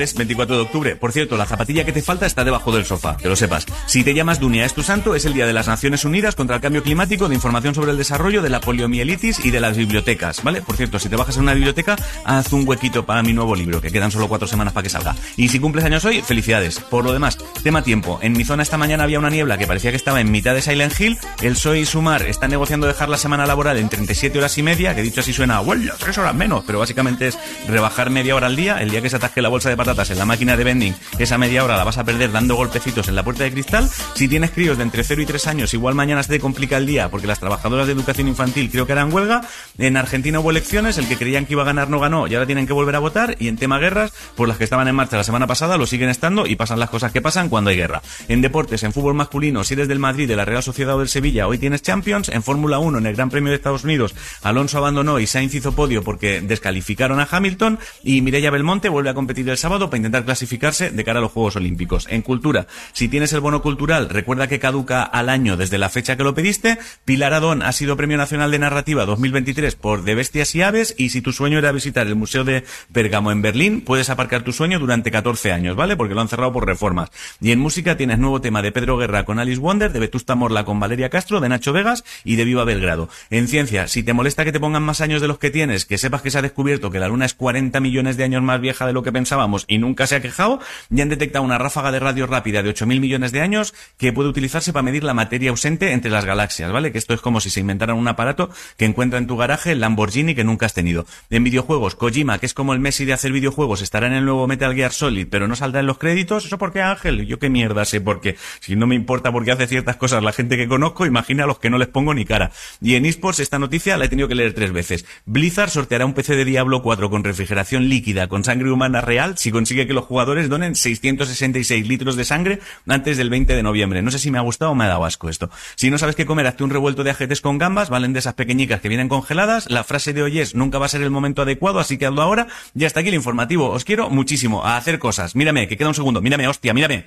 días? 0.00 0.10
Eh, 0.10 0.14
pues 0.14 0.14
martes, 0.14 0.14
24 0.14 0.56
de 0.56 0.62
octubre. 0.62 0.96
Por 0.96 1.12
cierto, 1.12 1.36
la 1.36 1.46
zapatilla 1.46 1.84
que 1.84 1.92
te 1.92 2.02
falta 2.02 2.26
está 2.26 2.44
debajo 2.44 2.72
del 2.72 2.84
sofá, 2.84 3.16
que 3.16 3.28
lo 3.28 3.36
sepas. 3.36 3.66
Si 3.86 4.04
te 4.04 4.14
llamas 4.14 4.40
Dunia 4.40 4.64
es 4.64 4.74
tu 4.74 4.82
santo, 4.82 5.14
es 5.14 5.24
el 5.24 5.34
Día 5.34 5.46
de 5.46 5.52
las 5.52 5.68
Naciones 5.68 6.04
Unidas 6.04 6.34
contra 6.34 6.56
el 6.56 6.62
Cambio 6.62 6.82
Climático, 6.82 7.28
de 7.28 7.34
información 7.34 7.74
sobre 7.74 7.92
el 7.92 7.98
desarrollo, 7.98 8.42
de 8.42 8.50
la 8.50 8.60
poliomielitis 8.60 9.44
y 9.44 9.50
de 9.50 9.60
las 9.60 9.76
bibliotecas, 9.76 10.42
¿vale? 10.42 10.62
Por 10.62 10.76
cierto, 10.76 10.98
si 10.98 11.08
te 11.08 11.16
bajas 11.16 11.36
en 11.36 11.42
una 11.42 11.54
biblioteca, 11.54 11.96
haz 12.24 12.52
un 12.52 12.66
huequito 12.66 13.04
para 13.04 13.22
mi 13.22 13.32
nuevo 13.32 13.54
libro, 13.54 13.80
que 13.80 13.90
quedan 13.90 14.10
solo 14.10 14.28
cuatro 14.28 14.48
semanas 14.48 14.72
para 14.72 14.84
que 14.84 14.90
salga. 14.90 15.16
Y 15.36 15.48
si 15.48 15.58
cumples 15.58 15.84
años 15.84 16.04
hoy, 16.04 16.22
felicidades. 16.22 16.80
Por 16.80 17.04
lo 17.04 17.12
demás, 17.12 17.38
tema 17.62 17.82
tiempo. 17.82 18.18
En 18.22 18.32
mi 18.32 18.44
zona 18.44 18.62
esta 18.62 18.78
mañana 18.78 19.04
había 19.04 19.18
una 19.18 19.30
niebla 19.30 19.58
que 19.58 19.66
parecía 19.66 19.90
que 19.90 19.96
estaba 19.96 20.20
en 20.20 20.30
mitad 20.30 20.54
de 20.54 20.62
Silent 20.62 20.98
Hill. 20.98 21.18
El 21.42 21.56
Soy 21.56 21.84
Sumar 21.84 22.22
están 22.22 22.50
negociando 22.50 22.86
dejar 22.86 23.08
la 23.08 23.18
semana 23.18 23.46
laboral 23.46 23.76
en 23.78 23.88
37 23.88 24.38
horas 24.38 24.56
y 24.58 24.62
media, 24.62 24.94
que 24.94 25.02
dicho 25.02 25.20
así 25.20 25.32
suena, 25.32 25.60
bueno, 25.60 25.92
tres 25.98 26.16
horas 26.18 26.34
menos, 26.34 26.64
pero 26.66 26.78
básicamente 26.78 27.28
es 27.28 27.38
rebajar 27.68 28.10
media 28.10 28.34
hora 28.34 28.46
al 28.46 28.56
día. 28.56 28.80
El 28.80 28.90
día 28.90 29.02
que 29.02 29.10
se 29.10 29.16
atasque 29.16 29.42
la 29.42 29.48
bolsa 29.48 29.68
de 29.68 29.76
patatas 29.90 30.10
en 30.12 30.18
la 30.18 30.24
máquina 30.24 30.56
de 30.56 30.62
vending, 30.62 30.94
esa 31.18 31.36
media 31.36 31.64
hora 31.64 31.76
la 31.76 31.82
vas 31.82 31.98
a 31.98 32.04
perder 32.04 32.30
dando 32.30 32.54
golpecitos 32.54 33.08
en 33.08 33.16
la 33.16 33.24
puerta 33.24 33.42
de 33.42 33.50
cristal. 33.50 33.90
Si 34.14 34.28
tienes 34.28 34.52
críos 34.52 34.76
de 34.76 34.84
entre 34.84 35.02
0 35.02 35.22
y 35.22 35.26
3 35.26 35.48
años, 35.48 35.74
igual 35.74 35.96
mañana 35.96 36.22
se 36.22 36.28
te 36.28 36.38
complica 36.38 36.76
el 36.76 36.86
día 36.86 37.08
porque 37.08 37.26
las 37.26 37.40
trabajadoras 37.40 37.88
de 37.88 37.94
educación 37.94 38.28
infantil 38.28 38.70
creo 38.70 38.86
que 38.86 38.92
harán 38.92 39.12
huelga. 39.12 39.40
En 39.78 39.96
Argentina 39.96 40.38
hubo 40.38 40.52
elecciones, 40.52 40.96
el 40.96 41.08
que 41.08 41.16
creían 41.16 41.44
que 41.44 41.54
iba 41.54 41.62
a 41.62 41.64
ganar 41.64 41.90
no 41.90 41.98
ganó 41.98 42.28
y 42.28 42.34
ahora 42.34 42.46
tienen 42.46 42.68
que 42.68 42.72
volver 42.72 42.94
a 42.94 43.00
votar. 43.00 43.34
Y 43.40 43.48
en 43.48 43.56
tema 43.56 43.80
guerras, 43.80 44.12
pues 44.36 44.46
las 44.46 44.58
que 44.58 44.64
estaban 44.64 44.86
en 44.86 44.94
marcha 44.94 45.16
la 45.16 45.24
semana 45.24 45.48
pasada 45.48 45.76
lo 45.76 45.86
siguen 45.86 46.08
estando 46.08 46.46
y 46.46 46.54
pasan 46.54 46.78
las 46.78 46.90
cosas 46.90 47.10
que 47.10 47.20
pasan 47.20 47.48
cuando 47.48 47.70
hay 47.70 47.76
guerra. 47.76 48.00
En 48.28 48.42
deportes, 48.42 48.84
en 48.84 48.92
fútbol 48.92 49.14
masculino, 49.14 49.64
si 49.64 49.74
eres 49.74 49.88
del 49.88 49.98
Madrid, 49.98 50.28
de 50.28 50.36
la 50.36 50.44
Real 50.44 50.62
Sociedad 50.62 50.94
o 50.94 51.00
del 51.00 51.08
Sevilla, 51.08 51.48
hoy 51.48 51.58
tienes 51.58 51.82
Champions. 51.82 52.28
En 52.28 52.44
Fórmula 52.44 52.78
1, 52.78 52.98
en 52.98 53.06
el 53.06 53.16
Gran 53.16 53.30
Premio 53.30 53.50
de 53.50 53.56
Estados 53.56 53.82
Unidos, 53.82 54.14
Alonso 54.42 54.78
abandonó 54.78 55.18
y 55.18 55.26
Sainz 55.26 55.52
hizo 55.52 55.72
podio 55.72 56.04
porque 56.04 56.40
descalificaron 56.40 57.18
a 57.18 57.28
Hamilton 57.28 57.80
y 58.04 58.22
Mireia 58.22 58.52
Belmonte 58.52 58.88
vuelve 58.88 59.10
a 59.10 59.14
competir 59.14 59.48
el 59.48 59.58
sábado 59.58 59.79
para 59.88 59.98
intentar 59.98 60.24
clasificarse 60.24 60.90
de 60.90 61.04
cara 61.04 61.20
a 61.20 61.22
los 61.22 61.32
Juegos 61.32 61.56
Olímpicos. 61.56 62.06
En 62.10 62.22
cultura, 62.22 62.66
si 62.92 63.08
tienes 63.08 63.32
el 63.32 63.40
bono 63.40 63.62
cultural, 63.62 64.08
recuerda 64.10 64.48
que 64.48 64.58
caduca 64.58 65.02
al 65.02 65.28
año 65.28 65.56
desde 65.56 65.78
la 65.78 65.88
fecha 65.88 66.16
que 66.16 66.24
lo 66.24 66.34
pediste. 66.34 66.78
Pilar 67.04 67.32
Adón 67.32 67.62
ha 67.62 67.72
sido 67.72 67.96
Premio 67.96 68.18
Nacional 68.18 68.50
de 68.50 68.58
Narrativa 68.58 69.06
2023 69.06 69.76
por 69.76 70.02
De 70.02 70.14
Bestias 70.14 70.54
y 70.54 70.62
Aves 70.62 70.94
y 70.98 71.10
si 71.10 71.22
tu 71.22 71.32
sueño 71.32 71.58
era 71.58 71.72
visitar 71.72 72.06
el 72.06 72.16
Museo 72.16 72.44
de 72.44 72.64
Pérgamo 72.92 73.32
en 73.32 73.42
Berlín, 73.42 73.80
puedes 73.80 74.10
aparcar 74.10 74.42
tu 74.42 74.52
sueño 74.52 74.78
durante 74.78 75.10
14 75.10 75.52
años, 75.52 75.76
¿vale? 75.76 75.96
Porque 75.96 76.14
lo 76.14 76.20
han 76.20 76.28
cerrado 76.28 76.52
por 76.52 76.66
reformas. 76.66 77.10
Y 77.40 77.52
en 77.52 77.60
música 77.60 77.96
tienes 77.96 78.18
nuevo 78.18 78.40
tema 78.40 78.62
de 78.62 78.72
Pedro 78.72 78.96
Guerra 78.96 79.24
con 79.24 79.38
Alice 79.38 79.60
Wonder, 79.60 79.92
de 79.92 80.00
Vetusta 80.00 80.34
Morla 80.34 80.64
con 80.64 80.80
Valeria 80.80 81.10
Castro, 81.10 81.40
de 81.40 81.48
Nacho 81.48 81.72
Vegas 81.72 82.04
y 82.24 82.36
de 82.36 82.44
Viva 82.44 82.64
Belgrado. 82.64 83.08
En 83.30 83.48
ciencia, 83.48 83.88
si 83.88 84.02
te 84.02 84.12
molesta 84.12 84.44
que 84.44 84.52
te 84.52 84.60
pongan 84.60 84.82
más 84.82 85.00
años 85.00 85.20
de 85.20 85.28
los 85.28 85.38
que 85.38 85.50
tienes, 85.50 85.84
que 85.84 85.98
sepas 85.98 86.22
que 86.22 86.30
se 86.30 86.38
ha 86.38 86.42
descubierto 86.42 86.90
que 86.90 86.98
la 86.98 87.08
Luna 87.08 87.26
es 87.26 87.34
40 87.34 87.78
millones 87.80 88.16
de 88.16 88.24
años 88.24 88.42
más 88.42 88.60
vieja 88.60 88.86
de 88.86 88.92
lo 88.92 89.02
que 89.02 89.12
pensábamos 89.12 89.64
y 89.70 89.78
nunca 89.78 90.06
se 90.06 90.16
ha 90.16 90.20
quejado, 90.20 90.60
ya 90.90 91.04
han 91.04 91.08
detectado 91.08 91.44
una 91.44 91.56
ráfaga 91.56 91.92
de 91.92 92.00
radio 92.00 92.26
rápida 92.26 92.62
de 92.62 92.74
8.000 92.74 93.00
millones 93.00 93.32
de 93.32 93.40
años 93.40 93.72
que 93.96 94.12
puede 94.12 94.28
utilizarse 94.28 94.72
para 94.72 94.82
medir 94.82 95.04
la 95.04 95.14
materia 95.14 95.50
ausente 95.50 95.92
entre 95.92 96.10
las 96.10 96.24
galaxias, 96.24 96.70
¿vale? 96.72 96.92
Que 96.92 96.98
esto 96.98 97.14
es 97.14 97.20
como 97.20 97.40
si 97.40 97.50
se 97.50 97.60
inventaran 97.60 97.96
un 97.96 98.08
aparato 98.08 98.50
que 98.76 98.84
encuentra 98.84 99.18
en 99.18 99.26
tu 99.26 99.36
garaje 99.36 99.72
el 99.72 99.80
Lamborghini 99.80 100.34
que 100.34 100.44
nunca 100.44 100.66
has 100.66 100.74
tenido. 100.74 101.06
En 101.30 101.44
videojuegos, 101.44 101.94
Kojima, 101.94 102.38
que 102.38 102.46
es 102.46 102.54
como 102.54 102.74
el 102.74 102.80
Messi 102.80 103.04
de 103.04 103.12
hacer 103.12 103.32
videojuegos, 103.32 103.80
estará 103.80 104.08
en 104.08 104.14
el 104.14 104.24
nuevo 104.24 104.46
Metal 104.48 104.74
Gear 104.74 104.92
Solid, 104.92 105.28
pero 105.30 105.46
no 105.46 105.54
saldrá 105.54 105.80
en 105.80 105.86
los 105.86 105.98
créditos. 105.98 106.44
¿Eso 106.44 106.58
por 106.58 106.72
qué, 106.72 106.82
Ángel? 106.82 107.26
Yo 107.26 107.38
qué 107.38 107.48
mierda 107.48 107.84
sé 107.84 108.00
por 108.00 108.20
qué. 108.20 108.36
Si 108.58 108.74
no 108.74 108.88
me 108.88 108.96
importa 108.96 109.30
por 109.30 109.44
qué 109.44 109.52
hace 109.52 109.68
ciertas 109.68 109.96
cosas 109.96 110.22
la 110.22 110.32
gente 110.32 110.56
que 110.56 110.66
conozco, 110.66 111.06
imagina 111.06 111.44
a 111.44 111.46
los 111.46 111.60
que 111.60 111.70
no 111.70 111.78
les 111.78 111.88
pongo 111.88 112.12
ni 112.12 112.24
cara. 112.24 112.50
Y 112.80 112.96
en 112.96 113.06
esports 113.06 113.38
esta 113.38 113.60
noticia 113.60 113.96
la 113.96 114.06
he 114.06 114.08
tenido 114.08 114.26
que 114.26 114.34
leer 114.34 114.52
tres 114.52 114.72
veces. 114.72 115.06
Blizzard 115.26 115.70
sorteará 115.70 116.04
un 116.04 116.14
PC 116.14 116.34
de 116.34 116.44
Diablo 116.44 116.82
4 116.82 117.08
con 117.08 117.22
refrigeración 117.22 117.88
líquida, 117.88 118.26
con 118.26 118.42
sangre 118.42 118.70
humana 118.70 119.00
real, 119.00 119.38
si 119.38 119.49
consigue 119.50 119.86
que 119.86 119.92
los 119.92 120.04
jugadores 120.04 120.48
donen 120.48 120.74
666 120.74 121.86
litros 121.86 122.16
de 122.16 122.24
sangre 122.24 122.60
antes 122.86 123.16
del 123.16 123.30
20 123.30 123.54
de 123.54 123.62
noviembre. 123.62 124.02
No 124.02 124.10
sé 124.10 124.18
si 124.18 124.30
me 124.30 124.38
ha 124.38 124.42
gustado 124.42 124.72
o 124.72 124.74
me 124.74 124.84
ha 124.84 124.88
dado 124.88 125.04
asco 125.04 125.28
esto. 125.28 125.50
Si 125.76 125.90
no 125.90 125.98
sabes 125.98 126.16
qué 126.16 126.26
comer, 126.26 126.46
hazte 126.46 126.64
un 126.64 126.70
revuelto 126.70 127.04
de 127.04 127.10
ajetes 127.10 127.40
con 127.40 127.58
gambas, 127.58 127.90
valen 127.90 128.12
de 128.12 128.18
esas 128.18 128.34
pequeñicas 128.34 128.80
que 128.80 128.88
vienen 128.88 129.08
congeladas. 129.08 129.70
La 129.70 129.84
frase 129.84 130.12
de 130.12 130.22
hoy 130.22 130.40
es, 130.40 130.54
nunca 130.54 130.78
va 130.78 130.86
a 130.86 130.90
ser 130.90 131.02
el 131.02 131.10
momento 131.10 131.42
adecuado, 131.42 131.80
así 131.80 131.98
que 131.98 132.06
hazlo 132.06 132.22
ahora. 132.22 132.46
Y 132.74 132.84
hasta 132.84 133.00
aquí 133.00 133.08
el 133.08 133.14
informativo. 133.14 133.70
Os 133.70 133.84
quiero 133.84 134.10
muchísimo 134.10 134.64
a 134.64 134.76
hacer 134.76 134.98
cosas. 134.98 135.34
Mírame, 135.34 135.68
que 135.68 135.76
queda 135.76 135.88
un 135.88 135.94
segundo. 135.94 136.20
Mírame, 136.20 136.48
hostia, 136.48 136.74
mírame. 136.74 137.06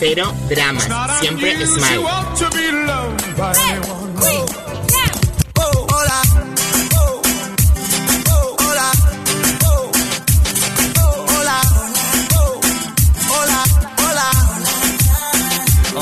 Pero 0.00 0.32
drama, 0.48 0.80
siempre 1.20 1.66
smile. 1.66 2.04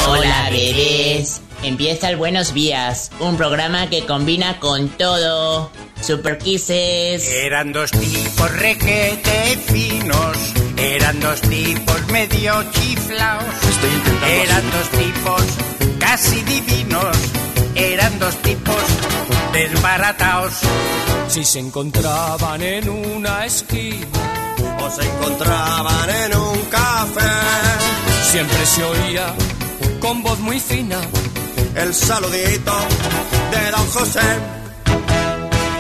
Hola, 0.09 0.49
bebés. 0.51 1.41
Empieza 1.63 2.11
el 2.11 2.17
Buenos 2.17 2.53
Días, 2.53 3.11
un 3.19 3.37
programa 3.37 3.89
que 3.89 4.05
combina 4.05 4.61
con 4.61 4.89
todo. 4.91 5.71
Super 6.01 6.39
Kisses. 6.39 7.27
Eran 7.29 7.73
dos 7.73 7.91
tipos 7.91 8.53
requete 8.59 9.59
finos, 9.67 10.37
eran 10.77 11.21
dos 11.21 11.41
tipos 11.43 12.07
medio 12.09 12.63
chiflaos, 12.73 13.45
eran 14.27 14.63
dos 14.71 14.89
tipos 14.91 15.43
casi 15.99 16.43
divinos, 16.43 17.17
eran 17.75 18.19
dos 18.19 18.35
tipos 18.43 18.83
desbarataos. 19.53 20.53
Si 21.29 21.45
se 21.45 21.59
encontraban 21.61 22.63
en 22.63 22.89
una 22.89 23.47
esquina 23.47 24.07
o 24.81 24.91
se 24.91 25.03
encontraban 25.03 26.11
en 26.11 26.37
un 26.37 26.61
café, 26.71 27.31
siempre 28.31 28.67
se 28.67 28.85
oía 28.85 29.35
con 30.01 30.23
voz 30.23 30.39
muy 30.41 30.61
fina 30.61 31.01
el 31.75 31.95
saludito 31.95 32.73
de 33.51 33.71
don 33.71 33.87
José. 33.89 34.21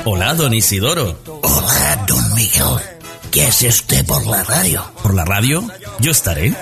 Hola, 0.04 0.34
don 0.34 0.54
Isidoro. 0.54 1.18
Hola, 1.42 2.04
don 2.06 2.34
Miguel. 2.34 2.95
¿Qué 3.36 3.42
hace 3.42 3.68
usted 3.68 4.06
por 4.06 4.26
la 4.26 4.42
radio? 4.44 4.90
¿Por 5.02 5.12
la 5.12 5.26
radio? 5.26 5.62
Yo 6.00 6.10
estaré. 6.10 6.54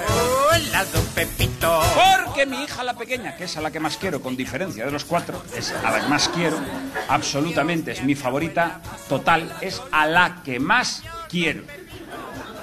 Hola, 0.50 0.84
don 0.86 1.06
Pepito. 1.14 1.80
Porque 2.26 2.46
mi 2.46 2.64
hija 2.64 2.82
la 2.82 2.98
pequeña, 2.98 3.36
que 3.36 3.44
es 3.44 3.56
a 3.56 3.60
la 3.60 3.70
que 3.70 3.78
más 3.78 3.96
quiero, 3.96 4.20
con 4.20 4.36
diferencia 4.36 4.84
de 4.84 4.90
los 4.90 5.04
cuatro, 5.04 5.40
es 5.56 5.70
a 5.70 5.92
la 5.92 6.00
que 6.00 6.08
más 6.08 6.28
quiero, 6.30 6.58
absolutamente 7.06 7.92
es 7.92 8.02
mi 8.02 8.16
favorita, 8.16 8.80
total, 9.08 9.56
es 9.60 9.80
a 9.92 10.06
la 10.06 10.42
que 10.42 10.58
más 10.58 11.04
quiero. 11.28 11.62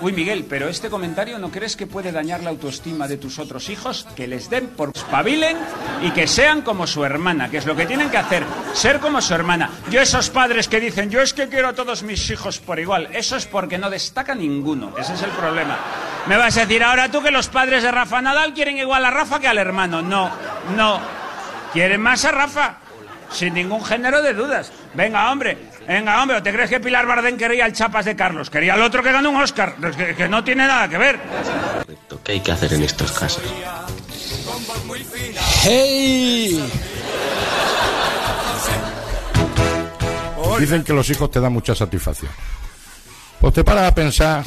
Uy, 0.01 0.13
Miguel, 0.13 0.45
pero 0.49 0.67
este 0.67 0.89
comentario 0.89 1.37
¿no 1.37 1.51
crees 1.51 1.75
que 1.75 1.85
puede 1.85 2.11
dañar 2.11 2.41
la 2.41 2.49
autoestima 2.49 3.07
de 3.07 3.17
tus 3.17 3.37
otros 3.37 3.69
hijos? 3.69 4.07
Que 4.15 4.27
les 4.27 4.49
den 4.49 4.69
por 4.69 4.91
espabilen 4.95 5.57
y 6.01 6.09
que 6.09 6.27
sean 6.27 6.63
como 6.63 6.87
su 6.87 7.05
hermana, 7.05 7.51
que 7.51 7.57
es 7.57 7.67
lo 7.67 7.75
que 7.75 7.85
tienen 7.85 8.09
que 8.09 8.17
hacer, 8.17 8.43
ser 8.73 8.99
como 8.99 9.21
su 9.21 9.35
hermana. 9.35 9.69
Yo 9.91 10.01
esos 10.01 10.31
padres 10.31 10.67
que 10.67 10.79
dicen, 10.79 11.11
yo 11.11 11.21
es 11.21 11.35
que 11.35 11.49
quiero 11.49 11.67
a 11.67 11.73
todos 11.73 12.01
mis 12.01 12.29
hijos 12.31 12.57
por 12.57 12.79
igual, 12.79 13.09
eso 13.13 13.35
es 13.35 13.45
porque 13.45 13.77
no 13.77 13.91
destaca 13.91 14.33
ninguno, 14.33 14.97
ese 14.97 15.13
es 15.13 15.21
el 15.21 15.31
problema. 15.31 15.77
Me 16.25 16.35
vas 16.35 16.57
a 16.57 16.61
decir 16.61 16.83
ahora 16.83 17.11
tú 17.11 17.21
que 17.21 17.29
los 17.29 17.47
padres 17.47 17.83
de 17.83 17.91
Rafa 17.91 18.21
Nadal 18.21 18.53
quieren 18.55 18.77
igual 18.77 19.05
a 19.05 19.11
Rafa 19.11 19.39
que 19.39 19.47
al 19.47 19.57
hermano. 19.57 20.01
No, 20.01 20.31
no. 20.75 20.99
Quieren 21.73 22.01
más 22.01 22.25
a 22.25 22.31
Rafa, 22.31 22.77
sin 23.31 23.53
ningún 23.53 23.83
género 23.83 24.21
de 24.21 24.33
dudas. 24.33 24.71
Venga, 24.93 25.31
hombre, 25.31 25.57
Venga, 25.87 26.21
hombre, 26.21 26.37
¿o 26.37 26.43
te 26.43 26.51
crees 26.53 26.69
que 26.69 26.79
Pilar 26.79 27.05
Bardén 27.05 27.37
quería 27.37 27.65
el 27.65 27.73
Chapas 27.73 28.05
de 28.05 28.15
Carlos? 28.15 28.49
Quería 28.49 28.75
el 28.75 28.81
otro 28.81 29.03
que 29.03 29.11
ganó 29.11 29.29
un 29.29 29.41
Oscar, 29.41 29.75
que, 29.95 30.15
que 30.15 30.29
no 30.29 30.43
tiene 30.43 30.67
nada 30.67 30.87
que 30.87 30.97
ver. 30.97 31.19
¿Qué 32.23 32.33
hay 32.33 32.39
que 32.39 32.51
hacer 32.51 32.73
en 32.73 32.83
estos 32.83 33.11
casos? 33.11 33.43
¡Hey! 35.63 36.63
Dicen 40.59 40.83
que 40.83 40.93
los 40.93 41.09
hijos 41.09 41.31
te 41.31 41.39
dan 41.39 41.51
mucha 41.51 41.73
satisfacción. 41.73 42.31
Pues 43.39 43.53
te 43.53 43.63
paras 43.63 43.91
a 43.91 43.95
pensar 43.95 44.43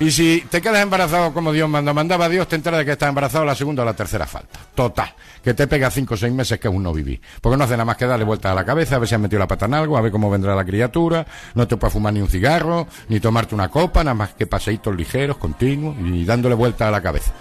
Y 0.00 0.12
si 0.12 0.44
te 0.48 0.60
quedas 0.60 0.80
embarazado 0.80 1.34
como 1.34 1.52
Dios 1.52 1.68
manda, 1.68 1.92
mandaba 1.92 2.26
a 2.26 2.28
Dios, 2.28 2.46
te 2.46 2.54
enteras 2.54 2.78
de 2.78 2.84
que 2.84 2.92
estás 2.92 3.08
embarazado 3.08 3.44
la 3.44 3.56
segunda 3.56 3.82
o 3.82 3.86
la 3.86 3.94
tercera 3.94 4.26
falta. 4.26 4.60
Total. 4.74 5.12
Que 5.42 5.54
te 5.54 5.66
pega 5.66 5.90
cinco 5.90 6.14
o 6.14 6.16
seis 6.16 6.32
meses 6.32 6.60
que 6.60 6.68
aún 6.68 6.84
no 6.84 6.92
viví. 6.92 7.20
Porque 7.40 7.56
no 7.56 7.64
hace 7.64 7.72
nada 7.72 7.84
más 7.84 7.96
que 7.96 8.06
darle 8.06 8.24
vueltas 8.24 8.52
a 8.52 8.54
la 8.54 8.64
cabeza, 8.64 8.94
a 8.94 8.98
ver 9.00 9.08
si 9.08 9.16
has 9.16 9.20
metido 9.20 9.40
la 9.40 9.48
pata 9.48 9.66
en 9.66 9.74
algo, 9.74 9.98
a 9.98 10.00
ver 10.00 10.12
cómo 10.12 10.30
vendrá 10.30 10.54
la 10.54 10.64
criatura. 10.64 11.26
No 11.54 11.66
te 11.66 11.76
puedes 11.76 11.92
fumar 11.92 12.12
ni 12.12 12.20
un 12.20 12.28
cigarro, 12.28 12.86
ni 13.08 13.18
tomarte 13.18 13.56
una 13.56 13.68
copa, 13.68 14.04
nada 14.04 14.14
más 14.14 14.34
que 14.34 14.46
paseitos 14.46 14.94
ligeros, 14.94 15.36
continuos, 15.36 15.96
y 15.98 16.24
dándole 16.24 16.54
vueltas 16.54 16.88
a 16.88 16.90
la 16.92 17.00
cabeza. 17.00 17.32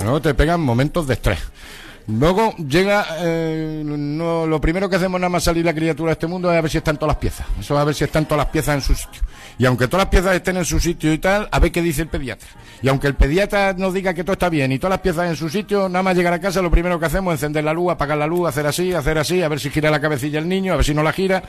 Luego 0.00 0.20
te 0.20 0.34
pegan 0.34 0.60
momentos 0.60 1.06
de 1.06 1.14
estrés. 1.14 1.38
Luego 2.10 2.54
llega, 2.56 3.06
eh, 3.20 3.82
no, 3.84 4.46
lo 4.46 4.60
primero 4.60 4.88
que 4.88 4.96
hacemos 4.96 5.20
nada 5.20 5.28
más 5.28 5.44
salir 5.44 5.64
la 5.64 5.74
criatura 5.74 6.10
a 6.10 6.12
este 6.14 6.26
mundo 6.26 6.50
es 6.52 6.58
a 6.58 6.60
ver 6.60 6.70
si 6.70 6.78
están 6.78 6.96
todas 6.96 7.14
las 7.14 7.20
piezas. 7.20 7.46
Eso 7.58 7.74
es 7.74 7.80
a 7.80 7.84
ver 7.84 7.94
si 7.94 8.04
están 8.04 8.24
todas 8.24 8.44
las 8.44 8.52
piezas 8.52 8.74
en 8.74 8.80
su 8.80 8.94
sitio. 8.94 9.22
Y 9.58 9.64
aunque 9.66 9.86
todas 9.86 10.06
las 10.06 10.10
piezas 10.10 10.34
estén 10.34 10.56
en 10.56 10.64
su 10.64 10.80
sitio 10.80 11.12
y 11.12 11.18
tal, 11.18 11.48
a 11.50 11.58
ver 11.60 11.70
qué 11.70 11.82
dice 11.82 12.02
el 12.02 12.08
pediatra. 12.08 12.48
Y 12.82 12.88
aunque 12.88 13.06
el 13.06 13.14
pediatra 13.14 13.74
nos 13.74 13.94
diga 13.94 14.12
que 14.14 14.24
todo 14.24 14.32
está 14.32 14.48
bien 14.48 14.72
y 14.72 14.78
todas 14.78 14.90
las 14.90 15.00
piezas 15.00 15.28
en 15.28 15.36
su 15.36 15.48
sitio, 15.48 15.88
nada 15.88 16.02
más 16.02 16.16
llegar 16.16 16.32
a 16.32 16.40
casa, 16.40 16.62
lo 16.62 16.70
primero 16.70 16.98
que 16.98 17.06
hacemos 17.06 17.34
es 17.34 17.40
encender 17.40 17.64
la 17.64 17.72
luz, 17.72 17.92
apagar 17.92 18.18
la 18.18 18.26
luz, 18.26 18.48
hacer 18.48 18.66
así, 18.66 18.92
hacer 18.92 19.18
así, 19.18 19.42
a 19.42 19.48
ver 19.48 19.60
si 19.60 19.70
gira 19.70 19.90
la 19.90 20.00
cabecilla 20.00 20.38
el 20.38 20.48
niño, 20.48 20.72
a 20.72 20.76
ver 20.76 20.84
si 20.84 20.94
no 20.94 21.02
la 21.02 21.12
gira. 21.12 21.42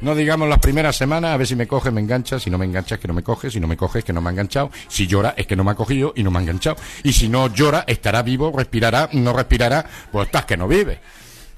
No 0.00 0.14
digamos 0.14 0.48
las 0.48 0.58
primeras 0.58 0.96
semanas, 0.96 1.32
a 1.32 1.36
ver 1.36 1.46
si 1.46 1.56
me 1.56 1.66
coge, 1.66 1.90
me 1.90 2.00
engancha, 2.00 2.38
si 2.38 2.50
no 2.50 2.58
me 2.58 2.64
engancha 2.64 2.96
es 2.96 3.00
que 3.00 3.08
no 3.08 3.14
me 3.14 3.22
coge, 3.22 3.50
si 3.50 3.60
no 3.60 3.66
me 3.66 3.76
coge 3.76 4.00
es 4.00 4.04
que 4.04 4.12
no 4.12 4.20
me 4.20 4.28
ha 4.28 4.32
enganchado, 4.32 4.70
si 4.88 5.06
llora 5.06 5.34
es 5.36 5.46
que 5.46 5.56
no 5.56 5.64
me 5.64 5.70
ha 5.70 5.74
cogido 5.74 6.12
y 6.16 6.22
no 6.22 6.30
me 6.30 6.38
ha 6.38 6.42
enganchado. 6.42 6.76
Y 7.02 7.12
si 7.12 7.28
no 7.28 7.52
llora, 7.52 7.84
estará 7.86 8.22
vivo, 8.22 8.52
respirará, 8.54 9.08
no 9.12 9.32
respirará, 9.32 9.84
pues 10.10 10.26
estás 10.26 10.44
que 10.44 10.56
no 10.56 10.68
vive. 10.68 11.00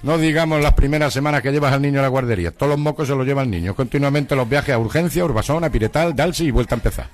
No 0.03 0.19
digamos 0.19 0.62
las 0.62 0.75
primeras 0.75 1.12
semanas 1.12 1.43
que 1.43 1.50
llevas 1.50 1.73
al 1.73 1.83
niño 1.83 2.00
a 2.00 2.03
la 2.03 2.09
guardería, 2.09 2.53
todos 2.53 2.71
los 2.71 2.79
mocos 2.79 3.09
se 3.09 3.15
los 3.15 3.27
lleva 3.27 3.43
el 3.43 3.50
niño, 3.50 3.75
continuamente 3.75 4.37
los 4.37 4.49
viajes 4.49 4.75
a 4.75 4.79
urgencia, 4.79 5.25
Urbasón, 5.25 5.65
a 5.65 5.71
Piretal, 5.71 6.15
Dalsi 6.15 6.47
y 6.47 6.50
vuelta 6.50 6.75
a 6.75 6.79
empezar. 6.79 7.09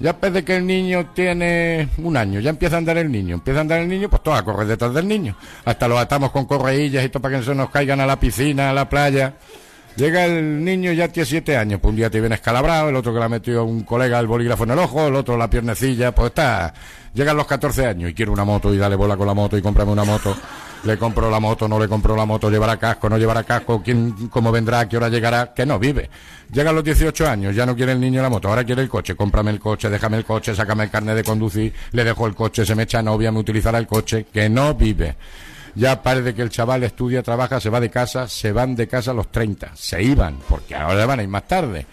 Ya 0.00 0.12
después 0.12 0.32
de 0.32 0.44
que 0.44 0.56
el 0.56 0.66
niño 0.66 1.10
tiene 1.14 1.88
un 1.98 2.16
año, 2.16 2.40
ya 2.40 2.50
empieza 2.50 2.74
a 2.74 2.78
andar 2.78 2.98
el 2.98 3.12
niño, 3.12 3.36
empieza 3.36 3.60
a 3.60 3.62
andar 3.62 3.80
el 3.80 3.88
niño, 3.88 4.10
pues 4.10 4.22
todo 4.22 4.34
a 4.34 4.44
correr 4.44 4.66
detrás 4.66 4.92
del 4.92 5.06
niño. 5.06 5.36
Hasta 5.64 5.86
los 5.86 5.98
atamos 5.98 6.32
con 6.32 6.46
correillas 6.46 7.04
y 7.04 7.08
todo 7.08 7.22
para 7.22 7.34
que 7.34 7.38
no 7.38 7.44
se 7.44 7.54
nos 7.54 7.70
caigan 7.70 8.00
a 8.00 8.06
la 8.06 8.18
piscina, 8.18 8.70
a 8.70 8.72
la 8.72 8.88
playa. 8.88 9.34
Llega 9.96 10.24
el 10.24 10.64
niño 10.64 10.90
ya 10.92 11.06
tiene 11.06 11.24
siete 11.24 11.56
años, 11.56 11.78
pues 11.80 11.90
un 11.90 11.96
día 11.96 12.10
te 12.10 12.18
viene 12.18 12.34
escalabrado, 12.34 12.88
el 12.88 12.96
otro 12.96 13.12
que 13.12 13.18
le 13.20 13.24
ha 13.26 13.28
metido 13.28 13.64
un 13.64 13.84
colega 13.84 14.18
el 14.18 14.26
bolígrafo 14.26 14.64
en 14.64 14.72
el 14.72 14.78
ojo, 14.80 15.06
el 15.06 15.14
otro 15.14 15.36
la 15.36 15.48
piernecilla, 15.48 16.12
pues 16.12 16.28
está. 16.28 16.74
Llegan 17.14 17.36
los 17.36 17.46
14 17.46 17.86
años 17.86 18.10
y 18.10 18.14
quiere 18.14 18.32
una 18.32 18.44
moto 18.44 18.74
y 18.74 18.76
dale 18.76 18.96
bola 18.96 19.16
con 19.16 19.28
la 19.28 19.34
moto 19.34 19.56
y 19.56 19.62
cómprame 19.62 19.92
una 19.92 20.02
moto. 20.02 20.36
Le 20.82 20.98
compro 20.98 21.30
la 21.30 21.38
moto, 21.38 21.68
no 21.68 21.78
le 21.78 21.86
compro 21.86 22.16
la 22.16 22.26
moto, 22.26 22.50
llevará 22.50 22.76
casco, 22.76 23.08
no 23.08 23.16
llevará 23.16 23.44
casco, 23.44 23.80
quién, 23.82 24.28
cómo 24.28 24.50
vendrá, 24.50 24.86
qué 24.88 24.96
hora 24.96 25.08
llegará, 25.08 25.54
que 25.54 25.64
no 25.64 25.78
vive. 25.78 26.10
Llegan 26.52 26.74
los 26.74 26.82
18 26.82 27.28
años, 27.28 27.54
ya 27.54 27.64
no 27.64 27.76
quiere 27.76 27.92
el 27.92 28.00
niño 28.00 28.20
la 28.20 28.28
moto, 28.28 28.48
ahora 28.48 28.64
quiere 28.64 28.82
el 28.82 28.88
coche, 28.88 29.14
cómprame 29.14 29.52
el 29.52 29.60
coche, 29.60 29.88
déjame 29.88 30.16
el 30.18 30.24
coche, 30.24 30.56
sácame 30.56 30.84
el 30.84 30.90
carnet 30.90 31.14
de 31.14 31.24
conducir, 31.24 31.72
le 31.92 32.04
dejo 32.04 32.26
el 32.26 32.34
coche, 32.34 32.66
se 32.66 32.74
me 32.74 32.82
echa 32.82 33.00
novia, 33.00 33.30
me 33.30 33.38
utilizará 33.38 33.78
el 33.78 33.86
coche, 33.86 34.26
que 34.30 34.50
no 34.50 34.74
vive. 34.74 35.16
Ya 35.74 36.02
parece 36.02 36.34
que 36.34 36.42
el 36.42 36.50
chaval 36.50 36.84
estudia, 36.84 37.22
trabaja, 37.22 37.60
se 37.60 37.70
va 37.70 37.80
de 37.80 37.90
casa, 37.90 38.28
se 38.28 38.52
van 38.52 38.76
de 38.76 38.86
casa 38.86 39.10
a 39.10 39.14
los 39.14 39.30
30. 39.30 39.72
Se 39.74 40.02
iban, 40.02 40.38
porque 40.48 40.74
ahora 40.74 41.04
van 41.06 41.20
a 41.20 41.22
ir 41.22 41.28
más 41.28 41.48
tarde. 41.48 41.86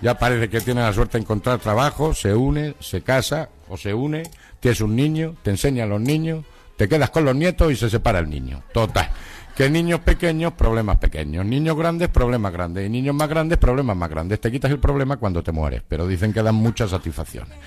Ya 0.00 0.16
parece 0.16 0.48
que 0.48 0.60
tiene 0.60 0.82
la 0.82 0.92
suerte 0.92 1.18
de 1.18 1.22
encontrar 1.22 1.58
trabajo, 1.58 2.14
se 2.14 2.32
une, 2.32 2.74
se 2.78 3.02
casa 3.02 3.48
o 3.68 3.76
se 3.76 3.92
une, 3.92 4.22
tienes 4.60 4.80
un 4.80 4.94
niño, 4.94 5.34
te 5.42 5.50
enseñan 5.50 5.88
los 5.88 6.00
niños, 6.00 6.44
te 6.76 6.88
quedas 6.88 7.10
con 7.10 7.24
los 7.24 7.34
nietos 7.34 7.72
y 7.72 7.76
se 7.76 7.90
separa 7.90 8.20
el 8.20 8.30
niño. 8.30 8.62
Total. 8.72 9.10
Que 9.56 9.68
niños 9.68 9.98
pequeños, 9.98 10.52
problemas 10.52 10.98
pequeños. 10.98 11.44
Niños 11.44 11.76
grandes, 11.76 12.08
problemas 12.10 12.52
grandes. 12.52 12.86
Y 12.86 12.88
niños 12.88 13.16
más 13.16 13.28
grandes, 13.28 13.58
problemas 13.58 13.96
más 13.96 14.08
grandes. 14.08 14.40
Te 14.40 14.52
quitas 14.52 14.70
el 14.70 14.78
problema 14.78 15.16
cuando 15.16 15.42
te 15.42 15.50
mueres, 15.50 15.82
pero 15.88 16.06
dicen 16.06 16.32
que 16.32 16.44
dan 16.44 16.54
muchas 16.54 16.90
satisfacciones. 16.90 17.58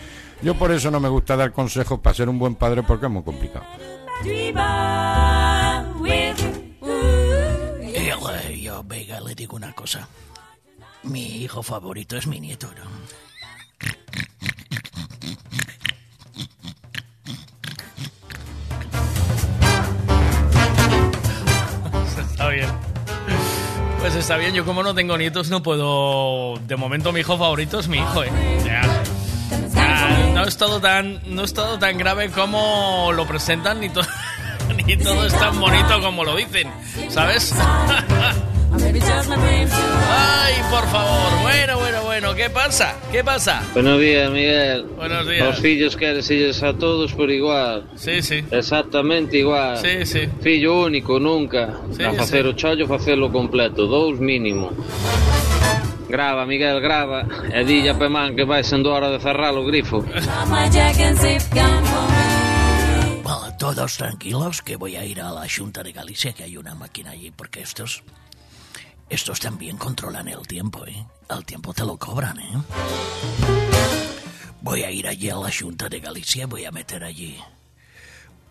Yo 0.42 0.56
por 0.56 0.71
eso 0.71 0.89
no 0.89 1.01
me 1.01 1.09
gusta 1.09 1.36
dar 1.36 1.51
consejos 1.51 2.00
para 2.00 2.15
ser 2.15 2.30
un 2.30 2.39
buen 2.39 2.56
padre 2.56 2.83
porque 2.83 3.07
es 3.07 3.12
muy 3.12 3.24
complicado. 3.24 3.65
Eh, 8.44 8.62
yo, 8.62 8.84
Vega, 8.84 9.19
le 9.22 9.36
digo 9.36 9.56
una 9.56 9.74
cosa. 9.74 10.08
Mi 11.04 11.44
hijo 11.44 11.63
favorito 11.63 12.18
es 12.18 12.28
mi 12.28 12.40
nieto, 12.40 12.68
¿no? 12.75 12.90
Está 22.22 22.50
bien. 22.50 22.69
Pues 24.00 24.16
está 24.16 24.38
bien, 24.38 24.54
yo 24.54 24.66
como 24.66 24.84
no 24.84 24.96
tengo 24.96 25.18
nietos 25.18 25.50
no 25.50 25.62
puedo... 25.62 26.56
De 26.68 26.75
momento 26.75 27.12
mi 27.12 27.19
hijo 27.19 27.38
favorito 27.38 27.80
es 27.80 27.88
mi 27.88 27.98
hijo, 27.98 28.24
¿eh? 28.24 28.50
Ya. 30.51 30.51
Ya, 30.51 30.51
no 30.51 30.51
es 30.51 30.57
todo 30.57 30.80
tan, 30.81 31.19
no 31.27 31.44
es 31.44 31.53
todo 31.53 31.80
tan 31.80 31.98
grave 31.98 32.30
como 32.30 33.12
lo 33.13 33.25
presentan 33.25 33.80
ni, 33.80 33.89
to- 33.89 34.01
ni 34.86 34.98
todo 34.98 35.25
es 35.25 35.33
tan 35.33 35.59
bonito 35.59 36.01
como 36.01 36.24
lo 36.24 36.36
dicen, 36.36 36.68
¿sabes? 37.09 37.53
Ay, 40.09 40.53
por 40.69 40.88
favor. 40.89 41.42
Bueno, 41.42 41.77
bueno, 41.77 42.03
bueno. 42.03 42.36
¿Qué 42.36 42.50
pasa? 42.50 42.95
¿Qué 43.12 43.21
pasa? 43.24 43.62
Buenos 43.74 44.00
días, 44.00 44.31
Miguel. 44.31 44.83
Buenos 44.95 45.27
días. 45.27 45.48
Os 45.50 45.59
fillos 45.59 45.98
queres 45.98 46.30
illes 46.31 46.63
a 46.63 46.74
todos 46.74 47.12
por 47.13 47.30
igual. 47.30 47.83
Sí, 47.95 48.21
sí. 48.21 48.44
Exactamente 48.50 49.38
igual. 49.38 49.77
Sí, 49.77 50.06
sí. 50.06 50.21
Fillo 50.42 50.81
único, 50.86 51.19
nunca. 51.19 51.80
Sí, 51.95 52.04
a 52.04 52.13
facer 52.13 52.44
sí. 52.44 52.47
o 52.50 52.54
chollo, 52.54 52.88
facelo 52.88 53.30
completo. 53.31 53.88
Dous 53.88 54.19
mínimo. 54.19 54.71
Grava, 56.12 56.46
Miguel, 56.46 56.80
grava. 56.81 57.24
E 57.54 57.63
dilla 57.63 57.94
pe 57.98 58.10
man 58.10 58.36
que 58.36 58.44
vai 58.44 58.63
sendo 58.63 58.92
hora 58.92 59.10
de 59.10 59.19
cerrar 59.19 59.56
o 59.56 59.63
grifo. 59.63 60.04
Bueno, 63.24 63.56
todos 63.58 63.96
tranquilos 63.98 64.62
que 64.62 64.75
voy 64.75 64.96
a 64.98 65.06
ir 65.06 65.22
a 65.22 65.31
la 65.31 65.48
Junta 65.48 65.81
de 65.84 65.92
Galicia, 65.94 66.34
que 66.34 66.44
hay 66.44 66.58
una 66.58 66.75
máquina 66.75 67.12
allí, 67.12 67.31
porque 67.31 67.62
estos... 67.62 68.04
Estos 69.10 69.40
también 69.42 69.75
controlan 69.78 70.28
el 70.30 70.48
tiempo, 70.48 70.86
¿eh? 70.86 71.06
El 71.30 71.44
tiempo 71.46 71.74
te 71.74 71.84
lo 71.84 71.98
cobran, 71.98 72.40
¿eh? 72.40 72.54
Voy 74.62 74.83
a 74.83 74.92
ir 74.92 75.07
allí 75.07 75.30
a 75.30 75.35
la 75.35 75.50
Junta 75.52 75.90
de 75.90 76.00
Galicia, 76.00 76.45
voy 76.47 76.64
a 76.66 76.71
meter 76.71 77.04
allí 77.04 77.38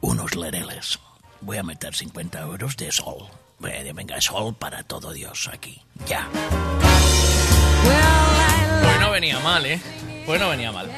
unos 0.02 0.34
lereles. 0.36 0.98
Voy 1.40 1.56
a 1.56 1.62
meter 1.62 1.94
50 1.94 2.40
euros 2.40 2.76
de 2.76 2.90
sol. 2.92 3.26
A- 3.62 3.92
Venga, 3.94 4.20
sol 4.20 4.54
para 4.54 4.82
todo 4.82 5.12
Dios 5.12 5.48
aquí. 5.52 5.80
Ya. 6.06 6.28
Pues 7.82 9.00
no 9.00 9.10
venía 9.10 9.38
mal, 9.40 9.66
¿eh? 9.66 9.80
Pues 10.26 10.40
no 10.40 10.48
venía 10.50 10.72
mal. 10.72 10.90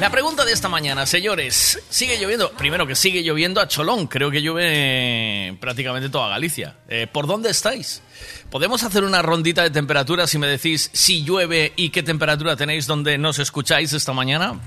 La 0.00 0.10
pregunta 0.10 0.44
de 0.44 0.52
esta 0.52 0.68
mañana, 0.68 1.06
señores, 1.06 1.78
¿sigue 1.88 2.18
lloviendo? 2.18 2.50
Primero 2.52 2.86
que 2.86 2.94
sigue 2.94 3.22
lloviendo 3.22 3.60
a 3.60 3.68
Cholón, 3.68 4.06
creo 4.06 4.30
que 4.30 4.42
llueve 4.42 5.56
prácticamente 5.60 6.08
toda 6.08 6.28
Galicia. 6.28 6.76
Eh, 6.88 7.06
¿Por 7.10 7.26
dónde 7.26 7.50
estáis? 7.50 8.02
¿Podemos 8.50 8.82
hacer 8.82 9.04
una 9.04 9.22
rondita 9.22 9.62
de 9.62 9.70
temperaturas 9.70 10.30
si 10.30 10.38
me 10.38 10.46
decís 10.46 10.90
si 10.92 11.22
llueve 11.22 11.72
y 11.76 11.90
qué 11.90 12.02
temperatura 12.02 12.56
tenéis 12.56 12.86
donde 12.86 13.18
nos 13.18 13.38
escucháis 13.38 13.92
esta 13.92 14.12
mañana? 14.12 14.58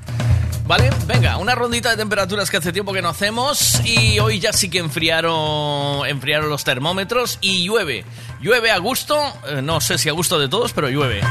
¿Vale? 0.67 0.89
Venga, 1.05 1.37
una 1.37 1.55
rondita 1.55 1.91
de 1.91 1.97
temperaturas 1.97 2.49
que 2.49 2.57
hace 2.57 2.73
tiempo 2.73 2.91
que 2.91 3.01
no 3.01 3.07
hacemos 3.07 3.79
y 3.85 4.19
hoy 4.19 4.39
ya 4.39 4.51
sí 4.51 4.69
que 4.69 4.79
enfriaron, 4.79 6.05
enfriaron 6.05 6.49
los 6.49 6.65
termómetros 6.65 7.37
y 7.39 7.63
llueve. 7.63 8.03
Llueve 8.41 8.71
a 8.71 8.77
gusto, 8.77 9.17
eh, 9.47 9.61
no 9.61 9.81
sé 9.81 9.97
si 9.97 10.09
a 10.09 10.11
gusto 10.11 10.39
de 10.39 10.47
todos, 10.47 10.73
pero 10.73 10.89
llueve. 10.89 11.21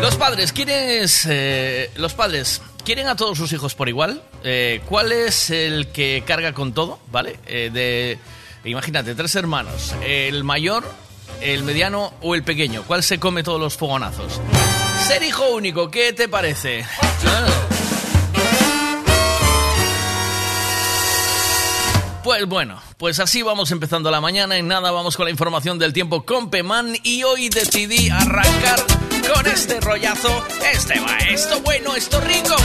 Los 0.00 0.16
padres, 0.16 0.52
¿quiénes, 0.52 1.26
eh, 1.30 1.90
los 1.96 2.14
padres, 2.14 2.60
¿quieren 2.84 3.06
a 3.08 3.16
todos 3.16 3.38
sus 3.38 3.52
hijos 3.52 3.74
por 3.74 3.88
igual? 3.88 4.22
Eh, 4.42 4.82
¿Cuál 4.86 5.12
es 5.12 5.50
el 5.50 5.88
que 5.88 6.22
carga 6.26 6.52
con 6.52 6.72
todo? 6.72 6.98
¿Vale? 7.10 7.38
Eh, 7.46 7.70
de, 7.72 8.18
imagínate, 8.68 9.14
tres 9.14 9.34
hermanos. 9.36 9.94
El 10.04 10.44
mayor, 10.44 10.84
el 11.40 11.62
mediano 11.62 12.12
o 12.20 12.34
el 12.34 12.42
pequeño. 12.42 12.82
¿Cuál 12.82 13.02
se 13.02 13.18
come 13.18 13.42
todos 13.42 13.60
los 13.60 13.76
fogonazos? 13.76 14.40
Ser 15.06 15.22
hijo 15.22 15.48
único, 15.54 15.90
¿qué 15.90 16.12
te 16.12 16.28
parece? 16.28 16.84
Ah. 17.26 17.73
Pues 22.24 22.46
bueno, 22.46 22.80
pues 22.96 23.20
así 23.20 23.42
vamos 23.42 23.70
empezando 23.70 24.10
la 24.10 24.18
mañana. 24.18 24.56
En 24.56 24.66
nada 24.66 24.90
vamos 24.90 25.14
con 25.14 25.26
la 25.26 25.30
información 25.30 25.78
del 25.78 25.92
tiempo 25.92 26.24
con 26.24 26.48
Peman 26.48 26.96
y 27.02 27.22
hoy 27.22 27.50
decidí 27.50 28.08
arrancar 28.08 28.80
con 29.34 29.46
este 29.46 29.78
rollazo. 29.82 30.42
Este 30.72 30.98
va, 31.00 31.18
esto 31.18 31.60
bueno, 31.60 31.94
esto 31.94 32.18
rico. 32.22 32.56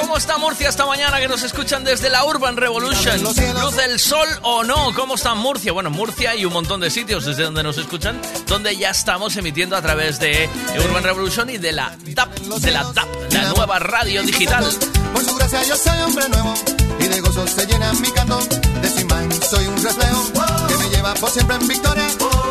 ¿Cómo 0.00 0.16
está 0.16 0.38
Murcia 0.38 0.68
esta 0.68 0.86
mañana 0.86 1.18
que 1.20 1.28
nos 1.28 1.42
escuchan 1.42 1.84
desde 1.84 2.08
la 2.08 2.24
Urban 2.24 2.56
Revolution? 2.56 3.22
¿Luz 3.22 3.76
del 3.76 3.98
sol 3.98 4.28
o 4.42 4.62
no? 4.64 4.94
¿Cómo 4.94 5.16
está 5.16 5.34
Murcia? 5.34 5.72
Bueno, 5.72 5.90
Murcia 5.90 6.34
y 6.36 6.44
un 6.44 6.52
montón 6.52 6.80
de 6.80 6.90
sitios 6.90 7.24
desde 7.24 7.44
donde 7.44 7.62
nos 7.62 7.78
escuchan, 7.78 8.20
donde 8.46 8.76
ya 8.76 8.90
estamos 8.90 9.36
emitiendo 9.36 9.76
a 9.76 9.82
través 9.82 10.18
de 10.18 10.48
Urban 10.84 11.02
Revolution 11.02 11.50
y 11.50 11.58
de 11.58 11.72
la 11.72 11.96
DAP, 12.04 12.38
de 12.38 12.70
la 12.70 12.84
DAP, 12.84 13.08
la 13.32 13.52
nueva 13.52 13.78
radio 13.78 14.22
digital. 14.22 14.64
Por 15.12 15.24
su 15.24 15.34
gracia 15.34 15.62
yo 15.64 15.76
soy 15.76 15.98
hombre 16.00 16.28
nuevo 16.28 16.54
y 17.00 17.04
de 17.04 17.20
gozo 17.20 17.46
se 17.46 17.66
llena 17.66 17.92
mi 17.94 18.10
cantón. 18.12 18.48
De 18.48 18.90
su 18.90 19.00
imagen 19.00 19.42
soy 19.42 19.66
un 19.66 19.82
reflejo 19.82 20.32
que 20.68 20.76
me 20.76 20.90
lleva 20.90 21.14
por 21.14 21.30
siempre 21.30 21.56
en 21.56 21.68
victoria 21.68 22.06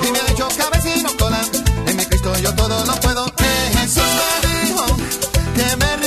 y 0.08 0.12
me 0.12 0.20
ha 0.20 0.32
hecho 0.32 0.48
cabecino 0.58 1.10
cola. 1.18 1.42
En 1.88 1.96
mi 1.96 2.06
Cristo 2.06 2.34
yo 2.40 2.54
todo 2.56 2.86
lo 2.86 2.96
puedo. 3.00 3.28
Eh, 3.28 3.72
Jesús 3.80 4.04
me 4.04 4.66
dijo 4.66 4.86
que 5.56 5.76
me 5.78 6.07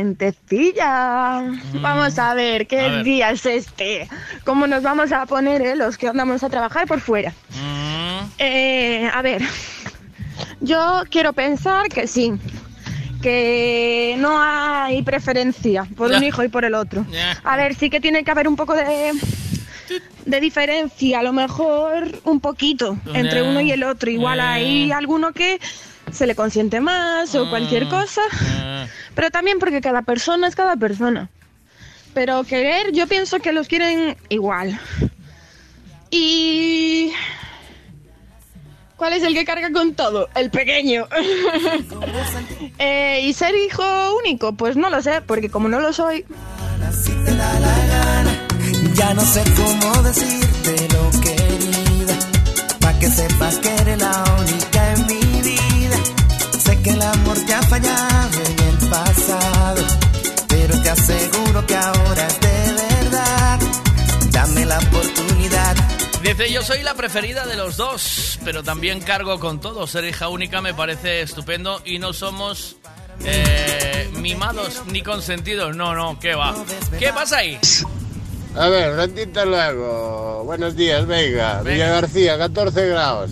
gentecilla. 0.00 1.42
Vamos 1.80 2.18
a 2.18 2.34
ver 2.34 2.66
qué 2.66 2.80
A 2.80 2.88
ver. 2.88 3.04
día 3.04 3.30
es 3.30 3.44
este. 3.46 4.08
¿Cómo 4.44 4.66
nos 4.66 4.82
vamos 4.82 5.12
a 5.12 5.26
poner 5.26 5.60
eh, 5.62 5.76
los 5.76 5.98
que 5.98 6.08
andamos 6.08 6.42
a 6.42 6.48
trabajar 6.48 6.86
por 6.86 7.00
fuera? 7.00 7.32
Eh, 8.38 9.08
a 9.12 9.20
ver, 9.22 9.42
yo 10.60 11.02
quiero 11.10 11.32
pensar 11.34 11.88
que 11.88 12.06
sí, 12.06 12.32
que 13.22 14.16
no 14.18 14.40
hay 14.40 15.02
preferencia 15.02 15.86
por 15.96 16.10
un 16.10 16.22
hijo 16.22 16.42
y 16.42 16.48
por 16.48 16.64
el 16.64 16.74
otro. 16.74 17.04
A 17.44 17.56
ver, 17.56 17.74
sí 17.74 17.90
que 17.90 18.00
tiene 18.00 18.24
que 18.24 18.30
haber 18.30 18.48
un 18.48 18.56
poco 18.56 18.74
de, 18.74 19.12
de 20.24 20.40
diferencia, 20.40 21.20
a 21.20 21.22
lo 21.22 21.32
mejor 21.34 22.20
un 22.24 22.40
poquito 22.40 22.96
entre 23.12 23.42
uno 23.42 23.60
y 23.60 23.70
el 23.72 23.84
otro. 23.84 24.10
Igual 24.10 24.40
hay 24.40 24.90
alguno 24.92 25.32
que 25.32 25.60
se 26.10 26.26
le 26.26 26.34
consiente 26.34 26.80
más 26.80 27.34
o 27.36 27.48
cualquier 27.50 27.86
cosa, 27.88 28.22
pero 29.14 29.30
también 29.30 29.58
porque 29.58 29.80
cada 29.80 30.02
persona 30.02 30.48
es 30.48 30.56
cada 30.56 30.76
persona. 30.76 31.28
Pero 32.14 32.44
querer, 32.44 32.92
yo 32.92 33.06
pienso 33.06 33.38
que 33.38 33.52
los 33.52 33.68
quieren 33.68 34.16
igual. 34.28 34.78
Y... 36.10 37.12
¿Cuál 38.96 39.14
es 39.14 39.22
el 39.22 39.32
que 39.32 39.44
carga 39.44 39.72
con 39.72 39.94
todo? 39.94 40.28
El 40.34 40.50
pequeño. 40.50 41.06
Eh, 42.82 43.20
¿Y 43.24 43.34
ser 43.34 43.54
hijo 43.54 43.82
único? 44.16 44.54
Pues 44.54 44.74
no 44.74 44.88
lo 44.88 45.02
sé, 45.02 45.20
porque 45.20 45.50
como 45.50 45.68
no 45.68 45.80
lo 45.80 45.92
soy... 45.92 46.24
Ya 48.94 49.12
no 49.12 49.20
sé 49.20 49.44
cómo 49.54 50.02
decírtelo, 50.02 51.10
querida, 51.22 52.14
para 52.80 52.98
que 52.98 53.08
sepas 53.08 53.58
que 53.58 53.74
eres 53.74 53.98
la 53.98 54.24
única 54.38 54.92
en 54.94 55.06
mi 55.06 55.42
vida. 55.42 55.96
Sé 56.58 56.80
que 56.80 56.90
el 56.90 57.02
amor 57.02 57.36
te 57.46 57.52
ha 57.52 57.62
fallado 57.62 58.09
Dice, 66.30 66.52
yo 66.52 66.62
soy 66.62 66.84
la 66.84 66.94
preferida 66.94 67.44
de 67.44 67.56
los 67.56 67.76
dos, 67.76 68.38
pero 68.44 68.62
también 68.62 69.00
cargo 69.00 69.40
con 69.40 69.60
todo. 69.60 69.88
Ser 69.88 70.04
hija 70.04 70.28
única 70.28 70.60
me 70.60 70.72
parece 70.72 71.22
estupendo 71.22 71.82
y 71.84 71.98
no 71.98 72.12
somos 72.12 72.76
eh, 73.24 74.08
mimados 74.12 74.84
ni 74.92 75.02
consentidos. 75.02 75.74
No, 75.74 75.92
no, 75.92 76.20
¿qué 76.20 76.36
va? 76.36 76.54
¿Qué 77.00 77.12
pasa 77.12 77.38
ahí? 77.38 77.58
A 78.54 78.68
ver, 78.68 78.94
ratito 78.94 79.44
luego. 79.44 80.44
Buenos 80.44 80.76
días, 80.76 81.04
venga. 81.04 81.62
Villa 81.62 81.88
García, 81.88 82.38
14 82.38 82.86
grados. 82.86 83.30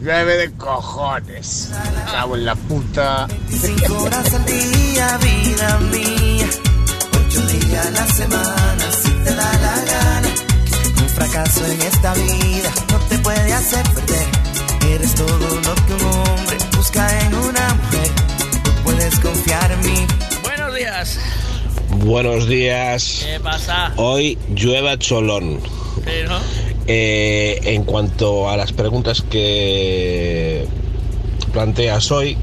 Llueve 0.00 0.36
de 0.36 0.52
cojones. 0.52 1.70
Cago 2.08 2.36
en 2.36 2.44
la 2.44 2.54
puta. 2.54 3.26
Cinco 3.50 4.00
horas 4.04 4.32
al 4.32 4.44
día, 4.44 5.18
vida 5.18 5.78
mía. 5.90 6.46
Ocho 7.26 7.40
días 7.48 7.84
a 7.84 7.90
la 7.90 8.06
semana, 8.06 8.92
si 8.92 9.10
te 9.10 9.34
da 9.34 9.52
la 9.54 9.84
gana. 9.84 10.51
Fracaso 11.14 11.66
en 11.66 11.82
esta 11.82 12.14
vida 12.14 12.72
no 12.90 12.98
te 13.08 13.18
puede 13.18 13.52
hacer 13.52 13.82
perder. 13.94 14.94
Eres 14.94 15.14
todo 15.14 15.38
lo 15.38 15.74
que 15.74 15.94
un 15.94 16.10
hombre 16.10 16.56
busca 16.76 17.20
en 17.26 17.34
una 17.34 17.74
mujer. 17.74 18.10
Tú 18.64 18.70
puedes 18.84 19.18
confiar 19.20 19.72
en 19.72 19.80
mí. 19.80 20.06
Buenos 20.42 20.74
días. 20.74 21.18
Buenos 21.98 22.48
días. 22.48 23.24
¿Qué 23.24 23.40
pasa? 23.40 23.92
Hoy 23.96 24.38
llueve 24.54 24.90
a 24.90 24.98
cholón. 24.98 25.60
Sí, 26.04 26.26
¿no? 26.28 26.38
Eh, 26.86 27.60
en 27.62 27.84
cuanto 27.84 28.48
a 28.50 28.56
las 28.56 28.72
preguntas 28.72 29.22
que 29.22 30.66
planteas 31.52 32.10
hoy, 32.10 32.36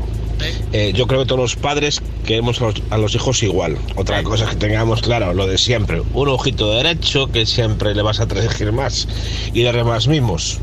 eh, 0.72 0.94
yo 0.96 1.08
creo 1.08 1.22
que 1.22 1.26
todos 1.26 1.42
los 1.42 1.56
padres 1.56 2.02
queremos 2.26 2.62
a 2.62 2.66
los, 2.66 2.76
a 2.90 2.98
los 2.98 3.16
hijos 3.16 3.44
igual. 3.44 3.78
Otra 3.96 4.24
cosa 4.24 4.46
es 4.46 4.52
que 4.52 4.56
tengamos 4.56 5.02
claro, 5.02 5.34
lo 5.34 5.48
de 5.48 5.58
siempre. 5.58 6.02
Un 6.14 6.30
ojito 6.30 6.72
derecho 6.72 7.28
que 7.28 7.46
siempre 7.46 7.96
le 7.96 8.02
vas 8.02 8.20
a 8.20 8.24
exigir 8.24 8.72
más 8.72 9.08
y 9.54 9.64
darle 9.64 9.84
más 9.84 10.08
mimos. 10.08 10.60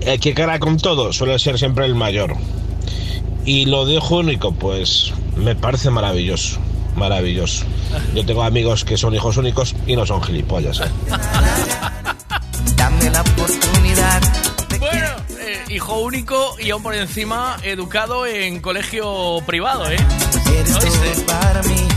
El 0.00 0.20
que 0.20 0.34
cara 0.34 0.58
con 0.58 0.76
todo 0.76 1.12
suele 1.12 1.38
ser 1.38 1.58
siempre 1.58 1.84
el 1.84 1.94
mayor. 1.94 2.36
Y 3.44 3.66
lo 3.66 3.86
de 3.86 3.94
hijo 3.94 4.18
único, 4.18 4.52
pues 4.52 5.12
me 5.36 5.54
parece 5.54 5.90
maravilloso. 5.90 6.58
Maravilloso. 6.96 7.64
Yo 8.14 8.24
tengo 8.24 8.42
amigos 8.42 8.84
que 8.84 8.96
son 8.96 9.14
hijos 9.14 9.36
únicos 9.36 9.74
y 9.86 9.96
no 9.96 10.06
son 10.06 10.22
gilipollas. 10.22 10.80
¿eh? 10.80 10.90
Dame 12.76 13.10
la 13.10 13.20
oportunidad. 13.20 14.22
Bueno, 14.78 15.25
hijo 15.68 16.00
único 16.00 16.56
y 16.58 16.70
aún 16.70 16.82
por 16.82 16.94
encima 16.94 17.56
educado 17.62 18.26
en 18.26 18.60
colegio 18.60 19.38
privado, 19.46 19.90
¿eh? 19.90 19.96
¿Oíste? 20.82 21.24
para 21.26 21.62
mí 21.62 21.88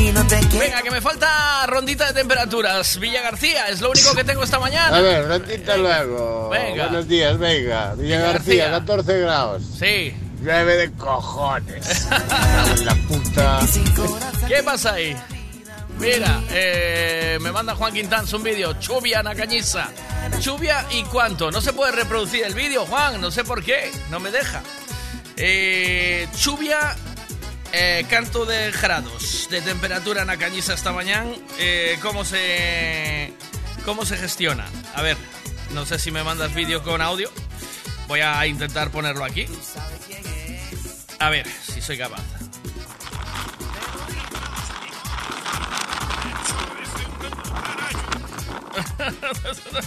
y 0.00 0.12
no 0.12 0.26
te 0.26 0.38
quiero. 0.38 0.58
Venga, 0.58 0.82
que 0.82 0.90
me 0.90 1.00
falta 1.00 1.66
rondita 1.66 2.06
de 2.08 2.14
temperaturas. 2.14 2.98
Villa 2.98 3.22
García, 3.22 3.68
es 3.68 3.80
lo 3.80 3.90
único 3.90 4.14
que 4.14 4.24
tengo 4.24 4.42
esta 4.42 4.58
mañana. 4.58 4.96
A 4.96 5.00
ver, 5.00 5.28
rondita 5.28 5.76
luego. 5.76 6.48
Venga. 6.48 6.84
Buenos 6.84 7.08
días, 7.08 7.38
venga. 7.38 7.94
Villa 7.94 8.20
García. 8.20 8.68
García, 8.68 8.70
14 8.70 9.20
grados. 9.20 9.62
Sí. 9.78 10.14
Llueve 10.42 10.76
de 10.76 10.92
cojones. 10.92 12.08
la 12.84 12.94
puta. 13.08 13.60
¿Qué 14.48 14.62
pasa 14.62 14.94
ahí? 14.94 15.16
Mira, 16.02 16.42
eh, 16.50 17.38
me 17.40 17.52
manda 17.52 17.76
Juan 17.76 17.94
Quintans 17.94 18.32
un 18.32 18.42
vídeo. 18.42 18.72
Chubia 18.80 19.20
en 19.20 19.26
la 19.26 19.36
cañiza. 19.36 19.88
Chubia 20.40 20.84
y 20.90 21.04
cuánto. 21.04 21.52
No 21.52 21.60
se 21.60 21.72
puede 21.72 21.92
reproducir 21.92 22.42
el 22.42 22.54
vídeo, 22.54 22.84
Juan. 22.86 23.20
No 23.20 23.30
sé 23.30 23.44
por 23.44 23.62
qué. 23.62 23.88
No 24.10 24.18
me 24.18 24.32
deja. 24.32 24.64
Eh, 25.36 26.26
chubia, 26.36 26.96
eh, 27.72 28.04
canto 28.10 28.44
de 28.44 28.72
grados 28.72 29.46
de 29.48 29.60
temperatura 29.62 30.22
en 30.22 30.26
la 30.26 30.36
cañiza 30.36 30.74
esta 30.74 30.90
mañana. 30.90 31.30
Eh, 31.60 31.96
¿Cómo 32.02 32.24
se 32.24 33.32
cómo 33.84 34.04
se 34.04 34.16
gestiona? 34.16 34.66
A 34.96 35.02
ver, 35.02 35.16
no 35.70 35.86
sé 35.86 36.00
si 36.00 36.10
me 36.10 36.24
mandas 36.24 36.52
vídeo 36.52 36.82
con 36.82 37.00
audio. 37.00 37.30
Voy 38.08 38.22
a 38.22 38.44
intentar 38.48 38.90
ponerlo 38.90 39.24
aquí. 39.24 39.46
A 41.20 41.30
ver 41.30 41.46
si 41.46 41.80
soy 41.80 41.96
capaz. 41.96 42.22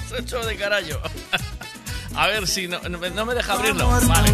Se 0.08 0.18
hecho 0.20 0.40
de 0.42 0.56
carajo. 0.56 1.00
A 2.16 2.28
ver 2.28 2.48
si 2.48 2.68
no, 2.68 2.80
no 2.90 2.98
me- 2.98 3.10
no 3.10 3.26
me 3.26 3.34
deja 3.34 3.54
abrirlo. 3.54 3.88
Vale. 4.08 4.32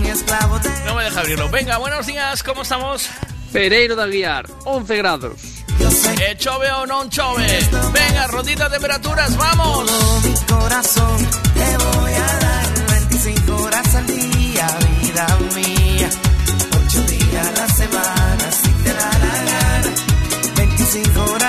No 0.85 0.95
me 0.95 1.03
deja 1.03 1.19
abrirlo. 1.19 1.49
Venga, 1.49 1.77
buenos 1.77 2.05
días, 2.05 2.43
¿cómo 2.43 2.61
estamos? 2.61 3.09
Pereiro 3.51 3.95
de 3.95 4.03
Aguiar, 4.03 4.45
11 4.65 4.97
grados. 4.97 5.33
Eh, 6.19 6.35
¿Chove 6.37 6.71
o 6.71 6.85
no 6.85 7.09
chove? 7.09 7.59
Venga, 7.91 8.27
rondita 8.27 8.65
de 8.65 8.71
temperaturas, 8.77 9.35
vamos. 9.35 9.89
mi 10.23 10.33
corazón 10.45 11.17
te 11.55 11.77
voy 11.77 12.13
a 12.13 12.37
dar 12.39 12.89
25 12.91 13.55
horas 13.63 13.95
al 13.95 14.07
día, 14.07 14.67
vida 15.01 15.37
mía. 15.55 16.09
8 16.85 17.01
días 17.07 17.47
a 17.47 17.51
la 17.61 17.67
semana, 17.67 18.51
si 18.51 18.69
te 18.83 18.93
da 18.93 19.09
la 19.19 19.43
gana. 19.43 19.91
25 20.55 21.23
horas 21.31 21.40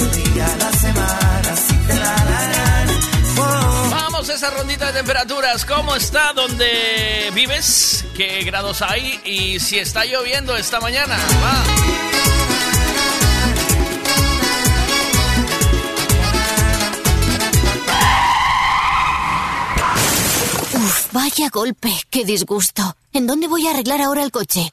8 0.00 0.06
días 0.10 0.52
a 0.52 0.56
la 0.58 0.72
semana, 0.74 1.56
si 1.56 1.74
te 1.74 1.94
da 1.94 2.24
la 2.24 2.46
gana. 2.52 3.00
Oh. 3.36 3.90
Vamos, 3.90 4.28
esa 4.28 4.48
rondita 4.50 4.86
de 4.86 4.92
temperaturas. 4.92 5.64
¿Cómo 5.64 5.96
está 5.96 6.32
donde 6.34 7.32
vives? 7.34 8.04
¿Qué 8.16 8.44
grados 8.44 8.80
hay? 8.82 9.20
Y 9.24 9.58
si 9.58 9.80
está 9.80 10.04
lloviendo 10.04 10.56
esta 10.56 10.78
mañana. 10.78 11.16
Va. 11.42 11.64
Uf, 20.74 21.12
vaya 21.12 21.48
golpe, 21.50 21.92
qué 22.08 22.24
disgusto. 22.24 22.94
¿En 23.12 23.26
dónde 23.26 23.48
voy 23.48 23.66
a 23.66 23.70
arreglar 23.72 24.00
ahora 24.00 24.22
el 24.22 24.30
coche? 24.30 24.72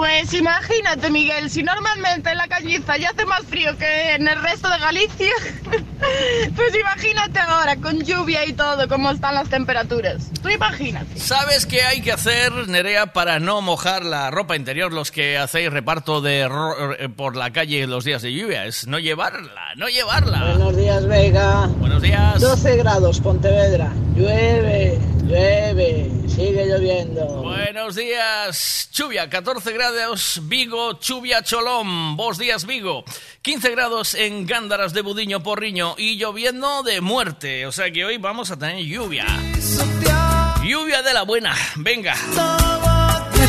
Pues 0.00 0.32
imagínate, 0.32 1.10
Miguel, 1.10 1.50
si 1.50 1.62
normalmente 1.62 2.30
en 2.30 2.38
la 2.38 2.48
cañiza 2.48 2.96
ya 2.96 3.10
hace 3.10 3.26
más 3.26 3.42
frío 3.44 3.76
que 3.76 4.14
en 4.14 4.26
el 4.28 4.40
resto 4.40 4.70
de 4.70 4.78
Galicia, 4.78 5.30
pues 6.56 6.74
imagínate 6.74 7.38
ahora, 7.38 7.76
con 7.76 8.00
lluvia 8.00 8.46
y 8.46 8.54
todo, 8.54 8.88
cómo 8.88 9.10
están 9.10 9.34
las 9.34 9.50
temperaturas. 9.50 10.30
Tú 10.42 10.48
imagínate. 10.48 11.18
¿Sabes 11.20 11.66
qué 11.66 11.82
hay 11.82 12.00
que 12.00 12.12
hacer, 12.12 12.50
Nerea, 12.68 13.12
para 13.12 13.40
no 13.40 13.60
mojar 13.60 14.02
la 14.06 14.30
ropa 14.30 14.56
interior? 14.56 14.90
Los 14.90 15.10
que 15.10 15.36
hacéis 15.36 15.70
reparto 15.70 16.22
de 16.22 16.48
ro- 16.48 16.94
eh, 16.94 17.10
por 17.10 17.36
la 17.36 17.50
calle 17.52 17.86
los 17.86 18.04
días 18.06 18.22
de 18.22 18.32
lluvia. 18.32 18.64
Es 18.64 18.86
no 18.86 18.98
llevarla, 18.98 19.74
no 19.76 19.88
llevarla. 19.88 20.44
Buenos 20.54 20.76
días, 20.78 21.06
Vega. 21.06 21.66
Buenos 21.76 22.00
días. 22.00 22.40
12 22.40 22.76
grados, 22.78 23.20
Pontevedra. 23.20 23.92
Llueve, 24.16 24.98
llueve, 25.24 26.10
sigue 26.26 26.64
lloviendo. 26.66 27.26
Buenos 27.42 27.96
días, 27.96 28.88
Chubia, 28.92 29.28
14 29.30 29.72
grados, 29.72 29.89
Vigo, 30.42 30.94
Chubia, 30.94 31.42
Cholón, 31.42 32.16
Vos 32.16 32.38
días, 32.38 32.64
Vigo, 32.64 33.04
15 33.42 33.70
grados 33.70 34.14
en 34.14 34.46
Gándaras 34.46 34.92
de 34.92 35.02
Budiño, 35.02 35.42
Porriño 35.42 35.94
y 35.98 36.16
lloviendo 36.16 36.82
de 36.82 37.00
muerte, 37.00 37.66
o 37.66 37.72
sea 37.72 37.90
que 37.90 38.04
hoy 38.04 38.16
vamos 38.16 38.50
a 38.50 38.58
tener 38.58 38.84
lluvia. 38.84 39.26
Lluvia 40.62 41.02
de 41.02 41.14
la 41.14 41.22
buena, 41.22 41.54
venga. 41.76 42.14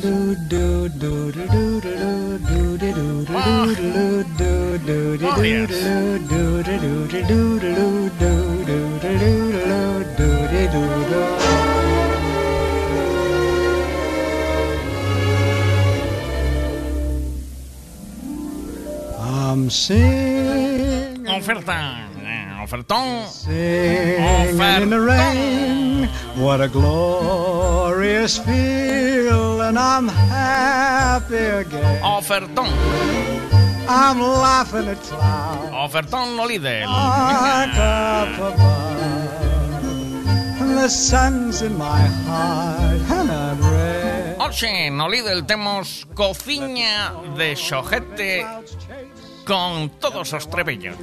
do 0.00 0.36
do 0.48 0.88
do 0.90 1.32
do 1.32 1.68
ofertón. 22.68 23.24
in 24.82 24.90
the 24.90 25.00
rain. 25.00 26.08
What 26.36 26.60
a 26.60 26.68
glorious 26.68 28.38
feeling. 28.38 29.76
I'm 29.76 30.08
happy 30.08 31.36
again. 31.36 32.02
Ofertón. 32.02 32.68
I'm 33.90 34.20
laughing 34.20 34.86
at 34.86 35.00
clouds 35.00 35.72
Ofertón 35.72 36.36
no 36.36 36.46
líder. 36.46 36.84
up 36.84 38.38
above. 38.38 39.00
And 40.60 40.76
the 40.76 40.88
sun's 40.88 41.62
in 41.62 41.78
my 41.78 42.02
heart 42.26 43.00
and 43.10 43.30
I'm 43.30 43.60
ready. 43.62 44.90
No 44.90 45.08
líder, 45.08 45.46
temos 45.46 46.06
cociña 46.14 47.12
de 47.36 47.56
xojete 47.56 48.44
con 49.48 49.88
todos 49.98 50.32
os 50.34 50.48
trebellos. 50.50 50.94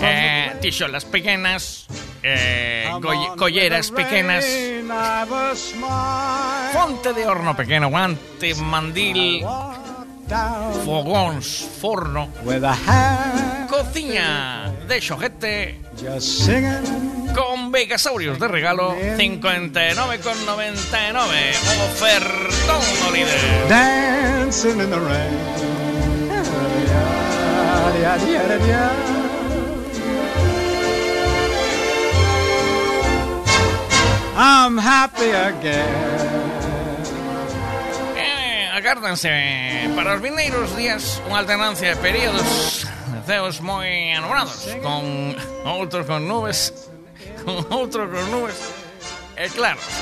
Eh, 0.00 0.56
tixolas 0.60 1.04
pequenas, 1.04 1.86
eh, 2.24 2.88
colle- 3.02 3.36
colleras 3.36 3.90
smile. 3.92 4.44
fonte 6.72 7.12
de 7.12 7.26
horno 7.26 7.54
pequeno, 7.54 7.90
guante, 7.90 8.54
mandil, 8.56 9.44
fogóns, 10.84 11.68
forno, 11.80 12.28
With 12.42 12.64
a 12.64 12.72
hand 12.72 13.68
cociña 13.68 14.72
Liña 14.72 14.86
de 14.88 15.00
Xojete 15.00 15.80
con 17.34 17.70
Vegasaurios 17.72 18.38
de 18.38 18.48
regalo 18.48 18.94
59,99. 19.18 21.54
Ofertón 21.92 22.82
líder. 23.12 23.40
I'm 34.36 34.78
happy 34.78 35.30
again. 35.30 35.84
Eh, 38.16 38.68
agárdanse 38.72 39.30
para 39.94 40.14
os 40.14 40.20
vindeiros 40.24 40.72
días 40.74 41.20
unha 41.28 41.44
alternancia 41.44 41.92
de 41.92 41.98
períodos. 42.00 42.88
De 43.12 43.20
ceos 43.28 43.60
moi 43.60 44.16
con 44.80 45.36
outros 45.68 46.08
con 46.08 46.24
nubes. 46.24 46.72
Con 47.44 47.68
outros 47.68 48.08
con 48.08 48.24
nubes. 48.32 48.58
E 49.36 49.52
claro. 49.52 49.80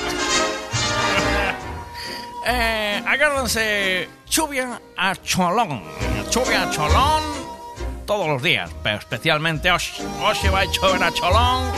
Eh, 2.43 2.99
agárdanse 3.07 4.11
chuvia 4.27 4.83
a 4.99 5.15
cholón. 5.15 5.79
Chuvia 6.27 6.67
a 6.67 6.71
cholón 6.75 7.52
todos 8.05 8.29
os 8.29 8.43
días 8.43 8.71
pero 8.83 8.99
especialmente 8.99 9.71
hoxe 9.71 10.03
hoxe 10.21 10.49
vai 10.51 10.67
chover 10.69 11.03
a 11.03 11.11
cholón 11.11 11.71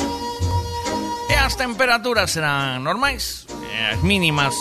e 1.28 1.34
as 1.36 1.56
temperaturas 1.56 2.32
serán 2.32 2.82
normais 2.82 3.46
as 3.92 4.00
mínimas 4.02 4.54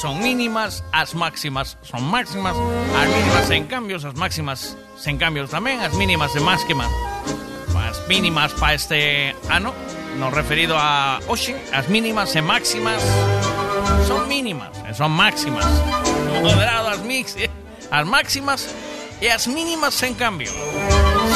son 0.00 0.22
mínimas, 0.22 0.84
as 0.92 1.14
máximas 1.14 1.76
son 1.82 2.02
máximas, 2.04 2.56
as 2.56 3.08
mínimas 3.08 3.50
en 3.50 3.66
cambios, 3.66 4.04
as 4.04 4.14
máximas 4.14 4.76
sen 4.96 5.18
cambios 5.18 5.50
tamén, 5.50 5.82
as 5.84 5.92
mínimas 5.92 6.32
e 6.36 6.40
máximas. 6.40 6.88
As 7.76 7.98
mínimas 8.06 8.54
para 8.54 8.78
este 8.78 9.34
ano, 9.50 9.74
no 10.16 10.30
referido 10.30 10.78
a 10.78 11.18
hoxe, 11.26 11.58
as 11.74 11.90
mínimas 11.90 12.32
e 12.32 12.40
máximas 12.40 13.02
son 14.06 14.24
mínimas, 14.24 14.72
son 14.94 15.10
máximas. 15.10 15.66
Moderado 16.40 16.88
as 16.96 17.02
mix, 17.02 17.36
as 17.90 18.04
máximas 18.06 18.72
e 19.20 19.28
as 19.28 19.44
mínimas 19.50 20.00
en 20.06 20.14
cambio. 20.14 20.48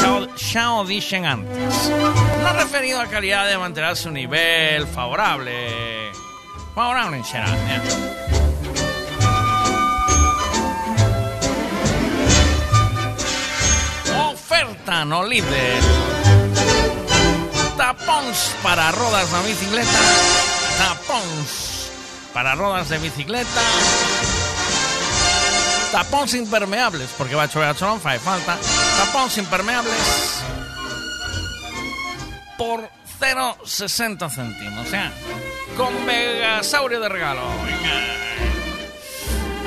Xa 0.05 0.13
o, 0.13 0.37
xa 0.37 0.65
o 0.77 0.85
dixen 0.85 1.25
antes. 1.25 1.89
No 1.89 2.53
referido 2.53 3.01
a 3.01 3.09
calidade 3.09 3.49
de 3.49 3.57
manterase 3.57 4.05
un 4.05 4.13
nivel 4.13 4.85
favorable. 4.85 6.13
Favorable 6.77 7.17
en 7.17 7.25
xeral, 7.25 7.49
eh? 7.49 7.81
Oferta 14.29 15.01
no 15.09 15.25
líder. 15.25 15.81
Tapóns 17.73 18.53
para 18.61 18.93
rodas 18.93 19.33
na 19.33 19.41
bicicleta. 19.41 20.01
Tapóns 20.85 21.89
para 22.29 22.53
rodas 22.53 22.93
de 22.93 23.01
bicicleta. 23.01 24.44
Tapóns 25.95 26.35
impermeables, 26.35 27.07
porque 27.15 27.39
va 27.39 27.47
a 27.47 27.47
chover 27.47 27.71
a 27.71 27.75
cholón, 27.79 28.03
fai 28.03 28.19
falta. 28.19 28.59
Tapóns 28.99 29.39
impermeables 29.39 29.95
por 32.59 32.83
0,60 33.19 34.27
céntimos. 34.27 34.83
O 34.83 34.89
sea, 34.91 35.07
con 35.79 35.95
Vegasaurio 36.05 36.99
de 36.99 37.07
regalo. 37.07 37.47
Venga. 37.63 37.95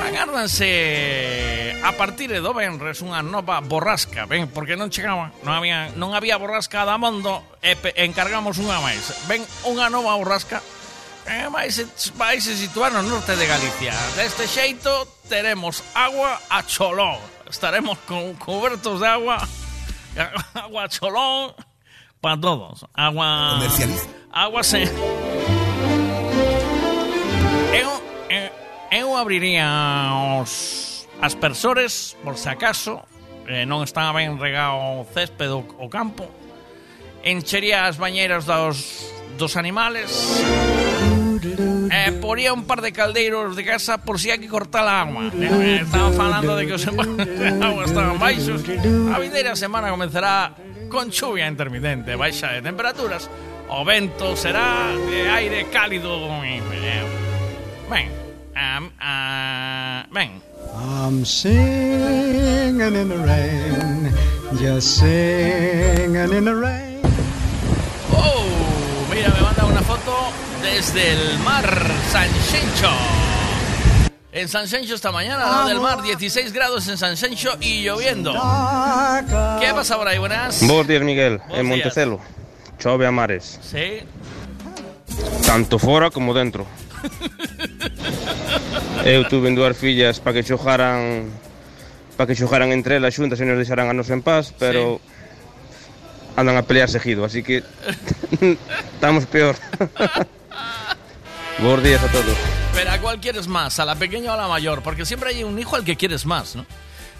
Agárdanse 0.05 1.73
a 1.83 1.91
partir 1.97 2.29
de 2.29 2.45
do 2.45 2.53
Benres 2.53 3.01
unha 3.01 3.25
nova 3.25 3.57
borrasca, 3.65 4.29
ben, 4.29 4.47
porque 4.53 4.77
non 4.77 4.93
chegaba, 4.93 5.33
non 5.41 5.57
había, 5.57 5.89
non 5.97 6.13
había 6.13 6.37
borrasca 6.37 6.85
da 6.85 7.01
mondo 7.01 7.41
e 7.65 7.73
pe- 7.73 7.97
encargamos 8.05 8.61
unha 8.61 8.77
máis. 8.85 9.01
Ven 9.25 9.41
unha 9.65 9.89
nova 9.89 10.13
borrasca 10.13 10.61
eh, 11.29 11.47
vai, 11.49 11.69
se, 11.69 11.85
se 11.85 12.57
situar 12.57 12.91
no 12.91 13.03
norte 13.03 13.35
de 13.35 13.45
Galicia. 13.45 13.93
Deste 14.15 14.47
xeito 14.47 15.05
teremos 15.29 15.83
agua 15.93 16.41
a 16.49 16.63
cholón. 16.63 17.19
Estaremos 17.49 17.97
con 18.09 18.33
cobertos 18.35 18.99
de 18.99 19.07
agua, 19.07 19.37
agua 20.53 20.83
a 20.83 20.89
cholón 20.89 21.53
para 22.19 22.39
todos. 22.39 22.85
Agua... 22.93 23.61
Comercializa. 23.61 24.07
Agua 24.31 24.63
se... 24.63 24.83
Eu, 27.73 27.89
eu, 28.29 28.51
eu 28.91 29.17
abriría 29.17 29.69
os 30.41 31.07
aspersores, 31.21 32.17
por 32.23 32.37
se 32.37 32.49
acaso, 32.49 33.05
eh, 33.45 33.65
non 33.65 33.85
estaba 33.85 34.17
ben 34.17 34.37
regado 34.37 34.77
o 34.77 35.05
césped 35.13 35.49
o, 35.49 35.61
o 35.77 35.89
campo, 35.89 36.25
enchería 37.25 37.85
as 37.85 37.97
bañeiras 37.97 38.45
dos, 38.45 39.09
dos 39.37 39.57
animales 39.57 40.09
eh, 42.07 42.11
ponía 42.13 42.53
un 42.53 42.63
par 42.65 42.81
de 42.81 42.91
caldeiros 42.91 43.55
de 43.55 43.63
casa 43.65 43.99
por 43.99 44.19
si 44.19 44.31
hai 44.31 44.39
que 44.39 44.47
cortar 44.47 44.87
a 44.87 45.03
agua. 45.03 45.27
Eh, 45.35 45.83
estaban 45.83 46.13
falando 46.13 46.55
de 46.55 46.63
que 46.67 46.73
os 46.79 46.85
agua 47.63 47.83
estaban 47.83 48.17
baixos. 48.19 48.63
A 49.11 49.19
vindeira 49.19 49.55
semana 49.55 49.89
comenzará 49.91 50.55
con 50.89 51.11
chuvia 51.11 51.47
intermitente, 51.47 52.15
baixa 52.15 52.55
de 52.55 52.61
temperaturas, 52.61 53.29
o 53.69 53.85
vento 53.85 54.35
será 54.35 54.89
de 55.09 55.29
aire 55.29 55.67
cálido. 55.69 56.15
Eh, 56.43 56.61
eh, 56.61 57.03
ben, 57.89 58.07
um, 58.55 58.85
uh, 58.97 60.03
ben. 60.13 60.41
I'm 60.75 61.25
singing 61.25 62.95
in 62.95 63.09
the 63.09 63.17
rain, 63.17 64.13
just 64.57 64.99
singing 64.99 66.31
in 66.31 66.45
the 66.45 66.55
rain. 66.55 67.01
Oh, 68.13 69.07
mira, 69.09 69.29
me 69.29 69.41
manda 69.41 69.65
una 69.65 69.81
foto 69.81 69.98
desde 70.75 71.13
el 71.13 71.39
mar 71.39 71.65
San 72.11 72.27
Xenxo. 72.29 72.89
En 74.31 74.47
San 74.47 74.67
Xenxo 74.67 74.93
esta 74.95 75.11
mañana, 75.11 75.43
al 75.45 75.51
lado 75.51 75.69
del 75.69 75.79
mar, 75.79 76.01
16 76.03 76.53
grados 76.53 76.87
en 76.87 76.97
San 76.97 77.17
Xenxo 77.17 77.57
y 77.59 77.81
lloviendo. 77.83 78.31
¿Qué 79.59 79.73
pasa 79.73 79.97
por 79.97 80.07
ahí? 80.07 80.19
Buenas. 80.19 80.65
Bos 80.67 80.87
días, 80.87 81.01
Miguel, 81.01 81.39
Bos 81.49 81.57
en. 81.57 81.65
Montecelo. 81.65 82.19
Chove 82.77 83.07
a 83.07 83.11
mares, 83.11 83.59
Sí. 83.61 83.99
tanto 85.45 85.79
fora 85.79 86.09
como 86.11 86.33
dentro. 86.33 86.65
Eu 89.05 89.27
tuve 89.27 89.49
dúas 89.55 89.75
fillas 89.75 90.19
para 90.19 90.35
que 90.35 90.43
xojaran 90.43 91.31
para 92.15 92.27
que 92.27 92.35
xojaran 92.35 92.71
entre 92.71 92.97
elas 92.99 93.15
xuntas 93.15 93.39
e 93.41 93.45
nos 93.47 93.57
deixaran 93.57 93.89
a 93.89 93.93
nos 93.95 94.11
en 94.11 94.21
paz, 94.21 94.53
pero 94.59 94.99
andan 96.35 96.55
a 96.59 96.63
pelear 96.63 96.91
seguido, 96.91 97.25
así 97.25 97.41
que 97.41 97.63
estamos 98.95 99.25
peor. 99.25 99.55
Bos 101.61 101.83
días 101.83 102.01
a 102.01 102.07
todos. 102.07 102.37
Pero 102.73 102.91
¿a 102.91 102.97
cuál 102.99 103.19
quieres 103.19 103.47
más? 103.47 103.79
¿A 103.79 103.85
la 103.85 103.95
pequeña 103.95 104.31
o 104.31 104.33
a 104.33 104.37
la 104.37 104.47
mayor? 104.47 104.81
Porque 104.81 105.05
siempre 105.05 105.29
hay 105.31 105.43
un 105.43 105.59
hijo 105.59 105.75
al 105.75 105.83
que 105.83 105.97
quieres 105.97 106.25
más, 106.25 106.55
¿no? 106.55 106.65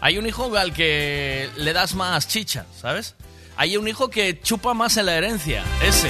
Hay 0.02 0.18
un 0.18 0.26
hijo 0.26 0.56
al 0.56 0.72
que 0.72 1.50
le 1.58 1.74
das 1.74 1.94
más 1.94 2.28
chicha, 2.28 2.66
¿sabes? 2.80 3.16
Hay 3.58 3.76
un 3.76 3.88
hijo 3.90 4.10
que 4.10 4.40
chupa 4.42 4.74
más 4.74 4.96
en 4.96 5.08
la 5.08 5.16
herencia, 5.16 5.64
ese. 5.84 6.10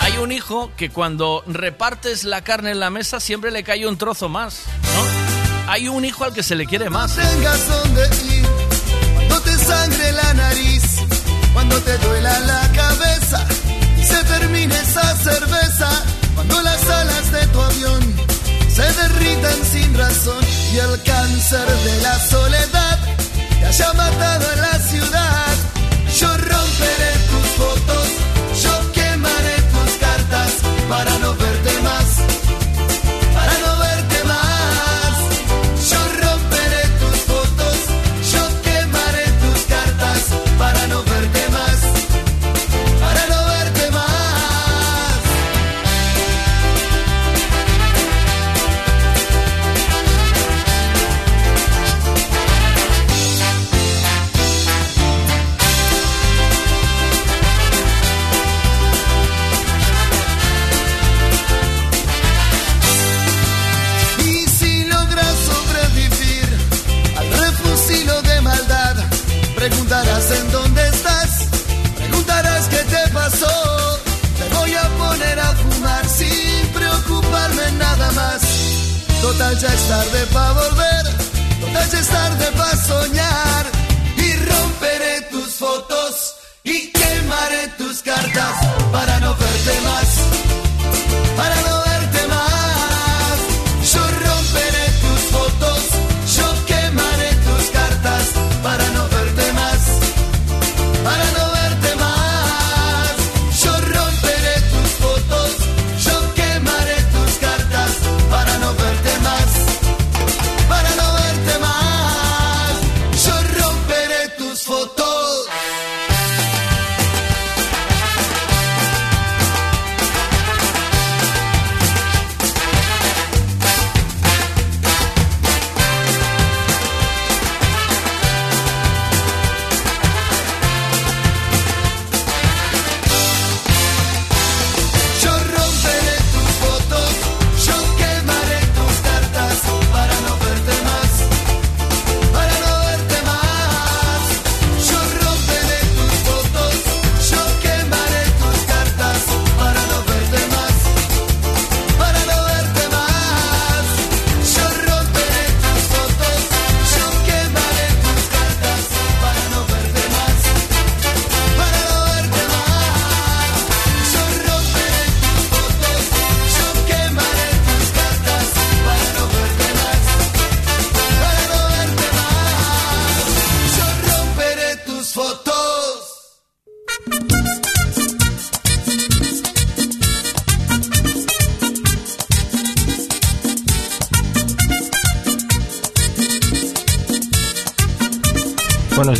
Hay 0.00 0.18
un 0.18 0.32
hijo 0.32 0.72
que 0.76 0.90
cuando 0.90 1.44
repartes 1.46 2.24
la 2.24 2.42
carne 2.42 2.72
en 2.72 2.80
la 2.80 2.90
mesa 2.90 3.20
siempre 3.20 3.52
le 3.52 3.62
cae 3.62 3.86
un 3.86 3.96
trozo 3.96 4.28
más, 4.28 4.62
¿no? 4.82 5.70
Hay 5.72 5.86
un 5.88 6.04
hijo 6.04 6.24
al 6.24 6.34
que 6.34 6.42
se 6.42 6.56
le 6.56 6.66
quiere 6.66 6.90
más. 6.90 7.14
tengas 7.14 7.68
dónde 7.68 8.02
ir, 8.34 8.46
cuando 9.14 9.40
te 9.42 9.52
sangre 9.52 10.12
la 10.12 10.34
nariz, 10.34 10.82
cuando 11.52 11.80
te 11.80 11.96
duela 11.98 12.40
la 12.40 12.72
cabeza 12.72 13.46
y 13.96 14.02
se 14.02 14.24
termine 14.24 14.74
esa 14.74 15.16
cerveza, 15.16 16.04
cuando 16.34 16.60
las 16.62 16.82
alas 16.88 17.32
de 17.32 17.46
tu 17.48 17.60
avión 17.60 18.02
se 18.68 18.82
derritan 18.82 19.64
sin 19.70 19.94
razón 19.94 20.44
y 20.72 20.78
el 20.78 21.02
cáncer 21.02 21.66
de 21.66 22.02
la 22.02 22.18
soledad 22.18 22.98
te 23.60 23.66
haya 23.66 23.92
matado 23.92 24.52
en 24.52 24.60
la 24.60 24.78
ciudad. 24.80 25.54
Yo 26.18 26.28
romperé 26.28 27.12
tus 27.30 27.46
fotos, 27.58 28.08
yo 28.62 28.92
quemaré 28.92 29.56
tus 29.72 29.92
cartas 29.98 30.52
para 30.88 31.18
no 31.18 31.30
verte 31.34 31.43
Total 79.34 79.58
ya 79.58 79.66
es 79.66 79.88
tarde 79.88 80.26
para 80.32 80.52
volver, 80.52 81.04
total 81.60 81.90
ya 81.90 81.98
es 81.98 82.08
tarde 82.08 82.52
para 82.56 82.76
soñar. 82.76 83.66
Y 84.16 84.32
romperé 84.36 85.22
tus 85.32 85.54
fotos 85.54 86.36
y 86.62 86.92
quemaré 86.92 87.66
tus 87.76 88.00
cartas 88.02 88.54
para 88.92 89.18
no 89.18 89.34
verte 89.34 89.80
más, 89.80 90.08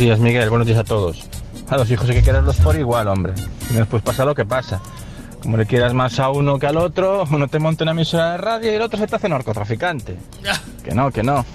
días, 0.05 0.19
Miguel. 0.19 0.51
Buenos 0.51 0.67
días 0.67 0.79
a 0.79 0.85
todos. 0.85 1.25
A 1.71 1.79
los 1.79 1.91
hijos 1.91 2.07
hay 2.11 2.17
que 2.17 2.23
quererlos 2.23 2.57
por 2.57 2.77
igual, 2.77 3.09
hombre. 3.09 3.33
Y 3.71 3.73
después 3.73 4.03
pasa 4.03 4.27
lo 4.27 4.35
que 4.35 4.45
pasa. 4.45 4.79
Como 5.43 5.57
le 5.57 5.65
quieras 5.65 5.95
más 5.95 6.19
a 6.19 6.29
uno 6.29 6.59
que 6.59 6.67
al 6.67 6.77
otro, 6.77 7.25
uno 7.31 7.49
te 7.49 7.59
monta 7.59 7.85
una 7.85 7.93
emisora 7.93 8.33
de 8.33 8.37
radio 8.37 8.71
y 8.71 8.75
el 8.75 8.83
otro 8.83 8.99
se 8.99 9.07
te 9.07 9.17
hace 9.17 9.31
narcotraficante. 9.31 10.19
Que 10.83 10.95
no, 10.95 11.11
que 11.11 11.23
no. 11.23 11.47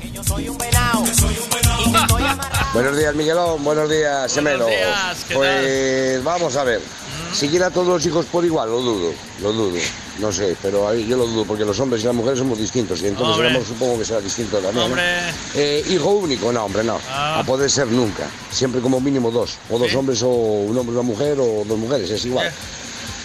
Buenos 2.73 2.97
días, 2.97 3.13
Miguelón. 3.13 3.63
Buenos 3.63 3.87
días, 3.87 4.31
Semelo. 4.31 4.65
días, 4.65 5.25
¿qué 5.27 5.35
pues 5.35 6.23
vamos 6.23 6.55
a 6.55 6.63
ver. 6.63 6.81
Si 7.33 7.47
quiera 7.47 7.67
a 7.67 7.69
todos 7.69 7.87
los 7.87 8.05
hijos 8.05 8.25
por 8.25 8.43
igual, 8.43 8.69
lo 8.69 8.81
dudo, 8.81 9.13
lo 9.41 9.53
dudo. 9.53 9.77
No 10.19 10.31
sé, 10.31 10.57
pero 10.61 10.93
yo 10.95 11.15
lo 11.15 11.25
dudo 11.27 11.45
porque 11.45 11.63
los 11.63 11.79
hombres 11.79 12.01
y 12.03 12.05
las 12.05 12.15
mujeres 12.15 12.39
somos 12.39 12.57
distintos 12.57 13.01
y 13.01 13.07
entonces 13.07 13.35
Hombre. 13.35 13.47
el 13.49 13.55
amor 13.55 13.67
supongo 13.67 13.99
que 13.99 14.05
será 14.05 14.19
distinto 14.19 14.57
también. 14.57 14.91
Eh, 15.55 15.83
hijo 15.89 16.09
único, 16.09 16.51
no, 16.51 16.65
hombre, 16.65 16.83
no. 16.83 16.99
Ah. 17.09 17.39
A 17.39 17.43
poder 17.43 17.69
ser 17.69 17.87
nunca. 17.87 18.27
Siempre 18.51 18.81
como 18.81 18.99
mínimo 18.99 19.31
dos. 19.31 19.57
O 19.69 19.79
dos 19.79 19.93
hombres 19.95 20.21
o 20.23 20.29
un 20.29 20.77
hombre 20.77 20.93
y 20.93 20.97
una 20.97 21.07
mujer 21.07 21.37
o 21.39 21.63
dos 21.65 21.77
mujeres, 21.77 22.09
es 22.09 22.25
igual. 22.25 22.51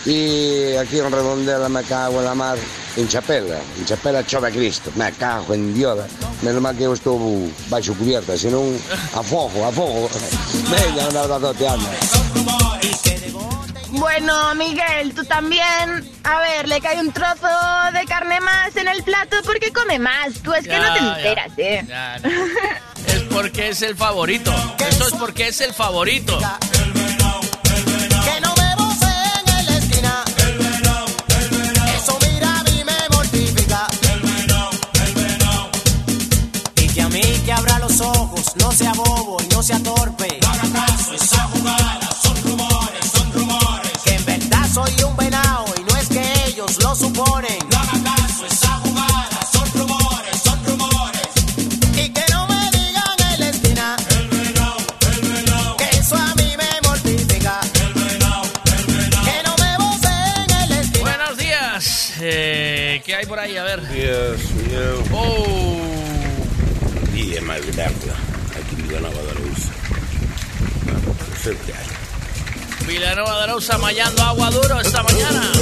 Y 0.06 0.74
aquí 0.76 0.98
en 0.98 1.10
Redondela 1.10 1.68
me 1.68 1.82
cago 1.82 2.18
en 2.18 2.26
la 2.26 2.34
mar, 2.34 2.58
en 2.96 3.08
Chapela. 3.08 3.58
En 3.78 3.86
Chapela 3.86 4.24
chove 4.24 4.52
Cristo. 4.52 4.90
Me 4.96 5.10
cago 5.12 5.54
en 5.54 5.74
Dios. 5.74 5.98
Menos 6.42 6.60
mal 6.60 6.76
que 6.76 6.84
eu 6.84 6.92
estou 6.92 7.48
baixo 7.70 7.94
cubierta, 7.94 8.36
senón 8.36 8.76
a 9.14 9.22
fogo, 9.22 9.64
a 9.64 9.72
fogo. 9.72 10.10
Venga, 10.68 11.08
un 11.08 11.16
abrazote, 11.16 11.66
anda. 11.66 11.88
Bueno, 13.94 14.54
Miguel, 14.57 15.14
tú 15.14 15.24
también. 15.24 16.11
A 16.24 16.38
ver, 16.40 16.68
le 16.68 16.80
cae 16.80 16.98
un 17.00 17.12
trozo 17.12 17.46
de 17.92 18.04
carne 18.07 18.40
más 18.40 18.74
en 18.76 18.88
el 18.88 19.02
plato 19.04 19.37
porque 19.44 19.72
come 19.72 19.98
más. 19.98 20.35
Tú 20.42 20.52
es 20.52 20.66
que 20.66 20.76
no 20.76 20.92
te 20.94 21.00
Ya, 21.00 21.04
ya. 21.04 21.16
enteras, 21.16 21.52
¿eh? 21.59 21.85
Ya, 21.88 22.18
no. 22.18 22.28
Es 23.07 23.22
porque 23.33 23.68
es 23.68 23.83
el 23.83 23.96
favorito. 23.96 24.52
Eso 24.88 25.07
es 25.09 25.14
porque 25.14 25.48
es 25.48 25.61
el 25.61 25.72
favorito. 25.74 26.38
Que 26.38 28.40
no 28.40 28.54
me 28.57 28.74
voceen 28.76 29.48
en 29.59 29.68
esquina. 29.74 30.24
El 30.38 30.59
venado. 30.59 31.07
Eso 31.96 32.18
mira 32.33 32.59
a 32.59 32.62
mí 32.64 32.83
me 32.85 33.09
mortifica. 33.16 33.87
El 34.12 34.20
venado, 34.20 34.70
el 35.07 35.14
venado. 35.14 35.70
Y 36.76 36.87
que 36.88 37.02
a 37.02 37.09
mí 37.09 37.22
que 37.44 37.52
abra 37.52 37.78
los 37.78 38.00
ojos, 38.00 38.57
no 38.57 38.72
sea 38.72 38.92
bobo 38.94 39.37
y 39.42 39.46
no 39.54 39.62
sea 39.62 39.78
torpe. 39.80 40.38
No 40.42 40.48
haga 40.48 40.87
caso, 40.87 41.14
esa 41.14 41.42
jugada 41.44 41.98
son 42.00 42.03
ver. 63.76 63.88
Dios 63.92 64.50
mío. 64.52 65.04
Oh. 65.12 65.76
Día 67.12 67.40
Magdalena, 67.42 68.14
aquí 68.56 68.74
en 68.76 68.88
Vilanova 68.88 69.22
de 69.22 69.30
Arousa. 69.30 69.70
No 70.87 71.40
sé 71.42 71.56
qué 71.66 71.72
hay. 71.72 72.87
Vilanova 72.87 73.37
de 73.37 73.42
Arousa 73.44 73.78
mallando 73.78 74.22
agua 74.22 74.50
duro 74.50 74.80
esta 74.80 75.02
mañana. 75.02 75.52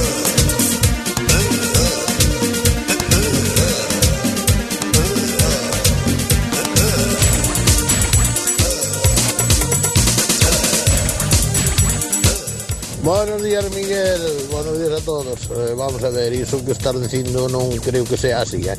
Buenos 13.02 13.42
días, 13.42 13.64
Miguel. 13.74 14.20
Buenos 14.52 14.78
días 14.78 15.00
a 15.00 15.04
todos. 15.04 15.26
Eh, 15.50 15.74
vamos 15.76 16.02
a 16.04 16.08
ver, 16.10 16.32
iso 16.32 16.64
que 16.64 16.72
estás 16.72 16.94
dicindo 17.00 17.48
non 17.50 17.66
creo 17.82 18.04
que 18.06 18.14
sea 18.16 18.42
así, 18.46 18.62
eh? 18.62 18.78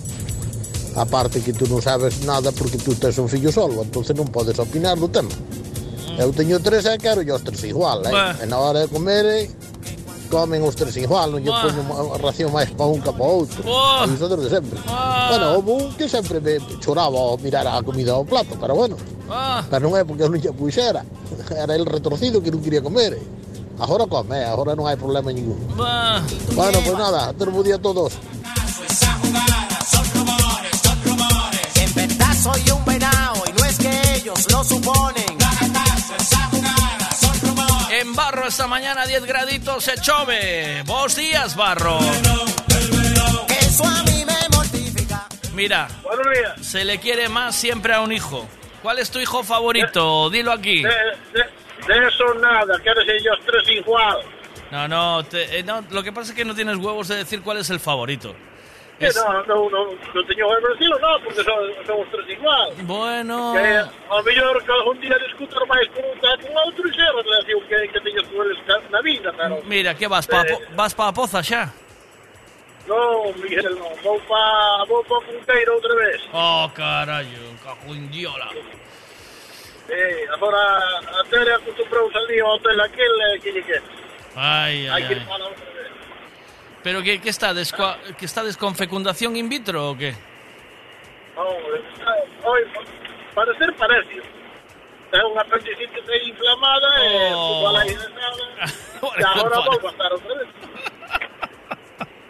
Aparte 0.96 1.42
que 1.44 1.52
tú 1.52 1.68
non 1.68 1.84
sabes 1.84 2.24
nada 2.24 2.54
porque 2.56 2.78
tú 2.80 2.96
tes 2.96 3.18
un 3.20 3.28
fillo 3.28 3.52
solo, 3.52 3.84
entonces 3.84 4.16
non 4.16 4.32
podes 4.32 4.56
opinar 4.64 4.96
do 4.96 5.12
tema. 5.12 5.34
Eu 6.16 6.32
teño 6.32 6.62
tres 6.64 6.88
e 6.88 6.96
quero 7.02 7.20
os 7.20 7.44
tres 7.44 7.68
igual, 7.68 8.06
eh? 8.08 8.14
Buah. 8.16 8.40
E 8.40 8.46
na 8.48 8.64
hora 8.64 8.86
de 8.86 8.88
comer, 8.88 9.26
eh, 9.28 9.46
comen 10.32 10.64
os 10.64 10.78
tres 10.80 10.96
igual, 10.96 11.36
non 11.36 11.44
lle 11.44 11.52
poño 11.52 11.84
unha 11.84 12.16
ración 12.24 12.56
máis 12.56 12.72
para 12.72 12.88
un 12.88 13.04
que 13.04 13.12
para 13.12 13.28
outro. 13.28 13.60
Buah. 13.68 14.08
E 14.08 14.16
Nosotros 14.16 14.40
de 14.48 14.50
sempre. 14.56 14.80
Buah. 14.88 15.36
Bueno, 15.36 15.46
houve 15.60 15.72
un 15.84 15.86
que 16.00 16.08
sempre 16.08 16.40
me 16.40 16.64
choraba 16.80 17.20
ao 17.20 17.36
mirar 17.44 17.68
a 17.68 17.84
comida 17.84 18.16
ao 18.16 18.24
plato, 18.24 18.56
pero 18.56 18.72
bueno. 18.72 18.96
Ah. 19.28 19.68
Pero 19.68 19.92
non 19.92 20.00
é 20.00 20.08
porque 20.08 20.24
eu 20.24 20.32
non 20.32 20.40
lle 20.40 20.56
puxera. 20.56 21.04
Era 21.52 21.76
el 21.76 21.84
retorcido 21.84 22.40
que 22.40 22.54
non 22.54 22.64
quería 22.64 22.80
comer. 22.80 23.20
eh. 23.20 23.42
Agora 23.80 24.06
come, 24.06 24.40
eh, 24.40 24.44
agora 24.44 24.76
non 24.76 24.86
hai 24.88 24.96
problema 24.96 25.32
ningún. 25.32 25.58
Bah. 25.76 26.22
Bueno, 26.54 26.80
pues 26.86 26.98
nada, 26.98 27.34
ter 27.34 27.50
bo 27.50 27.64
día 27.64 27.76
a 27.76 27.80
todos. 27.82 28.14
En 31.76 31.94
verdad 31.94 32.34
soy 32.42 32.64
un 32.72 32.86
venado 32.86 33.44
y 33.48 33.52
no 33.60 33.66
es 33.66 33.78
que 33.78 34.16
ellos 34.16 34.52
lo 34.52 34.64
suponen. 34.64 35.26
En 37.92 38.16
Barro 38.16 38.48
esta 38.48 38.68
mañana 38.68 39.06
10 39.06 39.26
graditos 39.26 39.84
se 39.84 39.96
chove. 40.02 40.84
Vos 40.86 41.16
días, 41.16 41.56
Barro. 41.56 42.00
Que 43.48 43.60
eso 43.66 43.84
a 43.86 44.04
mí 44.04 44.24
me 44.26 44.56
mortifica. 44.56 45.28
Mira, 45.54 45.88
se 46.62 46.84
le 46.86 47.00
quiere 47.00 47.30
más 47.30 47.56
siempre 47.56 47.94
a 47.94 48.02
un 48.02 48.12
hijo. 48.12 48.46
¿Cuál 48.82 49.00
es 49.00 49.10
tu 49.10 49.20
hijo 49.20 49.44
favorito? 49.44 50.30
Dilo 50.30 50.52
aquí. 50.52 50.84
De, 50.84 50.90
de- 50.90 51.62
de 51.88 52.08
eso 52.08 52.34
nada, 52.36 52.80
quieres 52.80 53.08
ellos 53.10 53.38
tres 53.46 53.69
igual. 53.69 54.19
No, 54.72 54.88
no, 54.88 55.24
te- 55.24 55.60
eh, 55.60 55.63
no, 55.63 55.84
lo 55.91 56.02
que 56.02 56.12
pasa 56.12 56.32
es 56.32 56.36
que 56.38 56.46
no 56.46 56.56
tienes 56.56 56.78
huevos 56.78 57.08
de 57.08 57.17
decir 57.17 57.41
cuál 57.41 57.58
es 57.58 57.69
el 57.69 57.80
favorito. 57.80 58.34
Que 59.00 59.10
no, 59.10 59.43
no, 59.43 59.69
no, 59.69 59.86
no 60.13 60.26
teño 60.26 60.48
o 60.48 60.54
vecino, 60.69 60.98
no, 61.00 61.19
porque 61.24 61.43
son, 61.43 61.86
somos 61.86 62.08
tres 62.12 62.30
igual. 62.30 62.69
Bueno... 62.84 63.54
Que 63.54 63.82
ao 64.10 64.22
mellor 64.24 64.63
que 64.63 64.72
algún 64.72 64.98
día 65.02 65.17
discutir 65.17 65.58
máis 65.67 65.89
con 65.91 66.06
un 66.06 66.17
tal 66.22 66.38
con 66.39 66.54
outro 66.63 66.86
e 66.88 66.93
xa 66.93 67.06
a 67.10 67.22
relación 67.22 67.60
que, 67.67 67.76
que 67.89 68.00
con 68.30 68.46
eles 68.46 68.60
ca- 68.65 68.82
na 68.93 69.02
vida, 69.02 69.34
pero... 69.36 69.60
Mira, 69.65 69.93
que 69.98 70.08
vas 70.08 70.26
pa, 70.30 70.46
Eh. 70.46 70.58
vas 70.78 70.93
pa 70.93 71.10
a 71.10 71.13
poza 71.13 71.41
xa? 71.43 71.74
Non, 72.88 73.34
Miguel, 73.41 73.76
non, 73.80 73.93
vou 74.06 74.19
pa, 74.30 74.86
vou 74.88 75.02
pa 75.08 75.17
Punteiro 75.26 75.74
outra 75.80 75.96
vez. 75.98 76.19
Oh, 76.32 76.69
carallo, 76.76 77.43
cajo 77.63 77.89
indiola. 77.96 78.50
Eh, 79.89 80.26
agora 80.32 80.58
a 81.19 81.24
aquel 82.88 83.13
eh, 83.36 83.39
que 83.43 83.52
lle 83.52 83.63
quere. 83.63 83.84
Ai, 84.36 84.88
ai, 84.88 84.89
Hai 84.89 85.02
que 85.08 85.13
ir 85.13 85.19
ai. 85.19 85.28
para 85.28 85.43
outra 85.46 85.65
vez. 85.76 85.91
Pero 86.84 87.04
que, 87.04 87.19
que 87.19 87.30
estades, 87.30 87.72
coa, 87.72 87.98
que 88.17 88.26
estades 88.26 88.56
con 88.58 88.76
fecundación 88.76 89.36
in 89.36 89.48
vitro 89.52 89.91
ou 89.91 89.96
que? 89.96 90.15
Non, 91.36 91.52
está, 91.76 92.12
oi, 92.48 92.62
para 93.36 93.52
ser 93.60 93.72
parece. 93.76 94.24
É 95.13 95.22
unha 95.22 95.41
apendicitis 95.46 96.06
aí 96.10 96.32
inflamada 96.32 96.89
e 97.06 97.12
Oh. 97.36 97.60
igual 97.62 97.76
aí 97.84 97.93
de 97.93 98.08
nada. 98.17 98.43
E 99.04 99.24
agora 99.24 99.62
vou 99.67 99.88
a 99.88 99.91
estar 99.91 100.10
outra 100.15 100.34
vez. 100.41 100.50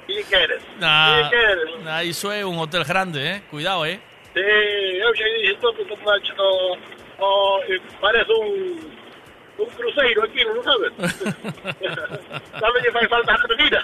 Que 0.07 0.23
queres? 0.25 0.61
Ah, 0.81 1.29
Que 1.29 1.37
queres? 1.37 1.69
ah, 1.87 2.03
iso 2.03 2.27
é 2.31 2.43
un 2.45 2.57
hotel 2.59 2.83
grande, 2.83 3.19
eh? 3.23 3.41
Cuidado, 3.49 3.85
eh? 3.85 4.01
Sí, 4.33 4.41
eu 4.99 5.13
xa 5.15 5.23
dixen 5.37 5.57
todo 5.61 5.77
que 5.79 5.93
hecho 5.93 6.33
no, 6.35 6.75
no, 7.19 7.59
eh, 7.67 7.79
parece 8.01 8.31
un 8.31 8.91
un 9.55 9.69
cruceiro 9.77 10.23
aquí, 10.23 10.41
non 10.45 10.63
sabes? 10.65 10.91
Sabe 12.59 12.77
que 12.81 12.91
fai 12.91 13.07
falta 13.07 13.33
a 13.33 13.37
crecida. 13.37 13.79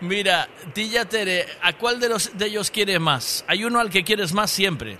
Mira, 0.00 0.48
Tilla 0.74 1.04
Tere, 1.08 1.46
¿a 1.62 1.72
cuál 1.74 1.98
de 2.00 2.08
los 2.08 2.36
de 2.36 2.46
ellos 2.46 2.70
quieres 2.70 3.00
más? 3.00 3.44
Hay 3.48 3.64
uno 3.64 3.80
al 3.80 3.88
que 3.90 4.04
quieres 4.04 4.32
más 4.34 4.50
siempre. 4.50 4.98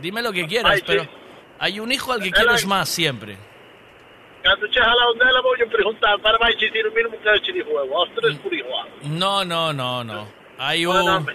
Dime 0.00 0.22
lo 0.22 0.32
que 0.32 0.46
quieras, 0.46 0.72
Ay, 0.72 0.78
sí. 0.78 0.84
pero 0.86 1.06
hay 1.58 1.80
un 1.80 1.92
hijo 1.92 2.12
al 2.12 2.22
que 2.22 2.30
quieres 2.30 2.62
hay- 2.62 2.68
más 2.68 2.88
siempre. 2.88 3.36
O. 8.62 9.08
No, 9.08 9.44
no, 9.44 9.72
no, 9.72 10.04
no. 10.04 10.28
Hay 10.58 10.86
un. 10.86 11.26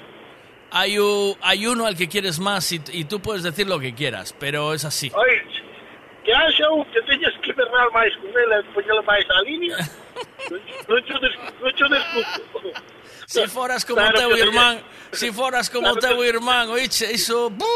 Hay 0.74 0.98
un, 0.98 1.38
hay 1.42 1.68
uno 1.68 1.86
al 1.86 1.96
que 1.96 2.10
quieres 2.10 2.40
más 2.40 2.72
y, 2.72 2.82
y 2.92 3.06
tú 3.06 3.20
puedes 3.22 3.44
decir 3.44 3.68
lo 3.68 3.80
que 3.80 3.94
quieras, 3.94 4.34
pero 4.40 4.74
es 4.74 4.84
así. 4.86 5.12
Oi, 5.14 5.38
que 6.26 6.34
haxa 6.34 6.66
un 6.74 6.84
que 6.90 7.00
teñas 7.06 7.34
que 7.46 7.54
berrar 7.54 7.92
máis 7.94 8.10
con 8.18 8.32
ela 8.34 8.58
e 8.58 8.64
poñela 8.74 9.02
máis 9.06 9.22
á 9.30 9.38
línea, 9.46 9.78
non 10.90 11.00
cho 11.06 11.16
dis- 11.22 11.38
non 11.62 11.72
cho 11.78 11.86
discuto. 11.94 12.74
Si 13.28 13.46
foras 13.48 13.86
como 13.86 14.02
Claro 14.02 14.34
sí. 14.36 14.42
irmán, 14.42 14.82
si 15.12 15.30
foras 15.32 15.70
como 15.70 15.94
Claro 15.96 16.18
que- 16.20 16.28
irmán, 16.34 16.70
oíche, 16.74 17.06
¡bu! 17.54 17.70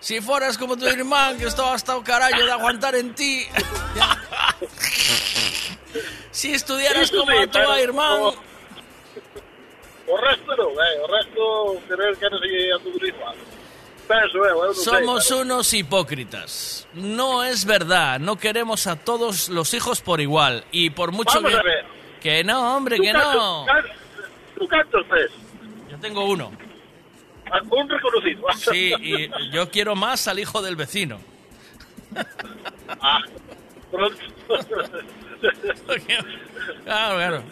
si 0.00 0.20
foras 0.20 0.58
como 0.58 0.74
teu 0.76 0.90
irmán 0.90 1.38
que 1.38 1.46
estaba 1.46 1.74
hasta 1.78 1.94
o 1.96 2.02
carallo 2.02 2.44
de 2.44 2.50
aguantar 2.52 2.96
en 2.96 3.14
ti. 3.14 3.46
si 6.30 6.52
estudiaras 6.52 7.10
como 7.10 7.30
a 7.30 7.46
pero- 7.46 7.78
irmán, 7.78 8.20
O, 10.12 10.16
resto 10.20 10.50
non, 10.60 10.76
eh, 10.76 10.96
o 11.00 11.06
resto 11.08 11.40
querer 11.88 12.12
que 12.20 12.28
non 12.28 12.36
se 12.44 12.50
a 12.68 12.78
todo 12.84 13.00
igual. 13.08 13.36
Penso 14.04 14.36
eu, 14.44 14.56
eu 14.60 14.70
non 14.70 14.74
sei. 14.76 14.84
somos 14.84 15.24
pero- 15.24 15.40
unos 15.40 15.66
hipócritas. 15.72 16.50
No 16.92 17.40
es 17.40 17.64
verdad, 17.64 18.20
no 18.20 18.36
queremos 18.36 18.84
a 18.86 18.96
todos 19.00 19.48
los 19.48 19.72
hijos 19.72 20.02
por 20.04 20.20
igual 20.20 20.64
y 20.70 20.90
por 20.92 21.12
mucho 21.16 21.40
Vamos 21.40 21.52
que 21.52 21.56
a 21.56 21.62
ver. 21.64 21.84
que 22.20 22.44
no, 22.44 22.76
hombre, 22.76 23.00
que 23.00 23.08
cantos- 23.10 23.34
no. 23.40 23.64
can- 23.64 23.88
Tú 24.58 24.68
cantos 24.68 25.02
tes? 25.08 25.30
Yo 25.90 25.96
tengo 25.98 26.24
uno. 26.28 26.52
Ah, 27.50 27.60
Un 27.70 27.88
reconocido. 27.88 28.46
Sí, 28.56 28.92
y 29.00 29.28
yo 29.50 29.70
quiero 29.70 29.94
más 29.96 30.28
al 30.28 30.38
hijo 30.38 30.60
del 30.60 30.76
vecino. 30.76 31.18
Ah, 33.00 33.20
pronto. 33.90 34.18
Claro, 36.84 37.16
claro. 37.16 37.42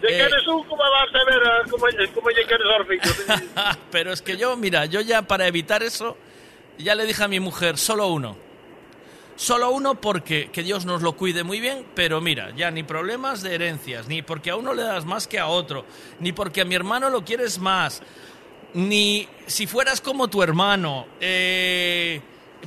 Se 0.00 0.06
Eh. 0.08 0.28
un, 0.48 0.64
como 0.64 0.82
vas 0.82 1.08
a 1.14 1.24
ver 1.24 1.42
queres 2.46 2.66
aos 2.66 2.86
fillos? 2.88 3.76
Pero 3.90 4.12
es 4.12 4.22
que 4.22 4.36
yo, 4.36 4.56
mira, 4.56 4.86
yo 4.86 5.00
ya 5.00 5.22
para 5.22 5.46
evitar 5.46 5.82
eso, 5.82 6.16
ya 6.78 6.94
le 6.94 7.06
dije 7.06 7.24
a 7.24 7.28
mi 7.28 7.40
mujer, 7.40 7.78
solo 7.78 8.08
uno. 8.08 8.36
Solo 9.36 9.70
uno 9.70 10.00
porque 10.00 10.50
que 10.52 10.62
Dios 10.62 10.84
nos 10.84 11.02
lo 11.02 11.14
cuide 11.14 11.42
muy 11.42 11.58
bien, 11.58 11.84
pero 11.94 12.20
mira, 12.20 12.52
ya 12.54 12.70
ni 12.70 12.84
problemas 12.84 13.42
de 13.42 13.56
herencias, 13.56 14.06
ni 14.06 14.22
porque 14.22 14.50
a 14.50 14.56
uno 14.56 14.74
le 14.74 14.82
das 14.82 15.04
más 15.04 15.26
que 15.26 15.40
a 15.40 15.48
otro, 15.48 15.84
ni 16.20 16.32
porque 16.32 16.60
a 16.60 16.64
mi 16.64 16.76
hermano 16.76 17.10
lo 17.10 17.24
quieres 17.24 17.58
más, 17.58 18.00
ni 18.74 19.28
si 19.46 19.66
fueras 19.66 20.00
como 20.00 20.28
tu 20.28 20.40
hermano, 20.40 21.08
eh, 21.20 22.20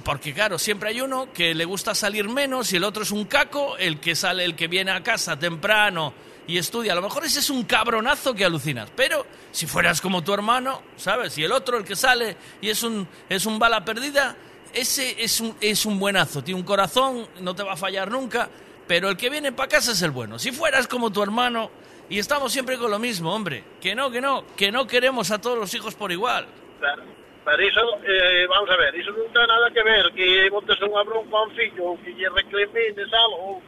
porque 0.04 0.34
claro, 0.34 0.60
siempre 0.60 0.90
hay 0.90 1.00
uno 1.00 1.32
que 1.32 1.56
le 1.56 1.64
gusta 1.64 1.96
salir 1.96 2.28
menos 2.28 2.74
y 2.74 2.76
el 2.76 2.84
otro 2.84 3.04
es 3.04 3.12
un 3.12 3.24
caco, 3.26 3.78
el 3.78 4.02
que 4.02 4.14
sale, 4.14 4.44
el 4.44 4.54
que 4.54 4.68
viene 4.68 4.92
a 4.92 5.02
casa 5.02 5.40
temprano 5.40 6.14
y 6.48 6.58
estudia. 6.58 6.94
A 6.94 6.96
lo 6.96 7.02
mejor 7.02 7.26
ese 7.26 7.40
es 7.40 7.50
un 7.50 7.64
cabronazo 7.66 8.34
que 8.34 8.46
alucinas, 8.46 8.90
pero 8.96 9.26
si 9.52 9.68
fueras 9.68 10.02
como 10.02 10.24
tu 10.24 10.34
hermano, 10.34 10.82
¿sabes? 10.96 11.38
Y 11.38 11.44
el 11.44 11.52
otro, 11.52 11.78
el 11.78 11.84
que 11.84 11.96
sale 11.96 12.38
y 12.62 12.70
es 12.70 12.82
un, 12.84 13.08
es 13.30 13.46
un 13.46 13.60
bala 13.60 13.84
perdida, 13.84 14.36
ese 14.74 15.22
es 15.22 15.42
un, 15.42 15.56
es 15.62 15.86
un 15.86 16.00
buenazo, 16.00 16.44
tiene 16.44 16.60
un 16.60 16.66
corazón, 16.66 17.28
no 17.42 17.54
te 17.54 17.64
va 17.64 17.74
a 17.74 17.78
fallar 17.78 18.10
nunca, 18.10 18.50
pero 18.88 19.10
el 19.10 19.18
que 19.18 19.30
viene 19.30 19.52
para 19.52 19.70
casa 19.70 19.92
es 19.92 20.02
el 20.02 20.12
bueno. 20.12 20.40
Si 20.40 20.52
fueras 20.52 20.88
como 20.88 21.12
tu 21.12 21.22
hermano, 21.22 21.70
y 22.10 22.20
estamos 22.20 22.54
siempre 22.54 22.78
con 22.78 22.90
lo 22.90 23.00
mismo, 23.00 23.34
hombre, 23.34 23.64
que 23.82 23.94
no, 23.94 24.10
que 24.10 24.22
no, 24.22 24.46
que 24.56 24.72
no 24.72 24.88
queremos 24.88 25.32
a 25.32 25.42
todos 25.42 25.58
los 25.58 25.74
hijos 25.74 25.94
por 25.96 26.12
igual. 26.12 26.48
Pero, 26.80 27.04
pero 27.44 27.68
iso, 27.68 27.82
eh, 28.06 28.48
vamos 28.48 28.70
a 28.70 28.78
ver, 28.78 28.96
iso 28.96 29.12
non 29.12 29.28
ten 29.36 29.44
nada 29.44 29.68
que 29.76 29.84
ver 29.84 30.08
que 30.16 30.48
montes 30.48 30.80
unha 30.80 31.04
bronca 31.04 31.36
a 31.36 31.44
un 31.44 31.52
fillo 31.52 32.00
que 32.00 32.28
recrimines 32.32 33.12
algo 33.12 33.60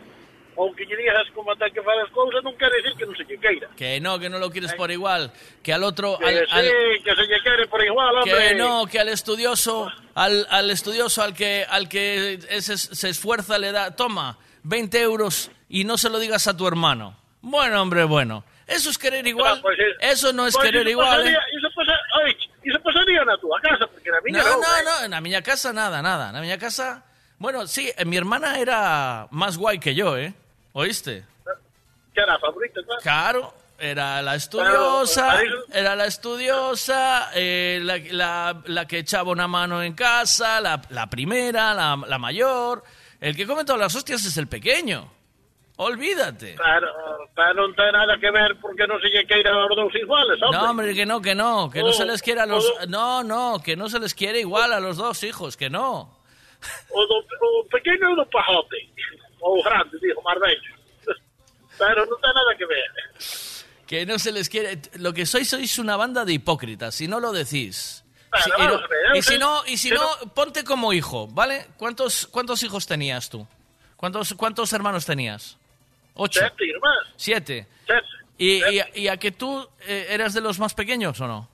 ou, 0.59 0.75
que 0.75 0.83
lle 0.83 0.99
digas 0.99 1.23
como 1.31 1.55
ten 1.55 1.71
que 1.71 1.79
faz 1.79 1.95
as 2.03 2.11
cousas 2.11 2.43
non 2.43 2.51
decir 2.59 2.91
que 2.99 3.07
non 3.07 3.15
se 3.15 3.23
lle 3.23 3.39
queira. 3.39 3.71
Que 3.79 4.03
no, 4.03 4.19
que 4.19 4.27
no 4.27 4.35
lo 4.43 4.51
quieres 4.51 4.75
por 4.75 4.91
igual, 4.91 5.31
que 5.63 5.71
al 5.71 5.87
otro... 5.87 6.19
Que 6.19 6.27
al- 6.27 6.43
sí, 6.43 6.51
al- 6.51 7.03
que 7.03 7.11
se 7.15 7.23
lle 7.31 7.39
quere 7.39 7.63
por 7.71 7.79
igual, 7.79 8.11
hombre. 8.19 8.35
Que 8.35 8.55
no, 8.59 8.83
que 8.91 8.99
al 8.99 9.07
estudioso, 9.07 9.87
al, 10.15 10.43
al 10.51 10.67
estudioso, 10.69 11.23
al 11.23 11.31
que, 11.33 11.63
al 11.63 11.87
que 11.87 12.39
ese 12.51 12.75
se 12.77 13.07
esfuerza, 13.09 13.55
le 13.57 13.71
da, 13.71 13.95
toma, 13.95 14.35
20 14.63 14.99
euros 14.99 15.49
y 15.69 15.85
no 15.87 15.95
se 15.97 16.09
lo 16.11 16.19
digas 16.19 16.47
a 16.47 16.57
tu 16.57 16.67
hermano. 16.67 17.15
Bueno, 17.41 17.81
hombre, 17.81 18.03
bueno. 18.03 18.43
Eso 18.67 18.91
es 18.91 18.97
querer 18.99 19.25
igual. 19.25 19.55
Ah, 19.57 19.61
pues, 19.63 19.79
eh, 19.79 19.95
Eso 20.11 20.31
no 20.33 20.45
es 20.45 20.53
pues 20.53 20.67
querer 20.67 20.81
iso 20.85 20.91
igual. 20.91 21.09
pasaría, 21.23 21.37
¿eh? 21.39 21.57
Iso, 21.57 21.67
pasa, 21.73 21.93
oi, 22.21 22.37
iso 22.69 22.79
pasaría 22.83 23.23
na 23.25 23.33
túa 23.41 23.57
casa, 23.63 23.87
porque 23.87 24.11
na 24.11 24.19
miña 24.21 24.43
No, 24.43 24.49
non, 24.51 24.61
no, 24.61 24.67
eh. 24.77 24.83
no, 24.85 25.05
en 25.05 25.11
la 25.11 25.21
miña 25.21 25.41
casa 25.41 25.73
nada, 25.73 26.03
nada. 26.03 26.29
En 26.29 26.35
la 26.35 26.41
miña 26.41 26.59
casa, 26.59 27.03
bueno, 27.39 27.65
sí, 27.65 27.89
eh, 27.97 28.05
mi 28.05 28.17
hermana 28.17 28.59
era 28.59 29.25
más 29.31 29.57
guay 29.57 29.79
que 29.79 29.95
yo, 29.95 30.17
¿eh? 30.17 30.35
¿Oíste? 30.79 31.25
Que 32.13 32.21
era 32.21 32.35
a 32.35 32.39
favorita, 32.39 32.79
claro. 33.03 33.53
Era 33.77 34.21
la 34.21 34.35
estudiosa, 34.35 35.39
Claro, 35.39 35.63
era 35.71 35.95
la 35.95 36.05
estudiosa, 36.05 37.31
eh, 37.33 37.79
la, 37.81 37.97
la- 38.11 38.61
la 38.65 38.85
que 38.87 38.99
echaba 38.99 39.31
una 39.31 39.47
mano 39.47 39.81
en 39.81 39.93
casa, 39.93 40.59
la, 40.59 40.81
la 40.89 41.07
primera, 41.07 41.73
la, 41.73 41.95
la 42.07 42.17
mayor. 42.17 42.83
El 43.21 43.35
que 43.35 43.47
come 43.47 43.63
todas 43.63 43.79
las 43.79 43.95
hostias 43.95 44.23
es 44.25 44.35
el 44.37 44.47
pequeño. 44.47 45.09
Olvídate. 45.77 46.55
Claro, 46.55 46.87
pero 47.35 47.53
non 47.55 47.71
ten 47.71 47.95
nada 47.95 48.19
que 48.19 48.27
ver 48.35 48.59
porque 48.59 48.83
non 48.83 48.99
se 48.99 49.07
lle 49.15 49.23
queira 49.23 49.55
aos 49.55 49.71
dous 49.79 49.95
iguales, 49.95 50.35
hombre. 50.43 50.59
No, 50.59 50.67
hombre, 50.67 50.91
que 50.91 51.05
no, 51.07 51.23
que 51.23 51.31
no, 51.35 51.71
que 51.71 51.79
no 51.79 51.91
Oh, 51.91 51.95
se 51.95 52.03
les 52.03 52.19
quiere 52.19 52.43
a 52.43 52.47
los... 52.51 52.67
oh. 52.67 52.83
No, 52.91 53.23
no, 53.23 53.63
que 53.63 53.79
no 53.79 53.87
se 53.87 53.99
les 54.03 54.11
quiere 54.11 54.43
igual 54.43 54.75
a 54.75 54.83
los 54.83 54.99
dos 54.99 55.23
hijos, 55.23 55.55
que 55.55 55.69
no. 55.71 56.19
O, 56.91 56.99
do, 57.07 57.15
o 57.23 57.63
pequeno 57.71 58.11
e 58.11 58.11
o 58.11 58.15
do 58.19 58.27
pajote. 58.27 58.75
O 59.41 59.63
grande, 59.63 59.97
digo, 60.01 60.21
máis 60.21 60.39
bello. 60.39 60.71
Pero 61.79 62.03
non 62.05 62.19
ten 62.19 62.33
nada 62.35 62.51
que 62.59 62.65
ver. 62.67 62.89
Que 63.87 64.05
no 64.05 64.19
se 64.19 64.31
les 64.31 64.49
quiere... 64.51 64.77
Lo 64.99 65.13
que 65.15 65.25
sois, 65.25 65.47
sois 65.49 65.79
una 65.79 65.95
banda 65.97 66.25
de 66.27 66.33
hipócritas, 66.33 66.93
si 66.93 67.07
no 67.07 67.19
lo 67.19 67.31
decís. 67.31 68.03
Si- 68.43 68.51
y, 68.51 68.67
no- 68.67 68.81
y 69.15 69.21
si 69.23 69.37
no, 69.39 69.51
y 69.65 69.77
si 69.77 69.89
no, 69.89 70.01
no- 70.03 70.33
ponte 70.35 70.63
como 70.63 70.93
hijo, 70.93 71.25
¿vale? 71.31 71.65
¿Cuántos, 71.77 72.27
cuántos 72.27 72.61
hijos 72.61 72.85
tenías 72.85 73.29
tú? 73.29 73.47
¿Cuántos, 73.95 74.33
cuántos 74.35 74.71
hermanos 74.73 75.05
tenías? 75.05 75.57
Ocho. 76.13 76.39
Sete 76.41 76.65
irmás. 76.67 76.99
Siete. 77.15 77.67
Sete. 77.87 78.05
¿Y, 78.37 78.61
y, 78.63 78.81
y 78.93 79.07
a 79.07 79.17
que 79.17 79.31
tú 79.31 79.67
eh, 79.87 80.07
eras 80.11 80.33
de 80.33 80.41
los 80.41 80.59
más 80.59 80.73
pequeños 80.75 81.19
o 81.21 81.27
no? 81.27 81.49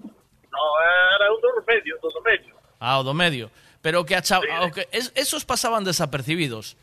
No, 0.00 0.62
era 1.16 1.30
un 1.32 1.40
do 1.42 1.48
medio, 1.66 1.98
do 2.02 2.08
do 2.10 2.20
medio. 2.22 2.54
Ah, 2.80 2.98
o 2.98 3.04
do 3.04 3.12
medio. 3.14 3.50
Pero 3.82 4.04
que, 4.06 4.16
a 4.16 4.22
cha- 4.22 4.40
o 4.40 4.70
que 4.72 4.88
es- 4.92 5.12
esos 5.14 5.44
pasaban 5.44 5.84
desapercibidos. 5.84 6.76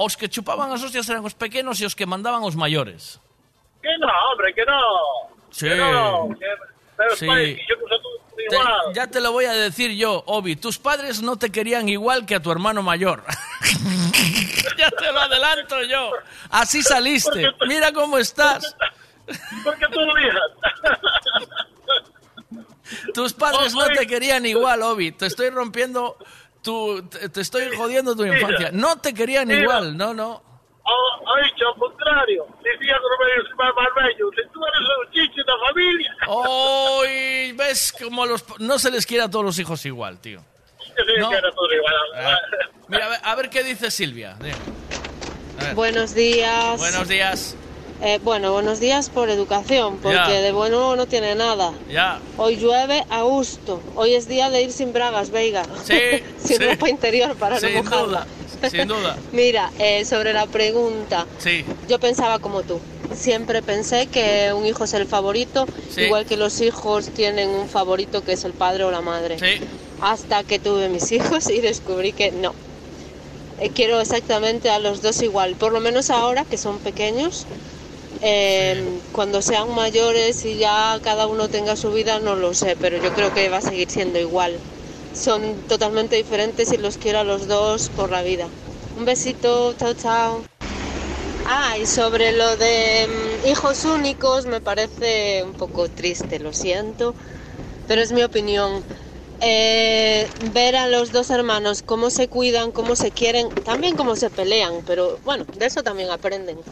Os 0.00 0.16
que 0.16 0.32
chupaban 0.32 0.72
as 0.72 0.80
hostias 0.80 1.04
eran 1.12 1.20
os 1.28 1.36
pequenos 1.36 1.76
e 1.80 1.84
os 1.84 1.92
que 1.92 2.08
mandaban 2.08 2.40
os 2.40 2.56
maiores. 2.56 3.20
Que 3.84 3.92
no, 4.00 4.08
hombre, 4.32 4.48
que 4.56 4.64
no. 4.64 4.80
Sí. 5.52 5.68
Que 5.68 5.76
no, 5.76 6.28
que... 6.40 6.48
Pero 6.96 7.16
Sí. 7.16 7.26
que 7.28 7.64
yo 7.68 7.76
todos 7.84 8.00
por 8.28 8.36
Te- 8.36 8.44
igual. 8.56 8.94
ya 8.96 9.06
te 9.08 9.20
lo 9.20 9.32
voy 9.32 9.44
a 9.44 9.52
decir 9.52 9.92
yo, 9.96 10.22
Obi. 10.26 10.56
Tus 10.56 10.78
padres 10.78 11.20
no 11.20 11.36
te 11.36 11.50
querían 11.52 11.88
igual 11.88 12.24
que 12.24 12.34
a 12.36 12.40
tu 12.40 12.50
hermano 12.52 12.82
mayor. 12.82 13.24
ya 14.80 14.88
te 14.90 15.12
lo 15.12 15.20
adelanto 15.20 15.82
yo. 15.84 16.12
Así 16.50 16.82
saliste. 16.82 17.48
Mira 17.68 17.92
cómo 17.92 18.16
estás. 18.18 18.74
¿Por 19.64 19.76
qué 19.78 19.86
tú 19.92 20.00
lo? 20.00 20.14
Tus 23.14 23.32
padres 23.34 23.74
Oh, 23.74 23.80
no 23.80 23.86
te 23.94 24.06
querían 24.06 24.44
igual, 24.46 24.82
Obi. 24.82 25.12
Te 25.12 25.26
estoy 25.26 25.50
rompiendo 25.50 26.16
tu... 26.62 27.02
Te, 27.08 27.28
te 27.28 27.40
estoy 27.40 27.74
jodiendo 27.76 28.14
tu 28.14 28.22
Mira, 28.22 28.38
infancia. 28.38 28.70
No 28.72 28.98
te 29.00 29.14
querían 29.14 29.48
mira. 29.48 29.60
igual, 29.60 29.96
no, 29.96 30.14
no. 30.14 30.42
Ha, 30.84 31.44
dicho 31.44 31.68
al 31.72 31.78
contrario. 31.78 32.46
Decía 32.62 32.94
que 32.94 33.00
no 33.00 33.24
me 33.24 33.64
más 33.64 33.74
más 33.76 34.04
bello. 34.04 34.30
Si 34.30 34.52
tú 34.52 34.60
eres 34.66 34.80
un 34.98 35.12
chichi 35.12 35.36
de 35.36 35.68
familia. 35.68 36.16
Oh, 36.26 37.04
y 37.04 37.52
ves 37.52 37.92
como 37.92 38.26
los... 38.26 38.44
No 38.58 38.78
se 38.78 38.90
les 38.90 39.06
quiere 39.06 39.24
a 39.24 39.30
todos 39.30 39.44
los 39.44 39.58
hijos 39.58 39.84
igual, 39.86 40.20
tío. 40.20 40.42
No. 41.18 41.30
Ah. 42.16 42.36
Mira, 42.88 43.06
a 43.06 43.08
ver, 43.08 43.20
a 43.22 43.34
ver 43.36 43.50
qué 43.50 43.62
dice 43.62 43.90
Silvia. 43.90 44.36
Buenos 45.74 46.14
días. 46.14 46.78
Buenos 46.78 47.08
días. 47.08 47.56
Eh, 48.02 48.18
bueno, 48.24 48.50
buenos 48.52 48.80
días 48.80 49.10
por 49.10 49.28
educación, 49.28 49.98
porque 49.98 50.16
de 50.40 50.52
bueno 50.52 50.96
no 50.96 51.06
tiene 51.06 51.34
nada. 51.34 51.72
Ya. 51.90 52.18
Hoy 52.38 52.56
llueve 52.56 53.04
a 53.10 53.22
gusto. 53.22 53.82
Hoy 53.94 54.14
es 54.14 54.26
día 54.26 54.48
de 54.48 54.62
ir 54.62 54.72
sin 54.72 54.92
bragas, 54.94 55.30
Veiga. 55.30 55.64
Sí, 55.84 55.98
sin 56.42 56.56
sí. 56.56 56.64
ropa 56.64 56.88
interior 56.88 57.36
para 57.36 57.60
Sin 57.60 57.74
no 57.74 57.82
mojarla. 57.82 58.26
duda, 58.62 58.70
sin 58.70 58.88
duda. 58.88 59.16
Mira, 59.32 59.70
eh, 59.78 60.06
sobre 60.06 60.32
la 60.32 60.46
pregunta, 60.46 61.26
Sí. 61.38 61.62
yo 61.88 61.98
pensaba 61.98 62.38
como 62.38 62.62
tú. 62.62 62.80
Siempre 63.14 63.60
pensé 63.60 64.06
que 64.06 64.52
un 64.56 64.64
hijo 64.64 64.84
es 64.84 64.94
el 64.94 65.06
favorito, 65.06 65.66
Sí. 65.94 66.02
igual 66.02 66.24
que 66.24 66.38
los 66.38 66.58
hijos 66.62 67.08
tienen 67.10 67.50
un 67.50 67.68
favorito 67.68 68.24
que 68.24 68.32
es 68.32 68.44
el 68.44 68.52
padre 68.52 68.84
o 68.84 68.90
la 68.90 69.02
madre. 69.02 69.38
Sí. 69.38 69.62
Hasta 70.00 70.42
que 70.44 70.58
tuve 70.58 70.88
mis 70.88 71.12
hijos 71.12 71.50
y 71.50 71.60
descubrí 71.60 72.12
que 72.12 72.30
no. 72.32 72.54
Eh, 73.60 73.68
quiero 73.74 74.00
exactamente 74.00 74.70
a 74.70 74.78
los 74.78 75.02
dos 75.02 75.20
igual, 75.20 75.54
por 75.56 75.72
lo 75.72 75.80
menos 75.80 76.08
ahora 76.08 76.46
que 76.46 76.56
son 76.56 76.78
pequeños. 76.78 77.44
Eh, 78.22 79.00
Cuando 79.12 79.40
sean 79.42 79.70
mayores 79.74 80.44
y 80.44 80.58
ya 80.58 80.98
cada 81.02 81.26
uno 81.26 81.48
tenga 81.48 81.76
su 81.76 81.90
vida, 81.92 82.18
no 82.20 82.36
lo 82.36 82.54
sé, 82.54 82.76
pero 82.76 82.98
yo 82.98 83.12
creo 83.12 83.32
que 83.32 83.48
va 83.48 83.58
a 83.58 83.62
seguir 83.62 83.90
siendo 83.90 84.18
igual. 84.18 84.62
Son 85.12 85.62
totalmente 85.66 86.16
diferentes 86.16 86.72
y 86.72 86.76
los 86.78 86.98
quiero 86.98 87.20
a 87.20 87.24
los 87.24 87.46
dos 87.48 87.90
por 87.90 88.10
la 88.10 88.22
vida. 88.22 88.52
Un 88.94 89.04
besito, 89.04 89.74
chao, 89.74 89.94
chao. 89.94 90.46
Ah, 91.44 91.78
y 91.78 91.86
sobre 91.86 92.32
lo 92.32 92.56
de 92.56 93.08
mm, 93.44 93.48
hijos 93.48 93.84
únicos, 93.84 94.46
me 94.46 94.60
parece 94.60 95.42
un 95.44 95.54
poco 95.54 95.88
triste, 95.88 96.38
lo 96.38 96.52
siento, 96.52 97.16
pero 97.86 98.02
es 98.02 98.12
mi 98.12 98.22
opinión. 98.22 98.84
Eh, 99.40 100.30
ver 100.38 100.76
a 100.76 100.88
los 100.88 101.12
dos 101.12 101.30
hermanos 101.30 101.82
cómo 101.82 102.10
se 102.10 102.28
cuidan, 102.28 102.72
cómo 102.72 102.96
se 102.96 103.12
quieren, 103.12 103.52
también 103.64 103.96
cómo 103.96 104.16
se 104.16 104.30
pelean, 104.30 104.82
pero 104.84 105.20
bueno, 105.24 105.46
de 105.54 105.66
eso 105.66 105.82
también 105.82 106.10
aprenden. 106.10 106.64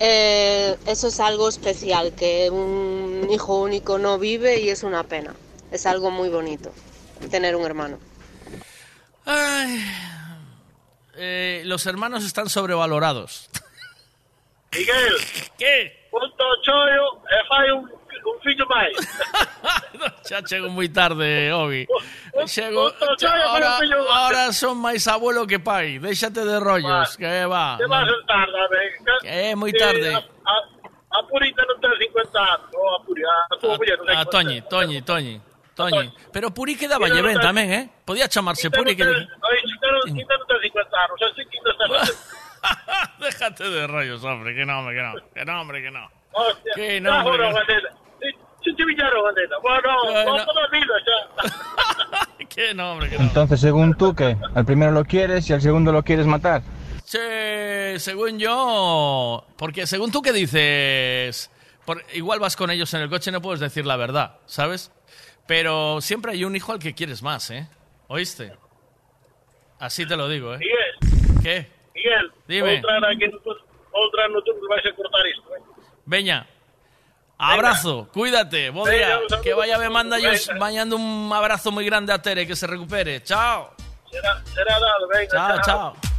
Eh, 0.00 0.76
eso 0.86 1.08
es 1.08 1.20
algo 1.20 1.48
especial, 1.48 2.12
que 2.14 2.50
un 2.50 3.28
hijo 3.30 3.60
único 3.60 3.98
no 3.98 4.18
vive 4.18 4.58
y 4.60 4.68
es 4.70 4.82
una 4.82 5.02
pena. 5.04 5.34
Es 5.70 5.86
algo 5.86 6.10
muy 6.10 6.28
bonito, 6.28 6.72
tener 7.30 7.56
un 7.56 7.64
hermano. 7.64 7.98
Ay. 9.24 9.84
Eh, 11.16 11.62
los 11.64 11.86
hermanos 11.86 12.24
están 12.24 12.48
sobrevalorados. 12.48 13.48
Miguel. 14.72 15.14
¿Qué? 15.56 16.08
Punto 16.10 16.44
chollo 16.62 17.22
e 17.30 17.46
fai 17.48 17.70
un, 17.70 17.84
un 17.90 18.40
fillo 18.42 18.66
máis. 18.66 18.96
Ya 20.28 20.42
chego 20.42 20.68
moi 20.68 20.88
tarde, 20.88 21.52
Obi. 21.52 21.86
Chego, 22.46 22.90
chollo 23.16 23.28
fai 23.28 23.40
ahora, 23.40 23.78
ahora 24.10 24.52
son 24.52 24.76
máis 24.78 25.06
abuelo 25.06 25.46
que 25.46 25.60
pai. 25.60 25.98
Déxate 25.98 26.44
de 26.44 26.60
rollos, 26.60 27.16
que 27.16 27.46
va. 27.46 27.76
Que 27.78 27.86
vas 27.86 28.04
a 28.08 28.14
estar, 28.20 28.46
dame. 28.50 28.82
É 29.24 29.54
Que 29.54 29.78
tarde. 29.78 30.08
A, 30.14 30.20
a, 30.20 30.54
a 31.16 31.20
Purita 31.24 31.62
non 31.66 31.76
ten 31.80 31.92
50 31.96 32.38
anos. 32.38 32.68
A 32.70 33.00
Puri, 33.04 33.22
a 33.24 33.56
tua 33.60 33.76
non 33.76 33.84
ten 33.84 34.16
A 34.16 34.24
50 34.24 34.30
Toñi, 34.30 34.56
Toñi, 34.68 34.98
Toñi. 35.02 35.34
Toñi. 35.74 36.12
Pero 36.32 36.54
Puri 36.54 36.76
quedaba 36.76 37.08
lle 37.08 37.22
ben 37.22 37.40
tamén, 37.40 37.68
eh? 37.72 37.84
Podía 38.06 38.28
chamarse 38.30 38.70
Puri 38.70 38.94
que... 38.94 39.02
Oye, 39.02 39.60
Quinta 39.66 39.86
Quinta 40.14 40.34
non 40.38 40.46
ten 40.46 40.58
50 40.62 41.04
anos. 41.04 41.16
Así 41.22 41.42
Quinta 41.50 41.70
está 41.72 41.86
Déjate 43.20 43.64
de 43.68 43.86
rollos, 43.86 44.24
hombre, 44.24 44.54
que 44.54 44.64
no, 44.64 44.78
hombre, 44.80 44.94
que 44.94 45.02
no. 45.02 45.12
Que 45.34 45.44
no, 45.44 45.60
hombre, 45.60 45.82
que 45.82 45.90
no. 45.90 46.08
Hostia. 46.32 46.72
Que 46.74 47.00
no, 47.00 47.10
no, 47.10 47.30
hombre, 47.30 47.50
no, 47.50 47.60
que-. 47.66 48.04
Si 48.64 48.74
te. 48.74 48.84
Bueno, 49.62 49.88
no, 50.04 50.24
no. 50.24 50.44
toda 50.44 50.62
la 50.62 50.68
vida 50.68 50.94
xa. 51.04 52.28
Que 52.48 52.72
no, 52.72 52.92
hombre, 52.92 53.10
que 53.10 53.18
no. 53.18 53.24
Entonces, 53.24 53.60
según 53.60 53.94
tú, 53.94 54.14
¿qué? 54.14 54.36
Al 54.54 54.64
primero 54.64 54.92
lo 54.92 55.04
quieres 55.04 55.48
y 55.50 55.52
al 55.52 55.60
segundo 55.60 55.92
lo 55.92 56.02
quieres 56.02 56.26
matar. 56.26 56.62
Che, 57.14 58.00
según 58.00 58.40
yo... 58.40 59.46
Porque 59.56 59.86
según 59.86 60.10
tú 60.10 60.20
que 60.20 60.32
dices... 60.32 61.48
por- 61.84 62.02
igual 62.12 62.40
vas 62.40 62.56
con 62.56 62.72
ellos 62.72 62.92
en 62.94 63.02
el 63.02 63.08
coche, 63.08 63.30
no 63.30 63.40
puedes 63.40 63.60
decir 63.60 63.86
la 63.86 63.96
verdad, 63.96 64.38
¿sabes? 64.46 64.90
Pero 65.46 66.00
siempre 66.00 66.32
hay 66.32 66.44
un 66.44 66.56
hijo 66.56 66.72
al 66.72 66.80
que 66.80 66.92
quieres 66.92 67.22
más, 67.22 67.50
¿eh? 67.52 67.68
¿Oíste? 68.08 68.56
Así 69.78 70.06
te 70.06 70.16
lo 70.16 70.28
digo, 70.28 70.54
¿eh? 70.54 70.58
Miguel, 70.58 71.40
¿Qué? 71.40 71.70
Miguel. 71.94 72.32
Dime. 72.48 72.82
Hora 72.84 73.10
que 73.16 73.28
no, 73.28 73.38
outra 73.92 74.26
no 74.26 74.42
tú 74.42 74.50
vais 74.68 74.84
a 74.84 74.96
cortar 74.96 75.24
isto, 75.28 75.54
eh. 75.54 75.60
Veña. 76.06 76.48
Abrazo, 77.38 78.08
cuídate, 78.12 78.70
bo 78.70 78.88
día. 78.88 79.20
Que 79.40 79.54
vaya 79.54 79.78
me 79.78 79.88
manda 79.88 80.18
yo 80.18 80.30
Venga. 80.30 80.54
mañando 80.58 80.96
un 80.96 81.30
abrazo 81.32 81.70
muy 81.70 81.84
grande 81.86 82.12
a 82.12 82.20
Tere, 82.20 82.44
que 82.44 82.56
se 82.56 82.66
recupere. 82.66 83.22
Chao. 83.22 83.72
Será, 84.10 84.42
será 84.46 84.80
dado, 84.80 85.08
venga. 85.08 85.30
Chao, 85.30 85.60
chao. 85.64 86.13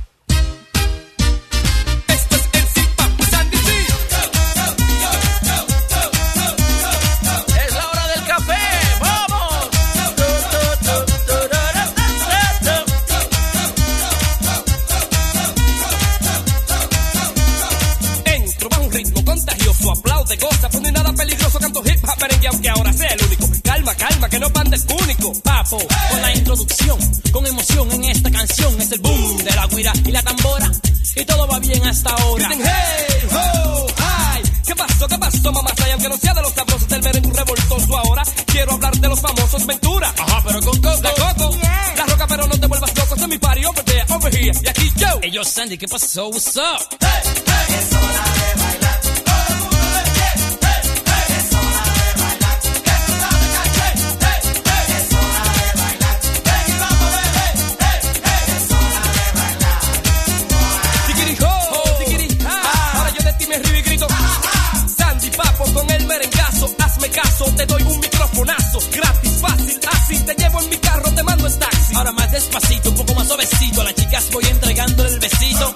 Aplaude, 20.36 20.56
goza, 20.56 20.70
pues 20.70 20.82
no 20.82 20.88
hay 20.88 20.94
nada 20.94 21.14
peligroso, 21.14 21.60
canto 21.60 21.82
hip 21.86 22.04
hop 22.04 22.22
merengue, 22.22 22.48
aunque 22.48 22.70
ahora 22.70 22.94
sea 22.94 23.10
el 23.10 23.24
único. 23.26 23.50
Calma, 23.64 23.96
calma, 23.96 24.30
que 24.30 24.40
no 24.40 24.50
panda 24.52 24.78
el 24.78 24.84
único. 25.04 25.34
Papo, 25.42 25.78
con 26.10 26.22
la 26.22 26.34
introducción, 26.34 26.98
con 27.32 27.46
emoción 27.46 27.92
en 27.92 28.06
esta 28.06 28.32
canción. 28.32 28.82
Es 28.82 28.92
el 28.92 29.00
boom 29.00 29.38
de 29.38 29.52
la 29.52 29.68
guira 29.68 29.94
y 30.06 30.12
la 30.12 30.22
tambora. 30.22 30.72
Y 31.16 31.26
todo 31.26 31.48
va 31.48 31.60
bien 31.60 31.86
hasta 31.86 32.10
ahora. 32.10 32.48
Griten 32.48 32.66
hey, 32.66 33.28
ho, 33.32 33.88
ay. 33.98 34.44
¿Qué 34.66 34.76
pasó, 34.76 35.08
qué 35.08 35.18
pasó, 35.18 35.52
mamá? 35.52 35.72
Y 35.88 35.92
aunque 35.92 36.10
no 36.10 36.18
sea 36.18 36.34
de 36.34 36.42
los 36.42 36.54
sabrosos 36.54 36.88
del 36.88 37.02
merengue 37.02 37.32
revoltoso 37.32 37.98
ahora, 37.98 38.24
quiero 38.46 38.74
hablar 38.74 38.98
de 38.98 39.08
los 39.08 39.20
famosos 39.20 39.66
Ventura. 39.66 40.14
Ajá, 40.18 40.44
pero 40.46 40.62
con 40.62 40.82
coco. 40.82 41.02
La 41.02 41.12
coco. 41.12 41.58
La 41.98 42.06
roca, 42.06 42.28
pero 42.28 42.48
no 42.48 42.60
te 42.60 42.68
vuelvas 42.68 42.98
loco. 42.98 43.16
Es 43.16 43.28
mi 43.28 43.38
party 43.38 43.66
over 43.66 43.84
there, 43.86 44.06
over 44.10 44.36
here. 44.36 44.60
Y 44.62 44.68
aquí 44.68 44.92
yo. 44.98 45.08
Hey, 45.22 45.32
yo, 45.32 45.44
Sandy, 45.44 45.78
¿qué 45.78 45.88
pasó? 45.88 46.28
What's 46.28 46.58
up? 46.58 46.98
Tiquiri 48.46 48.85
Merengazo. 66.06 66.76
Hazme 66.80 67.10
caso, 67.10 67.46
te 67.58 67.66
doy 67.66 67.84
un 67.84 68.00
microfonazo. 68.00 68.80
Gratis, 68.92 69.32
fácil, 69.42 69.80
así. 69.92 70.20
Te 70.20 70.34
llevo 70.36 70.62
en 70.62 70.70
mi 70.70 70.78
carro, 70.78 71.12
te 71.12 71.24
mando 71.24 71.48
en 71.48 71.60
taxi. 71.60 71.96
Ahora 71.96 72.12
más 72.12 72.32
despacito, 72.32 72.90
un 72.90 72.96
poco 72.96 73.16
más 73.16 73.28
suavecito. 73.28 73.82
A 73.82 73.84
las 73.84 73.96
chicas 73.96 74.30
voy 74.32 74.46
entregando 74.46 75.06
el 75.06 75.20
besito. 75.20 75.76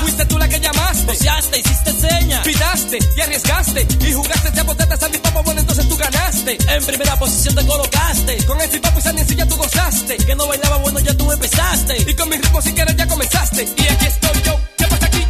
Fuiste 0.00 0.24
tú 0.26 0.38
la 0.38 0.48
que 0.48 0.60
llamaste. 0.60 1.04
Boceaste, 1.06 1.58
hiciste 1.60 1.92
seña. 1.92 2.42
Pitaste 2.42 2.98
y 3.16 3.20
arriesgaste. 3.20 3.86
Y 4.06 4.12
jugaste 4.12 4.48
ese 4.48 4.62
botete 4.62 4.96
Sandy 4.96 5.18
Papo, 5.18 5.42
bueno, 5.42 5.60
entonces 5.60 5.88
tú 5.88 5.96
ganaste. 5.96 6.58
En 6.68 6.84
primera 6.84 7.16
posición 7.18 7.54
te 7.54 7.66
colocaste. 7.66 8.44
Con 8.46 8.60
el 8.60 8.80
Papo 8.80 8.98
y 8.98 9.02
Sandy 9.02 9.22
en 9.22 9.28
sí 9.28 9.36
ya 9.36 9.46
tú 9.46 9.56
gozaste. 9.56 10.16
Que 10.16 10.34
no 10.34 10.46
bailaba, 10.46 10.78
bueno, 10.78 11.00
ya 11.00 11.14
tú 11.14 11.30
empezaste. 11.30 12.10
Y 12.10 12.14
con 12.14 12.28
mi 12.28 12.36
ritmo 12.36 12.62
si 12.62 12.72
quieres 12.72 12.96
ya 12.96 13.06
comenzaste. 13.06 13.62
Y 13.64 13.88
aquí 13.88 14.06
estoy 14.06 14.42
yo. 14.42 14.60
¿Qué 14.76 14.86
pasa 14.86 15.06
aquí 15.06 15.27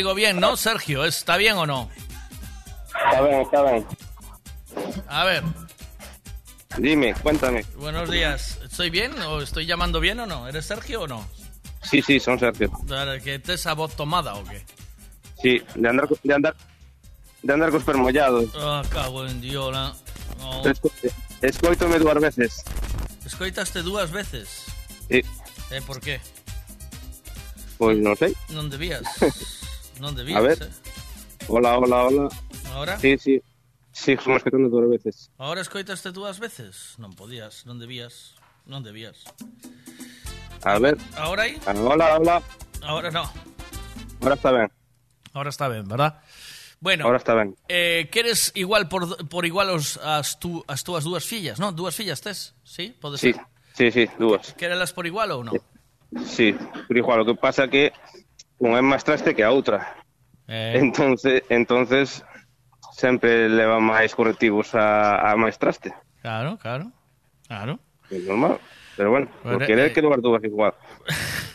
digo 0.00 0.14
bien, 0.14 0.40
¿no? 0.40 0.56
Sergio, 0.56 1.04
¿está 1.04 1.36
bien 1.36 1.56
o 1.58 1.66
no? 1.66 1.90
Está 2.86 3.20
bien, 3.20 3.40
está 3.42 3.62
bien. 3.70 3.86
A 5.08 5.24
ver, 5.24 5.42
Dime, 6.78 7.12
cuéntame. 7.22 7.66
buenos 7.76 8.10
días. 8.10 8.58
¿Estoy 8.64 8.88
bien 8.88 9.12
o 9.20 9.42
estoy 9.42 9.66
llamando 9.66 10.00
bien 10.00 10.18
o 10.20 10.26
no? 10.26 10.48
¿Eres 10.48 10.64
Sergio 10.64 11.02
o 11.02 11.06
no? 11.06 11.28
Sí, 11.82 12.00
sí, 12.00 12.18
son 12.18 12.38
Sergio. 12.38 12.70
¿Que 13.22 13.38
te 13.40 13.52
esa 13.54 13.74
voz 13.74 13.94
tomada 13.94 14.34
o 14.36 14.44
qué? 14.44 14.64
Sí, 15.42 15.62
de 15.74 15.88
andar, 15.88 16.08
de 16.22 16.34
andar, 16.34 16.56
de 17.42 17.52
andar 17.52 17.70
con 17.70 17.82
permollados. 17.82 18.46
Ah, 18.56 18.82
cago 18.88 19.26
en 19.26 19.40
Dios. 19.42 19.70
la- 19.70 19.94
No. 20.38 20.62
Escoítome 21.42 21.98
dúas 21.98 22.18
veces. 22.20 22.64
Escoitaste 23.26 23.82
dúas 23.82 24.10
veces. 24.10 24.64
Sí, 25.10 25.20
Eh, 25.70 25.82
por 25.86 26.00
qué? 26.00 26.20
pois 27.76 27.96
non 28.00 28.16
sei. 28.16 28.32
Non 28.48 28.68
debías. 28.72 29.04
Non 30.00 30.16
debías, 30.16 30.40
A 30.40 30.42
ver. 30.42 30.58
eh. 30.64 30.72
Hola, 31.48 31.76
hola, 31.78 32.08
hola. 32.08 32.24
Ahora? 32.72 32.96
Sí, 32.98 33.18
sí. 33.20 33.40
Sí, 33.92 34.12
escoitando 34.12 34.68
dúas 34.70 34.88
veces. 34.88 35.30
Ahora 35.36 35.60
escoitaste 35.60 36.10
dúas 36.14 36.38
veces? 36.40 36.94
Non 36.96 37.12
podías, 37.12 37.66
non 37.68 37.76
debías. 37.76 38.32
Non 38.64 38.80
debías. 38.80 39.26
A 40.64 40.78
ver. 40.78 40.96
Ahora 41.18 41.44
aí? 41.50 41.58
Ah, 41.66 41.74
Hola, 41.76 42.16
hola. 42.16 42.36
Ahora 42.82 43.10
no. 43.10 43.26
Ahora 44.22 44.34
está 44.38 44.50
ben. 44.52 44.68
Ahora 45.34 45.50
está 45.50 45.68
ben, 45.68 45.84
verdad? 45.88 46.22
Bueno, 46.80 47.04
Ahora 47.04 47.18
está 47.18 47.34
ben. 47.34 47.56
eh, 47.68 48.08
queres 48.08 48.52
igual 48.56 48.88
por, 48.88 49.28
por 49.28 49.44
igual 49.44 49.68
os, 49.68 49.98
as, 50.00 50.40
tu, 50.40 50.64
as 50.64 50.80
túas 50.80 51.04
dúas 51.04 51.26
fillas, 51.28 51.60
non? 51.60 51.76
Dúas 51.76 51.92
fillas 51.92 52.24
tes? 52.24 52.56
Sí? 52.64 52.94
Pode 52.96 53.20
Sí, 53.20 53.36
ser? 53.36 53.44
sí, 53.76 53.86
sí, 53.92 54.04
dúas. 54.16 54.54
Querelas 54.56 54.94
por 54.96 55.04
igual 55.04 55.28
ou 55.36 55.44
non? 55.44 55.60
Sí, 56.24 56.56
pero 56.88 56.96
igual, 57.04 57.20
o 57.20 57.26
que 57.28 57.36
pasa 57.36 57.68
que 57.68 57.92
unha 58.60 58.78
é 58.78 58.84
máis 58.84 59.02
traste 59.02 59.32
que 59.34 59.42
a 59.42 59.50
outra. 59.50 59.96
Eh, 60.46 60.76
Entonces, 60.78 61.42
entonces 61.48 62.22
sempre 62.92 63.48
leva 63.48 63.80
máis 63.80 64.12
correctivos 64.14 64.76
a, 64.76 65.16
a 65.24 65.32
máis 65.40 65.56
traste. 65.56 65.90
claro, 66.20 66.60
claro. 66.60 66.92
Claro. 67.48 67.80
É 68.12 68.18
normal. 68.22 68.60
Pero 68.96 69.10
bueno, 69.10 69.26
por 69.42 69.64
querer 69.64 69.90
eh, 69.90 69.92
que 69.96 70.02
dúas 70.04 70.20
dúas 70.20 70.44
igual. 70.44 70.74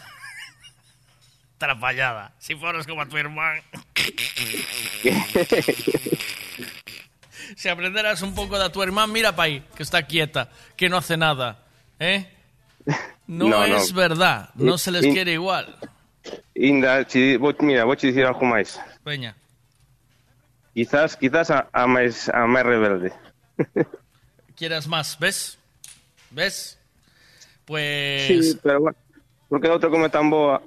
Trapallada. 1.58 2.34
Si 2.40 2.56
foras 2.56 2.86
como 2.88 3.02
a 3.02 3.06
tu 3.08 3.18
hermano. 3.18 3.62
si 7.56 7.70
aprenderas 7.70 8.22
un 8.22 8.36
poco 8.36 8.60
de 8.60 8.70
tu 8.70 8.84
hermano, 8.84 9.12
mira 9.14 9.34
pa 9.36 9.44
ahí, 9.44 9.64
que 9.76 9.84
está 9.84 10.04
quieta, 10.04 10.50
que 10.76 10.90
no 10.90 10.98
hace 10.98 11.16
nada. 11.18 11.60
¿Eh? 12.00 12.26
No, 13.28 13.48
No, 13.50 13.66
no. 13.66 13.78
es 13.78 13.92
verdad, 13.92 14.52
no 14.54 14.78
se 14.78 14.92
les 14.92 15.04
In- 15.04 15.12
quiere 15.14 15.32
igual. 15.34 15.76
Inda, 16.56 17.04
chi, 17.06 17.38
vou, 17.38 17.54
mira, 17.62 17.86
vou 17.86 17.96
te 17.96 18.08
dicir 18.08 18.26
algo 18.26 18.46
máis. 18.46 18.80
Veña. 19.04 19.36
Quizás, 20.74 21.16
quizás 21.16 21.52
a, 21.52 21.68
a 21.72 21.88
máis 21.88 22.28
a 22.30 22.48
máis 22.48 22.66
rebelde. 22.66 23.12
Quieras 24.56 24.88
máis, 24.88 25.16
ves? 25.20 25.58
Ves? 26.32 26.80
Pues... 27.66 28.28
Sí, 28.28 28.60
pero 28.62 28.80
bueno, 28.82 28.98
porque 29.50 29.68
a 29.68 29.74
outra 29.74 29.90
come 29.90 30.10
tan 30.10 30.30
boa, 30.30 30.62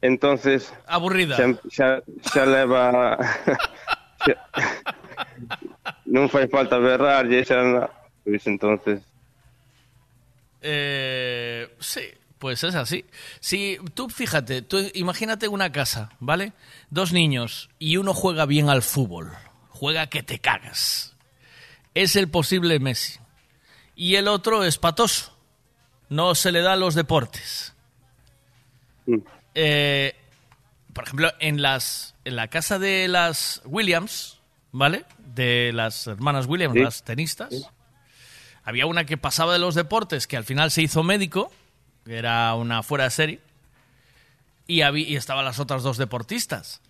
entonces... 0.00 0.72
Aburrida. 0.86 1.36
Xa, 1.36 1.58
xa, 1.68 1.88
xa 2.22 2.44
leva... 2.46 3.18
xa, 4.24 4.34
non 6.06 6.30
fai 6.32 6.48
falta 6.48 6.78
berrar, 6.78 7.26
xa... 7.44 7.88
Pois 8.24 8.44
entonces... 8.46 9.00
Eh, 10.60 11.70
sí, 11.78 12.06
pues 12.38 12.62
es 12.64 12.74
así. 12.74 13.04
Si 13.40 13.78
tú 13.94 14.08
fíjate, 14.08 14.62
tú 14.62 14.78
imagínate 14.94 15.48
una 15.48 15.72
casa, 15.72 16.10
¿vale? 16.20 16.52
Dos 16.90 17.12
niños 17.12 17.68
y 17.78 17.96
uno 17.96 18.14
juega 18.14 18.46
bien 18.46 18.68
al 18.70 18.82
fútbol, 18.82 19.32
juega 19.70 20.08
que 20.08 20.22
te 20.22 20.38
cagas. 20.38 21.16
Es 21.94 22.16
el 22.16 22.28
posible 22.28 22.78
Messi. 22.78 23.18
Y 23.96 24.14
el 24.14 24.28
otro 24.28 24.62
es 24.64 24.78
patoso. 24.78 25.36
No 26.08 26.34
se 26.34 26.52
le 26.52 26.60
da 26.62 26.76
los 26.76 26.94
deportes. 26.94 27.74
Eh, 29.54 30.14
por 30.92 31.04
ejemplo, 31.04 31.32
en 31.40 31.62
las 31.62 32.14
en 32.24 32.36
la 32.36 32.48
casa 32.48 32.78
de 32.78 33.08
las 33.08 33.62
Williams, 33.64 34.38
¿vale? 34.72 35.04
De 35.18 35.72
las 35.72 36.06
hermanas 36.06 36.46
Williams, 36.46 36.74
Sí. 36.74 36.80
las 36.80 37.02
tenistas. 37.02 37.70
Había 38.62 38.86
una 38.86 39.04
que 39.06 39.16
pasaba 39.16 39.54
de 39.54 39.58
los 39.58 39.74
deportes, 39.74 40.26
que 40.26 40.36
al 40.36 40.44
final 40.44 40.70
se 40.70 40.82
hizo 40.82 41.02
médico, 41.02 41.50
era 42.08 42.54
una 42.54 42.82
fuera 42.82 43.04
de 43.04 43.10
serie, 43.10 43.40
y, 44.66 44.82
había, 44.82 45.08
y 45.08 45.16
estaban 45.16 45.44
las 45.44 45.58
otras 45.58 45.82
dos 45.82 45.96
deportistas. 45.96 46.80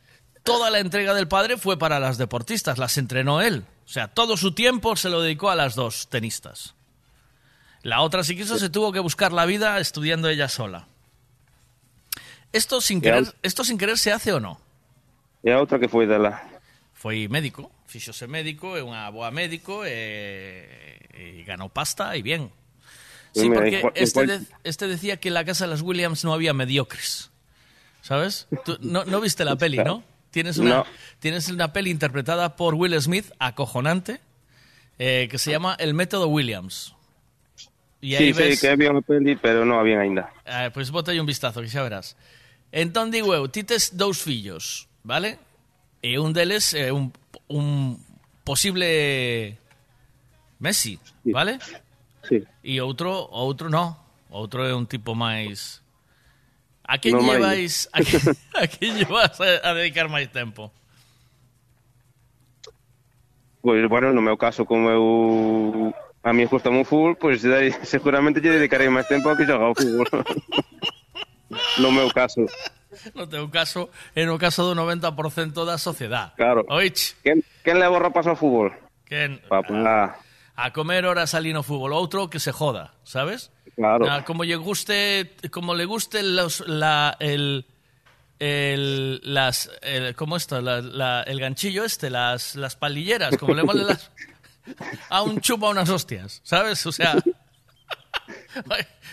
Toda 0.43 0.71
la 0.71 0.79
entrega 0.79 1.15
del 1.15 1.29
padre 1.29 1.57
fue 1.57 1.79
para 1.79 2.01
las 2.01 2.19
deportistas, 2.19 2.79
las 2.79 2.97
entrenó 2.99 3.43
él. 3.43 3.65
O 3.85 3.89
sea, 3.89 4.09
todo 4.09 4.37
su 4.37 4.53
tiempo 4.53 4.97
se 4.97 5.11
lo 5.11 5.21
dedicó 5.21 5.51
a 5.51 5.57
las 5.57 5.75
dos 5.75 6.09
tenistas. 6.09 6.75
La 7.83 8.01
otra, 8.01 8.25
si 8.25 8.37
quiso, 8.37 8.59
se 8.59 8.71
tuvo 8.71 8.93
que 8.93 9.01
buscar 9.01 9.33
la 9.33 9.47
vida 9.47 9.79
estudiando 9.79 10.29
ella 10.29 10.49
sola. 10.49 10.89
¿Esto 12.53 12.81
sin 12.81 13.01
querer, 13.01 13.35
esto 13.43 13.63
sin 13.65 13.79
querer 13.79 13.99
se 13.99 14.13
hace 14.13 14.33
o 14.33 14.41
no? 14.41 14.61
e 15.43 15.53
a 15.53 15.59
outra 15.59 15.79
que 15.79 15.89
foi 15.89 16.07
dela. 16.07 16.43
Foi 16.95 17.29
médico, 17.29 17.71
fixose 17.87 18.27
médico, 18.27 18.75
é 18.75 18.83
unha 18.83 19.07
boa 19.11 19.31
médico 19.31 19.87
e, 19.87 20.99
e 21.15 21.43
ganou 21.47 21.71
pasta 21.71 22.17
e 22.19 22.23
bien. 22.23 22.51
Sí, 23.35 23.49
porque 23.51 23.83
este, 23.95 24.27
de- 24.27 24.41
este 24.65 24.89
decía 24.89 25.19
que 25.19 25.29
en 25.29 25.35
la 25.35 25.45
casa 25.45 25.65
de 25.67 25.71
las 25.71 25.83
Williams 25.83 26.25
no 26.25 26.33
había 26.33 26.53
mediocres. 26.55 27.31
¿Sabes? 28.03 28.47
Tú 28.65 28.79
no, 28.81 29.05
no 29.05 29.21
viste 29.21 29.45
la 29.45 29.57
peli, 29.57 29.79
¿no? 29.79 30.03
Tienes 30.31 30.57
una, 30.59 30.77
No. 30.77 30.87
tienes 31.21 31.49
una 31.49 31.73
peli 31.73 31.91
interpretada 31.91 32.57
por 32.57 32.75
Will 32.75 32.99
Smith, 33.01 33.27
acojonante, 33.39 34.21
eh, 34.99 35.29
que 35.31 35.39
se 35.39 35.51
llama 35.51 35.77
El 35.79 35.95
método 35.95 36.29
Williams. 36.29 36.95
Y 38.01 38.15
ahí 38.15 38.33
sí, 38.33 38.39
ves... 38.41 38.61
que 38.61 38.69
había 38.71 38.93
unha 38.95 39.03
peli, 39.03 39.35
pero 39.37 39.67
non 39.67 39.77
había 39.83 39.99
aínda. 40.01 40.31
Eh, 40.47 40.71
pois 40.73 40.89
bota 40.95 41.11
aí 41.11 41.19
un 41.19 41.27
vistazo, 41.27 41.59
que 41.61 41.69
xa 41.69 41.83
verás. 41.83 42.15
Entón 42.71 43.11
digo 43.11 43.35
eu, 43.35 43.49
ti 43.51 43.65
tes 43.67 43.97
dous 43.99 44.23
fillos, 44.23 44.87
vale? 45.03 45.37
E 45.99 46.17
un 46.23 46.31
deles 46.31 46.73
é 46.79 46.95
un, 46.95 47.11
un 47.51 47.99
posible 48.47 49.59
Messi, 50.63 50.95
vale? 51.27 51.59
Sí. 52.29 52.45
E 52.63 52.81
outro, 52.81 53.11
outro 53.33 53.69
no. 53.69 53.97
outro 54.31 54.65
é 54.65 54.75
un 54.75 54.87
tipo 54.87 55.15
máis... 55.15 55.83
A 56.89 56.97
que 56.97 57.13
no 57.13 57.21
llevais, 57.21 57.85
a 57.93 58.01
que, 58.01 58.17
a 58.57 58.65
que 58.67 58.87
llevas 58.89 59.37
a, 59.41 59.61
a 59.61 59.75
dedicar 59.77 60.09
máis 60.09 60.33
tempo? 60.33 60.73
Pois, 63.61 63.77
pues, 63.77 63.91
bueno, 63.91 64.13
no 64.17 64.23
meu 64.25 64.41
caso, 64.41 64.65
como 64.65 64.89
eu 64.89 65.93
a 66.25 66.33
mí 66.33 66.49
gusta 66.49 66.71
o 66.71 66.85
fútbol, 66.85 67.17
pois 67.21 67.45
pues, 67.45 67.53
dai, 67.53 67.73
seguramente 67.85 68.41
lle 68.41 68.57
dedicarei 68.57 68.89
máis 68.89 69.05
tempo 69.05 69.29
a 69.29 69.37
que 69.37 69.45
xoga 69.45 69.69
o 69.69 69.77
fútbol. 69.77 70.09
no 71.85 71.93
meu 71.93 72.09
caso. 72.09 72.49
No 73.13 73.29
teu 73.29 73.53
caso, 73.53 73.93
é 74.17 74.25
no 74.25 74.41
caso 74.41 74.65
do 74.65 74.73
90% 74.73 75.69
da 75.69 75.77
sociedade. 75.77 76.41
Claro. 76.41 76.65
Oich. 76.73 77.21
Quen, 77.21 77.45
quen 77.61 77.77
leva 77.77 78.01
o 78.01 78.01
rapaz 78.01 78.25
ao 78.25 78.37
fútbol? 78.37 78.73
Quen? 79.05 79.45
Papá. 79.45 79.77
Ah. 79.85 80.28
A 80.59 80.73
comer 80.75 81.07
horas 81.07 81.39
ali 81.39 81.55
no 81.55 81.63
fútbol, 81.63 81.95
outro 81.95 82.27
que 82.27 82.43
se 82.43 82.51
joda, 82.51 82.91
sabes? 83.07 83.55
Claro. 83.79 84.11
Ah, 84.11 84.27
como 84.27 84.43
lle 84.43 84.59
guste, 84.59 85.31
como 85.55 85.71
le 85.79 85.87
guste 85.87 86.25
los, 86.27 86.67
la, 86.67 87.15
el, 87.23 87.63
el, 88.43 89.21
las, 89.23 89.71
el, 89.83 90.17
¿cómo? 90.19 90.35
La, 90.51 90.83
la- 90.83 91.23
el 91.23 91.39
ganchillo 91.39 91.85
este, 91.85 92.11
las, 92.11 92.57
las 92.57 92.75
palilleras, 92.75 93.37
como 93.39 93.55
le 93.55 93.63
mole 93.63 93.85
las, 93.85 94.11
a 95.11 95.23
un 95.23 95.41
chupa 95.41 95.69
unas 95.71 95.89
hostias, 95.91 96.41
¿sabes? 96.43 96.85
O 96.87 96.91
sea, 96.93 97.15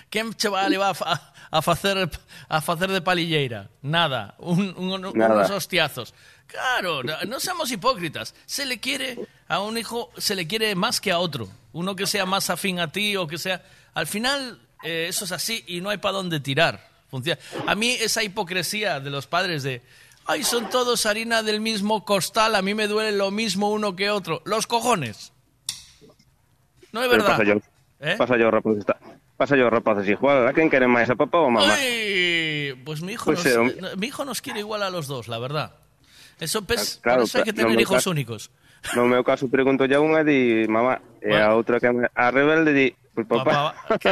¿quién 0.09 0.33
chaval 0.33 0.71
le 0.71 0.77
va 0.77 0.89
a, 0.89 1.33
a 1.51 1.61
facer 1.61 2.09
a 2.49 2.61
facer 2.61 2.91
de 2.91 3.01
palilleira? 3.01 3.69
Nada, 3.81 4.35
un, 4.39 4.73
un- 4.77 5.11
Nada. 5.13 5.35
unos 5.35 5.49
hostiazos. 5.51 6.13
Claro, 6.47 7.03
no, 7.03 7.13
no 7.27 7.39
seamos 7.39 7.71
hipócritas. 7.71 8.33
Se 8.45 8.65
le 8.65 8.79
quiere 8.79 9.17
a 9.47 9.59
un 9.61 9.77
hijo, 9.77 10.11
se 10.17 10.35
le 10.35 10.47
quiere 10.47 10.75
más 10.75 11.01
que 11.01 11.11
a 11.11 11.19
otro. 11.19 11.47
Uno 11.73 11.95
que 11.95 12.07
sea 12.07 12.25
más 12.25 12.49
afín 12.49 12.79
a 12.79 12.91
ti 12.91 13.15
o 13.17 13.27
que 13.27 13.37
sea. 13.37 13.63
Al 13.93 14.07
final, 14.07 14.59
eh, 14.83 15.07
eso 15.09 15.25
es 15.25 15.31
así 15.31 15.63
y 15.67 15.81
no 15.81 15.89
hay 15.89 15.97
para 15.97 16.13
dónde 16.13 16.39
tirar. 16.39 16.89
Funciona. 17.09 17.39
A 17.67 17.75
mí, 17.75 17.91
esa 17.91 18.23
hipocresía 18.23 18.99
de 18.99 19.09
los 19.09 19.27
padres 19.27 19.63
de. 19.63 19.81
Ay, 20.25 20.43
son 20.43 20.69
todos 20.69 21.05
harina 21.05 21.43
del 21.43 21.61
mismo 21.61 22.03
costal, 22.03 22.55
a 22.55 22.61
mí 22.61 22.73
me 22.73 22.87
duele 22.87 23.11
lo 23.11 23.29
mismo 23.31 23.69
uno 23.71 23.95
que 23.95 24.09
otro. 24.09 24.41
Los 24.45 24.65
cojones. 24.65 25.31
No 26.91 27.03
es 27.03 27.09
Pero 27.09 27.23
verdad. 27.23 27.37
Pasa 27.37 27.43
yo, 27.43 27.53
¿Eh? 27.99 28.15
pasa 28.17 28.37
yo 28.37 28.49
rapaz, 28.51 28.77
está. 28.77 28.97
Pasa 29.37 29.57
yo 29.57 29.69
rapaces 29.69 30.07
igual, 30.07 30.47
a 30.47 30.53
quen 30.53 30.69
quere 30.69 30.87
máis, 30.87 31.09
a 31.09 31.15
papá 31.15 31.39
a 31.39 31.49
mamá? 31.51 31.59
Ay, 31.75 32.73
pues 32.85 33.01
mi 33.01 33.13
hijo, 33.13 33.25
Pues, 33.25 33.43
nos, 33.43 33.71
eh, 33.71 33.95
mi 33.97 34.07
hijo 34.07 34.23
nos 34.23 34.41
quiere 34.41 34.59
igual 34.61 34.81
a 34.81 34.89
los 34.89 35.07
dos, 35.07 35.27
la 35.27 35.37
verdad. 35.39 35.75
Eso, 36.39 36.63
pues, 36.63 36.99
Claro, 37.01 37.19
por 37.19 37.25
eso 37.27 37.37
hay 37.39 37.43
que 37.45 37.51
no 37.53 37.57
tener 37.63 37.75
me 37.75 37.81
hijos 37.81 38.03
ca- 38.03 38.09
únicos. 38.09 38.51
No 38.93 39.07
meu 39.09 39.23
caso 39.25 39.49
pregunto 39.49 39.89
ya 39.89 39.97
unha 39.97 40.21
di 40.21 40.69
mamá 40.69 41.01
e 41.17 41.33
a 41.33 41.57
outra 41.57 41.81
que 41.81 41.89
a 41.89 42.25
rebelde 42.29 42.69
di 42.69 42.85
pues 43.17 43.25
papá. 43.25 43.73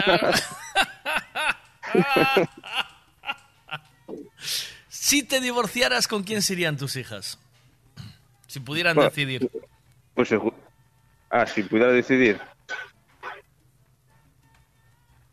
Si 4.90 5.24
te 5.24 5.40
divorciaras, 5.42 6.08
¿con 6.08 6.24
quién 6.24 6.42
serían 6.42 6.78
tus 6.78 6.96
hijas? 6.96 7.38
Si 8.48 8.60
pudieran 8.60 8.96
Bueno, 8.96 9.10
decidir. 9.10 9.50
Pues 10.14 10.30
Ah, 11.30 11.46
si 11.48 11.64
pudiera 11.64 11.92
decidir. 11.92 12.40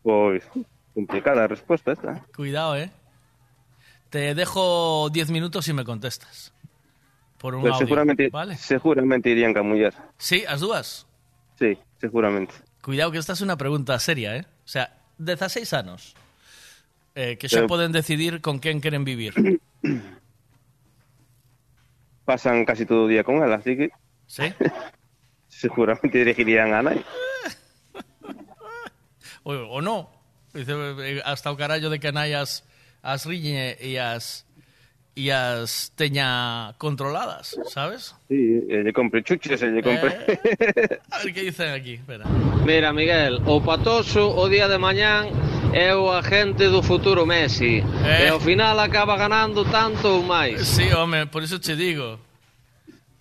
Pois 0.03 0.43
complicada 0.93 1.43
a 1.43 1.47
resposta 1.47 1.91
esta. 1.93 2.25
Cuidado, 2.35 2.75
¿eh? 2.75 2.91
Te 4.09 4.33
dejo 4.35 5.09
10 5.11 5.29
minutos 5.29 5.67
y 5.67 5.73
me 5.73 5.85
contestas. 5.85 6.53
Por 7.41 7.55
un 7.55 7.63
Pero 7.63 7.73
audio, 7.73 7.87
seguramente 7.87 8.29
¿vale? 8.29 8.55
seguramente 8.55 9.29
irían 9.33 9.51
ca 9.53 9.63
muller. 9.65 9.93
Sí, 10.21 10.45
as 10.45 10.61
dúas. 10.61 11.07
Sí, 11.57 11.73
seguramente. 11.99 12.53
Cuidado 12.85 13.09
que 13.11 13.17
esta 13.17 13.33
es 13.33 13.41
una 13.41 13.57
pregunta 13.57 13.97
seria, 13.97 14.37
¿eh? 14.37 14.45
O 14.63 14.67
sea, 14.69 14.93
16 15.17 15.73
anos. 15.73 16.13
Eh, 17.17 17.37
que 17.41 17.49
xa 17.49 17.65
Eh, 17.65 17.67
poden 17.67 17.91
decidir 17.91 18.39
con 18.45 18.59
quen 18.61 18.77
queren 18.79 19.03
vivir. 19.03 19.33
Pasan 22.25 22.63
casi 22.65 22.85
todo 22.85 23.05
o 23.05 23.07
día 23.09 23.23
con 23.25 23.41
ela, 23.43 23.55
así 23.57 23.75
que 23.75 23.89
Sí? 24.27 24.43
seguramente 25.49 26.17
dirigirían 26.21 26.73
a 26.73 26.81
nai. 26.85 27.01
O, 29.43 29.53
o 29.57 29.81
no. 29.81 30.13
Dice, 30.53 30.69
eh, 31.01 31.21
hasta 31.25 31.49
o 31.49 31.57
carallo 31.57 31.89
de 31.89 31.97
que 31.99 32.13
nai 32.13 32.37
as, 32.37 32.61
as 33.01 33.25
riñe 33.25 33.73
e 33.81 33.97
as 33.97 34.45
y 35.13 35.29
as 35.29 35.91
teña 35.95 36.73
controladas, 36.77 37.57
sabes? 37.67 38.15
Sí, 38.29 38.63
eh, 38.69 38.79
e 38.79 38.83
lle 38.83 38.93
compre 38.93 39.23
chuches, 39.23 39.61
eh, 39.61 39.67
e 39.67 39.71
lle 39.75 39.83
compre... 39.83 40.09
Eh, 40.27 40.99
a 41.11 41.19
ver 41.19 41.33
que 41.33 41.43
dicen 41.43 41.75
aquí, 41.75 41.99
espera. 41.99 42.23
Mira, 42.65 42.93
Miguel, 42.93 43.43
o 43.45 43.59
Patoso 43.59 44.31
o 44.31 44.47
día 44.47 44.71
de 44.71 44.79
mañán 44.79 45.27
é 45.75 45.91
o 45.95 46.11
agente 46.11 46.71
do 46.71 46.79
futuro 46.79 47.25
Messi. 47.25 47.83
Eh. 47.83 48.25
E 48.25 48.27
ao 48.31 48.39
final 48.39 48.79
acaba 48.79 49.19
ganando 49.19 49.67
tanto 49.67 50.07
ou 50.07 50.23
máis. 50.23 50.63
Sí, 50.63 50.87
home, 50.95 51.27
por 51.27 51.43
eso 51.43 51.59
te 51.59 51.75
digo. 51.75 52.19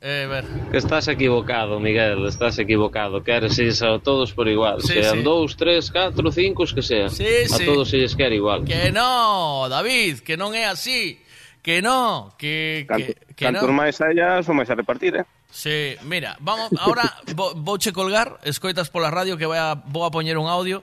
Eh, 0.01 0.27
ver. 0.31 0.45
Que 0.71 0.79
estás 0.79 1.09
equivocado, 1.09 1.79
Miguel, 1.79 2.25
estás 2.27 2.59
equivocado. 2.59 3.23
Queres 3.23 3.59
ir 3.59 3.73
a 3.85 3.99
todos 3.99 4.33
por 4.33 4.49
igual. 4.49 4.81
Sí, 4.81 4.95
sean 4.95 5.19
sí. 5.19 5.23
dous, 5.23 5.57
tres, 5.57 5.91
catro, 5.91 6.33
cinco, 6.33 6.65
que 6.65 6.81
sean. 6.83 7.11
Sí, 7.11 7.27
a 7.45 7.57
sí. 7.57 7.67
todos 7.67 7.91
se 7.91 7.99
lles 7.99 8.17
quer 8.17 8.33
igual. 8.33 8.65
Que 8.65 8.91
no, 8.91 9.69
David, 9.69 10.21
que 10.21 10.39
non 10.39 10.55
é 10.57 10.65
así. 10.65 11.21
Que 11.63 11.83
no, 11.83 12.35
que, 12.39 12.87
que, 12.89 13.15
que 13.37 13.45
Cantos 13.45 13.69
no. 13.69 13.77
máis 13.77 14.01
haya, 14.01 14.41
son 14.41 14.57
máis 14.57 14.73
a 14.73 14.75
repartir, 14.75 15.13
eh? 15.21 15.27
Sí, 15.53 15.97
mira, 16.09 16.37
vamos, 16.41 16.73
ahora 16.79 17.05
vo, 17.37 17.53
vouche 17.53 17.93
colgar, 17.93 18.41
escoitas 18.45 18.89
pola 18.89 19.11
radio 19.13 19.37
que 19.37 19.45
vai 19.45 19.61
a, 19.61 19.77
vou 19.77 20.09
a 20.09 20.11
poñer 20.11 20.41
un 20.41 20.49
audio 20.49 20.81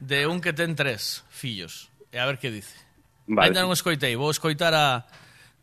de 0.00 0.24
un 0.24 0.40
que 0.40 0.56
ten 0.56 0.72
tres 0.72 1.24
fillos. 1.28 1.92
E 2.08 2.16
a 2.16 2.24
ver 2.24 2.40
que 2.40 2.48
dice. 2.48 2.72
Vale. 3.28 3.52
Ainda 3.52 3.60
non 3.60 3.76
escoitei, 3.76 4.16
vou 4.16 4.30
escoitar 4.32 4.72
a... 4.72 5.04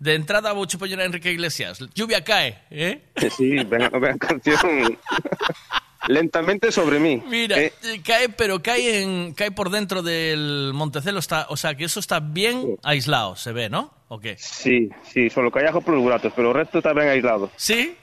De 0.04 0.20
entrada 0.20 0.51
vouche 0.51 0.78
poñer 0.78 0.99
a 0.99 1.08
Enrique 1.08 1.32
Iglesias. 1.32 1.80
Lluvia 1.95 2.22
cae, 2.22 2.60
eh? 2.70 3.08
Sí, 3.32 3.56
ven, 3.64 3.88
ven 3.88 4.18
canción 4.20 4.99
lentamente 6.08 6.72
sobre 6.72 6.99
mí. 6.99 7.22
Mira, 7.28 7.60
eh. 7.60 7.74
eh, 7.84 8.01
cae, 8.06 8.30
pero 8.30 8.62
cae 8.62 9.01
en 9.01 9.34
cae 9.34 9.51
por 9.51 9.70
dentro 9.70 10.01
del 10.04 10.72
Montecelo, 10.74 11.20
está, 11.20 11.47
o 11.49 11.58
sea, 11.58 11.76
que 11.76 11.86
eso 11.86 11.99
está 11.99 12.20
bien 12.20 12.78
aislado, 12.84 13.36
se 13.36 13.51
ve, 13.54 13.70
¿no? 13.70 13.93
¿O 14.10 14.20
qué? 14.20 14.36
Sí, 14.38 14.89
sí, 15.12 15.30
solo 15.30 15.49
callajo 15.51 15.82
por 15.82 15.93
los 15.95 16.04
buratos, 16.04 16.32
pero 16.36 16.49
el 16.49 16.56
resto 16.56 16.78
está 16.80 16.93
ben 16.93 17.10
aislado. 17.10 17.49
¿Sí? 17.56 17.95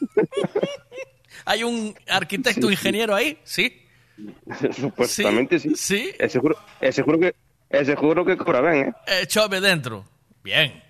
¿Hay 1.44 1.62
un 1.64 1.94
arquitecto 2.08 2.62
Sí, 2.62 2.66
sí. 2.68 2.72
ingeniero 2.72 3.14
ahí? 3.14 3.38
¿Sí? 3.44 3.76
Supuestamente 4.72 5.58
sí. 5.58 5.72
Sí. 5.74 6.12
É 6.18 6.28
seguro, 6.28 6.56
seguro 6.92 7.18
que 7.18 7.32
é 7.70 7.84
seguro 7.84 8.24
que 8.24 8.36
cobra 8.36 8.60
eh? 8.76 8.92
Eh, 9.06 9.26
chove 9.26 9.60
dentro. 9.60 10.04
Bien. 10.44 10.82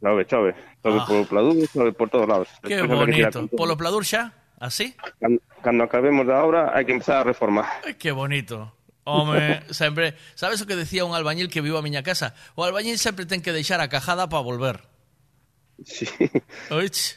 Chove, 0.00 0.24
chove. 0.26 0.54
Chove 0.82 0.98
Ah. 1.00 1.06
por 1.06 1.26
Pladur, 1.28 1.68
chove 1.68 1.92
por 1.92 2.08
todos 2.08 2.26
lados. 2.28 2.48
Qué 2.62 2.68
tirar 2.80 2.86
bonito. 2.88 3.46
¿Polo 3.48 3.76
Pladur 3.76 4.04
xa? 4.06 4.32
¿Ah, 4.60 4.66
Así? 4.66 4.94
Cando, 5.20 5.40
cando 5.62 5.84
acabemos 5.84 6.26
da 6.26 6.42
obra 6.42 6.74
hai 6.74 6.84
que 6.84 6.92
empezar 6.92 7.22
a 7.22 7.24
reformar. 7.24 7.66
Que 7.98 8.10
bonito. 8.10 8.74
Home, 9.08 9.64
sempre... 9.72 10.18
Sabes 10.34 10.60
o 10.60 10.66
que 10.68 10.76
decía 10.76 11.06
un 11.06 11.16
albañil 11.16 11.48
que 11.48 11.64
vivo 11.64 11.78
a 11.78 11.82
miña 11.82 12.02
casa? 12.02 12.34
O 12.58 12.66
albañil 12.66 12.98
sempre 13.00 13.24
ten 13.24 13.40
que 13.40 13.56
deixar 13.56 13.80
a 13.80 13.88
cajada 13.88 14.28
para 14.28 14.44
volver. 14.44 14.84
Sí. 15.80 16.04
Oich. 16.68 17.16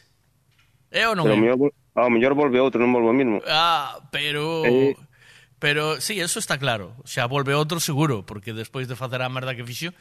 É 0.94 1.10
ou 1.10 1.18
non 1.18 1.28
pero 1.28 1.36
é? 1.36 1.42
Mellor, 1.42 1.74
ao 1.98 2.10
mellor 2.14 2.34
volve 2.38 2.62
outro, 2.64 2.80
non 2.80 2.94
volvo 2.96 3.12
mismo. 3.12 3.44
Ah, 3.50 4.00
pero... 4.14 4.64
Eh... 4.64 4.96
Pero 5.62 6.02
sí, 6.02 6.18
eso 6.18 6.42
está 6.42 6.58
claro. 6.58 6.98
Xa 7.06 7.30
volve 7.30 7.54
outro 7.54 7.78
seguro, 7.78 8.26
porque 8.26 8.50
despois 8.50 8.90
de 8.90 8.98
facer 8.98 9.22
a 9.22 9.30
merda 9.30 9.54
que 9.54 9.62
fixo, 9.62 9.94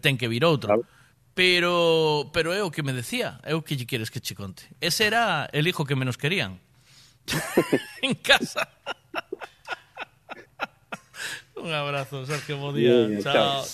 ten 0.00 0.16
que 0.16 0.24
vir 0.24 0.40
outro. 0.40 0.72
Claro. 0.72 0.88
Pero 1.36 2.32
pero 2.32 2.56
é 2.56 2.64
o 2.64 2.72
que 2.72 2.80
me 2.80 2.96
decía, 2.96 3.40
é 3.44 3.52
o 3.52 3.60
que 3.60 3.76
lle 3.76 3.84
queres 3.84 4.08
que 4.08 4.24
che 4.24 4.32
conte. 4.32 4.72
Ese 4.80 5.04
era 5.04 5.48
el 5.52 5.68
hijo 5.68 5.84
que 5.84 5.96
menos 5.96 6.16
querían. 6.16 6.60
en 8.02 8.14
casa. 8.14 8.68
Un 11.56 11.72
abrazo, 11.72 12.26
Sergio 12.26 12.56
Bodía. 12.58 13.06
Bien, 13.06 13.22
chao. 13.22 13.64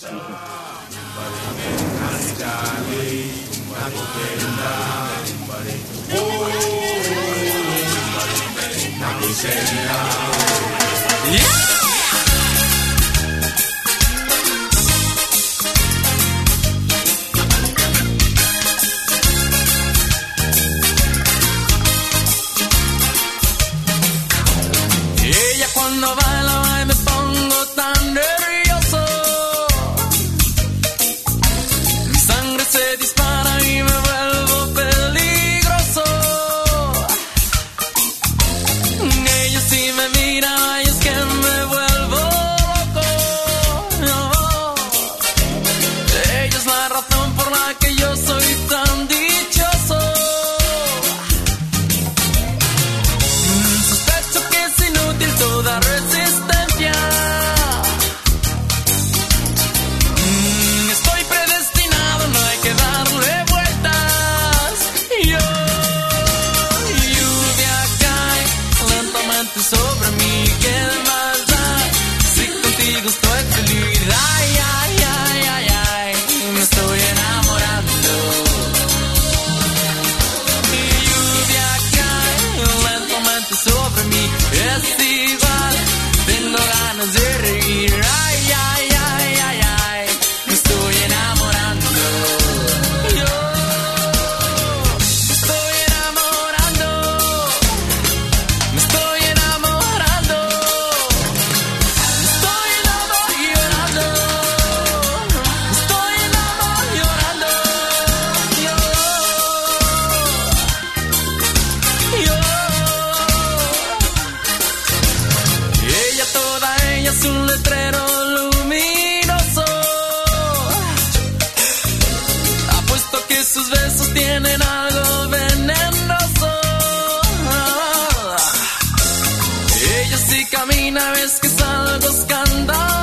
Camina, 130.49 131.11
ves 131.11 131.39
que 131.39 131.47
es 131.47 131.61
algo 131.61 132.07
escandaloso. 132.07 132.98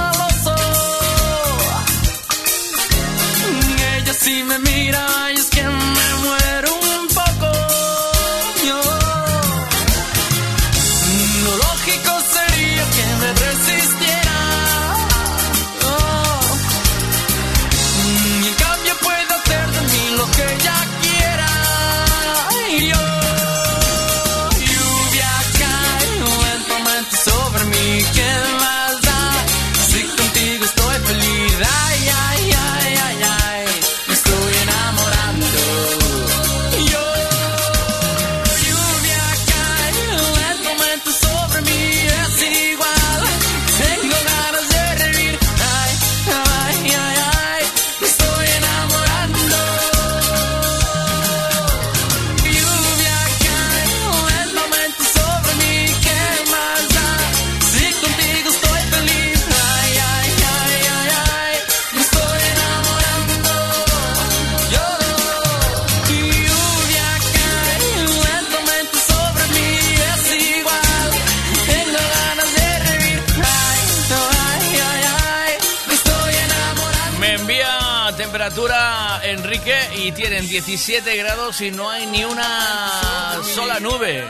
17 80.57 81.17
grados 81.17 81.61
y 81.61 81.71
no 81.71 81.91
hay 81.91 82.07
ni 82.07 82.25
una 82.25 83.39
sola 83.55 83.79
nube. 83.79 84.27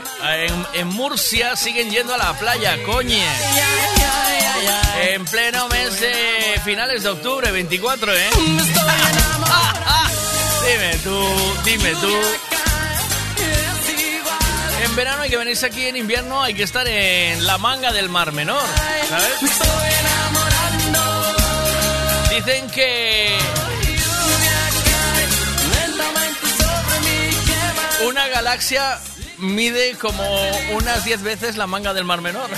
En, 0.73 0.87
Murcia 0.87 1.55
siguen 1.55 1.89
yendo 1.89 2.13
a 2.13 2.17
la 2.17 2.37
playa, 2.37 2.77
coñe. 2.83 3.25
En 5.03 5.23
pleno 5.23 5.69
mes 5.69 6.01
de 6.01 6.59
finales 6.65 7.03
de 7.03 7.09
octubre, 7.11 7.49
24, 7.49 8.13
¿eh? 8.13 8.29
Dime 10.67 10.97
tú, 11.01 11.25
dime 11.63 11.95
tú. 11.95 12.11
En 14.83 14.95
verano 14.97 15.21
hay 15.21 15.29
que 15.29 15.37
venirse 15.37 15.65
aquí, 15.65 15.85
en 15.85 15.95
invierno 15.95 16.43
hay 16.43 16.53
que 16.53 16.63
estar 16.63 16.85
en 16.89 17.47
la 17.47 17.57
manga 17.57 17.93
del 17.93 18.09
Mar 18.09 18.33
Menor, 18.33 18.67
¿sabes? 19.07 19.31
Dicen 22.31 22.69
que 22.69 23.37
una 28.05 28.27
galaxia 28.27 28.99
mide 29.39 29.95
como 29.95 30.23
unas 30.73 31.05
10 31.05 31.23
veces 31.23 31.57
la 31.57 31.67
manga 31.67 31.93
del 31.93 32.05
Mar 32.05 32.21
Menor. 32.21 32.49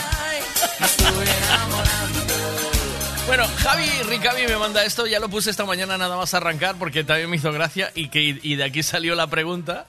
Bueno, 3.28 3.46
Javi 3.58 3.88
Ricavi 4.08 4.48
me 4.48 4.58
manda 4.58 4.84
esto, 4.84 5.06
ya 5.06 5.20
lo 5.20 5.30
puse 5.30 5.52
esta 5.52 5.66
mañana 5.66 5.98
nada 5.98 6.18
más 6.18 6.34
arrancar 6.34 6.76
porque 6.78 7.04
también 7.04 7.30
me 7.30 7.36
hizo 7.38 7.52
gracia 7.52 7.92
y, 7.94 8.10
que, 8.10 8.40
y 8.42 8.56
de 8.56 8.64
aquí 8.64 8.84
salió 8.84 9.16
la 9.16 9.28
pregunta. 9.28 9.86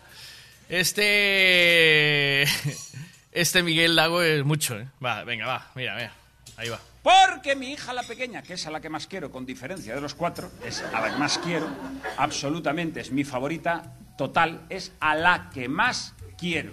Este... 0.68 2.44
Este 3.32 3.62
Miguel 3.62 3.94
Lago 3.94 4.22
es 4.22 4.44
mucho, 4.44 4.76
¿eh? 4.76 4.88
Va, 5.04 5.22
venga, 5.22 5.46
va, 5.46 5.70
mira, 5.76 5.94
mira, 5.94 6.12
ahí 6.56 6.68
va. 6.68 6.80
Porque 7.02 7.54
mi 7.54 7.72
hija 7.72 7.92
la 7.92 8.02
pequeña, 8.02 8.42
que 8.42 8.54
es 8.54 8.66
a 8.66 8.70
la 8.70 8.80
que 8.80 8.88
más 8.88 9.06
quiero, 9.06 9.30
con 9.30 9.46
diferencia 9.46 9.94
de 9.94 10.00
los 10.00 10.14
cuatro, 10.14 10.50
es 10.64 10.82
a 10.82 11.00
la 11.00 11.12
que 11.12 11.16
más 11.16 11.38
quiero, 11.38 11.68
absolutamente 12.16 13.00
es 13.00 13.12
mi 13.12 13.22
favorita 13.22 13.84
total, 14.20 14.66
es 14.68 14.92
a 15.00 15.14
la 15.14 15.48
que 15.48 15.66
más 15.66 16.12
quiero. 16.36 16.72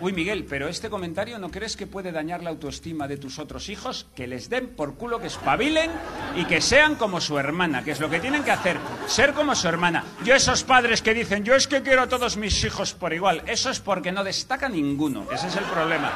Uy, 0.00 0.14
Miguel, 0.14 0.46
pero 0.48 0.66
este 0.66 0.88
comentario 0.88 1.38
¿no 1.38 1.50
crees 1.50 1.76
que 1.76 1.86
puede 1.86 2.10
dañar 2.10 2.42
la 2.42 2.48
autoestima 2.48 3.06
de 3.06 3.18
tus 3.18 3.38
otros 3.38 3.68
hijos? 3.68 4.06
Que 4.16 4.26
les 4.26 4.48
den 4.48 4.68
por 4.68 4.94
culo, 4.94 5.20
que 5.20 5.26
espabilen 5.26 5.90
y 6.36 6.46
que 6.46 6.62
sean 6.62 6.94
como 6.94 7.20
su 7.20 7.38
hermana, 7.38 7.84
que 7.84 7.90
es 7.90 8.00
lo 8.00 8.08
que 8.08 8.18
tienen 8.18 8.44
que 8.44 8.50
hacer, 8.50 8.78
ser 9.06 9.34
como 9.34 9.54
su 9.54 9.68
hermana. 9.68 10.04
Yo 10.24 10.34
esos 10.34 10.64
padres 10.64 11.02
que 11.02 11.12
dicen, 11.12 11.44
yo 11.44 11.54
es 11.54 11.68
que 11.68 11.82
quiero 11.82 12.00
a 12.00 12.08
todos 12.08 12.38
mis 12.38 12.64
hijos 12.64 12.94
por 12.94 13.12
igual, 13.12 13.42
eso 13.46 13.68
es 13.68 13.80
porque 13.80 14.10
no 14.10 14.24
destaca 14.24 14.70
ninguno, 14.70 15.26
ese 15.30 15.48
es 15.48 15.56
el 15.56 15.64
problema. 15.64 16.10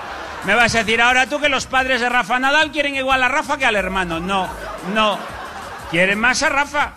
Me 0.46 0.54
vas 0.54 0.74
a 0.74 0.78
decir 0.78 1.02
ahora 1.02 1.26
tú 1.26 1.40
que 1.40 1.50
los 1.50 1.66
padres 1.66 2.00
de 2.00 2.08
Rafa 2.08 2.38
Nadal 2.38 2.72
quieren 2.72 2.94
igual 2.94 3.22
a 3.22 3.28
Rafa 3.28 3.58
que 3.58 3.66
al 3.66 3.76
hermano. 3.76 4.18
No, 4.18 4.48
no. 4.94 5.18
Quieren 5.90 6.18
más 6.18 6.42
a 6.42 6.48
Rafa, 6.48 6.94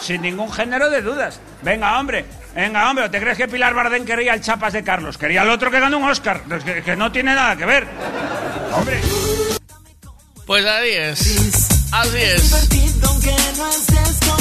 sin 0.00 0.22
ningún 0.22 0.50
género 0.50 0.90
de 0.90 1.00
dudas. 1.00 1.40
Venga, 1.62 2.00
hombre, 2.00 2.26
venga, 2.54 2.88
hombre, 2.90 3.04
¿o 3.06 3.10
¿te 3.10 3.20
crees 3.20 3.36
que 3.38 3.48
Pilar 3.48 3.74
Bardén 3.74 4.04
quería 4.04 4.34
el 4.34 4.40
Chapas 4.40 4.72
de 4.72 4.82
Carlos? 4.82 5.18
Quería 5.18 5.42
el 5.42 5.50
otro 5.50 5.70
que 5.70 5.80
ganó 5.80 5.98
un 5.98 6.04
Oscar, 6.08 6.42
Es 6.50 6.64
que, 6.64 6.82
que 6.82 6.96
no 6.96 7.10
tiene 7.12 7.34
nada 7.34 7.56
que 7.56 7.64
ver. 7.66 7.86
Hombre. 8.72 9.00
Pues 10.46 10.64
así 10.64 10.88
es. 10.88 11.68
Así 11.92 12.18
es. 12.18 12.68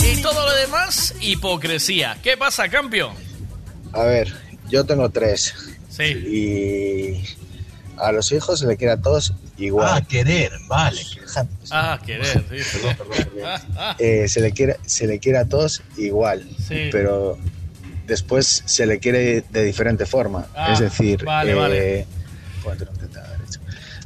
Y 0.04 0.22
todo 0.22 0.46
lo 0.46 0.56
demás, 0.56 1.14
hipocresía. 1.22 2.18
¿Qué 2.24 2.38
pasa, 2.38 2.70
Campio? 2.70 3.12
A 3.94 4.04
ver, 4.04 4.34
yo 4.70 4.84
tengo 4.86 5.10
tres. 5.10 5.54
Sí. 5.90 6.04
Y 6.04 7.24
a 7.98 8.12
los 8.12 8.32
hijos 8.32 8.60
se 8.60 8.68
le 8.68 8.78
quiere 8.78 8.94
a 8.94 9.02
todos 9.02 9.34
igual. 9.58 9.90
Ah, 9.94 10.02
querer, 10.02 10.52
vale. 10.68 11.02
Ah, 11.72 12.00
querer, 12.04 12.26
sí. 12.50 12.78
Eh, 14.00 14.28
se, 14.28 14.42
le 14.42 14.52
quiere, 14.52 14.78
se 14.86 15.08
le 15.08 15.20
quiere 15.20 15.38
a 15.40 15.46
todos 15.46 15.84
igual, 15.98 16.48
Sí. 16.68 16.90
pero 16.92 17.38
después 18.08 18.64
se 18.66 18.86
le 18.86 19.00
quiere 19.00 19.44
de 19.50 19.64
diferente 19.64 20.06
forma. 20.06 20.46
Ah, 20.56 20.74
es 20.74 20.80
decir, 20.80 21.24
vale, 21.26 21.52
eh, 21.52 21.56
vale. 21.56 22.08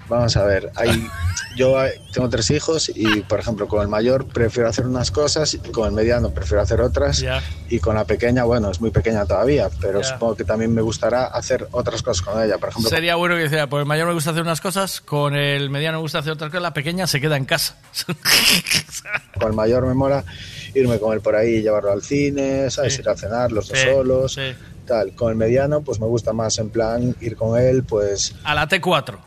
vamos 0.07 0.37
a 0.37 0.43
ver, 0.45 0.71
hay, 0.75 1.07
yo 1.57 1.83
eh, 1.83 1.99
tengo 2.13 2.29
tres 2.29 2.51
hijos 2.51 2.91
y, 2.93 3.21
por 3.21 3.39
ejemplo, 3.39 3.67
con 3.67 3.81
el 3.81 3.87
mayor 3.87 4.27
prefiero 4.27 4.69
hacer 4.69 4.85
unas 4.85 5.09
cosas, 5.11 5.57
con 5.73 5.87
el 5.87 5.93
mediano 5.93 6.29
prefiero 6.31 6.61
hacer 6.61 6.79
otras 6.81 7.17
Ya. 7.19 7.41
y 7.69 7.79
con 7.79 7.95
la 7.95 8.05
pequeña, 8.05 8.43
bueno, 8.43 8.69
es 8.69 8.79
muy 8.81 8.91
pequeña 8.91 9.25
todavía, 9.25 9.69
pero 9.81 10.01
Ya. 10.01 10.07
supongo 10.07 10.35
que 10.35 10.43
también 10.43 10.73
me 10.73 10.81
gustará 10.81 11.25
hacer 11.25 11.67
otras 11.71 12.01
cosas 12.03 12.23
con 12.25 12.41
ella. 12.43 12.57
Por 12.59 12.69
ejemplo, 12.69 12.89
Sería 12.89 13.15
bueno 13.15 13.35
que 13.35 13.41
decía, 13.43 13.67
pues 13.67 13.81
el 13.81 13.87
mayor 13.87 14.07
me 14.07 14.13
gusta 14.13 14.29
hacer 14.31 14.43
unas 14.43 14.61
cosas, 14.61 15.01
con 15.01 15.35
el 15.35 15.69
mediano 15.69 15.97
me 15.97 16.01
gusta 16.03 16.19
hacer 16.19 16.33
otras 16.33 16.51
cosas, 16.51 16.61
la 16.61 16.73
pequeña 16.73 17.07
se 17.07 17.19
queda 17.19 17.35
en 17.37 17.45
casa. 17.45 17.75
con 19.39 19.47
el 19.49 19.53
mayor 19.55 19.85
me 19.87 19.93
mola 19.95 20.23
irme 20.75 20.99
con 20.99 21.13
él 21.13 21.21
por 21.21 21.35
ahí 21.35 21.55
y 21.55 21.61
llevarlo 21.63 21.91
al 21.91 22.03
cine, 22.03 22.69
¿sabes? 22.69 22.93
Sí. 22.95 23.01
Ir 23.01 23.09
a 23.09 23.15
cenar 23.17 23.51
los 23.51 23.67
dos 23.69 23.79
Sí, 23.79 23.85
solos, 23.87 24.33
sí. 24.33 24.41
tal. 24.85 25.15
Con 25.15 25.31
el 25.31 25.35
mediano, 25.35 25.81
pues 25.81 25.99
me 25.99 26.05
gusta 26.05 26.33
más 26.33 26.57
en 26.59 26.69
plan 26.69 27.15
ir 27.21 27.35
con 27.35 27.59
él, 27.59 27.83
pues, 27.83 28.35
A 28.43 28.53
la 28.53 28.67
T4. 28.67 29.17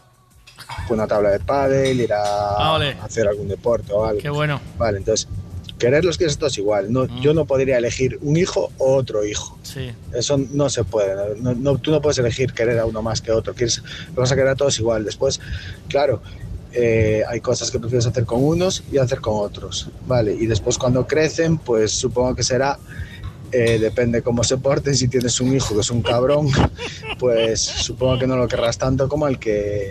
pues 0.77 0.91
una 0.91 1.07
tabla 1.07 1.31
de 1.31 1.41
pádel, 1.41 2.01
ir 2.01 2.13
a 2.13 2.23
Ah, 2.23 2.79
hacer 3.03 3.27
algún 3.27 3.49
deporte 3.49 3.93
o 3.93 4.05
algo. 4.05 4.21
Qué 4.21 4.31
bueno. 4.31 4.61
Vale, 4.77 4.99
entonces, 4.99 5.27
quererlos 5.79 6.19
que 6.19 6.25
es 6.27 6.37
todos 6.37 6.59
igual. 6.59 6.93
No, 6.93 7.07
Yo 7.21 7.33
no 7.35 7.45
podría 7.47 7.79
elegir 7.79 8.19
un 8.23 8.37
hijo 8.37 8.71
o 8.79 8.95
otro 8.97 9.25
hijo. 9.25 9.57
Sí. 9.63 9.91
Eso 10.13 10.37
no 10.53 10.69
se 10.69 10.85
puede. 10.85 11.37
No, 11.41 11.55
no- 11.55 11.79
tú 11.79 11.91
no 11.93 12.01
puedes 12.03 12.19
elegir 12.19 12.53
querer 12.53 12.79
a 12.81 12.85
uno 12.85 13.01
más 13.01 13.21
que 13.23 13.31
a 13.31 13.37
otro. 13.37 13.55
Quieres, 13.55 13.83
los 14.09 14.17
vas 14.17 14.33
a 14.33 14.35
querer 14.35 14.51
a 14.51 14.57
todos 14.57 14.79
igual. 14.81 15.05
Después, 15.05 15.41
claro, 15.89 16.21
eh, 16.73 17.23
hay 17.29 17.41
cosas 17.41 17.71
que 17.71 17.79
prefieres 17.79 18.07
hacer 18.07 18.25
con 18.25 18.45
unos 18.45 18.83
y 18.93 18.99
hacer 18.99 19.21
con 19.21 19.35
otros. 19.37 19.89
Vale, 20.07 20.33
y 20.35 20.47
después 20.47 20.79
cuando 20.79 21.07
crecen, 21.07 21.59
pues 21.59 21.93
supongo 21.93 22.35
que 22.35 22.43
será. 22.43 22.79
eh, 23.51 23.79
depende 23.79 24.21
cómo 24.23 24.45
se 24.45 24.59
porten. 24.59 24.95
Si 24.95 25.09
tienes 25.09 25.41
un 25.41 25.55
hijo 25.57 25.75
que 25.75 25.81
es 25.81 25.91
un 25.91 26.03
cabrón, 26.03 26.49
pues 27.19 27.61
supongo 27.61 28.19
que 28.19 28.27
no 28.27 28.37
lo 28.37 28.47
querrás 28.47 28.77
tanto 28.77 29.09
como 29.09 29.27
el 29.27 29.39
que 29.39 29.91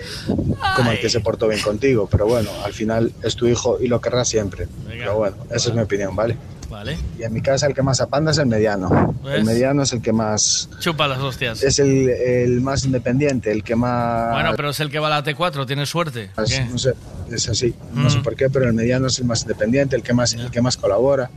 como 0.75 0.91
el 0.91 0.99
que 0.99 1.09
se 1.09 1.21
portó 1.21 1.47
bien 1.47 1.61
contigo. 1.61 2.07
Pero 2.11 2.27
bueno, 2.27 2.51
al 2.63 2.73
final 2.73 3.11
es 3.23 3.35
tu 3.35 3.47
hijo 3.47 3.79
y 3.81 3.87
lo 3.87 3.99
querrás 3.99 4.27
siempre. 4.29 4.67
Pero 4.87 5.15
bueno, 5.15 5.37
esa 5.49 5.69
es 5.69 5.75
mi 5.75 5.81
opinión, 5.81 6.15
¿vale? 6.15 6.37
Vale. 6.69 6.97
Y 7.17 7.23
en 7.23 7.33
mi 7.33 7.41
casa 7.41 7.65
el 7.67 7.73
que 7.73 7.81
más 7.81 8.01
apanda 8.01 8.31
es 8.31 8.37
el 8.39 8.45
mediano. 8.47 9.13
¿Ves? 9.23 9.35
El 9.35 9.45
mediano 9.45 9.83
es 9.83 9.93
el 9.93 10.01
que 10.01 10.11
más 10.11 10.69
Chupa 10.79 11.07
las 11.07 11.19
hostias. 11.19 11.63
es 11.63 11.79
el, 11.79 12.09
el 12.09 12.61
más 12.61 12.83
independiente, 12.85 13.51
el 13.51 13.63
que 13.63 13.75
más... 13.75 14.31
Bueno, 14.33 14.51
pero 14.55 14.69
es 14.71 14.79
el 14.81 14.89
que 14.91 14.99
va 14.99 15.07
a 15.07 15.21
la 15.21 15.23
T4, 15.23 15.65
tienes 15.65 15.87
suerte. 15.89 16.29
¿o 16.35 16.43
qué? 16.43 16.65
No 16.65 16.77
sé, 16.77 16.93
es 17.31 17.47
así, 17.49 17.73
no 17.93 18.09
sé 18.09 18.19
Mm. 18.19 18.23
por 18.23 18.35
qué, 18.35 18.49
pero 18.49 18.65
el 18.65 18.73
mediano 18.73 19.07
es 19.07 19.17
el 19.19 19.25
más 19.25 19.43
independiente, 19.43 19.95
el 19.95 20.03
que 20.03 20.13
más, 20.13 20.33
el 20.33 20.51
que 20.51 20.61
más 20.61 20.75
colabora. 20.77 21.29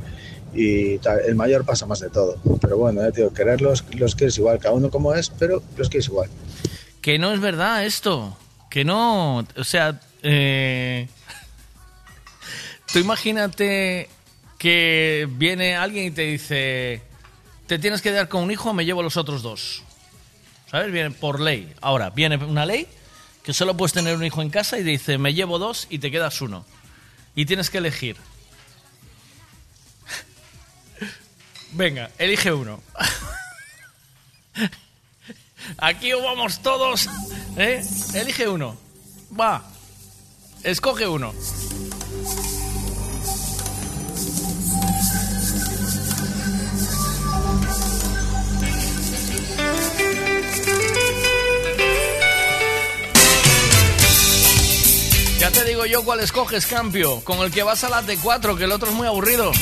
y 0.52 0.98
tal, 0.98 1.20
el 1.20 1.36
mayor 1.36 1.64
pasa 1.64 1.86
más 1.86 2.00
de 2.00 2.10
todo. 2.10 2.36
Pero 2.60 2.76
bueno, 2.76 3.00
ya 3.02 3.12
te 3.12 3.20
digo, 3.20 3.32
quererlos 3.32 3.84
los 3.94 4.16
quieres 4.16 4.36
igual, 4.36 4.58
cada 4.58 4.74
uno 4.74 4.90
como 4.90 5.14
es, 5.14 5.30
pero 5.30 5.62
los 5.76 5.88
quieres 5.88 6.08
igual. 6.08 6.28
Que 7.00 7.20
no 7.20 7.32
es 7.32 7.38
verdad 7.40 7.84
esto. 7.86 8.36
Que 8.68 8.84
no. 8.84 9.46
O 9.56 9.64
sea, 9.64 10.00
eh, 10.24 11.08
tú 12.92 12.98
imagínate 12.98 14.08
que 14.60 15.26
viene 15.28 15.74
alguien 15.74 16.04
y 16.04 16.10
te 16.10 16.22
dice: 16.22 17.02
Te 17.66 17.78
tienes 17.78 18.02
que 18.02 18.12
dar 18.12 18.28
con 18.28 18.44
un 18.44 18.50
hijo, 18.50 18.74
me 18.74 18.84
llevo 18.84 19.02
los 19.02 19.16
otros 19.16 19.42
dos. 19.42 19.82
¿Sabes? 20.70 20.92
Viene 20.92 21.12
por 21.12 21.40
ley. 21.40 21.72
Ahora, 21.80 22.10
viene 22.10 22.36
una 22.36 22.66
ley 22.66 22.86
que 23.42 23.54
solo 23.54 23.74
puedes 23.74 23.94
tener 23.94 24.14
un 24.14 24.22
hijo 24.22 24.42
en 24.42 24.50
casa 24.50 24.78
y 24.78 24.82
dice: 24.82 25.16
Me 25.16 25.32
llevo 25.32 25.58
dos 25.58 25.86
y 25.88 25.98
te 25.98 26.10
quedas 26.10 26.42
uno. 26.42 26.66
Y 27.34 27.46
tienes 27.46 27.70
que 27.70 27.78
elegir. 27.78 28.18
Venga, 31.72 32.10
elige 32.18 32.52
uno. 32.52 32.82
Aquí 35.78 36.12
vamos 36.12 36.60
todos. 36.60 37.08
¿eh? 37.56 37.82
Elige 38.12 38.46
uno. 38.46 38.76
Va. 39.38 39.64
Escoge 40.62 41.08
uno. 41.08 41.32
Te 55.52 55.64
digo 55.64 55.84
yo 55.84 56.04
cuál 56.04 56.20
escoges, 56.20 56.66
Campio. 56.66 57.20
Con 57.24 57.38
el 57.40 57.50
que 57.50 57.62
vas 57.62 57.82
a 57.84 57.88
la 57.88 58.02
T4, 58.02 58.56
que 58.56 58.64
el 58.64 58.72
otro 58.72 58.88
es 58.88 58.94
muy 58.94 59.06
aburrido. 59.06 59.52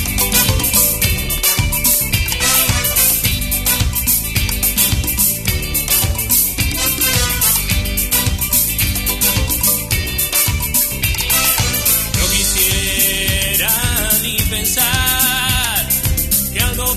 No 16.77 16.95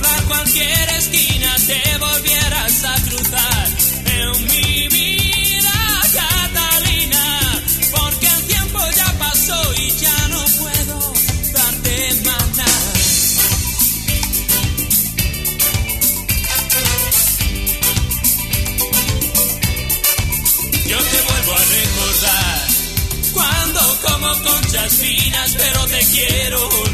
quiero 26.12 26.91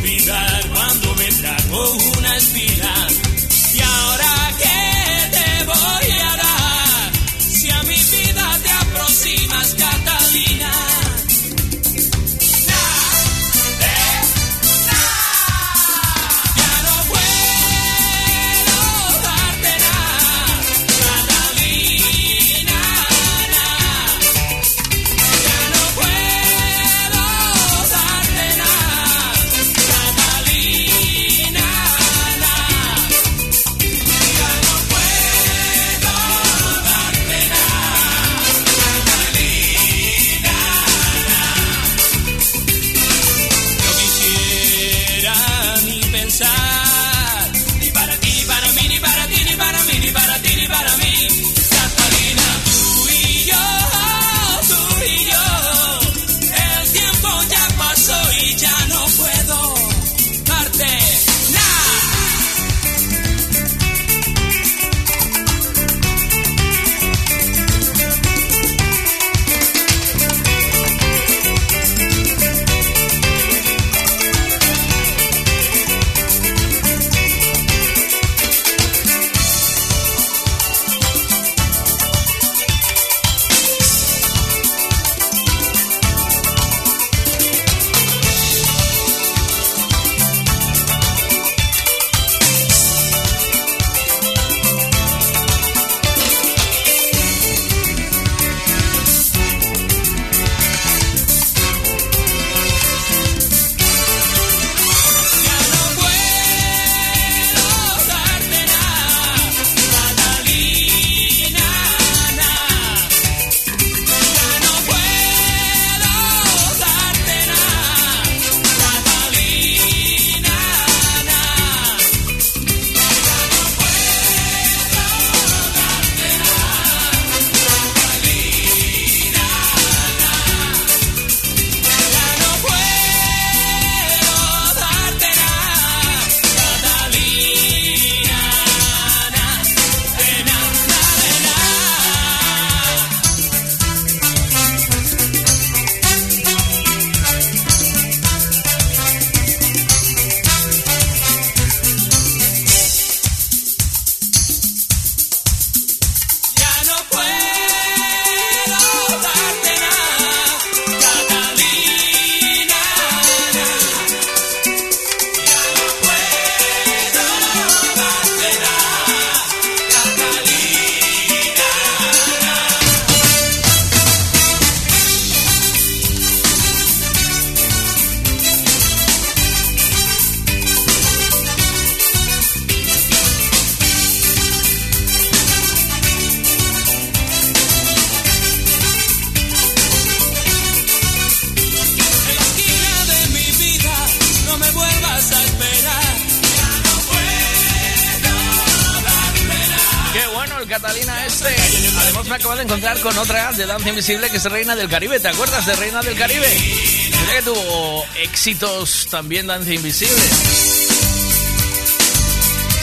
Invisible 203.97 204.29
que 204.29 204.37
es 204.37 204.43
Reina 204.43 204.75
del 204.75 204.87
Caribe. 204.89 205.19
¿Te 205.19 205.27
acuerdas 205.27 205.65
de 205.65 205.75
Reina 205.75 206.03
del 206.03 206.15
Caribe? 206.15 206.47
Mira 206.47 207.33
que 207.33 207.41
tuvo 207.41 208.05
éxitos 208.21 209.07
también 209.09 209.47
Danza 209.47 209.73
Invisible. 209.73 210.21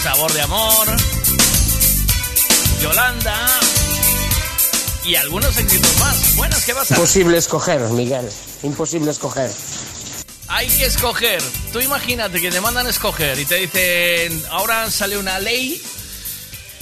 Sabor 0.02 0.32
de 0.32 0.42
amor. 0.42 0.88
Yolanda. 2.82 3.46
Y 5.04 5.14
algunos 5.14 5.56
éxitos 5.56 5.96
más. 6.00 6.34
Buenas, 6.34 6.64
¿qué 6.64 6.74
pasa? 6.74 6.94
Imposible 6.96 7.38
escoger, 7.38 7.80
Miguel. 7.90 8.28
Imposible 8.64 9.12
escoger. 9.12 9.52
Hay 10.48 10.66
que 10.66 10.86
escoger. 10.86 11.40
Tú 11.72 11.80
imagínate 11.80 12.40
que 12.40 12.50
te 12.50 12.60
mandan 12.60 12.88
a 12.88 12.90
escoger 12.90 13.38
y 13.38 13.44
te 13.44 13.54
dicen, 13.54 14.42
ahora 14.50 14.90
sale 14.90 15.16
una 15.16 15.38
ley 15.38 15.80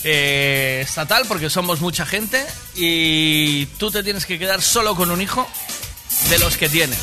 eh, 0.04 0.80
estatal 0.82 1.26
porque 1.28 1.50
somos 1.50 1.82
mucha 1.82 2.06
gente 2.06 2.46
y 2.74 3.66
tú 3.78 3.90
te 3.90 4.02
tienes 4.02 4.24
que 4.26 4.38
quedar 4.38 4.62
solo 4.62 4.94
con 4.96 5.10
un 5.10 5.20
hijo 5.20 5.46
de 6.30 6.38
los 6.38 6.56
que 6.56 6.68
tienes. 6.68 6.98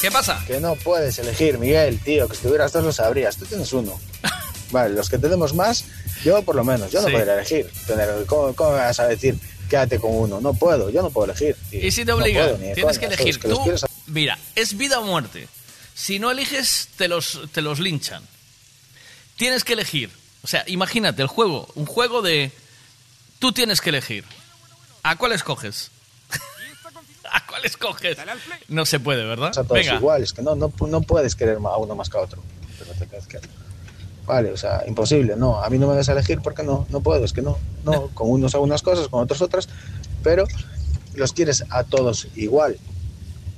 ¿Qué 0.00 0.10
pasa? 0.10 0.42
Que 0.46 0.58
no 0.60 0.74
puedes 0.76 1.18
elegir, 1.18 1.58
Miguel, 1.58 1.98
tío, 2.00 2.28
que 2.28 2.36
si 2.36 2.42
tuvieras 2.42 2.72
dos 2.72 2.84
lo 2.84 2.92
sabrías. 2.92 3.36
Tú 3.36 3.46
tienes 3.46 3.72
uno. 3.72 3.98
Vale, 4.70 4.94
los 4.94 5.08
que 5.08 5.18
tenemos 5.18 5.54
más, 5.54 5.84
yo 6.24 6.42
por 6.42 6.56
lo 6.56 6.64
menos, 6.64 6.90
yo 6.90 7.00
no 7.02 7.08
Sí. 7.08 7.12
podría 7.14 7.34
elegir. 7.34 7.70
Tener- 7.86 8.26
¿cómo, 8.26 8.54
cómo 8.54 8.70
me 8.72 8.78
vas 8.78 8.98
a 9.00 9.06
decir 9.06 9.36
quédate 9.68 9.98
con 9.98 10.10
uno? 10.14 10.40
No 10.40 10.52
puedo, 10.54 10.90
yo 10.90 11.02
no 11.02 11.10
puedo 11.10 11.30
elegir. 11.30 11.56
tío. 11.70 11.86
Y 11.86 11.90
si 11.90 12.04
te 12.04 12.12
No 12.12 12.16
obligan, 12.18 12.56
puedo, 12.56 12.74
tienes 12.74 12.84
coña, 12.84 12.98
que 12.98 13.06
elegir. 13.06 13.38
Que 13.38 13.48
Tú, 13.48 13.62
quieres- 13.62 13.84
mira, 14.06 14.38
es 14.56 14.76
vida 14.76 14.98
o 15.00 15.04
muerte. 15.04 15.48
Si 15.94 16.18
no 16.18 16.30
eliges, 16.30 16.88
te 16.96 17.06
los, 17.08 17.40
te 17.52 17.60
los 17.62 17.78
linchan. 17.78 18.22
Tienes 19.36 19.62
que 19.64 19.74
elegir. 19.74 20.10
O 20.42 20.46
sea, 20.48 20.64
imagínate 20.66 21.22
el 21.22 21.28
juego, 21.28 21.68
un 21.74 21.86
juego 21.86 22.22
de... 22.22 22.50
Tú 23.38 23.52
tienes 23.52 23.80
que 23.80 23.90
elegir. 23.90 24.24
¿A 25.02 25.16
cuál 25.16 25.32
escoges? 25.32 25.90
¿A 27.32 27.46
cuál 27.46 27.64
escoges? 27.64 28.16
No 28.68 28.86
se 28.86 29.00
puede, 29.00 29.24
¿verdad? 29.24 29.48
a 29.48 29.52
todos 29.64 29.70
Venga. 29.72 29.94
iguales, 29.94 30.32
que 30.32 30.42
no, 30.42 30.54
no, 30.54 30.72
no 30.88 31.00
puedes 31.02 31.34
querer 31.34 31.58
a 31.64 31.76
uno 31.76 31.94
más 31.94 32.08
que 32.08 32.18
a 32.18 32.20
otro. 32.20 32.42
Pero 32.78 32.92
te 32.92 33.06
tienes 33.06 33.26
que- 33.26 33.40
Vale, 34.24 34.52
o 34.52 34.56
sea, 34.56 34.84
imposible, 34.86 35.34
no, 35.36 35.60
a 35.62 35.68
mí 35.68 35.78
no 35.78 35.88
me 35.88 35.96
vas 35.96 36.08
a 36.08 36.12
elegir 36.12 36.40
porque 36.40 36.62
no, 36.62 36.86
no 36.90 37.00
puedo, 37.00 37.24
es 37.24 37.32
que 37.32 37.42
no, 37.42 37.58
no, 37.84 38.06
con 38.14 38.30
unos 38.30 38.54
hago 38.54 38.62
unas 38.62 38.80
cosas, 38.82 39.08
con 39.08 39.20
otros 39.20 39.42
otras, 39.42 39.68
pero 40.22 40.46
los 41.14 41.32
quieres 41.32 41.64
a 41.70 41.82
todos 41.82 42.28
igual. 42.36 42.78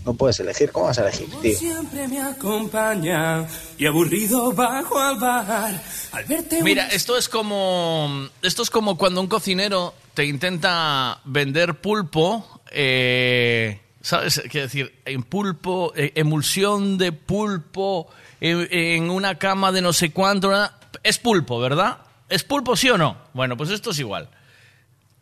No 0.05 0.15
puedes 0.15 0.39
elegir, 0.41 0.71
¿cómo 0.71 0.87
vas 0.87 0.99
a 0.99 1.03
elegir, 1.03 1.29
tío? 1.41 1.57
Siempre 1.57 2.07
me 2.09 2.21
acompaña 2.21 3.47
y 3.79 3.87
aburrido 3.87 4.53
bajo 4.53 4.99
al 4.99 5.19
bar 5.19 5.83
al 6.13 6.25
verte 6.25 6.63
Mira, 6.63 6.89
esto 6.89 7.17
es 7.17 7.29
como 7.29 8.29
esto 8.43 8.63
es 8.63 8.71
como 8.71 8.99
cuando 8.99 9.21
un 9.21 9.29
cocinero 9.29 9.95
te 10.13 10.27
intenta 10.27 11.21
vender 11.25 11.81
pulpo, 11.81 12.61
eh, 12.71 13.81
¿sabes? 14.03 14.43
Quiero 14.51 14.67
decir, 14.67 14.95
en 15.05 15.23
pulpo, 15.23 15.93
eh, 15.97 16.13
emulsión 16.15 16.99
de 16.99 17.13
pulpo 17.13 18.09
en, 18.41 18.69
en 18.71 19.11
una 19.11 19.39
cama 19.39 19.73
de 19.73 19.81
no 19.81 19.93
sé 19.93 20.13
cuánto, 20.13 20.49
¿verdad? 20.49 20.73
es 21.03 21.19
pulpo, 21.19 21.61
¿verdad? 21.61 21.99
¿Es 22.29 22.43
pulpo 22.43 22.77
sí 22.77 22.91
o 22.91 22.99
no? 22.99 23.17
Bueno, 23.35 23.57
pues 23.57 23.71
esto 23.71 23.91
es 23.91 23.99
igual. 23.99 24.29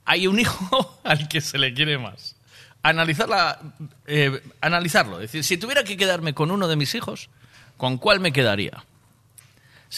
Hay 0.04 0.26
un 0.26 0.38
hijo 0.38 1.00
al 1.04 1.28
que 1.28 1.40
se 1.40 1.58
le 1.58 1.74
quiere 1.74 1.98
más. 1.98 2.36
Analizarla, 2.82 3.60
eh, 4.06 4.42
analizarlo. 4.60 5.16
Es 5.16 5.30
decir, 5.30 5.44
si 5.44 5.56
tuviera 5.56 5.84
que 5.84 5.96
quedarme 5.96 6.34
con 6.34 6.50
uno 6.50 6.66
de 6.68 6.76
mis 6.76 6.94
hijos, 6.94 7.30
¿con 7.76 7.98
cuál 7.98 8.18
me 8.20 8.32
quedaría? 8.32 8.84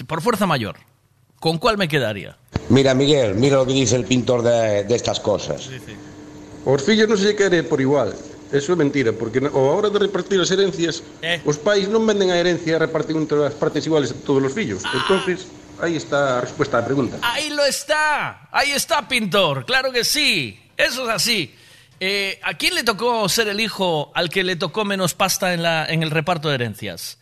Por 0.07 0.21
fuerza 0.21 0.47
mayor, 0.47 0.77
¿con 1.41 1.59
cuál 1.59 1.79
me 1.79 1.89
quedaría? 1.89 2.37
Mira, 2.69 2.95
Miguel, 2.95 3.35
mira 3.37 3.57
lo 3.57 3.67
que 3.67 3.73
dice 3.73 3.97
el 3.97 4.05
pintor 4.05 4.43
de, 4.43 4.85
de 4.85 4.95
estas 4.95 5.21
cosas. 5.21 5.71
Os 6.65 6.81
fillos 6.83 7.05
non 7.09 7.21
se 7.21 7.29
lle 7.33 7.37
quere 7.37 7.61
por 7.65 7.81
igual. 7.81 8.13
Eso 8.53 8.73
é 8.73 8.77
mentira, 8.77 9.13
porque 9.13 9.37
ao 9.41 9.77
hora 9.77 9.89
de 9.93 9.99
repartir 10.01 10.41
as 10.41 10.49
herencias, 10.53 11.05
Eh. 11.21 11.41
os 11.45 11.57
pais 11.61 11.89
non 11.93 12.05
venden 12.09 12.33
a 12.33 12.37
herencia 12.41 12.77
e 12.77 12.81
reparten 12.81 13.17
entre 13.21 13.37
as 13.45 13.53
partes 13.57 13.85
iguales 13.85 14.13
a 14.13 14.17
todos 14.25 14.41
os 14.45 14.53
fillos. 14.57 14.81
Entonces, 14.97 15.45
aí 15.81 15.97
está 15.97 16.39
a 16.39 16.41
resposta 16.41 16.81
á 16.81 16.85
pregunta. 16.85 17.21
Ahí 17.21 17.49
lo 17.53 17.65
está, 17.69 18.49
ahí 18.53 18.73
está, 18.73 19.05
pintor, 19.05 19.65
claro 19.69 19.93
que 19.93 20.05
sí, 20.09 20.57
eso 20.77 21.05
es 21.05 21.11
así. 21.13 21.53
Eh, 22.01 22.41
¿A 22.43 22.55
quién 22.55 22.75
le 22.75 22.83
tocó 22.83 23.29
ser 23.29 23.49
el 23.49 23.61
hijo 23.61 24.11
al 24.15 24.29
que 24.29 24.43
le 24.45 24.57
tocó 24.57 24.85
menos 24.85 25.15
pasta 25.15 25.55
en, 25.55 25.63
la, 25.63 25.87
en 25.87 26.03
el 26.03 26.11
reparto 26.11 26.49
de 26.49 26.57
herencias? 26.57 27.19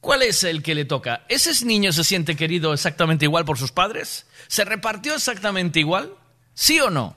¿Cuál 0.00 0.22
es 0.22 0.44
el 0.44 0.62
que 0.62 0.74
le 0.74 0.84
toca? 0.84 1.24
¿Ese 1.28 1.64
niño 1.64 1.92
se 1.92 2.04
siente 2.04 2.36
querido 2.36 2.72
exactamente 2.72 3.24
igual 3.24 3.44
por 3.44 3.58
sus 3.58 3.72
padres? 3.72 4.26
¿Se 4.46 4.64
repartió 4.64 5.14
exactamente 5.14 5.80
igual? 5.80 6.12
¿Sí 6.54 6.78
o 6.80 6.90
no? 6.90 7.16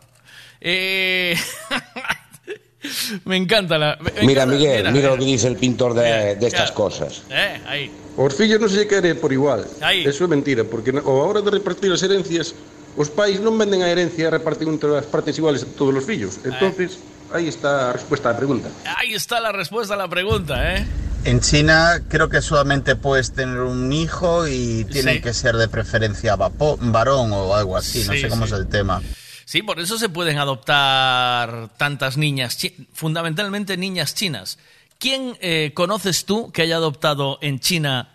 Eh, 0.60 1.36
me 3.26 3.38
encanta 3.38 3.78
la... 3.78 3.98
me 4.02 4.12
Mira, 4.26 4.44
encanta- 4.44 4.46
Miguel, 4.58 4.92
mira 4.92 5.10
lo 5.10 5.18
que 5.18 5.26
dice 5.26 5.48
el 5.48 5.56
pintor 5.58 5.94
de, 5.94 6.36
de 6.36 6.48
estas 6.48 6.72
claro. 6.72 6.76
cosas. 6.76 7.24
Eh, 7.30 7.62
ahí. 7.68 7.92
Os 8.18 8.34
fillos 8.36 8.60
non 8.60 8.68
se 8.68 8.84
lle 8.84 8.88
quere 8.90 9.16
por 9.16 9.32
igual. 9.32 9.64
Aí. 9.80 10.04
Eso 10.04 10.26
é 10.26 10.28
mentira, 10.28 10.64
porque 10.68 10.92
na- 10.92 11.00
ao 11.06 11.24
hora 11.24 11.40
de 11.40 11.52
repartir 11.52 11.88
as 11.94 12.04
herencias, 12.04 12.52
os 13.00 13.08
pais 13.08 13.40
non 13.40 13.56
venden 13.56 13.80
a 13.80 13.88
herencia 13.88 14.28
e 14.28 14.30
reparten 14.30 14.68
entre 14.76 14.92
as 15.00 15.08
partes 15.08 15.40
iguales 15.40 15.64
a 15.64 15.68
todos 15.72 15.96
os 15.96 16.04
fillos. 16.04 16.36
Entonces, 16.44 17.00
aí 17.32 17.48
está 17.48 17.90
a 17.90 17.94
resposta 17.96 18.28
á 18.28 18.36
pregunta. 18.36 18.68
Ahí 19.00 19.16
está 19.16 19.40
la 19.40 19.56
respuesta 19.56 19.96
a 19.96 20.00
la 20.04 20.12
pregunta, 20.12 20.60
¿eh? 20.76 20.84
En 21.24 21.40
China 21.40 22.00
creo 22.08 22.28
que 22.28 22.42
solamente 22.44 22.96
puedes 22.96 23.32
tener 23.32 23.60
un 23.64 23.92
hijo 23.92 24.48
y 24.48 24.84
tiene 24.92 25.16
Sí. 25.16 25.22
que 25.22 25.34
ser 25.34 25.56
de 25.56 25.68
preferencia 25.68 26.36
varón 26.36 27.32
o 27.32 27.56
algo 27.56 27.76
así, 27.76 28.04
no 28.08 28.14
Sí, 28.14 28.22
sé 28.24 28.30
cómo 28.30 28.48
sí. 28.48 28.54
es 28.54 28.60
el 28.60 28.68
tema. 28.68 29.02
Sí, 29.44 29.62
por 29.64 29.80
eso 29.80 29.98
se 29.98 30.08
pueden 30.10 30.38
adoptar 30.38 31.70
tantas 31.78 32.16
niñas, 32.18 32.58
chi- 32.58 32.88
fundamentalmente 32.94 33.76
niñas 33.78 34.14
chinas. 34.16 34.60
¿Quién 35.00 35.36
eh, 35.42 35.72
conoces 35.74 36.26
tú 36.26 36.52
que 36.52 36.62
haya 36.64 36.76
adoptado 36.76 37.38
en 37.42 37.60
China 37.60 38.10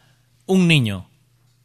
un 0.47 0.68
niño? 0.68 1.09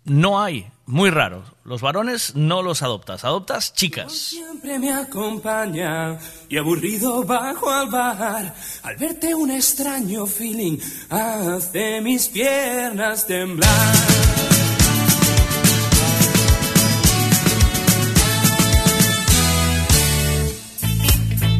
No 0.05 0.41
hay, 0.41 0.67
muy 0.89 1.11
raro. 1.11 1.43
Los 1.63 1.81
varones 1.81 2.35
no 2.35 2.63
los 2.63 2.81
adoptas, 2.81 3.23
adoptas 3.23 3.73
chicas. 3.73 4.11
siempre 4.11 4.79
me 4.79 4.91
acompaña 4.91 6.17
y 6.49 6.57
aburrido 6.57 7.23
bajo 7.23 7.69
al 7.69 7.89
bar 7.89 8.55
al 8.81 8.95
verte 8.97 9.35
un 9.35 9.51
extraño 9.51 10.25
feeling 10.25 10.79
hace 11.11 12.01
mis 12.01 12.27
piernas 12.29 13.27
temblar. 13.27 13.69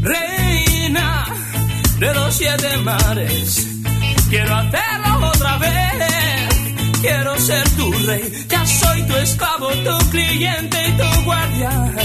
Reina 0.02 1.26
de 2.00 2.14
los 2.16 2.34
siete 2.34 2.78
mares, 2.78 3.68
quiero 4.32 4.56
hacerlo 4.56 5.30
otra 5.30 5.58
vez. 5.60 6.49
Quiero 7.02 7.40
ser 7.40 7.70
tu 7.78 7.92
rey, 8.08 8.46
ya 8.50 8.66
soy 8.66 9.04
tu 9.04 9.16
esclavo, 9.16 9.70
tu 9.70 10.10
cliente 10.10 10.78
y 10.88 10.92
tu 10.92 11.24
guardián. 11.24 11.96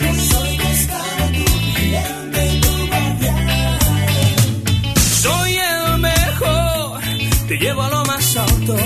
Yo 0.00 0.14
soy 0.30 0.56
tu 0.56 0.66
esclavo, 0.76 1.24
tu 1.36 1.44
cliente 1.74 2.46
y 2.46 2.60
tu 2.60 2.86
guardián. 2.88 3.78
Soy 5.22 5.52
el 5.54 5.98
mejor, 5.98 7.00
te 7.48 7.56
llevo 7.58 7.82
a 7.82 7.90
lo 7.90 8.04
más 8.06 8.36
alto, 8.36 8.76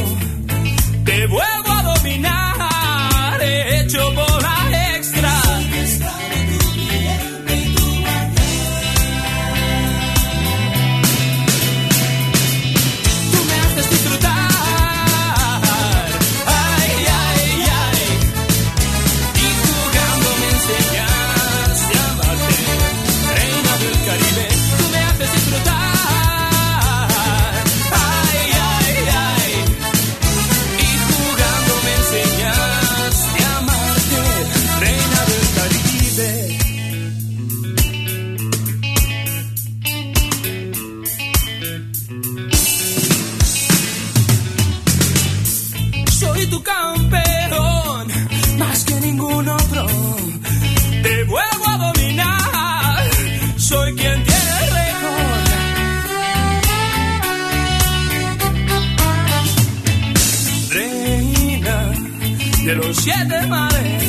te 1.04 1.26
vuelvo 1.26 1.59
siete 63.00 63.46
mares, 63.46 63.99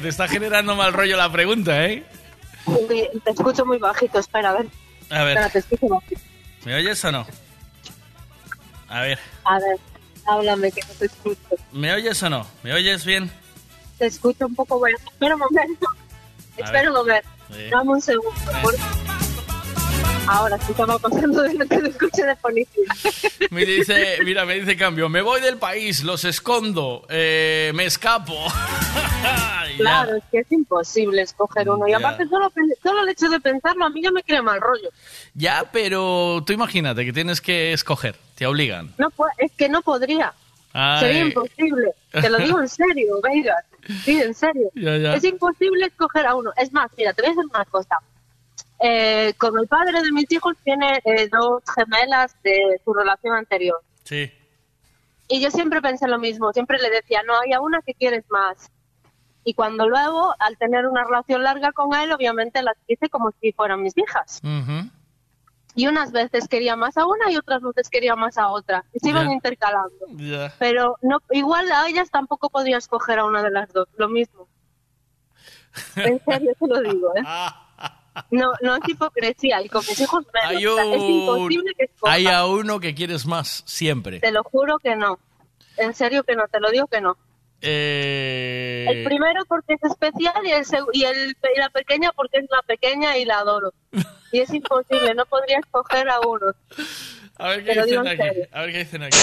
Te 0.00 0.08
está 0.08 0.28
generando 0.28 0.74
mal 0.76 0.92
rollo 0.92 1.16
la 1.16 1.30
pregunta, 1.30 1.84
¿eh? 1.86 2.04
Te 3.24 3.30
escucho 3.30 3.64
muy 3.66 3.78
bajito, 3.78 4.18
espera, 4.18 4.50
a 4.50 4.52
ver. 4.54 4.66
A 5.10 5.24
ver. 5.24 5.36
Espera, 5.38 5.48
te 5.50 5.58
escucho 5.60 5.88
bajito. 5.88 6.20
¿Me 6.64 6.74
oyes 6.74 7.04
o 7.04 7.12
no? 7.12 7.26
A 8.88 9.02
ver, 9.02 9.18
A 9.44 9.58
ver, 9.58 9.76
háblame 10.26 10.72
que 10.72 10.80
no 10.80 10.94
te 10.98 11.06
escucho. 11.06 11.40
¿me 11.72 11.92
oyes 11.92 12.22
o 12.22 12.30
no? 12.30 12.46
¿Me 12.62 12.72
oyes 12.72 13.04
bien? 13.04 13.30
Te 13.98 14.06
escucho 14.06 14.46
un 14.46 14.54
poco 14.54 14.78
bueno. 14.78 14.96
Espera 15.10 15.34
un 15.34 15.40
momento. 15.40 15.86
A 15.90 16.60
Espera 16.64 16.72
ver. 16.72 16.88
un 16.90 16.94
momento. 16.96 17.28
Sí. 17.52 17.68
Dame 17.70 17.90
un 17.90 18.00
segundo. 18.00 18.32
por- 18.62 18.74
Ahora 20.30 20.58
sí 20.58 20.72
estaba 20.72 20.98
pasando 20.98 21.42
de 21.42 21.54
lo 21.54 21.66
que 21.66 21.76
escuche 21.76 22.22
de 22.24 22.36
policía. 22.36 22.84
Me 23.50 23.64
dice, 23.64 24.18
mira, 24.24 24.44
me 24.44 24.54
dice 24.60 24.76
cambio, 24.76 25.08
me 25.08 25.22
voy 25.22 25.40
del 25.40 25.56
país, 25.56 26.02
los 26.04 26.24
escondo, 26.24 27.06
eh, 27.08 27.72
me 27.74 27.84
escapo. 27.86 28.34
Claro, 29.76 30.16
es 30.16 30.24
que 30.32 30.38
es 30.40 30.50
imposible 30.50 31.22
escoger 31.22 31.70
uno. 31.70 31.86
Y 31.86 31.92
Ya. 31.92 31.98
aparte, 31.98 32.26
solo, 32.26 32.50
solo 32.82 33.02
el 33.02 33.10
hecho 33.10 33.28
de 33.28 33.38
pensarlo 33.38 33.84
a 33.84 33.90
mí 33.90 34.02
ya 34.02 34.10
me 34.10 34.24
crea 34.24 34.42
mal 34.42 34.60
rollo. 34.60 34.88
Ya, 35.34 35.68
pero 35.72 36.42
tú 36.44 36.52
imagínate 36.52 37.04
que 37.04 37.12
tienes 37.12 37.40
que 37.40 37.72
escoger, 37.72 38.16
te 38.34 38.44
obligan. 38.46 38.92
No, 38.98 39.08
es 39.36 39.52
que 39.52 39.68
no 39.68 39.80
podría. 39.82 40.32
Ay. 40.72 41.00
Sería 41.00 41.20
imposible. 41.26 41.92
Te 42.10 42.28
lo 42.28 42.38
digo 42.38 42.60
en 42.60 42.68
serio, 42.68 43.20
venga. 43.22 43.54
Sí, 44.04 44.20
en 44.20 44.34
serio. 44.34 44.68
Ya, 44.74 44.96
ya. 44.96 45.14
Es 45.14 45.22
imposible 45.22 45.86
escoger 45.86 46.26
a 46.26 46.34
uno. 46.34 46.50
Es 46.56 46.72
más, 46.72 46.90
mira, 46.96 47.12
te 47.12 47.22
voy 47.22 47.30
a 47.30 47.34
decir 47.34 47.48
una 47.54 47.64
cosa. 47.66 47.98
Eh, 48.80 49.34
con 49.38 49.58
el 49.58 49.66
padre 49.66 50.00
de 50.02 50.12
mis 50.12 50.30
hijos 50.30 50.56
tiene 50.62 51.00
eh, 51.04 51.28
dos 51.28 51.62
gemelas 51.74 52.36
de 52.42 52.80
su 52.84 52.94
relación 52.94 53.34
anterior. 53.34 53.80
Sí. 54.04 54.32
Y 55.28 55.40
yo 55.40 55.50
siempre 55.50 55.82
pensé 55.82 56.06
lo 56.08 56.18
mismo. 56.18 56.52
Siempre 56.52 56.78
le 56.78 56.90
decía, 56.90 57.22
no, 57.26 57.38
hay 57.38 57.52
a 57.52 57.60
una 57.60 57.82
que 57.82 57.94
quieres 57.94 58.24
más. 58.30 58.70
Y 59.44 59.54
cuando 59.54 59.88
luego, 59.88 60.34
al 60.38 60.56
tener 60.58 60.86
una 60.86 61.04
relación 61.04 61.42
larga 61.42 61.72
con 61.72 61.94
él, 61.94 62.12
obviamente 62.12 62.62
las 62.62 62.76
quise 62.86 63.08
como 63.08 63.32
si 63.40 63.52
fueran 63.52 63.82
mis 63.82 63.96
hijas. 63.96 64.40
Y 65.74 65.86
unas 65.86 66.12
veces 66.12 66.48
quería 66.48 66.76
más 66.76 66.96
a 66.96 67.06
una 67.06 67.30
y 67.30 67.36
otras 67.36 67.62
veces 67.62 67.88
quería 67.88 68.16
más 68.16 68.36
a 68.36 68.48
otra. 68.48 68.84
Y 68.92 69.00
se 69.00 69.10
iban 69.10 69.30
intercalando. 69.30 70.06
Pero 70.58 70.96
no, 71.02 71.18
igual 71.30 71.70
a 71.72 71.88
ellas 71.88 72.10
tampoco 72.10 72.50
podía 72.50 72.78
escoger 72.78 73.18
a 73.18 73.24
una 73.24 73.42
de 73.42 73.50
las 73.50 73.72
dos, 73.72 73.88
lo 73.96 74.08
mismo. 74.08 74.48
En 75.96 76.20
serio 76.24 76.52
te 76.58 76.66
lo 76.66 76.80
digo, 76.80 77.12
¿eh? 77.14 77.22
No, 78.30 78.52
no 78.62 78.76
es 78.76 78.82
hipocresía, 78.88 79.60
y 79.62 79.68
con 79.68 79.84
mis 79.86 80.00
hijos 80.00 80.24
menos. 80.32 80.48
Hay, 80.50 80.66
O 80.66 80.74
sea, 80.74 80.84
es 80.84 81.00
un- 81.00 81.10
imposible 81.10 81.74
que 81.76 81.84
escoja. 81.84 82.12
hay 82.12 82.26
a 82.26 82.46
uno 82.46 82.80
que 82.80 82.94
quieres 82.94 83.26
más, 83.26 83.62
siempre. 83.66 84.20
Te 84.20 84.32
lo 84.32 84.42
juro 84.44 84.78
que 84.78 84.96
no. 84.96 85.18
En 85.76 85.94
serio 85.94 86.24
que 86.24 86.34
no, 86.36 86.44
te 86.48 86.60
lo 86.60 86.70
digo 86.70 86.86
que 86.86 87.00
no. 87.00 87.16
Eh, 87.60 88.86
El 88.88 89.04
primero 89.04 89.44
porque 89.48 89.74
es 89.74 89.82
especial 89.82 90.34
y, 90.44 90.50
el, 90.52 90.64
y, 90.92 91.04
el, 91.04 91.36
y 91.56 91.58
la 91.58 91.68
pequeña 91.70 92.12
porque 92.12 92.38
es 92.38 92.44
la 92.50 92.62
pequeña 92.62 93.16
y 93.16 93.24
la 93.24 93.38
adoro. 93.40 93.72
Y 94.32 94.40
es 94.40 94.52
imposible, 94.52 95.14
no 95.14 95.24
podría 95.26 95.58
escoger 95.58 96.08
a 96.08 96.20
uno. 96.20 96.46
a 97.38 97.48
ver 97.48 97.64
qué 97.64 97.74
dicen 97.82 97.94
en 98.00 98.06
aquí. 98.08 98.16
serio. 98.22 98.46
A 98.52 98.60
ver 98.62 98.72
qué 98.72 98.78
dicen 98.78 99.02
aquí. 99.02 99.18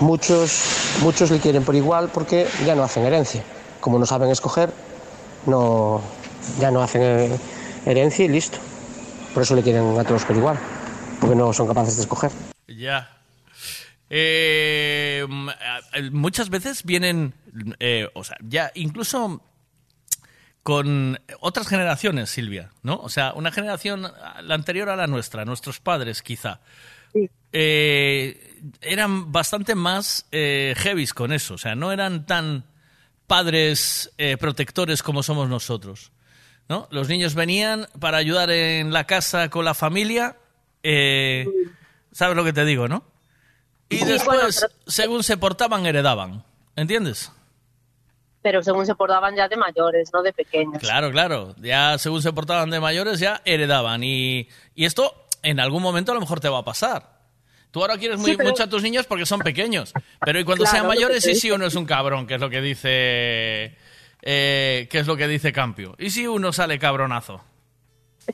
Muchos, 0.00 0.96
muchos 1.00 1.30
le 1.30 1.38
quieren 1.38 1.64
por 1.64 1.74
igual 1.74 2.10
porque 2.12 2.46
ya 2.64 2.74
no 2.74 2.82
hacen 2.82 3.04
herencia. 3.04 3.42
Como 3.80 3.98
no 3.98 4.06
saben 4.06 4.30
escoger, 4.30 4.70
no, 5.46 6.02
ya 6.58 6.70
no 6.70 6.82
hacen 6.82 7.02
eh, 7.02 7.38
herencia 7.86 8.24
y 8.24 8.28
listo. 8.28 8.58
Por 9.34 9.42
eso 9.42 9.54
le 9.54 9.62
quieren 9.62 9.98
a 9.98 10.04
todos 10.04 10.24
por 10.24 10.36
igual, 10.36 10.58
porque 11.20 11.36
no 11.36 11.52
son 11.52 11.66
capaces 11.66 11.96
de 11.96 12.02
escoger. 12.02 12.30
Ya. 12.68 13.10
Eh, 14.10 15.24
mm, 15.26 15.48
eh, 15.94 16.10
muchas 16.10 16.50
veces 16.50 16.84
vienen, 16.84 17.34
eh, 17.80 18.08
o 18.14 18.24
sea, 18.24 18.36
ya 18.42 18.70
incluso 18.74 19.40
con 20.62 21.18
otras 21.40 21.66
generaciones, 21.66 22.30
Silvia, 22.30 22.70
¿no? 22.82 22.96
O 22.96 23.08
sea, 23.08 23.32
una 23.34 23.50
generación, 23.50 24.02
la 24.02 24.54
anterior 24.54 24.88
a 24.90 24.96
la 24.96 25.06
nuestra, 25.06 25.44
nuestros 25.44 25.80
padres 25.80 26.22
quizá, 26.22 26.60
eh, 27.52 28.60
eran 28.80 29.32
bastante 29.32 29.74
más 29.74 30.26
eh, 30.30 30.74
heavies 30.76 31.14
con 31.14 31.32
eso, 31.32 31.54
o 31.54 31.58
sea, 31.58 31.74
no 31.74 31.92
eran 31.92 32.26
tan 32.26 32.64
padres 33.26 34.12
eh, 34.18 34.36
protectores 34.36 35.02
como 35.02 35.22
somos 35.22 35.48
nosotros, 35.48 36.12
¿no? 36.68 36.88
Los 36.90 37.08
niños 37.08 37.34
venían 37.34 37.86
para 38.00 38.18
ayudar 38.18 38.50
en 38.50 38.92
la 38.92 39.04
casa 39.04 39.48
con 39.50 39.64
la 39.64 39.74
familia, 39.74 40.36
eh, 40.82 41.46
¿sabes 42.12 42.36
lo 42.36 42.44
que 42.44 42.52
te 42.52 42.64
digo, 42.64 42.88
no? 42.88 43.04
Y 43.88 43.98
Sí, 43.98 44.04
después, 44.06 44.66
según 44.86 45.22
se 45.22 45.36
portaban, 45.36 45.84
heredaban, 45.86 46.44
¿entiendes? 46.76 47.30
Pero 48.40 48.62
según 48.62 48.86
se 48.86 48.94
portaban 48.94 49.36
ya 49.36 49.46
de 49.48 49.56
mayores, 49.56 50.10
no 50.12 50.22
de 50.22 50.32
pequeños. 50.32 50.78
Claro, 50.80 51.12
claro. 51.12 51.54
Ya 51.58 51.96
según 51.98 52.22
se 52.22 52.32
portaban 52.32 52.70
de 52.70 52.80
mayores, 52.80 53.20
ya 53.20 53.40
heredaban. 53.44 54.02
Y, 54.02 54.48
y 54.74 54.84
esto 54.84 55.14
en 55.42 55.60
algún 55.60 55.80
momento 55.82 56.10
a 56.10 56.14
lo 56.16 56.20
mejor 56.20 56.40
te 56.40 56.48
va 56.48 56.58
a 56.58 56.64
pasar. 56.64 57.20
Tú 57.70 57.80
ahora 57.82 57.96
quieres 57.98 58.18
muy, 58.18 58.30
Sí, 58.32 58.36
pero- 58.36 58.50
mucho 58.50 58.64
a 58.64 58.66
tus 58.66 58.82
niños 58.82 59.06
porque 59.06 59.26
son 59.26 59.40
pequeños. 59.40 59.92
Pero 60.24 60.40
y 60.40 60.44
cuando 60.44 60.64
Claro, 60.64 60.76
sean 60.76 60.88
mayores, 60.88 61.22
si 61.22 61.34
digo. 61.34 61.54
uno 61.54 61.66
es 61.66 61.74
un 61.76 61.84
cabrón, 61.86 62.26
que 62.26 62.34
es 62.34 62.40
lo 62.40 62.50
que 62.50 62.60
dice. 62.60 63.76
Eh, 64.22 64.86
que 64.90 65.00
es 65.00 65.06
lo 65.06 65.16
que 65.16 65.26
dice 65.26 65.52
Campio. 65.52 65.94
¿Y 65.98 66.10
si 66.10 66.26
uno 66.28 66.52
sale 66.52 66.78
cabronazo? 66.78 67.40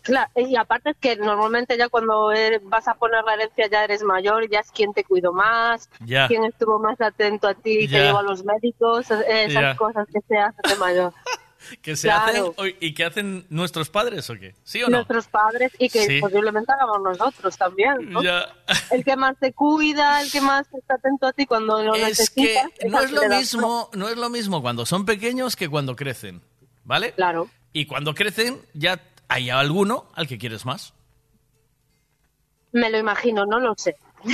Claro, 0.03 0.31
y 0.37 0.55
aparte 0.55 0.91
es 0.91 0.97
que 0.99 1.17
normalmente 1.17 1.79
ya 1.79 1.89
cuando 1.89 2.31
eres- 2.31 2.61
vas 2.65 2.87
a 2.89 2.95
poner 2.95 3.25
la 3.25 3.33
herencia 3.35 3.69
ya 3.71 3.85
eres 3.85 4.03
mayor, 4.03 4.47
ya 4.51 4.61
es 4.61 4.71
quien 4.71 4.93
te 4.93 5.03
cuidó 5.03 5.33
más, 5.33 5.89
Ya. 6.05 6.29
quien 6.29 6.45
estuvo 6.45 6.79
más 6.79 7.01
atento 7.01 7.49
a 7.49 7.55
ti, 7.55 7.89
Ya. 7.89 7.99
te 7.99 8.05
llevó 8.05 8.19
a 8.19 8.23
los 8.23 8.45
médicos, 8.45 9.11
eh, 9.11 9.47
esas 9.47 9.63
Ya. 9.63 9.77
cosas 9.77 10.07
que 10.13 10.21
se 10.29 10.37
hacen 10.37 10.61
de 10.69 10.77
mayor. 10.77 11.13
¿Que 11.83 11.97
se 11.97 12.09
Claro. 12.09 12.55
hacen 12.59 12.77
y 12.81 12.95
que 12.95 13.05
hacen 13.05 13.47
nuestros 13.51 13.91
padres 13.91 14.29
o 14.31 14.35
qué? 14.35 14.55
¿Sí 14.65 14.83
o 14.83 14.87
no? 14.89 14.99
Nuestros 14.99 15.27
padres 15.29 15.73
y 15.79 15.89
que 15.89 16.07
Sí. 16.07 16.21
posiblemente 16.21 16.73
hagamos 16.73 17.01
nosotros 17.03 17.57
también. 17.57 18.11
¿no? 18.11 18.23
Ya. 18.23 18.47
El 18.91 19.05
que 19.05 19.17
más 19.17 19.37
te 19.39 19.53
cuida, 19.53 20.23
el 20.23 20.31
que 20.31 20.41
más 20.41 20.67
está 20.73 20.95
atento 20.95 21.27
a 21.27 21.33
ti 21.33 21.47
cuando 21.47 21.83
lo 21.83 21.95
Es 21.95 22.31
que 22.31 22.43
necesitas. 22.43 22.91
no 22.91 23.01
es 23.01 23.11
lo 23.11 23.29
mismo, 23.29 23.91
no 23.95 24.09
es 24.09 24.17
lo 24.17 24.31
mismo 24.31 24.63
cuando 24.63 24.87
son 24.87 25.05
pequeños 25.05 25.57
que 25.57 25.69
cuando 25.69 25.97
crecen, 25.97 26.43
¿vale? 26.85 27.13
Claro. 27.13 27.49
Y 27.73 27.87
cuando 27.87 28.15
crecen 28.15 28.61
ya 28.75 29.01
hay 29.29 29.51
alguno 29.51 30.09
al 30.15 30.27
que 30.27 30.39
quieres 30.39 30.65
más. 30.65 30.95
Me 32.73 32.91
lo 32.91 32.99
imagino, 32.99 33.45
no 33.47 33.59
lo 33.59 33.75
sé. 33.77 33.97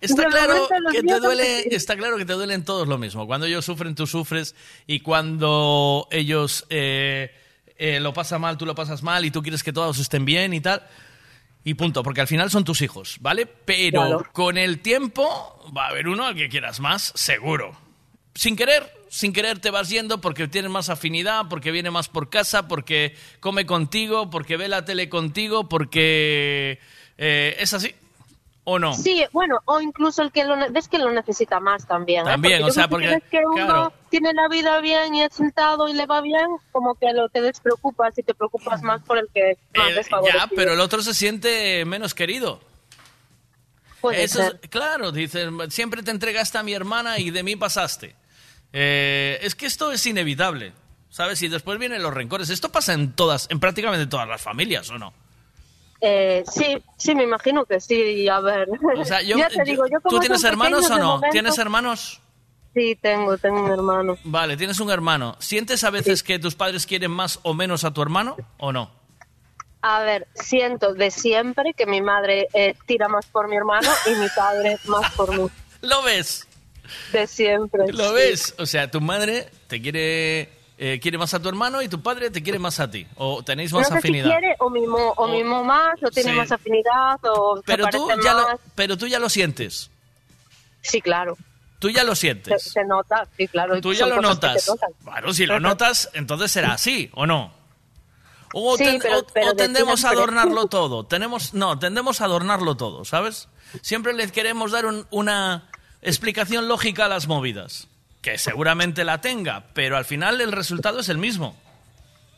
Está 0.00 0.24
claro 0.26 0.68
que 0.90 1.02
te 1.02 1.20
duele, 1.20 1.74
está 1.74 1.96
claro 1.96 2.16
que 2.16 2.24
te 2.24 2.32
duelen 2.32 2.64
todos 2.64 2.88
lo 2.88 2.96
mismo. 2.98 3.26
Cuando 3.26 3.46
ellos 3.46 3.64
sufren, 3.64 3.94
tú 3.94 4.06
sufres 4.06 4.54
y 4.86 5.00
cuando 5.00 6.08
ellos 6.10 6.64
eh, 6.70 7.30
eh, 7.76 8.00
lo 8.00 8.12
pasan 8.12 8.40
mal, 8.40 8.56
tú 8.56 8.64
lo 8.66 8.74
pasas 8.74 9.02
mal 9.02 9.24
y 9.24 9.30
tú 9.30 9.42
quieres 9.42 9.62
que 9.62 9.72
todos 9.72 9.98
estén 9.98 10.24
bien 10.24 10.54
y 10.54 10.60
tal. 10.60 10.82
Y 11.62 11.74
punto, 11.74 12.02
porque 12.02 12.22
al 12.22 12.26
final 12.26 12.50
son 12.50 12.64
tus 12.64 12.80
hijos, 12.80 13.18
¿vale? 13.20 13.44
Pero 13.46 14.00
Claro. 14.00 14.26
con 14.32 14.56
el 14.56 14.80
tiempo 14.80 15.70
va 15.76 15.86
a 15.86 15.88
haber 15.90 16.08
uno 16.08 16.24
al 16.26 16.34
que 16.34 16.48
quieras 16.48 16.80
más, 16.80 17.12
seguro. 17.14 17.76
Sin 18.34 18.56
querer, 18.56 18.90
sin 19.10 19.34
querer 19.34 19.58
te 19.58 19.70
vas 19.70 19.90
yendo 19.90 20.22
porque 20.22 20.48
tienes 20.48 20.70
más 20.70 20.88
afinidad, 20.88 21.46
porque 21.50 21.70
viene 21.70 21.90
más 21.90 22.08
por 22.08 22.30
casa, 22.30 22.66
porque 22.68 23.14
come 23.40 23.66
contigo, 23.66 24.30
porque 24.30 24.56
ve 24.56 24.68
la 24.68 24.86
tele 24.86 25.10
contigo, 25.10 25.68
porque 25.68 26.78
eh, 27.18 27.56
es 27.58 27.74
así. 27.74 27.94
¿O 28.64 28.78
no? 28.78 28.94
Sí, 28.94 29.24
bueno, 29.32 29.58
o 29.64 29.80
incluso 29.80 30.22
el 30.22 30.30
que 30.30 30.44
lo 30.44 30.54
ves 30.70 30.86
que 30.86 30.98
lo 30.98 31.10
necesita 31.10 31.60
más 31.60 31.86
también. 31.86 32.22
¿eh? 32.26 32.30
También, 32.30 32.60
yo 32.60 32.66
o 32.66 32.70
sea, 32.70 32.88
porque- 32.88 33.20
que 33.30 33.38
uno 33.44 33.54
claro. 33.66 33.92
tiene 34.10 34.32
la 34.34 34.48
vida 34.48 34.80
bien 34.80 35.14
y 35.14 35.22
es 35.22 35.34
sentado 35.34 35.88
y 35.88 35.94
le 35.94 36.04
va 36.06 36.20
bien, 36.20 36.46
como 36.70 36.94
que 36.94 37.10
lo 37.12 37.28
te 37.30 37.40
despreocupas 37.40 38.16
y 38.18 38.22
te 38.22 38.34
preocupas 38.34 38.82
más 38.82 39.00
por 39.02 39.16
el 39.18 39.28
que 39.34 39.56
más 39.76 39.88
Eh, 39.90 40.02
ya, 40.32 40.46
pero 40.54 40.74
el 40.74 40.80
otro 40.80 41.02
se 41.02 41.14
siente 41.14 41.84
menos 41.86 42.14
querido. 42.14 42.60
Puede 44.02 44.22
Eso 44.24 44.42
es- 44.42 44.54
claro, 44.70 45.10
dicen, 45.12 45.70
siempre 45.70 46.02
te 46.02 46.10
entregaste 46.10 46.58
a 46.58 46.62
mi 46.62 46.72
hermana 46.74 47.18
y 47.18 47.30
de 47.30 47.42
mí 47.42 47.56
pasaste. 47.56 48.14
Eh, 48.72 49.38
es 49.42 49.54
que 49.54 49.66
esto 49.66 49.90
es 49.90 50.04
inevitable, 50.06 50.72
¿sabes? 51.08 51.42
Y 51.42 51.48
después 51.48 51.78
vienen 51.78 52.02
los 52.02 52.12
rencores. 52.14 52.50
Esto 52.50 52.70
pasa 52.70 52.92
en 52.92 53.12
todas, 53.12 53.46
en 53.50 53.58
prácticamente 53.58 54.06
todas 54.06 54.28
las 54.28 54.40
familias, 54.40 54.88
¿o 54.90 54.98
no? 54.98 55.12
Eh, 56.00 56.44
sí, 56.50 56.82
sí, 56.96 57.14
me 57.14 57.24
imagino 57.24 57.64
que 57.66 57.80
sí. 57.80 58.28
A 58.28 58.40
ver, 58.40 58.68
O 58.96 59.04
sea, 59.04 59.20
yo, 59.22 59.36
ya 59.38 59.48
te 59.48 59.56
yo- 59.58 59.64
digo, 59.64 59.84
yo 59.86 60.00
como 60.00 60.16
¿tú 60.16 60.20
tienes 60.20 60.42
hermanos 60.44 60.90
o 60.90 60.98
no? 60.98 61.06
momento- 61.16 61.32
¿Tienes 61.32 61.58
hermanos? 61.58 62.20
Sí, 62.74 62.96
tengo, 63.02 63.36
tengo 63.36 63.64
un 63.64 63.70
hermano. 63.70 64.16
Vale, 64.24 64.56
tienes 64.56 64.78
un 64.80 64.90
hermano. 64.90 65.34
¿Sientes 65.40 65.82
a 65.84 65.90
veces 65.90 66.22
que 66.22 66.38
tus 66.38 66.54
padres 66.54 66.86
quieren 66.86 67.10
más 67.10 67.40
o 67.42 67.52
menos 67.52 67.82
a 67.84 67.92
tu 67.92 68.00
hermano 68.00 68.36
o 68.58 68.72
no? 68.72 68.90
A 69.82 70.00
ver, 70.02 70.28
siento 70.34 70.94
de 70.94 71.10
siempre 71.10 71.74
que 71.74 71.86
mi 71.86 72.00
madre 72.02 72.46
eh, 72.54 72.74
tira 72.86 73.08
más 73.08 73.26
por 73.26 73.48
mi 73.48 73.56
hermano 73.56 73.88
y 74.06 74.14
mi 74.14 74.28
padre 74.28 74.78
más 74.86 75.10
por 75.12 75.36
mí. 75.36 75.48
¿Lo 75.80 76.02
ves? 76.02 76.46
De 77.12 77.26
siempre. 77.26 77.84
¿Lo 77.92 78.08
sí. 78.10 78.14
ves? 78.14 78.54
O 78.58 78.66
sea, 78.66 78.90
tu 78.90 79.00
madre 79.00 79.48
te 79.68 79.80
quiere 79.80 80.50
eh, 80.82 80.98
quiere 80.98 81.18
más 81.18 81.34
a 81.34 81.40
tu 81.42 81.48
hermano 81.50 81.82
y 81.82 81.88
tu 81.88 82.00
padre 82.02 82.30
te 82.30 82.42
quiere 82.42 82.58
más 82.58 82.80
a 82.80 82.90
ti. 82.90 83.06
O 83.16 83.42
tenéis 83.42 83.70
No 83.70 83.78
más 83.80 83.88
sé 83.88 83.92
si 83.92 83.98
afinidad. 83.98 84.30
quiere 84.30 84.56
o 84.60 84.70
mimo, 84.70 85.12
o 85.14 85.28
mimo 85.28 85.62
más, 85.62 86.02
o 86.02 86.10
tiene 86.10 86.30
Sí. 86.30 86.36
más 86.38 86.50
afinidad, 86.50 87.20
o 87.22 87.60
Pero 87.66 87.86
tú, 87.88 88.08
ya 88.24 88.32
más. 88.34 88.52
lo, 88.54 88.60
pero 88.74 88.96
tú 88.96 89.06
ya 89.06 89.18
lo 89.18 89.28
sientes. 89.28 89.90
Sí, 90.80 91.02
claro. 91.02 91.36
Tú 91.80 91.90
ya 91.90 92.02
lo 92.02 92.14
sientes. 92.14 92.62
se 92.62 92.82
nota, 92.84 93.26
sí, 93.36 93.46
claro. 93.46 93.78
Tú 93.82 93.92
ya 93.92 94.06
lo 94.06 94.20
notas. 94.22 94.70
Claro, 95.04 95.34
si 95.34 95.44
lo 95.46 95.60
notas, 95.60 96.08
entonces 96.14 96.50
será 96.50 96.72
así, 96.72 97.10
¿o 97.12 97.26
no? 97.26 97.52
O, 98.54 98.76
Sí, 98.78 98.84
ten- 98.84 99.00
pero- 99.00 99.18
o- 99.20 99.26
pero 99.32 99.50
o 99.50 99.54
tendemos 99.54 100.04
a 100.06 100.10
adornarlo 100.10 100.66
todo. 100.68 101.04
Tenemos, 101.06 101.52
no, 101.54 101.78
tendemos 101.78 102.20
a 102.20 102.24
adornarlo 102.24 102.76
todo, 102.76 103.04
¿sabes? 103.04 103.48
Siempre 103.82 104.12
le 104.14 104.30
queremos 104.32 104.72
dar 104.72 104.86
un- 104.86 105.06
una 105.10 105.68
explicación 106.02 106.68
lógica 106.68 107.04
a 107.04 107.08
las 107.08 107.28
movidas. 107.28 107.86
Que 108.22 108.36
seguramente 108.38 109.04
la 109.04 109.20
tenga, 109.20 109.64
pero 109.72 109.96
al 109.96 110.04
final 110.04 110.40
el 110.40 110.52
resultado 110.52 111.00
es 111.00 111.08
el 111.08 111.18
mismo. 111.18 111.56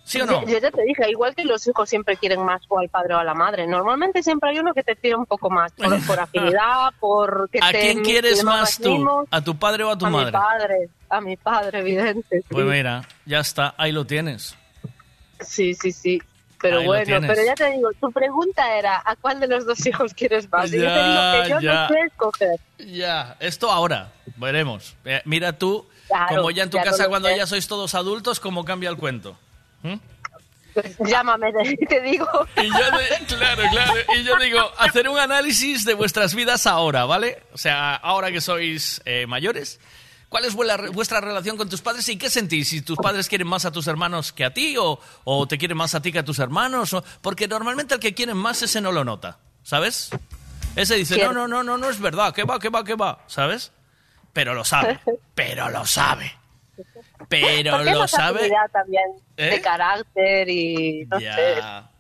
¿Sí 0.05 0.21
o 0.21 0.27
no? 0.27 0.43
Yo, 0.43 0.49
yo 0.49 0.59
ya 0.59 0.71
te 0.71 0.83
dije, 0.83 1.09
igual 1.11 1.35
que 1.35 1.45
los 1.45 1.67
hijos 1.67 1.89
siempre 1.89 2.17
quieren 2.17 2.45
más 2.45 2.63
o 2.69 2.79
al 2.79 2.89
padre 2.89 3.15
o 3.15 3.19
a 3.19 3.25
la 3.25 3.35
madre. 3.35 3.67
Normalmente 3.69 4.23
siempre 4.23 4.51
hay 4.51 4.59
uno 4.59 4.75
que 4.75 4.83
te 4.83 4.97
tira 4.97 5.17
un 5.17 5.27
poco 5.27 5.49
más, 5.49 5.73
por, 5.73 6.07
por 6.07 6.19
afinidad, 6.21 6.91
por 6.99 7.49
que 7.51 7.61
¿A 7.63 7.71
te 7.71 7.81
quién 7.81 8.03
quieres 8.03 8.43
más 8.43 8.79
tú? 8.79 9.27
¿A 9.31 9.41
tu 9.41 9.57
padre 9.57 9.85
o 9.85 9.91
a 9.91 9.99
tu 9.99 10.07
a 10.07 10.11
mi 10.11 10.17
madre? 10.17 10.33
padre, 10.33 10.89
a 11.09 11.21
mi 11.21 11.37
padre, 11.37 11.79
evidente. 11.81 12.41
sí. 12.41 12.47
Pues 12.49 12.67
mira, 12.67 13.03
ya 13.27 13.39
está, 13.41 13.75
ahí 13.79 13.93
lo 13.93 14.05
tienes. 14.05 14.57
Sí, 15.41 15.75
sí, 15.75 15.93
sí. 15.93 16.21
Pero 16.63 16.79
Ahí 16.79 16.87
bueno, 16.87 17.21
pero 17.27 17.45
ya 17.45 17.55
te 17.55 17.71
digo, 17.73 17.91
tu 18.01 18.11
pregunta 18.13 18.77
era, 18.79 19.03
¿a 19.05 19.17
cuál 19.17 19.41
de 19.41 19.49
los 19.49 19.67
dos 19.67 19.85
hijos 19.87 20.15
quieres 20.15 20.51
más? 20.51 20.73
Y 20.73 20.77
yo 20.79 20.85
te 20.85 20.93
digo 20.93 21.03
Ya, 21.05 21.43
que 21.43 21.49
yo 21.51 21.61
ya. 21.61 21.75
no 21.83 21.89
sé 21.89 22.01
escoger. 22.07 22.61
Ya, 22.79 23.37
esto 23.41 23.71
ahora, 23.71 24.13
veremos. 24.37 24.95
Eh, 25.05 25.21
Mira 25.25 25.53
tú, 25.59 25.87
Claro, 26.07 26.37
como 26.37 26.51
ya 26.51 26.63
en 26.63 26.71
tu 26.71 26.77
ya 26.79 26.85
casa 26.85 27.09
cuando 27.09 27.35
ya 27.35 27.47
sois 27.47 27.67
todos 27.69 27.95
adultos, 27.95 28.39
cómo 28.41 28.65
cambia 28.65 28.89
el 28.91 28.97
cuento. 28.97 29.37
¿Mm? 29.83 29.95
Pues 30.75 30.97
llámame, 31.01 31.53
te, 31.79 31.87
te 31.87 32.01
digo. 32.01 32.27
Y 32.57 32.69
yo, 32.69 32.99
de- 32.99 33.27
claro, 33.27 33.63
claro. 33.71 33.93
Y 34.17 34.23
yo 34.25 34.37
digo, 34.37 34.61
hacer 34.79 35.09
un 35.09 35.19
análisis 35.19 35.85
de 35.85 35.95
vuestras 35.95 36.35
vidas 36.35 36.67
ahora, 36.67 37.05
¿vale? 37.05 37.43
O 37.53 37.59
sea, 37.59 37.95
ahora 37.97 38.31
que 38.31 38.41
sois 38.41 39.03
eh, 39.05 39.27
mayores, 39.27 39.81
¿cuál 40.33 40.47
es 40.47 40.55
vuestra 40.55 41.21
relación 41.21 41.57
con 41.59 41.69
tus 41.69 41.83
padres 41.83 42.09
y 42.09 42.17
qué 42.17 42.31
sentís? 42.31 42.71
Si 42.71 42.81
tus 42.81 42.97
padres 42.97 43.29
quieren 43.29 43.47
más 43.47 43.67
a 43.67 43.71
tus 43.71 43.87
hermanos 43.87 44.33
que 44.33 44.45
a 44.47 44.53
ti 44.55 44.77
o, 44.79 44.99
o 45.25 45.47
te 45.47 45.59
quieren 45.59 45.77
más 45.77 45.95
a 45.95 46.01
ti 46.03 46.11
que 46.11 46.19
a 46.21 46.25
tus 46.25 46.39
hermanos. 46.39 46.95
o- 46.95 47.05
porque 47.21 47.47
normalmente 47.47 47.93
el 47.95 48.01
que 48.01 48.15
quieren 48.15 48.37
más, 48.39 48.63
ese 48.63 48.81
no 48.81 48.91
lo 48.93 49.05
nota, 49.05 49.39
¿sabes? 49.63 50.11
Ese 50.75 50.95
dice, 50.97 51.19
no, 51.23 51.35
no, 51.35 51.47
no, 51.47 51.63
no, 51.63 51.77
no 51.77 51.91
es 51.91 52.01
verdad, 52.01 52.33
que 52.35 52.45
va, 52.45 52.59
que 52.59 52.71
va, 52.71 52.83
que 52.83 52.95
va, 52.95 53.23
¿sabes? 53.27 53.73
Pero 54.33 54.55
lo 54.55 54.65
sabe, 54.65 54.99
pero 55.35 55.69
lo 55.69 55.85
sabe. 55.87 56.33
Pero 57.29 57.77
Porque 57.77 57.91
lo 57.93 58.09
sabe. 58.09 58.51
también 58.73 59.05
¿Eh? 59.37 59.51
de 59.51 59.61
carácter 59.61 60.49
y 60.49 61.07
no 61.11 61.19
sé. 61.19 61.25
Ya. 61.27 61.91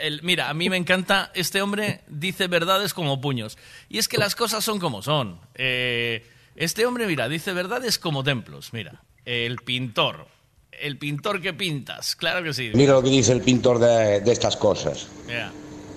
El- 0.00 0.22
Mira, 0.22 0.48
a 0.48 0.54
mí 0.54 0.70
me 0.70 0.76
encanta, 0.76 1.30
este 1.34 1.60
hombre 1.60 2.00
dice 2.06 2.46
verdades 2.48 2.94
como 2.94 3.20
puños. 3.20 3.58
Y 3.88 3.98
es 3.98 4.08
que 4.08 4.16
las 4.16 4.34
cosas 4.34 4.64
son 4.64 4.78
como 4.78 5.02
son. 5.02 5.38
Eh, 5.54 6.26
este 6.56 6.86
hombre, 6.86 7.06
mira, 7.06 7.28
dice 7.28 7.52
verdades 7.52 7.98
como 7.98 8.22
templos. 8.24 8.72
Mira, 8.72 9.02
el 9.24 9.56
pintor. 9.56 10.26
El 10.72 10.98
pintor 10.98 11.40
que 11.40 11.52
pintas, 11.52 12.16
claro 12.16 12.42
que 12.42 12.52
sí. 12.54 12.72
Mira 12.74 12.94
lo 12.94 13.02
que 13.02 13.10
dice 13.10 13.32
el 13.32 13.42
pintor 13.42 13.78
de, 13.78 14.20
de 14.20 14.32
estas 14.32 14.56
cosas. 14.56 15.06
Ya. 15.28 15.52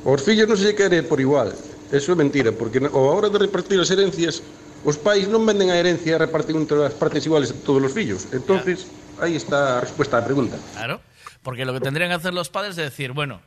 Os 0.06 0.22
fillos 0.22 0.46
non 0.46 0.60
se 0.60 0.70
lle 0.70 0.76
quere 0.78 1.02
por 1.02 1.18
igual. 1.18 1.50
Eso 1.90 2.12
é 2.14 2.16
mentira, 2.20 2.52
porque 2.54 2.78
na- 2.84 2.92
ao 2.94 3.10
hora 3.18 3.32
de 3.32 3.40
repartir 3.42 3.80
as 3.82 3.90
herencias, 3.90 4.44
os 4.86 5.00
pais 5.02 5.26
non 5.32 5.42
venden 5.48 5.74
a 5.74 5.80
herencia 5.82 6.14
e 6.14 6.22
reparten 6.22 6.60
entre 6.62 6.78
as 6.86 6.94
partes 6.94 7.26
iguales 7.26 7.50
a 7.50 7.58
todos 7.66 7.82
os 7.82 7.94
fillos. 7.96 8.30
Entonces, 8.30 8.86
aí 9.18 9.34
está 9.34 9.80
a 9.80 9.82
respuesta 9.82 10.20
á 10.20 10.22
pregunta. 10.22 10.60
Claro. 10.78 11.02
Porque 11.42 11.66
lo 11.66 11.74
que 11.74 11.82
tendrían 11.82 12.10
que 12.14 12.20
hacer 12.22 12.34
los 12.38 12.54
padres 12.54 12.78
es 12.78 12.86
decir, 12.94 13.14
bueno, 13.18 13.42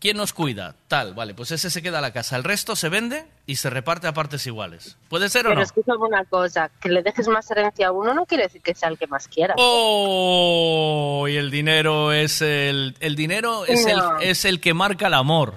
¿quién 0.00 0.16
nos 0.16 0.32
cuida? 0.32 0.74
Tal, 0.88 1.14
vale, 1.14 1.34
pues 1.34 1.50
ese 1.52 1.70
se 1.70 1.82
queda 1.82 1.98
a 1.98 2.00
la 2.00 2.12
casa. 2.12 2.36
El 2.36 2.42
resto 2.44 2.74
se 2.74 2.88
vende 2.88 3.24
y 3.46 3.56
se 3.56 3.70
reparte 3.70 4.06
a 4.08 4.12
partes 4.14 4.46
iguales. 4.46 4.96
¿Puede 5.08 5.28
ser 5.28 5.46
o 5.46 5.50
Pero 5.50 5.60
no? 5.60 5.62
escúchame 5.64 5.98
una 5.98 6.24
cosa, 6.24 6.70
que 6.80 6.88
le 6.88 7.02
dejes 7.02 7.28
más 7.28 7.48
herencia 7.50 7.88
a 7.88 7.92
uno 7.92 8.14
no 8.14 8.26
quiere 8.26 8.44
decir 8.44 8.60
que 8.62 8.74
sea 8.74 8.88
el 8.88 8.98
que 8.98 9.06
más 9.06 9.28
quiera. 9.28 9.54
Oh, 9.58 11.26
y 11.28 11.36
el 11.36 11.50
dinero 11.50 12.12
es 12.12 12.42
el 12.42 12.96
el 13.00 13.14
dinero 13.16 13.64
es 13.66 13.86
No. 13.86 14.18
el 14.20 14.28
es 14.28 14.44
el 14.44 14.60
que 14.60 14.74
marca 14.74 15.06
el 15.08 15.14
amor. 15.14 15.54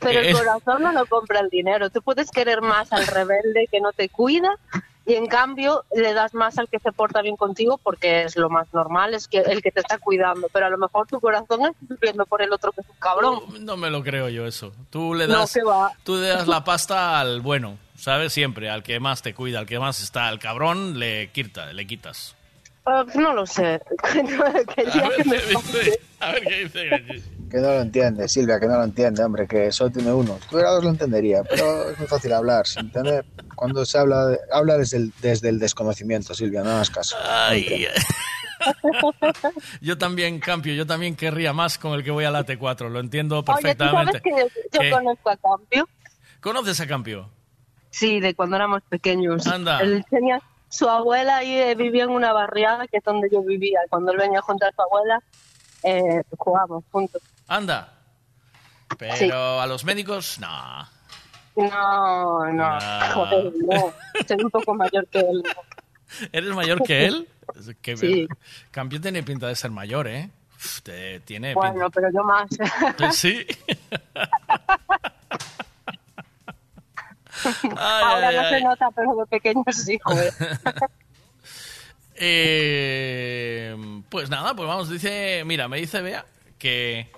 Pero 0.00 0.20
el 0.20 0.26
Eh, 0.26 0.32
corazón 0.32 0.82
no 0.82 0.92
lo 0.92 1.04
compra 1.06 1.40
el 1.40 1.48
dinero. 1.50 1.90
Tú 1.90 2.00
puedes 2.00 2.30
querer 2.30 2.60
más 2.62 2.92
al 2.92 3.06
rebelde 3.06 3.68
que 3.70 3.80
no 3.80 3.92
te 3.92 4.08
cuida 4.08 4.48
y 5.06 5.14
en 5.14 5.26
cambio 5.26 5.84
le 5.94 6.14
das 6.14 6.32
más 6.32 6.58
al 6.58 6.68
que 6.68 6.78
se 6.78 6.90
porta 6.92 7.20
bien 7.20 7.36
contigo 7.36 7.78
porque 7.82 8.22
es 8.22 8.36
lo 8.36 8.48
más 8.48 8.72
normal, 8.72 9.14
es 9.14 9.28
que 9.28 9.38
el 9.38 9.60
que 9.62 9.70
te 9.70 9.80
está 9.80 9.98
cuidando. 9.98 10.48
Pero 10.52 10.66
a 10.66 10.70
lo 10.70 10.78
mejor 10.78 11.06
tu 11.06 11.20
corazón 11.20 11.66
está 11.66 11.86
sufriendo 11.86 12.24
por 12.24 12.40
el 12.40 12.52
otro 12.52 12.72
que 12.72 12.80
es 12.80 12.88
un 12.88 12.96
cabrón. 12.98 13.40
No 13.60 13.76
me 13.76 13.90
lo 13.90 14.02
creo 14.02 14.28
yo 14.28 14.46
eso. 14.46 14.72
Tú 14.90 15.14
le 15.14 15.26
das 15.26 15.58
tú 16.04 16.16
le 16.16 16.28
das 16.28 16.48
la 16.48 16.64
pasta 16.64 17.20
al 17.20 17.42
bueno, 17.42 17.78
¿sabes? 17.96 18.32
Siempre 18.32 18.70
al 18.70 18.82
que 18.82 18.98
más 18.98 19.20
te 19.20 19.34
cuida, 19.34 19.58
al 19.58 19.66
que 19.66 19.78
más 19.78 20.02
está, 20.02 20.28
al 20.28 20.38
cabrón 20.38 20.98
le 20.98 21.30
quita, 21.32 21.72
le 21.72 21.86
quitas. 21.86 22.34
Ah, 22.86 23.04
no 23.14 23.32
lo 23.32 23.46
sé. 23.46 23.80
Quería 24.12 25.10
que 25.16 25.24
me. 25.24 25.36
A 26.20 26.32
ver 26.32 26.42
qué 26.42 26.64
dice. 26.64 27.22
Que 27.54 27.60
no 27.60 27.68
lo 27.68 27.80
entiende, 27.82 28.26
Silvia, 28.26 28.58
que 28.58 28.66
no 28.66 28.76
lo 28.78 28.82
entiende, 28.82 29.22
hombre, 29.22 29.46
que 29.46 29.70
solo 29.70 29.88
tiene 29.90 30.12
uno. 30.12 30.38
Si 30.42 30.48
tuviera 30.48 30.70
dos 30.70 30.82
lo 30.82 30.90
entendería, 30.90 31.44
pero 31.44 31.88
es 31.88 31.96
muy 32.00 32.08
fácil 32.08 32.32
hablar, 32.32 32.66
sin 32.66 32.86
entender. 32.86 33.24
Cuando 33.54 33.84
se 33.84 33.96
habla, 33.96 34.26
de- 34.26 34.40
habla 34.50 34.76
desde 34.76 34.96
el, 34.96 35.12
desde 35.22 35.50
el 35.50 35.60
desconocimiento, 35.60 36.34
Silvia, 36.34 36.64
no 36.64 36.70
hagas 36.72 36.90
caso. 36.90 37.16
Ay. 37.24 37.86
Yo 39.80 39.96
también, 39.98 40.40
Campio, 40.40 40.74
yo 40.74 40.84
también 40.86 41.14
querría 41.14 41.52
más 41.52 41.78
con 41.78 41.92
el 41.92 42.02
que 42.02 42.10
voy 42.10 42.24
a 42.24 42.30
la 42.32 42.44
T4, 42.44 42.88
lo 42.88 42.98
entiendo 42.98 43.36
Oye, 43.36 43.44
¿tú 43.44 43.52
perfectamente. 43.52 44.20
sabes 44.20 44.22
que 44.22 44.88
yo, 44.90 44.96
conozco 44.96 45.30
a 45.30 45.36
Campio? 45.36 45.88
¿Conoces 46.40 46.80
a 46.80 46.86
Campio? 46.88 47.30
Sí, 47.90 48.18
de 48.20 48.34
cuando 48.34 48.56
éramos 48.56 48.82
pequeños. 48.88 49.46
Anda. 49.46 49.80
Él 49.80 50.04
tenía 50.10 50.40
su 50.68 50.88
abuela 50.88 51.36
ahí 51.36 51.52
eh, 51.56 51.74
vivía 51.76 52.04
en 52.04 52.10
una 52.10 52.32
barriada 52.32 52.88
que 52.88 52.96
es 52.96 53.04
donde 53.04 53.28
yo 53.30 53.42
vivía. 53.42 53.78
Cuando 53.90 54.10
él 54.12 54.18
venía 54.18 54.40
junto 54.40 54.66
a 54.66 54.72
su 54.72 54.82
abuela, 54.82 55.22
eh, 55.84 56.22
jugábamos 56.38 56.84
juntos. 56.90 57.22
Anda. 57.48 57.92
Pero 58.98 59.16
Sí. 59.16 59.30
a 59.32 59.66
los 59.66 59.84
médicos, 59.84 60.38
no. 60.38 60.86
No, 61.56 62.52
no, 62.52 62.78
joder, 63.14 63.52
no. 63.68 63.92
Soy 64.26 64.42
un 64.42 64.50
poco 64.50 64.74
mayor 64.74 65.06
que 65.08 65.20
él. 65.20 65.42
¿Eres 66.32 66.50
mayor 66.54 66.82
que 66.82 67.06
él? 67.06 67.28
Que 67.82 67.96
Sí. 67.96 68.26
Campio 68.70 69.00
tiene 69.00 69.22
pinta 69.22 69.46
de 69.46 69.54
ser 69.54 69.70
mayor, 69.70 70.06
¿eh? 70.08 70.30
Uf, 70.56 70.80
te- 70.82 71.20
tiene 71.20 71.54
Bueno, 71.54 71.90
pero 71.90 72.08
yo 72.12 72.24
más. 72.24 72.48
pinta. 72.48 73.12
Sí. 73.12 73.46
Ay, 77.44 78.04
Ahora 78.04 78.28
ay, 78.28 78.36
no 78.36 78.48
se 78.48 78.60
nota, 78.62 78.90
pero 78.94 79.14
de 79.16 79.26
pequeño 79.26 79.64
sí, 79.70 79.98
joder. 80.02 80.32
Eh, 82.16 83.76
pues 84.08 84.30
nada, 84.30 84.54
pues 84.54 84.68
vamos, 84.68 84.88
dice, 84.88 85.42
mira, 85.44 85.68
me 85.68 85.78
dice 85.78 86.00
Bea 86.00 86.24
que 86.58 87.08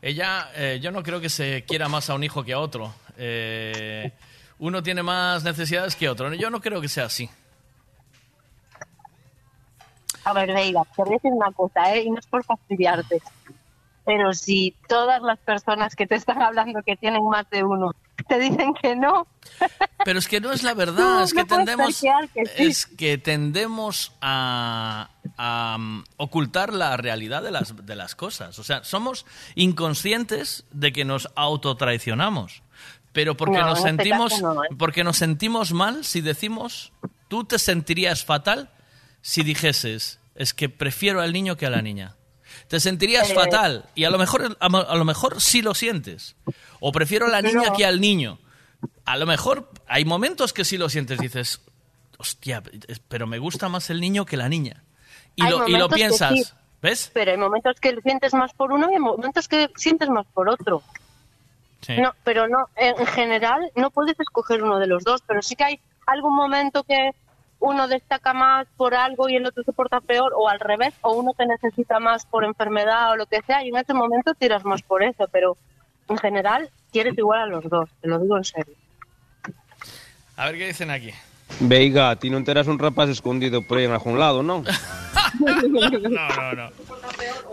ella, 0.00 0.50
eh, 0.56 0.80
yo 0.82 0.90
no 0.90 1.02
creo 1.02 1.20
que 1.20 1.28
se 1.28 1.64
quiera 1.64 1.88
más 1.88 2.10
a 2.10 2.14
un 2.14 2.24
hijo 2.24 2.42
que 2.42 2.52
a 2.52 2.58
otro. 2.58 2.92
Eh, 3.16 4.10
uno 4.58 4.82
tiene 4.82 5.02
más 5.02 5.44
necesidades 5.44 5.94
que 5.96 6.08
otro. 6.08 6.32
Yo 6.34 6.50
no 6.50 6.60
creo 6.60 6.80
que 6.80 6.88
sea 6.88 7.04
así. 7.04 7.28
A 10.24 10.32
ver, 10.32 10.52
Veiga, 10.52 10.82
te 10.96 11.02
voy 11.02 11.10
a 11.10 11.14
decir 11.14 11.32
una 11.32 11.50
cosa, 11.52 11.94
¿eh? 11.94 12.02
Y 12.02 12.10
no 12.10 12.18
es 12.18 12.26
por 12.26 12.44
fastidiarte. 12.44 13.20
Pero 14.04 14.32
si 14.32 14.74
todas 14.88 15.22
las 15.22 15.38
personas 15.38 15.94
que 15.94 16.06
te 16.06 16.16
están 16.16 16.42
hablando 16.42 16.82
que 16.82 16.96
tienen 16.96 17.24
más 17.24 17.48
de 17.50 17.62
uno 17.62 17.92
te 18.28 18.38
dicen 18.38 18.74
que 18.74 18.94
no, 18.96 19.26
Pero 20.04 20.18
es 20.18 20.28
que 20.28 20.40
no 20.40 20.52
es 20.52 20.62
la 20.62 20.74
verdad, 20.82 20.98
No, 20.98 21.22
es 21.24 21.32
que 21.32 21.40
no 21.40 21.46
tendemos, 21.46 21.94
parquear 21.94 22.28
que 22.28 22.46
sí. 22.46 22.62
es 22.64 22.86
que 22.86 23.18
tendemos 23.18 24.12
a, 24.20 25.10
a, 25.36 25.76
um, 25.78 26.04
ocultar 26.16 26.72
la 26.72 26.96
realidad 26.96 27.42
de 27.42 27.50
las, 27.50 27.74
de 27.84 27.96
las 27.96 28.14
cosas. 28.14 28.58
O 28.58 28.64
sea, 28.64 28.84
somos 28.84 29.26
inconscientes 29.54 30.64
de 30.70 30.92
que 30.92 31.04
nos 31.04 31.28
autotraicionamos. 31.34 32.62
Pero 33.12 33.36
porque 33.36 33.58
No, 33.58 33.66
nos 33.66 33.78
este 33.78 33.88
sentimos, 33.90 34.40
¿eh? 34.40 34.74
porque 34.78 35.04
nos 35.04 35.18
sentimos 35.18 35.72
mal 35.72 36.04
si 36.04 36.20
decimos, 36.22 36.92
tú 37.28 37.44
te 37.44 37.58
sentirías 37.58 38.24
fatal 38.24 38.70
si 39.20 39.42
dijeses, 39.42 40.18
es 40.34 40.54
que 40.54 40.68
prefiero 40.68 41.20
al 41.20 41.32
niño 41.32 41.56
que 41.56 41.66
a 41.66 41.70
la 41.70 41.82
niña. 41.82 42.16
Te 42.72 42.80
sentirías 42.80 43.28
Eh. 43.30 43.34
fatal 43.34 43.84
y 43.94 44.04
a 44.04 44.10
lo 44.10 44.16
mejor 44.16 44.56
a, 44.58 44.96
lo- 44.96 45.04
mejor 45.04 45.42
sí 45.42 45.60
lo 45.60 45.74
sientes. 45.74 46.36
O 46.80 46.90
prefiero 46.90 47.26
a 47.26 47.28
la 47.28 47.42
niña 47.42 47.74
que 47.76 47.84
al 47.84 48.00
niño. 48.00 48.38
A 49.04 49.18
lo 49.18 49.26
mejor 49.26 49.68
hay 49.86 50.06
momentos 50.06 50.54
que 50.54 50.64
sí 50.64 50.78
lo 50.78 50.88
sientes, 50.88 51.18
dices, 51.18 51.60
hostia, 52.16 52.62
pero 53.08 53.26
me 53.26 53.38
gusta 53.38 53.68
más 53.68 53.90
el 53.90 54.00
niño 54.00 54.24
que 54.24 54.38
la 54.38 54.48
niña. 54.48 54.84
Y, 55.36 55.42
lo, 55.46 55.68
y 55.68 55.72
lo 55.76 55.90
piensas, 55.90 56.32
sí. 56.32 56.44
¿ves? 56.80 57.10
pero 57.12 57.32
hay 57.32 57.36
momentos 57.36 57.76
que 57.78 57.94
sientes 58.00 58.32
más 58.32 58.54
por 58.54 58.72
uno 58.72 58.90
y 58.90 58.94
hay 58.94 59.00
momentos 59.00 59.48
que 59.48 59.68
sientes 59.76 60.08
más 60.08 60.24
por 60.32 60.48
otro. 60.48 60.82
Sí. 61.82 61.98
No, 62.00 62.14
pero 62.24 62.48
no, 62.48 62.70
en 62.76 63.06
general 63.06 63.70
no 63.76 63.90
puedes 63.90 64.18
escoger 64.18 64.62
uno 64.62 64.78
de 64.78 64.86
los 64.86 65.04
dos, 65.04 65.20
pero 65.26 65.42
sí 65.42 65.56
que 65.56 65.64
hay 65.64 65.80
algún 66.06 66.34
momento 66.34 66.84
que 66.84 67.10
uno 67.62 67.86
destaca 67.86 68.34
más 68.34 68.66
por 68.76 68.94
algo 68.94 69.28
y 69.30 69.36
el 69.36 69.46
otro 69.46 69.62
se 69.62 69.72
porta 69.72 70.00
peor, 70.00 70.32
o 70.36 70.48
al 70.48 70.58
revés, 70.58 70.92
o 71.02 71.12
uno 71.14 71.30
te 71.38 71.46
necesita 71.46 72.00
más 72.00 72.26
por 72.26 72.44
enfermedad 72.44 73.12
o 73.12 73.16
lo 73.16 73.26
que 73.26 73.40
sea, 73.46 73.62
y 73.64 73.68
en 73.68 73.76
ese 73.76 73.94
momento 73.94 74.34
tiras 74.34 74.64
más 74.64 74.82
por 74.82 75.02
eso, 75.02 75.28
pero 75.30 75.56
en 76.08 76.18
general 76.18 76.68
quieres 76.90 77.16
igual 77.16 77.40
a 77.40 77.46
los 77.46 77.62
dos, 77.70 77.88
te 78.00 78.08
lo 78.08 78.18
digo 78.18 78.36
en 78.36 78.44
serio. 78.44 78.74
A 80.36 80.46
ver 80.46 80.58
qué 80.58 80.66
dicen 80.66 80.90
aquí. 80.90 81.10
Veiga, 81.60 82.16
ti 82.16 82.32
non 82.32 82.42
terás 82.48 82.66
un 82.66 82.80
rapaz 82.80 83.12
escondido 83.12 83.60
por 83.62 83.76
aí 83.78 83.84
en 83.86 83.92
algún 83.94 84.16
lado, 84.18 84.42
non? 84.42 84.64
no, 85.38 86.26
no, 86.34 86.52
no. 86.56 86.66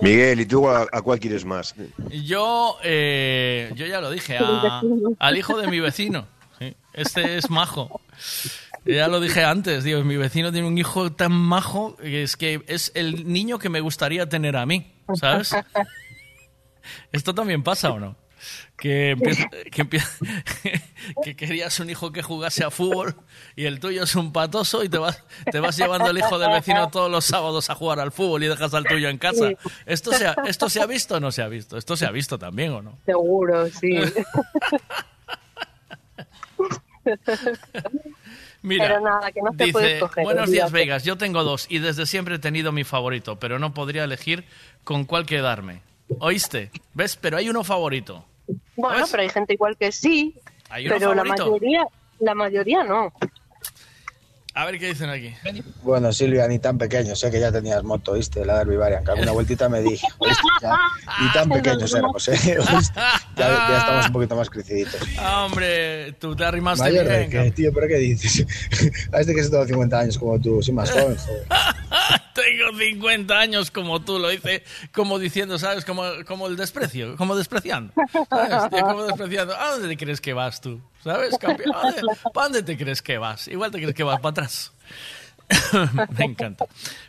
Miguel, 0.02 0.40
¿y 0.40 0.45
tú 0.48 0.65
a, 0.69 0.88
a 0.90 1.02
cuál 1.03 1.19
quieres 1.19 1.44
más? 1.45 1.76
Yo, 2.23 2.77
eh, 2.84 3.69
yo 3.76 3.86
ya 3.86 3.99
lo 4.02 4.10
dije, 4.10 4.38
a- 4.40 4.81
al 5.19 5.38
hijo 5.38 5.60
de 5.60 5.68
mi 5.68 5.80
vecino. 5.80 6.26
Sí, 6.57 6.73
Este 6.94 7.38
es 7.38 7.49
majo. 7.49 7.99
Ya 8.86 9.08
lo 9.08 9.20
dije 9.20 9.44
antes, 9.44 9.84
digo, 9.84 10.04
mi 10.04 10.18
vecino 10.18 10.52
tiene 10.52 10.68
un 10.68 10.78
hijo 10.78 11.12
tan 11.12 11.32
majo 11.32 11.96
que 11.98 12.24
es 12.24 12.38
que 12.38 12.64
es 12.68 12.92
el 12.96 13.32
niño 13.32 13.60
que 13.60 13.70
me 13.70 13.82
gustaría 13.82 14.28
tener 14.28 14.56
a 14.58 14.66
mí, 14.66 14.92
¿sabes? 15.16 15.56
¿Esto 17.12 17.36
también 17.36 17.64
pasa 17.64 17.92
o 17.92 18.00
no? 18.00 18.16
Que, 18.78 19.18
que, 21.24 21.36
querías 21.36 21.80
un 21.82 21.90
hijo 21.90 22.14
que 22.14 22.22
jugase 22.22 22.64
a 22.64 22.72
fútbol 22.72 23.16
y 23.56 23.66
el 23.66 23.82
tuyo 23.82 24.04
es 24.04 24.16
un 24.16 24.32
patoso 24.32 24.82
y 24.84 24.90
te 24.90 24.98
vas, 24.98 25.22
te 25.52 25.60
vas 25.60 25.76
llevando 25.76 26.10
el 26.10 26.18
hijo 26.18 26.40
del 26.40 26.52
vecino 26.52 26.90
todos 26.90 27.12
los 27.12 27.26
sábados 27.26 27.70
a 27.70 27.76
jugar 27.76 28.00
al 28.00 28.14
fútbol 28.14 28.44
y 28.44 28.48
dejas 28.48 28.74
al 28.74 28.86
tuyo 28.86 29.10
en 29.10 29.18
casa. 29.18 29.50
¿Esto 29.86 30.14
se 30.14 30.28
ha, 30.28 30.36
¿Esto 30.48 30.70
se 30.70 30.82
ha 30.82 30.86
visto 30.86 31.16
o 31.16 31.20
no 31.20 31.32
se 31.32 31.42
ha 31.42 31.50
visto? 31.50 31.78
Esto 31.78 31.98
se 31.98 32.06
ha 32.06 32.12
visto 32.12 32.40
también 32.40 32.72
o 32.72 32.82
no? 32.82 32.98
Seguro, 33.06 33.68
sí. 33.68 34.00
Mira, 38.61 38.88
Pero 38.88 38.99
nada, 39.02 39.31
que 39.31 39.41
no 39.41 39.52
se 39.52 39.57
puede 39.57 39.86
dice, 39.86 39.94
escoger, 39.95 40.23
buenos 40.23 40.52
días 40.52 40.65
olvídate". 40.65 40.86
Vegas, 40.86 41.03
yo 41.03 41.18
tengo 41.18 41.44
dos 41.44 41.65
y 41.69 41.80
desde 41.80 42.06
siempre 42.06 42.36
he 42.36 42.40
tenido 42.40 42.72
mi 42.72 42.84
favorito, 42.84 43.38
pero 43.38 43.57
no 43.60 43.73
podría 43.73 44.03
elegir 44.03 44.44
con 44.84 45.06
cuál 45.06 45.26
quedarme. 45.26 45.81
¿Oíste? 46.19 46.72
¿Ves? 46.94 47.15
Pero 47.15 47.38
hay 47.38 47.49
uno 47.49 47.64
favorito. 47.64 48.26
Bueno, 48.76 49.06
pero 49.10 49.23
hay 49.23 49.30
gente 49.30 49.53
igual 49.53 49.77
que 49.77 49.91
sí, 49.91 50.36
¿Hay 50.69 50.88
uno 50.88 50.95
pero 50.98 51.14
la 51.14 51.23
mayoría, 51.23 51.86
la 52.19 52.36
mayoría 52.36 52.84
no. 52.84 53.14
A 54.60 54.65
ver 54.65 54.77
qué 54.77 54.88
dicen 54.88 55.10
aquí. 55.10 55.34
Bueno, 55.84 56.11
Silvia, 56.11 56.45
ni 56.45 56.60
tan 56.60 56.77
pequeño, 56.77 57.15
sé 57.15 57.31
que 57.31 57.40
ya 57.40 57.49
tenías 57.49 57.81
moto, 57.81 58.11
¿viste? 58.15 58.44
La 58.44 58.57
Derby 58.57 58.76
Varian, 58.76 59.06
que 59.06 59.11
alguna 59.11 59.31
vueltita 59.31 59.69
me 59.69 59.81
dije. 59.81 60.06
Ya, 60.61 60.77
ni 61.22 61.31
tan 61.31 61.48
pequeños 61.48 61.94
éramos, 61.95 62.27
¿eh? 62.27 62.38
Ya, 63.38 63.48
ya 63.48 63.77
estamos 63.77 64.07
un 64.07 64.11
poquito 64.11 64.36
más 64.36 64.49
creciditos. 64.49 64.99
Ah, 65.18 65.45
hombre, 65.45 66.11
tú 66.19 66.36
te 66.36 66.44
arrimaste 66.44 66.84
Mayor 66.84 67.07
bien. 67.07 67.30
qué, 67.30 67.52
tío, 67.52 67.72
¿pero 67.73 67.88
qué 67.88 67.95
dices? 67.95 68.45
A 69.14 69.22
este 69.22 69.34
que 69.34 69.41
se 69.41 69.49
tengo 69.49 69.65
50 69.65 69.98
años 69.98 70.18
como 70.18 70.38
tú, 70.41 70.61
soy 70.61 70.73
más 70.73 70.91
joven, 70.91 71.15
joder. 71.15 71.45
Tengo 72.34 72.77
50 72.77 73.40
años 73.40 73.72
como 73.72 74.02
tú, 74.02 74.19
lo 74.19 74.30
hice 74.31 74.64
como 74.91 75.19
diciendo, 75.19 75.57
¿sabes? 75.57 75.86
Como, 75.86 76.03
como 76.27 76.48
el 76.48 76.57
desprecio, 76.57 77.15
como 77.15 77.38
despreciando. 77.38 77.94
¿sabes? 78.30 78.81
Como 78.81 79.03
despreciando. 79.03 79.56
¿A 79.56 79.77
dónde 79.77 79.95
crees 79.95 80.19
que 80.19 80.34
vas 80.34 80.60
tú? 80.60 80.81
¿Sabes, 81.04 81.38
campeón? 81.38 81.72
¿A 81.76 81.82
dónde- 81.92 82.02
¿Para 82.34 82.46
dónde 82.46 82.64
te 82.64 82.78
crees 82.78 83.02
que 83.02 83.18
vas? 83.18 83.48
Igual 83.48 83.72
te 83.72 83.78
crees 83.80 83.94
que 83.96 84.04
vas 84.04 84.20
para 84.20 84.32
atrás. 84.32 84.72
Me 86.18 86.26
encanta. 86.26 86.66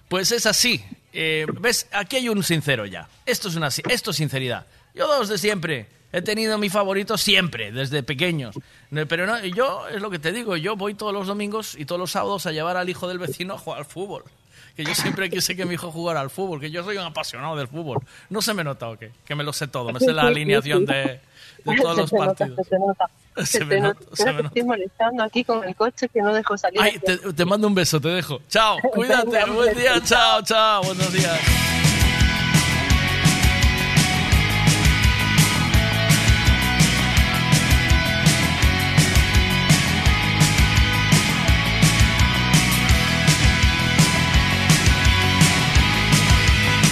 Pues 0.09 0.33
es 0.33 0.47
así. 0.47 0.85
Eh, 1.12 1.47
¿Ves? 1.61 1.87
Aquí 1.93 2.17
hay 2.17 2.29
un 2.29 2.43
sincero 2.43 2.87
ya. 2.87 3.09
Esto 3.27 3.49
es, 3.49 3.57
una, 3.57 3.69
esto 3.69 4.11
es 4.11 4.17
sinceridad. 4.17 4.67
Yo 4.95 5.07
dos 5.07 5.29
de 5.29 5.39
siempre. 5.39 5.89
He 6.12 6.23
tenido 6.23 6.59
mi 6.59 6.69
favorito 6.69 7.17
siempre, 7.17 7.71
desde 7.71 8.03
pequeños. 8.03 8.57
Pero 9.09 9.27
no, 9.27 9.45
yo, 9.45 9.87
es 9.89 10.01
lo 10.03 10.11
que 10.11 10.19
te 10.19 10.33
digo, 10.33 10.57
yo 10.57 10.75
voy 10.75 10.95
todos 10.95 11.12
los 11.12 11.29
domingos 11.29 11.77
y 11.79 11.85
todos 11.85 12.01
los 12.01 12.11
sábados 12.11 12.47
a 12.47 12.53
llevar 12.53 12.77
al 12.77 12.89
hijo 12.89 13.07
del 13.07 13.19
vecino 13.21 13.55
a 13.55 13.59
jugar 13.59 13.79
al 13.81 13.85
fútbol. 13.85 14.25
Que 14.75 14.85
yo 14.85 14.93
siempre 14.95 15.31
quise 15.31 15.55
que 15.55 15.65
mi 15.67 15.75
hijo 15.75 15.93
jugara 15.93 16.21
al 16.21 16.31
fútbol, 16.31 16.61
que 16.61 16.71
yo 16.71 16.83
soy 16.83 16.97
un 16.97 17.05
apasionado 17.05 17.55
del 17.57 17.69
fútbol. 17.69 17.99
No 18.29 18.43
se 18.43 18.55
me 18.55 18.65
nota 18.65 18.89
o 18.89 18.99
qué, 18.99 19.12
que 19.25 19.37
me 19.37 19.45
lo 19.45 19.53
sé 19.53 19.69
todo, 19.69 19.93
me 19.93 20.01
sé 20.01 20.12
la 20.12 20.23
alineación 20.23 20.85
de, 20.85 21.21
de 21.65 21.77
todos 21.77 21.95
Se 21.95 22.01
los 22.01 22.12
nota, 22.12 22.27
partidos. 22.27 22.57
se 22.66 22.70
te 22.70 22.78
nota. 22.78 23.11
Se 23.37 23.47
Se 23.47 23.65
me 23.65 23.81
nota, 23.81 24.01
nota. 24.01 24.16
se 24.16 24.24
me 24.27 24.32
nota. 24.35 24.47
estoy 24.49 24.62
molestando 24.65 25.23
aquí 25.23 25.45
con 25.45 25.65
el 25.65 25.74
coche 25.77 26.09
que 26.09 26.20
no 26.20 26.35
dejo 26.35 26.59
salir. 26.59 26.81
Ay, 26.82 26.99
te, 26.99 27.16
te 27.16 27.45
mando 27.45 27.66
un 27.69 27.74
beso, 27.74 28.01
te 28.01 28.09
dejo. 28.09 28.41
Chao, 28.49 28.77
cuídate, 28.93 29.45
buen 29.51 29.77
día, 29.77 30.01
chao, 30.05 30.43
chao, 30.43 30.82
buenos 30.82 31.12
días. 31.12 31.39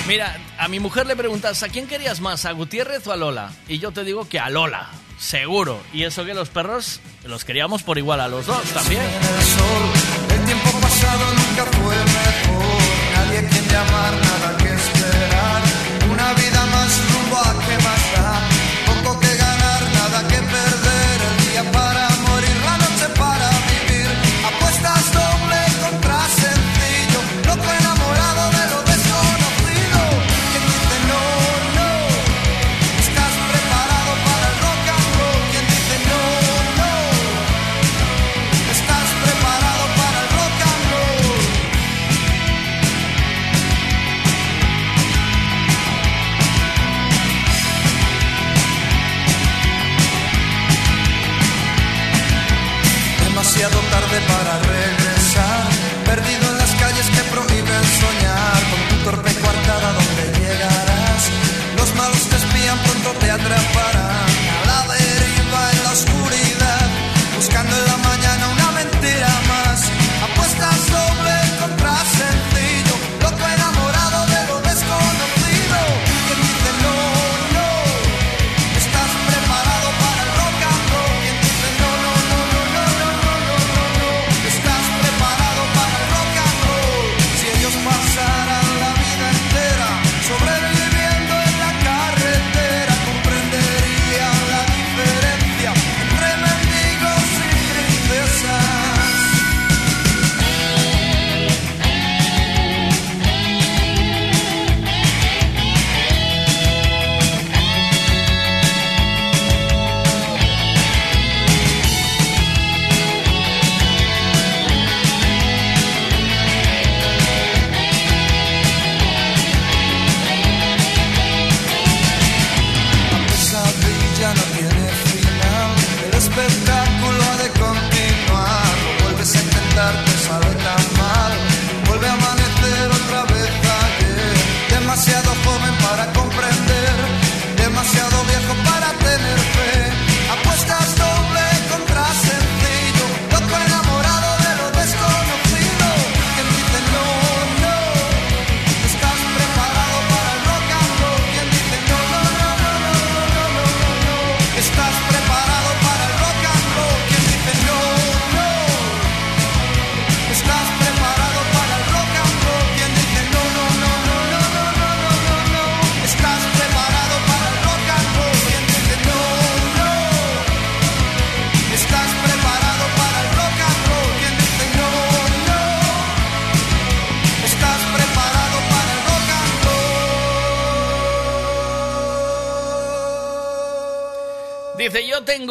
Mira, 0.07 0.35
mi 0.69 0.81
mujer 0.81 1.07
le 1.07 1.17
preguntas, 1.17 1.63
¿a 1.63 1.69
quién 1.69 1.87
querías 1.87 2.21
más, 2.21 2.45
a 2.45 2.53
Gutiérrez 2.53 3.07
o 3.07 3.13
a 3.13 3.17
Lola? 3.17 3.53
Y 3.69 3.79
yo 3.79 3.91
te 3.91 4.05
digo 4.05 4.29
que 4.29 4.39
a 4.39 4.51
Lola, 4.51 4.91
seguro. 5.19 5.81
Y 5.93 6.05
eso 6.05 6.25
que 6.25 6.35
los 6.35 6.49
perros 6.51 7.01
los 7.25 7.45
queríamos 7.45 7.83
por 7.83 7.99
igual 7.99 8.21
a 8.21 8.29
los 8.29 8.47
dos 8.47 8.63
también. 8.75 9.03
El 9.03 10.45
tiempo 10.45 10.71
pasado 10.81 11.25
nunca 11.35 11.65
mejor. 11.65 11.95
Nadie. 13.15 13.49
Una 16.11 16.33
vida 16.35 16.67
más 16.67 18.08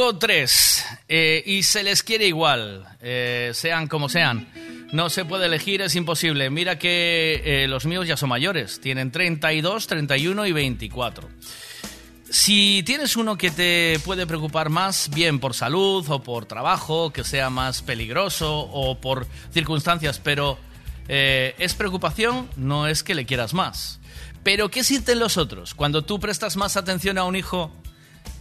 tengo 0.07 0.19
tres 0.19 0.85
eh, 1.09 1.43
y 1.45 1.63
se 1.63 1.83
les 1.83 2.01
quiere 2.01 2.25
igual, 2.27 2.87
eh, 3.01 3.51
sean 3.53 3.87
como 3.87 4.07
sean. 4.07 4.47
No 4.93 5.09
se 5.09 5.25
puede 5.25 5.47
elegir, 5.47 5.81
es 5.81 5.95
imposible. 5.95 6.49
Mira 6.49 6.79
que 6.79 7.41
eh, 7.43 7.67
los 7.67 7.85
míos 7.85 8.07
ya 8.07 8.15
son 8.15 8.29
mayores, 8.29 8.79
tienen 8.79 9.11
32, 9.11 9.85
31 9.87 10.45
y 10.45 10.51
24. 10.53 11.27
Si 12.29 12.83
tienes 12.85 13.17
uno 13.17 13.37
que 13.37 13.51
te 13.51 13.99
puede 14.05 14.25
preocupar 14.25 14.69
más, 14.69 15.09
bien 15.13 15.39
por 15.39 15.53
salud 15.53 16.05
o 16.07 16.23
por 16.23 16.45
trabajo, 16.45 17.11
que 17.11 17.25
sea 17.25 17.49
más 17.49 17.81
peligroso 17.81 18.59
o 18.59 19.01
por 19.01 19.27
circunstancias, 19.51 20.21
pero 20.23 20.57
eh, 21.09 21.53
es 21.57 21.73
preocupación, 21.73 22.47
no 22.55 22.87
es 22.87 23.03
que 23.03 23.13
le 23.13 23.25
quieras 23.25 23.53
más. 23.53 23.99
Pero 24.43 24.69
¿qué 24.69 24.85
sienten 24.85 25.19
los 25.19 25.35
otros 25.35 25.73
cuando 25.73 26.05
tú 26.05 26.17
prestas 26.21 26.55
más 26.55 26.77
atención 26.77 27.17
a 27.17 27.25
un 27.25 27.35
hijo 27.35 27.73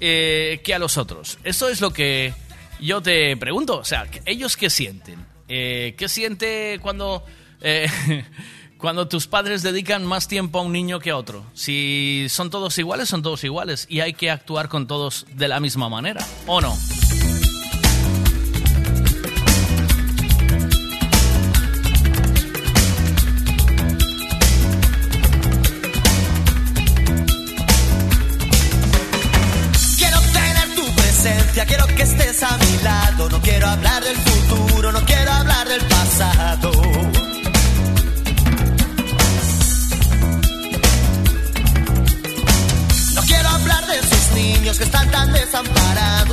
eh, 0.00 0.60
que 0.64 0.74
a 0.74 0.78
los 0.78 0.98
otros? 0.98 1.38
Eso 1.44 1.68
es 1.68 1.80
lo 1.80 1.92
que 1.92 2.34
yo 2.80 3.00
te 3.00 3.36
pregunto. 3.36 3.78
O 3.78 3.84
sea, 3.84 4.06
¿ellos 4.24 4.56
qué 4.56 4.70
sienten? 4.70 5.24
Eh, 5.48 5.94
¿Qué 5.96 6.08
siente 6.08 6.78
cuando, 6.82 7.24
eh, 7.60 7.88
cuando 8.78 9.08
tus 9.08 9.26
padres 9.26 9.62
dedican 9.62 10.04
más 10.04 10.28
tiempo 10.28 10.58
a 10.58 10.62
un 10.62 10.72
niño 10.72 11.00
que 11.00 11.10
a 11.10 11.16
otro? 11.16 11.44
Si 11.54 12.26
son 12.28 12.50
todos 12.50 12.76
iguales, 12.78 13.08
son 13.08 13.22
todos 13.22 13.44
iguales. 13.44 13.86
Y 13.88 14.00
hay 14.00 14.12
que 14.12 14.30
actuar 14.30 14.68
con 14.68 14.86
todos 14.86 15.26
de 15.34 15.48
la 15.48 15.60
misma 15.60 15.88
manera. 15.88 16.26
¿O 16.46 16.60
no? 16.60 16.76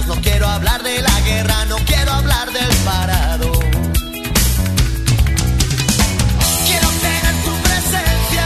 No 0.07 0.15
quiero 0.21 0.47
hablar 0.47 0.81
de 0.81 1.01
la 1.01 1.21
guerra, 1.21 1.65
no 1.65 1.77
quiero 1.85 2.11
hablar 2.13 2.51
del 2.51 2.75
parado. 2.83 3.51
Quiero 6.65 6.87
tener 6.89 7.35
tu 7.45 7.53
presencia, 7.61 8.45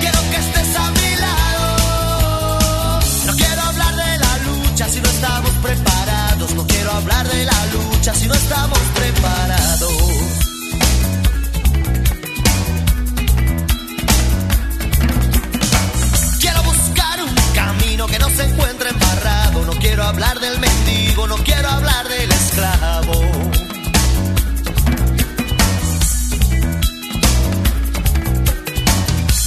quiero 0.00 0.20
que 0.30 0.36
estés 0.36 0.76
a 0.76 0.90
mi 0.90 1.16
lado. 1.16 3.00
No 3.26 3.36
quiero 3.36 3.62
hablar 3.62 3.96
de 3.96 4.18
la 4.18 4.38
lucha 4.38 4.88
si 4.88 5.00
no 5.00 5.08
estamos 5.08 5.50
preparados. 5.62 6.54
No 6.54 6.66
quiero 6.66 6.92
hablar 6.92 7.26
de 7.26 7.44
la 7.46 7.66
lucha 7.72 8.14
si 8.14 8.26
no 8.28 8.34
estamos 8.34 8.78
quiero 19.96 20.10
hablar 20.10 20.38
del 20.40 20.60
mendigo, 20.60 21.26
no 21.26 21.36
quiero 21.36 21.70
hablar 21.70 22.06
del 22.06 22.30
esclavo. 22.30 23.14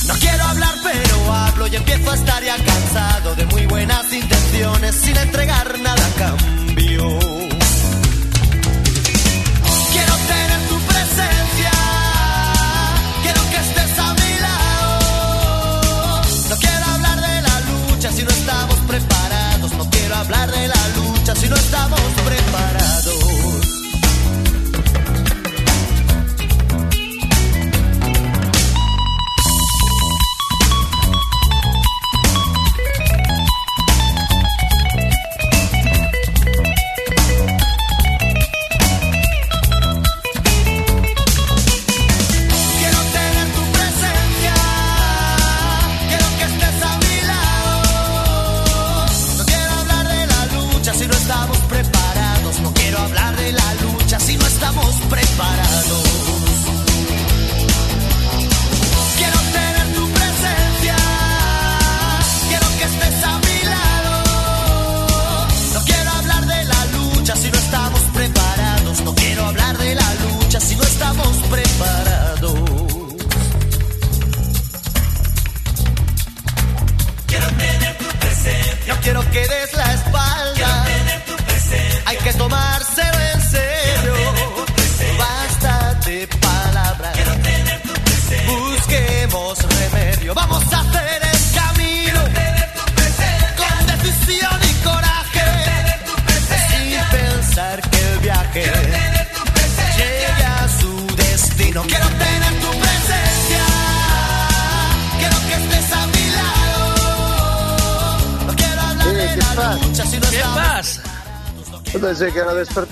No 0.08 0.14
quiero 0.20 0.44
hablar, 0.46 0.74
pero 0.82 1.34
hablo 1.36 1.68
y 1.68 1.76
empiezo 1.76 2.10
a 2.10 2.16
estar 2.16 2.44
ya 2.44 2.56
cansado 2.56 3.36
de 3.36 3.46
muy 3.46 3.68
buenas 3.68 4.12
intenciones 4.12 4.96
sin 4.96 5.18
entregar 5.18 5.80
nada 5.82 6.04
a 6.04 6.18
cambio. 6.18 7.39
Si 21.98 22.19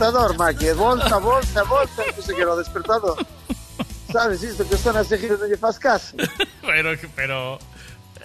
despertador, 0.07 0.38
Maki. 0.38 0.71
Volta, 0.73 1.19
volta, 1.19 1.63
volta. 1.63 2.03
Eu 2.03 2.13
pensei 2.13 2.35
que 2.35 2.41
era 2.41 2.53
o 2.53 2.57
despertador. 2.57 3.25
Sabes 4.11 4.43
isto 4.43 4.63
que 4.65 4.75
están 4.75 4.95
a 4.95 5.03
seguir 5.03 5.35
non 5.35 5.51
lle 5.51 5.59
faz 5.59 5.75
caso? 5.75 6.15
Pero, 6.63 6.95
pero 7.11 7.59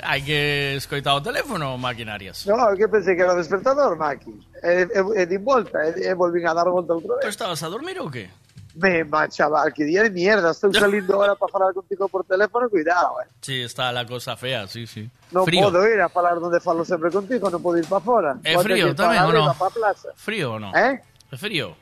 hai 0.02 0.22
que 0.22 0.78
escoitar 0.78 1.18
o 1.18 1.22
teléfono, 1.22 1.74
maquinarias. 1.74 2.46
No, 2.46 2.54
que 2.78 2.86
pensei 2.86 3.18
que 3.18 3.22
era 3.26 3.34
o 3.34 3.38
despertador, 3.38 3.98
Maki. 3.98 4.30
E, 4.62 4.86
e, 4.86 5.00
e 5.18 5.22
din 5.26 5.42
volta, 5.42 5.82
e, 5.90 6.06
e 6.06 6.14
volvín 6.14 6.46
a 6.46 6.54
dar 6.54 6.70
volta 6.70 6.94
outra 6.94 7.18
¿Tú 7.18 7.26
vez. 7.26 7.34
estabas 7.34 7.62
a 7.62 7.68
dormir 7.68 7.98
ou 7.98 8.10
qué? 8.10 8.30
Mema, 8.78 9.28
chaval, 9.28 9.74
que 9.74 9.84
día 9.84 10.02
de 10.06 10.10
mierda. 10.10 10.54
Estou 10.54 10.72
salindo 10.72 11.18
ahora 11.18 11.34
para 11.36 11.50
falar 11.50 11.74
contigo 11.74 12.08
por 12.08 12.24
teléfono, 12.24 12.70
cuidado, 12.70 13.20
eh. 13.20 13.28
Sí, 13.42 13.60
está 13.60 13.90
la 13.92 14.06
cosa 14.06 14.38
fea, 14.38 14.66
sí, 14.66 14.86
sí. 14.86 15.10
Frío. 15.44 15.66
podo 15.66 15.84
ir 15.86 16.00
a 16.00 16.08
falar 16.08 16.38
donde 16.38 16.60
falo 16.60 16.86
sempre 16.86 17.10
contigo, 17.10 17.50
non 17.50 17.60
podo 17.60 17.82
ir 17.82 17.90
para 17.90 18.00
fora. 18.00 18.30
É 18.46 18.54
frío? 18.62 18.94
Para 18.94 19.26
a 19.50 19.70
plaza. 19.70 20.14
Frío 20.14 20.56
ou 20.56 20.62
non? 20.62 20.72
Eh? 20.78 21.02
É 21.32 21.36
frío? 21.40 21.72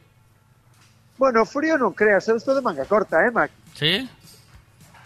Bueno, 1.19 1.43
frío 1.45 1.75
non 1.75 1.91
creas, 1.91 2.31
eu 2.31 2.39
estou 2.39 2.55
de 2.55 2.63
manga 2.63 2.87
corta, 2.87 3.19
eh, 3.27 3.35
Maki. 3.35 3.53
Sí? 3.75 4.09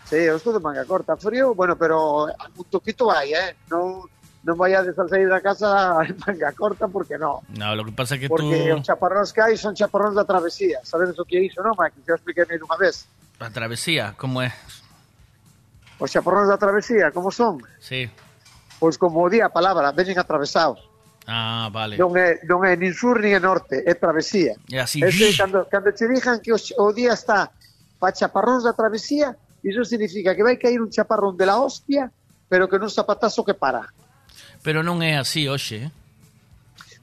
Sí, 0.04 0.20
eu 0.20 0.36
estou 0.36 0.52
de 0.52 0.60
manga 0.60 0.84
corta. 0.84 1.16
Frío, 1.16 1.56
bueno, 1.56 1.80
pero 1.80 2.28
un 2.28 2.66
toquito 2.68 3.08
hai, 3.08 3.32
eh. 3.32 3.56
Non, 3.72 4.04
non 4.44 4.54
vayades 4.60 4.92
a 5.00 5.08
sair 5.08 5.26
da 5.32 5.40
casa 5.40 5.96
en 6.04 6.14
manga 6.20 6.52
corta 6.52 6.86
porque 6.92 7.16
no. 7.16 7.40
No, 7.56 7.72
lo 7.72 7.88
que 7.88 7.96
pasa 7.96 8.14
é 8.14 8.18
que 8.20 8.28
Porque 8.28 8.68
tú... 8.68 8.78
os 8.78 8.84
chaparróns 8.84 9.32
que 9.32 9.40
hai 9.40 9.56
son 9.56 9.72
chaparróns 9.72 10.12
da 10.12 10.28
travesía. 10.28 10.84
Sabedes 10.84 11.16
o 11.16 11.24
que 11.24 11.40
é 11.40 11.48
iso, 11.48 11.64
non, 11.64 11.72
Maki? 11.72 12.04
Xa 12.04 12.20
expliquei 12.20 12.44
unha 12.60 12.76
vez. 12.76 13.08
A 13.40 13.48
travesía, 13.48 14.12
como 14.20 14.44
é? 14.44 14.52
Os 15.96 16.12
chaparróns 16.12 16.52
da 16.52 16.60
travesía, 16.60 17.16
como 17.16 17.32
son? 17.32 17.64
Sí. 17.80 18.12
Pois 18.76 19.00
como 19.00 19.24
di 19.32 19.40
a 19.40 19.48
palabra, 19.48 19.88
veñen 19.96 20.20
atravesados. 20.20 20.93
Ah, 21.26 21.70
vale. 21.72 21.96
Non 21.96 22.12
é, 22.20 22.44
non 22.44 22.62
é 22.68 22.76
nin 22.76 22.92
sur 22.92 23.16
nin 23.20 23.32
é 23.32 23.40
norte, 23.40 23.80
é 23.80 23.94
travesía. 23.96 24.60
E 24.68 24.76
así... 24.76 25.00
Ese, 25.00 25.32
cando, 25.36 25.64
cando 25.72 25.88
te 25.92 26.04
dixan 26.04 26.40
que 26.44 26.52
o, 26.52 26.58
o 26.60 26.92
día 26.92 27.16
está 27.16 27.48
pa 27.96 28.12
chaparróns 28.12 28.64
da 28.68 28.76
travesía, 28.76 29.32
iso 29.64 29.80
significa 29.88 30.36
que 30.36 30.44
vai 30.44 30.60
caer 30.60 30.84
un 30.84 30.92
chaparrón 30.92 31.36
de 31.40 31.48
la 31.48 31.56
hostia, 31.56 32.12
pero 32.48 32.68
que 32.68 32.76
non 32.76 32.92
zapatazo 32.92 33.40
que 33.40 33.56
para. 33.56 33.88
Pero 34.60 34.84
non 34.84 35.00
é 35.00 35.16
así 35.16 35.48
hoxe, 35.48 35.88
eh? 35.88 35.90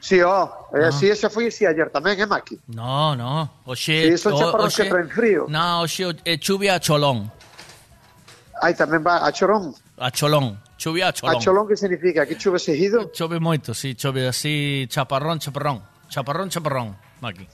Sí, 0.02 0.18
oh, 0.22 0.50
eh, 0.74 0.90
Ah. 0.90 0.92
sí, 0.94 1.10
esa 1.10 1.30
foi 1.30 1.50
así 1.50 1.66
ayer 1.66 1.90
tamén, 1.94 2.18
é 2.22 2.26
Maki. 2.30 2.62
No, 2.74 3.14
no. 3.18 3.66
Oxe, 3.66 4.14
Sí, 4.14 4.18
son 4.18 4.38
chaparróns 4.38 4.74
que 4.78 4.86
traen 4.86 5.10
frío. 5.10 5.46
No, 5.50 5.82
oxe, 5.86 6.10
é 6.26 6.38
chuvia 6.38 6.78
a 6.78 6.82
cholón. 6.82 7.30
Aí 8.62 8.78
tamén 8.78 9.02
va 9.02 9.26
a 9.26 9.30
Chorón. 9.34 9.74
A 9.98 10.14
cholón. 10.14 10.58
Chuvia 10.82 11.10
a 11.10 11.14
cholón. 11.14 11.36
A 11.36 11.40
Cholón 11.40 11.68
que 11.70 11.78
significa? 11.78 12.26
Que 12.26 12.34
chove 12.42 12.58
seguido? 12.58 13.12
Chove 13.14 13.38
moito, 13.38 13.70
sí, 13.78 13.94
chove 13.94 14.26
así, 14.26 14.90
chaparrón, 14.90 15.38
chaparrón. 15.38 15.78
Chaparrón, 16.10 16.50
chaparrón, 16.50 16.98
Maki. 17.22 17.46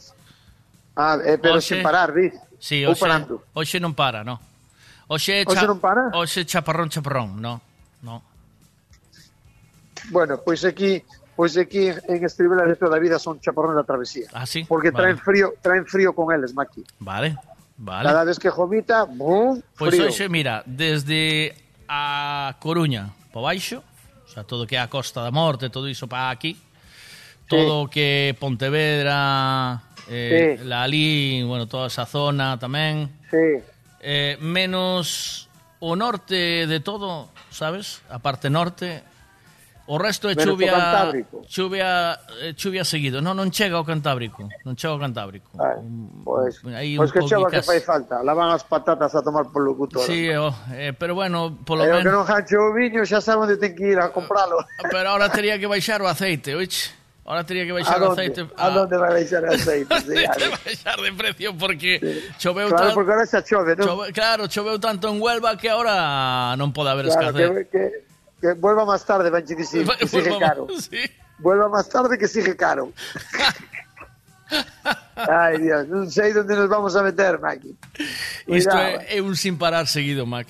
Ah, 0.95 1.19
eh, 1.19 1.35
pero 1.35 1.59
Oxe. 1.59 1.75
sin 1.75 1.83
parar, 1.83 2.15
di. 2.15 2.31
Sí, 2.57 2.87
Ou 2.87 2.95
oxe, 2.95 3.03
parando. 3.03 3.43
oxe 3.51 3.83
non 3.83 3.91
para, 3.91 4.23
no. 4.23 4.39
Oxe, 5.11 5.43
Oxe 5.43 5.67
non 5.67 5.75
para? 5.83 6.07
Oxe, 6.15 6.47
chaparrón, 6.47 6.87
chaparrón, 6.87 7.35
no. 7.43 7.59
No. 7.99 8.23
Bueno, 10.07 10.39
pois 10.39 10.63
aquí, 10.63 11.03
pois 11.35 11.57
aquí 11.59 11.91
en 11.91 12.23
Estribela 12.23 12.63
de 12.63 12.79
toda 12.79 12.95
a 12.95 12.99
vida 13.03 13.19
son 13.19 13.43
chaparrones 13.43 13.75
da 13.75 13.83
travesía. 13.83 14.31
Ah, 14.31 14.47
sí. 14.47 14.63
Porque 14.63 14.89
Vale. 14.91 15.03
traen 15.03 15.17
frío, 15.19 15.53
traen 15.61 15.83
frío 15.85 16.15
con 16.15 16.31
eles, 16.31 16.55
Maki. 16.55 16.79
Vale, 17.03 17.35
vale. 17.75 18.07
Cada 18.07 18.23
vez 18.23 18.39
que 18.39 18.49
jomita, 18.49 19.03
bum, 19.03 19.59
Pois 19.77 19.91
frío. 19.91 20.07
hoxe, 20.07 20.29
mira, 20.31 20.63
desde 20.65 21.66
a 21.87 22.55
Coruña 22.59 23.09
po 23.31 23.41
baixo, 23.41 23.83
o 24.25 24.29
sea, 24.29 24.43
todo 24.43 24.67
que 24.67 24.75
é 24.75 24.79
a 24.79 24.91
Costa 24.91 25.23
da 25.23 25.31
Morte, 25.31 25.69
todo 25.69 25.87
iso 25.87 26.07
para 26.07 26.29
aquí, 26.29 26.59
todo 27.47 27.85
sí. 27.85 27.91
que 27.91 28.35
Pontevedra, 28.39 29.81
eh, 30.09 30.57
sí. 30.59 30.65
la 30.65 30.83
Alí, 30.83 31.43
bueno, 31.43 31.67
toda 31.67 31.87
esa 31.87 32.05
zona 32.05 32.59
tamén. 32.59 33.11
Sí. 33.31 33.63
Eh, 34.01 34.37
menos 34.39 35.47
o 35.79 35.95
norte 35.95 36.67
de 36.67 36.79
todo, 36.79 37.29
sabes? 37.49 38.01
A 38.09 38.19
parte 38.19 38.49
norte, 38.49 39.03
O 39.87 39.97
resto 39.97 40.27
é 40.27 40.35
chuvia 40.35 41.15
chuvia 41.47 42.19
eh, 42.43 42.53
chuvia 42.59 42.83
seguido. 42.83 43.23
Non, 43.23 43.39
non 43.39 43.47
chega 43.55 43.79
ao 43.79 43.87
Cantábrico, 43.87 44.43
non 44.67 44.75
chega 44.75 44.91
ao 44.91 44.99
Cantábrico. 44.99 45.47
Ah, 45.55 45.79
pois, 46.27 46.59
Aí 46.75 46.99
pois 46.99 47.07
que 47.15 47.23
chova 47.23 47.47
que 47.47 47.63
fai 47.63 47.79
falta, 47.79 48.19
lavan 48.19 48.51
as 48.51 48.67
patatas 48.67 49.15
a 49.15 49.23
tomar 49.23 49.47
polo 49.47 49.79
cutor. 49.79 50.03
Sí, 50.03 50.27
oh, 50.35 50.51
eh, 50.75 50.91
pero 50.91 51.15
bueno, 51.15 51.55
polo 51.63 51.87
menos... 51.87 52.03
que 52.03 52.11
non 52.11 52.27
hancho 52.27 52.59
o 52.59 52.75
viño 52.75 53.07
xa 53.07 53.23
sabe 53.23 53.47
onde 53.47 53.55
ten 53.55 53.71
que 53.79 53.95
ir 53.95 53.99
a 54.03 54.11
compralo. 54.11 54.59
Ah, 54.59 54.91
pero 54.91 55.15
ahora 55.15 55.31
tería 55.31 55.55
que 55.55 55.71
baixar 55.71 56.03
o 56.03 56.07
aceite, 56.11 56.51
oiche? 56.51 56.91
Ahora 57.23 57.47
tería 57.47 57.63
que 57.63 57.71
baixar 57.71 58.03
o 58.03 58.11
aceite. 58.11 58.43
A, 58.59 58.67
donde 58.67 58.95
vai 58.99 59.23
baixar 59.23 59.43
o 59.43 59.51
aceite? 59.51 59.91
sí, 60.03 60.19
claro. 60.19 60.51
baixar 60.67 60.97
de 60.99 61.11
precio 61.15 61.55
porque 61.55 61.99
choveu 62.39 62.67
claro, 62.67 62.91
tanto... 62.91 62.95
porque 62.99 63.11
ahora 63.15 63.23
xa 63.23 63.39
chove, 63.39 63.71
non? 63.79 63.87
Chove, 63.87 64.11
claro, 64.11 64.51
choveu 64.51 64.75
tanto 64.83 65.07
en 65.07 65.19
Huelva 65.23 65.55
que 65.55 65.71
ahora 65.71 66.55
non 66.59 66.75
pode 66.75 66.91
haber 66.91 67.07
claro, 67.07 67.31
escasez. 67.31 67.71
Que, 67.71 67.71
que 67.71 67.83
que 68.39 68.53
vuelva 68.53 68.85
máis 68.85 69.03
tarde, 69.03 69.29
vanche 69.35 69.55
dicir, 69.55 69.85
que 69.85 70.07
sigue 70.07 70.29
Vuelva 70.29 70.47
caro. 70.47 70.63
sí. 70.79 71.01
Vuelva 71.39 71.67
máis 71.69 71.87
tarde 71.87 72.17
que 72.17 72.27
sigue 72.27 72.55
caro. 72.55 72.93
Ai, 75.17 75.57
Dios, 75.59 75.87
non 75.89 76.07
sei 76.07 76.31
onde 76.31 76.55
nos 76.55 76.69
vamos 76.69 76.95
a 76.95 77.03
meter, 77.03 77.35
Maki. 77.41 77.75
Isto 78.47 78.77
é, 78.77 79.17
é 79.17 79.19
un 79.19 79.35
sin 79.35 79.57
parar 79.57 79.87
seguido, 79.87 80.25
Mac. 80.25 80.47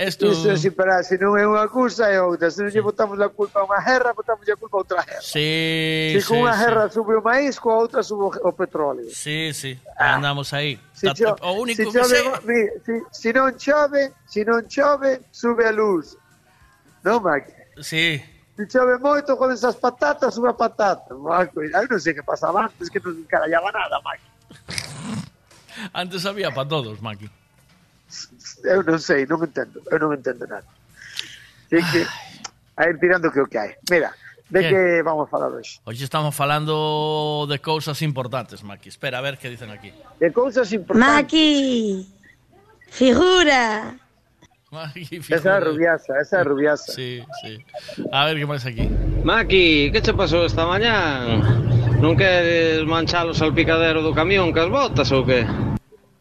Isto... 0.00 0.32
Isto 0.32 0.50
é 0.52 0.56
sin 0.56 0.72
parar, 0.72 1.04
se 1.04 1.20
non 1.20 1.36
é 1.36 1.44
unha 1.44 1.68
cousa 1.68 2.08
é 2.08 2.20
outra. 2.20 2.48
Se 2.48 2.64
non 2.64 2.72
lle 2.72 2.80
botamos 2.80 3.20
a 3.20 3.28
culpa 3.28 3.60
a 3.60 3.68
unha 3.68 3.80
guerra, 3.84 4.16
botamos 4.16 4.48
a 4.48 4.56
culpa 4.56 4.76
a 4.76 4.80
outra 4.80 5.00
guerra. 5.04 5.24
Sí, 5.24 6.16
Se 6.16 6.24
con 6.24 6.36
sí, 6.36 6.42
unha 6.44 6.56
sí. 6.56 6.60
guerra 6.64 6.82
sube 6.88 7.12
o 7.16 7.22
maíz, 7.24 7.56
coa 7.60 7.76
outra 7.80 8.00
sube 8.00 8.32
o 8.32 8.52
petróleo. 8.56 9.08
Sí, 9.12 9.52
sí, 9.52 9.76
andamos 9.96 10.52
aí. 10.56 10.80
Si, 10.96 11.04
Ta- 11.04 11.36
o 11.44 11.52
único 11.60 11.80
si, 11.80 11.84
que 11.84 11.92
chove, 11.96 12.16
sei... 12.84 12.96
si 13.12 13.28
non 13.32 13.52
chove, 13.60 14.12
non 14.44 14.60
chove, 14.68 15.20
sube 15.32 15.64
a 15.64 15.72
luz. 15.72 16.19
Non, 17.04 17.22
Maki? 17.22 17.52
Sí. 17.80 18.20
Si 18.56 18.66
chove 18.68 18.98
moito 19.00 19.36
con 19.40 19.48
esas 19.52 19.76
patatas, 19.76 20.34
sube 20.34 20.50
a 20.50 20.56
patata. 20.56 21.14
Marco, 21.16 21.62
eu 21.64 21.70
non 21.88 22.00
sei 22.00 22.12
que 22.12 22.22
pasaba 22.22 22.68
antes, 22.68 22.92
que 22.92 23.00
non 23.00 23.16
encarallaba 23.16 23.72
nada, 23.72 23.96
Maki. 24.04 24.28
Antes 25.96 26.26
había 26.28 26.52
para 26.52 26.68
todos, 26.68 27.00
Maki. 27.00 27.30
Eu 28.68 28.84
non 28.84 29.00
sei, 29.00 29.24
non 29.24 29.40
entendo, 29.40 29.80
eu 29.88 29.96
non 29.96 30.12
entendo 30.12 30.44
nada. 30.44 30.66
Así 31.70 31.80
que, 31.88 32.02
a 32.76 32.84
ir 32.90 32.98
tirando 33.00 33.32
que 33.32 33.40
o 33.40 33.48
que 33.48 33.56
hai. 33.56 33.72
Mira, 33.88 34.12
de 34.50 34.60
Que? 34.60 34.68
que 34.68 34.82
vamos 35.06 35.24
a 35.24 35.30
falar 35.30 35.48
hoxe? 35.54 35.78
Hoxe 35.86 36.04
estamos 36.04 36.34
falando 36.34 37.46
de 37.48 37.62
cousas 37.62 38.02
importantes, 38.02 38.60
Maki. 38.66 38.90
Espera, 38.90 39.18
a 39.18 39.24
ver 39.24 39.38
que 39.38 39.48
dicen 39.48 39.70
aquí. 39.70 39.94
De 40.18 40.34
cousas 40.34 40.68
importantes. 40.74 41.06
Maki, 41.08 42.04
figura. 42.90 43.94
Esa 45.30 45.56
é 45.56 45.60
rubiasa, 45.60 46.20
esa 46.20 46.38
é 46.38 46.42
rubiasa. 46.44 46.92
Sí, 46.92 47.24
sí. 47.42 47.58
A 48.12 48.26
ver, 48.26 48.38
que 48.38 48.46
máis 48.46 48.62
aquí? 48.62 48.86
Maki, 49.24 49.90
que 49.90 50.00
che 50.00 50.14
pasou 50.14 50.46
esta 50.46 50.62
mañá? 50.62 51.26
Non 51.98 52.14
queres 52.14 52.86
manchar 52.86 53.26
o 53.26 53.34
salpicadero 53.34 53.98
do 53.98 54.14
camión 54.14 54.54
cas 54.54 54.70
botas 54.70 55.10
ou 55.10 55.26
que? 55.26 55.42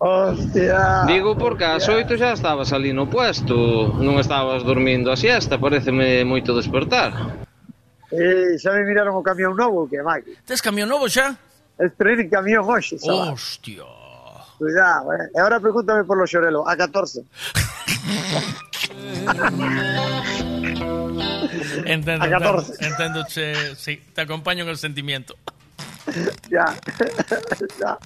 Hostia! 0.01 1.05
Digo 1.05 1.37
porque 1.37 1.61
ás 1.61 1.85
oito 1.93 2.17
xa 2.17 2.33
estabas 2.33 2.73
ali 2.73 2.89
no 2.89 3.05
puesto, 3.05 3.93
non 4.01 4.17
estabas 4.17 4.65
dormindo 4.65 5.13
a 5.13 5.17
siesta, 5.19 5.61
pareceme 5.61 6.25
moito 6.25 6.57
despertar. 6.57 7.13
Eh, 8.09 8.57
xa 8.57 8.73
me 8.73 8.81
miraron 8.81 9.13
o 9.13 9.21
camión 9.21 9.53
novo 9.53 9.85
que, 9.85 10.01
Maki? 10.01 10.41
Tes 10.41 10.57
camión 10.57 10.89
novo 10.89 11.05
xa? 11.05 11.37
Estrenin 11.77 12.33
camión 12.33 12.65
hoxe, 12.65 12.97
xa. 12.97 13.29
Hostia! 13.29 13.98
Cuidado, 14.59 15.13
eh. 15.13 15.29
Ahora 15.41 15.59
pregúntame 15.59 16.03
por 16.03 16.17
los 16.17 16.29
Xorelo, 16.29 16.67
a 16.67 16.75
14. 16.75 17.23
Entendo, 21.85 22.23
A 22.23 22.27
entendo, 22.27 22.29
14. 22.29 22.85
entendo, 22.85 23.23
che, 23.25 23.75
sí, 23.75 23.97
te 24.13 24.21
acompaño 24.21 24.63
en 24.63 24.69
el 24.69 24.77
sentimiento. 24.77 25.35
ya. 26.49 26.65
ya. 27.79 27.97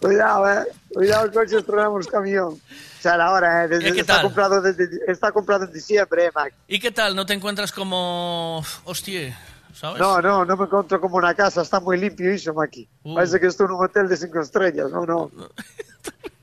Cuidado, 0.00 0.52
eh. 0.52 0.66
Cuidado, 0.92 1.24
el 1.24 1.32
coche 1.32 1.58
estrenamos 1.58 2.06
camión. 2.06 2.60
Xa 3.00 3.14
era 3.14 3.32
hora, 3.32 3.64
eh. 3.64 3.68
Desde, 3.68 3.92
que 3.92 4.00
está, 4.00 4.16
tal? 4.16 4.24
comprado 4.24 4.60
desde, 4.60 4.88
está 5.08 5.32
comprado 5.32 5.64
en 5.64 5.72
diciembre, 5.72 6.26
eh, 6.26 6.30
Mac. 6.34 6.52
¿Y 6.68 6.78
qué 6.78 6.90
tal? 6.90 7.16
¿No 7.16 7.24
te 7.24 7.34
encuentras 7.34 7.72
como... 7.72 8.62
Hostia, 8.84 9.38
¿sabes? 9.76 10.00
No, 10.00 10.20
no, 10.24 10.44
no 10.48 10.56
me 10.56 10.64
encuentro 10.64 10.96
como 11.00 11.16
una 11.20 11.34
casa, 11.36 11.60
está 11.60 11.78
muy 11.80 12.00
limpio 12.00 12.32
iso, 12.32 12.54
Maki. 12.56 12.88
Uh. 13.04 13.14
Parece 13.14 13.36
que 13.38 13.46
estou 13.52 13.68
nun 13.68 13.76
hotel 13.84 14.08
de 14.08 14.16
cinco 14.16 14.40
estrellas, 14.40 14.88
no, 14.90 15.04
no. 15.04 15.28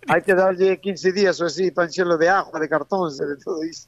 Hai 0.03 0.19
que 0.19 0.35
darlle 0.35 0.75
15 0.83 1.15
días 1.15 1.39
ou 1.39 1.47
así 1.47 1.71
para 1.71 1.87
encherlo 1.87 2.17
de 2.19 2.27
agua, 2.27 2.59
de 2.59 2.67
cartóns, 2.67 3.15
e 3.19 3.25
de 3.25 3.37
todo 3.39 3.63
isto. 3.63 3.87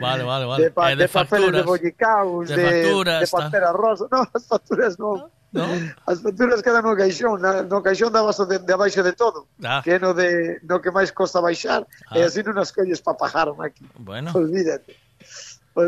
Vale, 0.00 0.24
vale, 0.24 0.48
vale. 0.48 0.64
De, 0.64 0.70
pa 0.72 0.88
Eh, 0.92 0.96
de, 0.96 1.04
papeles 1.04 1.52
de 1.52 1.60
bollicaus, 1.62 2.48
de 2.48 2.56
de, 2.56 2.88
de, 3.04 3.22
está. 3.22 3.44
pantera 3.44 3.68
rosa. 3.70 4.08
No, 4.08 4.24
as 4.32 4.48
facturas 4.48 4.96
non. 4.96 5.28
No? 5.52 5.68
As 6.08 6.24
facturas 6.24 6.64
quedan 6.64 6.80
no 6.80 6.96
caixón, 6.96 7.44
na- 7.44 7.60
no 7.60 7.84
caixón 7.84 8.08
da 8.08 8.24
vaso 8.24 8.48
de, 8.48 8.56
de 8.56 8.72
abaixo 8.72 9.04
de 9.04 9.12
todo. 9.12 9.52
Ah. 9.60 9.84
Que 9.84 10.00
no, 10.00 10.16
de, 10.16 10.64
no 10.64 10.80
que 10.80 10.88
máis 10.88 11.12
costa 11.12 11.44
baixar, 11.44 11.84
e 12.16 12.24
Ah. 12.24 12.32
así 12.32 12.40
non 12.40 12.56
as 12.56 12.72
colles 12.72 13.04
para 13.04 13.20
pajar, 13.20 13.52
Maki. 13.52 13.84
Bueno. 14.00 14.32
Olvídate. 14.32 14.96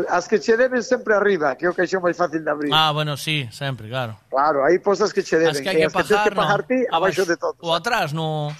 As 0.09 0.27
que 0.27 0.39
che 0.39 0.55
deben 0.55 0.81
sempre 0.81 1.13
arriba, 1.13 1.55
que 1.55 1.67
é 1.67 1.69
o 1.69 1.75
caixón 1.75 1.99
máis 1.99 2.15
fácil 2.15 2.39
de 2.39 2.49
abrir. 2.49 2.71
Ah, 2.71 2.95
bueno, 2.95 3.19
sí, 3.19 3.47
sempre, 3.51 3.91
claro. 3.91 4.15
Claro, 4.31 4.63
aí 4.63 4.79
postas 4.79 5.11
que 5.11 5.21
che 5.21 5.35
deben. 5.35 5.51
As 5.51 5.59
que 5.59 5.69
hai 5.69 5.75
que, 5.75 5.91
as 5.91 5.93
pagar, 5.93 6.23
que, 6.23 6.29
que 6.31 6.35
pagar 6.39 6.61
no, 6.63 6.67
ti, 6.71 6.79
abaixo 6.87 7.27
de 7.27 7.35
todo. 7.35 7.59
O 7.59 7.75
atrás, 7.75 8.15
no... 8.15 8.55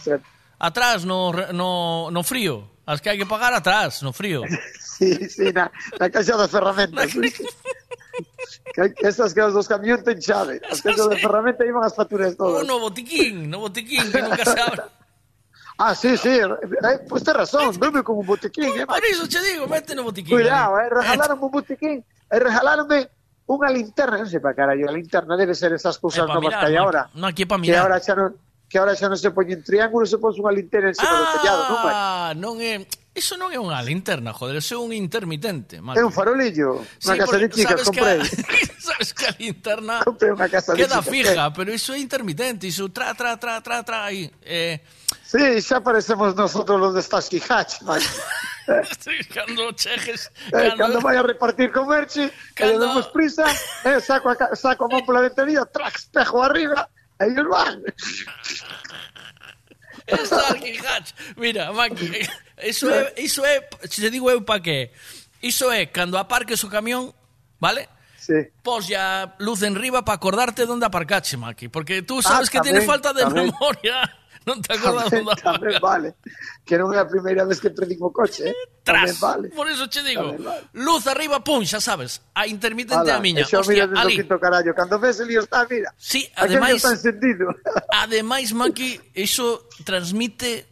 Atrás, 0.59 1.03
no, 1.03 1.31
no, 1.51 2.11
no 2.11 2.21
frío. 2.23 2.67
As 2.85 2.99
que 2.99 3.09
hai 3.09 3.17
que 3.17 3.25
pagar 3.25 3.55
atrás, 3.55 4.03
no 4.03 4.11
frío. 4.11 4.43
sí, 4.79 5.15
sí, 5.31 5.51
na, 5.55 5.71
na 5.99 6.11
caixa 6.11 6.35
das 6.35 6.51
ferramentas. 6.51 7.11
Que, 8.73 8.93
que 8.93 9.07
esas 9.07 9.33
que 9.33 9.41
os 9.41 9.53
dos 9.53 9.65
camión 9.65 10.01
ten 10.05 10.21
chave. 10.21 10.61
As 10.69 10.81
caixas 10.81 11.09
de 11.13 11.17
ferramenta 11.17 11.65
iban 11.65 11.81
as 11.81 11.97
facturas 11.97 12.37
todas. 12.37 12.61
Uno 12.61 12.77
botiquín, 12.77 13.49
no 13.49 13.65
botiquín, 13.65 14.05
que 14.13 14.21
nunca 14.21 14.45
se 14.45 14.59
abre. 14.59 14.85
Ah, 15.77 15.95
sí, 15.95 16.17
sí. 16.17 16.29
Eh, 16.29 16.99
pues 17.09 17.23
ten 17.23 17.33
razón, 17.33 17.73
duerme 17.79 18.03
como 18.03 18.19
un 18.21 18.27
botiquín, 18.27 18.69
eh, 18.77 18.85
Por 18.85 19.01
iso 19.09 19.27
che 19.27 19.41
digo, 19.41 19.67
mete 19.67 19.95
no 19.95 20.03
botiquín. 20.03 20.37
Cuidado, 20.37 20.75
ali. 20.77 20.87
eh, 20.87 20.89
regalaronme 20.93 21.43
un 21.45 21.51
botiquín, 21.51 21.97
e 22.29 22.35
regalaronme 22.39 23.09
unha 23.49 23.69
linterna, 23.73 24.21
non 24.21 24.29
sei 24.29 24.39
para 24.39 24.53
carallo, 24.55 24.85
a 24.87 24.93
linterna 24.93 25.33
debe 25.35 25.51
ser 25.57 25.73
esas 25.73 25.97
cousas 25.99 26.23
Eh, 26.23 26.29
pa 26.29 26.37
novas 26.37 26.53
mirar, 26.53 26.61
que 26.63 26.71
no, 26.71 26.81
ahora. 26.85 27.01
no, 27.17 27.25
aquí 27.27 27.43
é 27.43 27.47
pa 27.49 27.57
que 27.57 27.61
mirar. 27.67 27.81
ahora 27.89 27.97
xa 27.99 28.13
non 28.15 28.37
que 28.69 28.77
ahora 28.79 28.93
xa 28.95 29.05
non 29.11 29.17
se 29.19 29.29
poñen 29.35 29.59
triángulos, 29.65 30.09
se 30.13 30.17
pon 30.21 30.31
unha 30.33 30.53
linterna 30.53 30.93
encima 30.93 31.09
do 31.11 31.25
tellado, 31.37 31.61
non, 31.67 31.77
Mike? 31.83 31.93
Ah, 31.93 32.31
non 32.37 32.53
é... 32.63 32.73
Iso 33.13 33.37
non 33.37 33.53
é 33.53 33.61
unha 33.61 33.77
linterna, 33.85 34.33
joder, 34.33 34.57
iso 34.57 34.73
é 34.73 34.79
un 34.81 34.89
intermitente. 34.89 35.77
É 35.77 36.01
un 36.01 36.09
farolillo, 36.09 36.81
unha 36.81 37.13
Sí, 37.13 37.19
casa 37.21 37.37
de 37.37 37.47
chicas, 37.53 37.85
sabes 37.85 37.89
que 37.93 38.01
comprei. 38.01 38.19
sabes 38.89 39.09
que 39.13 39.25
a 39.29 39.33
linterna 39.37 39.95
unha 40.09 40.49
queda 40.49 40.97
chicas, 40.97 41.05
fija, 41.05 41.45
pero 41.53 41.69
iso 41.69 41.93
é 41.93 42.01
intermitente, 42.01 42.65
iso 42.65 42.89
tra, 42.89 43.13
tra, 43.13 43.37
tra, 43.37 43.61
tra, 43.61 43.85
tra, 43.85 44.09
aí. 44.09 44.33
Eh, 44.41 44.81
Sí, 45.33 45.61
xa 45.65 45.81
parecemos 45.81 46.35
nosotros 46.35 46.79
los 46.79 46.93
de 46.93 47.01
Starsky 47.01 47.41
Hatch, 47.41 47.81
Mike. 47.81 48.05
cando 49.33 49.71
chejes... 49.73 50.29
Eh, 50.53 50.73
cando 50.77 51.01
vai 51.01 51.17
a 51.17 51.23
repartir 51.23 51.71
con 51.71 51.89
Merchi, 51.89 52.29
que 52.53 52.65
lle 52.65 52.77
damos 52.77 53.07
prisa, 53.09 53.45
eh, 53.83 53.99
saco, 53.99 54.29
a, 54.29 54.55
saco 54.55 54.85
a 54.85 54.87
mão 54.89 55.01
pola 55.05 55.21
ventanilla, 55.21 55.65
trac, 55.65 55.97
espejo 55.97 56.37
arriba, 56.41 56.89
e 57.17 57.25
ellos 57.25 57.49
van. 57.49 57.81
Starkey 60.07 60.77
Hatch. 60.77 61.11
Mira, 61.37 61.71
Maki, 61.71 62.11
iso 62.63 62.89
é, 62.89 63.13
iso 63.17 63.45
é, 63.45 63.67
se 63.89 64.09
digo 64.09 64.29
eu 64.29 64.43
pa 64.43 64.59
que, 64.59 64.91
iso 65.41 65.71
é 65.71 65.85
cando 65.87 66.17
aparques 66.17 66.63
o 66.63 66.69
camión, 66.69 67.13
vale? 67.59 67.89
Sí. 68.23 68.39
pos 68.63 68.87
ya 68.87 69.35
luz 69.39 69.63
en 69.67 69.75
riba 69.75 70.05
para 70.07 70.15
acordarte 70.15 70.65
dónde 70.65 70.85
aparcache, 70.87 71.35
Maki. 71.35 71.67
Porque 71.67 72.01
tú 72.07 72.21
sabes 72.23 72.47
Ah, 72.47 72.51
que 72.51 72.59
tienes 72.63 72.87
tamén, 72.87 72.91
falta 72.95 73.11
de 73.11 73.23
tamén. 73.27 73.51
memoria. 73.51 73.99
non 74.47 74.59
te 74.59 74.75
acordas 74.75 75.07
tamén, 75.07 75.25
da 75.25 75.35
tamén 75.39 75.79
vale. 75.79 76.09
Que 76.67 76.75
non 76.75 76.91
é 76.91 76.99
a 76.99 77.07
primeira 77.07 77.47
vez 77.47 77.63
que 77.63 77.71
predín 77.71 78.03
o 78.03 78.11
coche, 78.11 78.51
eh? 78.51 78.55
Tras, 78.87 79.15
tamén 79.15 79.19
vale. 79.23 79.45
Por 79.55 79.71
eso 79.71 79.87
che 79.87 80.03
digo, 80.03 80.35
tamén 80.35 80.43
vale. 80.43 80.63
luz 80.75 81.07
arriba, 81.07 81.39
pum, 81.39 81.63
xa 81.63 81.79
sabes, 81.79 82.19
a 82.35 82.47
intermitente 82.47 83.07
Ala, 83.07 83.19
a 83.19 83.23
miña. 83.23 83.47
Xa 83.47 83.63
Hostia, 83.63 83.87
mira 83.87 84.01
ali. 84.01 84.19
Quinto 84.19 84.35
carallo, 84.39 84.75
cando 84.75 84.99
ves 84.99 85.19
el 85.23 85.31
está, 85.31 85.63
ah, 85.63 85.67
mira. 85.69 85.89
Sí, 85.95 86.27
ademais... 86.35 86.83
está 86.83 86.91
encendido. 86.91 87.47
ademais, 88.03 88.51
Maki, 88.51 88.99
iso 89.15 89.67
transmite... 89.87 90.67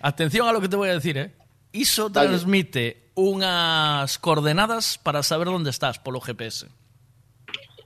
Atención 0.00 0.48
a 0.48 0.52
lo 0.52 0.60
que 0.60 0.68
te 0.68 0.76
voy 0.76 0.88
a 0.88 0.96
decir, 0.96 1.18
eh? 1.18 1.36
Iso 1.72 2.10
transmite 2.10 3.12
Dale. 3.12 3.12
unhas 3.14 4.16
coordenadas 4.18 4.96
para 4.96 5.22
saber 5.22 5.52
onde 5.52 5.68
estás 5.68 6.00
polo 6.00 6.20
GPS. 6.24 6.66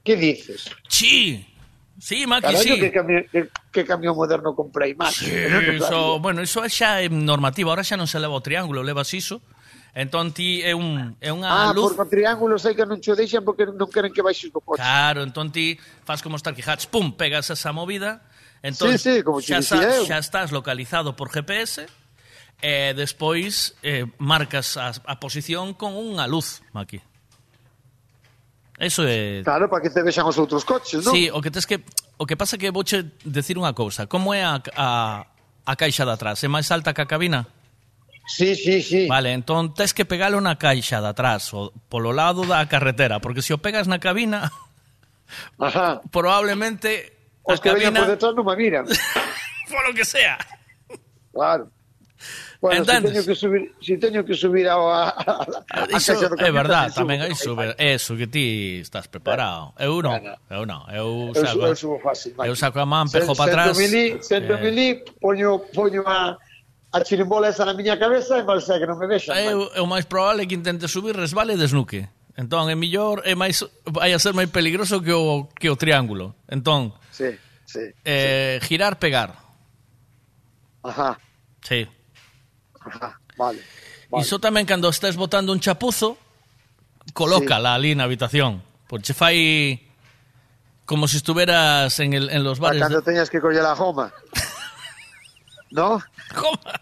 Que 0.05 0.15
dices? 0.15 0.71
Sí, 0.87 1.45
Sí, 2.05 2.27
Maki, 2.27 2.41
Carallo, 2.43 2.75
sí. 2.75 2.79
Que 2.79 2.91
camión, 2.91 3.25
que, 3.31 3.49
que 3.71 3.83
camión 3.83 4.15
moderno 4.15 4.53
comprei, 4.53 4.93
Maki. 4.93 5.25
Sí, 5.25 5.31
eso, 5.33 6.19
bueno, 6.19 6.43
eso 6.45 6.61
xa 6.69 7.01
é 7.01 7.09
normativa. 7.09 7.73
Ahora 7.73 7.81
xa 7.81 7.97
non 7.97 8.05
se 8.05 8.21
leva 8.21 8.37
o 8.37 8.45
triángulo, 8.45 8.85
levas 8.85 9.09
iso. 9.17 9.41
Entón 9.97 10.29
ti 10.29 10.61
é 10.61 10.77
un 10.77 11.17
é 11.17 11.33
unha 11.33 11.49
ah, 11.49 11.73
luz. 11.73 11.97
Ah, 11.97 12.05
por 12.05 12.05
triángulo 12.05 12.61
sei 12.61 12.77
que 12.77 12.85
non 12.85 13.01
cho 13.01 13.17
deixan 13.17 13.41
porque 13.41 13.65
non 13.65 13.89
queren 13.89 14.13
que 14.13 14.21
baixes 14.21 14.53
do 14.53 14.61
coche. 14.61 14.85
Claro, 14.85 15.25
entón 15.25 15.49
ti 15.49 15.81
faz 16.05 16.21
como 16.21 16.37
estar 16.37 16.53
que 16.53 16.61
hatch, 16.61 16.93
pum, 16.93 17.17
pegas 17.17 17.49
esa 17.49 17.73
movida. 17.73 18.21
Entón, 18.61 18.93
sí, 19.01 19.17
sí, 19.17 19.25
como 19.25 19.41
xa, 19.41 19.65
xa, 19.65 20.05
xa 20.05 20.17
estás 20.21 20.53
localizado 20.53 21.17
por 21.17 21.33
GPS 21.33 21.89
e 21.89 21.89
eh, 22.61 22.91
despois 22.93 23.81
eh, 23.81 24.05
marcas 24.21 24.77
a, 24.77 24.93
a 24.93 25.17
posición 25.17 25.73
con 25.73 25.97
unha 25.97 26.29
luz, 26.29 26.61
Maki. 26.69 27.14
Eso 28.77 29.07
é 29.07 29.41
Claro, 29.43 29.69
para 29.69 29.81
que 29.81 29.89
te 29.89 30.03
vexan 30.03 30.27
os 30.27 30.35
outros 30.35 30.67
coches, 30.67 30.99
non? 31.05 31.15
Sí, 31.15 31.31
o 31.31 31.39
que 31.39 31.51
tes 31.51 31.63
que 31.63 31.79
o 32.19 32.27
que 32.27 32.35
pasa 32.35 32.59
que 32.59 32.71
vouche 32.75 33.15
decir 33.23 33.55
unha 33.55 33.71
cousa. 33.71 34.07
Como 34.07 34.35
é 34.35 34.43
a, 34.43 34.59
a, 34.75 34.89
a 35.63 35.73
caixa 35.79 36.03
de 36.03 36.11
atrás? 36.11 36.43
É 36.43 36.49
máis 36.51 36.67
alta 36.71 36.91
que 36.91 37.03
a 37.03 37.07
cabina? 37.07 37.47
Sí, 38.27 38.55
sí, 38.55 38.81
sí. 38.81 39.07
Vale, 39.07 39.31
entón 39.31 39.71
tes 39.71 39.95
que 39.95 40.03
pegalo 40.03 40.41
na 40.43 40.59
caixa 40.59 40.99
de 40.99 41.07
atrás, 41.07 41.55
o, 41.55 41.71
polo 41.87 42.11
lado 42.11 42.43
da 42.43 42.65
carretera, 42.67 43.23
porque 43.23 43.39
se 43.39 43.53
si 43.53 43.55
o 43.55 43.63
pegas 43.63 43.87
na 43.87 44.03
cabina, 44.03 44.51
Ajá. 45.59 46.03
probablemente 46.11 47.15
os 47.47 47.63
que 47.63 47.71
cabina... 47.71 47.95
veñan 47.95 48.03
por 48.03 48.11
detrás 48.11 48.33
non 48.35 48.43
me 48.43 48.55
miran. 48.59 48.83
polo 49.71 49.95
que 49.95 50.03
sea. 50.03 50.35
Claro. 51.31 51.71
Bueno, 52.65 52.81
Entendes? 52.81 53.13
teño 53.13 53.25
que 53.27 53.35
subir, 53.35 53.75
se 53.79 53.97
teño 53.97 54.25
que 54.25 54.33
subir 54.33 54.67
ao 54.67 54.89
a, 54.89 55.13
a, 55.13 55.85
a 55.85 55.97
iso, 55.97 56.17
a 56.17 56.33
É 56.41 56.49
verdad, 56.49 56.89
tamén 56.89 57.21
é 57.21 57.29
iso, 57.29 57.53
é 57.61 57.93
iso 57.93 58.17
que 58.17 58.25
ti 58.25 58.81
estás 58.81 59.05
preparado. 59.05 59.77
Eu 59.77 60.01
non, 60.01 60.17
eu 60.49 60.65
non, 60.65 60.81
eu, 60.89 61.29
eu 61.29 61.45
saco. 61.45 61.61
Eu, 61.61 61.77
subo 61.77 62.01
fácil, 62.01 62.33
eu 62.41 62.57
saco 62.57 62.81
a 62.81 62.89
man, 62.89 63.05
pejo 63.05 63.37
para 63.37 63.69
atrás. 63.69 63.77
Mili, 63.77 64.17
sento 64.17 64.57
eh... 64.57 64.65
milí, 64.65 65.05
poño, 65.21 65.61
poño 65.77 66.01
a 66.09 66.41
a 66.89 66.97
chirimbola 67.05 67.53
esa 67.53 67.69
na 67.69 67.77
miña 67.77 68.01
cabeza 68.01 68.41
e 68.41 68.43
mal 68.49 68.57
eh, 68.57 68.77
que 68.81 68.87
non 68.89 68.97
me 68.97 69.05
vexan. 69.05 69.37
Eu, 69.37 69.69
eu 69.69 69.85
máis 69.85 70.09
probable 70.09 70.49
que 70.49 70.57
intente 70.57 70.89
subir 70.89 71.13
resbale 71.13 71.53
e 71.53 71.61
desnuque. 71.61 72.09
Entón, 72.33 72.65
é 72.65 72.73
millor, 72.73 73.21
é 73.29 73.37
máis, 73.37 73.61
vai 73.85 74.09
a 74.09 74.17
ser 74.17 74.33
máis 74.33 74.49
peligroso 74.49 75.05
que 75.05 75.13
o, 75.13 75.53
que 75.53 75.69
o 75.69 75.77
triángulo. 75.77 76.33
Entón, 76.49 76.97
sí, 77.13 77.29
sí, 77.69 77.93
eh, 78.01 78.57
sí. 78.57 78.73
girar, 78.73 78.97
pegar. 78.97 79.37
Ajá. 80.81 81.21
Sí. 81.61 81.85
Ajá, 82.85 83.19
vale. 83.37 83.61
Iso 84.21 84.37
tamén 84.39 84.63
cando 84.69 84.87
estés 84.87 85.17
botando 85.17 85.51
un 85.51 85.59
chapuzo, 85.59 86.15
colócala 87.17 87.73
ali 87.75 87.97
na 87.97 88.05
habitación. 88.05 88.61
Porque 88.87 89.11
fai 89.17 89.81
como 90.85 91.09
se 91.09 91.17
estuveras 91.17 91.97
en, 91.99 92.13
el, 92.13 92.29
en 92.29 92.45
los 92.45 92.61
Para 92.61 92.77
bares. 92.77 92.81
cando 92.85 93.01
teñas 93.01 93.29
que 93.29 93.41
coller 93.41 93.65
a 93.65 93.73
goma. 93.73 94.13
¿No? 95.71 95.99
Goma. 96.33 96.73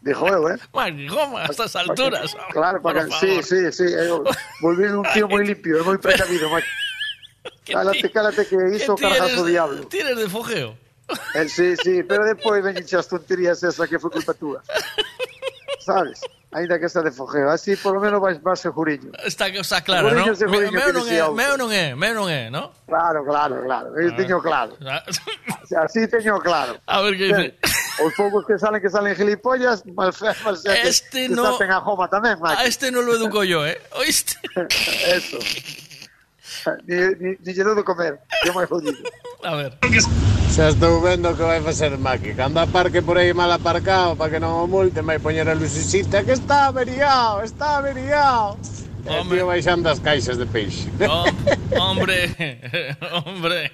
Dijo 0.00 0.26
eu, 0.28 0.48
eh? 0.48 0.58
Mari, 0.74 1.08
goma, 1.08 1.42
a 1.44 1.46
estas 1.46 1.76
alturas. 1.76 2.36
Claro, 2.52 2.80
por 2.82 2.92
para 2.94 3.06
que, 3.06 3.12
sí, 3.20 3.42
sí, 3.42 3.72
sí. 3.72 3.84
Eu 3.92 4.24
volví 4.60 4.84
un 4.84 5.04
tío 5.12 5.28
moi 5.28 5.44
limpio, 5.48 5.84
moi 5.84 5.96
precavido, 6.00 6.48
macho. 6.48 6.68
Cálate, 7.64 8.08
cálate 8.12 8.42
que 8.48 8.56
hizo 8.76 8.96
Que 8.96 9.04
ti 9.04 9.12
cargazo 9.12 9.44
diablo. 9.44 9.80
ti 9.88 10.00
eres 10.00 10.16
de 10.16 10.28
fogeo. 10.28 10.76
Eh, 11.36 11.48
sí, 11.48 11.76
sí, 11.76 12.02
pero 12.02 12.24
despois 12.24 12.64
veñen 12.64 12.84
as 12.84 13.08
tonterías 13.08 13.60
esa 13.64 13.84
que 13.88 14.00
foi 14.00 14.08
culpa 14.12 14.32
túa. 14.32 14.60
Sabes? 15.84 16.20
Ainda 16.54 16.78
que 16.78 16.86
está 16.86 17.02
de 17.02 17.10
fogeo. 17.10 17.50
Así, 17.50 17.74
por 17.74 17.94
lo 17.94 18.00
menos, 18.00 18.20
vais, 18.20 18.40
vas 18.40 18.60
seguriño. 18.60 19.10
Está, 19.26 19.48
está 19.48 19.82
claro, 19.82 20.08
Seguriño, 20.08 20.30
¿no? 20.32 20.36
seguriño 20.36 20.70
Me- 20.72 20.78
que 20.78 20.84
meu 20.86 20.92
non 20.94 21.04
é, 21.10 21.18
meu 21.34 21.52
non 21.58 21.68
é, 21.74 21.84
meu 21.98 22.12
non 22.14 22.26
é, 22.30 22.46
¿no? 22.48 22.70
Claro, 22.86 23.24
claro, 23.26 23.58
claro. 23.66 23.88
Eu 23.98 24.10
Ah. 24.12 24.16
teño 24.16 24.38
claro. 24.40 24.72
O 25.64 25.66
sea, 25.66 25.82
así 25.82 26.06
teño 26.06 26.38
claro. 26.38 26.78
A 26.86 27.00
ver 27.02 27.16
que 27.18 27.26
dice. 27.26 27.46
Os 28.04 28.12
poucos 28.14 28.44
que 28.46 28.58
salen 28.58 28.78
que 28.82 28.90
salen 28.90 29.16
gilipollas, 29.16 29.82
mal 29.96 30.12
fe, 30.12 30.30
mal 30.44 30.54
que, 30.62 30.70
Este 30.86 31.26
que 31.26 31.34
no- 31.34 31.42
salten 31.58 31.72
a 31.74 31.80
Joma 31.82 32.06
tamén, 32.06 32.38
macho. 32.38 32.60
A 32.60 32.68
este 32.70 32.92
non 32.94 33.02
lo 33.02 33.16
educo 33.18 33.42
yo, 33.42 33.66
¿eh? 33.66 33.80
¿Oíste? 33.98 34.38
Eso. 35.10 35.38
Ni, 36.86 36.96
ni, 37.20 37.30
ni 37.44 37.50
lle 37.52 37.64
dou 37.64 37.74
de 37.74 37.82
comer. 37.84 38.18
Que 38.42 38.52
máis 38.52 38.68
jodido. 38.68 38.98
A 39.44 39.56
ver. 39.56 39.72
Xa 40.54 40.70
estou 40.70 41.00
vendo 41.02 41.34
que 41.34 41.42
vai 41.42 41.60
facer 41.60 41.96
Maki. 41.98 42.34
Cando 42.34 42.60
aparque 42.60 43.02
por 43.02 43.18
aí 43.18 43.34
mal 43.34 43.50
aparcado 43.50 44.16
para 44.16 44.30
que 44.30 44.38
non 44.38 44.64
o 44.64 44.66
multen, 44.66 45.04
vai 45.04 45.18
poñer 45.18 45.48
a 45.48 45.54
lucecita 45.54 46.22
que 46.22 46.32
está 46.32 46.70
averiado, 46.70 47.42
está 47.42 47.78
averiado. 47.82 48.56
E 49.04 49.12
o 49.20 49.24
tío 49.28 49.46
baixando 49.46 49.88
as 49.90 49.98
caixas 50.00 50.38
de 50.38 50.46
peixe. 50.46 50.88
Oh, 51.04 51.28
hombre, 51.76 52.30
hombre. 53.12 53.72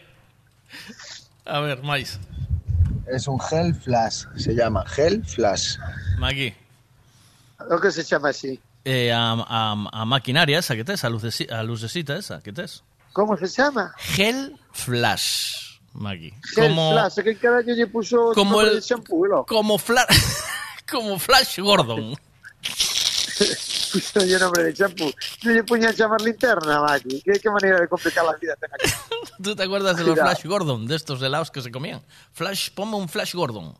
A 1.46 1.60
ver, 1.60 1.82
máis. 1.82 2.18
Es 3.06 3.28
un 3.28 3.38
gel 3.38 3.74
flash, 3.74 4.26
se 4.36 4.54
llama 4.54 4.82
gel 4.86 5.22
flash. 5.24 5.78
Magui. 6.18 6.54
O 7.70 7.78
que 7.78 7.90
se 7.92 8.02
chama 8.04 8.30
así? 8.30 8.58
Eh, 8.84 9.12
a, 9.12 9.32
a, 9.46 9.72
a 9.92 10.04
maquinaria 10.06 10.58
esa 10.58 10.74
que 10.74 10.84
tes, 10.84 11.04
a, 11.04 11.10
luceci, 11.10 11.46
a 11.50 11.62
lucecita 11.62 12.16
esa 12.16 12.40
que 12.42 12.52
tes. 12.52 12.82
Como 13.12 13.36
se 13.36 13.48
chama? 13.48 13.92
Gel 13.98 14.56
Flash, 14.72 15.78
Magui. 15.92 16.32
Gel 16.54 16.68
Como, 16.68 16.92
flash, 16.92 17.14
que 17.24 17.36
carallo 17.36 17.74
lle 17.74 17.86
puso 17.88 18.32
como 18.34 18.52
nombre 18.62 18.68
el- 18.68 18.80
de 18.80 18.86
shampoo, 18.86 19.26
lo? 19.26 19.44
como, 19.46 19.76
fla, 19.78 20.06
como 20.90 21.18
Flash 21.18 21.58
Gordon. 21.60 22.16
Puso 23.90 24.20
lle 24.24 24.38
nombre 24.38 24.62
de 24.64 24.72
shampoo. 24.72 25.10
Non 25.42 25.50
lle 25.56 25.64
puña 25.66 25.90
a 25.90 25.94
chamar 25.96 26.22
linterna, 26.22 26.78
Maki. 26.86 27.18
Que, 27.26 27.40
que 27.42 27.50
maneira 27.50 27.80
de 27.82 27.88
complicar 27.90 28.22
la 28.24 28.36
vida 28.38 28.54
ten 28.54 28.70
aquí. 28.70 28.86
¿Tú 29.42 29.56
te 29.56 29.64
acuerdas 29.66 29.96
de 29.98 30.04
los 30.06 30.14
Cuidado. 30.14 30.30
Flash 30.30 30.44
Gordon, 30.46 30.86
de 30.86 30.94
estos 30.94 31.18
helados 31.22 31.50
que 31.50 31.60
se 31.60 31.72
comían? 31.72 32.00
Flash, 32.32 32.70
ponme 32.70 32.94
un 32.96 33.08
Flash 33.08 33.34
Gordon. 33.34 33.74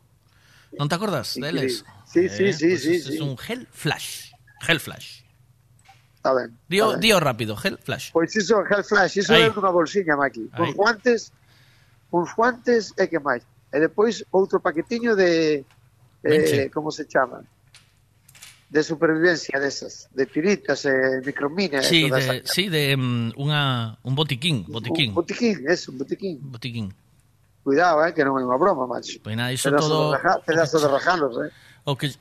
¿No 0.77 0.87
te 0.87 0.95
acuerdas 0.95 1.35
de 1.35 1.47
él? 1.47 1.69
Sí, 1.69 2.27
sí, 2.27 2.27
sí, 2.27 2.43
pues 2.43 2.57
sí, 2.59 2.71
Es, 2.73 2.83
sí. 3.05 3.13
es 3.15 3.21
un 3.21 3.37
Gel 3.37 3.67
Flash. 3.71 4.30
Hellflash. 4.67 5.21
A 6.23 6.33
ver. 6.33 6.51
Dio, 6.69 6.85
está 6.85 6.97
ben. 6.97 7.01
dio 7.01 7.19
rápido, 7.19 7.57
Hellflash. 7.57 8.11
Pois 8.13 8.35
iso, 8.35 8.61
Hellflash, 8.61 9.17
iso 9.17 9.33
é 9.33 9.49
unha 9.49 9.71
bolsiña, 9.73 10.15
Maki. 10.15 10.53
Uns 10.53 10.73
guantes, 10.77 11.33
uns 12.13 12.29
guantes 12.37 12.93
e 12.97 13.09
que 13.09 13.19
máis. 13.19 13.41
E 13.73 13.77
depois 13.79 14.21
outro 14.29 14.61
paquetiño 14.61 15.15
de... 15.15 15.65
Eh, 16.21 16.69
como 16.69 16.93
se 16.93 17.09
chama? 17.09 17.41
de 18.71 18.83
supervivencia 18.83 19.59
desas, 19.59 20.07
de 20.15 20.25
tiritas 20.25 20.85
eh, 20.85 21.19
microminas 21.25 21.85
sí, 21.85 22.07
toda 22.07 22.21
de, 22.21 22.37
esa. 22.37 22.47
Sí, 22.47 22.69
de 22.69 22.95
um, 22.95 23.27
unha, 23.35 23.99
un 23.99 24.15
botiquín, 24.15 24.63
botiquín. 24.63 25.11
Un 25.11 25.19
botiquín, 25.19 25.67
eso, 25.67 25.91
un 25.91 25.99
botiquín. 25.99 26.39
Botiquín. 26.39 26.87
Cuidado, 27.67 27.99
eh, 28.07 28.15
que 28.15 28.23
non 28.23 28.39
é 28.39 28.43
unha 28.47 28.55
broma, 28.55 28.87
macho. 28.87 29.19
Pois 29.19 29.27
pues 29.27 29.35
nada, 29.35 29.51
iso 29.51 29.67
pedazo 29.67 29.91
todo... 29.91 30.15
De 30.15 30.23
raja, 30.23 30.39
pedazo 30.47 30.77
de 30.79 30.87
rajanos, 30.87 31.33
eh. 31.43 31.51
O 31.83 31.99
que... 31.99 32.15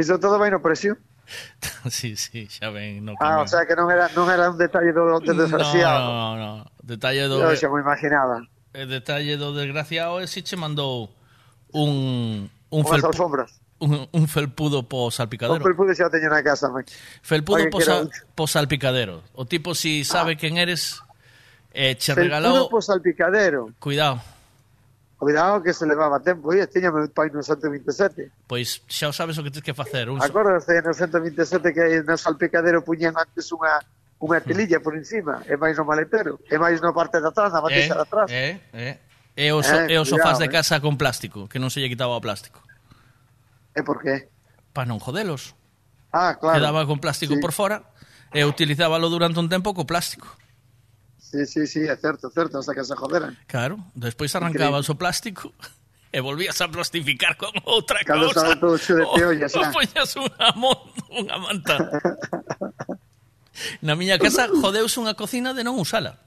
Iso 0.00 0.16
todo 0.16 0.40
vai 0.40 0.48
no 0.48 0.64
precio. 0.64 0.96
sí, 1.90 2.16
sí, 2.16 2.46
xa 2.48 2.70
ven. 2.70 3.04
No 3.04 3.14
ah, 3.20 3.40
o 3.40 3.48
sea 3.48 3.66
que 3.66 3.74
non 3.74 3.90
era, 3.90 4.08
non 4.12 4.28
era 4.28 4.50
un 4.50 4.58
detalle 4.58 4.92
do, 4.92 5.20
do 5.20 5.32
desgraciado. 5.34 6.08
No, 6.12 6.36
no, 6.36 6.56
no. 6.58 6.64
Detalle 6.82 7.28
do... 7.28 7.40
Eu 7.40 7.56
xa 7.56 7.68
me 7.68 7.80
imaginaba. 7.80 8.44
El 8.74 8.88
detalle 8.88 9.36
do 9.36 9.54
desgraciado 9.54 10.20
é 10.20 10.26
si 10.26 10.42
che 10.42 10.56
mandou 10.56 11.08
un... 11.72 12.50
un 12.70 12.80
Unhas 12.84 13.04
alfombras. 13.04 13.50
Un, 13.80 14.08
un 14.12 14.24
felpudo 14.28 14.84
po 14.88 15.10
salpicadero. 15.10 15.60
Un 15.60 15.64
felpudo 15.64 15.94
xa 15.94 16.10
teño 16.10 16.28
na 16.28 16.42
casa, 16.42 16.68
man. 16.68 16.84
Felpudo 17.22 17.68
po, 17.70 17.80
sa, 17.80 18.04
po 18.34 18.44
salpicadero. 18.46 19.24
O 19.34 19.44
tipo 19.44 19.74
si 19.74 20.04
sabe 20.04 20.34
ah. 20.34 20.38
quen 20.40 20.58
eres, 20.58 21.00
eh, 21.72 21.96
che 21.96 22.12
regalou... 22.12 22.68
Felpudo 22.68 22.74
po 22.74 22.80
salpicadero. 22.82 23.72
Cuidado 23.80 24.33
Cuidado 25.24 25.62
que 25.62 25.72
se 25.72 25.86
levaba 25.86 26.20
tempo, 26.20 26.52
e 26.52 26.68
tiñame 26.68 27.08
pai 27.08 27.32
no 27.32 27.40
127. 27.40 28.28
Pois 28.44 28.84
xa 28.84 29.08
o 29.08 29.14
sabes 29.16 29.40
o 29.40 29.42
que 29.42 29.48
tens 29.48 29.64
que 29.64 29.72
facer. 29.72 30.12
Un... 30.12 30.20
Acordaste 30.20 30.84
no 30.84 30.92
127 30.92 31.72
que 31.72 32.04
no 32.04 32.12
salpicadero 32.20 32.84
puñen 32.84 33.16
antes 33.16 33.48
unha 33.48 33.80
unha 34.20 34.36
hmm. 34.36 34.44
telilla 34.44 34.84
por 34.84 34.92
encima, 34.92 35.40
e 35.48 35.56
máis 35.56 35.80
no 35.80 35.88
maletero, 35.88 36.44
e 36.44 36.60
máis 36.60 36.84
no 36.84 36.92
parte 36.92 37.24
de 37.24 37.28
atrás, 37.32 37.56
na 37.56 37.64
batiza 37.64 37.96
eh, 37.96 37.96
de 37.96 38.04
atrás. 38.04 38.28
Eh, 38.28 38.52
eh. 38.76 38.94
E 39.32 39.48
os, 39.48 39.64
eh, 39.64 39.88
e 39.88 39.96
os 39.96 40.12
sofás 40.12 40.36
de 40.36 40.44
eh. 40.44 40.52
casa 40.52 40.76
con 40.84 41.00
plástico, 41.00 41.48
que 41.48 41.56
non 41.56 41.72
se 41.72 41.80
lle 41.80 41.88
quitaba 41.88 42.12
o 42.12 42.20
plástico. 42.20 42.60
E 43.72 43.80
por 43.80 44.04
qué? 44.04 44.28
Para 44.76 44.84
non 44.84 45.00
jodelos. 45.00 45.56
Ah, 46.12 46.36
claro. 46.36 46.60
Quedaba 46.60 46.84
con 46.84 47.00
plástico 47.00 47.32
sí. 47.32 47.40
por 47.40 47.56
fora 47.56 47.80
e 48.28 48.44
utilizábalo 48.44 49.08
durante 49.08 49.40
un 49.40 49.48
tempo 49.48 49.72
co 49.72 49.88
plástico. 49.88 50.28
Sí, 51.34 51.46
sí, 51.46 51.66
sí, 51.66 51.80
é 51.82 51.96
certo, 51.96 52.30
certo, 52.30 52.58
hasta 52.62 52.72
que 52.74 52.84
se 52.84 52.94
joderan. 52.94 53.36
Claro, 53.48 53.82
despois 53.92 54.30
arrancabas 54.38 54.86
Increíble. 54.86 54.94
o 54.94 54.98
plástico 55.02 55.44
e 56.14 56.22
volvías 56.22 56.54
a 56.62 56.70
plastificar 56.70 57.34
con 57.34 57.50
outra 57.66 57.98
Cando 58.06 58.30
cosa. 58.30 58.54
Cando 58.54 58.78
estaba 58.78 59.02
de 59.02 59.06
peollas, 59.18 59.50
ya 59.50 59.66
xa. 59.66 59.72
poñas 59.74 60.14
unha, 60.14 60.46
mon, 60.54 60.78
unha 61.10 61.36
manta. 61.42 61.90
Na 63.82 63.98
miña 63.98 64.14
casa 64.22 64.46
jodeuse 64.62 65.02
unha 65.02 65.18
cocina 65.18 65.50
de 65.50 65.66
non 65.66 65.74
usala. 65.74 66.22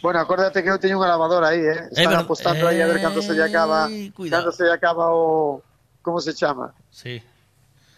Bueno, 0.00 0.24
acuérdate 0.24 0.64
que 0.64 0.72
eu 0.72 0.80
teño 0.80 0.96
unha 0.96 1.12
lavadora 1.12 1.52
aí, 1.52 1.60
eh? 1.60 1.92
Están 1.92 2.16
eh, 2.16 2.24
apostando 2.24 2.64
eh, 2.64 2.72
aí 2.72 2.78
a 2.80 2.88
ver 2.88 3.04
cando 3.04 3.20
se 3.20 3.36
lle 3.36 3.44
acaba, 3.44 3.92
eh, 3.92 4.08
cuidado. 4.16 4.48
cando 4.48 4.56
se 4.56 4.64
lle 4.64 4.72
acaba 4.72 5.12
o 5.12 5.60
como 6.00 6.24
se 6.24 6.32
chama? 6.32 6.72
Sí. 6.88 7.20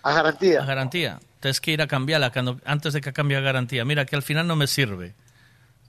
A 0.03 0.11
garantía. 0.11 0.59
A 0.59 0.67
garantía. 0.67 1.23
Tens 1.39 1.63
que 1.63 1.71
ir 1.71 1.79
a 1.79 1.87
cambiala 1.87 2.35
cando 2.35 2.59
antes 2.67 2.91
de 2.91 2.99
que 2.99 3.15
cambie 3.15 3.39
a 3.39 3.45
garantía. 3.47 3.87
Mira 3.87 4.03
que 4.03 4.19
al 4.19 4.27
final 4.27 4.51
non 4.51 4.59
me 4.59 4.67
sirve. 4.67 5.15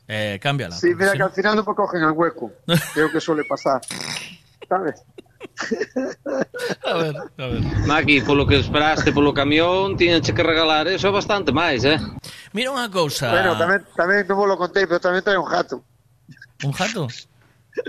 Eh, 0.08 0.38
cámbiala. 0.42 0.76
Sí, 0.76 0.94
mira 0.94 1.12
si 1.12 1.18
que 1.18 1.20
no- 1.20 1.26
al 1.26 1.32
final 1.34 1.54
non 1.58 1.66
me 1.66 1.74
cogen 1.74 2.02
el 2.06 2.12
hueco. 2.14 2.52
Creo 2.94 3.10
que 3.12 3.20
suele 3.20 3.44
pasar. 3.46 3.82
¿Sabes? 4.70 5.02
A 6.86 6.94
ver, 6.98 7.16
a 7.16 7.46
ver. 7.48 7.62
Maki, 7.88 8.22
polo 8.22 8.46
que 8.48 8.60
esperaste 8.60 9.12
polo 9.14 9.34
camión, 9.34 9.96
tiñanche 9.98 10.34
que 10.34 10.44
regalar 10.44 10.88
eso 10.88 11.12
bastante 11.12 11.52
máis, 11.52 11.86
eh? 11.86 11.98
Mira 12.54 12.70
unha 12.74 12.90
cousa. 12.90 13.30
Bueno, 13.30 13.54
tamén, 13.58 13.82
tamén 13.98 14.26
non 14.30 14.38
vos 14.38 14.48
lo 14.50 14.58
contei, 14.58 14.86
pero 14.90 14.98
tamén 15.02 15.22
trae 15.26 15.38
un 15.38 15.48
gato. 15.50 15.82
Un 16.64 16.74
gato? 16.74 17.08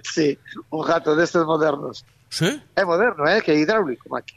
Sí, 0.03 0.35
un 0.75 0.83
gato 0.83 1.15
destes 1.15 1.47
modernos. 1.47 2.03
Sí? 2.27 2.51
É 2.75 2.83
moderno, 2.83 3.23
eh? 3.31 3.39
Que 3.39 3.55
é 3.55 3.59
hidráulico, 3.63 4.11
Maki. 4.11 4.35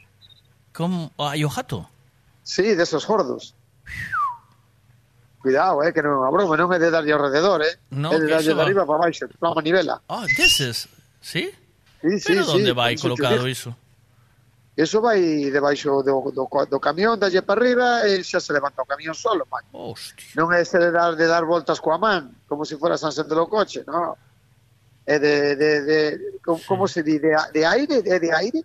Como 0.70 1.10
hai 1.18 1.42
o 1.42 1.50
gato? 1.50 1.90
Sí, 2.46 2.78
desos 2.78 3.02
gordos. 3.02 3.50
Cuidado, 5.40 5.82
eh, 5.82 5.92
que 5.92 6.04
non 6.04 6.12
é 6.12 6.18
unha 6.20 6.30
broma, 6.30 6.52
non 6.52 6.68
é 6.68 6.76
de 6.76 6.92
darlle 6.92 7.16
ao 7.16 7.22
rededor, 7.24 7.64
eh? 7.64 7.80
No, 7.96 8.12
é 8.12 8.20
de 8.20 8.28
eso 8.28 8.52
de 8.52 8.60
arriba 8.60 8.84
para 8.84 9.08
baixo, 9.08 9.24
para 9.40 9.56
manivela. 9.56 10.04
Ah, 10.04 10.28
deses. 10.36 10.84
Sí? 11.20 11.48
Sí, 12.00 12.12
sí, 12.20 12.28
Pero 12.28 12.44
sí, 12.44 12.56
onde 12.60 12.72
vai 12.76 12.92
colocado 13.00 13.48
iso? 13.48 13.72
Eso 14.76 15.00
vai 15.00 15.20
debaixo 15.52 16.00
do, 16.04 16.32
do, 16.32 16.44
do 16.44 16.78
camión, 16.80 17.20
dalle 17.20 17.40
para 17.40 17.60
arriba 17.60 18.08
e 18.08 18.24
xa 18.24 18.40
se 18.40 18.52
levanta 18.52 18.80
o 18.80 18.88
camión 18.88 19.16
solo, 19.16 19.44
man. 19.48 19.64
Non 20.36 20.52
é 20.52 20.60
ese 20.64 20.76
de 20.76 20.92
dar, 20.92 21.16
de 21.16 21.24
dar 21.24 21.44
voltas 21.48 21.80
coa 21.80 21.96
man, 21.96 22.44
como 22.44 22.64
se 22.64 22.76
fuera 22.76 23.00
San 23.00 23.12
do 23.12 23.48
coche, 23.48 23.84
no. 23.88 24.16
É 25.04 25.16
de, 25.18 25.56
de, 25.56 25.70
de 25.88 25.98
como, 26.44 26.60
como 26.64 26.84
se 26.88 27.02
di, 27.02 27.16
de, 27.18 27.32
de 27.32 27.62
aire, 27.64 28.04
é 28.04 28.16
de 28.20 28.30
aire? 28.32 28.60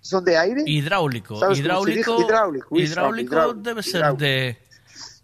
Son 0.00 0.24
de 0.24 0.36
aire? 0.36 0.62
Hidráulico. 0.66 1.36
¿Sabes 1.36 1.60
cómo 1.60 1.84
se 1.84 1.92
Hidráulico. 1.96 2.20
hidráulico 2.20 2.76
hidráulico, 2.76 3.54
debe 3.54 3.82
ser 3.82 4.00
hidráulico. 4.00 4.24
de 4.24 4.61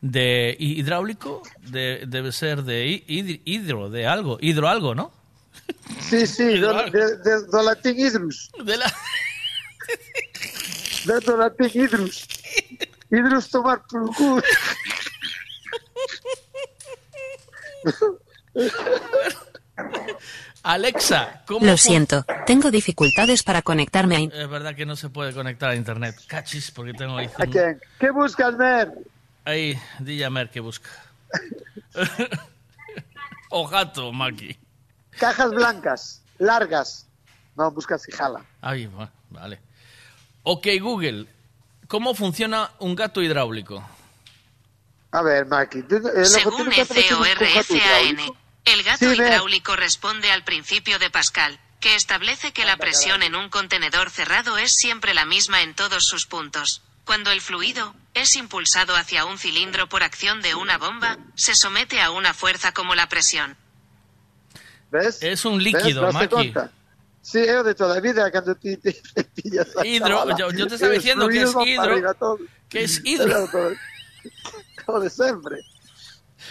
de 0.00 0.56
hidráulico 0.58 1.42
de, 1.62 2.04
debe 2.06 2.30
ser 2.32 2.62
de 2.62 2.86
hi- 2.86 3.04
hid- 3.08 3.40
hidro 3.44 3.90
de 3.90 4.06
algo, 4.06 4.38
hidro 4.40 4.68
algo, 4.68 4.94
¿no? 4.94 5.12
Sí, 6.00 6.26
sí, 6.26 6.44
de, 6.44 6.58
de, 6.58 7.46
do 7.50 7.62
latín 7.62 7.98
hidrus. 7.98 8.50
De 8.64 8.76
la... 8.76 8.92
De, 11.04 11.20
do 11.20 11.36
latín 11.36 11.70
hidrus. 11.74 12.26
Hidrus 13.10 13.48
tomar 13.50 13.82
por 13.90 14.14
culo. 14.14 14.42
Alexa, 20.64 21.42
¿cómo 21.46 21.64
Lo 21.64 21.76
siento, 21.76 22.24
tengo 22.46 22.70
dificultades 22.70 23.42
para 23.42 23.62
conectarme 23.62 24.16
a... 24.16 24.20
Es 24.42 24.48
verdad 24.50 24.74
que 24.74 24.84
no 24.84 24.96
se 24.96 25.08
puede 25.08 25.32
conectar 25.32 25.70
a 25.70 25.76
internet. 25.76 26.16
Cachis, 26.26 26.70
porque 26.72 26.92
tengo 26.92 27.16
ahí. 27.16 27.30
A 27.38 27.46
quen? 27.46 27.80
Que 27.98 28.10
buscas, 28.10 28.54
Mer? 28.56 28.92
Ahí, 29.48 29.80
dille 29.98 30.26
a 30.26 30.30
Mer 30.30 30.50
que 30.50 30.60
busca. 30.60 30.90
o 33.50 33.66
gato, 33.66 34.12
Maki. 34.12 34.58
Cajas 35.18 35.50
blancas, 35.50 36.22
largas. 36.38 37.06
No, 37.56 37.70
buscas 37.70 38.04
fijala. 38.04 38.44
Ay, 38.60 38.86
va- 38.86 39.10
vale. 39.30 39.58
Ok, 40.42 40.66
Google. 40.80 41.26
¿Cómo 41.88 42.14
funciona 42.14 42.70
un 42.78 42.94
gato 42.94 43.22
hidráulico? 43.22 43.82
A 45.12 45.22
ver, 45.22 45.46
Maki. 45.46 45.78
eh, 45.78 46.24
Según 46.26 46.70
FORFAN, 46.70 46.98
hidráulico. 47.70 48.36
el 48.66 48.82
gato 48.82 49.10
Sí, 49.10 49.16
hidráulico 49.16 49.76
responde 49.76 50.30
al 50.30 50.44
principio 50.44 50.98
de 50.98 51.08
Pascal, 51.08 51.58
que 51.80 51.94
establece 51.94 52.52
que 52.52 52.66
la 52.66 52.76
presión 52.76 53.22
en 53.22 53.34
un 53.34 53.48
contenedor 53.48 54.10
cerrado 54.10 54.58
es 54.58 54.72
siempre 54.76 55.14
la 55.14 55.24
misma 55.24 55.62
en 55.62 55.74
todos 55.74 56.04
sus 56.06 56.26
puntos. 56.26 56.82
Cuando 57.06 57.30
el 57.30 57.40
fluido 57.40 57.94
es 58.20 58.36
impulsado 58.36 58.94
hacia 58.96 59.24
un 59.24 59.38
cilindro 59.38 59.88
por 59.88 60.02
acción 60.02 60.40
de 60.42 60.54
una 60.54 60.78
bomba, 60.78 61.18
se 61.34 61.54
somete 61.54 62.00
a 62.00 62.10
una 62.10 62.34
fuerza 62.34 62.72
como 62.72 62.94
la 62.94 63.08
presión. 63.08 63.56
¿Ves? 64.90 65.22
Es 65.22 65.44
un 65.44 65.62
líquido, 65.62 66.02
¿Daste 66.02 66.28
Maki. 66.34 66.54
Sí, 67.20 67.40
o 67.40 67.62
de 67.62 67.74
toda 67.74 67.96
a 67.96 68.00
vida 68.00 68.30
cando 68.30 68.54
ti 68.54 68.76
te, 68.78 68.92
te 68.92 69.24
pillas 69.24 69.76
a 69.76 69.84
Hidro, 69.86 70.36
yo- 70.38 70.50
yo 70.52 70.66
te 70.66 70.76
estaba 70.76 70.92
diciendo 70.94 71.28
que 71.28 71.42
es 71.42 71.54
hidro, 71.66 72.38
que 72.70 72.82
es 72.84 73.00
hidro. 73.04 73.48
O 74.86 75.00
de 75.00 75.10
sempre. 75.10 75.60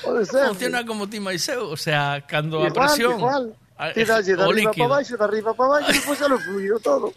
O 0.04 0.14
de 0.14 0.26
sempre. 0.26 0.48
Funciona 0.50 0.86
como 0.86 1.10
ti 1.10 1.20
máis 1.20 1.48
eu, 1.50 1.66
o 1.74 1.78
sea, 1.78 2.22
cando 2.30 2.62
a 2.62 2.68
Igual, 2.68 2.88
presión... 2.94 3.18
igual. 3.18 3.56
a- 3.78 3.94
Ti 3.94 4.04
dalle 4.06 4.36
de 4.38 4.44
arriba 4.44 4.70
líquido. 4.70 4.86
para 4.86 4.96
baixo, 5.02 5.18
de 5.18 5.24
arriba 5.24 5.52
para 5.58 5.70
baixo, 5.70 5.90
e 5.90 5.94
despois 5.98 6.20
xa 6.20 6.28
lo 6.30 6.38
fluido 6.38 6.78
todo. 6.80 7.10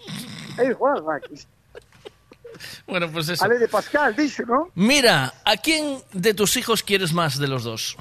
É 0.56 0.64
igual, 0.72 1.02
Maki. 1.04 1.44
Bueno, 2.86 3.10
pues 3.10 3.28
eso. 3.28 3.44
Ale 3.44 3.58
de 3.58 3.68
Pascal, 3.68 4.14
dixo, 4.16 4.44
¿no? 4.44 4.70
Mira, 4.74 5.32
¿a 5.44 5.56
quién 5.56 6.02
de 6.12 6.34
tus 6.34 6.56
hijos 6.56 6.82
quieres 6.82 7.12
más 7.12 7.38
de 7.38 7.48
los 7.48 7.64
dos? 7.64 7.96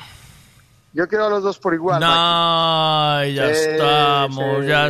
Yo 0.91 1.07
quiero 1.07 1.27
a 1.27 1.29
los 1.29 1.43
dos 1.43 1.59
por 1.59 1.73
igual. 1.75 1.99
No, 2.01 3.23
ya 3.25 3.45
Eh, 3.45 3.75
estamos, 3.75 4.65
sí. 4.65 4.67
ya 4.67 4.89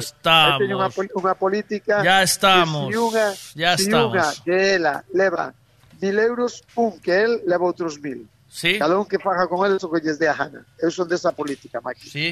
teño 0.57 0.77
unha, 0.79 0.87
estamos. 0.87 0.95
pol- 0.95 1.11
unha 1.19 1.35
política 1.35 1.99
Ya 2.03 2.23
estamos, 2.23 2.87
que 2.87 2.93
si 2.95 2.99
unha, 3.03 3.27
ya 3.53 3.71
estamos. 3.75 4.41
que 4.47 4.55
ela 4.79 5.03
leva 5.11 5.51
mil 5.99 6.15
euros, 6.19 6.63
un 6.79 6.95
que 7.03 7.11
el 7.27 7.43
leva 7.43 7.67
outros 7.67 7.99
mil. 7.99 8.23
Sí. 8.47 8.79
Cada 8.79 8.95
un 8.97 9.03
que 9.05 9.19
faga 9.19 9.45
con 9.51 9.67
eles 9.67 9.83
o 9.83 9.91
que 9.91 9.99
lles 9.99 10.15
dé 10.17 10.31
a 10.31 10.33
gana. 10.39 10.63
Eu 10.79 10.87
son 10.89 11.03
desa 11.05 11.35
política, 11.35 11.83
Maki. 11.83 12.07
Sí. 12.09 12.31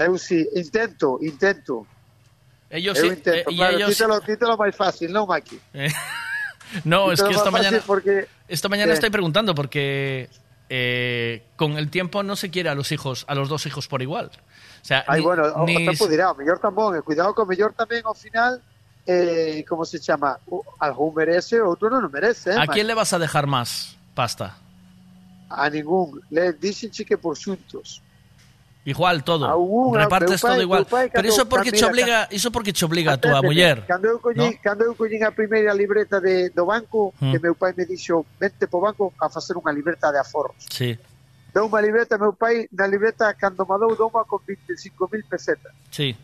Eu 0.00 0.16
sí, 0.16 0.48
intento, 0.56 1.20
intento. 1.20 1.84
Ellos 2.70 2.98
sí, 2.98 3.06
intento, 3.06 3.30
eh, 3.32 3.44
y 3.48 3.56
claro, 3.56 3.76
ellos- 3.76 3.90
quítalo, 3.96 4.20
quítalo 4.20 4.54
máis 4.60 4.76
fácil, 4.76 5.08
non, 5.12 5.26
Maki? 5.26 5.56
Eh, 5.74 5.88
no, 6.84 7.10
es 7.12 7.22
que 7.22 7.32
esta 7.32 7.50
mañana, 7.50 7.80
Porque... 7.86 8.28
esta 8.46 8.68
mañana 8.68 8.92
¿Qué? 8.92 9.00
estoy 9.00 9.08
preguntando 9.08 9.54
porque 9.54 10.28
eh, 10.68 11.42
con 11.56 11.78
el 11.80 11.88
tiempo 11.88 12.22
no 12.22 12.36
se 12.36 12.50
quiere 12.50 12.68
a 12.68 12.74
los 12.76 12.92
hijos, 12.92 13.24
a 13.26 13.34
los 13.34 13.48
dos 13.48 13.64
hijos 13.64 13.88
por 13.88 14.02
igual. 14.02 14.28
O 14.28 14.84
sea, 14.84 15.02
Ai, 15.08 15.20
ni- 15.20 15.24
bueno, 15.24 15.44
o, 15.56 15.64
ni- 15.64 15.88
o 15.88 15.90
tempo 15.90 16.06
dirá, 16.06 16.28
o 16.30 16.36
mellor 16.36 16.60
tamén, 16.60 16.92
e 16.92 17.00
cuidado 17.00 17.32
o 17.32 17.46
mellor 17.48 17.72
tamén 17.72 18.04
ao 18.04 18.12
final 18.12 18.60
eh, 19.08 19.64
como 19.64 19.88
se 19.88 19.96
chama, 19.96 20.36
algún 20.76 21.16
merece, 21.16 21.56
outro 21.64 21.88
non 21.88 22.04
merece, 22.12 22.52
eh, 22.52 22.60
¿a 22.60 22.68
quién 22.68 22.84
le 22.84 22.92
vas 22.92 23.16
a 23.16 23.18
dejar 23.18 23.48
más 23.48 23.96
pasta? 24.12 24.60
A 25.48 25.72
ningún. 25.72 26.20
Le 26.28 26.52
dixen 26.52 26.92
que 26.92 27.16
por 27.16 27.32
xuntos. 27.40 28.04
Igual 28.88 29.22
todo. 29.22 29.44
Alguna, 29.44 30.04
Repartes 30.04 30.40
pai, 30.40 30.52
todo 30.52 30.62
igual. 30.62 30.86
Pai, 30.86 31.10
Pero 31.12 31.28
iso 31.28 31.46
porque 31.46 31.70
te 31.70 31.84
obliga, 31.84 32.26
iso 32.30 32.50
porque 32.50 32.72
te 32.72 32.82
obliga 32.86 33.12
a 33.12 33.20
túa 33.20 33.42
muller. 33.42 33.84
Cando 33.84 34.08
eu 34.08 34.18
collín, 34.18 34.56
no? 34.56 34.62
cando 34.64 34.84
eu 34.88 34.96
collín 34.96 35.28
a 35.28 35.30
primeira 35.30 35.74
libreta 35.74 36.22
de 36.24 36.48
do 36.56 36.64
banco, 36.64 37.12
hmm. 37.20 37.32
que 37.32 37.38
meu 37.38 37.54
pai 37.54 37.74
me 37.76 37.84
dixo, 37.84 38.24
"Vente 38.40 38.64
po 38.64 38.80
banco 38.80 39.12
a 39.20 39.28
facer 39.28 39.60
unha 39.60 39.76
libreta 39.76 40.08
de 40.08 40.16
aforros." 40.16 40.64
Sí. 40.72 40.96
Dou 41.52 41.68
unha 41.68 41.84
libreta 41.84 42.16
meu 42.16 42.32
pai, 42.32 42.64
na 42.72 42.88
libreta 42.88 43.28
cando 43.36 43.68
me 43.68 43.76
dou 43.76 43.92
dou 43.92 44.08
con 44.08 44.40
25.000 44.40 45.28
pesetas. 45.28 45.76
Sí. 45.92 46.16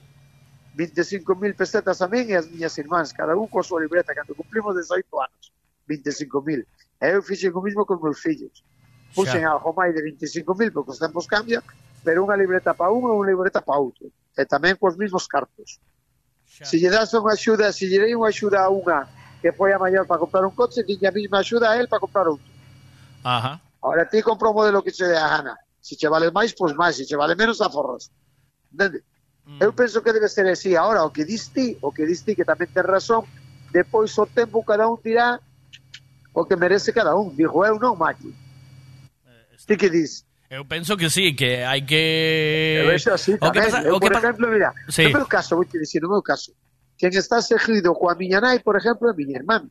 25.000 0.72 1.52
pesetas 1.52 2.00
a 2.00 2.08
min 2.08 2.32
e 2.32 2.34
as 2.40 2.48
miñas 2.48 2.80
irmáns, 2.80 3.12
cada 3.12 3.36
un 3.36 3.44
coa 3.44 3.60
súa 3.60 3.84
libreta, 3.84 4.16
cando 4.16 4.32
cumplimos 4.32 4.72
18 4.72 5.04
anos, 5.20 5.52
25.000. 5.84 6.64
E 6.64 7.06
eu 7.12 7.20
fixen 7.20 7.52
o 7.52 7.60
mismo 7.60 7.84
con 7.84 8.00
meus 8.00 8.24
fillos. 8.24 8.64
Puxen 9.12 9.44
algo 9.44 9.76
máis 9.76 9.92
de 9.92 10.00
25.000, 10.00 10.72
porque 10.72 10.96
os 10.96 10.98
tempos 10.98 11.28
cambian, 11.28 11.60
pero 12.04 12.22
unha 12.22 12.36
libreta 12.36 12.76
para 12.76 12.92
un 12.92 13.08
e 13.08 13.12
unha 13.16 13.32
libreta 13.32 13.64
para 13.64 13.80
outro. 13.80 14.12
E 14.36 14.44
tamén 14.44 14.76
cos 14.76 14.94
mismos 15.00 15.24
cartos. 15.24 15.80
Se 16.44 16.76
lle 16.76 16.92
das 16.92 17.10
unha 17.16 17.32
axuda, 17.32 17.72
se 17.72 17.88
lle 17.88 17.98
dei 17.98 18.14
unha 18.14 18.28
axuda 18.28 18.62
a 18.62 18.68
unha 18.68 19.08
que 19.40 19.52
foi 19.52 19.72
a 19.72 19.78
maior 19.80 20.06
para 20.06 20.20
comprar 20.20 20.44
un 20.44 20.54
coche, 20.56 20.84
tiña 20.84 21.08
a 21.08 21.16
mesma 21.16 21.40
axuda 21.40 21.72
a 21.72 21.76
él 21.76 21.88
para 21.88 22.00
comprar 22.00 22.28
outro. 22.28 22.46
Ajá. 23.24 23.60
Ahora 23.80 24.08
ti 24.08 24.22
compra 24.22 24.48
o 24.48 24.54
modelo 24.56 24.84
que 24.84 24.92
che 24.92 25.04
dé 25.04 25.16
a 25.16 25.28
gana. 25.28 25.56
Se 25.80 25.96
che 25.96 26.08
vale 26.08 26.30
máis, 26.30 26.52
pois 26.56 26.72
máis. 26.72 26.96
Se 26.96 27.04
che 27.04 27.16
vale 27.16 27.36
menos, 27.36 27.60
aforras. 27.60 28.08
Entende? 28.72 29.04
Eu 29.60 29.72
penso 29.76 30.00
que 30.00 30.12
debe 30.12 30.28
ser 30.28 30.48
así. 30.48 30.74
Ahora, 30.74 31.04
o 31.04 31.12
que 31.12 31.24
diste, 31.24 31.76
o 31.84 31.92
que 31.92 32.08
diste, 32.08 32.32
que 32.32 32.48
tamén 32.48 32.72
ten 32.72 32.88
razón, 32.88 33.28
depois 33.68 34.16
o 34.16 34.24
tempo 34.24 34.64
cada 34.64 34.88
un 34.88 34.96
dirá 35.04 35.36
o 36.32 36.48
que 36.48 36.56
merece 36.56 36.96
cada 36.96 37.12
un. 37.12 37.36
Digo 37.36 37.60
eu 37.68 37.76
non, 37.76 38.00
Maki. 38.00 38.32
Ti 39.68 39.76
que 39.76 39.92
dis? 39.92 40.24
Eu 40.54 40.62
penso 40.70 40.94
que 40.96 41.10
sí, 41.10 41.34
que 41.34 41.64
hai 41.66 41.82
que... 41.82 42.86
Eu 42.86 42.86
vexo 42.94 43.10
así 43.10 43.34
O 43.34 43.50
que 43.50 43.58
tamén. 43.58 43.66
pasa- 43.74 43.82
eu, 43.82 43.94
o 43.96 43.98
que 43.98 44.06
por 44.06 44.14
pasa- 44.14 44.30
exemplo, 44.30 44.46
mira, 44.54 44.70
Sí. 44.86 45.04
no 45.10 45.18
meu 45.18 45.26
caso, 45.26 45.56
vou 45.58 45.66
te 45.66 45.78
dicir, 45.82 45.98
no 45.98 46.10
meu 46.14 46.22
caso, 46.22 46.54
quen 46.94 47.10
está 47.18 47.42
seguido 47.42 47.90
coa 47.98 48.14
miña 48.14 48.38
nai, 48.38 48.62
por 48.62 48.78
exemplo, 48.78 49.10
é 49.10 49.14
miña 49.18 49.42
irmán. 49.42 49.66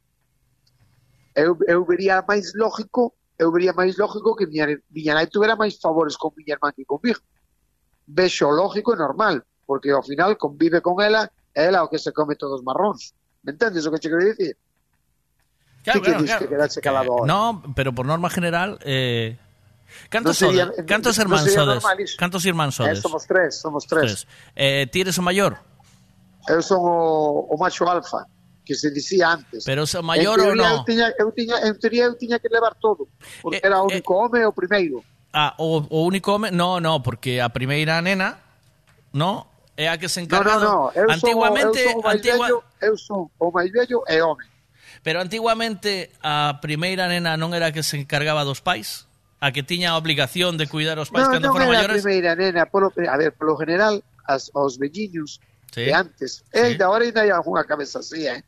Eu, 1.36 1.56
eu 1.72 1.80
vería 1.88 2.20
máis 2.28 2.52
lógico 2.54 3.16
eu 3.40 3.50
vería 3.52 3.74
máis 3.74 3.98
lógico 3.98 4.36
que 4.38 4.46
miña, 4.46 4.68
miña 4.94 5.14
nai 5.18 5.28
tuvera 5.32 5.56
máis 5.56 5.80
favores 5.80 6.20
con 6.20 6.36
miña 6.38 6.60
irmán 6.60 6.76
que 6.76 6.84
comigo. 6.86 7.20
Vexo 8.06 8.52
lógico 8.52 8.94
e 8.94 8.98
normal, 9.00 9.40
porque 9.66 9.90
ao 9.96 10.04
final 10.04 10.36
convive 10.36 10.84
con 10.84 11.00
ela, 11.00 11.32
e 11.56 11.64
ela 11.64 11.80
é 11.80 11.84
o 11.84 11.88
que 11.90 11.98
se 11.98 12.12
come 12.12 12.36
todos 12.36 12.60
os 12.60 12.64
marróns. 12.68 13.16
Me 13.44 13.56
entendes 13.56 13.88
o 13.88 13.92
que 13.92 14.00
che 14.04 14.10
quero 14.12 14.22
dicir? 14.28 14.54
Claro, 15.84 16.00
que 16.04 16.12
claro, 16.12 16.48
claro. 16.48 16.70
que 16.84 16.90
ahora? 16.90 17.26
No, 17.28 17.64
pero 17.76 17.92
por 17.96 18.06
norma 18.06 18.30
general, 18.30 18.80
eh, 18.84 19.36
cantos 20.10 20.38
Non 20.42 20.50
sería-? 20.54 20.70
Cantos 20.86 21.16
normal 21.20 21.98
iso. 22.02 22.16
Cantos 22.18 22.44
irmáns 22.46 22.74
Eh, 22.76 22.78
sodes? 22.86 23.00
somos 23.02 23.24
tres, 23.28 23.52
somos 23.60 23.84
tres. 23.88 24.28
Eh, 24.56 24.88
ti 24.92 25.02
eres 25.02 25.18
o 25.18 25.24
maior? 25.26 25.58
Eu 26.50 26.60
son 26.62 26.84
o, 26.84 27.48
o 27.50 27.56
macho 27.56 27.88
alfa, 27.88 28.28
que 28.68 28.76
se 28.76 28.92
dicía 28.92 29.32
antes. 29.32 29.64
Pero 29.64 29.84
o 29.88 30.04
maior 30.04 30.36
ou 30.40 30.52
non? 30.56 30.84
Eu 30.84 30.84
tiña, 30.84 31.08
eu 31.16 31.32
tiña, 31.32 31.56
en 31.64 31.76
teoría 31.80 32.06
eu 32.12 32.16
tiña 32.20 32.38
que 32.40 32.52
levar 32.52 32.76
todo, 32.80 33.08
porque 33.42 33.64
Eh, 33.64 33.68
era 33.68 33.80
o 33.80 33.88
único 33.88 34.12
home 34.20 34.44
e 34.44 34.46
o 34.46 34.52
primeiro. 34.52 35.00
Ah, 35.34 35.56
o, 35.58 35.82
o 35.90 36.06
único 36.06 36.36
home, 36.36 36.52
no, 36.52 36.78
no, 36.84 37.02
porque 37.02 37.40
a 37.42 37.50
primeira 37.50 37.98
nena, 38.04 38.38
no, 39.16 39.48
é 39.80 39.88
a 39.90 39.98
que 39.98 40.06
se 40.12 40.20
No, 40.22 40.26
encarga 40.28 40.60
no, 40.60 40.62
no, 40.62 40.92
eu 40.94 41.08
antiguamente, 41.10 41.80
son, 41.82 41.90
eu 41.90 41.96
son 41.96 42.00
o 42.00 42.04
máis 42.04 42.18
antigua, 42.20 42.46
vello, 42.48 42.60
eu 42.84 42.94
son 43.00 43.20
o 43.40 43.48
máis 43.50 43.70
vello 43.74 44.00
e 44.06 44.18
home. 44.22 44.46
pero 45.02 45.20
antiguamente 45.24 46.12
a 46.22 46.60
primeira 46.62 47.08
nena 47.10 47.36
non 47.40 47.52
era 47.56 47.72
a 47.72 47.74
que 47.74 47.82
se 47.88 47.96
encargaba 47.98 48.44
dos 48.46 48.60
pais, 48.62 49.08
a 49.44 49.52
que 49.52 49.60
tiña 49.60 49.92
a 49.92 50.00
obligación 50.00 50.56
de 50.56 50.72
cuidar 50.72 50.96
os 51.04 51.12
pais 51.12 51.28
no, 51.28 51.36
cando 51.36 51.52
non 51.52 51.56
foran 51.60 51.68
maiores? 51.68 52.00
Non, 52.00 52.08
primeira, 52.08 52.32
nena, 52.32 52.64
polo, 52.64 52.88
a 52.96 53.18
ver, 53.20 53.36
polo 53.36 53.60
general, 53.60 54.00
as, 54.24 54.48
os 54.56 54.80
velliños 54.80 55.44
sí. 55.76 55.84
de 55.84 55.92
antes, 55.92 56.48
sí. 56.48 56.56
Eh, 56.56 56.72
e 56.72 56.80
da 56.80 56.88
hora 56.88 57.04
ainda 57.04 57.28
hai 57.28 57.32
algunha 57.36 57.68
cabeza 57.68 58.00
así, 58.00 58.24
eh? 58.24 58.40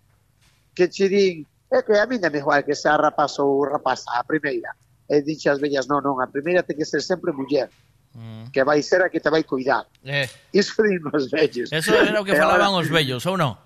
que 0.72 0.88
che 0.88 1.12
din, 1.12 1.44
é 1.68 1.84
que 1.84 2.00
a 2.00 2.08
mí 2.08 2.16
non 2.16 2.32
me 2.32 2.40
joal 2.40 2.64
que 2.64 2.80
sea 2.80 2.96
rapaz 2.96 3.36
ou 3.44 3.68
rapaza, 3.68 4.08
a 4.16 4.24
primeira. 4.24 4.72
E 5.12 5.20
dixe 5.20 5.52
as 5.52 5.60
vellas, 5.60 5.84
non, 5.92 6.00
non, 6.00 6.16
a 6.24 6.32
primeira 6.32 6.64
ten 6.64 6.80
que 6.80 6.88
ser 6.88 7.04
sempre 7.04 7.36
muller 7.36 7.68
mm. 8.16 8.56
que 8.56 8.64
vai 8.64 8.80
ser 8.80 9.04
a 9.04 9.12
que 9.12 9.20
te 9.20 9.28
vai 9.28 9.44
cuidar. 9.44 9.84
Eh. 10.00 10.32
Iso 10.56 10.80
din 10.80 11.04
os 11.12 11.28
vellos. 11.28 11.76
Eso 11.76 11.92
era 11.92 12.24
o 12.24 12.24
que 12.24 12.40
falaban 12.40 12.72
os 12.72 12.88
vellos, 12.88 13.28
ou 13.28 13.36
non? 13.36 13.60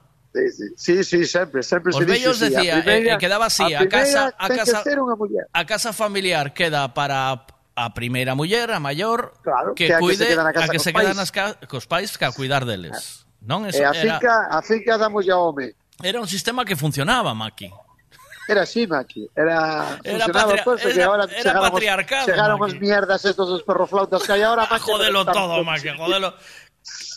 Sí, 0.77 1.03
sí, 1.03 1.25
sempre, 1.25 1.63
sempre 1.63 1.89
Os 1.89 1.97
se 1.97 2.05
vellos 2.05 2.37
sí, 2.37 2.49
decía, 2.49 2.77
a 2.77 2.83
primeira, 2.83 3.15
eh, 3.15 3.17
quedaba 3.17 3.47
así, 3.47 3.73
a, 3.73 3.81
a 3.81 3.89
casa, 3.89 4.35
a 4.37 4.47
casa, 4.47 4.83
ser 4.85 5.01
unha 5.01 5.17
muller. 5.17 5.49
a 5.49 5.65
casa 5.65 5.89
familiar 5.89 6.53
queda 6.53 6.93
para 6.93 7.49
a 7.73 7.87
primeira 7.97 8.37
muller, 8.37 8.69
a 8.69 8.77
maior, 8.77 9.33
claro, 9.41 9.73
que, 9.73 9.89
que 9.89 9.97
cuide, 9.97 10.29
que 10.29 10.37
se 10.37 10.37
a 10.37 10.67
que 10.69 10.79
se 10.79 10.91
quedan 10.93 11.17
nas 11.17 11.33
ca, 11.33 11.57
cos 11.65 11.89
pais 11.89 12.13
que 12.13 12.29
a 12.29 12.31
cuidar 12.31 12.69
deles. 12.69 13.25
Ah. 13.25 13.29
Non 13.39 13.63
eso 13.63 13.79
e 13.79 13.87
a 13.87 13.95
finca, 13.95 14.51
era... 14.51 14.53
a 14.53 14.59
finca 14.61 14.99
damos 14.99 15.23
ya 15.23 15.39
home. 15.39 15.73
Era 16.03 16.19
un 16.19 16.27
sistema 16.27 16.67
que 16.67 16.75
funcionaba, 16.75 17.33
Maki. 17.33 17.71
Era 18.49 18.63
así, 18.63 18.87
Maki. 18.87 19.29
Era, 19.35 19.99
era, 20.03 20.25
pois, 20.25 20.33
patria, 20.33 20.63
pues, 20.63 20.85
era, 20.85 20.93
que 20.93 21.03
ahora 21.03 21.23
era 21.23 21.41
chegáramos, 21.41 21.71
patriarcado. 21.71 22.65
as 22.65 22.73
mierdas 22.75 23.23
estos 23.23 23.47
dos 23.47 23.63
perroflautas 23.63 24.23
que 24.23 24.31
hai 24.33 24.43
ahora. 24.43 24.67
Maki, 24.67 24.83
jodelo 24.91 25.23
todo, 25.23 25.63
Maki, 25.69 25.89
jodelo. 25.95 26.35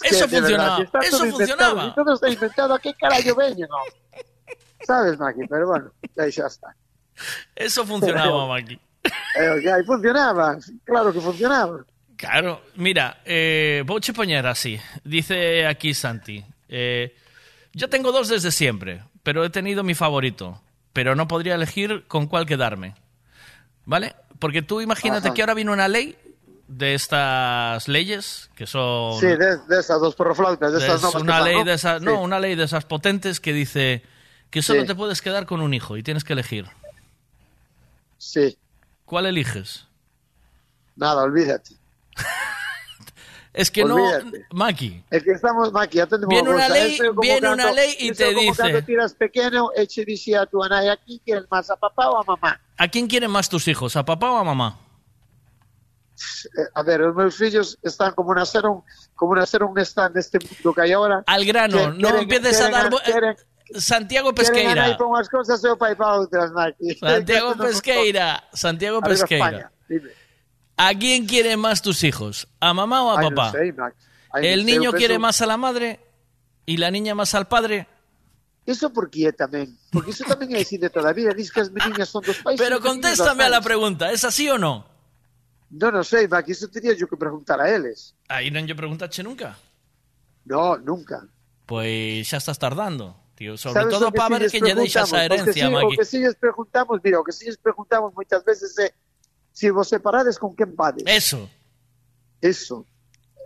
Eso 0.02 0.28
funcionaba, 0.28 0.86
eso 1.02 1.26
funcionaba. 1.26 1.86
Y 1.86 1.94
todo 1.94 2.14
está 2.14 2.28
inventado, 2.28 2.74
¿a 2.74 2.78
qué 2.78 2.92
carajo 2.94 3.34
veño, 3.34 3.66
no? 3.68 3.76
Sabes, 4.84 5.18
Maki, 5.18 5.46
pero 5.48 5.68
bueno, 5.68 5.90
aí 6.18 6.32
xa 6.32 6.46
está. 6.46 6.74
Eso 7.54 7.86
funcionaba, 7.86 8.46
Maki. 8.48 8.78
Eh, 9.38 9.84
funcionaba, 9.86 10.58
claro 10.84 11.12
que 11.12 11.20
funcionaba. 11.20 11.84
Claro, 12.16 12.62
mira, 12.76 13.20
eh, 13.24 13.82
vouche 13.86 14.12
poñer 14.12 14.46
así. 14.46 14.78
Dice 15.04 15.66
aquí 15.66 15.94
Santi. 15.94 16.44
eh, 16.68 17.16
yo 17.72 17.88
tengo 17.88 18.12
dos 18.12 18.28
desde 18.28 18.50
siempre, 18.52 19.02
pero 19.22 19.44
he 19.44 19.50
tenido 19.50 19.82
mi 19.82 19.94
favorito. 19.94 20.60
Pero 20.92 21.14
no 21.14 21.26
podría 21.26 21.54
elegir 21.54 22.04
con 22.06 22.26
cuál 22.26 22.44
quedarme. 22.44 22.94
¿Vale? 23.86 24.14
Porque 24.38 24.60
tú 24.60 24.80
imagínate 24.82 25.28
Ajá. 25.28 25.34
que 25.34 25.40
ahora 25.40 25.54
viene 25.54 25.70
una 25.72 25.88
ley 25.88 26.16
de 26.68 26.94
estas 26.94 27.86
leyes 27.88 28.50
que 28.54 28.66
son 28.66 29.18
Sí, 29.20 29.26
de, 29.26 29.58
de 29.68 29.80
esas 29.80 30.00
dos 30.00 30.14
perroflautas, 30.14 30.72
de 30.72 30.78
de- 30.78 30.84
esas 30.86 31.02
novas 31.02 31.22
una 31.22 31.40
ley 31.40 31.56
¿no? 31.58 31.64
de 31.64 31.74
esas 31.74 31.98
Sí. 32.00 32.04
no 32.06 32.20
una 32.22 32.38
ley 32.40 32.54
de 32.54 32.64
esas 32.64 32.84
potentes 32.84 33.40
que 33.40 33.52
dice 33.52 34.02
que 34.50 34.62
solo 34.62 34.82
Sí. 34.82 34.86
te 34.86 34.94
puedes 34.94 35.20
quedar 35.22 35.44
con 35.46 35.60
un 35.60 35.74
hijo 35.74 35.96
y 35.96 36.02
tienes 36.02 36.24
que 36.24 36.32
elegir. 36.34 36.66
Sí. 38.18 38.56
¿Cuál 39.04 39.26
eliges? 39.26 39.86
Nada, 40.96 41.22
olvídate. 41.22 41.74
Es 43.54 43.70
que 43.70 43.84
Olvídate. 43.84 44.24
no, 44.24 44.56
Maki. 44.56 45.04
Es 45.10 45.22
que 45.24 45.32
estamos, 45.32 45.70
Maki, 45.72 46.00
atende 46.00 46.26
Viene 46.26 46.48
una 46.48 46.70
ley- 46.70 46.94
eso 46.94 47.12
viene 47.20 47.52
una 47.52 47.70
ley 47.70 47.94
y 47.98 48.08
eso 48.08 48.24
te 48.24 48.34
como 48.34 48.40
dice- 48.50 48.82
tiras 48.82 49.12
pequeno 49.12 49.68
e 49.76 49.86
che 49.86 50.06
dixía 50.06 50.40
a 50.40 50.46
túa 50.46 50.68
nai 50.72 50.88
aquí 50.88 51.20
quieres 51.20 51.44
máis 51.52 51.68
a 51.68 51.76
papá 51.76 52.08
ou 52.08 52.16
a 52.16 52.24
mamá. 52.24 52.56
¿A 52.80 52.88
quién 52.88 53.04
quieren 53.06 53.28
más 53.30 53.50
tus 53.52 53.68
hijos, 53.68 53.92
a 53.96 54.06
papá 54.08 54.30
o 54.32 54.38
a 54.40 54.44
mamá? 54.44 54.80
Eh, 56.58 56.68
A 56.74 56.82
ver, 56.82 57.00
meus 57.12 57.34
fillos 57.36 57.78
están 57.82 58.12
como 58.14 58.34
naceron, 58.34 58.82
como 59.14 59.34
naceron 59.34 59.72
están 59.78 60.12
neste 60.14 60.38
mundo 60.38 60.72
que 60.74 60.80
hai 60.82 60.92
agora. 60.92 61.22
Al 61.26 61.44
grano, 61.44 61.78
Que 61.92 61.98
no 61.98 62.08
queren- 62.08 62.22
empieces 62.26 62.60
a 62.60 62.68
queren 62.70 62.90
dar... 62.90 63.02
queren- 63.02 63.36
Santiago 63.72 64.34
Queren 64.34 64.52
Pesqueira. 64.52 64.84
unhas 65.00 65.28
cosas 65.32 65.64
e 65.64 65.68
o 65.72 65.76
pai 65.80 65.96
para 65.96 66.20
outras, 66.20 66.52
Maki. 66.52 66.98
Santiago 67.00 67.54
non- 67.56 67.64
Pesqueira. 67.64 68.44
Santiago 68.52 68.98
Pesqueira. 69.00 69.72
¿A 70.76 70.92
quién 70.94 71.24
quieren 71.26 71.60
más 71.60 71.80
tus 71.80 72.04
hijos? 72.04 72.48
¿A 72.60 72.74
mamá 72.74 73.00
o 73.04 73.10
a 73.12 73.20
papá? 73.20 73.52
non 73.56 73.92
¿El 74.44 74.64
non 74.64 74.68
niño 74.68 74.88
quiere 74.92 75.16
más 75.20 75.40
a 75.40 75.46
la 75.46 75.56
madre 75.56 76.00
y 76.68 76.76
la 76.76 76.90
niña 76.90 77.14
más 77.14 77.32
al 77.34 77.48
padre? 77.48 77.88
Iso 78.68 78.92
por 78.92 79.08
que 79.10 79.26
é 79.26 79.32
tamén? 79.32 79.72
Porque 79.90 80.12
iso 80.12 80.22
tamén 80.28 80.52
é 80.54 80.60
así 80.62 80.76
de 80.76 80.86
toda 80.92 81.10
a 81.10 81.16
vida. 81.16 81.32
Dis 81.32 81.48
que 81.50 81.64
as 81.64 81.70
meniñas 81.72 82.12
son 82.12 82.20
dos 82.22 82.38
pais. 82.44 82.60
Pero 82.60 82.76
contéstame 82.78 83.42
a 83.44 83.50
la 83.50 83.60
pregunta, 83.64 84.12
¿es 84.12 84.20
así 84.24 84.48
o 84.52 84.56
no? 84.60 84.84
Non, 85.72 85.88
non 85.88 86.04
sei, 86.04 86.28
Maki, 86.28 86.52
iso 86.52 86.68
teria 86.68 86.92
yo 86.92 87.08
que 87.08 87.16
preguntar 87.16 87.56
a 87.56 87.66
eles. 87.72 88.12
Aí 88.28 88.52
non 88.52 88.68
lle 88.68 88.76
preguntache 88.76 89.24
nunca. 89.24 89.56
No, 90.44 90.76
nunca. 90.76 91.24
Pois 91.64 92.28
xa 92.28 92.36
estás 92.36 92.60
tardando, 92.60 93.16
tío. 93.32 93.56
Sobre 93.56 93.80
Sabes 93.80 93.92
todo 93.96 94.08
o 94.08 94.12
que 94.12 94.18
para 94.20 94.36
ver 94.36 94.52
quen 94.52 94.68
lle 94.68 94.76
deixas 94.76 95.08
a 95.16 95.24
herencia, 95.24 95.48
o 95.48 95.72
que, 95.72 95.72
si, 95.72 95.72
Maki. 95.72 95.86
o 95.88 95.96
que 95.96 96.04
si 96.04 96.18
lles 96.20 96.36
preguntamos, 96.36 97.00
mira, 97.00 97.16
o 97.20 97.24
que 97.24 97.32
si 97.32 97.48
lles 97.48 97.56
preguntamos 97.56 98.12
moitas 98.12 98.44
veces 98.44 98.76
é 98.76 98.92
si 99.48 99.72
vos 99.72 99.88
separades 99.88 100.36
con 100.36 100.52
quen 100.52 100.76
vades. 100.76 101.08
Eso, 101.08 101.48
Eso. 102.42 102.84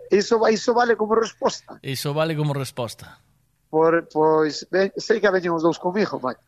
Iso, 0.09 0.39
iso 0.47 0.71
vale 0.73 0.95
como 0.99 1.15
resposta. 1.15 1.79
iso 1.83 2.11
vale 2.11 2.35
como 2.35 2.51
resposta. 2.51 3.19
Por, 3.71 4.07
pois, 4.11 4.67
ben, 4.71 4.91
sei 4.99 5.19
que 5.23 5.31
veñen 5.31 5.55
os 5.55 5.63
dous 5.63 5.79
comigo, 5.79 6.19
Maki. 6.19 6.43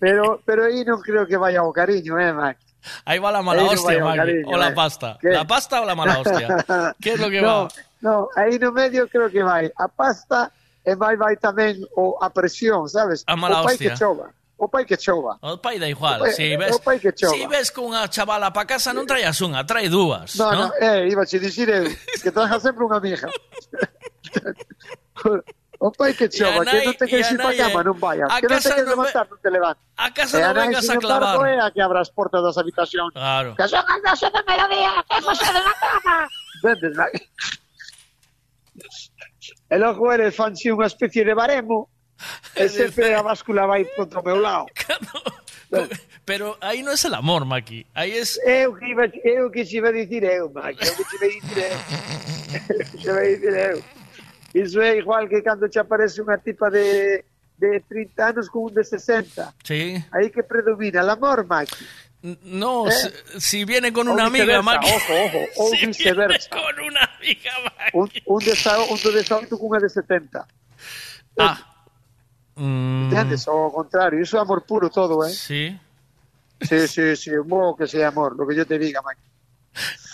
Pero, 0.00 0.38
pero 0.44 0.68
aí 0.68 0.84
non 0.86 1.00
creo 1.02 1.26
que 1.26 1.36
vaya 1.40 1.64
o 1.64 1.72
cariño, 1.72 2.20
eh, 2.20 2.32
Maki. 2.32 2.67
Ahí 3.04 3.18
va 3.18 3.32
la 3.32 3.42
mala 3.42 3.62
ahí 3.62 3.68
hostia, 3.68 3.98
no 3.98 4.06
vaya, 4.06 4.22
Cariño, 4.22 4.48
o 4.48 4.56
la 4.56 4.68
eh. 4.68 4.72
pasta. 4.72 5.18
¿Qué? 5.20 5.28
¿La 5.30 5.46
pasta 5.46 5.80
o 5.80 5.84
la 5.84 5.94
mala 5.94 6.20
hostia? 6.20 6.94
¿Qué 7.00 7.12
es 7.12 7.20
lo 7.20 7.30
que 7.30 7.40
no, 7.40 7.64
va? 7.64 7.68
No, 8.00 8.28
aí 8.36 8.58
no 8.58 8.72
medio 8.72 9.08
creo 9.08 9.30
que 9.30 9.42
vai 9.42 9.72
a 9.76 9.88
pasta 9.88 10.52
e 10.84 10.94
vai 10.94 11.16
vai 11.16 11.36
tamén 11.36 11.82
o 11.98 12.16
a 12.22 12.30
presión, 12.30 12.88
sabes? 12.88 13.24
A 13.26 13.34
mala 13.36 13.60
o 13.60 13.64
pai 13.64 13.74
hostia. 13.74 13.90
que 13.90 13.96
chova. 13.98 14.26
O 14.58 14.66
pai 14.66 14.84
que 14.86 14.96
chova. 14.96 15.38
O 15.42 15.58
pai 15.58 15.78
da 15.78 15.88
igual. 15.88 16.22
O 16.22 16.24
pai, 16.24 16.32
si 16.32 16.54
eh, 16.54 16.56
ves, 16.56 16.74
o 16.74 16.80
pai 16.80 16.98
que 16.98 17.12
chova. 17.12 17.34
Si 17.34 17.46
ves 17.46 17.70
cunha 17.70 18.06
chavala 18.08 18.50
pa 18.50 18.64
casa 18.64 18.94
non 18.94 19.06
traías 19.06 19.38
unha, 19.42 19.66
trae 19.66 19.90
dúas, 19.90 20.38
no? 20.38 20.50
No, 20.50 20.58
no, 20.66 20.66
eh, 20.78 21.10
iba 21.10 21.22
a 21.22 21.28
dicir 21.28 21.68
eu, 21.68 21.90
que 22.22 22.30
traja 22.30 22.58
sempre 22.62 22.86
unha 22.86 23.02
mija. 23.02 23.26
O 25.80 25.92
pai 25.92 26.12
que 26.12 26.26
chova, 26.26 26.66
que 26.66 26.82
non 26.82 26.94
te 26.98 27.06
queres 27.06 27.30
ir 27.30 27.38
para 27.38 27.54
cama, 27.54 27.86
non 27.86 27.94
vayas. 27.94 28.26
Que 28.42 28.50
non 28.50 28.58
te 28.58 28.66
queres 28.66 28.90
levantar, 28.90 29.24
non 29.30 29.38
te 29.38 29.50
levantas. 29.50 29.84
A 29.94 30.10
casa 30.10 30.34
non 30.42 30.50
eh, 30.50 30.58
vengas 30.58 30.90
a 30.90 30.94
clavar. 30.98 31.38
Eh, 31.46 31.54
e 31.54 31.62
a 31.62 31.70
que 31.70 31.78
abra 31.78 32.02
as 32.02 32.10
portas 32.10 32.42
das 32.42 32.58
habitacións. 32.58 33.14
Claro. 33.14 33.54
Que 33.54 33.66
son 33.70 33.86
as 33.86 34.00
12 34.02 34.26
do 34.34 34.42
mediodía, 34.42 34.98
que 35.06 35.16
José 35.22 35.46
de 35.54 35.62
la 35.62 35.74
cama. 35.78 36.16
Vendes, 36.66 36.92
nai. 36.98 37.14
E 39.70 39.76
logo 39.78 40.10
eres 40.10 40.34
fanse 40.34 40.66
unha 40.74 40.90
especie 40.90 41.22
de 41.22 41.38
baremo 41.38 41.86
e 42.58 42.66
sempre 42.66 43.14
a 43.14 43.22
báscula 43.22 43.70
vai 43.70 43.86
contra 43.94 44.18
o 44.18 44.26
meu 44.26 44.42
lado. 44.42 44.66
Pero 46.26 46.58
aí 46.60 46.82
non 46.82 46.98
é 46.98 47.06
el 47.06 47.14
amor, 47.14 47.46
Maki. 47.46 47.86
Aí 47.94 48.18
es... 48.18 48.34
Eu 48.42 48.74
que, 48.74 48.90
iba, 48.90 49.06
eu 49.24 49.46
que 49.48 49.64
se 49.64 49.78
iba 49.78 49.88
a 49.88 49.92
dicir 49.92 50.24
eu, 50.24 50.50
Maki. 50.50 50.82
Eu 50.82 50.92
que 50.96 51.04
se 51.06 51.14
iba 51.16 51.26
a 51.26 51.32
dicir 51.38 51.58
eu. 51.70 51.78
se 52.98 53.06
iba 53.06 53.20
a 53.20 53.28
dicir 53.30 53.54
eu. 53.54 53.78
Iso 54.54 54.80
é 54.80 54.96
igual 54.96 55.28
que 55.28 55.42
cando 55.42 55.68
che 55.68 55.78
aparece 55.78 56.22
unha 56.24 56.40
tipa 56.40 56.70
de, 56.72 57.20
de 57.60 57.80
30 57.84 58.32
anos 58.32 58.48
con 58.48 58.68
un 58.68 58.74
de 58.74 58.82
60. 58.84 59.54
Sí. 59.62 60.00
Aí 60.12 60.30
que 60.32 60.42
predomina 60.42 61.00
el 61.04 61.10
amor, 61.10 61.44
Maki. 61.46 61.84
No, 62.42 62.88
¿Eh? 62.88 62.90
si, 62.90 63.08
si 63.40 63.58
viene 63.64 63.92
con 63.92 64.08
O 64.08 64.12
una 64.16 64.26
amiga, 64.26 64.60
Maki. 64.62 64.88
Ojo, 64.88 65.12
ojo, 65.14 65.40
ou 65.62 65.70
Si 65.76 65.86
viceversa. 65.86 66.48
viene 66.48 66.64
con 66.64 66.74
una 66.86 67.02
amiga, 67.14 67.52
Maki. 67.62 67.92
Un, 67.94 68.06
un, 68.26 68.40
de, 68.44 68.56
sa- 68.56 68.80
un 68.82 68.96
de 68.98 69.10
18 69.22 69.52
con 69.54 69.68
unha 69.68 69.78
de 69.84 69.88
70. 69.92 70.42
Ah. 71.38 71.60
Mm, 72.58 73.12
Entendes? 73.12 73.46
O 73.46 73.70
contrario, 73.70 74.18
iso 74.18 74.34
é 74.34 74.40
amor 74.42 74.64
puro 74.66 74.90
todo, 74.90 75.22
eh? 75.22 75.30
sí. 75.30 75.76
Sí, 76.58 76.88
sí, 76.90 77.14
sí, 77.14 77.30
un 77.38 77.76
que 77.78 77.86
sea 77.86 78.08
amor, 78.10 78.34
lo 78.34 78.42
que 78.42 78.56
yo 78.56 78.66
te 78.66 78.80
diga, 78.82 78.98
Maki. 79.04 79.22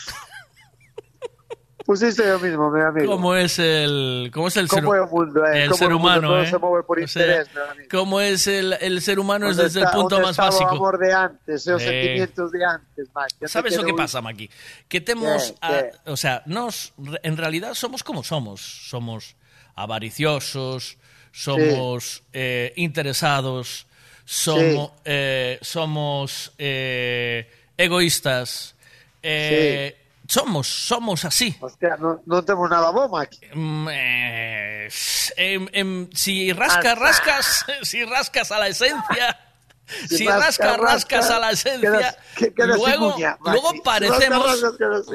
Pues 1.85 2.01
isto 2.01 2.23
é 2.23 2.35
o 2.35 2.41
mismo, 2.41 2.71
meu 2.71 2.87
amigo. 2.89 3.13
¿Cómo 3.13 3.35
es 3.37 3.59
el, 3.59 4.31
cómo 4.33 4.49
es 4.49 4.57
el 4.57 4.71
ser, 4.71 4.83
Como 4.83 4.95
é 4.95 5.03
o 5.03 5.07
mundo, 5.07 5.45
eh? 5.45 5.65
el 5.65 5.69
Como 5.69 5.79
ser 5.79 5.89
mundo, 5.91 6.03
humano? 6.03 6.29
todo 6.29 6.43
eh? 6.43 6.47
se 6.49 6.59
move 6.59 6.83
por 6.83 6.99
O 6.99 7.07
sea, 7.07 7.23
interés. 7.23 7.49
¿Cómo 7.91 8.21
es 8.23 8.47
el, 8.47 8.73
el 8.81 9.03
ser 9.03 9.19
humano 9.19 9.51
es 9.51 9.59
desde 9.59 9.81
el 9.81 9.85
está- 9.85 9.97
punto 9.99 10.17
onde 10.17 10.27
más 10.29 10.37
básico? 10.39 10.65
o 10.71 10.77
amor 10.77 10.97
de 10.99 11.13
antes, 11.13 11.67
e 11.67 11.73
os 11.75 11.83
Eh. 11.83 11.85
sentimientos 11.85 12.51
de 12.53 12.65
antes. 12.65 13.09
Onde 13.15 13.49
¿Sabes 13.49 13.77
lo 13.77 13.83
que 13.85 13.91
isto? 13.91 13.97
pasa, 14.01 14.23
Maki? 14.23 14.49
Que 14.89 15.01
temos, 15.03 15.53
¿Qué? 15.53 15.59
a- 15.61 15.83
¿Qué? 15.83 16.11
o 16.11 16.17
sea, 16.17 16.43
nos, 16.47 16.95
en 17.23 17.37
realidad 17.37 17.75
somos 17.75 18.03
como 18.03 18.25
somos. 18.25 18.63
Somos 18.89 19.37
avariciosos, 19.77 20.97
somos 21.33 22.23
eh, 22.33 22.73
interesados, 22.77 23.87
somos, 24.25 24.93
eh, 25.05 25.59
somos 25.61 26.53
eh, 26.57 27.51
egoístas. 27.77 28.75
eh, 29.23 29.97
Somos, 30.27 30.67
somos 30.67 31.25
así. 31.25 31.55
Hostia, 31.61 31.97
non 32.01 32.41
temos 32.49 32.65
nada 32.73 32.89
bo, 32.91 33.09
Maki. 33.13 33.53
Mm, 33.53 33.89
eh, 33.93 34.89
em- 35.37 35.69
em, 35.73 36.09
si 36.17 36.49
rascas, 36.57 36.97
rascas, 36.97 37.65
si 37.85 38.05
rascas 38.09 38.49
a 38.51 38.59
la 38.59 38.69
esencia, 38.69 39.37
Si 40.09 40.25
si 40.25 40.27
rascas, 40.27 40.81
rascas, 40.81 40.81
rascas 40.81 41.31
a 41.31 41.39
la 41.39 41.51
esencia, 41.53 41.93
quedas- 41.93 42.17
que- 42.41 42.55
quedas 42.57 42.81
sin 42.81 42.85
luego, 42.89 43.17
luego 43.45 43.71
parecemos, 43.85 44.63
rascas, 44.65 45.07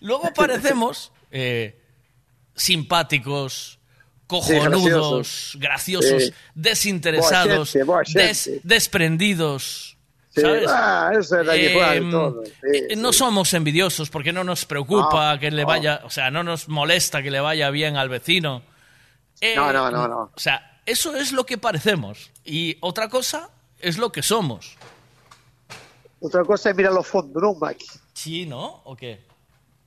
luego 0.00 0.28
parecemos 0.34 1.10
eh, 1.32 1.80
simpáticos, 2.54 3.78
Sí, 3.80 4.26
cojonudos, 4.28 5.56
graciosos, 5.58 6.24
Sí. 6.24 6.32
desinteresados, 6.54 7.72
Boa 7.72 7.80
xente, 7.80 7.84
boa 7.84 8.02
des- 8.04 8.36
xente. 8.44 8.60
desprendidos. 8.62 9.96
Eh, 12.62 12.96
no 12.96 13.12
somos 13.12 13.52
envidiosos 13.54 14.10
porque 14.10 14.32
no 14.32 14.44
nos 14.44 14.64
preocupa 14.64 15.34
No, 15.34 15.40
que 15.40 15.50
le 15.50 15.62
no. 15.62 15.68
vaya, 15.68 16.00
o 16.04 16.10
sea, 16.10 16.30
no 16.30 16.42
nos 16.42 16.68
molesta 16.68 17.22
que 17.22 17.30
le 17.30 17.40
vaya 17.40 17.70
bien 17.70 17.96
al 17.96 18.08
vecino. 18.08 18.62
Eh, 19.40 19.54
No, 19.56 19.72
no, 19.72 19.90
no, 19.90 20.08
no. 20.08 20.20
O 20.34 20.38
sea, 20.40 20.80
eso 20.86 21.14
es 21.16 21.32
lo 21.32 21.44
que 21.46 21.58
parecemos. 21.58 22.30
Y 22.44 22.76
otra 22.80 23.08
cosa 23.08 23.50
es 23.80 23.98
lo 23.98 24.10
que 24.10 24.22
somos. 24.22 24.76
Outra 26.20 26.42
cosa 26.44 26.70
é 26.70 26.74
mirar 26.74 26.90
ao 26.98 27.04
fondo, 27.06 27.38
non, 27.38 27.54
Maki? 27.54 27.86
Sí, 28.12 28.42
¿no? 28.44 28.82
¿O 28.82 28.96
qué? 28.98 29.22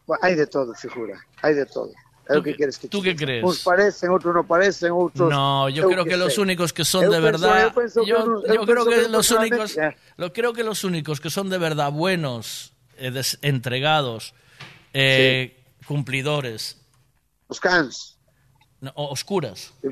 Bueno, 0.07 0.23
hai 0.23 0.31
de 0.33 0.47
todo, 0.47 0.71
figura. 0.73 1.19
Hai 1.43 1.51
de 1.53 1.65
todo. 1.67 1.91
¿Tú 2.37 2.43
que 2.43 2.51
qué- 2.51 2.57
queres 2.57 2.77
que 2.79 2.87
tú 2.87 3.01
qué 3.01 3.15
crees? 3.15 3.43
Uns 3.43 3.59
parecen, 3.63 4.09
outros 4.11 4.33
non 4.35 4.45
parecen, 4.47 4.91
outros... 4.91 5.27
No, 5.29 5.67
yo 5.69 5.87
creo 5.89 6.05
que 6.05 6.15
los 6.17 6.33
sei. 6.35 6.43
únicos 6.43 6.71
que 6.73 6.85
son 6.85 7.05
Eu 7.05 7.11
de 7.11 7.19
verdad, 7.19 7.73
penso 7.73 8.03
que 8.03 8.09
yo, 8.09 8.41
yo 8.45 8.53
eu 8.53 8.65
creo 8.65 8.85
que 8.85 8.95
que 9.01 9.07
los 9.09 9.31
únicos, 9.31 9.77
lo 10.17 10.33
creo 10.33 10.51
que 10.53 10.63
los 10.63 10.83
únicos 10.83 11.19
que 11.19 11.29
son 11.29 11.49
de 11.49 11.57
verdad 11.57 11.91
buenos, 11.91 12.73
eh, 12.97 13.11
des- 13.11 13.37
entregados, 13.41 14.33
eh, 14.93 15.57
cumplidores, 15.85 16.77
Os 17.47 17.59
cans. 17.59 18.17
no, 18.79 18.91
oscuras. 18.95 19.73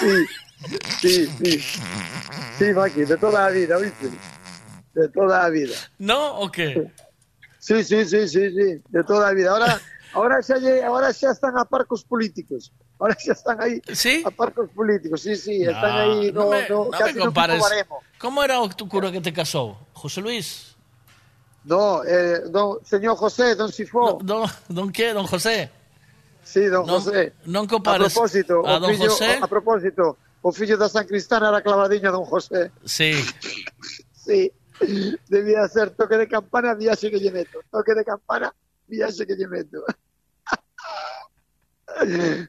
sí, 0.00 0.26
sí, 1.00 1.26
sí. 1.38 1.52
Sí, 2.58 2.72
Maki, 2.72 3.04
de 3.04 3.16
toda 3.18 3.46
a 3.46 3.50
vida, 3.50 3.76
¿viste? 3.78 4.10
De 4.94 5.08
toda 5.08 5.44
a 5.44 5.50
vida. 5.50 5.74
¿No 5.98 6.38
o 6.38 6.50
qué? 6.50 6.86
Sí, 7.58 7.82
sí, 7.82 8.04
sí, 8.04 8.28
sí, 8.28 8.50
sí, 8.50 8.82
de 8.88 9.04
toda 9.04 9.28
a 9.28 9.32
vida. 9.34 9.50
Ahora, 9.50 9.80
Ahora 10.14 10.40
xa 10.42 10.56
lle, 10.62 10.82
ahora 10.82 11.12
xa 11.12 11.34
están 11.34 11.58
a 11.58 11.64
par 11.66 11.86
cos 11.86 12.04
políticos. 12.06 12.70
Ahora 12.98 13.18
xa 13.18 13.32
están 13.34 13.58
aí 13.60 13.82
¿Sí? 13.90 14.22
a 14.24 14.30
par 14.30 14.54
cos 14.54 14.70
políticos. 14.70 15.22
Sí, 15.22 15.34
sí, 15.34 15.66
no, 15.66 15.74
están 15.74 15.94
aí 15.98 16.30
no, 16.30 16.44
no, 16.44 16.50
me, 16.50 16.68
no, 16.68 16.84
no 16.86 16.90
casi 16.90 17.18
no 17.18 17.24
compares. 17.26 17.58
No 17.60 17.98
Como 18.18 18.42
era 18.42 18.60
o 18.62 18.68
tu 18.70 18.88
cura 18.88 19.10
que 19.10 19.20
te 19.20 19.32
casou? 19.32 19.76
José 19.92 20.20
Luis? 20.22 20.76
No, 21.64 22.04
eh, 22.04 22.46
don, 22.46 22.78
señor 22.84 23.16
José, 23.16 23.56
don 23.56 23.72
Sifó. 23.72 24.18
Don, 24.22 24.26
don, 24.26 24.50
don 24.68 24.92
que? 24.92 25.12
Don 25.12 25.26
José? 25.26 25.70
Sí, 26.44 26.66
don 26.68 26.86
non, 26.86 27.00
José. 27.00 27.32
Non 27.50 27.66
compares. 27.66 28.12
A 28.12 28.14
propósito, 28.14 28.62
a 28.62 28.76
o 28.76 28.80
don 28.80 28.92
fillo, 28.94 29.10
José? 29.10 29.40
A 29.40 29.48
propósito, 29.48 30.16
o 30.44 30.52
fillo 30.52 30.76
da 30.76 30.92
San 30.92 31.08
Cristán 31.08 31.42
era 31.42 31.64
clavadiño 31.64 32.12
don 32.12 32.28
José. 32.28 32.70
Sí. 32.84 33.16
sí. 34.12 34.52
Debía 35.28 35.66
ser 35.68 35.90
toque 35.90 36.20
de 36.20 36.28
campana, 36.28 36.74
viaxe 36.74 37.10
que 37.10 37.18
lle 37.18 37.32
meto. 37.32 37.64
Toque 37.72 37.94
de 37.96 38.04
campana, 38.04 38.52
viaxe 38.86 39.26
que 39.26 39.34
lle 39.34 39.48
meto. 39.48 39.82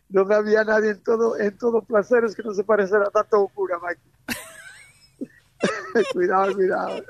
Non 0.09 0.26
había 0.34 0.63
nadie 0.63 0.97
en 0.97 1.01
todo, 1.03 1.38
en 1.38 1.53
todo 1.57 1.85
placeres 1.85 2.34
que 2.34 2.41
non 2.41 2.55
se 2.57 2.65
parecera 2.65 3.11
tanto 3.13 3.38
ao 3.38 3.47
cura, 3.49 3.77
Maki. 3.77 4.09
cuidado, 6.13 6.53
cuidado. 6.53 7.03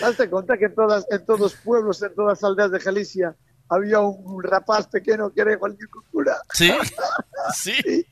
Daste 0.00 0.30
conta 0.30 0.56
que 0.56 0.66
en 0.66 0.74
todas, 0.74 1.06
en 1.10 1.24
todos 1.24 1.52
os 1.52 1.54
pueblos, 1.60 2.02
en 2.02 2.14
todas 2.14 2.38
as 2.38 2.44
aldeas 2.44 2.70
de 2.70 2.78
Galicia, 2.78 3.34
había 3.68 4.00
un 4.00 4.42
rapaz 4.42 4.86
pequeno 4.86 5.30
que 5.32 5.40
era 5.40 5.52
igual 5.52 5.76
que 5.76 5.84
o 5.86 6.02
cura. 6.10 6.40
Sí, 6.52 6.70
sí. 7.54 8.06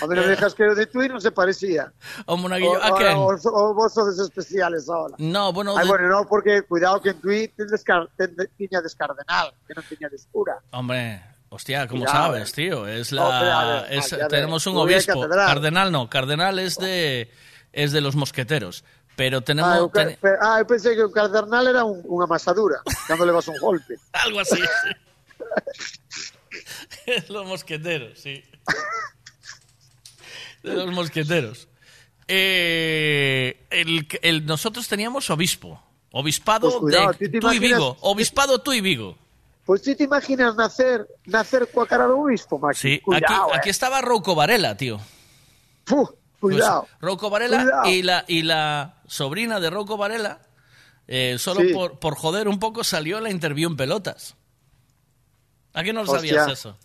A 0.00 0.06
mí 0.06 0.14
non 0.14 0.24
me 0.24 0.30
dejas 0.34 0.54
que 0.54 0.62
de 0.62 0.86
tú 0.86 1.02
e 1.02 1.08
non 1.10 1.18
se 1.18 1.34
parecía. 1.34 1.90
O 2.30 2.38
monaguillo, 2.38 2.78
¿a 2.78 2.94
quen? 2.94 3.18
O, 3.18 3.34
o, 3.34 3.62
vos 3.74 3.90
especiales 4.22 4.86
ahora. 4.86 5.16
No, 5.18 5.50
bueno, 5.52 5.74
Ay, 5.74 5.84
de- 5.84 5.90
bueno, 5.90 6.06
no, 6.08 6.22
porque 6.28 6.62
cuidado 6.62 7.02
que 7.02 7.10
en 7.10 7.20
Tui 7.20 7.48
tiña 8.54 8.78
descardenal, 8.80 9.50
que 9.66 9.72
non 9.74 9.82
tiña 9.90 10.06
descura. 10.06 10.58
Hombre, 10.70 11.18
hostia, 11.50 11.88
¿cómo 11.90 12.04
Cuidado, 12.06 12.38
sabes, 12.38 12.52
tío? 12.54 12.86
Es 12.86 13.10
Hombre, 13.10 13.48
la, 13.48 13.86
ver, 13.88 13.98
es- 13.98 14.12
Maki, 14.12 14.14
a 14.14 14.18
ver, 14.18 14.28
tenemos 14.28 14.62
un 14.70 14.76
obispo. 14.78 15.18
Cardenal 15.28 15.90
no, 15.90 16.06
cardenal 16.06 16.58
es 16.62 16.78
de, 16.78 17.30
es 17.72 17.90
de 17.90 18.00
los 18.00 18.14
mosqueteros. 18.14 18.84
Pero 19.18 19.42
tenemos, 19.42 19.74
Ah, 19.74 19.90
ten- 19.90 20.14
ah, 20.38 20.62
eu 20.62 20.66
pensei 20.70 20.94
que 20.94 21.02
o 21.02 21.10
cardenal 21.10 21.66
era 21.66 21.82
un, 21.82 21.98
unha 22.06 22.22
amasadura, 22.30 22.78
cando 23.10 23.26
levas 23.26 23.50
un 23.50 23.58
golpe. 23.58 23.98
algo 24.14 24.38
así. 24.38 24.62
sí. 24.62 24.90
los 27.28 27.46
mosqueteros, 27.46 28.18
sí. 28.18 28.42
De 30.62 30.74
los 30.74 30.90
mosqueteros. 30.92 31.68
Eh, 32.26 33.66
el, 33.70 34.06
el- 34.22 34.46
nosotros 34.46 34.86
teníamos 34.88 35.30
obispo. 35.30 35.82
Obispado 36.10 36.68
Pues 36.70 36.80
cuidado, 36.80 37.12
de 37.18 37.28
¿tú 37.28 37.38
tú 37.40 37.52
y 37.52 37.58
Vigo. 37.58 37.96
Obispado 38.00 38.58
tú 38.60 38.72
y 38.72 38.80
Vigo. 38.80 39.16
Pois 39.64 39.82
ti 39.82 39.94
te 39.94 40.04
imaginas 40.04 40.56
nacer 40.56 41.06
nacer 41.26 41.68
coa 41.70 41.86
cara 41.86 42.06
do 42.06 42.16
obispo, 42.20 42.58
Maki? 42.58 42.78
Sí, 42.78 42.92
aquí, 42.94 43.02
cuidado, 43.04 43.54
aquí 43.54 43.68
eh. 43.68 43.70
estaba 43.70 44.00
Rouco 44.00 44.34
Varela, 44.34 44.76
tío. 44.78 44.98
Puh, 45.84 46.08
cuidado. 46.40 46.82
Pues, 46.88 47.00
Rouco 47.02 47.28
Varela 47.28 47.62
Cuidado. 47.62 47.88
y 47.90 48.02
la, 48.02 48.24
y 48.26 48.42
la 48.42 48.94
sobrina 49.06 49.60
de 49.60 49.68
Rouco 49.68 49.98
Varela, 49.98 50.40
eh, 51.06 51.36
solo 51.38 51.60
Sí. 51.60 51.74
por, 51.74 51.98
por 51.98 52.14
joder 52.16 52.48
un 52.48 52.58
poco, 52.58 52.82
salió 52.82 53.20
la 53.20 53.30
interview 53.30 53.68
en 53.68 53.76
pelotas. 53.76 54.34
¿A 55.74 55.82
qué 55.84 55.92
no 55.92 56.02
lo 56.02 56.10
sabías 56.12 56.48
eso? 56.50 56.76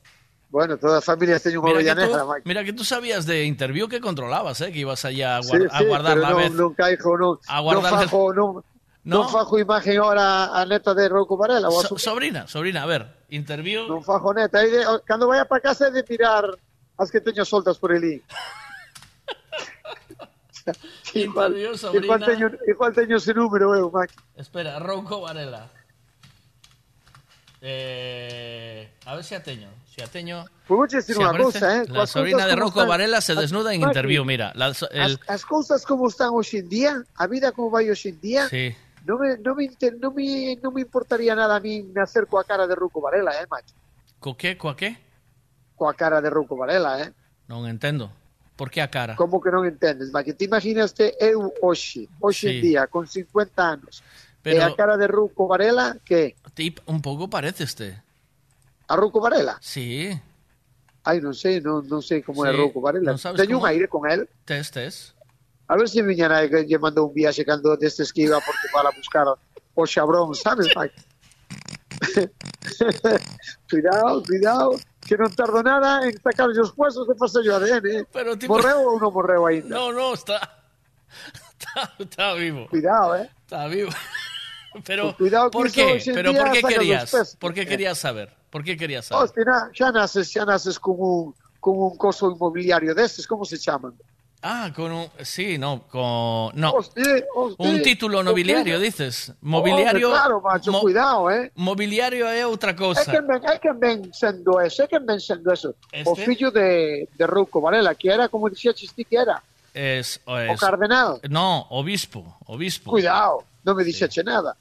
Bueno, 0.53 0.77
todas 0.77 0.99
as 1.01 1.05
familias 1.05 1.41
que, 1.41 1.49
tú, 1.49 1.63
negra, 1.65 2.25
Maki. 2.29 2.43
mira 2.45 2.63
que 2.63 2.73
tú 2.73 2.83
sabías 2.85 3.25
de 3.25 3.45
interview 3.45 3.87
que 3.89 3.99
controlabas, 3.99 4.61
¿eh? 4.61 4.71
que 4.71 4.85
ibas 4.85 5.03
allá 5.03 5.37
a, 5.37 5.41
Sí, 5.41 5.49
guar- 5.49 5.69
a 5.73 5.77
sí, 5.79 5.85
guardar 5.89 6.13
pero 6.13 6.21
la 6.21 6.29
non, 6.29 6.37
vez. 6.37 6.51
non 6.53 6.71
caigo, 6.77 7.17
non, 7.17 7.39
A 7.49 7.57
guardar 7.59 7.89
el- 8.05 8.09
fajo, 8.13 8.29
No. 8.37 8.61
non 9.03 9.25
fajo 9.33 9.57
imagen 9.57 9.97
ahora 9.97 10.53
a 10.53 10.61
neta 10.69 10.93
de 10.93 11.09
Rocco 11.09 11.35
Varela. 11.41 11.71
So- 11.73 11.97
sobrina, 11.97 12.45
sobrina, 12.45 12.83
a 12.83 12.85
ver, 12.85 13.25
interview. 13.33 13.89
Non 13.89 14.05
fajo 14.05 14.29
neta. 14.29 14.61
De, 14.61 14.85
cando 15.09 15.25
vaya 15.25 15.49
para 15.49 15.59
casa 15.73 15.89
é 15.89 15.91
de 15.91 16.05
mirar 16.05 16.45
as 17.01 17.09
que 17.09 17.17
teño 17.19 17.41
soltas 17.49 17.81
por 17.81 17.89
elí. 17.89 18.21
igual, 21.17 21.57
Interview, 21.57 21.97
igual, 22.03 22.21
teño, 22.23 22.47
igual 22.69 22.93
teño 22.93 23.17
ese 23.17 23.33
número 23.33 23.73
eu, 23.73 23.89
Maki. 23.89 24.13
Espera, 24.37 24.77
Rouco 24.77 25.21
Varela. 25.21 25.65
Eh, 27.65 28.91
a 29.05 29.15
ver 29.15 29.23
si 29.23 29.35
ateño. 29.35 29.69
Si 29.87 30.01
ateño. 30.01 30.43
Pues 30.67 30.77
vou 30.77 30.83
decir 30.87 31.15
si 31.15 31.21
unha 31.21 31.31
aparece 31.31 31.63
cousa, 31.63 31.67
eh. 31.79 31.85
La 31.87 32.03
sobrina 32.05 32.43
de 32.45 32.59
están- 32.59 32.87
Varela 32.87 33.21
se 33.23 33.31
as- 33.33 33.39
desnuda 33.39 33.71
en 33.73 33.81
interview, 33.81 34.25
mira. 34.25 34.51
La- 34.55 34.73
so- 34.73 34.89
el- 34.91 35.17
As, 35.27 35.45
cousas 35.45 35.85
como 35.87 36.07
están 36.11 36.35
hoxe 36.35 36.59
en 36.59 36.67
día, 36.67 36.91
a 37.15 37.23
vida 37.27 37.51
como 37.55 37.71
vai 37.71 37.87
hoxe 37.87 38.09
en 38.11 38.19
día, 38.19 38.49
sí. 38.51 38.75
non 39.07 39.15
me, 39.19 39.37
non 39.39 39.55
me, 39.55 39.63
inter- 39.63 39.95
non 39.95 40.11
me, 40.11 40.59
non 40.59 40.75
me 40.75 40.81
importaría 40.83 41.35
nada 41.39 41.55
a 41.55 41.61
mí 41.63 41.87
nacer 41.95 42.27
coa 42.27 42.43
cara 42.43 42.67
de 42.67 42.75
Ruco 42.75 42.99
Varela, 42.99 43.31
eh, 43.39 43.47
macho. 43.47 43.71
Co 44.19 44.35
que, 44.35 44.57
coa 44.59 44.75
que? 44.75 44.99
Coa 45.79 45.93
cara 45.95 46.19
de 46.19 46.29
Ruco 46.29 46.55
Varela, 46.59 46.99
eh. 46.99 47.11
Non 47.47 47.63
entendo. 47.67 48.11
Por 48.59 48.69
que 48.69 48.81
a 48.83 48.91
cara? 48.91 49.15
Como 49.15 49.39
que 49.41 49.49
non 49.49 49.63
entendes, 49.65 50.11
Maki? 50.13 50.35
Te 50.37 50.45
imaginaste 50.45 51.15
eu 51.17 51.47
hoxe, 51.63 52.05
hoxe 52.19 52.47
en 52.51 52.55
Sí. 52.59 52.61
día, 52.75 52.85
con 52.91 53.07
50 53.07 53.71
anos, 53.71 54.03
Pero- 54.43 54.59
e 54.59 54.61
a 54.61 54.75
cara 54.75 54.99
de 54.99 55.07
Ruco 55.07 55.47
Varela, 55.47 55.95
que? 56.03 56.35
Tip, 56.53 56.83
un 56.85 56.99
pouco 57.01 57.31
parece 57.31 57.63
este. 57.63 58.03
A 58.91 58.95
Ruco 58.99 59.23
Varela? 59.23 59.55
Sí. 59.63 60.11
Ai, 61.07 61.19
non 61.23 61.31
sei, 61.35 61.59
non, 61.63 61.83
non 61.87 62.03
sei 62.03 62.19
como 62.23 62.43
é 62.43 62.51
Sí, 62.51 62.59
Ruco 62.59 62.83
Varela. 62.83 63.15
non 63.15 63.19
sabes 63.19 63.39
Teño 63.39 63.59
un 63.59 63.65
aire 63.67 63.87
con 63.87 64.03
él. 64.07 64.27
Tes, 64.43 64.67
tes. 64.71 65.15
A 65.71 65.79
ver 65.79 65.87
se 65.87 65.99
si 65.99 66.03
miña 66.03 66.27
nai 66.27 66.51
que 66.51 66.67
lle 66.67 66.75
mandou 66.75 67.07
un 67.07 67.15
viaxe 67.15 67.47
cando 67.47 67.75
destes 67.79 68.11
que 68.11 68.27
iba 68.27 68.35
a 68.35 68.43
Portugal 68.43 68.87
a 68.87 68.91
buscar 68.91 69.25
o 69.31 69.83
xabrón, 69.87 70.35
sabes, 70.35 70.67
Mike? 70.75 70.99
cuidado, 73.69 74.23
cuidado, 74.23 74.69
que 75.07 75.15
non 75.19 75.31
tardo 75.31 75.63
nada 75.63 76.03
en 76.07 76.15
sacar 76.19 76.51
os 76.51 76.71
huesos 76.75 77.07
de 77.07 77.15
facer 77.15 77.43
o 77.47 77.55
ADN. 77.55 77.85
eh. 77.87 78.03
Pero 78.11 78.35
tipo- 78.35 78.55
Morreu 78.55 78.83
ou 78.91 78.99
non 78.99 79.11
morreu? 79.11 79.47
No, 79.67 79.91
no, 79.95 80.13
está. 80.13 80.39
Está, 81.63 81.93
está 81.97 82.33
vivo. 82.35 82.67
Cuidado, 82.67 83.15
eh. 83.15 83.29
Está 83.47 83.67
vivo. 83.71 83.89
Pero, 84.85 85.15
cuidado 85.17 85.51
¿por 85.51 85.71
qué? 85.71 86.01
Pero 86.13 86.33
¿por 86.33 86.51
qué 86.51 86.61
querías? 86.63 87.35
¿Por 87.39 87.53
qué 87.53 87.65
querías 87.65 87.97
saber? 87.97 88.29
¿Por 88.49 88.63
qué 88.63 88.77
querías 88.77 89.05
saber? 89.05 89.23
Hostia, 89.25 89.69
xa 89.73 89.91
naces, 89.91 90.29
xa 90.31 90.45
naces 90.45 90.77
con 90.79 90.95
un, 90.97 91.33
con 91.59 91.77
un 91.77 91.97
coso 91.97 92.29
inmobiliario 92.31 92.93
destes, 92.93 93.25
como 93.27 93.45
se 93.45 93.57
chaman? 93.57 93.93
Ah, 94.45 94.73
con 94.75 94.91
un... 94.91 95.07
Sí, 95.23 95.57
no, 95.57 95.83
con... 95.87 96.51
No, 96.59 96.73
Hostia, 96.73 97.23
hostia. 97.33 97.65
un 97.65 97.81
título 97.81 98.21
nobiliario, 98.21 98.77
dices. 98.77 99.31
Mobiliario... 99.39 100.09
Hombre, 100.09 100.19
claro, 100.19 100.41
macho, 100.41 100.71
mo- 100.73 100.81
cuidado, 100.81 101.31
eh. 101.31 101.49
Mobiliario 101.55 102.27
é 102.27 102.45
outra 102.45 102.71
É 102.71 102.75
cousa. 102.75 103.07
que 103.09 103.21
ven, 103.21 103.39
é 103.41 103.55
que 103.57 103.71
ven 103.71 104.11
sendo 104.11 104.59
eso, 104.59 104.83
é 104.83 104.87
que 104.91 104.99
ven 104.99 105.17
sendo 105.23 105.47
eso. 105.53 105.69
O 106.05 106.11
Este? 106.11 106.25
fillo 106.27 106.51
de, 106.51 107.07
de 107.15 107.25
Rouco 107.25 107.61
Varela, 107.61 107.95
que 107.95 108.11
era, 108.11 108.27
como 108.27 108.49
dixía 108.51 108.73
ti 108.75 109.05
que 109.07 109.15
era, 109.15 109.39
Es, 109.73 110.19
o 110.27 110.37
es- 110.37 110.59
cardenal. 110.59 111.21
No, 111.31 111.65
obispo, 111.71 112.35
obispo. 112.45 112.91
Cuidado, 112.91 113.47
non 113.63 113.73
me 113.79 113.87
dixeche 113.87 114.27
nada. 114.27 114.59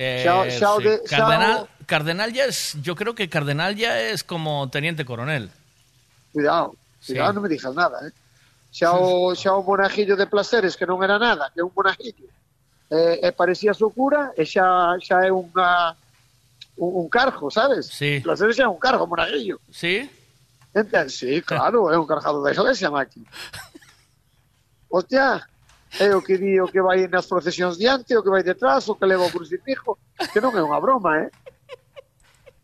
Eh, 0.00 0.22
sí. 0.22 0.84
de- 0.84 1.02
Cardenal, 1.10 1.68
cardenal 1.84 2.32
ya 2.32 2.44
es, 2.46 2.76
yo 2.80 2.94
creo 2.94 3.14
que 3.16 3.28
cardenal 3.28 3.74
ya 3.74 3.98
es 3.98 4.22
como 4.22 4.70
teniente 4.70 5.04
coronel. 5.04 5.50
Cuidado, 6.32 6.76
cuidado, 7.04 7.30
Sí. 7.30 7.34
non 7.34 7.42
me 7.42 7.48
dixas 7.50 7.74
nada, 7.74 7.98
eh. 8.06 8.12
Xa 8.70 8.94
o, 8.94 9.34
xa 9.34 9.52
o 9.58 9.62
monajillo 9.66 10.14
de 10.14 10.30
placeres, 10.30 10.76
que 10.78 10.86
non 10.86 11.02
era 11.02 11.18
nada, 11.18 11.50
que 11.50 11.58
é 11.58 11.64
un 11.66 11.74
monajillo. 11.74 12.30
Eh, 12.94 13.26
e 13.26 13.28
parecía 13.34 13.74
su 13.74 13.90
cura, 13.90 14.30
e 14.38 14.46
xa, 14.46 14.94
xa 15.02 15.26
é 15.26 15.34
unha, 15.34 15.98
un, 16.78 16.90
un 17.02 17.06
cargo, 17.10 17.50
sabes? 17.50 17.90
Sí. 17.90 18.22
Placeres 18.22 18.54
xa 18.54 18.64
é 18.64 18.70
un 18.70 18.78
cargo, 18.78 19.02
monajillo. 19.10 19.58
Sí? 19.74 20.06
Entende? 20.70 21.10
Sí, 21.10 21.42
claro, 21.42 21.90
é 21.90 21.98
un 21.98 22.06
cargado 22.06 22.38
da 22.38 22.54
iglesia, 22.54 22.86
Maki. 22.92 23.24
Hostia, 24.88 25.42
é 25.96 26.14
o 26.14 26.20
que 26.20 26.36
di 26.36 26.60
o 26.60 26.68
que 26.68 26.82
vai 26.82 27.08
nas 27.08 27.26
procesións 27.26 27.78
diante, 27.80 28.16
o 28.16 28.22
que 28.22 28.30
vai 28.30 28.42
detrás, 28.42 28.88
o 28.88 28.96
que 28.96 29.06
leva 29.08 29.24
o 29.24 29.32
crucifijo, 29.32 29.96
que 30.32 30.40
non 30.40 30.52
é 30.52 30.62
unha 30.62 30.80
broma, 30.80 31.16
eh? 31.24 31.30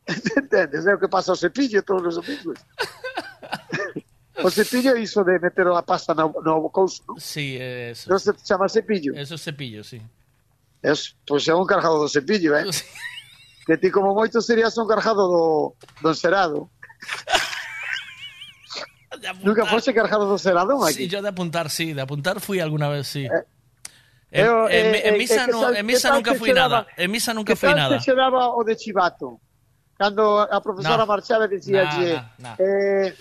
Entendes? 0.37 0.85
É 0.85 0.93
o 0.95 1.01
que 1.01 1.09
pasa 1.09 1.33
o 1.33 1.37
cepillo 1.37 1.81
todos 1.83 2.17
os 2.17 2.21
domingos. 2.21 2.61
O 4.45 4.51
cepillo 4.51 4.93
é 4.93 5.01
iso 5.01 5.25
de 5.25 5.39
meter 5.39 5.67
a 5.69 5.83
pasta 5.83 6.13
no, 6.13 6.29
no 6.45 6.69
couso, 6.69 7.01
non? 7.09 7.17
Sí, 7.17 7.57
é 7.57 7.97
eso. 7.97 8.11
Non 8.11 8.21
se 8.21 8.37
chama 8.45 8.69
cepillo? 8.69 9.17
Eso 9.17 9.35
é 9.35 9.41
cepillo, 9.41 9.81
sí. 9.81 10.03
Es, 10.85 11.17
pois 11.25 11.49
pues 11.49 11.49
é 11.49 11.55
un 11.57 11.65
cargado 11.65 11.97
do 11.97 12.09
cepillo, 12.09 12.53
eh? 12.55 12.69
Sí. 12.73 12.85
Que 13.65 13.79
ti 13.79 13.89
como 13.91 14.13
moito 14.13 14.45
serías 14.45 14.77
un 14.77 14.85
cargado 14.85 15.25
do, 15.25 15.75
do 16.03 16.11
encerado. 16.13 16.69
Nunca 19.43 19.65
foste 19.67 19.93
cargado 19.95 20.27
do 20.27 20.35
encerado, 20.35 20.77
Maki? 20.79 20.95
Sí, 20.95 21.09
yo 21.09 21.23
de 21.23 21.29
apuntar, 21.29 21.71
sí, 21.71 21.93
de 21.93 22.03
apuntar 22.03 22.41
fui 22.41 22.61
alguna 22.61 22.89
vez, 22.89 23.07
sí. 23.07 23.25
Eh, 23.25 23.45
en, 24.31 24.47
eu, 24.47 24.69
en- 24.69 24.95
en 25.07 25.19
misa, 25.19 25.47
que 25.47 25.53
no, 25.53 25.61
tal- 25.61 25.71
en 25.71 25.77
que 25.77 25.83
misa 25.93 26.09
tal 26.09 26.17
nunca 26.19 26.35
fui 26.35 26.53
nada. 26.53 26.87
En 26.97 27.11
misa 27.11 27.33
nunca 27.35 27.55
fui 27.57 27.69
tal 27.71 27.79
nada. 27.79 27.97
que 27.99 28.03
se 28.05 28.15
daba 28.15 28.49
o 28.55 28.65
de 28.65 28.77
chivato? 28.77 29.41
Cando 29.97 30.41
a 30.41 30.61
profesora 30.61 30.99
No. 30.99 31.07
marchaba 31.07 31.45
e 31.45 31.49
dicía 31.49 31.85
No, 31.85 32.01
lle, 32.01 32.15
no, 32.39 32.49
no. 32.51 32.57
eh, 32.59 33.15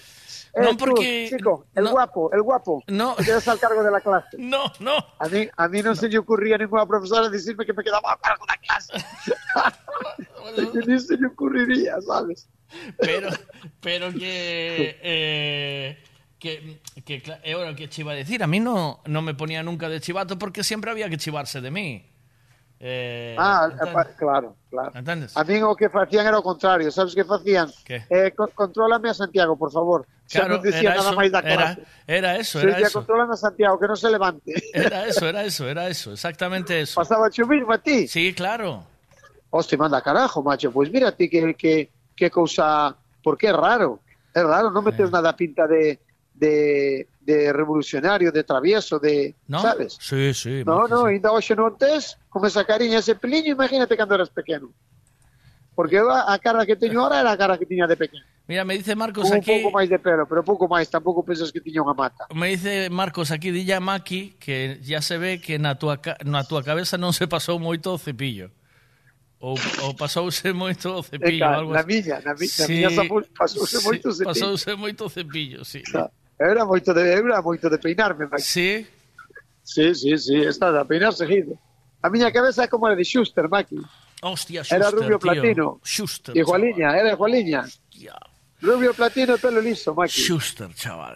No, 0.55 0.63
eh, 0.69 0.69
tú, 0.71 0.77
porque- 0.85 1.27
chico, 1.35 1.65
el 1.73 1.87
guapo, 1.87 2.31
el 2.31 2.41
guapo, 2.43 2.83
no. 2.87 3.15
que 3.15 3.23
quedas 3.25 3.47
al 3.47 3.59
cargo 3.59 3.83
de 3.83 3.89
la 3.91 4.01
clase. 4.01 4.27
No, 4.37 4.71
no. 4.79 4.93
A 5.19 5.27
mí, 5.27 5.47
a 5.57 5.67
mí 5.67 5.81
no, 5.81 5.95
se 5.95 6.07
le 6.09 6.17
ocurría 6.19 6.55
a 6.55 6.57
ninguna 6.59 6.85
profesora 6.85 7.27
decirme 7.29 7.65
que 7.65 7.73
me 7.73 7.83
quedaba 7.83 8.11
a 8.13 8.17
cargo 8.19 8.45
de 8.45 8.53
la 8.53 8.57
clase. 8.59 8.93
que 10.73 10.87
ni 10.91 10.99
se 10.99 11.17
le 11.17 11.27
ocurriría, 11.27 11.99
¿sabes? 12.01 12.47
Pero, 12.99 13.29
pero 13.81 14.11
que, 14.11 14.97
eh, 15.01 16.03
que, 16.39 16.81
que, 17.05 17.23
cla- 17.23 17.39
eh, 17.43 17.53
ahora, 17.53 17.75
¿qué 17.75 17.87
te 17.87 18.01
iba 18.01 18.11
a 18.11 18.15
decir? 18.15 18.43
A 18.43 18.47
mí 18.47 18.59
no, 18.59 19.01
no 19.05 19.21
me 19.21 19.33
ponía 19.35 19.61
nunca 19.63 19.89
de 19.89 20.01
chivato 20.01 20.37
porque 20.39 20.63
siempre 20.63 20.89
había 20.91 21.09
que 21.09 21.17
chivarse 21.17 21.61
de 21.61 21.71
mí. 21.71 22.09
Eh, 22.85 23.35
Ah, 23.39 23.71
pa- 23.93 24.03
claro, 24.19 24.57
claro. 24.69 24.91
¿Entiendes? 24.93 25.37
A 25.37 25.43
mí 25.45 25.55
o 25.63 25.71
que 25.73 25.87
facían 25.87 26.27
era 26.27 26.37
o 26.37 26.43
contrario, 26.43 26.91
sabes 26.91 27.15
que 27.15 27.23
facían? 27.23 27.71
¿Qué? 27.87 28.03
Eh, 28.11 28.35
co- 28.35 28.51
contrólame 28.51 29.07
a 29.09 29.13
Santiago, 29.15 29.55
por 29.55 29.71
favor. 29.71 30.03
Xa 30.27 30.43
Claro, 30.43 30.59
non 30.59 30.67
dicía 30.67 30.91
era 30.91 30.99
nada 30.99 31.15
eso, 31.15 31.15
máis 31.15 31.31
da 31.31 31.39
era, 31.39 31.55
clase. 31.55 31.81
era 32.03 32.29
eso, 32.35 32.55
era 32.59 32.75
ya 32.75 32.91
eso. 32.91 32.99
contrólame 32.99 33.31
a 33.31 33.39
Santiago, 33.39 33.79
que 33.79 33.87
non 33.87 33.95
se 33.95 34.11
levante. 34.11 34.51
Era 34.75 34.99
eso, 35.07 35.23
era 35.23 35.41
eso, 35.47 35.63
era 35.63 35.83
eso, 35.87 36.11
exactamente 36.11 36.75
eso. 36.75 36.99
Pasaba 36.99 37.31
o 37.31 37.47
mismo 37.47 37.71
a 37.71 37.79
ti? 37.79 38.03
Sí, 38.11 38.35
claro. 38.35 38.83
Hostia, 39.47 39.79
manda 39.79 40.03
carajo, 40.03 40.43
macho. 40.43 40.67
Pues 40.75 40.91
mira 40.91 41.15
ti 41.15 41.31
que, 41.31 41.55
que, 41.55 41.87
que 42.11 42.27
cousa... 42.27 42.91
Porque 43.23 43.47
é 43.47 43.55
raro. 43.55 44.03
É 44.35 44.43
raro, 44.43 44.67
non 44.75 44.83
metes 44.83 45.07
nada 45.07 45.31
a 45.31 45.37
pinta 45.39 45.63
de, 45.71 46.02
de, 46.33 47.07
de 47.21 47.53
revolucionario, 47.53 48.31
de 48.31 48.43
travieso, 48.43 48.99
de, 48.99 49.35
¿No? 49.47 49.61
¿sabes? 49.61 49.97
Sí, 49.99 50.33
sí. 50.33 50.63
No, 50.65 50.87
no, 50.87 51.05
ainda 51.05 51.31
hoxe 51.31 51.55
non 51.55 51.77
tes, 51.79 52.19
con 52.27 52.43
esa 52.43 52.65
cariña, 52.65 52.99
ese 52.99 53.15
peliño, 53.15 53.53
imagínate 53.53 53.95
cando 53.95 54.15
eras 54.15 54.29
pequeno. 54.29 54.73
Porque 55.75 55.97
eu 55.97 56.09
a, 56.09 56.33
a 56.33 56.37
cara 56.37 56.65
que 56.65 56.75
teño 56.75 57.01
ahora 57.01 57.21
era 57.21 57.31
a 57.33 57.37
cara 57.37 57.57
que 57.57 57.65
tiña 57.65 57.87
de 57.87 57.97
pequeno. 57.97 58.25
Mira, 58.45 58.65
me 58.65 58.77
dice 58.77 58.95
Marcos 58.95 59.31
un 59.31 59.37
aquí... 59.37 59.51
Un 59.51 59.61
pouco 59.63 59.77
máis 59.77 59.89
de 59.89 59.97
pelo, 59.97 60.27
pero 60.27 60.43
pouco 60.43 60.67
máis, 60.67 60.91
tampouco 60.91 61.23
pensas 61.23 61.49
que 61.49 61.63
tiña 61.63 61.81
unha 61.81 61.95
mata. 61.95 62.27
Me 62.35 62.51
dice 62.51 62.91
Marcos 62.91 63.31
aquí, 63.31 63.49
dilla 63.49 63.79
Maki, 63.79 64.35
que 64.35 64.77
ya 64.83 64.99
se 65.01 65.17
ve 65.17 65.39
que 65.39 65.57
na 65.57 65.79
tua, 65.79 65.97
na 66.27 66.43
tua 66.43 66.61
cabeza 66.61 66.99
non 66.99 67.15
se 67.15 67.25
pasou 67.25 67.57
moito 67.57 67.95
o 67.95 67.97
cepillo. 67.97 68.51
Ou, 69.39 69.55
ou 69.83 69.91
pasouse 69.95 70.51
moito 70.51 70.91
o 70.91 71.03
cepillo. 71.03 71.39
Eca, 71.39 71.55
algo 71.55 71.71
na 71.71 71.83
miña, 71.83 72.19
na 72.19 72.35
miña, 72.35 72.63
sí, 72.67 72.83
na 72.83 72.91
miña 72.91 73.31
pasouse 73.31 73.79
moito 73.79 74.11
o 74.11 74.13
cepillo. 74.13 74.29
Pasouse 74.29 74.71
moito 74.75 75.01
o 75.07 75.09
cepillo, 75.09 75.63
sí. 75.63 75.81
Claro. 75.87 76.11
Era 76.51 76.65
moito 76.65 76.93
de, 76.93 77.01
eu 77.15 77.25
era 77.27 77.41
moito 77.41 77.69
de 77.69 77.77
peinarme, 77.77 78.25
Mike. 78.25 78.41
Sí? 78.41 78.87
Sí, 79.63 79.95
sí, 79.95 80.17
sí, 80.17 80.37
está 80.43 80.69
a 80.79 80.85
peinar 80.85 81.13
seguido. 81.13 81.57
A 82.01 82.09
miña 82.09 82.31
cabeza 82.31 82.63
é 82.63 82.67
como 82.67 82.87
a 82.87 82.95
de 82.95 83.03
Schuster, 83.03 83.47
Maki. 83.47 83.79
Hostia, 84.21 84.61
Era 84.67 84.89
Schuster, 84.89 84.93
rubio 84.99 85.17
tío. 85.19 85.19
platino. 85.19 85.79
Schuster, 85.83 86.35
Igualiña, 86.35 86.97
era 86.97 87.13
igualiña. 87.13 87.63
Rubio 88.61 88.93
platino, 88.93 89.37
pelo 89.37 89.61
liso, 89.61 89.93
Maki. 89.95 90.11
Schuster, 90.21 90.73
chaval. 90.75 91.15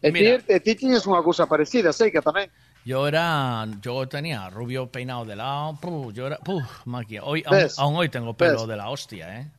E 0.00 0.08
ti, 0.08 0.12
Mira, 0.12 0.40
e 0.48 0.60
ti 0.64 0.72
tiñes 0.74 1.04
unha 1.04 1.20
cousa 1.20 1.44
parecida, 1.44 1.92
sei 1.92 2.08
que 2.08 2.24
tamén. 2.24 2.48
yo 2.88 3.04
era, 3.04 3.68
yo 3.84 4.08
tenía 4.08 4.48
rubio 4.48 4.88
peinado 4.88 5.28
de 5.28 5.36
lado, 5.36 5.76
puh, 5.76 6.08
yo 6.10 6.24
era, 6.32 6.40
puh, 6.40 6.64
Maki, 6.88 7.20
hoy, 7.20 7.44
aún, 7.44 7.68
aún 7.76 7.94
hoy 8.00 8.08
tengo 8.08 8.32
pelo 8.32 8.64
¿Ves? 8.64 8.68
de 8.68 8.76
la 8.80 8.88
hostia, 8.88 9.28
¿eh? 9.40 9.52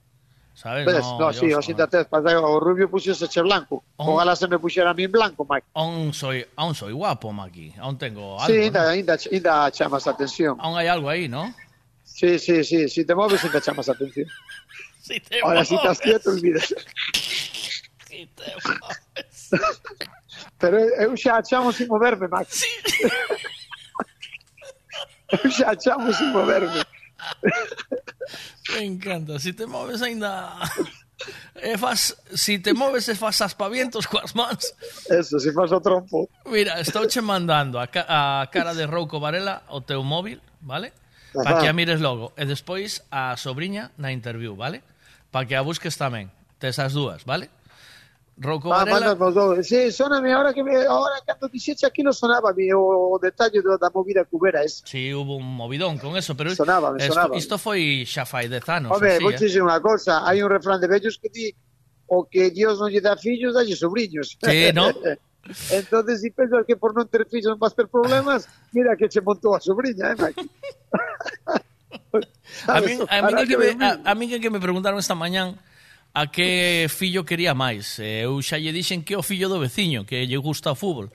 ¿Sabes? 0.60 0.86
Ves? 0.86 1.06
No, 1.18 1.32
sí, 1.32 1.48
yo 1.50 1.60
o 1.60 1.62
xinta 1.62 1.88
tes, 1.88 2.06
pasa 2.12 2.32
que 2.32 2.36
o 2.36 2.60
rubio 2.60 2.92
che 3.00 3.42
blanco. 3.42 3.82
Oh. 3.96 4.16
Ojalá 4.16 4.36
se 4.36 4.46
me 4.46 4.60
puxera 4.60 4.90
a 4.90 4.94
mí 4.94 5.06
en 5.06 5.12
blanco, 5.12 5.48
Mike. 5.50 5.68
Aún 5.74 6.14
soy, 6.14 6.46
aún 6.58 6.76
soy 6.76 6.92
guapo, 6.92 7.32
Maki. 7.32 7.76
Aún 7.80 7.98
tengo 7.98 8.36
algo. 8.42 8.46
Sí, 8.46 8.60
¿no? 8.60 8.64
ainda, 8.66 8.90
ainda, 8.90 9.18
ainda 9.32 9.72
chamas 9.72 10.06
atención. 10.06 10.58
Aún 10.60 10.78
hay 10.78 10.88
algo 10.88 11.08
ahí, 11.08 11.30
¿no? 11.30 11.56
Sí, 12.04 12.38
sí, 12.40 12.66
sí, 12.66 12.90
si 12.90 13.06
te 13.06 13.16
moves 13.16 13.42
ainda 13.46 13.62
chamas 13.62 13.88
atención. 13.88 14.28
Si 15.02 15.20
te 15.22 15.40
Ahora, 15.42 15.66
si 15.66 15.74
estás 15.74 16.00
quieto, 16.00 16.30
olvidas. 16.30 16.76
Si 18.10 18.26
te 18.36 18.54
mueves. 18.66 19.50
Pero 20.60 20.78
eu 20.78 21.16
xa 21.16 21.42
chamo 21.42 21.72
sin 21.72 21.88
moverme, 21.88 22.28
Max. 22.28 22.64
eu 25.32 25.50
xa 25.50 25.74
chamo 25.76 26.12
sin 26.14 26.32
moverme. 26.34 26.84
Me 28.76 28.86
encanta. 28.86 29.40
Si 29.40 29.54
te 29.54 29.66
mueves 29.66 30.02
ainda... 30.02 30.60
E 31.60 31.78
fas, 31.78 32.16
si 32.32 32.60
te 32.60 32.74
moves 32.74 33.10
e 33.10 33.12
eh, 33.12 33.20
fas 33.20 33.42
aspavientos 33.44 34.08
coas 34.08 34.32
mans 34.32 34.72
Eso, 35.12 35.36
si 35.36 35.52
fas 35.52 35.68
o 35.76 35.84
trompo 35.84 36.32
Mira, 36.48 36.80
estou 36.80 37.04
che 37.12 37.20
mandando 37.20 37.76
a, 37.76 37.92
ca 37.92 38.08
a 38.08 38.48
cara 38.48 38.72
de 38.72 38.88
Rouco 38.88 39.20
Varela 39.20 39.68
o 39.68 39.84
teu 39.84 40.00
móvil, 40.00 40.40
vale? 40.64 40.96
Para 41.36 41.60
que 41.60 41.68
a 41.68 41.76
mires 41.76 42.00
logo 42.00 42.32
E 42.40 42.48
despois 42.48 43.04
a 43.12 43.36
sobrinha 43.36 43.92
na 44.00 44.16
interview, 44.16 44.56
vale? 44.56 44.80
Para 45.28 45.44
que 45.44 45.60
a 45.60 45.66
busques 45.66 46.00
tamén 46.00 46.32
Tes 46.56 46.80
as 46.80 46.96
dúas, 46.96 47.28
vale? 47.28 47.52
Rouco 48.40 48.72
Ah, 48.74 48.86
Varela... 48.86 49.16
dous. 49.16 49.68
Sí, 49.68 49.92
soname, 49.92 50.32
ahora 50.32 50.54
que 50.54 50.64
me, 50.64 50.86
ahora 50.86 51.20
cando 51.28 51.52
dixeche 51.52 51.84
aquí 51.86 52.00
non 52.02 52.16
sonaba 52.16 52.56
mi, 52.56 52.72
o, 52.72 52.80
o 53.12 53.20
detalle 53.20 53.60
do, 53.60 53.76
da 53.76 53.92
movida 53.92 54.24
cubera 54.24 54.64
esa. 54.64 54.88
Sí, 54.88 55.12
hubo 55.12 55.36
un 55.36 55.44
movidón 55.44 56.00
con 56.00 56.16
eso, 56.16 56.40
pero 56.40 56.56
Sonaba, 56.56 56.96
me 56.96 57.04
esto, 57.04 57.14
sonaba. 57.20 57.36
isto 57.36 57.60
foi 57.60 58.08
xa 58.08 58.24
fai 58.24 58.48
dez 58.48 58.64
anos. 58.72 58.96
Home, 58.96 59.20
así, 59.20 59.24
vou 59.24 59.36
eh? 59.36 59.38
dicir 59.38 59.60
unha 59.60 59.84
cousa, 59.84 60.24
hai 60.24 60.40
un 60.40 60.48
refrán 60.48 60.80
de 60.80 60.88
vellos 60.88 61.20
que 61.20 61.28
di 61.28 61.52
o 62.08 62.24
que 62.24 62.48
Dios 62.50 62.80
non 62.80 62.88
lle 62.88 63.04
dá 63.04 63.20
fillos, 63.20 63.54
dalle 63.54 63.76
sobrinhos. 63.76 64.40
Sí, 64.40 64.72
¿no? 64.72 64.88
Entonces, 65.76 66.22
si 66.24 66.32
pensas 66.32 66.64
que 66.64 66.80
por 66.80 66.96
non 66.96 67.12
ter 67.12 67.28
fillos 67.28 67.52
non 67.52 67.60
vas 67.60 67.76
ter 67.76 67.92
problemas, 67.92 68.48
mira 68.76 68.96
que 68.96 69.12
che 69.12 69.20
montou 69.20 69.52
a 69.52 69.60
sobrinha, 69.60 70.16
eh, 70.16 70.18
Mike? 70.18 70.40
A 72.68 72.82
mí, 72.82 72.94
a, 72.94 73.22
mí 73.22 73.30
Ahora 73.30 73.46
que 73.46 73.58
me, 73.58 73.70
a, 73.86 74.02
a 74.04 74.16
mí 74.16 74.26
que 74.28 74.50
me 74.50 74.60
preguntaron 74.60 74.98
esta 74.98 75.14
mañán 75.14 75.58
a 76.14 76.28
que 76.28 76.88
fillo 76.90 77.26
quería 77.26 77.54
máis. 77.54 78.00
Eu 78.00 78.42
xa 78.42 78.58
lle 78.58 78.74
dixen 78.74 79.06
que 79.06 79.16
o 79.16 79.24
fillo 79.24 79.50
do 79.50 79.62
veciño, 79.62 80.06
que 80.06 80.26
lle 80.26 80.38
gusta 80.38 80.74
o 80.74 80.80
fútbol, 80.80 81.14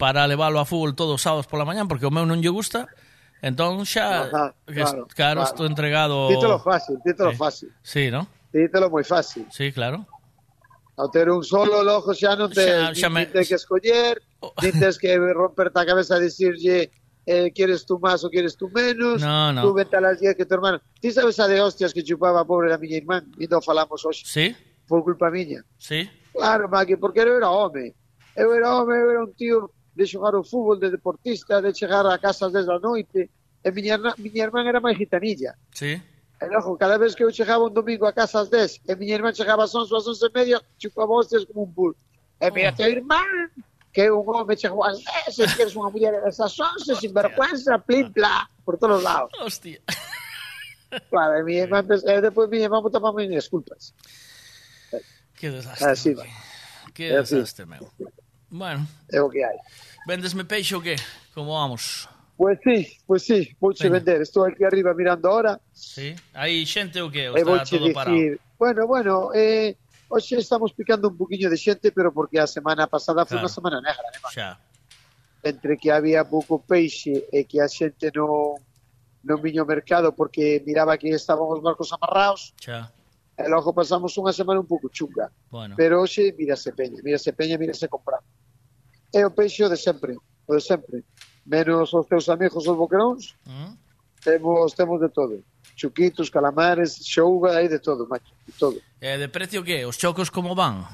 para 0.00 0.26
leválo 0.26 0.58
a 0.60 0.64
fútbol 0.64 0.96
todos 0.96 1.20
os 1.20 1.22
sábados 1.22 1.46
pola 1.46 1.68
mañán, 1.68 1.88
porque 1.88 2.08
o 2.08 2.14
meu 2.14 2.24
non 2.24 2.40
lle 2.40 2.48
gusta, 2.48 2.88
entón 3.44 3.84
xa... 3.84 4.26
Ajá, 4.26 4.56
claro, 4.64 4.64
claro, 4.64 5.02
claro, 5.12 5.38
estou 5.44 5.66
entregado... 5.68 6.32
Títelo 6.32 6.58
fácil, 6.58 6.96
títelo 7.04 7.32
eh, 7.32 7.36
fácil. 7.36 7.68
Sí, 7.84 8.08
non? 8.08 8.24
Títelo 8.48 8.88
moi 8.88 9.04
fácil. 9.04 9.44
Sí, 9.52 9.70
claro. 9.70 10.08
Ao 10.96 11.08
ter 11.08 11.28
un 11.32 11.44
solo 11.44 11.84
logo 11.84 12.12
xa 12.16 12.36
non 12.36 12.48
te, 12.48 12.64
xa, 12.64 12.96
xa 12.96 13.08
me... 13.12 13.28
te 13.28 13.44
que 13.44 13.56
escoller, 13.56 14.20
dites 14.60 14.96
que 14.96 15.16
romperte 15.16 15.76
a 15.80 15.84
cabeza 15.84 16.16
a 16.16 16.22
dicirlle 16.24 16.88
eh, 17.30 17.52
¿quieres 17.54 17.86
tú 17.86 17.98
más 18.02 18.24
o 18.24 18.28
quieres 18.30 18.56
tú 18.58 18.66
menos? 18.74 19.22
No, 19.22 19.52
no. 19.52 19.62
Tú 19.62 19.72
vete 19.74 19.94
a 19.96 20.00
las 20.00 20.18
10 20.18 20.34
que 20.34 20.44
tu 20.46 20.54
hermano... 20.54 20.82
Ti 21.00 21.12
sabes 21.14 21.38
a 21.38 21.46
de 21.46 21.60
hostias 21.62 21.94
que 21.94 22.02
chupaba 22.02 22.42
pobre 22.44 22.68
da 22.70 22.78
miña 22.82 22.98
irmán? 22.98 23.30
E 23.38 23.46
non 23.46 23.62
falamos 23.62 24.02
hoxe. 24.02 24.26
Sí? 24.26 24.46
Por 24.90 25.06
culpa 25.06 25.30
miña. 25.30 25.62
Sí? 25.78 26.10
Claro, 26.34 26.66
Maki, 26.68 26.96
porque 26.98 27.22
eu 27.22 27.38
era 27.38 27.46
home. 27.50 27.94
Eu 28.34 28.50
era 28.50 28.74
home, 28.74 28.94
eu 28.98 29.08
era 29.14 29.22
un 29.22 29.32
tío 29.38 29.70
de 29.94 30.04
xogar 30.06 30.34
o 30.34 30.42
fútbol, 30.42 30.78
de 30.82 30.90
deportista, 30.90 31.62
de 31.62 31.70
chegar 31.70 32.02
a 32.06 32.18
casas 32.18 32.50
desde 32.50 32.72
a 32.74 32.78
noite. 32.82 33.30
E 33.62 33.68
miña, 33.70 33.94
herna- 33.94 34.16
miña 34.18 34.44
irmán 34.50 34.66
era 34.66 34.80
máis 34.82 34.96
gitanilla. 34.98 35.54
Sí? 35.70 35.94
E 36.40 36.44
logo, 36.48 36.74
cada 36.80 36.96
vez 36.96 37.12
que 37.14 37.22
eu 37.22 37.30
chegaba 37.30 37.68
un 37.68 37.74
domingo 37.76 38.08
a 38.08 38.14
casa 38.16 38.40
ás 38.40 38.48
10 38.48 38.80
e 38.88 38.92
miña 38.96 39.20
irmán 39.20 39.36
chegaba 39.36 39.68
ás 39.68 39.74
11 39.76 39.92
ás 39.92 40.06
11 40.08 40.26
e 40.26 40.30
media, 40.32 40.56
chupaba 40.80 41.12
hostias 41.20 41.44
como 41.44 41.68
un 41.68 41.72
bull. 41.74 41.94
E 42.40 42.48
mira, 42.50 42.72
teu 42.72 42.88
irmán, 42.88 43.52
que 43.92 44.10
un 44.10 44.22
home 44.26 44.56
chegou 44.56 44.84
ás 44.84 44.98
10, 45.26 45.38
e 45.38 45.46
que 45.56 45.62
eres 45.66 45.74
unha 45.74 45.90
muller 45.90 46.14
esas 46.26 46.54
11, 46.54 46.94
sin 46.96 47.10
vergüenza, 47.12 47.78
plim, 47.82 48.12
pla, 48.14 48.46
por 48.64 48.78
todos 48.78 49.02
lados. 49.02 49.30
Hostia. 49.42 49.80
Claro, 51.10 51.44
miña 51.44 51.66
irmán, 51.70 51.86
e 51.86 52.14
depois 52.20 52.50
miña 52.50 52.66
irmán 52.66 52.82
botaba 52.82 53.10
as 53.14 53.28
disculpas. 53.30 53.94
Que 55.38 55.50
desastre. 55.50 55.90
Así 55.90 56.14
va. 56.14 56.26
Que 56.94 57.14
É 57.14 57.18
así. 57.18 57.34
desastre, 57.38 57.66
meu. 57.66 57.86
Bueno, 58.50 58.86
É 59.10 59.22
o 59.22 59.30
que 59.30 59.42
hai. 59.42 59.58
vendesme 60.06 60.44
peixe 60.44 60.74
ou 60.74 60.82
que? 60.82 60.96
Como 61.34 61.54
vamos? 61.54 62.08
Pois 62.36 62.58
sí, 62.64 62.96
pois 63.06 63.22
sí, 63.22 63.54
vouche 63.60 63.88
vender. 63.88 64.22
Estou 64.22 64.44
aquí 64.48 64.64
arriba 64.64 64.94
mirando 64.94 65.28
ahora 65.28 65.60
Sí? 65.72 66.16
Hai 66.34 66.64
xente 66.66 66.98
ou 67.00 67.10
que? 67.10 67.28
Ou 67.28 67.36
e 67.36 67.42
está 67.42 67.64
todo 67.68 67.92
parado? 67.92 68.16
Bueno, 68.58 68.86
bueno, 68.86 69.30
eh, 69.34 69.76
Hoxe 70.10 70.42
estamos 70.42 70.74
picando 70.74 71.06
un 71.06 71.16
poquinho 71.16 71.46
de 71.46 71.54
xente, 71.54 71.94
pero 71.94 72.10
porque 72.10 72.42
a 72.42 72.46
semana 72.50 72.90
pasada 72.90 73.22
foi 73.22 73.38
claro. 73.38 73.46
unha 73.46 73.54
semana 73.54 73.78
negra, 73.78 74.06
né, 74.10 74.18
man? 74.18 74.32
Xa. 74.34 74.50
Entre 75.46 75.78
que 75.78 75.94
había 75.94 76.26
pouco 76.26 76.58
peixe 76.58 77.30
e 77.30 77.46
que 77.46 77.62
a 77.62 77.70
xente 77.70 78.10
non 78.10 78.58
no 79.22 79.34
ao 79.38 79.66
mercado 79.70 80.10
porque 80.10 80.62
miraba 80.66 80.98
que 80.98 81.14
estaban 81.14 81.46
os 81.46 81.62
barcos 81.62 81.94
amarrados. 81.94 82.50
Xa. 82.58 82.90
E 83.38 83.46
logo 83.46 83.70
pasamos 83.70 84.10
unha 84.18 84.34
semana 84.34 84.58
un 84.58 84.66
pouco 84.66 84.90
chunga. 84.90 85.30
Bueno. 85.46 85.78
Pero 85.78 86.02
hoxe 86.02 86.34
mírase 86.34 86.74
peña, 86.74 86.98
mírase 87.06 87.30
peña, 87.30 87.54
mírase 87.54 87.86
comprar. 87.86 88.20
É 89.14 89.22
o 89.22 89.30
peixe 89.30 89.62
de 89.70 89.78
sempre, 89.78 90.18
o 90.18 90.50
de 90.52 90.60
sempre. 90.60 91.06
Menos 91.46 91.94
os 91.94 92.04
teus 92.10 92.26
amigos 92.26 92.66
os 92.66 92.76
boqueróns, 92.76 93.38
mm. 93.46 93.72
temos, 94.26 94.74
temos 94.74 94.98
de 95.00 95.08
todo 95.08 95.38
chuquitos, 95.80 96.28
calamares, 96.28 97.00
xouga, 97.00 97.56
hai 97.56 97.68
de 97.68 97.78
todo, 97.80 98.06
macho, 98.06 98.36
de 98.44 98.52
todo. 98.52 98.76
Eh, 99.00 99.16
de 99.16 99.28
precio 99.28 99.64
que? 99.64 99.86
Os 99.88 99.96
chocos 99.96 100.28
como 100.28 100.54
van? 100.54 100.84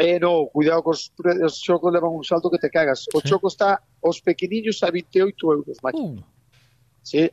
Eh, 0.00 0.18
no, 0.18 0.48
cuidado 0.48 0.82
cos 0.82 1.12
os 1.44 1.60
chocos 1.60 1.92
levan 1.92 2.16
un 2.16 2.24
salto 2.24 2.48
que 2.48 2.56
te 2.56 2.70
cagas. 2.72 3.04
O 3.12 3.20
sí. 3.20 3.28
choco 3.28 3.48
está 3.48 3.82
os 4.00 4.24
pequeniños 4.24 4.80
a 4.82 4.90
28 4.90 5.52
euros, 5.52 5.76
macho. 5.84 6.00
Uh. 6.00 6.24
Sí. 7.02 7.30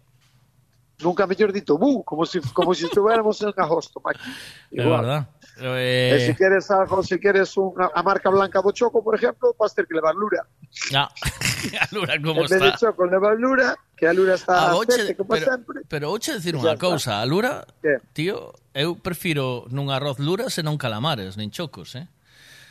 Nunca 0.99 1.23
mellor 1.23 1.55
dito, 1.55 1.77
bu, 1.79 2.03
como 2.03 2.25
se 2.25 2.41
si, 2.41 2.49
como 2.51 2.75
se 2.75 2.81
si 2.81 2.85
estuviéramos 2.87 3.39
en 3.41 3.55
agosto, 3.55 4.01
macho. 4.03 4.19
Igual. 4.69 4.99
É 4.99 5.07
verdad. 5.07 5.27
Eh... 5.61 6.11
eh 6.11 6.15
e 6.15 6.19
se 6.27 6.35
queres 6.35 6.71
algo, 6.71 7.03
se 7.03 7.19
queres 7.19 7.55
unha, 7.57 7.91
a 7.93 8.01
marca 8.03 8.29
blanca 8.31 8.61
do 8.61 8.71
choco, 8.71 9.03
por 9.03 9.15
exemplo, 9.15 9.55
vas 9.59 9.73
ter 9.75 9.85
que 9.85 9.93
levar 9.93 10.15
lura. 10.15 10.47
Ya. 10.91 11.07
a 11.83 11.87
lura 11.91 12.15
como 12.21 12.41
en 12.41 12.45
está. 12.45 12.55
En 12.55 12.61
vez 12.61 12.73
de 12.73 12.77
choco, 12.79 13.05
leva 13.05 13.33
lura, 13.35 13.75
que 13.95 14.07
a 14.07 14.13
lura 14.13 14.35
está 14.35 14.71
a 14.71 14.75
oche, 14.75 14.95
sete, 14.95 15.15
como 15.15 15.29
pero, 15.35 15.45
sempre. 15.45 15.79
Pero 15.87 16.05
ouche 16.09 16.33
decir 16.33 16.55
unha 16.55 16.79
cousa, 16.79 17.19
a 17.19 17.25
lura, 17.27 17.67
¿Qué? 17.83 17.99
tío, 18.15 18.55
eu 18.71 18.95
prefiro 18.95 19.67
nun 19.69 19.91
arroz 19.91 20.17
lura 20.23 20.47
senón 20.47 20.79
calamares, 20.79 21.35
nin 21.35 21.51
chocos, 21.51 21.99
eh? 21.99 22.07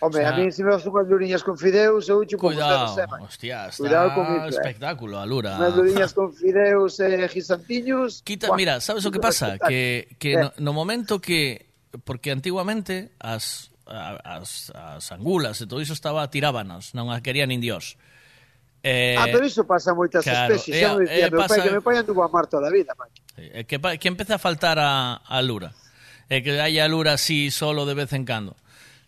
Home, 0.01 0.15
o 0.15 0.19
sea, 0.20 0.31
a 0.31 0.36
mí 0.39 0.52
se 0.52 0.62
me 0.62 0.70
vas 0.70 0.86
unhas 0.86 1.09
luriñas 1.10 1.43
con 1.43 1.59
fideus, 1.59 2.06
eu 2.09 2.23
chupo 2.23 2.55
cuidado, 2.55 2.94
hostia, 3.27 3.66
está 3.66 3.82
cuidado 3.82 4.15
con 4.15 4.24
iso, 4.47 4.48
espectáculo, 4.55 5.19
eh. 5.19 5.23
a 5.23 5.27
lura. 5.27 5.59
Unhas 5.59 5.74
luriñas 5.74 6.15
con 6.15 6.31
fideus 6.31 7.01
e 7.02 7.27
eh, 7.27 7.28
gisantiños... 7.28 8.23
Quita, 8.23 8.47
Buah, 8.47 8.56
mira, 8.56 8.74
sabes 8.78 9.02
o 9.05 9.10
que 9.10 9.19
pasa? 9.19 9.59
Que, 9.59 10.15
que 10.23 10.39
eh. 10.39 10.39
no, 10.39 10.55
no 10.56 10.70
momento 10.70 11.19
que 11.19 11.68
porque 12.05 12.31
antiguamente 12.31 13.12
as, 13.20 13.70
as, 13.86 14.70
as 14.74 15.05
angulas 15.12 15.60
e 15.60 15.66
todo 15.66 15.81
iso 15.81 15.97
estaba 15.97 16.28
tirábanos, 16.28 16.93
non 16.93 17.09
as 17.09 17.24
querían 17.24 17.48
nin 17.48 17.60
dios. 17.60 17.97
Eh, 18.82 19.19
ah, 19.19 19.27
pero 19.27 19.43
iso 19.43 19.66
pasa 19.66 19.90
moitas 19.90 20.23
claro, 20.23 20.55
especies, 20.55 20.78
xa 20.78 20.94
me 20.94 21.05
dicía, 21.05 21.27
eh, 21.27 21.31
meu 21.35 21.43
pasa... 21.43 21.59
pai, 21.59 21.66
que 21.66 21.73
me 21.74 21.82
pai 21.82 21.97
anduvo 21.98 22.23
a 22.23 22.31
mar 22.31 22.47
toda 22.47 22.69
a 22.69 22.73
vida, 22.73 22.94
macho. 22.94 23.20
Eh, 23.36 23.66
que, 23.66 23.77
que 23.78 24.09
empeza 24.09 24.36
a 24.36 24.40
faltar 24.40 24.78
a, 24.78 25.19
a 25.19 25.39
lura, 25.43 25.74
eh, 26.31 26.43
que 26.44 26.60
haya 26.60 26.85
a 26.85 26.89
lura 26.89 27.19
así 27.19 27.51
solo 27.51 27.86
de 27.86 27.94
vez 27.98 28.12
en 28.15 28.24
cando. 28.24 28.55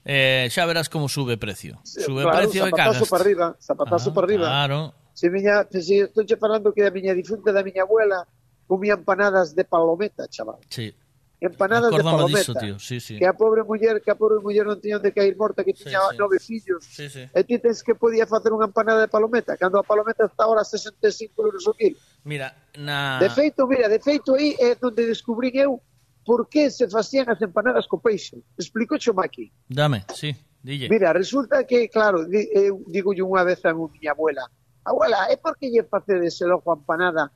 Eh, 0.05 0.49
xa 0.51 0.65
verás 0.65 0.89
como 0.89 1.09
sube 1.13 1.37
precio. 1.37 1.79
Sube 1.85 2.25
claro, 2.25 2.39
precio 2.41 2.67
e 2.67 2.73
cagas. 2.73 2.99
Zapatazo 2.99 3.11
para 3.11 3.23
arriba, 3.23 3.47
zapatazo 3.61 4.09
ah, 4.11 4.15
para 4.15 4.25
arriba. 4.25 4.47
Claro. 4.49 4.81
Se 5.13 5.29
miña, 5.29 5.69
se 5.69 6.09
estou 6.09 6.25
che 6.25 6.41
falando 6.41 6.73
que 6.73 6.89
a 6.89 6.91
miña 6.91 7.13
difunta 7.13 7.53
da 7.53 7.61
miña 7.61 7.85
abuela 7.85 8.25
comía 8.65 8.97
empanadas 8.97 9.53
de 9.55 9.65
palometa, 9.69 10.27
chaval. 10.27 10.59
Sí. 10.73 10.95
Empanadas 11.41 11.91
de 11.91 12.03
palometa. 12.05 12.53
tío. 12.61 12.79
Sí, 12.79 13.01
sí. 13.01 13.19
Que 13.19 13.27
a 13.27 13.33
pobre 13.33 13.65
muller, 13.65 14.03
que 14.03 14.11
a 14.11 14.15
pobre 14.15 14.45
muller 14.45 14.69
non 14.69 14.77
tiña 14.77 15.01
onde 15.01 15.09
cair 15.09 15.33
morta, 15.41 15.65
que 15.65 15.73
tiña 15.73 15.97
sí. 16.13 16.21
nove 16.21 16.37
fillos. 16.37 16.85
Sí, 16.85 17.09
sí. 17.09 17.25
E 17.33 17.41
ti 17.49 17.57
tens 17.57 17.81
que 17.81 17.97
podía 17.97 18.29
facer 18.29 18.53
unha 18.53 18.69
empanada 18.69 19.01
de 19.01 19.09
palometa, 19.09 19.57
cando 19.57 19.81
a 19.81 19.85
palometa 19.85 20.29
está 20.29 20.45
ahora 20.45 20.61
a 20.61 20.69
65 20.69 21.33
euros 21.41 21.65
o 21.65 21.73
kilo. 21.73 21.97
Mira, 22.29 22.53
na... 22.77 23.17
De 23.17 23.33
feito, 23.33 23.65
mira, 23.65 23.89
de 23.89 23.97
feito 24.05 24.37
aí 24.37 24.53
é 24.61 24.77
onde 24.77 25.09
descubrín 25.09 25.57
eu 25.57 25.81
por 26.29 26.45
que 26.53 26.69
se 26.69 26.85
facían 26.93 27.25
as 27.33 27.41
empanadas 27.41 27.89
co 27.89 27.97
peixe. 27.97 28.37
Explico 28.61 29.01
Maki. 29.17 29.49
Dame, 29.65 30.05
sí, 30.13 30.37
dille. 30.61 30.93
Mira, 30.93 31.17
resulta 31.17 31.65
que, 31.65 31.89
claro, 31.89 32.29
di- 32.29 32.53
eu 32.53 32.85
digo 32.93 33.17
yo 33.17 33.25
unha 33.25 33.49
vez 33.49 33.65
a 33.65 33.73
miña 33.73 34.13
abuela, 34.13 34.45
abuela, 34.85 35.25
é 35.33 35.41
por 35.41 35.57
que 35.57 35.73
lle 35.73 35.89
facedes 35.89 36.37
el 36.45 36.53
ojo 36.53 36.69
a 36.69 36.77
empanada, 36.77 37.33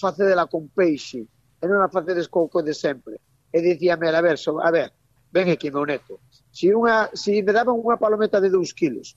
facedela 0.00 0.48
con 0.48 0.72
peixe, 0.72 1.28
e 1.60 1.64
non 1.66 1.82
a 1.82 1.88
facedes 1.90 2.30
co 2.30 2.46
co 2.46 2.62
de 2.62 2.74
sempre. 2.74 3.18
E 3.50 3.58
dicíame, 3.60 4.08
a 4.08 4.22
ver, 4.22 4.36
so, 4.38 4.60
a 4.60 4.70
ver, 4.70 4.92
ven 5.32 5.50
aquí, 5.50 5.70
meu 5.70 5.84
neto, 5.84 6.20
si, 6.50 6.70
unha, 6.72 7.10
si 7.12 7.42
me 7.42 7.52
daban 7.52 7.76
unha 7.76 7.98
palometa 7.98 8.40
de 8.40 8.52
dous 8.52 8.72
kilos, 8.72 9.16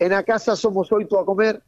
e 0.00 0.06
na 0.08 0.24
casa 0.24 0.56
somos 0.56 0.88
oito 0.92 1.18
a 1.18 1.24
comer, 1.24 1.60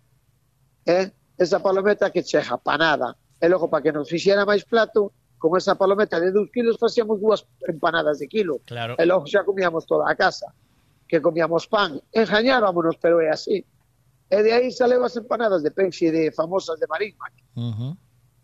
eh, 0.87 1.13
esa 1.37 1.61
palometa 1.61 2.13
que 2.13 2.23
cheja, 2.23 2.57
pa 2.57 2.77
nada, 2.79 3.17
e 3.41 3.49
logo 3.49 3.69
para 3.69 3.83
que 3.83 3.93
nos 3.93 4.09
fixera 4.09 4.47
máis 4.49 4.65
plato, 4.65 5.13
con 5.43 5.59
esa 5.59 5.75
palometa 5.75 6.23
de 6.23 6.31
dous 6.31 6.49
kilos 6.55 6.79
facíamos 6.79 7.19
dúas 7.19 7.43
empanadas 7.67 8.23
de 8.23 8.31
kilo, 8.31 8.63
claro. 8.65 8.95
e 8.95 9.05
logo 9.05 9.27
xa 9.27 9.43
comíamos 9.43 9.85
toda 9.85 10.07
a 10.07 10.15
casa, 10.15 10.55
que 11.11 11.21
comíamos 11.21 11.67
pan, 11.67 11.99
engañábamonos, 12.15 12.97
pero 12.97 13.21
é 13.21 13.29
así. 13.29 13.67
E 14.33 14.39
de 14.41 14.51
aí 14.55 14.73
saleu 14.73 15.05
as 15.05 15.13
empanadas 15.19 15.61
de 15.61 15.75
peixe 15.75 16.09
de 16.09 16.33
famosas 16.33 16.81
de 16.81 16.87
Marín, 16.89 17.13
uh 17.59 17.75
-huh 17.75 17.93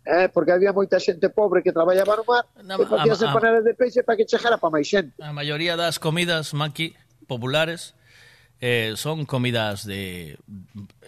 eh, 0.08 0.32
porque 0.32 0.56
había 0.56 0.72
moita 0.72 0.96
xente 0.96 1.28
pobre 1.28 1.60
que 1.60 1.68
traballaba 1.68 2.16
no 2.16 2.24
mar 2.24 2.44
Na, 2.64 2.80
e 2.80 2.84
facíase 2.88 3.28
empanadas 3.28 3.60
de 3.60 3.76
peixe 3.76 4.00
para 4.00 4.16
que 4.16 4.24
chegara 4.24 4.56
para 4.56 4.80
máis 4.80 4.88
xente. 4.88 5.12
A 5.20 5.36
maioría 5.36 5.76
das 5.76 6.00
comidas, 6.00 6.56
Maki, 6.56 6.96
populares, 7.28 7.92
eh, 8.64 8.96
son 8.96 9.28
comidas 9.28 9.84
de 9.84 10.40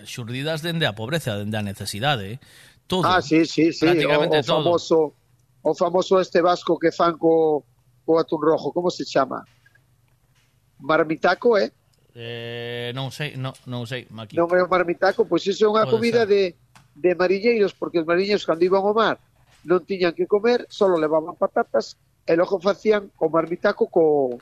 xurdidas 0.05 0.61
dende 0.61 0.85
a 0.85 0.93
pobreza, 0.93 1.41
dende 1.41 1.57
a 1.57 1.65
necesidade, 1.65 2.37
eh? 2.37 2.39
todo. 2.85 3.09
Ah, 3.09 3.23
sí, 3.23 3.47
sí, 3.47 3.73
sí, 3.73 3.87
prácticamente 3.89 4.37
o, 4.37 4.41
o 4.41 4.45
todo. 4.45 4.57
famoso 4.61 4.99
o 5.63 5.73
famoso 5.75 6.21
este 6.21 6.41
vasco 6.45 6.77
que 6.77 6.93
fan 6.93 7.17
co, 7.17 7.65
co 8.05 8.21
atún 8.21 8.45
rojo, 8.45 8.73
como 8.73 8.91
se 8.91 9.05
chama? 9.09 9.45
Marmitaco, 10.81 11.57
eh? 11.57 11.73
Eh, 12.15 12.91
non 12.93 13.15
sei, 13.15 13.37
no, 13.39 13.55
non 13.71 13.87
sei, 13.87 14.05
Maqui. 14.11 14.35
Non 14.37 14.51
é 14.53 14.61
o 14.61 14.69
marmitaco, 14.69 15.25
pois 15.25 15.47
iso 15.47 15.65
é 15.65 15.69
unha 15.71 15.87
Pode 15.87 15.95
comida 15.97 16.27
ser. 16.27 16.33
de 16.33 16.43
de 17.01 17.17
mariñeiros, 17.17 17.73
porque 17.73 18.01
os 18.01 18.09
mariñeiros 18.09 18.45
cando 18.45 18.69
iban 18.69 18.85
ao 18.85 18.95
mar 18.95 19.17
non 19.65 19.85
tiñan 19.85 20.17
que 20.17 20.29
comer, 20.29 20.65
só 20.73 20.89
levaban 20.89 21.37
patatas 21.37 21.97
e 22.25 22.33
logo 22.37 22.61
facían 22.61 23.13
o 23.21 23.27
marmitaco 23.29 23.89
co, 23.93 24.37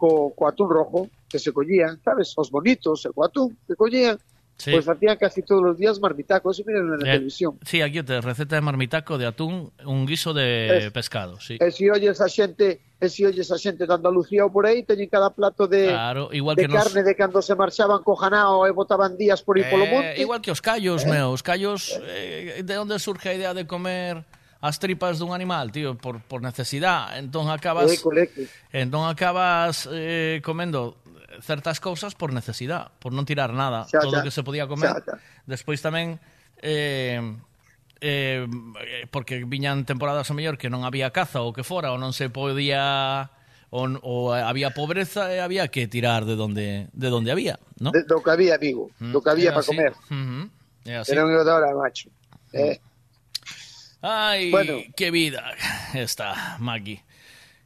co, 0.00 0.32
co 0.32 0.42
atún 0.48 0.68
rojo 0.72 1.00
que 1.28 1.36
se 1.36 1.52
collían, 1.52 2.00
sabes, 2.00 2.32
os 2.36 2.48
bonitos, 2.48 3.04
e 3.04 3.10
co 3.12 3.24
atún 3.24 3.52
que 3.68 3.76
collían. 3.76 4.16
Sí. 4.58 4.72
Pues 4.72 4.88
hacía 4.88 5.16
casi 5.16 5.42
todos 5.42 5.62
los 5.62 5.78
días 5.78 6.00
marmitaco, 6.00 6.50
eso 6.50 6.64
miren 6.66 6.82
en 6.82 6.90
la 6.90 6.96
eh, 6.96 7.12
televisión. 7.12 7.60
Sí, 7.64 7.80
aquí 7.80 8.02
te 8.02 8.20
receta 8.20 8.56
de 8.56 8.60
marmitaco 8.60 9.16
de 9.16 9.26
atún, 9.26 9.70
un 9.86 10.04
guiso 10.04 10.34
de 10.34 10.86
es, 10.86 10.90
pescado, 10.90 11.38
sí. 11.38 11.58
E 11.62 11.70
si 11.70 11.88
oyes 11.88 12.18
a 12.20 12.26
xente, 12.26 12.82
e 12.98 13.06
si 13.06 13.22
oyes 13.22 13.54
a 13.54 13.56
xente 13.56 13.86
de 13.86 13.94
Andalucía 13.94 14.42
ou 14.42 14.50
por 14.50 14.66
aí, 14.66 14.82
teñen 14.82 15.06
cada 15.06 15.30
plato 15.30 15.70
de 15.70 15.94
claro, 15.94 16.34
igual 16.34 16.58
de 16.58 16.66
que 16.66 16.74
carne 16.74 17.00
nos... 17.00 17.06
de 17.06 17.14
cando 17.14 17.38
se 17.38 17.54
marchaban 17.54 18.02
co 18.02 18.18
janao 18.18 18.66
e 18.66 18.74
botaban 18.74 19.14
días 19.14 19.46
por 19.46 19.62
aí 19.62 19.62
eh, 19.62 19.70
polo 19.70 19.86
monte. 19.86 20.18
Igual 20.18 20.42
que 20.42 20.50
os 20.50 20.58
callos, 20.58 21.06
eh, 21.06 21.10
meu, 21.14 21.30
os 21.30 21.46
callos, 21.46 21.94
eh, 22.02 22.58
de 22.66 22.74
onde 22.82 22.98
surge 22.98 23.30
a 23.30 23.34
idea 23.38 23.54
de 23.54 23.62
comer 23.62 24.26
as 24.58 24.82
tripas 24.82 25.22
dun 25.22 25.30
animal, 25.30 25.70
tío, 25.70 25.94
por, 25.94 26.18
por 26.26 26.42
necesidad. 26.42 27.14
Entón 27.14 27.46
acabas 27.46 27.94
eh, 27.94 28.50
entón 28.74 29.06
acabas 29.06 29.86
eh, 29.86 30.42
comendo 30.42 30.98
certas 31.40 31.80
cousas 31.80 32.14
por 32.14 32.32
necesidade, 32.32 32.90
por 32.98 33.14
non 33.14 33.24
tirar 33.24 33.54
nada, 33.54 33.86
xa, 33.86 34.02
todo 34.02 34.18
o 34.18 34.24
que 34.24 34.34
se 34.34 34.42
podía 34.42 34.66
comer. 34.66 34.94
Xa, 35.02 35.02
xa. 35.02 35.14
Despois 35.46 35.78
tamén 35.82 36.22
eh, 36.62 37.20
eh, 38.00 38.46
porque 39.10 39.44
viñan 39.44 39.84
temporadas 39.84 40.30
a 40.30 40.34
mellor 40.34 40.58
que 40.58 40.70
non 40.70 40.86
había 40.86 41.10
caza 41.10 41.42
ou 41.42 41.54
que 41.54 41.66
fora, 41.66 41.94
ou 41.94 41.98
non 41.98 42.14
se 42.14 42.30
podía 42.30 43.30
ou, 43.70 43.84
ou 44.00 44.32
había 44.32 44.72
pobreza 44.72 45.28
e 45.34 45.42
había 45.42 45.68
que 45.68 45.86
tirar 45.86 46.24
de 46.24 46.34
donde 46.36 46.88
de 46.94 47.08
donde 47.10 47.30
había, 47.30 47.58
¿no? 47.78 47.90
De, 47.92 48.02
do 48.04 48.22
que 48.22 48.30
había, 48.30 48.56
amigo, 48.56 48.90
mm, 48.98 49.12
do 49.12 49.20
que 49.20 49.30
había 49.30 49.50
para 49.52 49.66
comer. 49.66 49.92
Uh 50.08 50.14
-huh. 50.14 50.44
Era 50.88 51.00
así. 51.02 51.12
Era 51.12 51.26
un 51.26 51.32
hora, 51.34 51.74
macho. 51.74 52.08
Mm. 52.52 52.56
Eh. 52.56 52.80
Ay, 54.00 54.50
bueno. 54.50 54.78
qué 54.96 55.10
vida 55.10 55.52
esta, 55.92 56.56
Maki. 56.60 57.02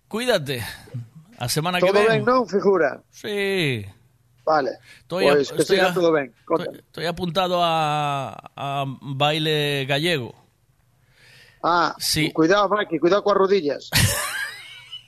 Cuídate. 0.08 0.64
A 1.43 1.48
semana 1.51 1.81
que 1.82 1.90
todo 1.90 2.06
ven. 2.06 2.23
non, 2.23 2.47
figura? 2.47 3.02
Sí. 3.10 3.82
Vale. 4.47 4.78
Estoy, 5.02 5.27
Pois 5.27 5.51
que 5.51 5.62
estoy 5.62 5.78
a- 5.82 5.94
todo 5.94 6.12
ben. 6.14 6.31
estoy- 6.39 6.78
estoy 6.78 7.06
apuntado 7.06 7.59
a, 7.62 8.39
a 8.55 8.85
baile 9.02 9.85
gallego. 9.90 10.35
Ah, 11.62 11.94
Sí. 11.98 12.31
cuidado, 12.32 12.69
Maki, 12.69 12.98
cuidado 12.98 13.23
coas 13.23 13.39
rodillas. 13.39 13.90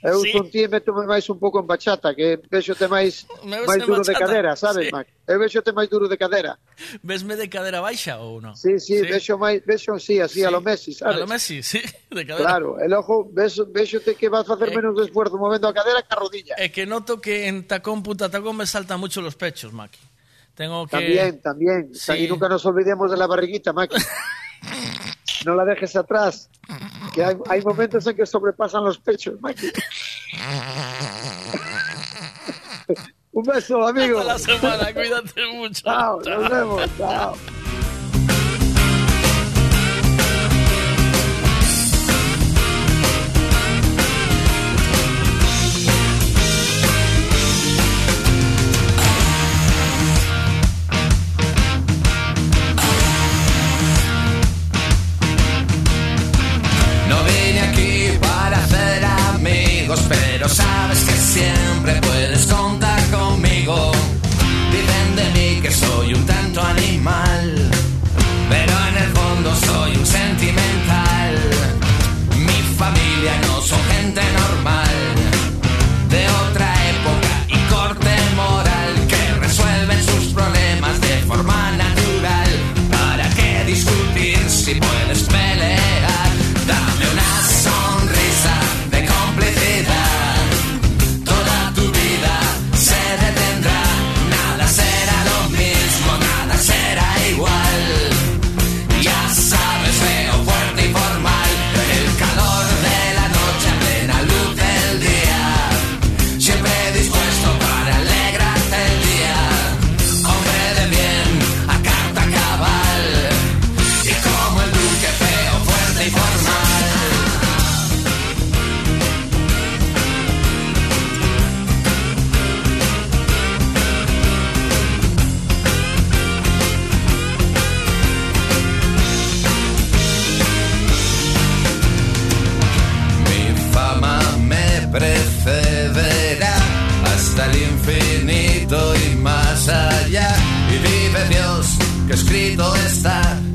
Eu 0.04 0.20
Sí. 0.20 0.32
con 0.36 0.50
ti 0.52 0.68
métome 0.68 1.08
máis 1.08 1.24
un 1.32 1.40
pouco 1.40 1.56
en 1.58 1.66
bachata, 1.66 2.12
que 2.12 2.36
vexote 2.52 2.84
máis 2.92 3.24
Me 3.40 3.56
máis 3.64 3.80
duro 3.80 4.04
de 4.04 4.12
bachata? 4.12 4.20
cadera, 4.20 4.52
sabes, 4.54 4.86
Sí. 4.86 4.92
Maki? 4.92 5.10
Eu 5.24 5.38
vexote 5.40 5.72
máis 5.72 5.88
duro 5.88 6.04
de 6.12 6.18
cadera. 6.20 6.60
¿Vesme 7.00 7.40
de 7.40 7.48
cadera 7.48 7.80
baixa 7.80 8.20
o 8.20 8.36
no? 8.36 8.52
Sí, 8.54 8.76
sí, 8.78 9.00
vexo 9.00 9.40
máis, 9.40 9.64
vexo 9.64 9.96
sí, 9.98 10.20
así 10.20 10.44
a 10.44 10.50
lo 10.52 10.60
Messi, 10.60 10.92
A 10.92 11.08
sabes? 11.08 11.20
lo 11.20 11.26
Messi, 11.26 11.62
sí, 11.64 11.80
de 12.12 12.22
cadera. 12.28 12.44
Claro, 12.44 12.76
e 12.76 12.84
logo 12.86 13.24
vexo, 13.32 13.64
vexote 13.64 14.12
que 14.14 14.28
vas 14.28 14.44
facer 14.44 14.68
Eh. 14.68 14.76
menos 14.76 14.92
esfuerzo 15.00 15.40
movendo 15.40 15.68
a 15.68 15.72
cadera 15.72 16.04
que 16.04 16.12
a 16.12 16.16
rodilla. 16.20 16.54
Es 16.60 16.68
que 16.70 16.84
noto 16.84 17.16
que 17.18 17.48
en 17.48 17.64
tacón 17.66 18.02
puta 18.04 18.28
tacón 18.28 18.60
me 18.60 18.66
saltan 18.68 19.00
mucho 19.00 19.22
los 19.24 19.36
pechos, 19.40 19.72
Maki. 19.72 19.98
Tengo 20.54 20.84
que... 20.86 20.90
También, 21.00 21.40
también. 21.40 21.94
Sí. 21.96 22.12
Y 22.12 22.28
nunca 22.28 22.46
nos 22.46 22.60
olvidemos 22.66 23.10
de 23.10 23.16
la 23.16 23.26
barriguita, 23.26 23.72
Maki. 23.72 23.96
no 25.44 25.54
la 25.54 25.64
dejes 25.64 25.96
atrás. 25.96 26.50
Que 27.14 27.24
hay, 27.24 27.36
hay 27.48 27.62
momentos 27.62 28.06
en 28.06 28.16
que 28.16 28.26
sobrepasan 28.26 28.84
los 28.84 28.98
pechos, 28.98 29.40
Maki. 29.40 29.70
Un 33.32 33.42
beso, 33.42 33.86
amigo. 33.86 34.20
Hasta 34.20 34.32
la 34.32 34.38
semana, 34.38 34.94
cuídate 34.94 35.46
mucho. 35.52 35.82
Chao, 35.82 36.20
nos 36.20 36.50
vemos. 36.50 36.90
Chao. 36.96 37.36
Pero 60.08 60.48
sabes 60.48 61.04
que 61.04 61.12
siempre 61.12 62.00
puedes 62.00 62.23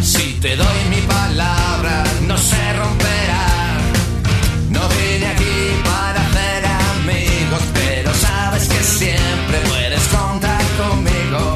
Si 0.01 0.39
te 0.39 0.55
doy 0.55 0.79
mi 0.89 1.01
palabra, 1.01 2.01
no 2.29 2.37
se 2.37 2.73
romperá. 2.77 3.45
No 4.69 4.79
vine 4.87 5.27
aquí 5.27 5.57
para 5.83 6.21
hacer 6.25 6.65
amigos, 6.95 7.61
pero 7.73 8.13
sabes 8.13 8.69
que 8.69 8.81
siempre 8.81 9.57
puedes 9.67 10.07
contar 10.07 10.61
conmigo. 10.77 11.53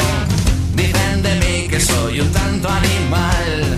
Dicen 0.76 1.24
de 1.24 1.36
mí 1.36 1.68
que 1.70 1.80
soy 1.80 2.20
un 2.20 2.30
tanto 2.34 2.68
animal, 2.68 3.78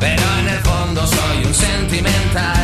pero 0.00 0.24
en 0.40 0.48
el 0.48 0.58
fondo 0.58 1.06
soy 1.06 1.44
un 1.44 1.54
sentimental. 1.54 2.55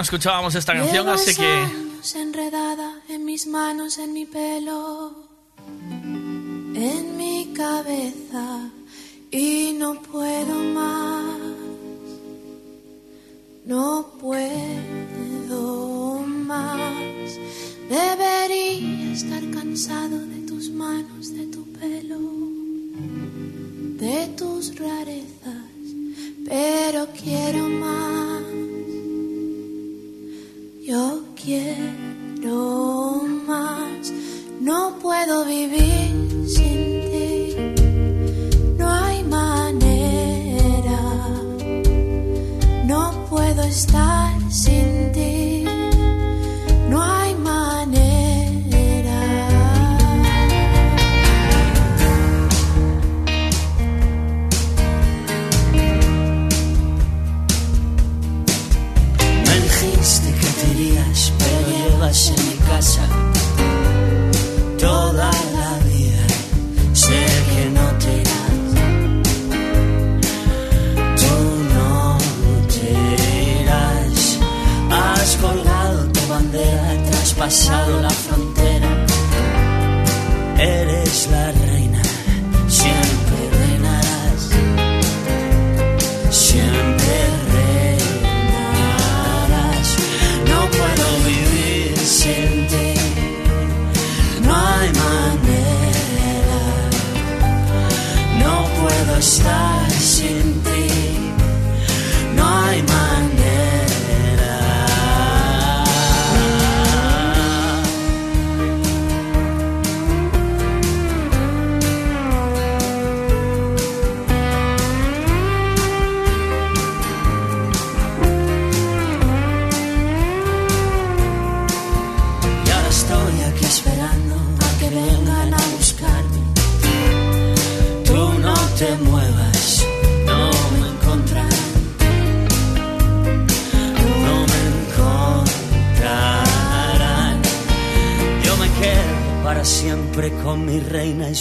No 0.00 0.04
escuchábamos 0.04 0.54
esta 0.54 0.72
canción, 0.72 1.06
así 1.10 1.34
que... 1.34 1.89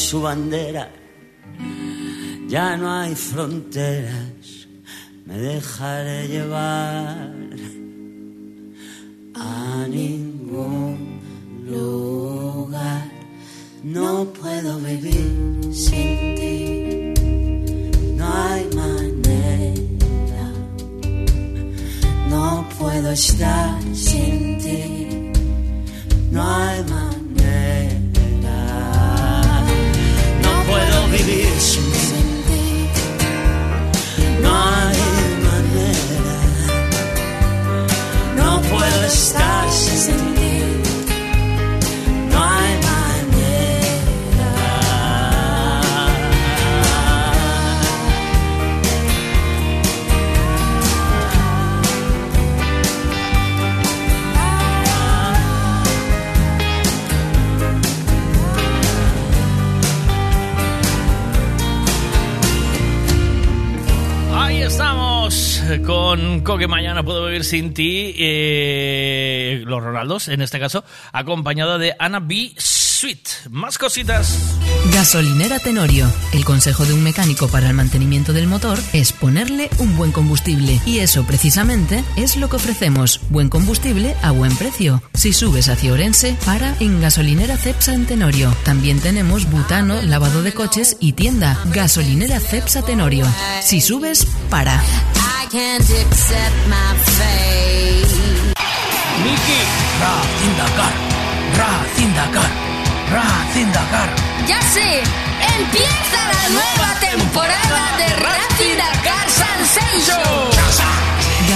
su 0.10 0.20
bandera. 0.22 0.79
Sin 67.50 67.74
Ti, 67.74 68.14
eh, 68.16 69.64
los 69.66 69.82
Ronaldos, 69.82 70.28
en 70.28 70.44
este 70.44 70.60
caso, 70.60 70.84
acompañado 71.12 71.80
de 71.80 71.96
Ana 71.98 72.20
B. 72.20 72.54
Sweet. 72.60 73.50
Más 73.50 73.80
cositas. 73.80 74.38
Gasolinera 74.94 75.58
Tenorio. 75.58 76.06
El 76.32 76.46
consejo 76.46 76.86
de 76.86 76.94
un 76.94 77.02
mecánico 77.02 77.48
para 77.48 77.70
el 77.70 77.74
mantenimiento 77.74 78.34
del 78.34 78.46
motor 78.46 78.78
es 78.94 79.14
ponerle 79.14 79.68
un 79.80 79.98
buen 79.98 80.12
combustible. 80.12 80.80
Y 80.86 81.00
eso 81.00 81.26
precisamente 81.26 82.04
es 82.16 82.38
lo 82.38 82.50
que 82.50 82.58
ofrecemos. 82.58 83.20
Buen 83.32 83.50
combustible 83.50 84.16
a 84.22 84.30
buen 84.30 84.56
precio. 84.56 85.02
Si 85.16 85.34
subes 85.34 85.70
hacia 85.70 85.92
Orense, 85.92 86.38
para 86.46 86.76
en 86.80 87.02
Gasolinera 87.02 87.58
Cepsa 87.58 87.96
en 87.96 88.06
Tenorio. 88.06 88.56
También 88.64 89.00
tenemos 89.00 89.50
butano, 89.50 90.04
lavado 90.04 90.44
de 90.44 90.54
coches 90.54 90.98
y 91.00 91.14
tienda. 91.14 91.60
Gasolinera 91.74 92.40
Cepsa 92.40 92.84
Tenorio. 92.84 93.26
Si 93.64 93.82
subes, 93.82 94.28
para. 94.52 94.80
Can't 95.52 95.82
accept 95.82 96.60
my 96.70 96.94
fate. 97.18 98.54
Miki, 99.24 99.62
Ra 100.00 100.16
Zindakar, 100.38 100.94
Ra 101.58 101.72
Zindakar, 101.96 102.52
Ra 103.12 103.26
Zindakar. 103.52 104.10
Ya 104.48 104.62
sé, 104.62 105.02
empieza 105.58 106.20
la 106.34 106.50
nueva 106.54 107.00
temporada 107.00 107.98
de 107.98 108.08
Racing 108.28 108.78
Dakar 108.78 109.28
Sensation. 109.28 111.09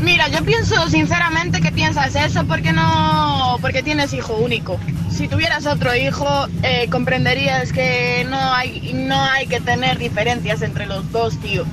Mira, 0.00 0.28
yo 0.28 0.44
pienso 0.44 0.88
sinceramente 0.88 1.60
que 1.60 1.72
piensas 1.72 2.14
eso 2.14 2.44
porque 2.44 2.72
no, 2.72 3.58
porque 3.60 3.82
tienes 3.82 4.12
hijo 4.12 4.34
único. 4.34 4.78
Si 5.10 5.26
tuvieras 5.26 5.66
otro 5.66 5.96
hijo, 5.96 6.46
eh, 6.62 6.86
comprenderías 6.88 7.72
que 7.72 8.24
no 8.30 8.38
hay, 8.54 8.92
no 8.94 9.20
hay 9.20 9.48
que 9.48 9.60
tener 9.60 9.98
diferencias 9.98 10.62
entre 10.62 10.86
los 10.86 11.10
dos, 11.10 11.40
tío. 11.40 11.66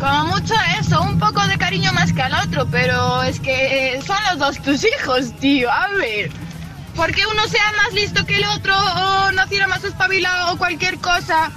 Como 0.00 0.26
mucho 0.26 0.54
eso, 0.80 1.00
un 1.02 1.20
poco 1.20 1.40
de 1.46 1.56
cariño 1.56 1.92
más 1.92 2.12
que 2.12 2.22
al 2.22 2.34
otro, 2.34 2.66
pero 2.66 3.22
es 3.22 3.38
que 3.38 3.94
eh, 3.94 4.02
son 4.02 4.18
los 4.30 4.40
dos 4.40 4.60
tus 4.60 4.84
hijos, 4.84 5.32
tío. 5.38 5.70
A 5.70 5.86
ver, 5.98 6.32
porque 6.96 7.24
uno 7.26 7.46
sea 7.46 7.72
más 7.76 7.92
listo 7.94 8.26
que 8.26 8.36
el 8.36 8.44
otro 8.46 8.74
o 8.76 9.30
naciera 9.30 9.68
más 9.68 9.84
espabilado 9.84 10.52
o 10.52 10.58
cualquier 10.58 10.98
cosa, 10.98 11.52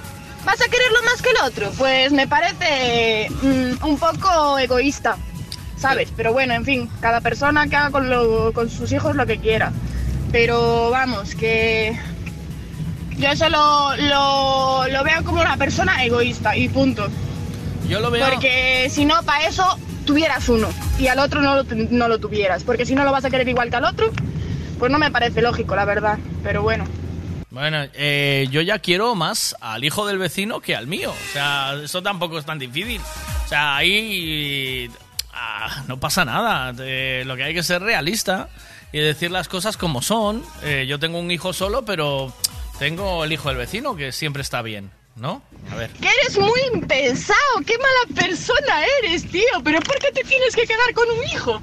vas 0.46 0.60
a 0.62 0.68
quererlo 0.68 1.02
más 1.04 1.20
que 1.20 1.28
el 1.30 1.36
otro. 1.44 1.70
Pues 1.76 2.12
me 2.12 2.26
parece 2.26 3.28
mm, 3.42 3.84
un 3.86 3.98
poco 3.98 4.58
egoísta, 4.58 5.16
¿sabes? 5.76 6.08
Pero 6.16 6.32
bueno, 6.32 6.54
en 6.54 6.64
fin, 6.64 6.88
cada 7.00 7.20
persona 7.20 7.66
que 7.66 7.76
haga 7.76 7.90
con, 7.90 8.08
lo- 8.08 8.52
con 8.54 8.70
sus 8.70 8.90
hijos 8.92 9.14
lo 9.16 9.26
que 9.26 9.38
quiera. 9.38 9.72
Pero 10.32 10.90
vamos, 10.90 11.34
que 11.34 11.98
yo 13.18 13.28
eso 13.28 13.48
lo, 13.48 13.96
lo, 13.96 14.88
lo 14.88 15.04
veo 15.04 15.24
como 15.24 15.40
una 15.40 15.56
persona 15.56 16.04
egoísta 16.04 16.56
y 16.56 16.68
punto. 16.68 17.08
Yo 17.88 18.00
lo 18.00 18.10
veo. 18.10 18.26
Porque 18.28 18.88
si 18.90 19.04
no, 19.04 19.22
para 19.22 19.46
eso 19.46 19.78
tuvieras 20.04 20.48
uno 20.48 20.68
y 20.98 21.08
al 21.08 21.18
otro 21.18 21.40
no 21.42 21.56
lo, 21.56 21.64
no 21.90 22.08
lo 22.08 22.18
tuvieras. 22.18 22.64
Porque 22.64 22.86
si 22.86 22.94
no 22.94 23.04
lo 23.04 23.12
vas 23.12 23.24
a 23.24 23.30
querer 23.30 23.48
igual 23.48 23.70
que 23.70 23.76
al 23.76 23.84
otro, 23.84 24.10
pues 24.78 24.90
no 24.90 24.98
me 24.98 25.10
parece 25.10 25.42
lógico, 25.42 25.74
la 25.76 25.84
verdad. 25.84 26.18
Pero 26.42 26.62
bueno. 26.62 26.84
Bueno, 27.56 27.86
eh, 27.94 28.48
yo 28.50 28.60
ya 28.60 28.80
quiero 28.80 29.14
más 29.14 29.56
al 29.62 29.82
hijo 29.82 30.06
del 30.06 30.18
vecino 30.18 30.60
que 30.60 30.76
al 30.76 30.86
mío. 30.86 31.10
O 31.10 31.32
sea, 31.32 31.72
eso 31.82 32.02
tampoco 32.02 32.38
es 32.38 32.44
tan 32.44 32.58
difícil. 32.58 33.00
O 33.46 33.48
sea, 33.48 33.78
ahí 33.78 34.90
ah, 35.32 35.82
no 35.88 35.98
pasa 35.98 36.26
nada. 36.26 36.74
Eh, 36.78 37.22
lo 37.24 37.34
que 37.34 37.44
hay 37.44 37.54
que 37.54 37.62
ser 37.62 37.80
realista 37.80 38.50
y 38.92 38.98
decir 38.98 39.30
las 39.30 39.48
cosas 39.48 39.78
como 39.78 40.02
son. 40.02 40.44
Eh, 40.64 40.84
yo 40.86 40.98
tengo 40.98 41.18
un 41.18 41.30
hijo 41.30 41.54
solo, 41.54 41.82
pero 41.86 42.30
tengo 42.78 43.24
el 43.24 43.32
hijo 43.32 43.48
del 43.48 43.56
vecino 43.56 43.96
que 43.96 44.12
siempre 44.12 44.42
está 44.42 44.60
bien, 44.60 44.90
¿no? 45.14 45.40
A 45.72 45.76
ver. 45.76 45.90
Que 45.92 46.08
eres 46.08 46.36
muy 46.36 46.60
impensado, 46.74 47.38
qué 47.66 47.78
mala 47.78 48.20
persona 48.20 48.84
eres, 49.02 49.30
tío. 49.30 49.62
Pero 49.64 49.80
¿por 49.80 49.98
qué 49.98 50.12
te 50.12 50.24
tienes 50.24 50.54
que 50.54 50.66
quedar 50.66 50.92
con 50.92 51.08
un 51.08 51.24
hijo? 51.24 51.62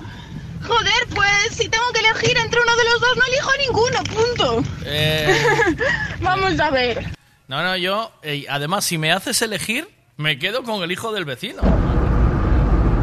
Joder, 0.66 1.08
pues 1.14 1.56
si 1.56 1.68
tengo 1.70 1.86
que 1.94 2.00
elegir 2.00 2.38
entre 2.38 2.62
uno 2.62 2.76
de 2.76 2.84
los 2.86 3.02
dos, 3.02 3.18
no 3.18 3.24
elijo 3.26 3.52
ninguno, 3.68 4.04
punto. 4.04 4.64
Eh, 4.86 5.36
Vamos 6.22 6.60
a 6.60 6.70
ver. 6.70 7.06
no, 7.48 7.64
no, 7.64 7.76
yo, 7.78 8.12
eh, 8.24 8.46
además, 8.50 8.86
si 8.86 8.98
me 8.98 9.12
haces 9.12 9.42
elegir, 9.42 9.90
me 10.18 10.40
quedo 10.40 10.64
con 10.64 10.84
el 10.84 10.92
hijo 10.92 11.12
del 11.12 11.26
vecino. 11.26 11.62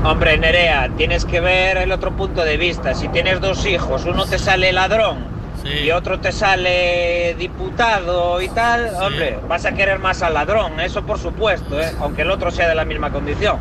Hombre, 0.04 0.38
Nerea, 0.38 0.88
tienes 0.96 1.26
que 1.26 1.40
ver 1.40 1.76
el 1.76 1.92
otro 1.92 2.16
punto 2.16 2.42
de 2.42 2.56
vista. 2.56 2.94
Si 2.94 3.08
tienes 3.08 3.40
dos 3.40 3.66
hijos, 3.66 4.04
uno 4.06 4.24
te 4.24 4.38
sale 4.38 4.72
ladrón 4.72 5.40
y 5.64 5.90
otro 5.90 6.18
te 6.20 6.32
sale 6.32 7.34
diputado 7.38 8.40
y 8.40 8.48
tal, 8.48 8.94
hombre, 9.00 9.38
vas 9.46 9.66
a 9.66 9.72
querer 9.72 9.98
más 9.98 10.22
al 10.22 10.34
ladrón, 10.34 10.80
eso 10.80 11.02
por 11.02 11.18
supuesto, 11.18 11.78
¿eh? 11.80 11.92
aunque 12.00 12.22
el 12.22 12.30
otro 12.30 12.50
sea 12.50 12.68
de 12.68 12.74
la 12.74 12.84
misma 12.84 13.10
condición. 13.12 13.58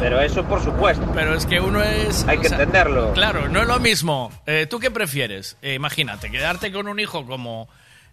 Pero 0.00 0.20
eso 0.20 0.44
por 0.44 0.62
supuesto. 0.62 1.10
Pero 1.14 1.34
es 1.34 1.46
que 1.46 1.60
uno 1.60 1.82
es... 1.82 2.24
Hay 2.28 2.38
que 2.38 2.48
sea, 2.48 2.58
entenderlo. 2.58 3.12
Claro, 3.12 3.48
no 3.48 3.62
es 3.62 3.66
lo 3.68 3.78
mismo. 3.80 4.30
Eh, 4.46 4.66
¿Tú 4.68 4.78
qué 4.78 4.90
prefieres? 4.90 5.56
Eh, 5.62 5.74
imagínate, 5.74 6.30
quedarte 6.30 6.72
con 6.72 6.88
un 6.88 6.98
hijo 7.00 7.26
como 7.26 7.68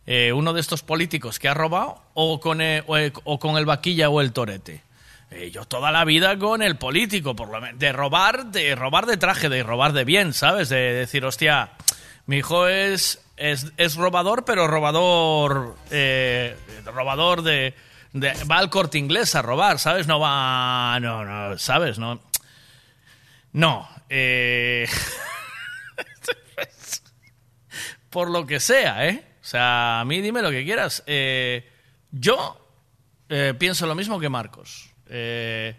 eh, 0.05 0.31
uno 0.33 0.53
de 0.53 0.61
estos 0.61 0.83
políticos 0.83 1.39
que 1.39 1.47
ha 1.49 1.53
robado 1.53 2.01
o 2.13 2.39
con, 2.39 2.61
eh, 2.61 2.83
o, 2.87 2.97
eh, 2.97 3.11
o 3.23 3.39
con 3.39 3.57
el 3.57 3.65
vaquilla 3.65 4.09
o 4.09 4.21
el 4.21 4.31
torete. 4.33 4.83
Yo 5.53 5.63
toda 5.63 5.91
la 5.91 6.03
vida 6.03 6.37
con 6.37 6.61
el 6.61 6.75
político, 6.75 7.37
por 7.37 7.47
lo 7.47 7.61
menos. 7.61 7.79
De 7.79 7.93
robar, 7.93 8.47
de 8.47 8.75
robar 8.75 9.05
de 9.05 9.15
traje, 9.15 9.47
de 9.47 9.63
robar 9.63 9.93
de 9.93 10.03
bien, 10.03 10.33
¿sabes? 10.33 10.67
De 10.67 10.75
decir, 10.91 11.23
hostia, 11.23 11.69
mi 12.25 12.39
hijo 12.39 12.67
es, 12.67 13.21
es, 13.37 13.71
es 13.77 13.95
robador, 13.95 14.43
pero 14.43 14.67
robador. 14.67 15.77
eh, 15.89 16.57
robador 16.85 17.43
de, 17.43 17.73
de- 18.13 18.43
Va 18.45 18.57
al 18.57 18.69
corte 18.69 18.97
inglés 18.97 19.35
a 19.35 19.41
robar, 19.41 19.79
¿sabes? 19.79 20.07
No 20.07 20.19
va. 20.19 20.97
No, 21.01 21.25
no, 21.25 21.57
¿sabes? 21.57 21.99
No. 21.99 22.21
No. 23.53 23.87
Eh, 24.09 24.87
por 28.09 28.29
lo 28.29 28.45
que 28.45 28.59
sea, 28.59 29.07
¿eh? 29.07 29.25
O 29.41 29.45
sea, 29.45 30.01
a 30.01 30.05
mí 30.05 30.21
dime 30.21 30.41
lo 30.41 30.51
que 30.51 30.63
quieras. 30.63 31.03
Eh, 31.07 31.69
yo 32.11 32.57
eh, 33.29 33.53
pienso 33.57 33.87
lo 33.87 33.95
mismo 33.95 34.19
que 34.19 34.29
Marcos. 34.29 34.89
Eh, 35.07 35.75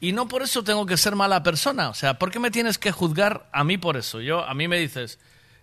y 0.00 0.12
no 0.12 0.28
por 0.28 0.42
eso 0.42 0.62
tengo 0.62 0.86
que 0.86 0.96
ser 0.96 1.16
mala 1.16 1.42
persona. 1.42 1.88
O 1.88 1.94
sea, 1.94 2.18
¿por 2.18 2.30
qué 2.30 2.38
me 2.38 2.50
tienes 2.50 2.78
que 2.78 2.92
juzgar 2.92 3.48
a 3.52 3.64
mí 3.64 3.78
por 3.78 3.96
eso? 3.96 4.20
Yo, 4.20 4.44
a 4.44 4.54
mí 4.54 4.68
me 4.68 4.78
dices, 4.78 5.18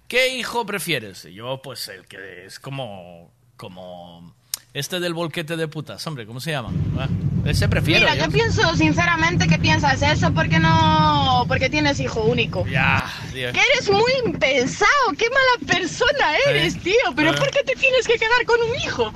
¿qué 0.07 0.36
hijo 0.36 0.65
prefieres? 0.65 1.26
Y 1.26 1.34
yo, 1.34 1.61
pues 1.61 1.88
el 1.88 2.06
que 2.07 2.45
es 2.45 2.60
como. 2.60 3.32
como. 3.57 4.36
Este 4.73 5.02
del 5.02 5.14
volquete 5.14 5.57
de 5.57 5.68
putas, 5.68 6.06
hombre, 6.07 6.26
¿cómo 6.26 6.39
se 6.39 6.52
llama? 6.52 6.69
Ah, 6.98 7.10
ese 7.45 7.68
prefiero. 7.68 7.99
Mira, 8.10 8.15
yo. 8.15 8.26
yo 8.26 8.31
pienso 8.31 8.73
sinceramente 8.77 9.45
que 9.45 9.60
piensas 9.60 10.02
eso 10.02 10.34
porque 10.34 10.60
no. 10.60 11.43
porque 11.49 11.69
tienes 11.69 11.99
hijo 11.99 12.22
único. 12.22 12.65
Ya, 12.68 13.03
tío. 13.34 13.52
Que 13.52 13.60
eres 13.73 13.89
muy 13.91 14.11
impensado, 14.26 14.89
qué 15.18 15.26
mala 15.30 15.73
persona 15.73 16.35
eres, 16.48 16.73
Sí. 16.73 16.80
tío. 16.80 17.14
Pero 17.18 17.34
Sí. 17.34 17.39
¿por 17.39 17.52
qué 17.52 17.64
te 17.64 17.76
tienes 17.76 18.07
que 18.07 18.14
quedar 18.18 18.45
con 18.45 18.61
un 18.61 18.76
hijo? 18.77 19.11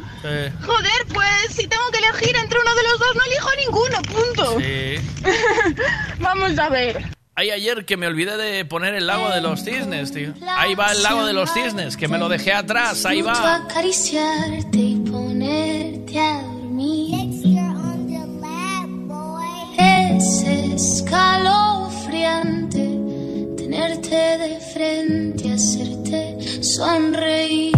Joder, 0.66 1.06
pues 1.14 1.28
si 1.52 1.68
tengo 1.68 1.84
que 1.94 2.00
elegir 2.00 2.36
entre 2.36 2.60
uno 2.60 2.76
de 2.76 2.84
los 2.84 3.00
dos, 3.00 3.16
no 3.16 3.24
elijo 3.24 3.50
ninguno, 3.66 4.02
punto. 4.02 4.60
sí. 4.60 5.24
Vamos 6.20 6.60
a 6.60 6.68
ver. 6.68 7.15
Ay, 7.38 7.52
ayer 7.52 7.84
que 7.84 7.98
me 7.98 8.08
olvidé 8.08 8.38
de 8.38 8.64
poner 8.64 8.96
el 8.96 9.08
lago 9.08 9.30
de 9.30 9.42
los 9.42 9.66
cisnes, 9.66 10.14
tío. 10.14 10.34
Ahí 10.48 10.74
va 10.74 10.94
el 10.94 11.04
lago 11.04 11.26
de 11.26 11.34
los 11.34 11.52
cisnes, 11.52 11.98
que 11.98 12.08
me 12.08 12.18
lo 12.18 12.30
dejé 12.30 12.54
atrás, 12.54 13.06
ahí 13.06 13.22
va. 13.22 13.56
acariciarte 13.56 14.78
y 14.78 14.96
ponerte 15.00 16.18
a 16.18 16.44
dormir. 16.44 17.26
Es 19.78 20.44
escalofriante 20.44 23.00
tenerte 23.58 24.16
de 24.16 24.58
frente, 24.74 25.52
hacerte 25.52 26.64
sonreír. 26.64 27.76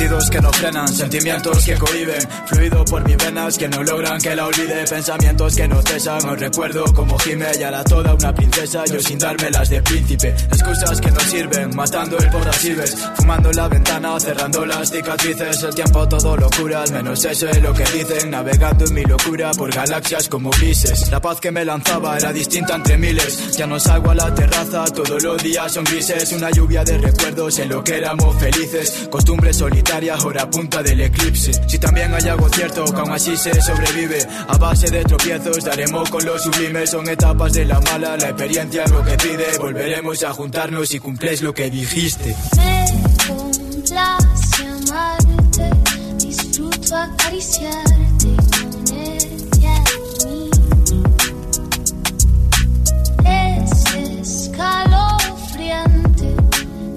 Latidos 0.00 0.30
que 0.30 0.40
no 0.40 0.50
frenan, 0.50 0.88
sentimientos 0.88 1.62
que 1.62 1.74
cohiben 1.74 2.26
Fluido 2.46 2.82
por 2.86 3.06
mis 3.06 3.18
venas 3.18 3.58
que 3.58 3.68
no 3.68 3.82
logran 3.82 4.18
que 4.18 4.34
la 4.34 4.46
olvide 4.46 4.86
Pensamientos 4.88 5.54
que 5.54 5.68
no 5.68 5.82
cesan, 5.82 6.26
os 6.26 6.40
recuerdo 6.40 6.84
como 6.94 7.18
gime 7.18 7.48
Y 7.58 7.62
ahora 7.62 7.84
toda 7.84 8.14
una 8.14 8.34
princesa, 8.34 8.82
yo 8.86 8.98
sin 8.98 9.18
dármelas 9.18 9.68
de 9.68 9.82
príncipe 9.82 10.28
Excusas 10.28 11.02
que 11.02 11.10
no 11.10 11.20
sirven, 11.20 11.76
matando 11.76 12.16
el 12.16 12.30
por 12.30 12.48
así 12.48 12.72
ves 12.72 12.96
Fumando 13.16 13.52
la 13.52 13.68
ventana, 13.68 14.18
cerrando 14.18 14.64
las 14.64 14.90
cicatrices 14.90 15.62
El 15.64 15.74
tiempo 15.74 16.08
todo 16.08 16.34
lo 16.34 16.48
cura, 16.48 16.82
al 16.82 16.92
menos 16.92 17.22
eso 17.26 17.50
es 17.50 17.60
lo 17.60 17.74
que 17.74 17.84
dicen 17.84 18.30
Navegando 18.30 18.86
en 18.86 18.94
mi 18.94 19.04
locura 19.04 19.50
por 19.50 19.70
galaxias 19.70 20.30
como 20.30 20.48
grises 20.48 21.10
La 21.10 21.20
paz 21.20 21.40
que 21.40 21.50
me 21.50 21.62
lanzaba 21.62 22.16
era 22.16 22.32
distinta 22.32 22.74
entre 22.74 22.96
miles 22.96 23.54
Ya 23.54 23.66
no 23.66 23.78
salgo 23.78 24.12
a 24.12 24.14
la 24.14 24.34
terraza, 24.34 24.82
todos 24.84 25.22
los 25.22 25.42
días 25.42 25.70
son 25.70 25.84
grises 25.84 26.32
Una 26.32 26.50
lluvia 26.50 26.84
de 26.84 26.96
recuerdos 26.96 27.58
en 27.58 27.68
lo 27.68 27.84
que 27.84 27.98
éramos 27.98 28.34
felices 28.38 29.06
Costumbres 29.10 29.58
solitarias, 29.58 29.89
hora 30.24 30.48
punta 30.48 30.82
del 30.82 31.00
eclipse. 31.00 31.52
Si 31.66 31.78
también 31.78 32.14
hay 32.14 32.28
algo 32.28 32.48
cierto, 32.48 32.84
que 32.84 33.00
aún 33.00 33.10
así 33.10 33.36
se 33.36 33.60
sobrevive. 33.60 34.24
A 34.48 34.56
base 34.56 34.88
de 34.88 35.02
tropiezos, 35.04 35.64
daremos 35.64 36.08
con 36.08 36.24
lo 36.24 36.38
sublime. 36.38 36.86
Son 36.86 37.08
etapas 37.08 37.52
de 37.54 37.64
la 37.64 37.80
mala, 37.80 38.16
la 38.16 38.28
experiencia 38.28 38.84
es 38.84 38.90
lo 38.90 39.04
que 39.04 39.16
pide. 39.16 39.58
Volveremos 39.58 40.22
a 40.22 40.32
juntarnos 40.32 40.94
y 40.94 41.00
cumples 41.00 41.42
lo 41.42 41.52
que 41.52 41.68
dijiste. 41.70 42.36
Me 42.56 42.86
complace 43.26 44.66
amarte, 44.66 45.70
disfruto 46.18 46.96
acariciarte 46.96 48.28
ponerte 48.60 49.66
a 49.66 49.84
dormir. 50.20 50.50
Es 53.24 53.94
escalofriante 54.46 56.36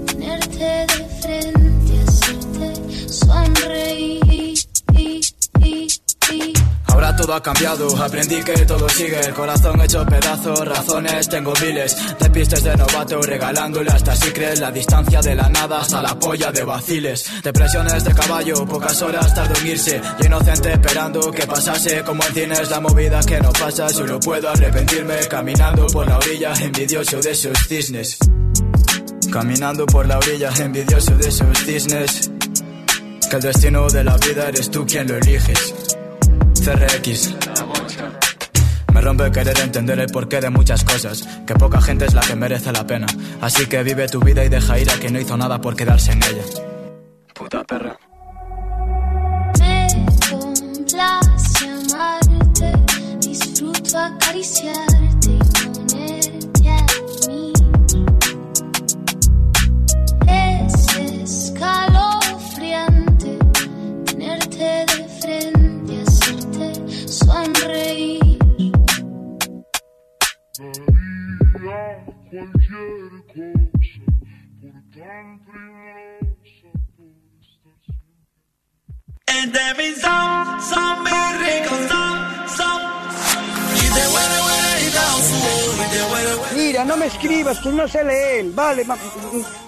tenerte 0.06 0.86
de 0.88 1.08
frente. 1.22 1.63
Ahora 6.88 7.16
todo 7.16 7.34
ha 7.34 7.42
cambiado, 7.42 8.04
aprendí 8.04 8.42
que 8.44 8.54
todo 8.66 8.88
sigue 8.88 9.20
El 9.20 9.34
corazón 9.34 9.82
hecho 9.82 10.06
pedazos, 10.06 10.60
razones 10.68 11.28
tengo 11.28 11.52
miles 11.62 11.98
De 12.20 12.30
pistas 12.30 12.64
de 12.64 12.78
novato, 12.78 13.22
regalándole 13.22 13.90
hasta 13.92 14.16
si 14.16 14.32
crees 14.32 14.60
La 14.60 14.72
distancia 14.72 15.22
de 15.22 15.36
la 15.36 15.50
nada 15.50 15.82
hasta 15.82 16.02
la 16.02 16.18
polla 16.18 16.52
de 16.52 16.64
vaciles 16.64 17.30
Depresiones 17.44 18.04
de 18.04 18.14
caballo, 18.14 18.66
pocas 18.66 19.02
horas 19.02 19.34
tardó 19.34 19.60
en 19.60 19.68
irse 19.68 20.02
Yo 20.20 20.26
inocente 20.28 20.72
esperando 20.72 21.32
que 21.32 21.48
pasase 21.48 22.04
Como 22.04 22.24
en 22.36 22.70
la 22.70 22.80
movida 22.80 23.20
que 23.24 23.40
no 23.42 23.52
pasa 23.52 23.90
Solo 23.90 24.20
puedo 24.20 24.50
arrepentirme 24.50 25.16
caminando 25.28 25.88
por 25.88 26.08
la 26.08 26.18
orilla 26.18 26.54
Envidioso 26.54 27.20
de 27.20 27.32
esos 27.32 27.58
cisnes. 27.68 28.18
Caminando 29.32 29.86
por 29.88 30.06
la 30.06 30.20
orilla, 30.20 30.52
envidioso 30.60 31.16
de 31.16 31.28
esos 31.28 31.58
cisnes 31.60 32.32
Que 33.34 33.38
el 33.38 33.44
destino 33.46 33.90
de 33.90 34.04
la 34.04 34.16
vida 34.18 34.48
eres 34.48 34.70
tú 34.70 34.86
quien 34.86 35.08
lo 35.08 35.18
eliges 35.18 35.74
CRX. 36.64 37.34
Me 38.94 39.02
rompe 39.02 39.32
querer 39.32 39.60
entender 39.60 40.00
el 40.02 40.06
porqué 40.06 40.40
de 40.40 40.52
muchas 40.52 40.84
cosas, 40.84 41.28
que 41.48 41.56
poca 41.56 41.82
gente 41.82 42.06
es 42.06 42.14
la 42.14 42.22
que 42.22 42.36
merece 42.36 42.72
la 42.72 42.86
pena. 42.86 43.08
Así 43.42 43.66
que 43.66 43.82
vive 43.82 44.08
tu 44.08 44.20
vida 44.20 44.46
y 44.46 44.50
deja 44.50 44.78
ir 44.78 44.88
a 44.92 44.94
quien 44.98 45.14
no 45.14 45.20
hizo 45.20 45.36
nada 45.36 45.60
por 45.60 45.76
quedarse 45.76 46.12
en 46.12 46.22
ella. 46.22 46.44
Puta 47.34 47.64
perra. 47.64 47.98
Me 49.60 49.88
complace 50.30 51.70
amarte, 51.92 52.72
disfruto 53.20 53.98
acariciarte 53.98 54.93
And 72.36 72.52
there 79.54 79.92
some. 79.92 80.34
Mira, 86.56 86.84
no 86.86 86.98
me 86.98 87.06
escribas, 87.06 87.60
que 87.60 87.70
no 87.70 87.88
sé 87.88 88.04
leer, 88.04 88.46
vale. 88.54 88.84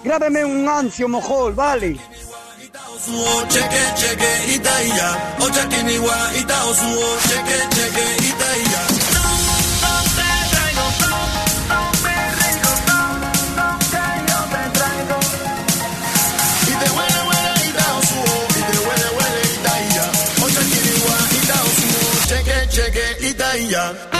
Grábeme 0.02 0.44
un 0.44 0.68
ancio 0.68 1.08
mojol, 1.08 1.54
vale. 1.54 1.96
Yeah. 23.68 24.16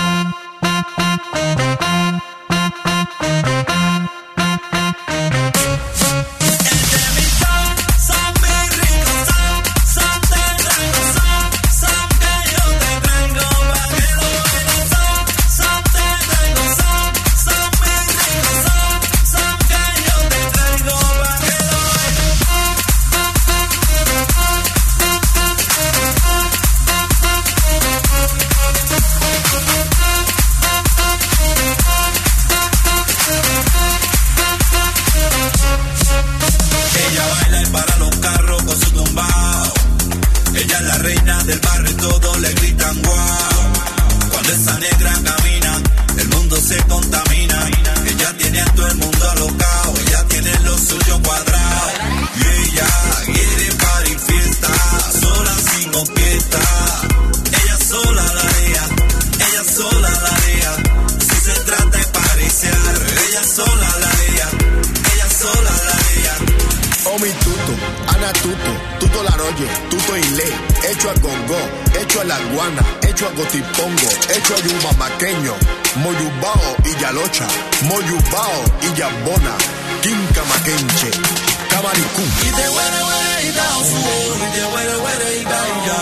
hecho 70.96 71.10
a 71.10 71.14
gongó, 71.14 71.60
hecho 72.00 72.20
a 72.22 72.24
la 72.24 72.38
guana, 72.54 72.82
hecho 73.06 73.26
a 73.26 73.30
gotipongo, 73.32 74.08
hecho 74.34 74.54
a 74.54 74.60
yumamaqueño, 74.60 75.54
moyubao 75.96 76.76
y 76.84 77.00
yalocha, 77.00 77.46
moyubao 77.82 78.64
y 78.80 78.98
yabona, 78.98 79.54
quinca 80.00 80.42
maquenche, 80.44 81.10
camaricú. 81.68 82.22
Y 82.22 82.50
te 82.50 82.68
huele, 82.68 83.00
huele 83.04 83.48
y 83.48 83.52
da 83.52 83.68
su 83.90 84.00
y 84.36 84.52
te 84.54 84.64
huele, 84.72 84.96
huele 84.96 85.40
y 85.40 85.44
da 85.44 85.62
ya. 85.86 86.00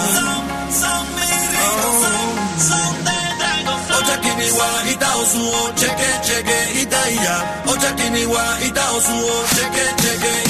Son 0.81 1.15
mis 1.17 1.43
ricos, 1.51 1.97
oh. 2.07 2.39
son 2.69 3.05
de 3.05 3.19
dragón. 3.39 3.81
Ocha 3.99 4.21
kiniwa 4.21 4.69
y 4.91 4.95
da 4.95 5.13
su 5.33 5.73
cheque, 5.75 6.11
cheque 6.23 6.81
y 6.81 6.85
da 6.87 7.11
ya. 7.11 7.63
Ocha 7.67 7.97
kiniwa 7.97 8.59
y 8.65 8.71
da 8.71 8.87
su 9.07 9.57
cheque, 9.57 9.85
cheque 10.03 10.44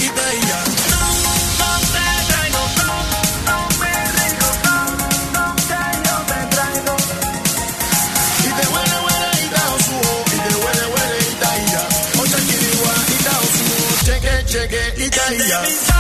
yeah. 15.40 15.93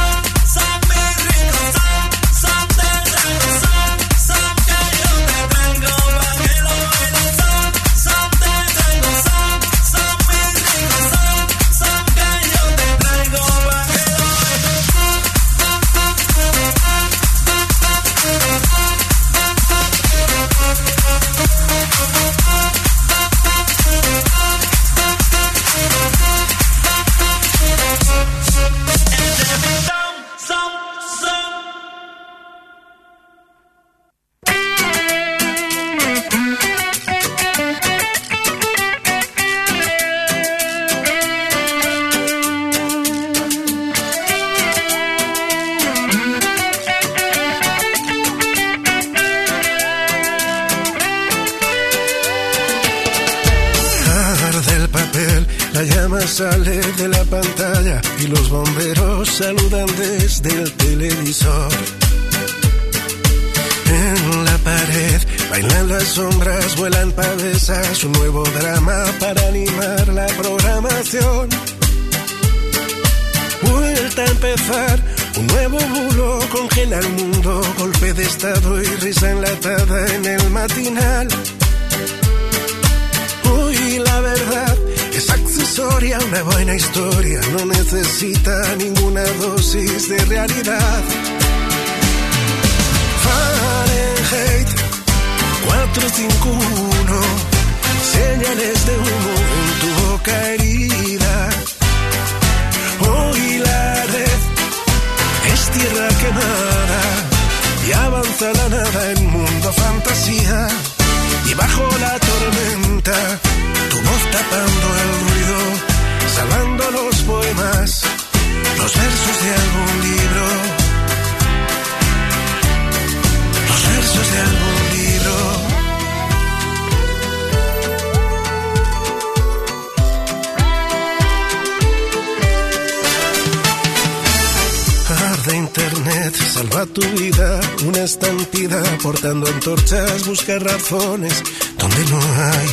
garrafones 140.58 141.42
donde 141.78 142.04
no 142.10 142.20
hay. 142.46 142.68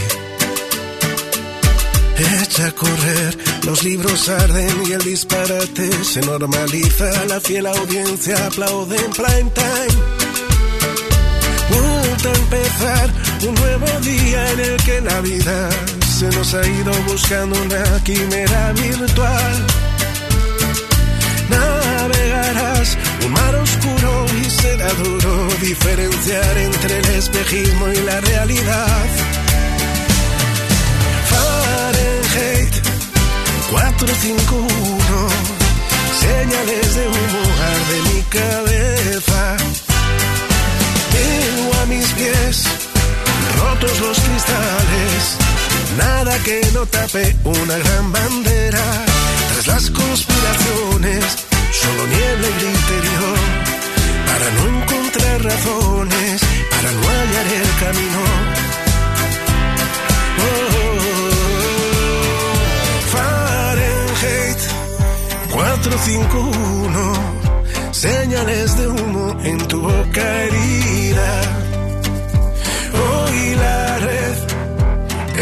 Echa 2.44 2.68
a 2.68 2.72
correr, 2.72 3.38
los 3.64 3.84
libros 3.84 4.30
arden 4.30 4.84
y 4.88 4.92
el 4.92 5.04
disparate 5.04 5.90
se 6.04 6.22
normaliza. 6.22 7.26
La 7.26 7.40
fiel 7.40 7.66
audiencia 7.66 8.46
aplaude 8.46 8.98
en 8.98 9.12
prime 9.12 9.52
time. 9.56 9.98
Vuelta 11.72 12.30
a 12.30 12.36
empezar 12.36 13.10
un 13.48 13.56
nuevo 13.56 14.00
día 14.02 14.52
en 14.52 14.60
el 14.60 14.78
que 14.84 15.02
la 15.02 15.22
vida 15.22 15.70
se 16.20 16.28
nos 16.30 16.54
ha 16.54 16.68
ido 16.68 16.94
buscando 17.08 17.60
una 17.64 18.04
quimera 18.04 18.74
virtual. 18.74 19.66
Navegarás 21.50 22.98
un 23.26 23.32
mar 23.32 23.56
oscuro 23.56 24.31
será 24.52 24.88
duro 24.94 25.48
diferenciar 25.62 26.58
entre 26.58 27.00
el 27.00 27.06
espejismo 27.16 27.88
y 27.90 28.02
la 28.02 28.20
realidad. 28.22 29.06
Fahrenheit 31.32 32.74
451 33.70 35.52
Señales 36.20 36.96
de 36.96 37.08
humo 37.08 37.44
de 37.92 37.98
mi 38.10 38.22
cabeza. 38.24 39.58
Tengo 41.18 41.72
a 41.82 41.86
mis 41.86 42.08
pies 42.14 42.64
rotos 43.58 44.00
los 44.00 44.20
cristales 44.20 45.38
Nada 45.98 46.38
que 46.40 46.62
no 46.74 46.86
tape 46.86 47.36
una 47.44 47.78
gran 47.78 48.12
bandera. 48.12 48.84
Tras 49.54 49.68
las 49.68 49.90
conspiraciones 49.92 51.24
Solo 51.72 52.08
niebla 52.08 52.48
el 52.48 52.64
interior 52.76 53.71
Para 54.32 54.50
no 54.52 54.64
encontrar 54.78 55.44
razones 55.44 56.42
Para 56.72 56.92
no 56.92 57.02
hallar 57.10 57.48
el 57.60 57.70
camino. 57.84 58.22
Fahrenheit 63.14 64.62
451 65.52 67.42
Señales 67.92 68.78
de 68.78 68.88
humo 68.88 69.38
en 69.44 69.58
tu 69.68 69.82
boca 69.82 70.44
herida. 70.44 71.42
Hoy 72.94 73.56
la 73.56 73.98
red 74.00 74.38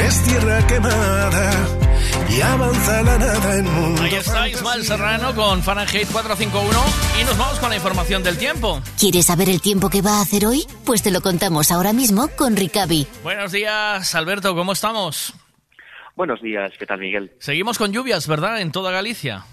es 0.07 0.23
tierra 0.23 0.67
quemada 0.67 1.51
y 2.29 2.41
avanza 2.41 3.01
la 3.03 3.17
nada 3.17 3.55
en 3.55 3.73
mundo. 3.73 4.01
Ahí 4.01 4.15
está 4.15 4.49
Ismael 4.49 4.85
Serrano 4.85 5.33
con 5.35 5.63
Fahrenheit 5.63 6.11
451 6.11 7.08
y 7.19 7.23
nos 7.23 7.37
vamos 7.37 7.59
con 7.59 7.69
la 7.69 7.75
información 7.75 8.23
del 8.23 8.37
tiempo. 8.37 8.81
¿Quieres 8.97 9.25
saber 9.25 9.49
el 9.49 9.61
tiempo 9.61 9.89
que 9.89 10.01
va 10.01 10.19
a 10.19 10.21
hacer 10.21 10.45
hoy? 10.45 10.65
Pues 10.85 11.01
te 11.01 11.11
lo 11.11 11.21
contamos 11.21 11.71
ahora 11.71 11.91
mismo 11.91 12.29
con 12.29 12.55
Ricavi. 12.55 13.07
Buenos 13.23 13.51
días, 13.51 14.15
Alberto, 14.15 14.55
¿cómo 14.55 14.71
estamos? 14.71 15.33
Buenos 16.15 16.41
días, 16.41 16.71
¿qué 16.77 16.85
tal 16.85 16.99
Miguel? 16.99 17.31
Seguimos 17.39 17.77
con 17.77 17.91
lluvias, 17.91 18.27
¿verdad? 18.27 18.61
En 18.61 18.71
toda 18.71 18.91
Galicia. 18.91 19.45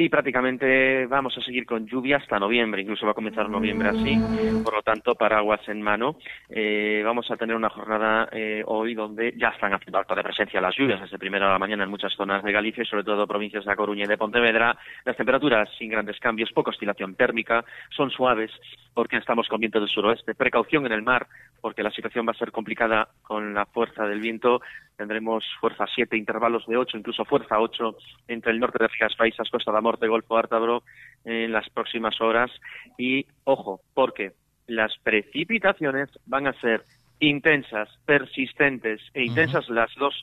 Sí, 0.00 0.08
prácticamente 0.08 1.04
vamos 1.04 1.36
a 1.36 1.42
seguir 1.42 1.66
con 1.66 1.86
lluvia 1.86 2.16
hasta 2.16 2.38
noviembre, 2.38 2.80
incluso 2.80 3.04
va 3.04 3.12
a 3.12 3.14
comenzar 3.14 3.50
noviembre 3.50 3.90
así, 3.90 4.18
por 4.64 4.72
lo 4.72 4.80
tanto, 4.80 5.14
paraguas 5.14 5.60
en 5.68 5.82
mano. 5.82 6.16
Eh, 6.48 7.02
vamos 7.04 7.30
a 7.30 7.36
tener 7.36 7.54
una 7.54 7.68
jornada 7.68 8.26
eh, 8.32 8.62
hoy 8.64 8.94
donde 8.94 9.34
ya 9.36 9.48
están 9.48 9.74
haciendo 9.74 9.98
acto 9.98 10.14
de 10.14 10.22
presencia 10.22 10.58
las 10.58 10.74
lluvias 10.74 11.02
desde 11.02 11.18
primera 11.18 11.48
de 11.48 11.52
la 11.52 11.58
mañana 11.58 11.84
en 11.84 11.90
muchas 11.90 12.14
zonas 12.14 12.42
de 12.42 12.50
Galicia 12.50 12.82
sobre 12.86 13.04
todo 13.04 13.26
provincias 13.26 13.66
de 13.66 13.76
Coruña 13.76 14.04
y 14.04 14.08
de 14.08 14.16
Pontevedra. 14.16 14.74
Las 15.04 15.18
temperaturas 15.18 15.68
sin 15.78 15.90
grandes 15.90 16.18
cambios, 16.18 16.50
poca 16.50 16.70
oscilación 16.70 17.14
térmica, 17.14 17.62
son 17.94 18.10
suaves 18.10 18.50
porque 18.94 19.18
estamos 19.18 19.48
con 19.48 19.60
viento 19.60 19.80
del 19.80 19.88
suroeste. 19.90 20.34
Precaución 20.34 20.86
en 20.86 20.92
el 20.92 21.02
mar 21.02 21.26
porque 21.60 21.82
la 21.82 21.90
situación 21.90 22.26
va 22.26 22.32
a 22.32 22.38
ser 22.38 22.52
complicada 22.52 23.08
con 23.22 23.52
la 23.52 23.66
fuerza 23.66 24.06
del 24.06 24.20
viento. 24.20 24.62
Tendremos 24.96 25.44
fuerza 25.60 25.84
7, 25.94 26.16
intervalos 26.16 26.66
de 26.66 26.76
8, 26.76 26.98
incluso 26.98 27.24
fuerza 27.24 27.60
8 27.60 27.96
entre 28.28 28.52
el 28.52 28.60
norte 28.60 28.78
de 28.78 28.88
Rías 28.88 29.16
Baixas, 29.16 29.50
Costa 29.50 29.72
da 29.72 29.80
Morte, 29.90 30.06
Golfo 30.06 30.36
Ártabro 30.38 30.82
en 31.24 31.50
las 31.52 31.68
próximas 31.70 32.20
horas. 32.20 32.50
Y 32.96 33.26
ojo, 33.44 33.80
porque 33.92 34.32
las 34.68 34.96
precipitaciones 35.02 36.08
van 36.26 36.46
a 36.46 36.52
ser 36.60 36.84
intensas, 37.18 37.88
persistentes 38.06 39.00
e 39.12 39.24
intensas 39.24 39.68
las 39.68 39.90
dos 39.96 40.14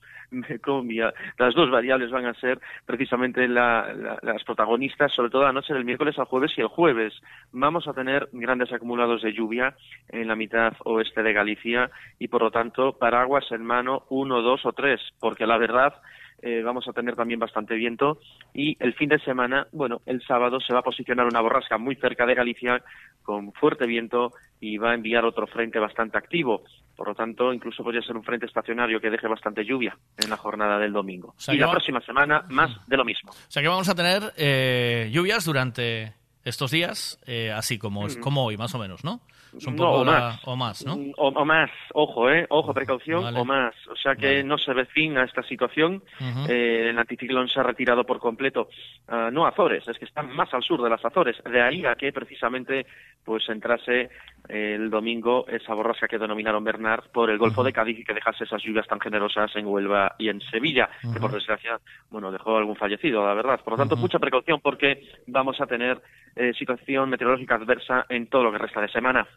las 1.38 1.54
dos 1.54 1.70
variables 1.70 2.10
van 2.12 2.26
a 2.26 2.34
ser 2.34 2.60
precisamente 2.86 3.48
la- 3.48 3.94
la- 3.94 4.18
las 4.24 4.44
protagonistas, 4.44 5.14
sobre 5.14 5.30
todo 5.30 5.44
la 5.44 5.54
noche 5.54 5.74
del 5.74 5.86
miércoles 5.86 6.18
al 6.20 6.26
jueves 6.26 6.52
y 6.58 6.62
el 6.62 6.68
jueves. 6.68 7.14
Vamos 7.52 7.88
a 7.88 7.94
tener 7.94 8.28
grandes 8.34 8.74
acumulados 8.74 9.22
de 9.22 9.32
lluvia 9.32 9.76
en 10.10 10.28
la 10.28 10.36
mitad 10.36 10.74
oeste 10.86 11.24
de 11.24 11.34
Galicia 11.34 11.90
y 12.20 12.28
por 12.30 12.42
lo 12.42 12.52
tanto 12.52 12.98
paraguas 12.98 13.46
en 13.52 13.64
mano 13.64 14.04
uno, 14.10 14.42
dos 14.42 14.66
o 14.66 14.74
tres, 14.74 15.00
porque 15.20 15.46
la 15.46 15.58
verdad 15.58 15.94
eh, 16.42 16.62
vamos 16.64 16.88
a 16.88 16.94
tener 16.94 17.16
también 17.16 17.40
bastante 17.40 17.76
viento 17.76 18.20
y 18.54 18.78
el 18.80 18.94
fin 18.94 19.10
de 19.10 19.20
semana, 19.20 19.68
bueno, 19.72 20.02
el 20.06 20.22
sábado 20.26 20.60
se 20.60 20.74
va 20.74 20.80
a 20.80 20.84
posicionar 20.84 21.26
una 21.26 21.42
borrasca 21.42 21.78
muy 21.78 21.96
cerca 21.96 22.26
de 22.26 22.36
Galicia 22.36 22.84
con 23.24 23.52
fuerte 23.54 23.86
viento 23.86 24.32
y 24.60 24.78
va 24.78 24.92
a 24.92 24.94
enviar 24.94 25.26
otro 25.26 25.48
frente 25.48 25.80
bastante 25.80 26.18
activo. 26.18 26.64
Por 26.96 27.10
lo 27.10 27.16
tanto, 27.16 27.54
incluso 27.54 27.84
podría 27.84 28.02
ser 28.02 28.16
un 28.16 28.24
frente 28.24 28.46
estacionario 28.48 29.00
que 29.00 29.10
deje 29.10 29.28
bastante 29.28 29.64
lluvia 29.66 29.96
en 30.18 30.30
la 30.30 30.38
jornada 30.38 30.80
del 30.80 30.94
domingo. 30.94 31.34
sea, 31.38 31.54
y 31.54 31.58
la 31.58 31.68
va- 31.68 31.74
próxima 31.74 32.02
semana, 32.02 32.44
más 32.50 32.72
de 32.88 32.98
lo 32.98 33.06
mismo. 33.06 33.32
O 33.32 33.52
sea 33.52 33.62
que 33.62 33.68
vamos 33.68 33.90
a 33.90 33.96
tener 33.96 34.22
eh, 34.38 35.10
lluvias 35.12 35.46
durante 35.46 36.14
estos 36.44 36.72
días, 36.72 37.20
eh, 37.28 37.52
así 37.52 37.78
como, 37.78 38.06
Mm. 38.08 38.20
como 38.22 38.46
hoy, 38.46 38.58
más 38.58 38.74
o 38.74 38.80
menos, 38.80 39.04
¿no? 39.04 39.20
Es 39.58 39.66
un 39.68 39.76
No, 39.76 39.92
o 39.92 40.06
la- 40.06 40.12
más. 40.12 40.42
o 40.48 40.56
más, 40.56 40.86
¿no? 40.86 40.98
Mm, 40.98 41.12
O, 41.18 41.28
o 41.30 41.46
más, 41.46 41.70
ojo, 41.94 42.30
¿eh? 42.30 42.46
Ojo, 42.50 42.74
precaución, 42.74 43.24
Vale. 43.24 43.40
o 43.40 43.46
más. 43.46 43.74
O 43.90 43.96
sea 43.96 44.16
que 44.16 44.44
no 44.44 44.58
se 44.58 44.74
ve 44.74 44.86
fin 44.86 45.18
a 45.18 45.24
esta 45.24 45.42
situación. 45.44 46.04
Eh, 46.48 46.88
el 46.90 46.98
anticiclón 47.00 47.48
se 47.50 47.60
ha 47.60 47.64
retirado 47.64 48.06
por 48.06 48.20
completo. 48.20 48.70
Ah, 49.08 49.30
no 49.32 49.46
a 49.46 49.50
Azores, 49.50 49.88
es 49.88 49.98
que 49.98 50.06
están 50.06 50.36
más 50.36 50.54
al 50.54 50.64
sur 50.64 50.82
de 50.84 50.90
las 50.90 51.04
Azores. 51.04 51.36
De 51.50 51.62
ahí 51.62 51.86
a 51.86 51.96
que 51.96 52.12
precisamente 52.14 52.86
pues 53.26 53.48
entrase 53.50 54.10
el 54.48 54.90
domingo 54.90 55.46
esa 55.48 55.74
borrasca 55.74 56.08
que 56.08 56.18
denominaron 56.18 56.64
Bernard 56.64 57.10
por 57.12 57.30
el 57.30 57.38
Golfo 57.38 57.64
de 57.64 57.74
Cádiz 57.74 58.00
y 58.00 58.04
que 58.04 58.14
dejase 58.14 58.46
esas 58.46 58.64
lluvias 58.64 58.88
tan 58.88 59.00
generosas 59.00 59.54
en 59.56 59.66
Huelva 59.66 60.16
y 60.18 60.30
en 60.30 60.40
Sevilla, 60.42 60.90
que 61.14 61.20
por 61.20 61.32
desgracia, 61.32 61.80
bueno, 62.10 62.32
dejó 62.32 62.58
algún 62.58 62.76
fallecido, 62.76 63.26
la 63.26 63.34
verdad. 63.34 63.60
Por 63.64 63.74
lo 63.74 63.78
tanto, 63.78 63.98
mucha 63.98 64.20
precaución 64.20 64.62
porque 64.62 65.02
vamos 65.28 65.60
a 65.60 65.66
tener 65.66 66.02
eh, 66.36 66.54
situación 66.58 67.10
meteorológica 67.10 67.56
adversa 67.56 68.06
en 68.10 68.28
todo 68.28 68.44
lo 68.44 68.52
que 68.52 68.60
resta 68.60 68.82
de 68.82 68.90
semana. 68.90 69.28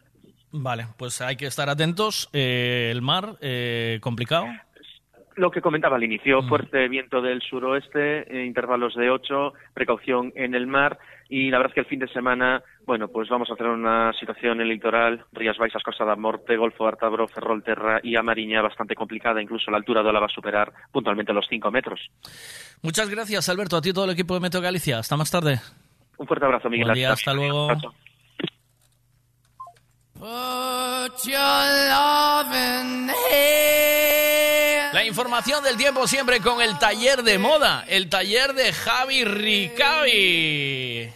Vale, 0.53 0.87
pues 0.97 1.21
hay 1.21 1.35
que 1.35 1.45
estar 1.45 1.69
atentos. 1.69 2.29
Eh, 2.33 2.89
el 2.91 3.01
mar, 3.01 3.37
eh, 3.41 3.99
complicado. 4.01 4.47
Lo 5.35 5.49
que 5.49 5.61
comentaba 5.61 5.95
al 5.95 6.03
inicio, 6.03 6.43
fuerte 6.43 6.87
viento 6.87 7.21
del 7.21 7.41
suroeste, 7.41 8.23
eh, 8.27 8.45
intervalos 8.45 8.95
de 8.95 9.09
8, 9.09 9.53
precaución 9.73 10.33
en 10.35 10.55
el 10.55 10.67
mar 10.67 10.99
y 11.29 11.49
la 11.49 11.59
verdad 11.59 11.71
es 11.71 11.75
que 11.75 11.79
el 11.79 11.85
fin 11.85 11.99
de 11.99 12.09
semana, 12.09 12.61
bueno, 12.85 13.07
pues 13.07 13.29
vamos 13.29 13.49
a 13.49 13.55
tener 13.55 13.71
una 13.71 14.11
situación 14.19 14.55
en 14.55 14.61
el 14.63 14.67
litoral, 14.67 15.23
Rías 15.31 15.57
Baixas, 15.57 15.81
Costa 15.81 16.03
da 16.03 16.17
Morte, 16.17 16.57
Golfo 16.57 16.85
Ártabro, 16.85 17.25
Ferrolterra 17.25 18.01
y 18.03 18.17
Amariña 18.17 18.61
bastante 18.61 18.95
complicada, 18.95 19.41
incluso 19.41 19.71
la 19.71 19.77
altura 19.77 20.03
de 20.03 20.09
ola 20.09 20.19
va 20.19 20.25
a 20.25 20.35
superar 20.35 20.73
puntualmente 20.91 21.31
los 21.31 21.45
5 21.49 21.71
metros. 21.71 22.01
Muchas 22.81 23.09
gracias, 23.09 23.47
Alberto. 23.47 23.77
A 23.77 23.81
ti 23.81 23.91
y 23.91 23.93
todo 23.93 24.05
el 24.05 24.11
equipo 24.11 24.33
de 24.33 24.41
Meteo 24.41 24.59
Galicia. 24.59 24.99
Hasta 24.99 25.15
más 25.15 25.31
tarde. 25.31 25.61
Un 26.17 26.27
fuerte 26.27 26.45
abrazo, 26.45 26.69
Miguel. 26.69 26.87
Buen 26.87 26.95
día, 26.95 27.13
hasta 27.13 27.33
luego 27.33 27.69
chao. 27.79 27.79
Put 27.79 27.79
your 27.79 27.87
love 27.87 27.89
in 27.89 27.93
hand. 27.93 28.01
La 34.93 35.03
información 35.03 35.63
del 35.63 35.77
tiempo 35.77 36.07
siempre 36.07 36.39
con 36.41 36.61
el 36.61 36.77
taller 36.77 37.23
de 37.23 37.39
moda, 37.39 37.83
el 37.87 38.07
taller 38.07 38.53
de 38.53 38.71
Javi 38.71 39.25
Ricavi. 39.25 41.11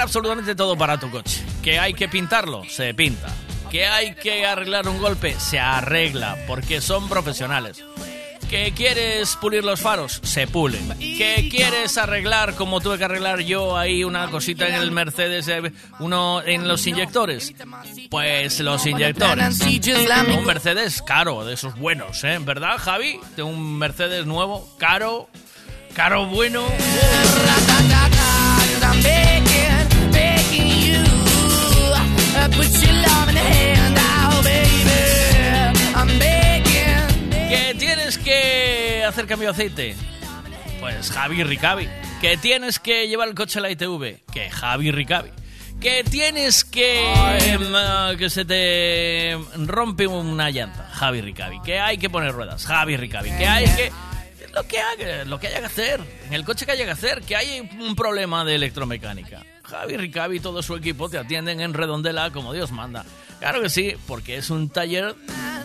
Absolutamente 0.00 0.54
todo 0.54 0.76
para 0.76 0.98
tu 0.98 1.10
coche. 1.10 1.42
Que 1.62 1.78
hay 1.78 1.94
que 1.94 2.08
pintarlo, 2.08 2.64
se 2.68 2.94
pinta. 2.94 3.28
Que 3.70 3.86
hay 3.86 4.14
que 4.14 4.46
arreglar 4.46 4.88
un 4.88 4.98
golpe, 4.98 5.38
se 5.38 5.58
arregla, 5.58 6.36
porque 6.46 6.80
son 6.80 7.08
profesionales. 7.08 7.84
Que 8.48 8.72
quieres 8.72 9.36
pulir 9.36 9.64
los 9.64 9.80
faros, 9.80 10.20
se 10.24 10.48
pulen. 10.48 10.88
Que 10.98 11.48
quieres 11.48 11.96
arreglar, 11.98 12.56
como 12.56 12.80
tuve 12.80 12.98
que 12.98 13.04
arreglar 13.04 13.40
yo 13.40 13.76
ahí 13.76 14.02
una 14.02 14.28
cosita 14.28 14.66
en 14.66 14.74
el 14.74 14.90
Mercedes, 14.90 15.46
eh, 15.46 15.62
uno 16.00 16.42
en 16.44 16.66
los 16.66 16.84
inyectores. 16.88 17.54
Pues 18.10 18.58
los 18.58 18.84
inyectores. 18.86 19.60
Un 19.60 20.44
Mercedes 20.44 21.00
caro, 21.02 21.44
de 21.44 21.54
esos 21.54 21.76
buenos, 21.76 22.24
¿eh? 22.24 22.38
¿Verdad, 22.40 22.78
Javi? 22.78 23.20
De 23.36 23.44
un 23.44 23.78
Mercedes 23.78 24.26
nuevo, 24.26 24.68
caro, 24.78 25.28
Caro 25.94 26.26
bueno. 26.26 26.62
¿Que 37.48 37.74
tienes 37.78 38.18
que 38.18 39.04
hacer 39.06 39.26
cambio 39.26 39.48
de 39.48 39.52
aceite? 39.52 39.96
Pues 40.80 41.10
Javi 41.10 41.42
Ricavi. 41.42 41.88
¿Que 42.20 42.36
tienes 42.36 42.78
que 42.78 43.08
llevar 43.08 43.28
el 43.28 43.34
coche 43.34 43.58
a 43.58 43.62
la 43.62 43.70
ITV? 43.70 44.20
Que 44.32 44.50
Javi 44.50 44.90
Ricavi. 44.90 45.30
¿Que 45.80 46.04
tienes 46.04 46.64
que... 46.64 47.00
em, 47.00 47.74
ah, 47.74 48.12
que 48.18 48.28
se 48.28 48.44
te 48.44 49.38
rompe 49.56 50.06
una 50.06 50.50
llanta? 50.50 50.88
Javi 50.92 51.22
Ricavi. 51.22 51.60
¿Que 51.62 51.80
hay 51.80 51.96
que 51.96 52.10
poner 52.10 52.32
ruedas? 52.32 52.66
Javi 52.66 52.96
Ricavi. 52.96 53.30
¿Que 53.30 53.46
hay 53.46 53.64
que... 53.64 53.92
Lo 54.52 54.66
que, 54.66 54.78
haga, 54.80 55.24
lo 55.24 55.38
que 55.38 55.46
haya 55.46 55.60
que 55.60 55.66
hacer, 55.66 56.00
en 56.26 56.34
el 56.34 56.44
coche 56.44 56.66
que 56.66 56.72
haya 56.72 56.84
que 56.84 56.90
hacer, 56.90 57.22
que 57.22 57.36
hay 57.36 57.60
un 57.78 57.94
problema 57.94 58.44
de 58.44 58.56
electromecánica. 58.56 59.44
Javi 59.62 59.96
Ricavi 59.96 60.38
y 60.38 60.40
todo 60.40 60.62
su 60.62 60.74
equipo 60.74 61.08
te 61.08 61.18
atienden 61.18 61.60
en 61.60 61.74
Redondela 61.74 62.30
como 62.30 62.52
Dios 62.52 62.72
manda. 62.72 63.04
Claro 63.38 63.62
que 63.62 63.70
sí, 63.70 63.94
porque 64.06 64.36
es 64.36 64.50
un 64.50 64.68
taller 64.68 65.14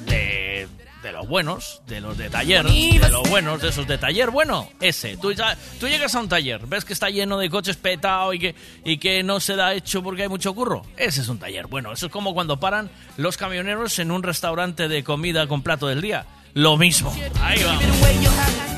de, 0.05 0.67
de 1.05 1.11
los 1.11 1.27
buenos, 1.27 1.81
de 1.87 2.01
los 2.01 2.17
de 2.17 2.29
taller, 2.29 2.65
de 2.65 3.09
los 3.09 3.29
buenos, 3.29 3.61
de 3.61 3.69
esos 3.69 3.87
de 3.87 3.97
taller 3.97 4.29
bueno, 4.29 4.69
ese. 4.79 5.17
Tú, 5.17 5.33
tú 5.79 5.87
llegas 5.87 6.15
a 6.15 6.19
un 6.19 6.29
taller, 6.29 6.65
ves 6.67 6.85
que 6.85 6.93
está 6.93 7.09
lleno 7.09 7.37
de 7.37 7.49
coches 7.49 7.77
petado 7.77 8.33
y 8.33 8.39
que, 8.39 8.55
y 8.83 8.97
que 8.97 9.21
no 9.23 9.39
se 9.39 9.55
da 9.55 9.73
hecho 9.73 10.01
porque 10.01 10.23
hay 10.23 10.29
mucho 10.29 10.53
curro. 10.53 10.83
Ese 10.97 11.21
es 11.21 11.27
un 11.27 11.37
taller 11.37 11.67
bueno. 11.67 11.91
Eso 11.91 12.07
es 12.07 12.11
como 12.11 12.33
cuando 12.33 12.59
paran 12.59 12.89
los 13.17 13.37
camioneros 13.37 13.99
en 13.99 14.11
un 14.11 14.23
restaurante 14.23 14.87
de 14.87 15.03
comida 15.03 15.47
con 15.47 15.61
plato 15.61 15.87
del 15.87 16.01
día. 16.01 16.25
Lo 16.53 16.77
mismo. 16.77 17.13
Ahí 17.41 17.61
va. 17.63 18.74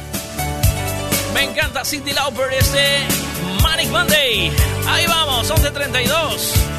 Me 1.38 1.44
encanta 1.44 1.86
Cindy 1.86 2.14
Lauper 2.14 2.52
este 2.52 3.06
Manic 3.62 3.90
Monday. 3.90 4.52
Ahí 4.88 5.06
vamos, 5.06 5.52
11.32. 5.52 6.77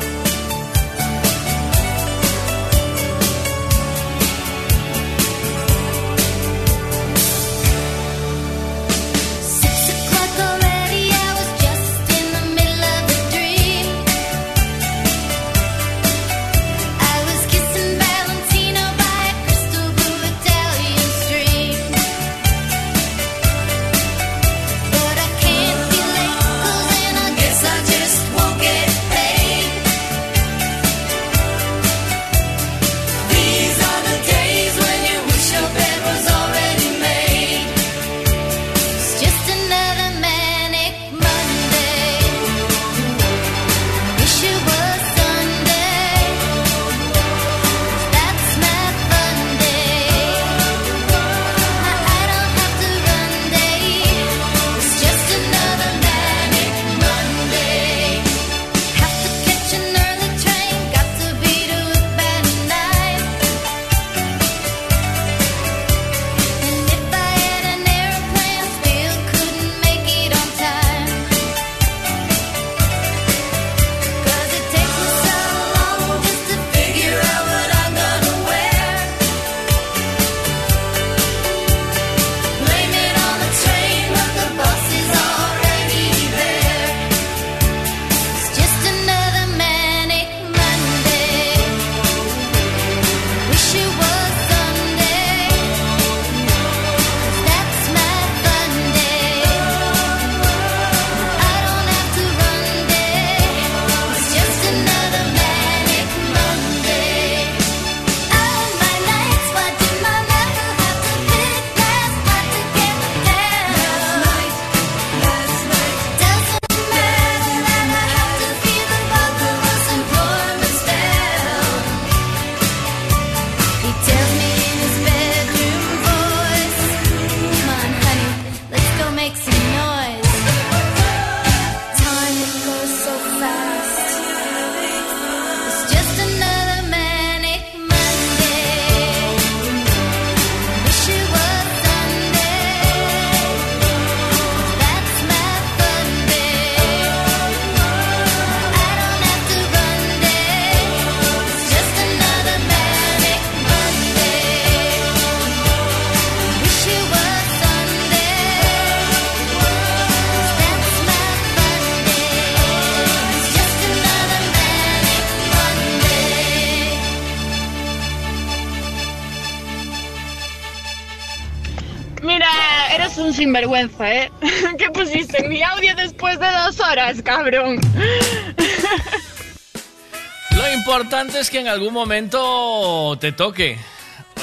Lo 180.56 180.72
importante 180.74 181.40
es 181.40 181.50
que 181.50 181.60
en 181.60 181.68
algún 181.68 181.92
momento 181.94 183.16
te 183.20 183.32
toque. 183.32 183.78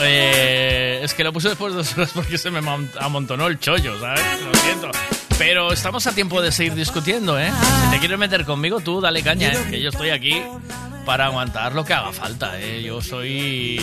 Eh, 0.02 1.00
es 1.04 1.14
que 1.14 1.24
lo 1.24 1.32
puse 1.32 1.50
después 1.50 1.74
de 1.74 1.78
dos 1.78 1.94
horas 1.98 2.12
porque 2.14 2.38
se 2.38 2.52
me 2.52 2.62
mon- 2.62 2.92
amontonó 3.00 3.48
el 3.48 3.60
chollo, 3.60 4.00
¿sabes? 4.00 4.22
Lo 4.42 4.54
siento. 4.60 4.92
Pero 5.38 5.72
estamos 5.74 6.06
a 6.08 6.14
tiempo 6.14 6.42
de 6.42 6.52
seguir 6.52 6.76
discutiendo, 6.76 7.40
¿eh? 7.40 7.52
Si 7.86 7.92
te 7.92 8.00
quieres 8.00 8.18
meter 8.18 8.46
conmigo, 8.46 8.80
tú 8.82 9.02
dale 9.02 9.22
caña, 9.24 9.52
¿eh? 9.54 9.58
Que 9.70 9.82
yo 9.82 9.90
estoy 9.90 10.10
aquí 10.10 10.42
para 11.06 11.26
aguantar 11.26 11.74
lo 11.74 11.84
que 11.86 11.94
haga 11.94 12.12
falta, 12.14 12.60
¿eh? 12.60 12.82
Yo 12.84 13.02
soy... 13.02 13.82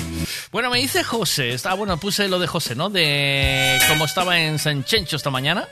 Bueno, 0.51 0.71
me 0.71 0.79
dice 0.79 1.05
José, 1.05 1.53
está 1.53 1.75
bueno, 1.75 1.99
puse 1.99 2.29
lo 2.29 2.39
de 2.39 2.47
José, 2.47 2.75
¿no? 2.75 2.89
De 2.91 3.79
cómo 3.89 4.05
estaba 4.07 4.39
en 4.41 4.59
San 4.59 4.85
Chencho 4.85 5.17
esta 5.17 5.31
mañana. 5.31 5.69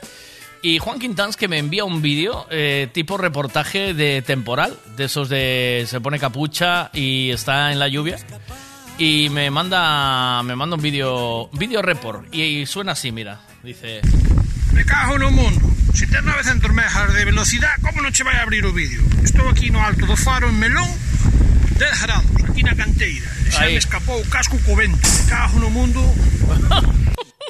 Y 0.63 0.77
Juan 0.77 0.99
Quintans 0.99 1.37
que 1.37 1.47
me 1.47 1.57
envía 1.57 1.85
un 1.85 2.01
vídeo 2.01 2.45
eh, 2.51 2.87
tipo 2.93 3.17
reportaje 3.17 3.93
de 3.93 4.21
temporal, 4.21 4.77
de 4.95 5.05
esos 5.05 5.27
de 5.27 5.85
se 5.87 5.99
pone 5.99 6.19
capucha 6.19 6.91
y 6.93 7.31
está 7.31 7.71
en 7.71 7.79
la 7.79 7.87
lluvia. 7.87 8.17
Y 8.99 9.29
me 9.29 9.49
manda 9.49 10.43
me 10.43 10.55
manda 10.55 10.75
un 10.75 10.81
vídeo 10.81 11.49
vídeo 11.53 11.81
report 11.81 12.33
y, 12.33 12.65
suena 12.67 12.91
así, 12.91 13.11
mira. 13.11 13.41
Dice, 13.63 14.01
Me 14.73 14.85
cago 14.85 15.17
no 15.17 15.31
mundo. 15.31 15.67
Se 15.93 16.07
tes 16.07 16.23
nove 16.23 16.43
centos 16.43 16.71
megas 16.71 17.13
de 17.13 17.25
velocidad, 17.25 17.75
como 17.81 18.01
non 18.01 18.13
che 18.13 18.23
vai 18.23 18.37
abrir 18.37 18.63
o 18.63 18.71
vídeo? 18.71 19.01
Estou 19.25 19.49
aquí 19.49 19.69
no 19.73 19.83
alto 19.83 20.05
do 20.05 20.15
faro 20.15 20.47
en 20.47 20.55
Melón, 20.55 20.87
de 21.75 21.89
grande, 21.99 22.47
aquí 22.47 22.63
na 22.63 22.71
canteira. 22.77 23.27
E 23.43 23.51
xa 23.51 23.67
Aí. 23.67 23.73
me 23.75 23.81
escapou 23.81 24.21
o 24.21 24.25
casco 24.29 24.55
co 24.63 24.75
vento. 24.77 25.03
Me 25.03 25.23
cago 25.27 25.59
no 25.59 25.69
mundo. 25.73 25.99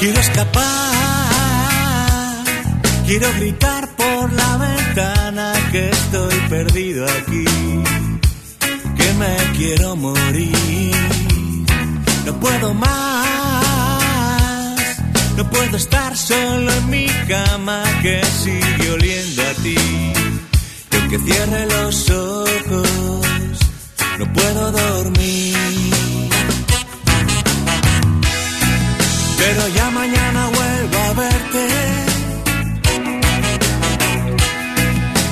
Quiero 0.00 0.18
escapar, 0.18 0.64
quiero 3.06 3.30
gritar 3.34 3.86
por 3.96 4.32
la 4.32 4.56
ventana 4.56 5.52
que 5.70 5.90
estoy 5.90 6.34
perdido 6.48 7.04
aquí, 7.04 7.44
que 8.96 9.12
me 9.18 9.36
quiero 9.58 9.96
morir. 9.96 10.96
No 12.24 12.40
puedo 12.40 12.72
más, 12.72 12.90
no 15.36 15.50
puedo 15.50 15.76
estar 15.76 16.16
solo 16.16 16.72
en 16.72 16.88
mi 16.88 17.06
cama 17.28 17.82
que 18.00 18.22
sigue 18.42 18.90
oliendo 18.92 19.42
a 19.42 19.52
ti. 19.62 19.76
Yo 20.92 21.08
que 21.10 21.18
cierre 21.18 21.66
los 21.66 22.08
ojos, 22.08 22.88
no 24.18 24.32
puedo 24.32 24.72
dormir. 24.72 25.69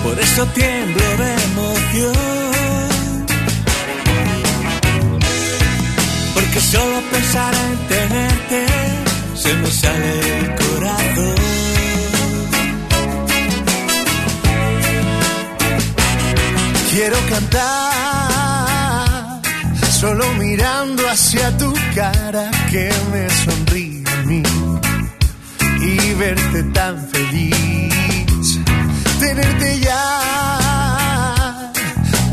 Por 0.08 0.18
eso 0.18 0.46
tiemblo 0.46 1.06
de 1.18 1.34
emoción. 1.50 3.26
Porque 6.32 6.60
solo 6.60 7.02
pensar 7.12 7.54
en 7.54 7.76
tenerte 7.88 8.66
se 9.34 9.52
me 9.54 9.70
sale 9.70 10.38
el 10.38 10.46
corazón. 10.54 11.34
Quiero 16.90 17.18
cantar 17.28 17.92
solo 19.90 20.24
mirando 20.38 21.06
hacia 21.06 21.54
tu 21.58 21.70
cara 21.94 22.50
que 22.70 22.90
me 23.12 23.28
sonríe 23.44 24.04
a 24.06 24.22
mí 24.22 24.42
y 25.82 26.14
verte 26.14 26.62
tan 26.72 26.96
feliz. 27.10 27.97
Tenerte 29.20 29.80
ya 29.80 30.04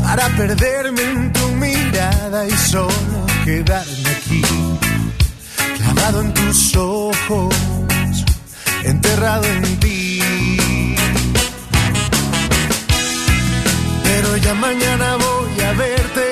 para 0.02 0.28
perderme 0.36 1.02
en 1.02 1.32
tu 1.32 1.48
mirada 1.48 2.46
y 2.46 2.50
solo 2.52 3.26
quedarme 3.44 4.10
aquí, 4.16 4.42
clavado 5.76 6.20
en 6.22 6.32
tus 6.32 6.76
ojos, 6.76 7.54
enterrado 8.84 9.44
en 9.44 9.80
ti. 9.80 10.20
Pero 14.04 14.36
ya 14.36 14.54
mañana 14.54 15.16
voy 15.16 15.60
a 15.64 15.72
verte 15.72 16.26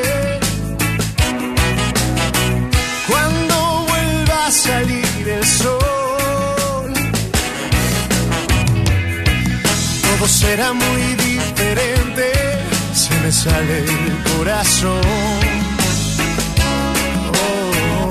cuando 3.09 3.87
vuelva 3.89 4.47
a 4.47 4.51
salir 4.51 5.29
el 5.29 5.45
sol. 5.45 5.84
Todo 10.25 10.33
será 10.33 10.73
muy 10.73 11.03
diferente, 11.17 12.33
se 12.95 13.15
me 13.21 13.31
sale 13.31 13.81
el 13.81 14.23
corazón. 14.33 15.03
Oh. 17.29 18.09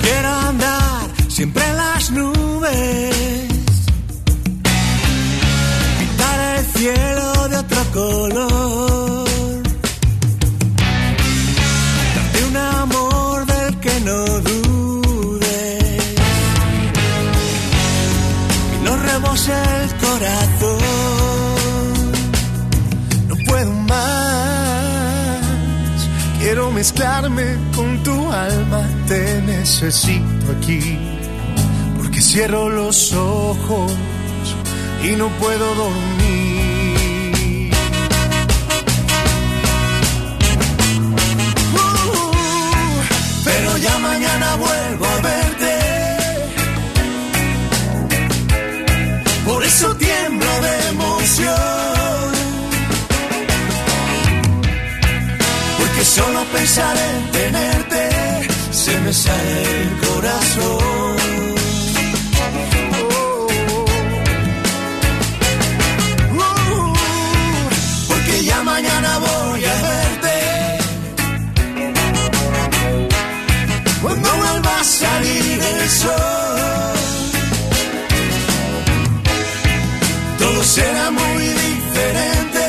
Quiero 0.00 0.28
andar 0.48 1.10
siempre 1.28 1.62
en 1.62 1.76
las 1.76 2.10
nubes, 2.10 3.14
pintar 5.98 6.40
el 6.56 6.64
cielo 6.72 7.48
de 7.50 7.56
otro 7.58 7.84
color. 7.92 8.91
El 19.32 19.90
corazón. 19.96 20.78
No 23.28 23.34
puedo 23.46 23.72
más, 23.72 25.40
quiero 26.38 26.70
mezclarme 26.70 27.56
con 27.74 28.02
tu 28.02 28.30
alma, 28.30 28.86
te 29.08 29.40
necesito 29.40 30.52
aquí, 30.58 30.98
porque 31.96 32.20
cierro 32.20 32.68
los 32.68 33.14
ojos 33.14 33.90
y 35.02 35.16
no 35.16 35.28
puedo 35.40 35.74
dormir. 35.76 36.41
Tiemblo 49.82 50.60
de 50.60 50.88
emoción. 50.90 52.32
Porque 55.76 56.04
solo 56.04 56.44
pensar 56.52 56.96
en 56.96 57.32
tenerte 57.32 58.10
se 58.70 59.00
me 59.00 59.12
sale 59.12 59.62
el 59.82 59.98
corazón. 60.06 61.16
Uh, 66.32 66.92
porque 68.06 68.44
ya 68.44 68.62
mañana 68.62 69.18
voy 69.18 69.64
a 69.64 69.74
verte. 69.82 70.38
Cuando 74.00 74.28
vuelva 74.36 74.80
a 74.80 74.84
salir 74.84 75.60
el 75.60 75.90
sol, 75.90 76.51
será 80.72 81.10
muy 81.10 81.42
diferente. 81.42 82.64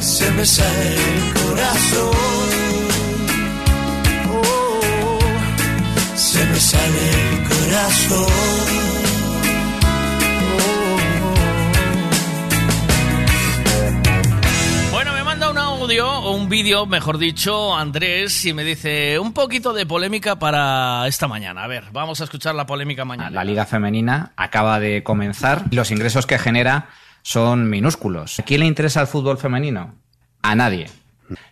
Se 0.00 0.30
me 0.32 0.46
sale 0.46 0.94
el 0.94 1.34
corazón. 1.34 2.16
Oh, 4.32 5.18
se 6.16 6.46
me 6.46 6.60
sale 6.60 7.10
el 7.20 7.48
corazón. 7.52 8.64
Bueno, 14.90 15.12
me 15.12 15.24
manda 15.24 15.50
un 15.50 15.58
audio, 15.58 16.10
o 16.10 16.36
un 16.36 16.48
vídeo, 16.48 16.86
mejor 16.86 17.18
dicho, 17.18 17.76
Andrés, 17.76 18.42
y 18.46 18.54
me 18.54 18.64
dice 18.64 19.18
un 19.18 19.34
poquito 19.34 19.74
de 19.74 19.84
polémica 19.84 20.38
para 20.38 21.06
esta 21.08 21.28
mañana. 21.28 21.64
A 21.64 21.66
ver, 21.66 21.84
vamos 21.92 22.22
a 22.22 22.24
escuchar 22.24 22.54
la 22.54 22.64
polémica 22.64 23.04
mañana. 23.04 23.30
La 23.30 23.44
liga 23.44 23.66
femenina 23.66 24.32
acaba 24.34 24.80
de 24.80 25.02
comenzar 25.02 25.64
y 25.70 25.76
los 25.76 25.90
ingresos 25.90 26.24
que 26.26 26.38
genera 26.38 26.88
son 27.24 27.68
minúsculos. 27.70 28.38
¿A 28.38 28.42
quién 28.42 28.60
le 28.60 28.66
interesa 28.66 29.00
el 29.00 29.06
fútbol 29.06 29.38
femenino? 29.38 29.94
A 30.42 30.54
nadie. 30.54 30.86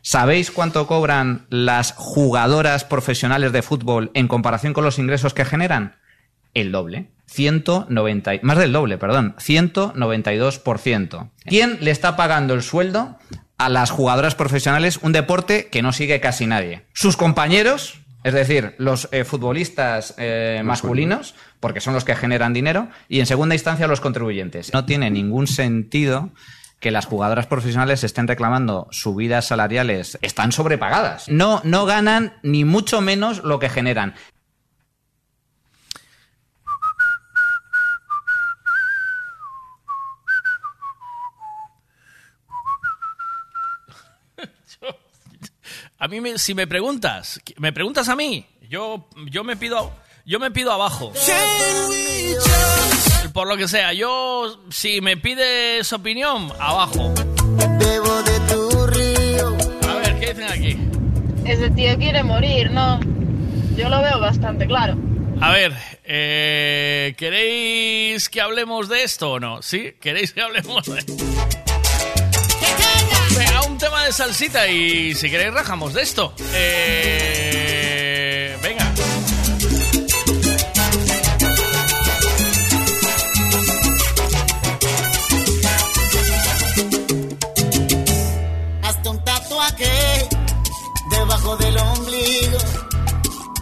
¿Sabéis 0.03 0.51
cuánto 0.51 0.87
cobran 0.87 1.47
las 1.49 1.93
jugadoras 1.97 2.85
profesionales 2.85 3.53
de 3.53 3.63
fútbol 3.63 4.11
en 4.13 4.29
comparación 4.29 4.75
con 4.75 4.85
los 4.85 4.99
ingresos 4.99 5.33
que 5.33 5.47
generan? 5.47 5.97
El 6.53 6.71
doble. 6.73 7.09
190, 7.27 8.35
y- 8.35 8.41
más 8.43 8.59
del 8.59 8.73
doble, 8.73 8.99
perdón. 8.99 9.35
192%. 9.39 11.31
¿Quién 11.47 11.79
le 11.81 11.91
está 11.91 12.17
pagando 12.17 12.53
el 12.53 12.63
sueldo 12.63 13.19
a 13.57 13.69
las 13.71 13.91
jugadoras 13.91 14.35
profesionales 14.35 14.99
un 15.03 15.13
deporte 15.13 15.69
que 15.71 15.81
no 15.81 15.93
sigue 15.93 16.21
casi 16.21 16.47
nadie? 16.47 16.85
Sus 16.93 17.17
compañeros, 17.17 17.95
es 18.25 18.35
decir, 18.35 18.75
los 18.77 19.09
eh, 19.13 19.25
futbolistas 19.25 20.15
eh, 20.19 20.61
masculinos, 20.65 21.35
porque 21.63 21.81
son 21.81 21.95
los 21.95 22.05
que 22.05 22.17
generan 22.17 22.53
dinero, 22.53 22.89
y 23.09 23.21
en 23.21 23.27
segunda 23.27 23.55
instancia 23.55 23.87
los 23.87 24.01
contribuyentes. 24.01 24.73
No 24.75 24.85
tiene 24.85 25.13
ningún 25.13 25.47
sentido 25.47 26.31
que 26.81 26.91
las 26.91 27.07
jugadoras 27.07 27.47
profesionales 27.47 28.03
estén 28.03 28.27
reclamando 28.27 28.89
subidas 28.91 29.47
salariales, 29.47 30.19
están 30.23 30.51
sobrepagadas. 30.51 31.29
No, 31.29 31.61
no 31.63 31.87
ganan 31.87 32.35
ni 32.43 32.65
mucho 32.65 33.01
menos 33.01 33.45
lo 33.45 33.61
que 33.61 33.69
generan. 33.69 34.17
A 46.01 46.09
mí, 46.09 46.21
si 46.39 46.55
me 46.57 46.67
preguntas, 46.67 47.41
me 47.59 47.73
preguntas 47.73 48.09
a 48.09 48.17
mí, 48.17 48.45
yo, 48.69 49.09
yo 49.31 49.45
me 49.45 49.57
pido, 49.57 49.93
yo 50.25 50.39
me 50.39 50.51
pido 50.51 50.73
abajo. 50.73 51.13
Por 53.33 53.49
lo 53.49 53.57
que 53.57 53.67
sea, 53.67 53.93
yo, 53.93 54.63
si 54.71 55.01
me 55.01 55.17
pides 55.17 55.93
opinión, 55.93 56.53
abajo. 56.59 57.15
Bebo 57.79 58.23
de 58.23 58.41
tu 58.41 58.87
río. 58.87 59.57
A 59.89 59.95
ver, 59.95 60.19
¿qué 60.21 60.35
dicen 60.35 60.49
aquí? 60.51 60.79
Ese 61.45 61.71
tío 61.71 61.97
quiere 61.99 62.23
morir, 62.23 62.71
¿no? 62.71 63.01
Yo 63.77 63.89
lo 63.89 64.03
veo 64.03 64.21
bastante 64.21 64.67
claro. 64.67 64.97
A 65.41 65.51
ver, 65.51 65.73
eh, 66.05 67.15
¿queréis 67.17 68.29
que 68.29 68.41
hablemos 68.41 68.89
de 68.89 69.03
esto 69.03 69.33
o 69.33 69.41
no? 69.41 69.63
¿Sí? 69.63 69.95
¿Queréis 70.01 70.33
que 70.33 70.43
hablemos 70.43 70.85
de 70.85 71.03
Venga, 73.37 73.63
un 73.63 73.79
tema 73.79 74.05
de 74.05 74.13
salsita 74.13 74.69
y 74.69 75.15
si 75.15 75.31
queréis 75.31 75.55
rajamos 75.55 75.95
de 75.95 76.03
esto. 76.03 76.35
Eh, 76.55 77.82
debajo 91.11 91.57
del 91.57 91.79
ombligo, 91.79 92.59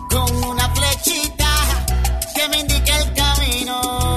con 0.08 0.44
una 0.44 0.74
flechita 0.74 1.50
que 2.34 2.48
me 2.48 2.60
indica 2.60 2.98
el 3.00 3.12
camino 3.12 4.16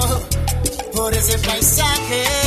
por 0.94 1.12
ese 1.12 1.38
paisaje. 1.40 2.43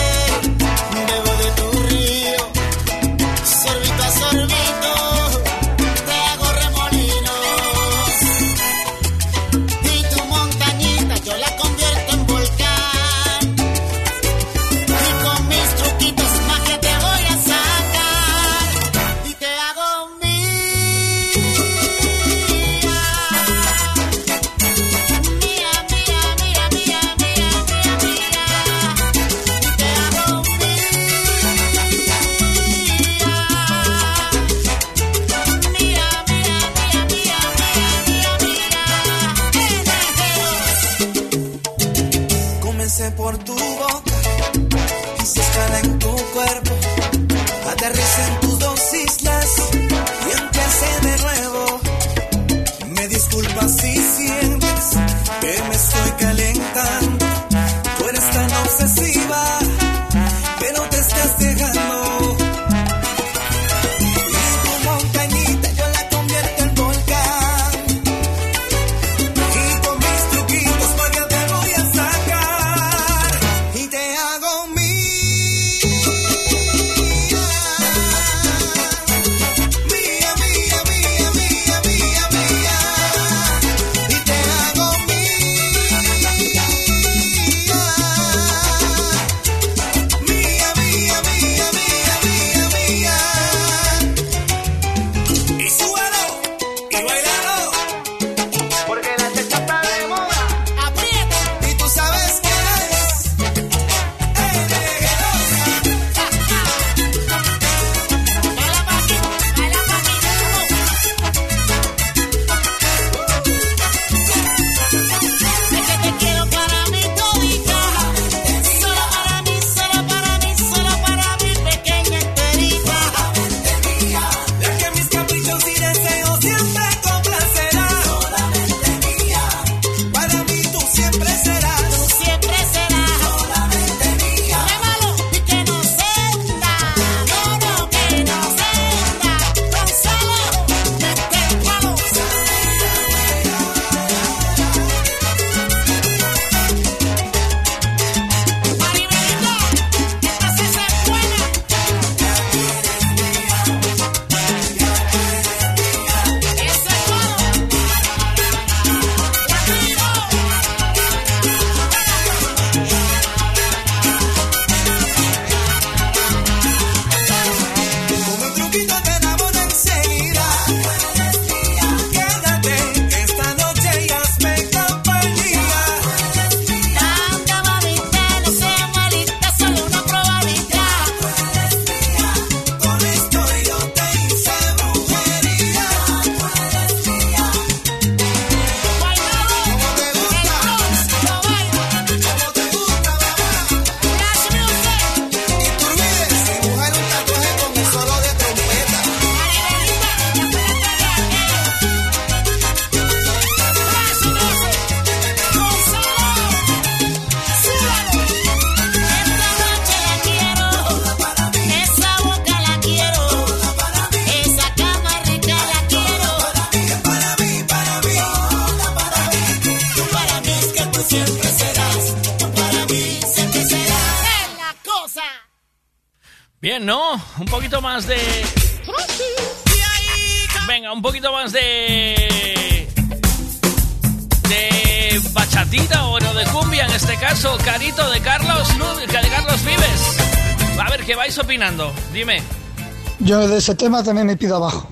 Yo 243.28 243.46
de 243.46 243.58
ese 243.58 243.76
tema 243.76 244.02
también 244.06 244.26
me 244.26 244.38
pido 244.38 244.56
abajo. 244.56 244.90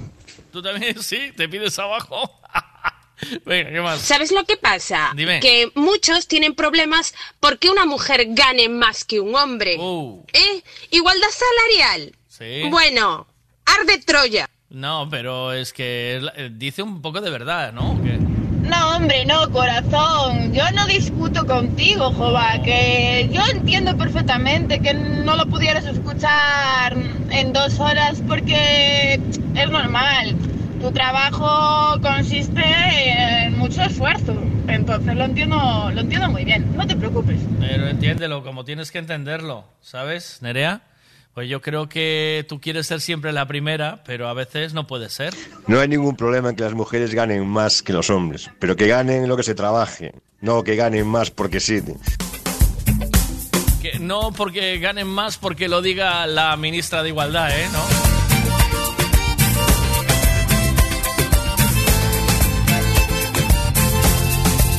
¿Tú 0.51 0.61
también? 0.61 0.93
Sí, 1.01 1.31
te 1.37 1.47
pides 1.47 1.79
abajo. 1.79 2.29
Venga, 3.45 3.71
¿qué 3.71 3.79
más? 3.79 4.01
¿Sabes 4.01 4.33
lo 4.33 4.43
que 4.43 4.57
pasa? 4.57 5.13
Dime. 5.15 5.39
Que 5.39 5.71
muchos 5.73 6.27
tienen 6.27 6.53
problemas 6.53 7.15
porque 7.39 7.69
una 7.69 7.85
mujer 7.85 8.25
gane 8.31 8.67
más 8.67 9.05
que 9.05 9.21
un 9.21 9.33
hombre. 9.35 9.77
Uh. 9.79 10.21
¿Eh? 10.33 10.61
Igualdad 10.91 11.29
salarial. 11.29 12.13
Sí. 12.27 12.67
Bueno, 12.69 13.25
arde 13.65 13.99
Troya. 13.99 14.49
No, 14.69 15.07
pero 15.09 15.53
es 15.53 15.71
que 15.71 16.21
eh, 16.35 16.49
dice 16.51 16.83
un 16.83 17.01
poco 17.01 17.21
de 17.21 17.29
verdad, 17.29 17.71
¿no? 17.71 17.97
No, 18.63 18.97
hombre, 18.97 19.25
no, 19.25 19.49
corazón. 19.49 20.51
Yo 20.51 20.69
no 20.71 20.85
discuto 20.87 21.45
contigo, 21.45 22.11
Jova, 22.11 22.61
que 22.65 23.29
yo 23.31 23.41
entiendo 23.49 23.95
perfectamente 23.95 24.81
que 24.81 24.93
no 24.93 25.37
lo 25.37 25.45
pudieras 25.45 25.85
escuchar 25.85 26.97
en 27.35 27.53
dos 27.53 27.79
horas 27.79 28.21
porque 28.27 29.19
es 29.55 29.69
normal. 29.69 30.35
Tu 30.81 30.91
trabajo 30.91 31.99
consiste 32.01 32.61
en 33.45 33.57
mucho 33.57 33.81
esfuerzo. 33.83 34.35
Entonces 34.67 35.15
lo 35.15 35.25
entiendo, 35.25 35.91
lo 35.93 36.01
entiendo 36.01 36.29
muy 36.29 36.45
bien. 36.45 36.75
No 36.75 36.87
te 36.87 36.95
preocupes. 36.95 37.39
Pero 37.59 37.87
entiéndelo 37.87 38.43
como 38.43 38.65
tienes 38.65 38.91
que 38.91 38.99
entenderlo, 38.99 39.65
¿sabes, 39.81 40.39
Nerea? 40.41 40.81
Pues 41.33 41.49
yo 41.49 41.61
creo 41.61 41.89
que 41.89 42.45
tú 42.47 42.61
quieres 42.61 42.87
ser 42.87 43.01
siempre 43.01 43.33
la 43.33 43.45
primera, 43.45 44.03
pero 44.05 44.29
a 44.29 44.33
veces 44.33 44.73
no 44.73 44.87
puede 44.87 45.09
ser. 45.09 45.33
No 45.67 45.81
hay 45.81 45.89
ningún 45.89 46.15
problema 46.15 46.49
en 46.49 46.55
que 46.55 46.63
las 46.63 46.73
mujeres 46.73 47.13
ganen 47.13 47.45
más 47.45 47.83
que 47.83 47.91
los 47.91 48.09
hombres, 48.09 48.49
pero 48.59 48.77
que 48.77 48.87
ganen 48.87 49.27
lo 49.27 49.35
que 49.35 49.43
se 49.43 49.53
trabaje, 49.53 50.13
no 50.39 50.63
que 50.63 50.77
ganen 50.77 51.05
más 51.05 51.31
porque 51.31 51.59
sí 51.59 51.81
no 54.05 54.31
porque 54.31 54.77
ganen 54.79 55.07
más 55.07 55.37
porque 55.37 55.67
lo 55.67 55.81
diga 55.81 56.25
la 56.27 56.55
ministra 56.57 57.03
de 57.03 57.09
Igualdad, 57.09 57.49
¿eh? 57.49 57.67
¿No? 57.71 57.79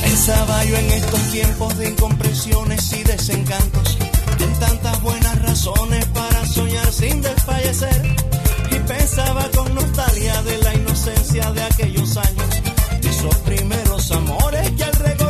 Pensaba 0.01 0.63
yo 0.65 0.77
en 0.77 0.91
estos 0.91 1.21
tiempos 1.31 1.77
de 1.77 1.89
incomprensiones 1.89 2.93
y 2.93 3.03
desencantos, 3.03 3.97
en 4.39 4.59
tantas 4.59 5.01
buenas 5.01 5.41
razones 5.41 6.05
para 6.07 6.45
soñar 6.45 6.91
sin 6.91 7.21
desfallecer. 7.21 8.15
Y 8.71 8.79
pensaba 8.79 9.49
con 9.55 9.73
nostalgia 9.73 10.41
de 10.43 10.57
la 10.59 10.73
inocencia 10.75 11.51
de 11.51 11.63
aquellos 11.63 12.17
años, 12.17 12.49
de 13.01 13.09
esos 13.09 13.35
primeros 13.37 14.11
amores 14.11 14.71
que 14.71 14.83
al 14.83 14.93
recordar 14.93 15.26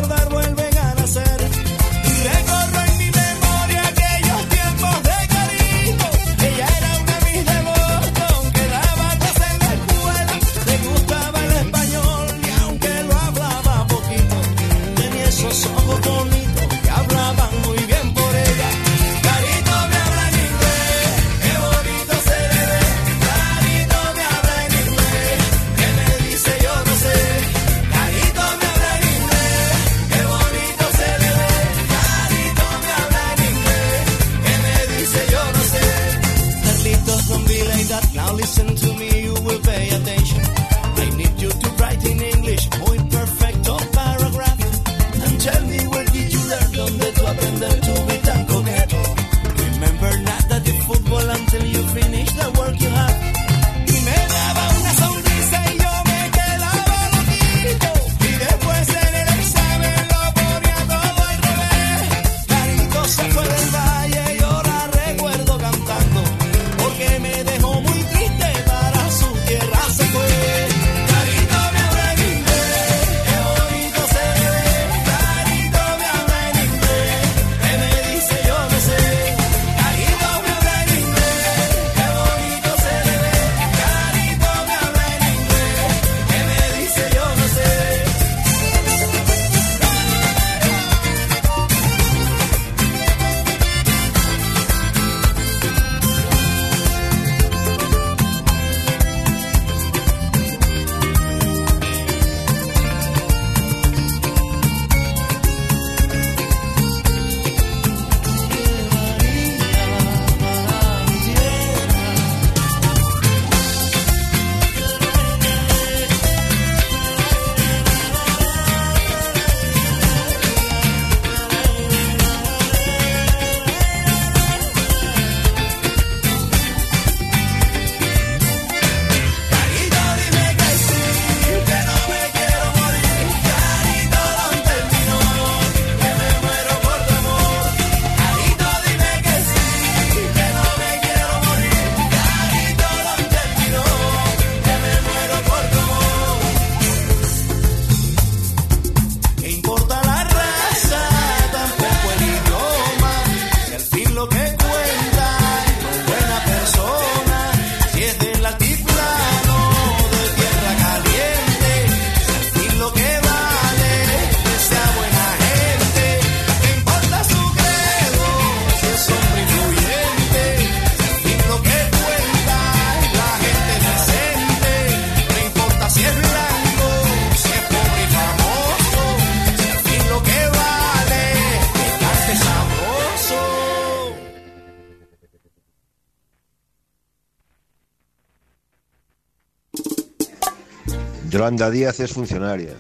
Yolanda 191.56 191.70
es 192.04 192.12
funcionaria. 192.12 192.74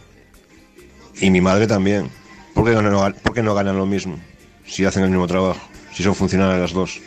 Y 1.22 1.30
mi 1.30 1.40
madre 1.40 1.68
también. 1.68 2.10
¿Por 2.54 2.66
qué 2.66 2.72
no, 2.72 3.14
por 3.24 3.38
no 3.44 3.56
ganan 3.56 3.78
lo 3.78 3.86
mismo? 3.86 4.18
Si 4.66 4.84
hacen 4.84 5.04
el 5.04 5.10
mismo 5.10 5.26
trabajo. 5.26 5.60
Si 5.94 6.04
son 6.04 6.14
funcionarias 6.14 6.60
las 6.60 6.74
dos. 6.74 7.00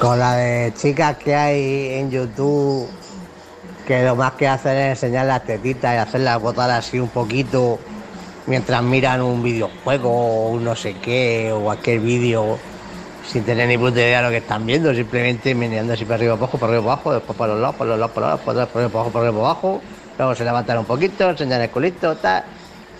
Con 0.00 0.18
la 0.18 0.36
de 0.36 0.72
chicas 0.74 1.18
que 1.18 1.34
hay 1.34 1.88
en 1.98 2.10
YouTube, 2.10 2.88
que 3.86 4.04
lo 4.04 4.16
más 4.16 4.32
que 4.32 4.48
hacen 4.48 4.76
es 4.78 5.02
enseñar 5.02 5.26
las 5.26 5.44
tetitas 5.44 5.94
y 5.94 5.98
hacerlas 5.98 6.40
botar 6.40 6.70
así 6.70 6.98
un 6.98 7.10
poquito 7.10 7.78
mientras 8.46 8.82
miran 8.82 9.20
un 9.20 9.42
videojuego 9.42 10.52
o 10.52 10.58
no 10.58 10.74
sé 10.74 10.94
qué 10.94 11.52
o 11.52 11.60
cualquier 11.60 12.00
vídeo 12.00 12.58
sin 13.30 13.44
tener 13.44 13.68
ni 13.68 13.78
puta 13.78 14.00
idea 14.00 14.18
de 14.18 14.24
lo 14.24 14.30
que 14.30 14.38
están 14.38 14.66
viendo, 14.66 14.92
simplemente 14.92 15.54
meneando 15.54 15.92
así 15.92 16.04
para 16.04 16.16
arriba, 16.16 16.34
para 16.34 16.46
abajo, 16.46 16.58
para 16.58 16.72
arriba, 16.72 16.82
para 16.82 16.92
abajo, 16.94 17.14
después 17.14 17.38
para 17.38 17.52
los 17.52 17.62
lados, 17.62 17.76
para 17.76 17.90
los 17.90 17.98
lados, 18.00 18.12
para 18.12 18.26
los 18.26 18.56
lados, 18.56 18.70
para 18.72 18.80
arriba, 18.80 18.90
para 18.90 19.00
abajo, 19.00 19.12
para 19.12 19.24
arriba, 19.24 19.40
para 19.40 19.50
abajo, 19.50 19.80
luego 20.18 20.34
se 20.34 20.44
levantan 20.44 20.78
un 20.78 20.84
poquito, 20.84 21.30
enseñan 21.30 21.60
el 21.62 21.70
culito, 21.70 22.16
tal, 22.16 22.44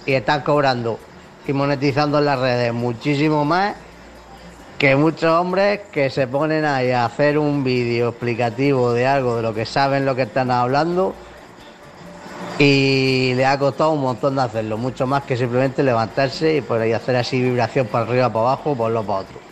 y 0.06 0.12
están 0.12 0.42
cobrando 0.42 1.00
y 1.48 1.52
monetizando 1.52 2.20
en 2.20 2.26
las 2.26 2.38
redes 2.38 2.72
muchísimo 2.72 3.44
más 3.44 3.74
que 4.78 4.94
muchos 4.94 5.30
hombres 5.32 5.80
que 5.90 6.10
se 6.10 6.28
ponen 6.28 6.64
ahí 6.64 6.92
a 6.92 7.06
hacer 7.06 7.36
un 7.36 7.64
vídeo 7.64 8.10
explicativo 8.10 8.92
de 8.92 9.08
algo, 9.08 9.36
de 9.36 9.42
lo 9.42 9.52
que 9.52 9.66
saben, 9.66 10.06
lo 10.06 10.14
que 10.14 10.22
están 10.22 10.52
hablando, 10.52 11.12
y 12.56 13.32
le 13.34 13.46
ha 13.46 13.58
costado 13.58 13.90
un 13.90 14.02
montón 14.02 14.36
de 14.36 14.42
hacerlo, 14.42 14.78
mucho 14.78 15.08
más 15.08 15.24
que 15.24 15.36
simplemente 15.36 15.82
levantarse 15.82 16.58
y 16.58 16.60
por 16.60 16.80
ahí 16.80 16.92
hacer 16.92 17.16
así 17.16 17.42
vibración 17.42 17.88
para 17.88 18.04
arriba, 18.04 18.28
para 18.28 18.52
abajo, 18.52 18.76
por 18.76 18.92
lo 18.92 19.02
para 19.02 19.18
otro. 19.18 19.49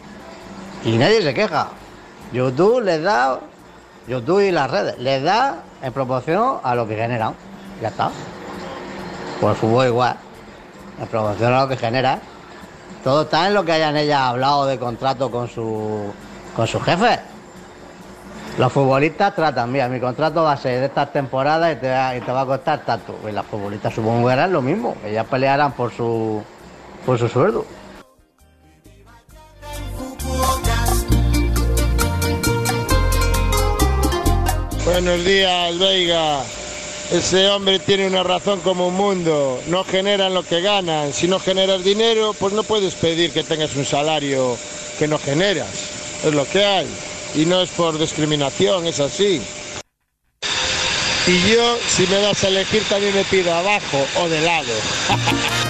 Y 0.85 0.97
nadie 0.97 1.23
se 1.23 1.35
queja. 1.35 1.69
YouTube 2.33 2.83
les 2.83 3.03
da, 3.03 3.41
YouTube 4.07 4.41
y 4.41 4.51
las 4.51 4.71
redes, 4.71 4.99
les 4.99 5.23
da 5.23 5.63
en 5.83 5.93
proporción 5.93 6.59
a 6.63 6.75
lo 6.75 6.87
que 6.87 6.97
generan. 6.97 7.35
Ya 7.81 7.89
está. 7.89 8.11
Por 9.41 9.51
el 9.51 9.57
fútbol 9.57 9.87
igual. 9.87 10.17
En 11.01 11.07
proporción 11.07 11.53
a 11.55 11.63
lo 11.63 11.69
que 11.69 11.77
genera. 11.77 12.19
Todo 13.05 13.23
está 13.23 13.47
en 13.47 13.55
lo 13.55 13.65
que 13.65 13.73
hayan 13.73 13.97
ellas 13.97 14.21
hablado 14.21 14.67
de 14.67 14.79
contrato 14.79 15.31
con 15.31 15.49
su 15.49 16.13
con 16.55 16.67
sus 16.67 16.83
jefes. 16.83 17.21
Los 18.59 18.73
futbolistas 18.73 19.37
tratan, 19.37 19.71
mira, 19.71 19.89
mi 19.89 20.01
contrato 20.01 20.43
va 20.43 20.53
a 20.53 20.57
ser 20.57 20.81
de 20.81 20.87
estas 20.87 21.13
temporadas 21.13 21.77
y 21.77 21.77
te 21.77 21.89
va, 21.89 22.17
y 22.17 22.21
te 22.21 22.33
va 22.33 22.41
a 22.41 22.47
costar 22.47 22.85
tanto. 22.85 23.17
Y 23.29 23.31
las 23.31 23.47
futbolistas 23.47 23.95
supongo 23.95 24.27
que 24.27 24.33
harán 24.33 24.53
lo 24.53 24.61
mismo, 24.61 24.97
ellas 25.05 25.25
pelearán 25.31 25.71
por 25.73 25.93
su, 25.93 26.43
por 27.07 27.17
su 27.17 27.29
sueldo. 27.29 27.65
Buenos 34.91 35.23
días, 35.23 35.79
Veiga. 35.79 36.43
Ese 37.13 37.47
hombre 37.51 37.79
tiene 37.79 38.07
una 38.07 38.23
razón 38.23 38.61
como 38.61 38.89
un 38.89 38.95
mundo. 38.95 39.61
No 39.67 39.85
generan 39.85 40.33
lo 40.33 40.43
que 40.43 40.63
ganan. 40.63 41.13
Si 41.13 41.29
no 41.29 41.39
generas 41.39 41.85
dinero, 41.85 42.33
pues 42.33 42.55
no 42.55 42.63
puedes 42.63 42.95
pedir 42.95 43.31
que 43.31 43.45
tengas 43.45 43.77
un 43.77 43.85
salario 43.85 44.57
que 44.99 45.07
no 45.07 45.19
generas. 45.19 45.69
Es 46.25 46.33
lo 46.33 46.47
que 46.47 46.65
hay. 46.65 46.87
Y 47.35 47.45
no 47.45 47.61
es 47.61 47.69
por 47.69 47.99
discriminación, 47.99 48.87
es 48.87 48.99
así. 48.99 49.43
Y 51.27 51.53
yo, 51.53 51.77
si 51.87 52.07
me 52.07 52.21
das 52.23 52.43
a 52.45 52.49
elegir, 52.49 52.83
también 52.89 53.15
me 53.15 53.25
pido 53.25 53.53
abajo 53.53 54.07
o 54.23 54.29
de 54.31 54.41
lado. 54.41 54.73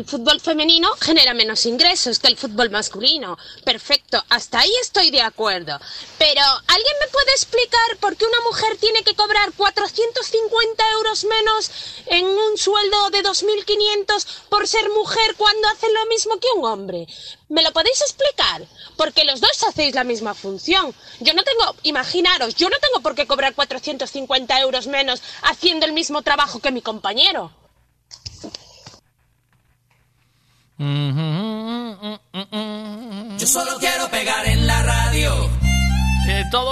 el 0.00 0.06
fútbol 0.06 0.40
femenino 0.40 0.88
genera 0.98 1.34
menos 1.34 1.66
ingresos 1.66 2.18
que 2.18 2.28
el 2.28 2.38
fútbol 2.38 2.70
masculino. 2.70 3.36
Perfecto, 3.64 4.24
hasta 4.30 4.60
ahí 4.60 4.72
estoy 4.80 5.10
de 5.10 5.20
acuerdo. 5.20 5.78
Pero, 6.16 6.40
¿alguien 6.68 6.96
me 7.00 7.08
puede 7.08 7.32
explicar 7.32 7.98
por 8.00 8.16
qué 8.16 8.24
una 8.24 8.40
mujer 8.40 8.78
tiene 8.78 9.02
que 9.02 9.14
cobrar 9.14 9.52
450 9.52 10.92
euros 10.92 11.24
menos 11.24 11.70
en 12.06 12.24
un 12.24 12.56
sueldo 12.56 13.10
de 13.10 13.22
2.500 13.22 14.26
por 14.48 14.66
ser 14.66 14.88
mujer 14.88 15.34
cuando 15.36 15.68
hace 15.68 15.92
lo 15.92 16.06
mismo 16.06 16.40
que 16.40 16.48
un 16.56 16.64
hombre? 16.64 17.06
¿Me 17.50 17.62
lo 17.62 17.70
podéis 17.72 18.00
explicar? 18.00 18.66
Porque 18.96 19.24
los 19.24 19.42
dos 19.42 19.62
hacéis 19.68 19.94
la 19.94 20.04
misma 20.04 20.32
función. 20.32 20.94
Yo 21.20 21.34
no 21.34 21.44
tengo, 21.44 21.74
imaginaros, 21.82 22.54
yo 22.54 22.70
no 22.70 22.78
tengo 22.78 23.02
por 23.02 23.14
qué 23.14 23.26
cobrar 23.26 23.54
450 23.54 24.60
euros 24.60 24.86
menos 24.86 25.20
haciendo 25.42 25.84
el 25.84 25.92
mismo 25.92 26.22
trabajo 26.22 26.60
que 26.60 26.72
mi 26.72 26.80
compañero. 26.80 27.59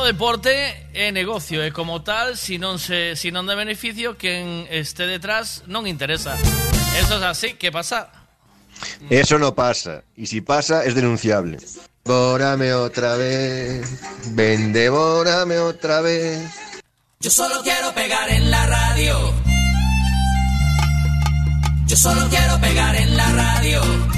Deporte 0.08 0.48
é 0.94 1.12
negocio 1.12 1.60
e 1.60 1.68
como 1.70 2.00
tal, 2.00 2.32
si 2.32 2.56
non 2.56 2.80
se 2.80 3.12
si 3.12 3.28
non 3.28 3.44
de 3.44 3.52
beneficio, 3.52 4.16
quen 4.16 4.64
este 4.72 5.04
detrás 5.04 5.68
non 5.68 5.84
interesa. 5.84 6.32
Eso 6.96 7.20
es 7.20 7.24
así, 7.28 7.60
¿qué 7.60 7.68
pasa? 7.68 8.08
Eso 9.10 9.36
no 9.36 9.54
pasa. 9.54 10.02
Y 10.16 10.24
si 10.24 10.40
pasa, 10.40 10.84
es 10.84 10.94
denunciable. 10.94 11.58
Devórame 12.04 12.72
otra 12.72 13.16
vez. 13.16 13.84
Ven, 14.32 14.72
devórame 14.72 15.58
otra 15.58 16.00
vez. 16.00 16.40
Yo 17.20 17.30
solo 17.30 17.60
quiero 17.62 17.92
pegar 17.92 18.30
en 18.30 18.50
la 18.50 18.64
radio. 18.64 19.34
Yo 21.86 21.96
solo 21.96 22.28
quiero 22.30 22.58
pegar 22.60 22.96
en 22.96 23.16
la 23.16 23.28
radio. 23.32 24.17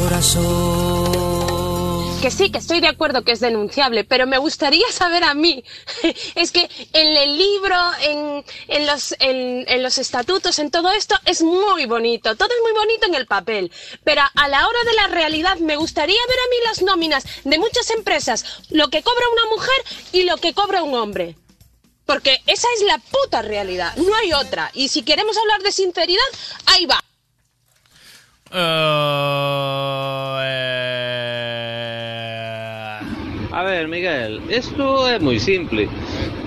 Corazón. 0.00 1.36
Que 2.20 2.30
sí, 2.30 2.50
que 2.50 2.58
estoy 2.58 2.80
de 2.80 2.88
acuerdo 2.88 3.22
que 3.22 3.32
es 3.32 3.40
denunciable, 3.40 4.04
pero 4.04 4.26
me 4.26 4.38
gustaría 4.38 4.90
saber 4.90 5.24
a 5.24 5.34
mí. 5.34 5.62
Es 6.34 6.50
que 6.50 6.68
en 6.92 7.16
el 7.16 7.38
libro, 7.38 7.76
en, 8.02 8.44
en 8.68 8.86
los, 8.86 9.14
en 9.18 9.82
los 9.82 9.98
estatutos, 9.98 10.58
en 10.58 10.70
todo 10.70 10.90
esto, 10.92 11.14
es 11.24 11.42
muy 11.42 11.86
bonito. 11.86 12.34
Todo 12.36 12.48
es 12.48 12.62
muy 12.62 12.72
bonito 12.72 13.06
en 13.06 13.14
el 13.14 13.26
papel. 13.26 13.70
Pero 14.04 14.22
a 14.34 14.48
la 14.48 14.66
hora 14.66 14.78
de 14.86 14.94
la 14.94 15.08
realidad, 15.08 15.58
me 15.58 15.76
gustaría 15.76 16.20
ver 16.28 16.38
a 16.38 16.50
mí 16.50 16.56
las 16.64 16.82
nóminas 16.82 17.24
de 17.44 17.58
muchas 17.58 17.90
empresas, 17.90 18.44
lo 18.70 18.88
que 18.88 19.02
cobra 19.02 19.24
una 19.32 19.50
mujer 19.50 19.84
y 20.12 20.22
lo 20.24 20.36
que 20.38 20.54
cobra 20.54 20.82
un 20.82 20.94
hombre. 20.94 21.36
Porque 22.06 22.40
esa 22.46 22.68
es 22.76 22.82
la 22.84 22.98
puta 22.98 23.42
realidad, 23.42 23.94
no 23.96 24.14
hay 24.14 24.32
otra. 24.32 24.70
Y 24.74 24.88
si 24.88 25.02
queremos 25.02 25.36
hablar 25.36 25.60
de 25.62 25.72
sinceridad, 25.72 26.22
ahí 26.66 26.86
va. 26.86 27.05
A 28.52 30.42
ver, 33.64 33.88
Miguel, 33.88 34.40
isto 34.50 35.08
é 35.08 35.18
moi 35.18 35.40
simple. 35.42 35.88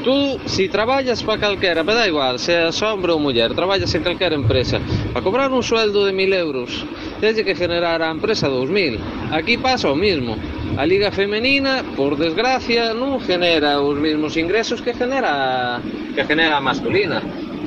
Tú, 0.04 0.40
si 0.48 0.70
traballas 0.72 1.24
para 1.24 1.40
calquera, 1.44 1.84
me 1.84 1.94
da 1.94 2.08
igual, 2.08 2.40
seas 2.40 2.82
hombre 2.82 3.12
ou 3.12 3.20
muller, 3.20 3.52
traballas 3.52 3.92
en 3.92 4.04
calquera 4.04 4.32
empresa, 4.32 4.80
para 5.12 5.20
cobrar 5.20 5.52
un 5.52 5.60
sueldo 5.60 6.08
de 6.08 6.16
mil 6.16 6.32
euros, 6.32 6.88
tens 7.20 7.36
que 7.44 7.52
generar 7.52 8.00
a 8.02 8.16
empresa 8.16 8.48
dous 8.48 8.72
mil. 8.72 8.96
Aquí 9.36 9.60
pasa 9.60 9.92
o 9.92 9.96
mismo. 9.96 10.40
A 10.80 10.88
Liga 10.88 11.12
Femenina, 11.12 11.84
por 12.00 12.16
desgracia, 12.16 12.96
non 12.96 13.20
genera 13.20 13.84
os 13.84 14.00
mesmos 14.00 14.40
ingresos 14.40 14.80
que 14.80 14.96
genera 14.96 15.84
que 16.16 16.24
genera 16.24 16.64
masculina. 16.64 17.20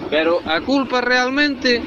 Pero 0.08 0.40
a 0.48 0.64
culpa 0.64 1.04
realmente 1.04 1.84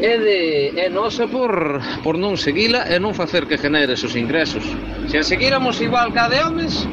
é 0.00 0.18
de 0.18 0.40
é 0.76 0.88
nosa 0.90 1.24
por, 1.26 1.80
por 2.04 2.20
non 2.20 2.36
seguila 2.36 2.84
e 2.84 3.00
non 3.00 3.16
facer 3.16 3.48
que 3.48 3.56
genere 3.56 3.96
esos 3.96 4.12
ingresos. 4.12 4.64
Se 5.08 5.16
a 5.16 5.24
seguíramos 5.24 5.80
igual 5.80 6.12
que 6.12 6.20
a 6.20 6.28
de 6.28 6.40
homes, 6.44 6.84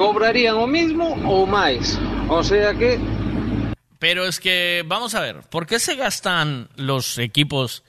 cobrarían 0.00 0.56
o 0.56 0.66
mismo 0.66 1.12
ou 1.28 1.44
máis. 1.44 2.00
O 2.32 2.40
sea 2.40 2.72
que 2.72 2.96
Pero 3.98 4.26
es 4.26 4.40
que, 4.40 4.82
vamos 4.84 5.14
a 5.14 5.20
ver, 5.20 5.42
¿por 5.48 5.66
qué 5.66 5.78
se 5.78 5.94
gastan 5.94 6.68
los 6.74 7.18
equipos 7.18 7.84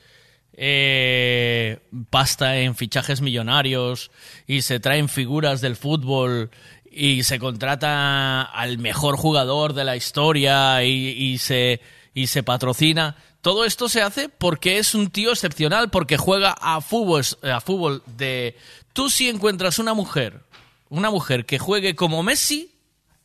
eh, 0.54 1.80
pasta 2.12 2.60
en 2.60 2.76
fichajes 2.76 3.22
millonarios 3.22 4.12
y 4.46 4.62
se 4.62 4.80
traen 4.80 5.10
figuras 5.10 5.60
del 5.60 5.76
fútbol 5.76 6.52
y 6.92 7.24
se 7.24 7.40
contrata 7.40 8.44
al 8.44 8.78
mejor 8.78 9.18
jugador 9.18 9.74
de 9.74 9.86
la 9.86 9.96
historia 9.96 10.84
y 10.84 11.40
se, 11.40 11.82
y 12.14 12.28
se 12.28 12.44
patrocina? 12.44 13.16
Todo 13.44 13.66
esto 13.66 13.90
se 13.90 14.02
hace 14.02 14.30
porque 14.30 14.78
es 14.78 14.96
un 14.96 15.10
tío 15.10 15.34
excepcional, 15.34 15.90
porque 15.90 16.16
juega 16.16 16.56
a 16.62 16.80
fútbol, 16.80 17.24
a 17.44 17.60
fútbol 17.60 18.02
de... 18.06 18.56
Tú 18.94 19.10
si 19.10 19.28
encuentras 19.28 19.80
una 19.80 19.94
mujer, 19.94 20.40
una 20.88 21.12
mujer 21.12 21.46
que 21.46 21.60
juegue 21.60 21.94
como 21.94 22.24
Messi, 22.24 22.72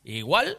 igual, 0.03 0.57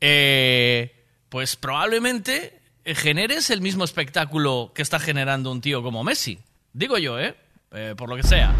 eh, 0.00 0.96
pues 1.28 1.56
probablemente 1.56 2.58
generes 2.86 3.50
el 3.50 3.60
mismo 3.60 3.84
espectáculo 3.84 4.72
que 4.74 4.80
está 4.80 4.98
generando 4.98 5.52
un 5.52 5.60
tío 5.60 5.82
como 5.82 6.02
Messi. 6.02 6.38
Digo 6.72 6.96
yo, 6.96 7.20
¿eh? 7.20 7.34
Eh, 7.70 7.92
por 7.94 8.08
lo 8.08 8.16
que 8.16 8.22
sea. 8.22 8.54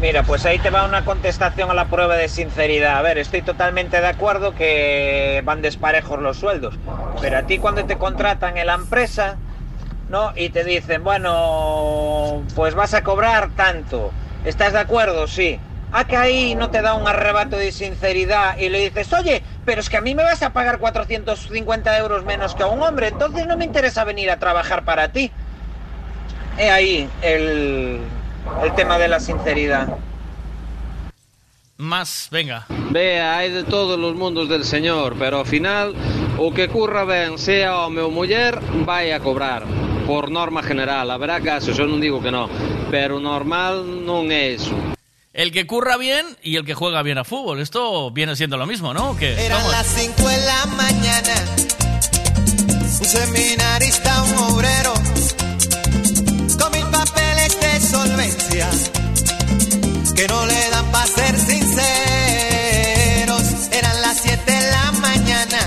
Mira, 0.00 0.22
pues 0.22 0.46
ahí 0.46 0.60
te 0.60 0.70
va 0.70 0.84
una 0.84 1.04
contestación 1.04 1.70
a 1.72 1.74
la 1.74 1.86
prueba 1.86 2.14
de 2.14 2.28
sinceridad. 2.28 2.96
A 2.98 3.02
ver, 3.02 3.18
estoy 3.18 3.42
totalmente 3.42 4.00
de 4.00 4.06
acuerdo 4.06 4.54
que 4.54 5.42
van 5.44 5.60
desparejos 5.60 6.20
los 6.20 6.36
sueldos, 6.36 6.78
pero 7.20 7.38
a 7.38 7.42
ti 7.42 7.58
cuando 7.58 7.84
te 7.84 7.96
contratan 7.96 8.56
en 8.58 8.68
la 8.68 8.74
empresa, 8.74 9.36
¿no? 10.08 10.32
Y 10.36 10.50
te 10.50 10.62
dicen, 10.62 11.02
bueno, 11.02 12.44
pues 12.54 12.76
vas 12.76 12.94
a 12.94 13.02
cobrar 13.02 13.50
tanto. 13.56 14.12
¿Estás 14.44 14.72
de 14.72 14.78
acuerdo? 14.78 15.26
Sí. 15.26 15.58
A 15.90 16.04
que 16.04 16.16
ahí 16.16 16.54
no 16.54 16.70
te 16.70 16.80
da 16.80 16.94
un 16.94 17.08
arrebato 17.08 17.56
de 17.56 17.72
sinceridad 17.72 18.56
y 18.56 18.68
le 18.68 18.78
dices, 18.78 19.12
oye, 19.12 19.42
pero 19.64 19.80
es 19.80 19.90
que 19.90 19.96
a 19.96 20.00
mí 20.00 20.14
me 20.14 20.22
vas 20.22 20.42
a 20.44 20.52
pagar 20.52 20.78
450 20.78 21.98
euros 21.98 22.24
menos 22.24 22.54
que 22.54 22.62
a 22.62 22.66
un 22.66 22.82
hombre, 22.82 23.08
entonces 23.08 23.48
no 23.48 23.56
me 23.56 23.64
interesa 23.64 24.04
venir 24.04 24.30
a 24.30 24.38
trabajar 24.38 24.84
para 24.84 25.08
ti. 25.08 25.32
He 26.58 26.70
ahí 26.70 27.08
el, 27.22 28.00
el 28.62 28.74
tema 28.74 28.98
de 28.98 29.08
la 29.08 29.20
sinceridad. 29.20 29.98
Más, 31.76 32.28
venga. 32.32 32.66
Vea, 32.90 33.38
hai 33.38 33.50
de 33.54 33.62
todos 33.62 33.94
os 33.98 34.14
mundos 34.18 34.48
del 34.48 34.64
Señor, 34.64 35.14
pero 35.14 35.38
ao 35.38 35.46
final 35.46 35.94
o 36.36 36.50
que 36.50 36.66
curra 36.66 37.04
ben, 37.06 37.38
sea 37.38 37.86
home 37.86 38.02
ou 38.02 38.10
muller, 38.10 38.58
vai 38.82 39.12
a 39.14 39.20
cobrar. 39.22 39.62
Por 40.06 40.26
norma 40.30 40.62
general, 40.62 41.06
haberá 41.12 41.38
casos, 41.38 41.78
eu 41.78 41.86
non 41.86 42.02
digo 42.02 42.18
que 42.18 42.34
no, 42.34 42.50
pero 42.90 43.22
normal 43.22 43.86
non 43.86 44.26
é 44.34 44.58
eso. 44.58 44.74
El 45.30 45.54
que 45.54 45.70
curra 45.70 45.94
bien 45.94 46.26
y 46.42 46.56
el 46.58 46.66
que 46.66 46.74
juega 46.74 46.98
bien 47.06 47.18
a 47.18 47.22
fútbol. 47.22 47.60
Esto 47.62 48.10
viene 48.10 48.34
siendo 48.34 48.56
lo 48.58 48.66
mismo, 48.66 48.90
¿no? 48.90 49.14
Que 49.14 49.38
Eran 49.38 49.62
vamos. 49.62 49.70
las 49.78 49.86
5 49.86 50.18
de 50.18 50.38
la 50.50 50.60
mañana. 50.74 51.34
Un 52.74 53.04
seminarista, 53.06 54.10
un 54.24 54.34
obrero, 54.50 54.94
que 58.58 60.26
no 60.26 60.46
le 60.46 60.70
dan 60.70 60.90
para 60.90 61.06
ser 61.06 61.38
sinceros. 61.38 61.76
Eran 63.70 64.02
las 64.02 64.18
7 64.20 64.50
de 64.50 64.70
la 64.72 64.90
mañana. 64.92 65.58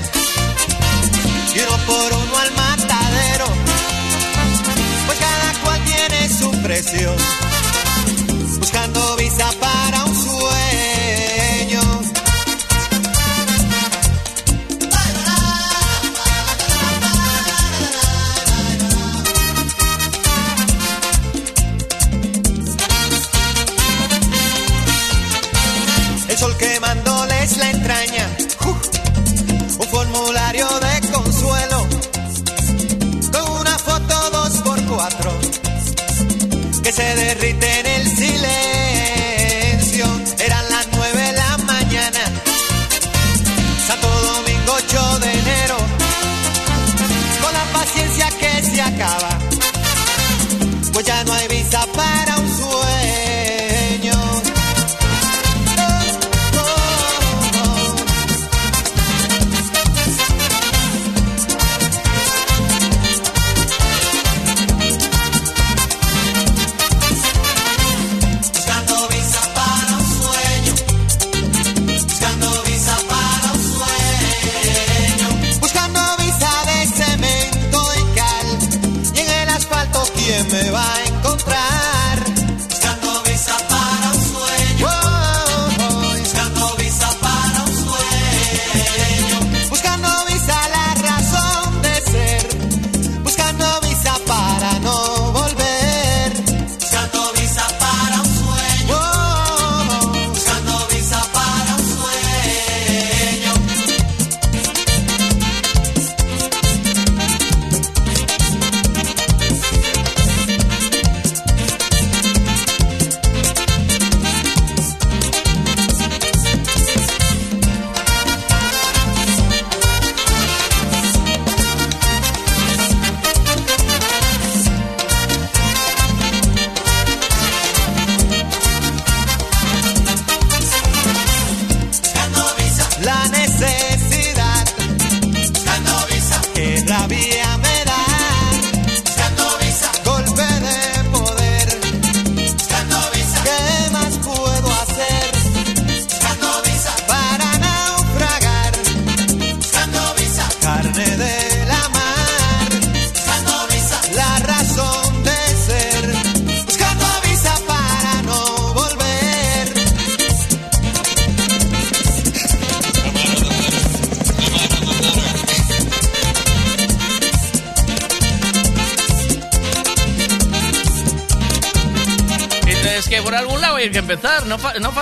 Y 1.55 1.59
uno 1.59 1.77
por 1.87 2.13
uno 2.13 2.37
al 2.37 2.51
matadero. 2.51 3.45
Pues 5.05 5.19
cada 5.19 5.53
cual 5.63 5.79
tiene 5.85 6.27
su 6.27 6.51
precio. 6.63 7.15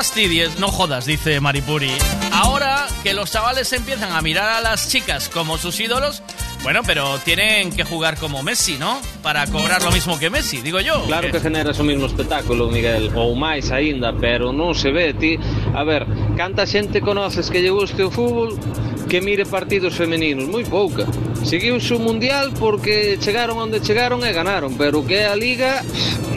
Fastidies, 0.09 0.57
no 0.57 0.69
jodas, 0.69 1.05
dice 1.05 1.39
Maripuri. 1.39 1.91
Ahora 2.33 2.87
que 3.03 3.13
los 3.13 3.31
chavales 3.31 3.71
empiezan 3.73 4.11
a 4.11 4.21
mirar 4.23 4.49
a 4.49 4.59
las 4.59 4.89
chicas 4.89 5.29
como 5.29 5.59
sus 5.59 5.79
ídolos, 5.79 6.23
bueno, 6.63 6.81
pero 6.83 7.19
tienen 7.19 7.71
que 7.71 7.83
jugar 7.83 8.17
como 8.17 8.41
Messi, 8.41 8.77
¿no? 8.79 8.99
Para 9.21 9.45
cobrar 9.45 9.83
lo 9.83 9.91
mismo 9.91 10.17
que 10.17 10.31
Messi, 10.31 10.61
digo 10.61 10.79
yo. 10.79 11.03
Claro 11.03 11.31
que 11.31 11.39
generas 11.39 11.79
o 11.79 11.83
mismo 11.83 12.07
espectáculo, 12.07 12.71
Miguel, 12.71 13.11
ou 13.13 13.37
máis 13.37 13.69
aínda, 13.69 14.09
pero 14.17 14.49
non 14.49 14.73
se 14.73 14.89
ve 14.89 15.13
ti. 15.13 15.37
A 15.77 15.85
ver, 15.85 16.09
canta 16.33 16.65
xente 16.65 17.05
conoces 17.05 17.53
que 17.53 17.61
lle 17.61 17.69
guste 17.69 18.01
o 18.01 18.09
fútbol 18.09 18.57
que 19.05 19.21
mire 19.21 19.45
partidos 19.45 19.93
femeninos? 19.93 20.49
Moi 20.49 20.65
pouca. 20.65 21.05
Seguiuse 21.45 21.93
o 21.93 21.99
Mundial 22.01 22.49
porque 22.57 23.17
chegaron 23.21 23.61
onde 23.61 23.77
chegaron 23.81 24.25
e 24.25 24.33
ganaron, 24.33 24.73
pero 24.73 25.05
que 25.05 25.25
a 25.29 25.37
Liga 25.37 25.85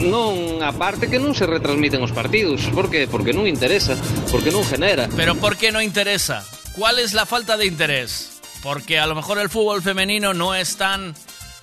non, 0.03 0.61
aparte 0.61 1.07
que 1.07 1.17
non 1.17 1.33
se 1.33 1.47
retransmiten 1.47 2.03
os 2.03 2.11
partidos. 2.11 2.67
Por 2.75 2.91
que? 2.91 3.07
Porque 3.07 3.33
non 3.33 3.47
interesa, 3.47 3.95
porque 4.29 4.51
non 4.51 4.63
genera. 4.67 5.09
Pero 5.15 5.35
¿por 5.39 5.57
qué 5.57 5.71
no 5.71 5.81
interesa? 5.81 6.43
¿Cuál 6.75 6.99
es 6.99 7.13
la 7.13 7.25
falta 7.25 7.57
de 7.57 7.65
interés? 7.65 8.41
Porque 8.61 8.99
a 8.99 9.07
lo 9.07 9.15
mejor 9.15 9.39
el 9.39 9.49
fútbol 9.49 9.81
femenino 9.81 10.33
no 10.33 10.55
es 10.55 10.77
tan 10.77 11.15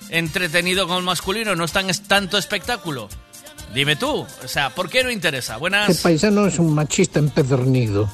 entretenido 0.09 0.87
como 0.87 0.99
el 0.99 1.05
masculino, 1.05 1.55
no 1.55 1.65
es 1.65 1.71
tan 1.71 1.89
es 1.89 2.01
tanto 2.03 2.37
espectáculo. 2.37 3.09
Dime 3.73 3.95
tú, 3.95 4.25
o 4.25 4.47
sea, 4.47 4.69
¿por 4.69 4.89
qué 4.89 5.03
no 5.03 5.11
interesa? 5.11 5.57
Buenas. 5.57 6.01
paisano 6.01 6.45
es 6.45 6.59
un 6.59 6.73
machista 6.73 7.19
empedernido, 7.19 8.09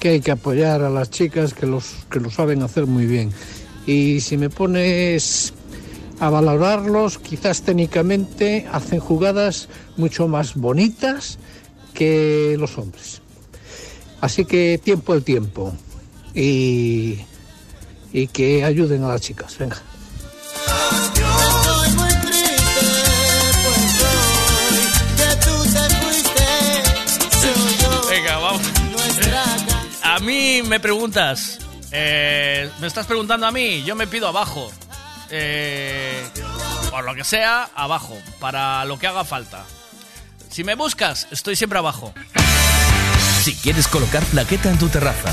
que 0.00 0.08
hay 0.08 0.20
que 0.20 0.30
apoyar 0.30 0.82
a 0.82 0.90
las 0.90 1.10
chicas 1.10 1.52
que, 1.52 1.66
los, 1.66 2.06
que 2.10 2.18
lo 2.18 2.30
saben 2.30 2.62
hacer 2.62 2.86
muy 2.86 3.06
bien. 3.06 3.32
Y 3.86 4.20
si 4.20 4.36
me 4.38 4.48
pones 4.48 5.52
a 6.22 6.30
valorarlos, 6.30 7.18
quizás 7.18 7.62
técnicamente 7.62 8.68
hacen 8.70 9.00
jugadas 9.00 9.68
mucho 9.96 10.28
más 10.28 10.54
bonitas 10.54 11.40
que 11.94 12.54
los 12.60 12.78
hombres. 12.78 13.20
Así 14.20 14.44
que 14.44 14.80
tiempo 14.80 15.14
el 15.14 15.24
tiempo. 15.24 15.74
Y, 16.32 17.18
y 18.12 18.28
que 18.28 18.62
ayuden 18.62 19.02
a 19.02 19.08
las 19.08 19.20
chicas. 19.20 19.58
Venga. 19.58 19.82
Venga, 28.08 28.38
vamos. 28.38 28.62
Nuestra 28.92 29.44
A 30.04 30.20
mí 30.20 30.62
me 30.62 30.78
preguntas, 30.78 31.58
eh, 31.90 32.70
me 32.80 32.86
estás 32.86 33.06
preguntando 33.06 33.44
a 33.44 33.50
mí, 33.50 33.82
yo 33.82 33.96
me 33.96 34.06
pido 34.06 34.28
abajo. 34.28 34.70
Eh, 35.34 36.22
por 36.90 37.04
lo 37.04 37.14
que 37.14 37.24
sea, 37.24 37.70
abajo, 37.74 38.18
para 38.38 38.84
lo 38.84 38.98
que 38.98 39.06
haga 39.06 39.24
falta. 39.24 39.64
Si 40.50 40.62
me 40.62 40.74
buscas, 40.74 41.26
estoy 41.30 41.56
siempre 41.56 41.78
abajo. 41.78 42.12
Si 43.42 43.54
quieres 43.56 43.88
colocar 43.88 44.22
plaqueta 44.24 44.70
en 44.70 44.78
tu 44.78 44.88
terraza, 44.88 45.32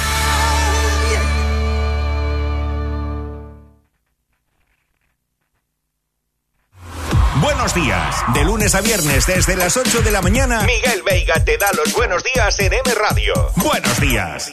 Buenos 7.61 7.75
días. 7.75 8.15
De 8.33 8.43
lunes 8.43 8.73
a 8.73 8.81
viernes 8.81 9.27
desde 9.27 9.55
las 9.55 9.77
8 9.77 10.01
de 10.01 10.09
la 10.09 10.23
mañana, 10.23 10.61
Miguel 10.61 11.03
Veiga 11.03 11.45
te 11.45 11.59
da 11.59 11.67
los 11.73 11.93
buenos 11.93 12.23
días 12.23 12.59
en 12.59 12.73
M 12.73 12.91
Radio. 12.95 13.33
Buenos 13.57 14.01
días. 14.01 14.51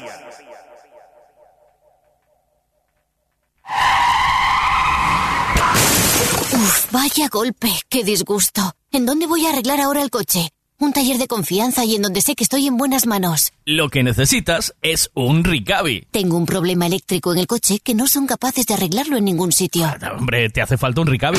Uf, 6.53 6.93
vaya 6.93 7.29
golpe, 7.31 7.71
qué 7.89 8.05
disgusto. 8.05 8.75
¿En 8.93 9.07
dónde 9.07 9.27
voy 9.27 9.47
a 9.47 9.53
arreglar 9.53 9.81
ahora 9.81 10.03
el 10.03 10.11
coche? 10.11 10.51
Un 10.79 10.93
taller 10.93 11.17
de 11.17 11.29
confianza 11.29 11.87
y 11.87 11.95
en 11.97 12.03
donde 12.03 12.21
sé 12.21 12.35
que 12.35 12.45
estoy 12.45 12.67
en 12.67 12.77
buenas 12.77 13.07
manos. 13.07 13.53
Lo 13.65 13.89
que 13.89 14.03
necesitas 14.03 14.75
es 14.83 15.11
un 15.15 15.45
Ricavi. 15.45 16.07
Tengo 16.11 16.37
un 16.37 16.45
problema 16.45 16.87
eléctrico 16.87 17.33
en 17.33 17.39
el 17.39 17.47
coche 17.47 17.81
que 17.83 17.95
no 17.95 18.07
son 18.07 18.27
capaces 18.27 18.67
de 18.67 18.75
arreglarlo 18.75 19.17
en 19.17 19.25
ningún 19.25 19.51
sitio. 19.51 19.91
Hombre, 20.19 20.51
¿te 20.51 20.61
hace 20.61 20.77
falta 20.77 21.01
un 21.01 21.07
Ricavi? 21.07 21.39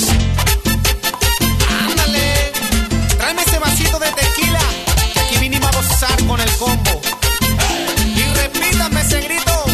con 6.31 6.39
el 6.39 6.51
combo. 6.55 7.01
Y 8.15 8.23
repítame 8.41 9.01
ese 9.01 9.19
grito. 9.19 9.65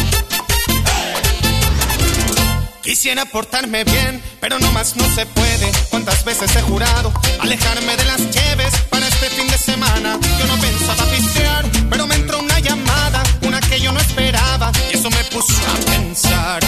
Quisiera 2.82 3.24
portarme 3.26 3.84
bien, 3.84 4.20
pero 4.40 4.58
no 4.58 4.72
más 4.72 4.96
no 4.96 5.04
se 5.14 5.24
puede. 5.26 5.70
¿Cuántas 5.90 6.24
veces 6.24 6.56
he 6.56 6.62
jurado 6.62 7.12
alejarme 7.38 7.96
de 7.96 8.04
las 8.06 8.20
lleves 8.34 8.72
para 8.90 9.06
este 9.06 9.30
fin 9.30 9.46
de 9.46 9.58
semana? 9.58 10.18
Yo 10.40 10.46
no 10.48 10.56
pensaba 10.60 11.04
pistear, 11.12 11.64
pero 11.90 12.08
me 12.08 12.16
entró 12.16 12.40
una 12.40 12.58
llamada, 12.58 13.22
una 13.42 13.60
que 13.60 13.78
yo 13.80 13.92
no 13.92 14.00
esperaba, 14.00 14.72
y 14.90 14.96
eso 14.96 15.10
me 15.10 15.22
puso 15.32 15.54
a 15.72 15.90
pensar. 15.92 16.60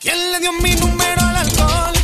¿Quién 0.00 0.32
le 0.32 0.40
dio 0.40 0.52
mi 0.54 0.74
número 0.74 1.20
al 1.20 1.36
alcohol? 1.36 1.97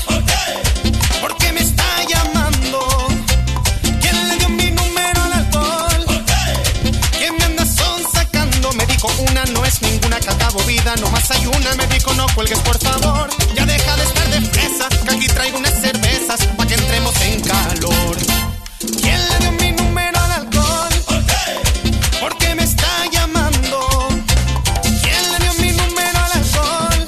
No 9.53 9.65
es 9.65 9.81
ninguna 9.83 10.19
que 10.21 10.31
acabo 10.31 10.61
vida, 10.65 10.95
nomás 10.97 11.31
hay 11.31 11.47
una. 11.47 11.75
Me 11.75 11.87
dijo 11.87 12.13
no 12.15 12.27
cuelgues 12.35 12.59
por 12.61 12.79
favor. 12.79 13.29
Ya 13.55 13.67
deja 13.67 13.97
de 13.97 14.05
estar 14.05 14.29
de 14.31 14.41
fresa, 14.41 14.89
que 14.89 15.15
aquí 15.15 15.27
traigo 15.29 15.59
unas 15.59 15.75
cervezas 15.81 16.47
pa' 16.57 16.67
que 16.67 16.75
entremos 16.75 17.15
en 17.23 17.41
calor. 17.41 18.17
¿Quién 19.01 19.21
le 19.29 19.39
dio 19.39 19.53
mi 19.53 19.73
número 19.73 20.19
al 20.21 20.33
alcohol? 20.33 20.95
¿Por 22.21 22.37
qué 22.39 22.55
me 22.55 22.65
está 22.65 22.89
llamando? 23.11 24.09
¿Quién 25.03 25.33
le 25.33 25.39
dio 25.39 25.55
mi 25.55 25.73
número 25.73 26.19
al 26.25 26.33
alcohol? 26.33 27.07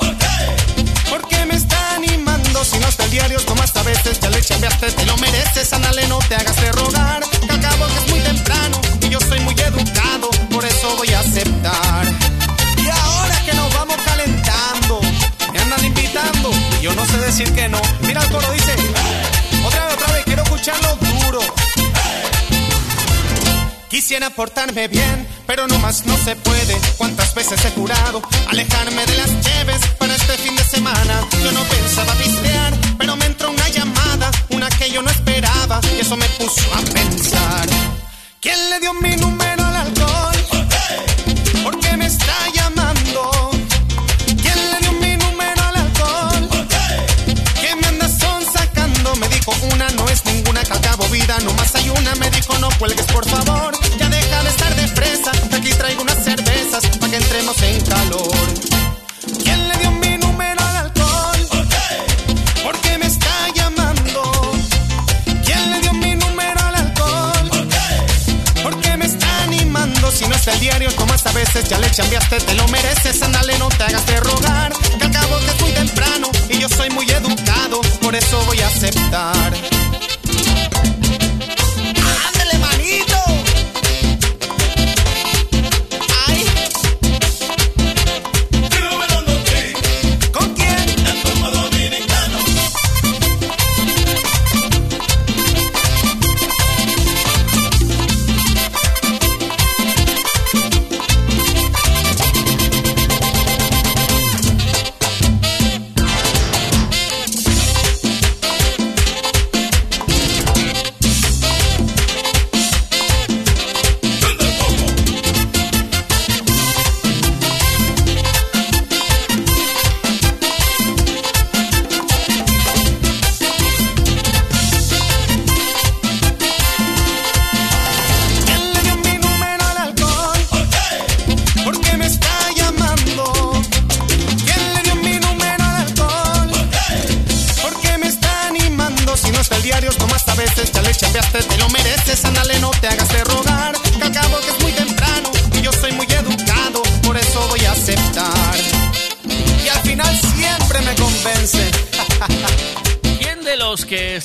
¿Por 1.11 1.29
qué 1.29 1.45
me 1.47 1.55
está 1.57 1.95
animando? 1.95 2.65
Si 2.65 2.79
no 2.79 2.89
está 2.89 3.05
el 3.05 3.11
diario, 3.11 3.41
tomas 3.41 3.75
a 3.77 3.83
veces, 3.83 4.21
ya 4.21 4.31
le 4.31 4.43
chambeaste, 4.43 4.93
te 4.93 5.07
lo 5.07 5.17
mereces, 5.19 5.73
ándale, 5.73 6.07
no 6.09 6.19
te 6.19 6.35
hagas 6.35 6.57
de 6.57 6.73
rogar. 6.73 7.36
Yo 16.87 16.95
no 16.95 17.05
sé 17.05 17.19
decir 17.19 17.53
que 17.53 17.69
no. 17.69 17.81
Mira 18.03 18.23
el 18.23 18.31
coro 18.31 18.49
dice, 18.53 18.73
otra 19.67 19.87
vez, 19.87 19.95
otra 19.95 20.15
vez, 20.15 20.25
quiero 20.25 20.43
escucharlo 20.45 20.97
duro. 20.97 21.41
Quisiera 23.91 24.31
portarme 24.31 24.87
bien, 24.87 25.27
pero 25.49 25.67
no 25.67 25.81
más 25.81 26.07
no 26.07 26.17
se 26.17 26.37
puede. 26.37 26.81
¿Cuántas 26.97 27.35
veces 27.35 27.65
he 27.65 27.71
jurado 27.73 28.23
alejarme 28.49 29.05
de 29.05 29.17
las 29.17 29.31
lleves 29.31 29.85
para 29.99 30.15
este 30.15 30.39
fin 30.39 30.55
de 30.55 30.63
semana? 30.63 31.15
Yo 31.43 31.51
no 31.51 31.63
pensaba 31.65 32.13
pistear, 32.15 32.73
pero 32.99 33.17
me 33.17 33.27
entró 33.27 33.51
una 33.51 33.69
llamada, 33.69 34.31
una 34.51 34.69
que 34.69 34.89
yo 34.89 35.03
no 35.03 35.11
esperaba, 35.11 35.81
y 35.97 36.03
eso 36.03 36.17
me 36.17 36.29
puso 36.39 36.63
a 36.73 36.81
pensar. 36.83 37.67
¿Quién 38.41 38.71
le 38.71 38.79
dio 38.79 38.95
mi 38.95 39.17
número 39.17 39.65
al 39.65 39.77
alcohol? 39.77 40.37
¿Por 41.65 41.81
qué 41.81 41.97
me 41.97 42.07
está 42.07 42.37
Mira, 51.37 51.51
nomás 51.51 51.75
hay 51.75 51.91
una, 51.91 52.15
me 52.17 52.31
dijo, 52.31 52.57
no 52.59 52.69
cuelgues, 52.79 53.07
por 53.07 53.27
favor. 53.29 53.75
Ya 53.99 54.09
deja 54.09 54.43
de 54.43 54.49
estar 54.49 54.75
de 54.75 54.89
fresa, 54.89 55.31
aquí 55.53 55.71
traigo 55.71 56.03
unas 56.03 56.23
cervezas 56.25 56.87
para 56.99 57.11
que 57.11 57.17
entremos 57.17 57.63
en 57.63 57.81
calor. 57.83 58.49
¿Quién 59.43 59.69
le 59.69 59.77
dio 59.79 59.91
mi 59.91 60.17
número 60.19 60.61
al 60.65 60.77
alcohol? 60.77 61.41
Okay. 61.51 62.63
Porque 62.65 62.99
me 62.99 63.07
está 63.07 63.49
llamando. 63.55 64.53
¿Quién 65.45 65.71
le 65.73 65.81
dio 65.81 65.93
mi 65.95 66.15
número 66.15 66.61
al 66.61 66.75
alcohol? 66.75 67.49
Okay. 67.49 68.63
Porque 68.63 68.97
me 68.97 69.07
está 69.07 69.43
animando. 69.43 70.11
Si 70.11 70.27
no 70.29 70.37
es 70.37 70.47
el 70.47 70.61
diario, 70.61 70.95
como 70.97 71.13
hasta 71.13 71.33
veces 71.33 71.69
ya 71.69 71.79
le 71.79 71.91
chambeaste, 71.91 72.39
te 72.39 72.55
lo 72.55 72.67
mereces. 72.69 73.21
Ándale, 73.23 73.59
no 73.59 73.69
te 73.69 73.83
hagas 73.83 74.07
de 74.07 74.21
rogar. 74.21 74.73
Que 74.99 75.05
al 75.05 75.11
que 75.11 75.19
es 75.19 75.75
temprano 75.75 76.31
y 76.49 76.59
yo 76.59 76.69
soy 76.69 76.91
muy 76.91 77.11
educado, 77.11 77.81
por 78.01 78.15
eso 78.15 78.43
voy 78.47 78.61
a 78.61 78.69
aceptar. 78.69 79.76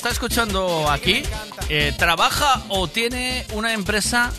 Está 0.02 0.10
escuchando 0.10 0.90
aquí 0.90 1.22
eh, 1.68 1.94
trabaja 1.96 2.60
o 2.70 2.88
tiene 2.88 3.46
una 3.52 3.72
empresa 3.72 4.32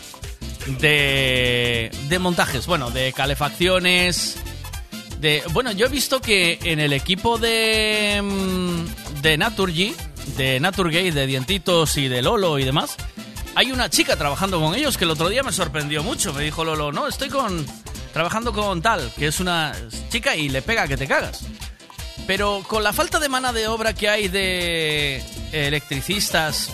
de, 0.78 1.90
de 2.10 2.18
montajes? 2.18 2.66
Bueno, 2.66 2.90
de 2.90 3.14
calefacciones. 3.14 4.36
De, 5.20 5.42
bueno, 5.54 5.72
yo 5.72 5.86
he 5.86 5.88
visto 5.88 6.20
que 6.20 6.58
en 6.64 6.80
el 6.80 6.92
equipo 6.92 7.38
de, 7.38 8.20
mm, 8.22 9.22
de 9.22 9.38
Naturgy, 9.38 9.94
de 10.36 10.60
Naturgate, 10.60 11.12
de 11.12 11.26
Dientitos 11.26 11.96
y 11.96 12.08
de 12.08 12.20
Lolo 12.20 12.58
y 12.58 12.64
demás, 12.64 12.96
hay 13.54 13.72
una 13.72 13.88
chica 13.88 14.16
trabajando 14.16 14.60
con 14.60 14.74
ellos 14.74 14.98
que 14.98 15.04
el 15.04 15.12
otro 15.12 15.30
día 15.30 15.42
me 15.42 15.52
sorprendió 15.52 16.02
mucho. 16.02 16.34
Me 16.34 16.42
dijo 16.42 16.62
Lolo, 16.62 16.92
no, 16.92 17.08
estoy 17.08 17.30
con 17.30 17.64
trabajando 18.12 18.52
con 18.52 18.82
tal, 18.82 19.10
que 19.16 19.28
es 19.28 19.40
una 19.40 19.72
chica 20.10 20.36
y 20.36 20.50
le 20.50 20.60
pega 20.60 20.86
que 20.86 20.98
te 20.98 21.06
cagas. 21.06 21.46
Pero 22.26 22.62
con 22.66 22.82
la 22.82 22.92
falta 22.92 23.18
de 23.18 23.28
mano 23.28 23.52
de 23.52 23.68
obra 23.68 23.92
que 23.94 24.08
hay 24.08 24.28
de 24.28 25.22
electricistas, 25.52 26.70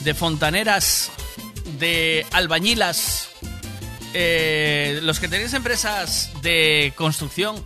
de 0.00 0.14
fontaneras, 0.14 1.10
de 1.78 2.26
albañilas, 2.32 3.28
eh, 4.12 4.98
los 5.02 5.20
que 5.20 5.28
tenéis 5.28 5.54
empresas 5.54 6.30
de 6.42 6.92
construcción, 6.96 7.62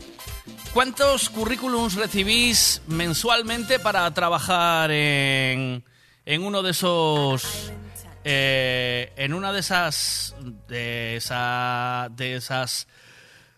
¿cuántos 0.75 1.31
currículums 1.31 1.95
recibís 1.95 2.83
mensualmente 2.87 3.79
para 3.79 4.13
trabajar 4.13 4.91
en, 4.91 5.83
en 6.27 6.43
uno 6.43 6.63
de 6.63 6.71
esos... 6.73 7.73
eh, 8.25 9.13
en 9.17 9.33
una 9.33 9.53
de 9.53 9.61
esas... 9.61 10.35
de, 10.69 11.17
esa, 11.17 12.09
de 12.11 12.37
esas 12.37 12.87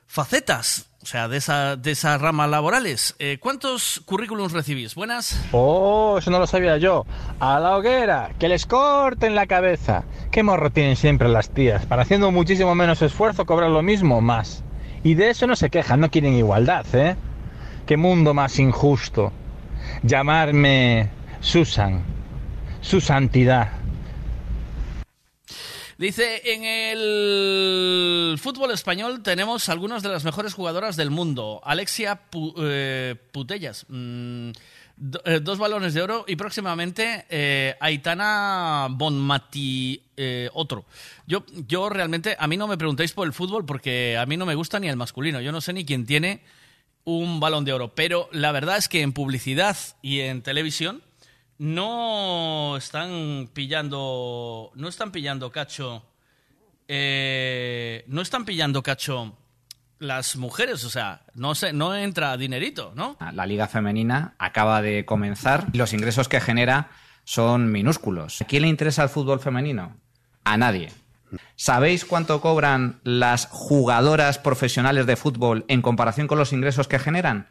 facetas, 0.06 0.86
o 1.02 1.06
sea, 1.06 1.28
de, 1.28 1.38
esa, 1.38 1.76
de 1.76 1.92
esas 1.92 2.20
ramas 2.20 2.50
laborales. 2.50 3.14
Eh, 3.18 3.38
¿Cuántos 3.40 4.02
currículums 4.04 4.52
recibís? 4.52 4.94
Buenas. 4.94 5.40
Oh, 5.52 6.16
eso 6.18 6.30
no 6.30 6.38
lo 6.38 6.46
sabía 6.46 6.76
yo. 6.76 7.06
A 7.38 7.58
la 7.58 7.76
hoguera, 7.76 8.32
que 8.38 8.48
les 8.48 8.66
corten 8.66 9.34
la 9.34 9.46
cabeza. 9.46 10.04
¿Qué 10.30 10.42
morro 10.42 10.70
tienen 10.70 10.96
siempre 10.96 11.28
las 11.28 11.50
tías? 11.50 11.86
Para 11.86 12.02
haciendo 12.02 12.30
muchísimo 12.30 12.74
menos 12.74 13.00
esfuerzo 13.00 13.46
cobrar 13.46 13.70
lo 13.70 13.82
mismo 13.82 14.18
o 14.18 14.20
más. 14.20 14.62
Y 15.02 15.14
de 15.14 15.30
eso 15.30 15.46
no 15.46 15.56
se 15.56 15.70
quejan, 15.70 16.00
no 16.00 16.10
quieren 16.10 16.34
igualdad, 16.34 16.84
¿eh? 16.94 17.16
Qué 17.86 17.96
mundo 17.96 18.34
más 18.34 18.58
injusto. 18.58 19.32
Llamarme 20.02 21.08
Susan. 21.40 22.02
Su 22.82 23.00
santidad. 23.00 23.79
Dice, 26.00 26.40
en 26.54 26.64
el 26.64 28.38
fútbol 28.38 28.70
español 28.70 29.22
tenemos 29.22 29.68
algunas 29.68 30.02
de 30.02 30.08
las 30.08 30.24
mejores 30.24 30.54
jugadoras 30.54 30.96
del 30.96 31.10
mundo. 31.10 31.60
Alexia 31.62 32.22
eh, 32.58 33.16
Putellas, 33.32 33.84
mm, 33.86 34.48
eh, 35.26 35.40
dos 35.42 35.58
balones 35.58 35.92
de 35.92 36.00
oro 36.00 36.24
y 36.26 36.36
próximamente 36.36 37.26
eh, 37.28 37.76
Aitana 37.80 38.86
Bonmati, 38.90 40.02
otro. 40.54 40.86
Yo, 41.26 41.44
yo 41.68 41.90
realmente, 41.90 42.34
a 42.38 42.46
mí 42.46 42.56
no 42.56 42.66
me 42.66 42.78
preguntéis 42.78 43.12
por 43.12 43.26
el 43.26 43.34
fútbol 43.34 43.66
porque 43.66 44.16
a 44.16 44.24
mí 44.24 44.38
no 44.38 44.46
me 44.46 44.54
gusta 44.54 44.80
ni 44.80 44.88
el 44.88 44.96
masculino. 44.96 45.42
Yo 45.42 45.52
no 45.52 45.60
sé 45.60 45.74
ni 45.74 45.84
quién 45.84 46.06
tiene 46.06 46.40
un 47.04 47.40
balón 47.40 47.66
de 47.66 47.74
oro. 47.74 47.94
Pero 47.94 48.30
la 48.32 48.52
verdad 48.52 48.78
es 48.78 48.88
que 48.88 49.02
en 49.02 49.12
publicidad 49.12 49.76
y 50.00 50.20
en 50.20 50.40
televisión 50.40 51.02
no 51.60 52.74
están 52.78 53.50
pillando. 53.52 54.72
No 54.74 54.88
están 54.88 55.12
pillando 55.12 55.52
cacho. 55.52 56.02
eh, 56.88 58.02
no 58.08 58.22
están 58.22 58.46
pillando 58.46 58.82
cacho 58.82 59.36
las 59.98 60.36
mujeres. 60.36 60.84
O 60.84 60.90
sea, 60.90 61.26
no 61.34 61.54
sé, 61.54 61.74
no 61.74 61.94
entra 61.94 62.36
dinerito, 62.38 62.92
¿no? 62.96 63.18
La 63.34 63.44
liga 63.44 63.68
femenina 63.68 64.34
acaba 64.38 64.80
de 64.80 65.04
comenzar 65.04 65.66
y 65.74 65.76
los 65.76 65.92
ingresos 65.92 66.28
que 66.30 66.40
genera 66.40 66.88
son 67.24 67.70
minúsculos. 67.70 68.40
¿A 68.40 68.46
quién 68.46 68.62
le 68.62 68.68
interesa 68.68 69.02
el 69.02 69.10
fútbol 69.10 69.38
femenino? 69.38 69.98
A 70.44 70.56
nadie. 70.56 70.90
¿Sabéis 71.56 72.06
cuánto 72.06 72.40
cobran 72.40 73.00
las 73.04 73.46
jugadoras 73.50 74.38
profesionales 74.38 75.04
de 75.04 75.16
fútbol 75.16 75.66
en 75.68 75.82
comparación 75.82 76.26
con 76.26 76.38
los 76.38 76.54
ingresos 76.54 76.88
que 76.88 76.98
generan? 76.98 77.50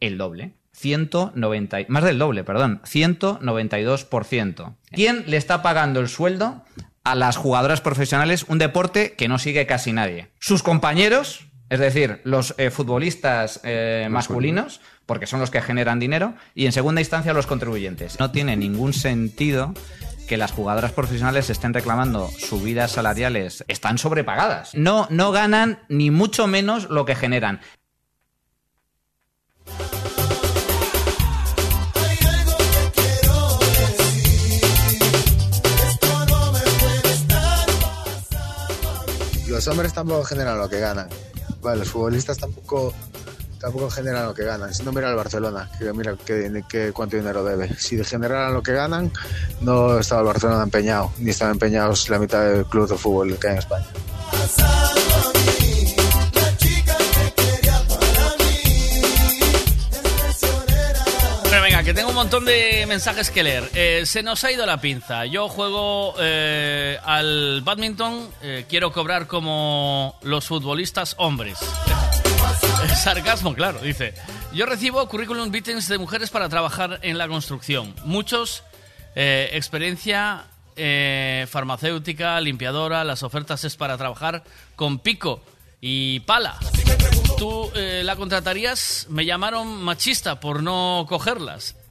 El 0.00 0.16
doble. 0.16 0.54
190, 0.74 1.80
y- 1.80 1.86
más 1.88 2.04
del 2.04 2.18
doble, 2.18 2.44
perdón. 2.44 2.80
192%. 2.84 4.76
¿Quién 4.90 5.24
le 5.26 5.36
está 5.36 5.62
pagando 5.62 6.00
el 6.00 6.08
sueldo 6.08 6.64
a 7.04 7.14
las 7.14 7.36
jugadoras 7.36 7.80
profesionales 7.80 8.44
un 8.48 8.58
deporte 8.58 9.12
que 9.14 9.28
no 9.28 9.38
sigue 9.38 9.66
casi 9.66 9.92
nadie? 9.92 10.30
Sus 10.38 10.62
compañeros, 10.62 11.46
es 11.68 11.78
decir, 11.80 12.20
los 12.24 12.54
eh, 12.58 12.70
futbolistas 12.70 13.60
eh, 13.64 14.08
masculinos, 14.10 14.80
porque 15.06 15.26
son 15.26 15.40
los 15.40 15.50
que 15.50 15.60
generan 15.62 15.98
dinero, 16.00 16.34
y 16.54 16.66
en 16.66 16.72
segunda 16.72 17.00
instancia 17.00 17.32
los 17.34 17.46
contribuyentes. 17.46 18.18
No 18.18 18.30
tiene 18.30 18.56
ningún 18.56 18.92
sentido 18.92 19.74
que 20.28 20.36
las 20.36 20.52
jugadoras 20.52 20.92
profesionales 20.92 21.50
estén 21.50 21.74
reclamando 21.74 22.28
subidas 22.38 22.92
salariales, 22.92 23.64
están 23.68 23.98
sobrepagadas. 23.98 24.74
No, 24.74 25.06
no 25.10 25.32
ganan 25.32 25.80
ni 25.88 26.10
mucho 26.10 26.46
menos 26.46 26.88
lo 26.88 27.04
que 27.04 27.14
generan. 27.16 27.60
Los 39.52 39.68
hombres 39.68 39.92
tampoco 39.92 40.24
generan 40.24 40.56
lo 40.56 40.66
que 40.66 40.80
ganan. 40.80 41.08
Vale, 41.60 41.80
los 41.80 41.90
futbolistas 41.90 42.38
tampoco 42.38 42.94
tampoco 43.60 43.90
generan 43.90 44.24
lo 44.24 44.32
que 44.34 44.44
ganan. 44.44 44.72
Si 44.72 44.82
no 44.82 44.92
mira 44.92 45.10
el 45.10 45.14
Barcelona, 45.14 45.70
que 45.78 45.92
mira 45.92 46.16
que, 46.16 46.64
que 46.66 46.90
cuánto 46.92 47.18
dinero 47.18 47.44
debe. 47.44 47.68
Si 47.76 48.02
generaran 48.02 48.54
lo 48.54 48.62
que 48.62 48.72
ganan, 48.72 49.12
no 49.60 49.98
estaba 49.98 50.22
el 50.22 50.26
Barcelona 50.28 50.62
empeñado, 50.62 51.12
ni 51.18 51.32
están 51.32 51.50
empeñados 51.50 52.08
la 52.08 52.18
mitad 52.18 52.42
del 52.46 52.64
club 52.64 52.88
de 52.88 52.96
fútbol 52.96 53.38
que 53.38 53.48
hay 53.48 53.52
en 53.52 53.58
España. 53.58 53.86
Montón 62.22 62.44
de 62.44 62.86
mensajes 62.86 63.30
que 63.30 63.42
leer. 63.42 63.68
Eh, 63.74 64.02
se 64.06 64.22
nos 64.22 64.44
ha 64.44 64.52
ido 64.52 64.64
la 64.64 64.80
pinza. 64.80 65.26
Yo 65.26 65.48
juego 65.48 66.14
eh, 66.20 66.96
al 67.02 67.62
badminton, 67.62 68.30
eh, 68.42 68.64
quiero 68.68 68.92
cobrar 68.92 69.26
como 69.26 70.16
los 70.22 70.46
futbolistas 70.46 71.16
hombres. 71.18 71.58
Sarcasmo, 73.02 73.54
claro, 73.54 73.80
dice. 73.80 74.14
Yo 74.52 74.66
recibo 74.66 75.08
currículum 75.08 75.50
vitae 75.50 75.74
de 75.74 75.98
mujeres 75.98 76.30
para 76.30 76.48
trabajar 76.48 77.00
en 77.02 77.18
la 77.18 77.26
construcción. 77.26 77.92
Muchos, 78.04 78.62
experiencia 79.16 80.44
farmacéutica, 81.48 82.40
limpiadora, 82.40 83.02
las 83.02 83.24
ofertas 83.24 83.64
es 83.64 83.74
para 83.76 83.98
trabajar 83.98 84.44
con 84.76 85.00
pico 85.00 85.42
Y 85.80 86.20
Pala, 86.20 86.56
¿tú 87.36 87.68
la 87.74 88.14
contratarías? 88.14 89.08
Me 89.10 89.24
llamaron 89.24 89.82
machista 89.82 90.38
por 90.38 90.62
no 90.62 91.04
cogerlas. 91.08 91.81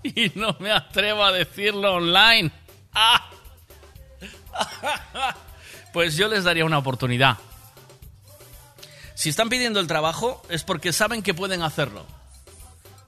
Y 0.02 0.32
no 0.34 0.56
me 0.60 0.72
atrevo 0.72 1.24
a 1.24 1.32
decirlo 1.32 1.94
online. 1.94 2.50
¡Ah! 2.92 3.30
Pues 5.92 6.16
yo 6.16 6.28
les 6.28 6.44
daría 6.44 6.64
una 6.64 6.78
oportunidad. 6.78 7.38
Si 9.14 9.28
están 9.28 9.48
pidiendo 9.48 9.80
el 9.80 9.88
trabajo 9.88 10.40
es 10.48 10.62
porque 10.62 10.92
saben 10.92 11.22
que 11.22 11.34
pueden 11.34 11.62
hacerlo. 11.62 12.06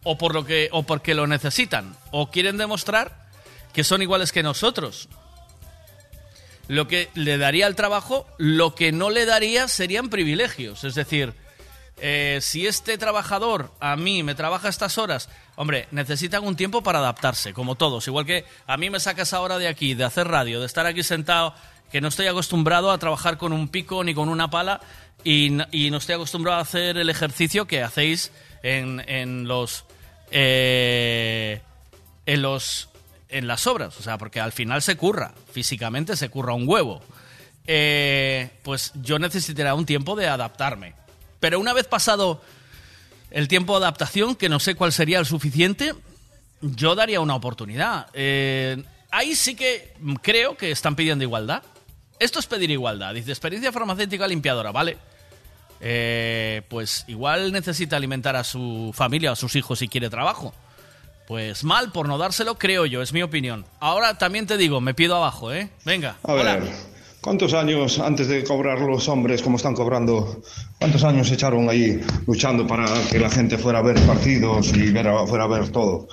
O, 0.03 0.19
por 0.19 0.35
lo 0.35 0.45
que, 0.45 0.69
o 0.73 0.83
porque 0.83 1.15
lo 1.15 1.29
necesitan. 1.29 1.97
O 2.11 2.33
quieren 2.33 2.59
demostrar 2.59 3.29
que 3.73 3.85
son 3.85 4.03
iguales 4.03 4.33
que 4.33 4.43
nosotros. 4.43 5.09
Lo 6.67 6.89
que 6.89 7.09
le 7.15 7.39
daría 7.39 7.69
el 7.69 7.77
trabajo, 7.77 8.27
lo 8.37 8.75
que 8.75 8.91
no 8.91 9.11
le 9.11 9.27
daría 9.27 9.69
serían 9.69 10.11
privilegios. 10.11 10.83
Es 10.83 10.97
decir, 10.97 11.35
eh, 11.99 12.39
si 12.43 12.67
este 12.67 12.99
trabajador 12.99 13.73
a 13.79 13.97
mí 13.97 14.23
me 14.23 14.35
trabaja 14.35 14.69
estas 14.69 14.99
horas, 14.99 15.29
hombre, 15.57 15.89
necesitan 15.91 16.45
un 16.45 16.57
tiempo 16.57 16.83
para 16.83 16.99
adaptarse, 16.99 17.53
como 17.53 17.75
todos. 17.75 18.07
Igual 18.07 18.27
que 18.27 18.45
a 18.67 18.77
mí 18.77 18.91
me 18.91 19.01
sacas 19.01 19.33
ahora 19.33 19.59
de 19.59 19.69
aquí, 19.69 19.95
de 19.95 20.05
hacer 20.05 20.29
radio, 20.29 20.61
de 20.61 20.67
estar 20.67 20.87
aquí 20.87 21.03
sentado, 21.03 21.55
que 21.91 22.01
no 22.01 22.09
estoy 22.09 22.27
acostumbrado 22.27 22.91
a 22.91 22.99
trabajar 22.99 23.37
con 23.39 23.53
un 23.53 23.69
pico 23.69 24.03
ni 24.05 24.15
con 24.15 24.29
una 24.29 24.49
pala 24.51 24.81
y, 25.25 25.51
no 25.51 25.97
estoy 25.97 26.15
acostumbrado 26.15 26.59
a 26.59 26.63
hacer 26.63 26.97
el 26.97 27.11
ejercicio 27.11 27.67
que 27.67 27.83
hacéis 27.83 28.33
en, 28.63 29.05
en 29.09 29.47
los 29.47 29.85
eh, 30.31 31.61
en 32.27 32.43
los 32.43 32.89
en 33.29 33.47
las 33.47 33.67
obras, 33.67 33.99
o 33.99 34.03
sea, 34.03 34.19
porque 34.19 34.41
al 34.41 34.53
final 34.53 34.83
se 34.83 34.97
curra, 34.97 35.33
físicamente 35.53 36.17
se 36.17 36.29
curra 36.29 36.53
un 36.53 36.69
huevo. 36.69 37.03
Eh, 37.67 38.51
pues 38.63 38.93
yo 38.95 39.19
necesitaré 39.19 39.73
un 39.73 39.87
tiempo 39.87 40.17
de 40.17 40.29
adaptarme. 40.29 40.95
Pero 41.41 41.59
una 41.59 41.73
vez 41.73 41.87
pasado 41.87 42.43
el 43.33 43.49
tiempo 43.49 43.79
de 43.79 43.87
adaptación, 43.87 44.37
que 44.37 44.49
no 44.49 44.61
sé 44.61 44.75
cuál 44.75 44.93
sería 44.93 45.19
el 45.19 45.27
suficiente, 45.27 45.95
yo 46.61 46.95
daría 46.95 47.21
una 47.21 47.35
oportunidad. 47.35 48.07
Eh, 48.13 48.83
ahí 49.11 49.35
sí 49.35 49.55
que 49.57 49.95
creo 50.23 50.57
que 50.57 50.71
están 50.71 50.95
pidiendo 50.95 51.25
igualdad. 51.25 51.63
Esto 52.19 52.39
es 52.39 52.47
pedir 52.47 52.71
igualdad. 52.71 53.15
Dice 53.15 53.31
experiencia 53.31 53.73
farmacéutica 53.73 54.29
limpiadora, 54.29 54.71
¿vale? 54.71 54.99
Eh, 55.81 56.63
pues 56.69 57.05
igual 57.09 57.53
necesita 57.53 57.97
alimentar 57.97 58.37
a 58.37 58.45
su 58.45 58.93
familia 58.95 59.31
o 59.31 59.33
a 59.33 59.37
sus 59.37 59.57
hijos 59.57 59.81
si 59.81 59.89
quiere 59.89 60.09
trabajo. 60.09 60.55
Pues 61.27 61.65
mal 61.65 61.91
por 61.91 62.09
no 62.09 62.19
dárselo, 62.19 62.59
creo 62.59 62.87
yo, 62.87 63.03
es 63.03 63.13
mi 63.13 63.23
opinión. 63.23 63.65
Ahora 63.81 64.19
también 64.19 64.47
te 64.47 64.57
digo, 64.57 64.81
me 64.81 64.95
pido 64.95 65.17
abajo, 65.17 65.53
¿eh? 65.53 65.71
Venga. 65.85 66.17
A 66.23 66.33
hola. 66.33 66.57
ver, 66.57 66.73
¿cuántos 67.23 67.55
años 67.55 67.99
antes 67.99 68.29
de 68.29 68.45
cobrar 68.45 68.81
los 68.81 69.09
hombres 69.09 69.41
como 69.41 69.57
están 69.57 69.75
cobrando? 69.75 70.43
¿Cuántos 70.79 71.05
años 71.05 71.31
echaron 71.31 71.71
ahí 71.71 72.01
luchando 72.27 72.67
para 72.67 72.87
que 73.11 73.19
la 73.19 73.31
gente 73.31 73.57
fuera 73.57 73.79
a 73.79 73.83
ver 73.83 73.99
partidos 74.01 74.69
y 74.77 74.93
fuera 75.27 75.45
a 75.45 75.47
ver 75.47 75.71
todo? 75.71 76.09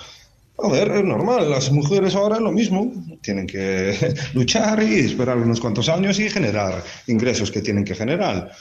A 0.62 0.68
ver, 0.68 0.90
es 0.90 1.04
normal, 1.04 1.50
las 1.50 1.72
mujeres 1.72 2.14
ahora 2.14 2.36
es 2.36 2.42
lo 2.42 2.52
mismo, 2.52 2.92
tienen 3.22 3.46
que 3.46 4.14
luchar 4.34 4.82
y 4.82 5.00
esperar 5.00 5.36
unos 5.38 5.60
cuantos 5.60 5.88
años 5.88 6.18
y 6.20 6.28
generar 6.28 6.82
ingresos 7.06 7.50
que 7.50 7.62
tienen 7.62 7.84
que 7.84 7.94
generar. 7.94 8.52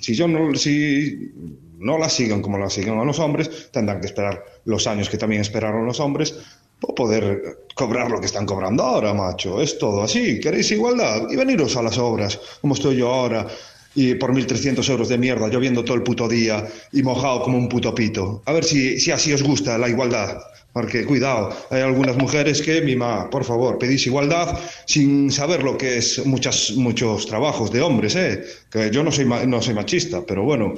Si 0.00 0.14
yo 0.14 0.28
no, 0.28 0.54
si 0.54 1.32
no 1.78 1.96
las 1.96 2.12
sigan 2.12 2.42
como 2.42 2.58
las 2.58 2.74
siguen 2.74 2.98
a 2.98 3.04
los 3.04 3.18
hombres, 3.18 3.70
tendrán 3.72 4.00
que 4.00 4.06
esperar 4.06 4.44
los 4.64 4.86
años 4.86 5.08
que 5.08 5.16
también 5.16 5.40
esperaron 5.40 5.86
los 5.86 6.00
hombres 6.00 6.34
para 6.80 6.94
poder 6.94 7.58
cobrar 7.74 8.10
lo 8.10 8.20
que 8.20 8.26
están 8.26 8.46
cobrando 8.46 8.82
ahora, 8.82 9.14
macho. 9.14 9.60
Es 9.60 9.78
todo 9.78 10.02
así. 10.02 10.40
¿Queréis 10.40 10.70
igualdad? 10.70 11.28
Y 11.30 11.36
veniros 11.36 11.76
a 11.76 11.82
las 11.82 11.98
obras, 11.98 12.38
como 12.60 12.74
estoy 12.74 12.96
yo 12.96 13.08
ahora, 13.12 13.46
y 13.94 14.14
por 14.14 14.32
1.300 14.32 14.88
euros 14.90 15.08
de 15.08 15.18
mierda, 15.18 15.48
lloviendo 15.48 15.84
todo 15.84 15.96
el 15.96 16.02
puto 16.02 16.28
día 16.28 16.66
y 16.92 17.02
mojado 17.02 17.42
como 17.42 17.58
un 17.58 17.68
puto 17.68 17.94
pito. 17.94 18.42
A 18.46 18.52
ver 18.52 18.64
si, 18.64 18.98
si 19.00 19.10
así 19.10 19.32
os 19.32 19.42
gusta 19.42 19.78
la 19.78 19.88
igualdad. 19.88 20.38
Porque, 20.72 21.04
cuidado, 21.06 21.50
hay 21.70 21.80
algunas 21.80 22.16
mujeres 22.16 22.60
que, 22.62 22.80
mima, 22.82 23.28
por 23.30 23.42
favor, 23.42 23.78
pedís 23.78 24.06
igualdad 24.06 24.56
sin 24.86 25.32
saber 25.32 25.62
lo 25.64 25.76
que 25.76 25.96
es 25.98 26.24
muchas, 26.26 26.72
muchos 26.76 27.26
trabajos 27.26 27.72
de 27.72 27.80
hombres, 27.80 28.14
¿eh? 28.14 28.44
Que 28.70 28.90
yo 28.90 29.02
no 29.02 29.10
soy, 29.10 29.24
ma- 29.24 29.44
no 29.44 29.60
soy 29.62 29.74
machista, 29.74 30.22
pero 30.26 30.44
bueno, 30.44 30.74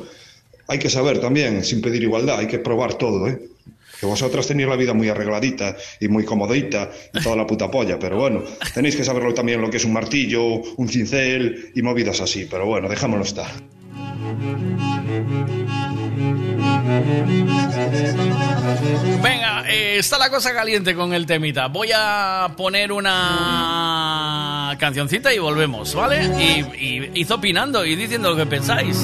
hay 0.68 0.78
que 0.78 0.88
saber 0.88 1.20
también, 1.20 1.64
sin 1.64 1.82
pedir 1.82 2.02
igualdad, 2.04 2.38
hay 2.38 2.46
que 2.46 2.60
probar 2.60 2.94
todo, 2.94 3.28
¿eh? 3.28 3.38
Que 4.00 4.06
vosotras 4.06 4.46
tenéis 4.46 4.68
la 4.68 4.76
vida 4.76 4.94
muy 4.94 5.10
arregladita 5.10 5.76
y 6.00 6.08
muy 6.08 6.24
comodita 6.24 6.90
y 7.12 7.22
toda 7.22 7.36
la 7.36 7.46
puta 7.46 7.70
polla, 7.70 7.98
pero 7.98 8.16
bueno, 8.16 8.42
tenéis 8.72 8.96
que 8.96 9.04
saberlo 9.04 9.34
también 9.34 9.60
lo 9.60 9.68
que 9.68 9.76
es 9.76 9.84
un 9.84 9.92
martillo, 9.92 10.42
un 10.42 10.88
cincel 10.88 11.70
y 11.74 11.82
movidas 11.82 12.20
así, 12.22 12.48
pero 12.50 12.64
bueno, 12.64 12.88
dejámoslo 12.88 13.24
estar. 13.24 13.50
Venga, 19.22 19.64
eh, 19.68 19.98
está 19.98 20.18
la 20.18 20.30
cosa 20.30 20.54
caliente 20.54 20.94
con 20.94 21.12
el 21.12 21.26
temita. 21.26 21.66
Voy 21.68 21.90
a 21.94 22.54
poner 22.56 22.92
una 22.92 24.76
cancioncita 24.78 25.32
y 25.34 25.38
volvemos, 25.38 25.94
¿vale? 25.94 26.24
Y, 26.42 26.60
y 26.84 27.10
id 27.20 27.30
opinando 27.30 27.84
y 27.84 27.96
diciendo 27.96 28.30
lo 28.30 28.36
que 28.36 28.46
pensáis. 28.46 28.96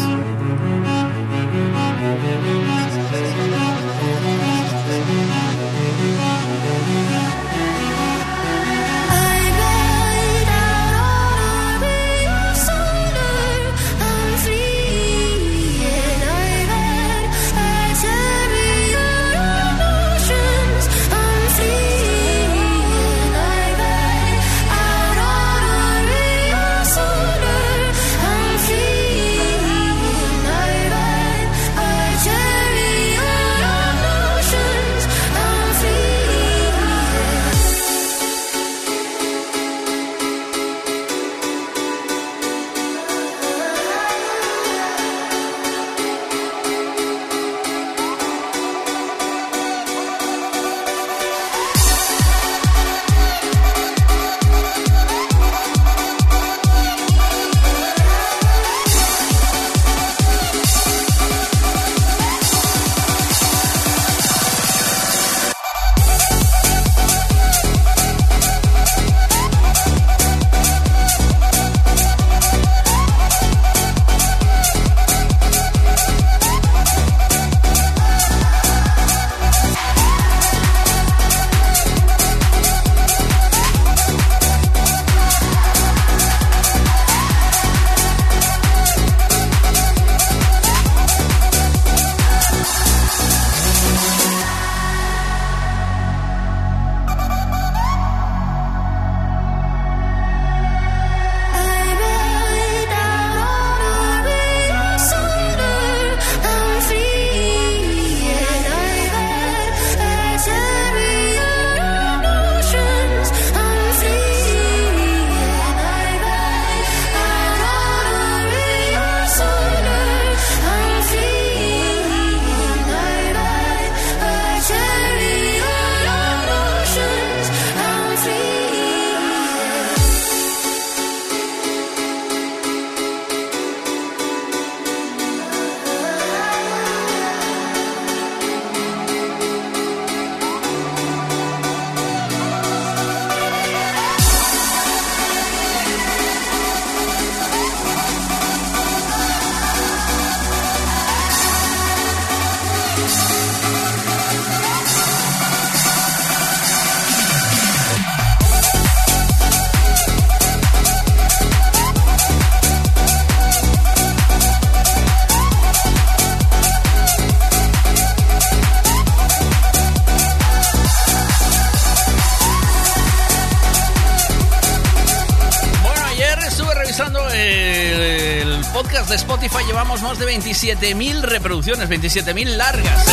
27.000 180.57 181.20
reproducciones, 181.20 181.86
27.000 181.91 182.57
largas. 182.57 183.05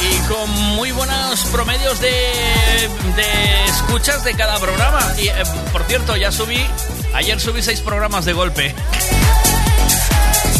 Y 0.00 0.28
con 0.28 0.50
muy 0.74 0.90
buenos 0.90 1.44
promedios 1.52 2.00
de, 2.00 2.08
de 2.08 3.64
escuchas 3.66 4.24
de 4.24 4.34
cada 4.34 4.58
programa. 4.58 5.00
Y 5.16 5.28
eh, 5.28 5.34
por 5.70 5.84
cierto, 5.84 6.16
ya 6.16 6.32
subí, 6.32 6.66
ayer 7.14 7.38
subí 7.38 7.62
seis 7.62 7.80
programas 7.80 8.24
de 8.24 8.32
golpe. 8.32 8.74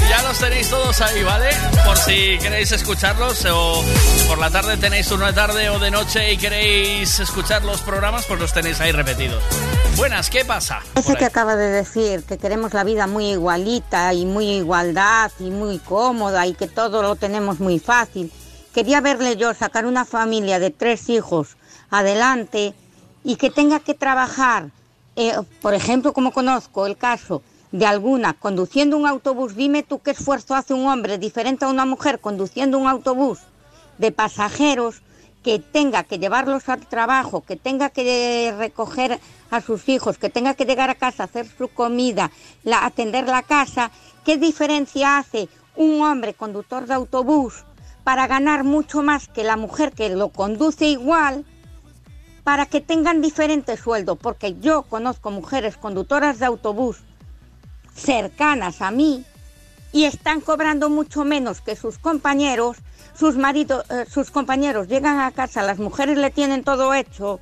Ya 0.09 0.23
los 0.23 0.39
tenéis 0.39 0.70
todos 0.70 0.99
ahí, 1.03 1.23
¿vale? 1.23 1.51
Por 1.85 1.99
si 1.99 2.39
queréis 2.39 2.73
escucharlos 2.73 3.45
o 3.53 3.85
por 4.27 4.39
la 4.39 4.49
tarde 4.51 4.78
tenéis 4.78 5.11
una 5.12 5.35
tarde 5.35 5.69
o 5.69 5.78
de 5.78 5.91
noche 5.91 6.33
y 6.33 6.39
queréis 6.39 7.20
escuchar 7.20 7.62
los 7.62 7.83
programas, 7.83 8.25
pues 8.25 8.41
los 8.41 8.55
tenéis 8.55 8.81
ahí 8.81 8.91
repetidos. 8.91 9.43
Buenas, 9.99 10.31
¿qué 10.31 10.47
pasa? 10.47 10.81
Ese 10.95 11.11
Por 11.11 11.19
que 11.19 11.27
acaba 11.27 11.57
de 11.57 11.69
decir, 11.70 12.23
que 12.23 12.39
queremos 12.39 12.73
la 12.73 12.85
vida 12.85 13.07
muy 13.07 13.33
igualita 13.33 14.15
y 14.15 14.25
muy 14.25 14.49
igualdad 14.49 15.31
y 15.41 15.51
muy 15.51 15.78
cómoda 15.78 16.47
y 16.47 16.55
que 16.55 16.69
todo 16.69 17.03
lo 17.03 17.17
tenemos 17.17 17.61
muy 17.61 17.78
fácil. 17.78 18.33
Quería 18.73 19.03
verle 19.03 19.37
yo 19.37 19.53
sacar 19.53 19.85
una 19.85 20.07
familia 20.07 20.59
de 20.59 20.70
tres 20.70 21.11
hijos 21.11 21.59
adelante 21.91 22.73
y 23.25 23.37
que 23.37 23.51
tenga 23.51 23.81
que 23.81 23.93
trabajar, 23.93 24.70
eh, 25.17 25.35
por 25.61 25.75
ejemplo, 25.75 26.15
como 26.15 26.33
conozco 26.33 26.87
el 26.87 26.97
caso 26.97 27.43
de 27.72 27.86
alguna 27.86 28.32
conduciendo 28.34 28.97
un 28.97 29.06
autobús, 29.06 29.55
dime 29.55 29.82
tú 29.82 29.98
qué 30.00 30.12
esfuerzo 30.12 30.55
hace 30.55 30.74
un 30.74 30.86
hombre 30.86 31.18
diferente 31.18 31.64
a 31.64 31.68
una 31.68 31.84
mujer 31.84 32.18
conduciendo 32.20 32.78
un 32.78 32.88
autobús 32.88 33.40
de 33.98 34.10
pasajeros 34.12 35.02
que 35.42 35.58
tenga 35.58 36.02
que 36.05 36.18
llevarlos 36.18 36.68
al 36.68 36.86
trabajo, 36.86 37.42
que 37.42 37.56
tenga 37.56 37.90
que 37.90 38.55
recoger 38.56 39.20
a 39.50 39.60
sus 39.60 39.88
hijos, 39.88 40.18
que 40.18 40.30
tenga 40.30 40.55
que 40.55 40.64
llegar 40.64 40.90
a 40.90 40.94
casa, 40.94 41.24
hacer 41.24 41.47
su 41.47 41.68
comida, 41.68 42.30
la- 42.64 42.84
atender 42.84 43.26
la 43.26 43.42
casa, 43.42 43.90
¿qué 44.24 44.36
diferencia 44.36 45.18
hace 45.18 45.48
un 45.76 46.02
hombre 46.02 46.34
conductor 46.34 46.86
de 46.86 46.94
autobús 46.94 47.64
para 48.02 48.26
ganar 48.26 48.64
mucho 48.64 49.02
más 49.02 49.28
que 49.28 49.44
la 49.44 49.56
mujer 49.56 49.92
que 49.92 50.08
lo 50.10 50.30
conduce 50.30 50.86
igual? 50.86 51.44
Para 52.44 52.66
que 52.66 52.80
tengan 52.80 53.20
diferente 53.20 53.76
sueldo, 53.76 54.16
porque 54.16 54.56
yo 54.58 54.82
conozco 54.82 55.30
mujeres 55.30 55.76
conductoras 55.76 56.38
de 56.38 56.47
autobús 56.47 56.98
cercanas 57.99 58.81
a 58.81 58.91
mí 58.91 59.25
y 59.93 60.05
están 60.05 60.41
cobrando 60.41 60.91
mucho 60.91 61.25
menos 61.25 61.60
que 61.60 61.77
sus 61.77 61.99
compañeros, 61.99 62.77
sus 63.18 63.36
maridos, 63.36 63.85
eh, 63.91 64.05
sus 64.09 64.31
compañeros 64.31 64.89
llegan 64.89 65.20
a 65.20 65.33
casa, 65.33 65.62
las 65.62 65.78
mujeres 65.78 66.18
le 66.18 66.31
tienen 66.31 66.65
todo 66.65 66.94
hecho 66.94 67.41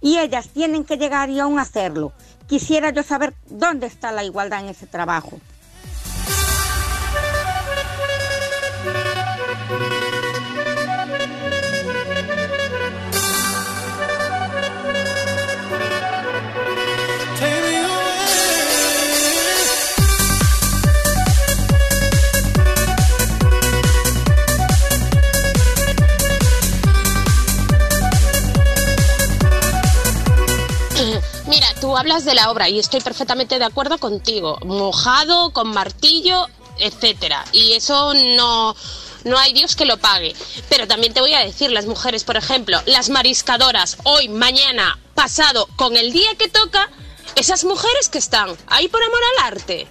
y 0.00 0.18
ellas 0.18 0.48
tienen 0.48 0.84
que 0.84 0.96
llegar 0.96 1.30
y 1.30 1.40
aún 1.40 1.58
hacerlo. 1.58 2.12
Quisiera 2.46 2.90
yo 2.90 3.02
saber 3.02 3.34
dónde 3.48 3.86
está 3.86 4.12
la 4.12 4.24
igualdad 4.24 4.60
en 4.60 4.70
ese 4.70 4.86
trabajo. 4.86 5.40
Tú 31.80 31.96
hablas 31.96 32.24
de 32.24 32.34
la 32.34 32.50
obra 32.50 32.68
y 32.68 32.78
estoy 32.78 33.00
perfectamente 33.00 33.58
de 33.58 33.64
acuerdo 33.64 33.98
contigo. 33.98 34.58
Mojado, 34.64 35.52
con 35.52 35.68
martillo, 35.68 36.46
etcétera. 36.78 37.44
Y 37.52 37.72
eso 37.72 38.12
no, 38.14 38.76
no 39.24 39.38
hay 39.38 39.52
Dios 39.52 39.76
que 39.76 39.86
lo 39.86 39.96
pague. 39.96 40.34
Pero 40.68 40.86
también 40.86 41.14
te 41.14 41.20
voy 41.20 41.34
a 41.34 41.40
decir, 41.40 41.70
las 41.70 41.86
mujeres, 41.86 42.24
por 42.24 42.36
ejemplo, 42.36 42.80
las 42.86 43.08
mariscadoras, 43.08 43.96
hoy, 44.04 44.28
mañana, 44.28 44.98
pasado, 45.14 45.66
con 45.76 45.96
el 45.96 46.12
día 46.12 46.34
que 46.38 46.48
toca, 46.48 46.90
esas 47.36 47.64
mujeres 47.64 48.08
que 48.08 48.18
están 48.18 48.56
ahí 48.66 48.88
por 48.88 49.02
amor 49.02 49.20
al 49.38 49.52
arte. 49.52 49.86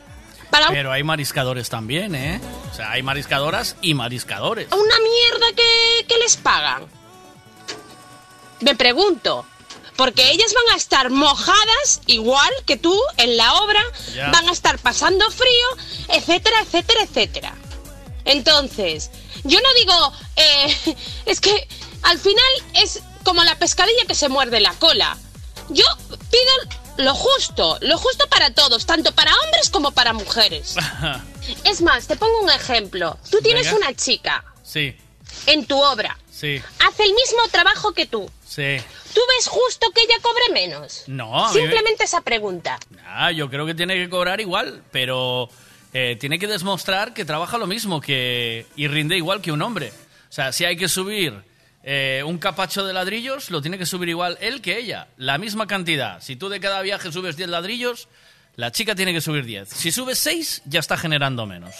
Para 0.49 0.67
Pero 0.67 0.91
hay 0.91 1.03
mariscadores 1.03 1.69
también, 1.69 2.15
¿eh? 2.15 2.41
O 2.71 2.75
sea, 2.75 2.91
hay 2.91 3.03
mariscadoras 3.03 3.75
y 3.81 3.93
mariscadores. 3.93 4.67
una 4.71 4.95
mierda 4.99 5.55
que, 5.55 6.05
que 6.07 6.17
les 6.17 6.37
pagan. 6.37 6.87
Me 8.61 8.75
pregunto. 8.75 9.45
Porque 9.99 10.31
ellas 10.31 10.53
van 10.53 10.73
a 10.75 10.77
estar 10.77 11.09
mojadas 11.09 11.99
igual 12.05 12.49
que 12.65 12.77
tú 12.77 12.97
en 13.17 13.35
la 13.35 13.53
obra, 13.55 13.83
van 14.31 14.47
a 14.47 14.53
estar 14.53 14.79
pasando 14.79 15.29
frío, 15.29 15.67
etcétera, 16.07 16.61
etcétera, 16.61 17.01
etcétera. 17.03 17.55
Entonces, 18.23 19.11
yo 19.43 19.59
no 19.59 19.73
digo, 19.73 20.13
eh, 20.37 20.95
es 21.25 21.41
que 21.41 21.67
al 22.03 22.17
final 22.17 22.45
es 22.75 23.01
como 23.25 23.43
la 23.43 23.59
pescadilla 23.59 24.05
que 24.07 24.15
se 24.15 24.29
muerde 24.29 24.61
la 24.61 24.73
cola. 24.75 25.17
Yo 25.67 25.83
pido 26.07 27.03
lo 27.05 27.13
justo, 27.13 27.77
lo 27.81 27.97
justo 27.97 28.25
para 28.29 28.53
todos, 28.53 28.85
tanto 28.85 29.11
para 29.13 29.33
hombres 29.43 29.69
como 29.69 29.91
para 29.91 30.13
mujeres. 30.13 30.75
Es 31.65 31.81
más, 31.81 32.07
te 32.07 32.15
pongo 32.15 32.41
un 32.43 32.51
ejemplo. 32.51 33.17
Tú 33.31 33.39
tienes 33.41 33.65
Venga. 33.65 33.77
una 33.77 33.95
chica 33.95 34.45
Sí, 34.63 34.95
en 35.47 35.65
tu 35.65 35.81
obra, 35.81 36.15
sí, 36.31 36.61
hace 36.87 37.03
el 37.03 37.13
mismo 37.13 37.41
trabajo 37.51 37.91
que 37.93 38.05
tú. 38.05 38.31
sí. 38.47 38.77
¿Tú 39.13 39.21
ves 39.35 39.47
justo 39.47 39.89
que 39.91 40.01
ella 40.01 40.15
cobre 40.21 40.53
menos? 40.53 41.03
No, 41.07 41.47
me- 41.47 41.59
Simplemente 41.59 42.03
esa 42.03 42.21
pregunta. 42.21 42.77
Ah, 43.05 43.31
yo 43.31 43.49
creo 43.49 43.65
que 43.65 43.73
tiene 43.73 43.95
que 43.95 44.09
cobrar 44.09 44.39
igual, 44.41 44.83
pero 44.91 45.49
eh, 45.93 46.15
tiene 46.19 46.37
que 46.39 46.47
demostrar 46.47 47.13
que 47.13 47.25
trabaja 47.25 47.57
lo 47.57 47.67
mismo 47.67 47.99
que 48.01 48.65
y 48.75 48.87
rinde 48.87 49.17
igual 49.17 49.41
que 49.41 49.51
un 49.51 49.61
hombre. 49.61 49.91
O 50.29 50.31
sea, 50.31 50.51
si 50.51 50.65
hay 50.65 50.77
que 50.77 50.87
subir 50.87 51.33
eh, 51.83 52.21
un 52.25 52.37
capacho 52.37 52.85
de 52.85 52.93
ladrillos, 52.93 53.49
lo 53.49 53.61
tiene 53.61 53.77
que 53.79 53.85
subir 53.87 54.09
igual 54.09 54.37
él 54.41 54.61
que 54.61 54.77
ella. 54.77 55.07
La 55.17 55.37
misma 55.37 55.65
cantidad. 55.65 56.21
Si 56.21 56.35
tú 56.35 56.49
de 56.49 56.59
cada 56.59 56.81
viaje 56.81 57.11
subes 57.11 57.35
10 57.35 57.49
ladrillos, 57.49 58.07
la 58.55 58.71
chica 58.71 58.93
tiene 58.93 59.13
que 59.13 59.21
subir 59.21 59.45
10. 59.45 59.69
Si 59.69 59.91
subes 59.91 60.19
6, 60.19 60.63
ya 60.65 60.79
está 60.81 60.97
generando 60.97 61.45
menos. 61.47 61.73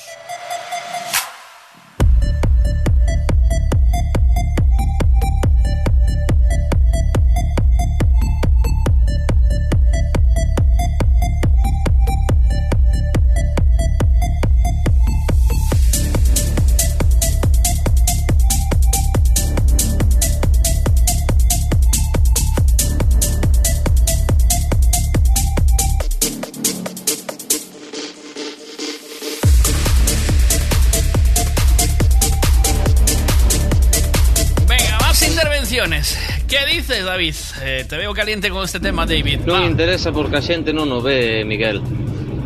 dices, 36.89 37.05
David? 37.05 37.35
Eh, 37.61 37.85
te 37.87 37.97
veo 37.97 38.13
caliente 38.13 38.49
con 38.49 38.63
este 38.63 38.79
tema, 38.79 39.05
David. 39.05 39.41
Non 39.45 39.61
me 39.61 39.69
interesa 39.69 40.11
porque 40.11 40.37
a 40.37 40.41
xente 40.41 40.73
non 40.73 40.89
o 40.89 40.97
ve, 41.05 41.45
Miguel. 41.45 41.85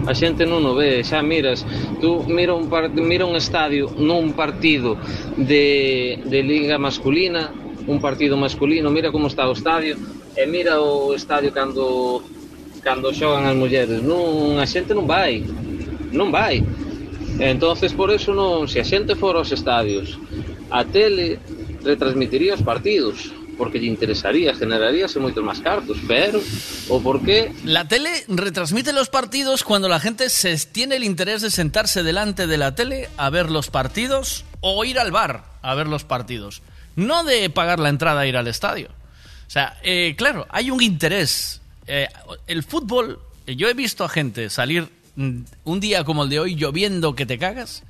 A 0.03 0.11
xente 0.11 0.43
non 0.43 0.67
o 0.67 0.75
ve, 0.75 0.99
xa 0.99 1.23
miras, 1.23 1.63
tú 2.03 2.27
mira 2.27 2.51
un, 2.51 2.67
par, 2.67 2.91
mira 2.91 3.23
un 3.23 3.39
estadio 3.39 3.87
nun 3.95 4.19
un 4.19 4.33
partido 4.35 4.99
de, 5.39 6.19
de 6.27 6.39
liga 6.43 6.75
masculina, 6.75 7.55
un 7.87 8.03
partido 8.03 8.35
masculino, 8.35 8.91
mira 8.91 9.15
como 9.15 9.31
está 9.31 9.47
o 9.47 9.55
estadio, 9.55 9.95
e 10.35 10.43
mira 10.43 10.83
o 10.83 11.15
estadio 11.15 11.55
cando 11.55 12.19
cando 12.83 13.15
xogan 13.15 13.47
as 13.47 13.55
mulleres. 13.55 14.03
Non, 14.03 14.59
a 14.59 14.67
xente 14.67 14.91
non 14.91 15.07
vai, 15.07 15.39
non 16.11 16.35
vai. 16.35 16.59
Entonces 17.39 17.95
por 17.95 18.11
eso 18.11 18.35
non, 18.35 18.67
se 18.67 18.83
a 18.83 18.85
xente 18.85 19.15
fora 19.15 19.39
aos 19.39 19.55
estadios, 19.55 20.19
a 20.67 20.83
tele 20.83 21.39
retransmitiría 21.79 22.59
os 22.59 22.63
partidos. 22.65 23.31
Porque 23.57 23.79
lle 23.79 23.87
interesaría, 23.87 24.53
generaríase 24.53 25.19
moitos 25.19 25.43
máis 25.43 25.61
cartos, 25.61 25.97
pero 26.07 26.41
o 26.89 26.99
por 27.01 27.21
qué 27.21 27.53
La 27.63 27.87
tele 27.87 28.25
retransmite 28.27 28.93
los 28.93 29.09
partidos 29.09 29.63
cuando 29.63 29.87
la 29.87 29.99
gente 29.99 30.29
se 30.29 30.57
tiene 30.67 30.97
el 30.97 31.03
interés 31.03 31.41
de 31.41 31.51
sentarse 31.51 32.03
delante 32.03 32.47
de 32.47 32.57
la 32.57 32.75
tele 32.75 33.09
a 33.17 33.29
ver 33.29 33.49
los 33.49 33.69
partidos 33.69 34.45
o 34.61 34.83
ir 34.85 34.99
al 34.99 35.11
bar 35.11 35.45
a 35.61 35.75
ver 35.75 35.87
los 35.87 36.03
partidos. 36.03 36.61
No 36.95 37.23
de 37.23 37.49
pagar 37.49 37.79
la 37.79 37.89
entrada 37.89 38.21
a 38.21 38.27
ir 38.27 38.37
al 38.37 38.47
estadio. 38.47 38.89
O 39.47 39.51
sea, 39.53 39.79
eh, 39.83 40.15
claro, 40.17 40.45
hay 40.49 40.69
un 40.71 40.81
interés. 40.81 41.61
Eh, 41.87 42.07
el 42.47 42.63
fútbol, 42.63 43.19
eh, 43.47 43.55
yo 43.55 43.67
he 43.67 43.73
visto 43.73 44.03
a 44.03 44.09
gente 44.09 44.49
salir 44.49 44.89
mm, 45.15 45.39
un 45.65 45.79
día 45.79 46.03
como 46.03 46.23
el 46.23 46.29
de 46.29 46.39
hoy 46.39 46.55
lloviendo 46.55 47.15
que 47.15 47.25
te 47.25 47.37
cagas 47.37 47.83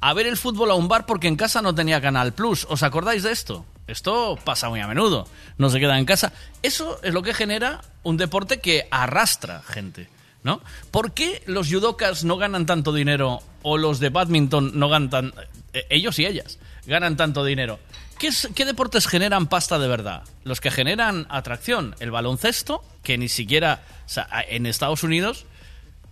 a 0.00 0.14
ver 0.14 0.26
el 0.26 0.36
fútbol 0.36 0.70
a 0.70 0.74
un 0.74 0.88
bar 0.88 1.06
porque 1.06 1.28
en 1.28 1.36
casa 1.36 1.62
no 1.62 1.74
tenía 1.74 2.00
Canal 2.00 2.32
Plus. 2.32 2.66
¿Os 2.70 2.82
acordáis 2.82 3.22
de 3.22 3.32
esto? 3.32 3.64
Esto 3.88 4.38
pasa 4.44 4.68
muy 4.68 4.80
a 4.80 4.86
menudo. 4.86 5.26
No 5.56 5.70
se 5.70 5.80
queda 5.80 5.98
en 5.98 6.04
casa. 6.04 6.32
Eso 6.62 7.00
es 7.02 7.12
lo 7.12 7.22
que 7.22 7.34
genera 7.34 7.80
un 8.02 8.16
deporte 8.16 8.60
que 8.60 8.86
arrastra 8.90 9.62
gente. 9.66 10.08
¿no? 10.42 10.60
¿Por 10.90 11.12
qué 11.12 11.42
los 11.46 11.68
judokas 11.68 12.24
no 12.24 12.36
ganan 12.36 12.66
tanto 12.66 12.92
dinero 12.92 13.42
o 13.62 13.76
los 13.76 13.98
de 13.98 14.10
badminton 14.10 14.78
no 14.78 14.88
ganan 14.88 15.10
tan... 15.10 15.34
eh, 15.72 15.86
ellos 15.90 16.18
y 16.18 16.26
ellas 16.26 16.58
ganan 16.86 17.16
tanto 17.16 17.44
dinero? 17.44 17.78
¿Qué, 18.18 18.30
¿Qué 18.54 18.64
deportes 18.64 19.06
generan 19.06 19.46
pasta 19.46 19.78
de 19.78 19.88
verdad? 19.88 20.22
Los 20.44 20.60
que 20.60 20.70
generan 20.70 21.26
atracción. 21.30 21.94
El 22.00 22.10
baloncesto, 22.10 22.84
que 23.02 23.18
ni 23.18 23.28
siquiera... 23.28 23.82
o 24.06 24.08
sea, 24.08 24.28
en 24.48 24.66
Estados 24.66 25.02
Unidos 25.02 25.46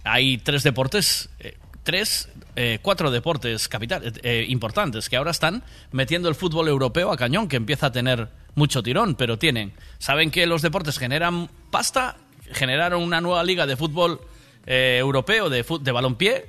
hay 0.04 0.38
tres 0.38 0.62
deportes, 0.62 1.28
eh, 1.40 1.56
tres, 1.86 2.28
eh, 2.56 2.80
cuatro 2.82 3.12
deportes 3.12 3.68
capital, 3.68 4.12
eh, 4.24 4.44
importantes 4.48 5.08
que 5.08 5.16
ahora 5.16 5.30
están 5.30 5.62
metiendo 5.92 6.28
el 6.28 6.34
fútbol 6.34 6.66
europeo 6.66 7.12
a 7.12 7.16
cañón, 7.16 7.48
que 7.48 7.54
empieza 7.54 7.86
a 7.86 7.92
tener 7.92 8.28
mucho 8.56 8.82
tirón, 8.82 9.14
pero 9.14 9.38
tienen. 9.38 9.72
Saben 9.98 10.32
que 10.32 10.46
los 10.46 10.62
deportes 10.62 10.98
generan 10.98 11.48
pasta, 11.70 12.16
generaron 12.50 13.04
una 13.04 13.20
nueva 13.20 13.44
liga 13.44 13.66
de 13.66 13.76
fútbol 13.76 14.20
eh, 14.66 14.96
europeo 14.98 15.48
de, 15.48 15.64
de 15.80 15.92
balompié, 15.92 16.46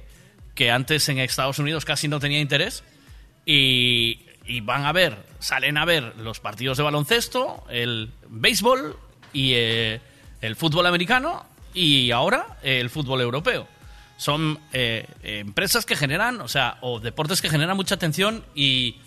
que 0.55 0.71
antes 0.71 1.07
en 1.07 1.19
Estados 1.19 1.59
Unidos 1.59 1.85
casi 1.85 2.07
no 2.07 2.19
tenía 2.19 2.41
interés, 2.41 2.83
y, 3.45 4.21
y 4.47 4.61
van 4.61 4.85
a 4.85 4.91
ver, 4.91 5.17
salen 5.37 5.77
a 5.77 5.85
ver 5.85 6.15
los 6.17 6.39
partidos 6.39 6.77
de 6.77 6.83
baloncesto, 6.83 7.63
el 7.69 8.09
béisbol 8.27 8.97
y 9.33 9.51
eh, 9.53 10.01
el 10.41 10.55
fútbol 10.55 10.87
americano 10.87 11.45
y 11.75 12.09
ahora 12.09 12.57
el 12.63 12.89
fútbol 12.89 13.21
europeo. 13.21 13.76
Son 14.17 14.59
eh, 14.73 15.07
eh, 15.23 15.39
empresas 15.39 15.85
que 15.85 15.95
generan, 15.95 16.41
o 16.41 16.47
sea, 16.47 16.77
o 16.81 16.99
deportes 16.99 17.41
que 17.41 17.49
generan 17.49 17.77
mucha 17.77 17.95
atención 17.95 18.43
y, 18.55 18.97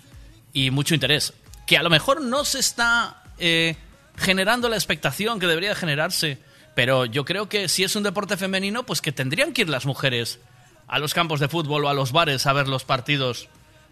y 0.52 0.70
mucho 0.70 0.94
interés. 0.94 1.34
Que 1.66 1.76
a 1.76 1.82
lo 1.82 1.90
mejor 1.90 2.22
no 2.22 2.44
se 2.44 2.60
está 2.60 3.22
eh, 3.38 3.76
generando 4.16 4.68
la 4.68 4.76
expectación 4.76 5.40
que 5.40 5.46
debería 5.46 5.74
generarse, 5.74 6.38
pero 6.74 7.04
yo 7.06 7.24
creo 7.24 7.48
que 7.48 7.68
si 7.68 7.84
es 7.84 7.96
un 7.96 8.02
deporte 8.02 8.36
femenino, 8.36 8.84
pues 8.84 9.00
que 9.00 9.12
tendrían 9.12 9.52
que 9.52 9.62
ir 9.62 9.68
las 9.68 9.86
mujeres 9.86 10.38
a 10.86 10.98
los 10.98 11.14
campos 11.14 11.40
de 11.40 11.48
fútbol 11.48 11.84
o 11.84 11.88
a 11.88 11.94
los 11.94 12.12
bares 12.12 12.46
a 12.46 12.52
ver 12.52 12.68
los 12.68 12.84
partidos 12.84 13.48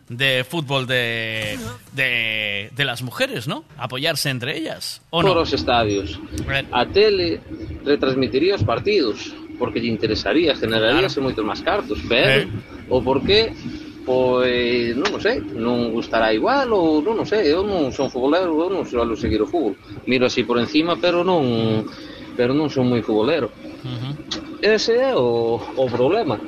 de 0.09 0.45
fútbol 0.49 0.87
de, 0.87 1.59
de, 1.93 2.71
de 2.75 2.85
las 2.85 3.03
mujeres, 3.03 3.47
¿no? 3.47 3.65
Apoyarse 3.77 4.31
entre 4.31 4.57
ellas. 4.57 5.03
¿O 5.11 5.23
no? 5.23 5.29
por 5.29 5.37
los 5.39 5.53
estadios. 5.53 6.19
A 6.73 6.87
tele 6.87 7.41
retransmitiría 7.85 8.55
os 8.55 8.65
partidos, 8.65 9.35
porque 9.59 9.83
lle 9.83 9.91
interesaría, 9.91 10.55
generaríase 10.55 11.21
moitos 11.21 11.45
máis 11.45 11.61
cartos, 11.61 11.99
pero 12.09 12.47
eh. 12.47 12.89
o 12.89 13.03
porqué 13.03 13.53
pois 14.09 14.97
non 14.97 15.13
o 15.13 15.21
sei, 15.21 15.45
non 15.45 15.93
gustará 15.93 16.33
igual 16.33 16.73
ou 16.73 17.05
non 17.05 17.21
o 17.21 17.27
sei, 17.29 17.53
eu 17.53 17.61
non 17.61 17.93
son 17.93 18.09
futbolero, 18.09 18.57
eu 18.57 18.73
non 18.73 18.89
suelo 18.89 19.13
seguir 19.13 19.45
o 19.45 19.51
fútbol. 19.51 19.77
Miro 20.09 20.25
así 20.25 20.49
por 20.49 20.57
encima, 20.57 20.97
pero 20.97 21.21
non 21.21 21.85
pero 22.33 22.57
non 22.57 22.73
son 22.73 22.89
moi 22.89 23.05
futbolero. 23.05 23.53
Uh 23.85 23.93
-huh. 23.93 24.15
Ese 24.65 24.97
é 24.97 25.13
o, 25.13 25.61
o 25.61 25.85
problema. 25.93 26.41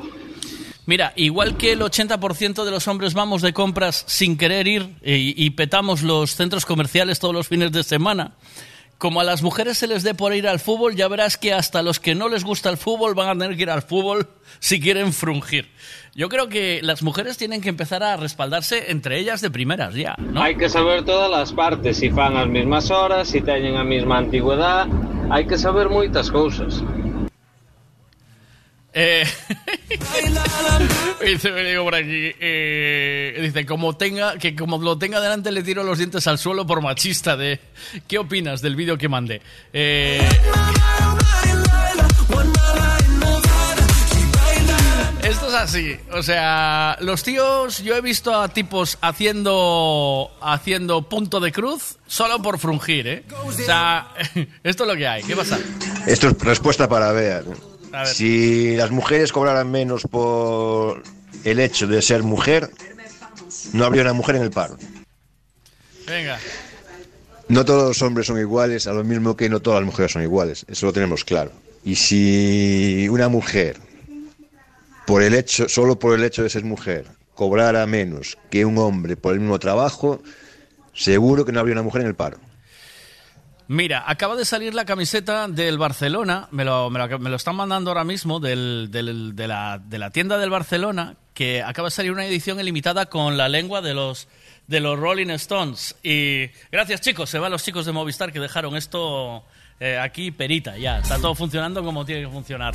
Mira, 0.89 1.13
igual 1.15 1.61
que 1.61 1.73
el 1.73 1.81
80% 1.85 2.65
de 2.65 2.71
los 2.71 2.89
hombres 2.89 3.13
vamos 3.13 3.43
de 3.43 3.53
compras 3.53 4.03
sin 4.09 4.39
querer 4.41 4.67
ir 4.67 4.97
y, 5.05 5.37
y 5.37 5.51
petamos 5.51 6.03
los 6.03 6.35
centros 6.35 6.65
comerciales 6.65 7.21
todos 7.21 7.35
los 7.35 7.47
fines 7.47 7.71
de 7.71 7.85
semana, 7.85 8.33
como 9.01 9.23
a 9.23 9.25
las 9.25 9.43
mujeres 9.43 9.79
se 9.79 9.87
les 9.87 10.03
dé 10.03 10.15
por 10.15 10.35
ir 10.35 10.47
al 10.47 10.61
fútbol, 10.61 10.95
ya 10.95 11.09
verás 11.09 11.39
que 11.39 11.55
hasta 11.55 11.81
los 11.83 11.99
que 11.99 12.15
no 12.15 12.29
les 12.29 12.45
gusta 12.45 12.69
el 12.69 12.77
fútbol 12.77 13.15
van 13.15 13.31
a 13.31 13.33
tener 13.33 13.57
que 13.57 13.63
ir 13.63 13.71
al 13.71 13.81
fútbol 13.81 14.29
si 14.61 14.79
quieren 14.79 15.15
frungir. 15.15 15.71
Yo 16.15 16.29
creo 16.29 16.49
que 16.51 16.81
las 16.83 17.03
mujeres 17.03 17.39
tienen 17.39 17.63
que 17.63 17.71
empezar 17.71 18.03
a 18.03 18.19
respaldarse 18.19 18.91
entre 18.91 19.19
ellas 19.19 19.41
de 19.41 19.51
primeras 19.51 19.95
ya, 19.95 20.17
¿no? 20.19 20.43
Hai 20.43 20.55
que 20.55 20.69
saber 20.69 21.09
todas 21.09 21.33
as 21.33 21.57
partes, 21.57 21.97
si 21.97 22.13
fan 22.13 22.37
as 22.37 22.47
mesmas 22.47 22.91
horas, 22.93 23.33
si 23.33 23.41
teñen 23.41 23.81
a 23.81 23.85
mesma 23.89 24.21
antigüedad, 24.21 24.85
hai 25.33 25.49
que 25.49 25.57
saber 25.57 25.89
moitas 25.89 26.29
cousas. 26.29 26.85
Eh, 28.93 29.25
dice, 31.25 31.53
me 31.53 31.63
digo 31.63 31.85
por 31.85 31.95
aquí, 31.95 32.33
eh, 32.41 33.39
dice, 33.41 33.65
como 33.65 33.97
tenga, 33.97 34.37
que 34.37 34.57
como 34.57 34.79
lo 34.79 34.99
tenga 34.99 35.21
delante 35.21 35.53
le 35.53 35.63
tiro 35.63 35.85
los 35.85 35.99
dientes 35.99 36.27
al 36.27 36.39
suelo 36.39 36.67
por 36.67 36.83
machista 36.83 37.37
de... 37.37 37.61
¿Qué 38.09 38.19
opinas 38.19 38.63
del 38.63 38.75
vídeo 38.75 38.99
que 38.99 39.09
mandé? 39.09 39.43
Eh, 39.73 40.29
esto 45.23 45.49
es 45.49 45.55
así, 45.55 45.97
o 46.13 46.23
sea, 46.23 46.97
los 47.01 47.23
tíos, 47.23 47.85
yo 47.85 47.95
he 47.95 48.01
visto 48.01 48.35
a 48.35 48.49
tipos 48.49 48.99
haciendo, 49.01 50.33
haciendo 50.41 51.03
punto 51.03 51.39
de 51.39 51.53
cruz 51.53 51.99
solo 52.09 52.43
por 52.43 52.59
frungir, 52.59 53.07
¿eh? 53.07 53.23
O 53.45 53.53
sea, 53.53 54.09
esto 54.65 54.83
es 54.83 54.89
lo 54.89 54.97
que 54.97 55.07
hay, 55.07 55.23
¿qué 55.23 55.37
pasa? 55.37 55.61
Esto 56.09 56.29
es 56.29 56.39
respuesta 56.41 56.89
para 56.89 57.13
Bea. 57.13 57.43
A 57.93 58.05
ver. 58.05 58.15
Si 58.15 58.77
las 58.77 58.91
mujeres 58.91 59.33
cobraran 59.33 59.71
menos 59.71 60.03
por 60.03 61.03
el 61.45 61.61
hecho 61.61 61.87
de 61.87 62.03
ser 62.03 62.23
mujer, 62.23 62.71
no 63.73 63.85
habría 63.85 64.03
una 64.03 64.13
mujer 64.13 64.37
en 64.37 64.43
el 64.43 64.51
paro. 64.51 64.77
Venga. 66.07 66.39
No 67.49 67.65
todos 67.65 67.89
los 67.89 68.03
hombres 68.03 68.27
son 68.27 68.39
iguales, 68.39 68.87
a 68.87 68.93
lo 68.93 69.03
mismo 69.03 69.37
que 69.37 69.49
no 69.49 69.61
todas 69.61 69.81
las 69.81 69.87
mujeres 69.87 70.13
son 70.13 70.23
iguales. 70.23 70.65
Eso 70.69 70.87
lo 70.87 70.93
tenemos 70.93 71.25
claro. 71.25 71.51
Y 71.85 71.97
si 71.97 73.09
una 73.11 73.29
mujer, 73.29 73.79
por 75.07 75.23
el 75.23 75.35
hecho, 75.35 75.69
solo 75.69 75.99
por 75.99 76.15
el 76.15 76.23
hecho 76.25 76.43
de 76.43 76.51
ser 76.51 76.65
mujer, 76.65 77.07
cobrara 77.35 77.87
menos 77.87 78.39
que 78.51 78.65
un 78.65 78.79
hombre 78.79 79.17
por 79.17 79.35
el 79.35 79.41
mismo 79.41 79.59
trabajo, 79.59 80.23
seguro 80.95 81.45
que 81.45 81.53
no 81.53 81.61
habría 81.61 81.73
una 81.73 81.83
mujer 81.83 82.03
en 82.03 82.09
el 82.09 82.15
paro. 82.15 82.39
Mira, 83.73 84.03
acaba 84.05 84.35
de 84.35 84.45
salir 84.45 84.75
la 84.75 84.85
camiseta 84.85 85.47
del 85.47 85.79
Barcelona, 85.79 86.49
me 86.51 86.65
lo, 86.65 86.91
me 86.91 86.99
lo, 87.31 87.37
están 87.37 87.55
mandando 87.55 87.93
ahora 87.93 88.03
mismo 88.03 88.41
del- 88.41 88.89
del- 88.91 89.37
de, 89.37 89.47
la, 89.47 89.79
de 89.79 89.97
la 89.97 90.11
tienda 90.11 90.39
del 90.39 90.51
Barcelona, 90.51 91.15
que 91.35 91.63
acaba 91.63 91.87
de 91.87 91.93
salir 91.93 92.11
una 92.11 92.27
edición 92.27 92.59
ilimitada 92.59 93.07
con 93.07 93.37
la 93.37 93.49
lengua 93.49 93.81
de 93.81 93.95
los, 93.95 94.27
de 94.67 94.81
los 94.81 94.99
Rolling 94.99 95.31
Stones. 95.31 95.95
Y 96.03 96.49
gracias 96.73 97.01
chicos, 97.01 97.31
se 97.31 97.39
van 97.39 97.53
los 97.53 97.63
chicos 97.63 97.87
de 97.87 97.93
Movistar 97.93 98.33
que 98.33 98.41
dejaron 98.41 98.77
esto 98.77 99.45
eh, 99.79 99.99
aquí 99.99 100.33
perita, 100.33 100.77
ya, 100.77 100.99
está 100.99 101.21
todo 101.21 101.37
funcionando 101.37 101.85
como 101.85 102.05
tiene 102.05 102.23
que 102.23 102.29
funcionar. 102.29 102.75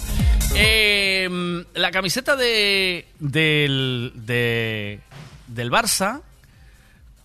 Eh, 0.55 1.27
la 1.73 1.91
camiseta 1.91 2.37
de, 2.37 3.05
del, 3.19 4.13
de- 4.15 5.01
del 5.47 5.69
Barça 5.69 6.21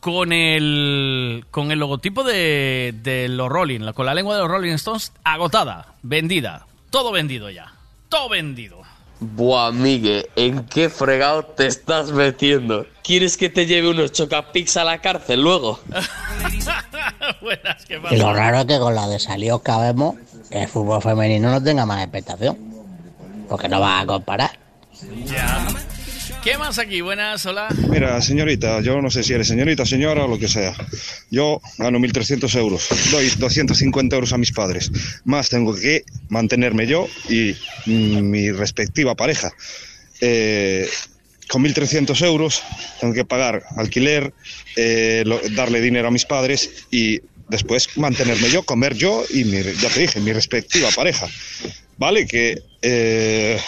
con 0.01 0.33
el 0.33 1.45
con 1.51 1.71
el 1.71 1.79
logotipo 1.79 2.25
de, 2.25 2.95
de 3.03 3.29
los 3.29 3.49
Rolling, 3.49 3.93
con 3.93 4.07
la 4.07 4.15
lengua 4.15 4.35
de 4.35 4.41
los 4.41 4.51
Rolling 4.51 4.73
Stones 4.73 5.13
agotada, 5.25 5.95
vendida, 6.03 6.67
todo 6.91 7.13
vendido 7.13 7.51
ya, 7.51 7.73
todo 8.09 8.29
vendido. 8.31 8.81
Buah, 9.23 9.71
Migue, 9.71 10.31
¿en 10.35 10.65
qué 10.65 10.89
fregado 10.89 11.43
te 11.43 11.67
estás 11.67 12.11
metiendo? 12.11 12.87
¿Quieres 13.05 13.37
que 13.37 13.51
te 13.51 13.67
lleve 13.67 13.91
unos 13.91 14.13
chocapix 14.13 14.79
a 14.79 14.85
la 14.85 14.99
cárcel 15.03 15.43
luego? 15.43 15.79
Buenas, 17.43 17.85
¿qué 17.85 18.01
Y 18.11 18.17
lo 18.17 18.33
raro 18.33 18.61
es 18.61 18.65
que 18.65 18.79
con 18.79 18.95
la 18.95 19.07
de 19.09 19.19
salió 19.19 19.63
que 19.63 19.73
vemos, 19.73 20.15
el 20.51 20.67
fútbol 20.69 21.03
femenino 21.03 21.51
no 21.51 21.63
tenga 21.63 21.85
más 21.85 22.03
expectación. 22.03 22.57
Porque 23.47 23.69
no 23.69 23.81
vas 23.81 24.05
a 24.05 24.07
comparar. 24.07 24.59
Ya. 25.27 25.67
¿Qué 26.43 26.57
más 26.57 26.79
aquí? 26.79 27.03
Buenas, 27.03 27.45
hola. 27.45 27.69
Mira, 27.91 28.21
señorita, 28.23 28.81
yo 28.81 29.03
no 29.03 29.11
sé 29.11 29.23
si 29.23 29.35
eres 29.35 29.49
señorita, 29.49 29.85
señora 29.85 30.25
o 30.25 30.29
lo 30.29 30.39
que 30.39 30.49
sea. 30.49 30.75
Yo 31.31 31.61
gano 31.77 31.99
1.300 31.99 32.59
euros, 32.59 32.89
doy 33.11 33.29
250 33.29 34.17
euros 34.17 34.33
a 34.33 34.39
mis 34.39 34.51
padres. 34.51 34.91
Más 35.25 35.51
tengo 35.51 35.75
que 35.75 36.05
mantenerme 36.31 36.87
yo 36.87 37.09
y 37.29 37.55
mi 37.87 38.51
respectiva 38.53 39.15
pareja. 39.15 39.53
Eh, 40.23 40.89
con 41.49 41.63
1.300 41.63 42.25
euros 42.25 42.63
tengo 43.01 43.13
que 43.13 43.27
pagar 43.27 43.65
alquiler, 43.77 44.33
eh, 44.77 45.25
darle 45.51 45.83
dinero 45.83 46.09
a 46.09 46.11
mis 46.11 46.25
padres 46.25 46.87
y 46.91 47.21
después 47.49 47.99
mantenerme 47.99 48.49
yo, 48.51 48.63
comer 48.63 48.95
yo 48.95 49.25
y, 49.29 49.45
mi, 49.45 49.63
ya 49.63 49.91
te 49.91 50.01
dije, 50.01 50.21
mi 50.21 50.33
respectiva 50.33 50.89
pareja. 50.97 51.29
¿Vale? 51.99 52.27
Que... 52.27 52.63
eh, 52.81 53.61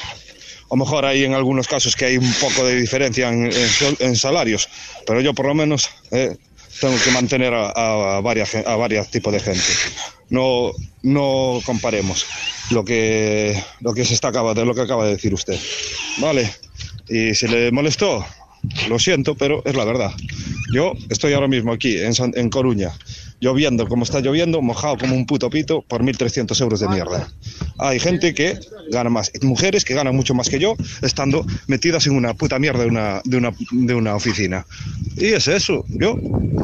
a 0.73 0.75
lo 0.75 0.85
mejor 0.85 1.05
hay 1.05 1.25
en 1.25 1.35
algunos 1.35 1.69
casos 1.69 1.95
que 1.95 2.07
hay 2.07 2.17
un 2.17 2.33
poco 2.41 2.65
de 2.65 2.77
diferencia 2.81 3.29
en, 3.29 3.45
en 3.53 3.97
en 3.99 4.17
salarios, 4.17 4.71
pero 5.07 5.21
yo 5.21 5.35
por 5.35 5.45
lo 5.47 5.55
menos 5.55 5.91
eh, 6.11 6.35
tengo 6.81 6.97
que 7.05 7.11
mantener 7.11 7.53
a, 7.53 8.17
a 8.17 8.21
varias, 8.23 8.55
a 8.55 8.75
varios 8.77 9.11
tipos 9.11 9.35
de 9.35 9.41
gente. 9.41 9.63
No, 10.31 10.73
no 11.03 11.61
comparemos 11.67 12.25
lo 12.71 12.87
que, 12.87 13.63
lo 13.81 13.93
que 13.93 14.07
se 14.07 14.15
está 14.15 14.29
acaba 14.29 14.55
de 14.55 14.65
lo 14.65 14.75
que 14.75 14.81
acaba 14.81 15.05
de 15.05 15.13
decir 15.13 15.35
usted. 15.35 15.59
Vale. 16.19 16.51
Y 17.07 17.35
si 17.35 17.49
le 17.49 17.71
molestó, 17.71 18.25
lo 18.89 18.99
siento, 18.99 19.35
pero 19.35 19.63
es 19.67 19.75
la 19.77 19.85
verdad. 19.85 20.13
Yo 20.73 20.95
estoy 21.11 21.35
ahora 21.35 21.49
mismo 21.49 21.71
aquí 21.73 21.99
en, 21.99 22.15
San- 22.15 22.33
en 22.35 22.49
Coruña, 22.49 22.93
lloviendo 23.43 23.89
como 23.89 24.05
está 24.05 24.21
lloviendo, 24.21 24.63
mojado 24.63 24.97
como 24.97 25.17
un 25.17 25.27
puto 25.27 25.51
pito 25.51 25.83
por 25.83 26.03
1.300 26.03 26.59
euros 26.63 26.79
de 26.79 26.89
mierda. 26.89 27.29
Hay 27.79 27.99
gente 27.99 28.33
que 28.35 28.59
gana 28.91 29.11
más, 29.11 29.33
mujeres 29.43 29.85
que 29.85 29.95
ganan 29.95 30.15
mucho 30.15 30.33
más 30.33 30.49
que 30.49 30.61
yo, 30.61 30.77
estando 31.03 31.45
metidas 31.67 32.07
en 32.07 32.15
una 32.15 32.35
puta 32.35 32.61
mierda 32.61 32.85
de 32.85 32.87
una, 32.87 33.21
de 33.25 33.37
una, 33.37 33.51
de 33.73 33.95
una 33.95 34.15
oficina. 34.15 34.65
Y 35.17 35.27
es 35.33 35.49
eso, 35.49 35.85
yo 35.89 36.17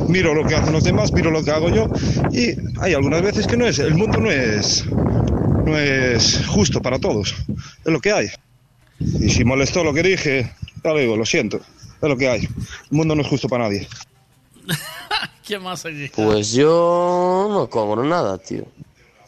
miro 0.09 0.35
lo 0.35 0.47
que 0.47 0.55
hacen 0.55 0.73
los 0.73 0.85
demás, 0.85 1.13
miro 1.13 1.33
lo 1.33 1.43
que 1.43 1.51
hago 1.51 1.69
yo, 1.69 1.91
y 2.31 2.55
hay 2.81 2.95
algunas 2.95 3.23
veces 3.23 3.49
que 3.49 3.57
no 3.57 3.67
es, 3.67 3.81
el 3.81 3.97
mundo 3.97 4.21
no 4.21 4.31
es, 4.31 4.87
no 4.87 5.77
es 5.77 6.47
justo 6.47 6.81
para 6.81 7.01
todos. 7.01 7.35
Es 7.85 7.93
lo 7.93 8.01
que 8.01 8.13
hay. 8.13 8.29
Y 9.01 9.31
si 9.31 9.45
molestó 9.45 9.83
lo 9.83 9.93
que 9.93 10.05
dije, 10.05 10.53
ya 10.85 10.93
lo 10.93 10.99
digo, 10.99 11.17
lo 11.17 11.27
siento. 11.27 11.57
Es 12.01 12.09
lo 12.09 12.17
que 12.17 12.29
hay. 12.29 12.43
El 12.43 12.97
mundo 12.97 13.17
no 13.17 13.23
es 13.23 13.29
justo 13.29 13.49
para 13.49 13.65
nadie. 13.65 13.89
¿Qué 15.47 15.59
más 15.59 15.85
hay? 15.85 16.09
Pues 16.11 16.53
yo 16.53 17.49
no 17.51 17.69
cobro 17.69 18.05
nada, 18.05 18.39
tío. 18.39 18.65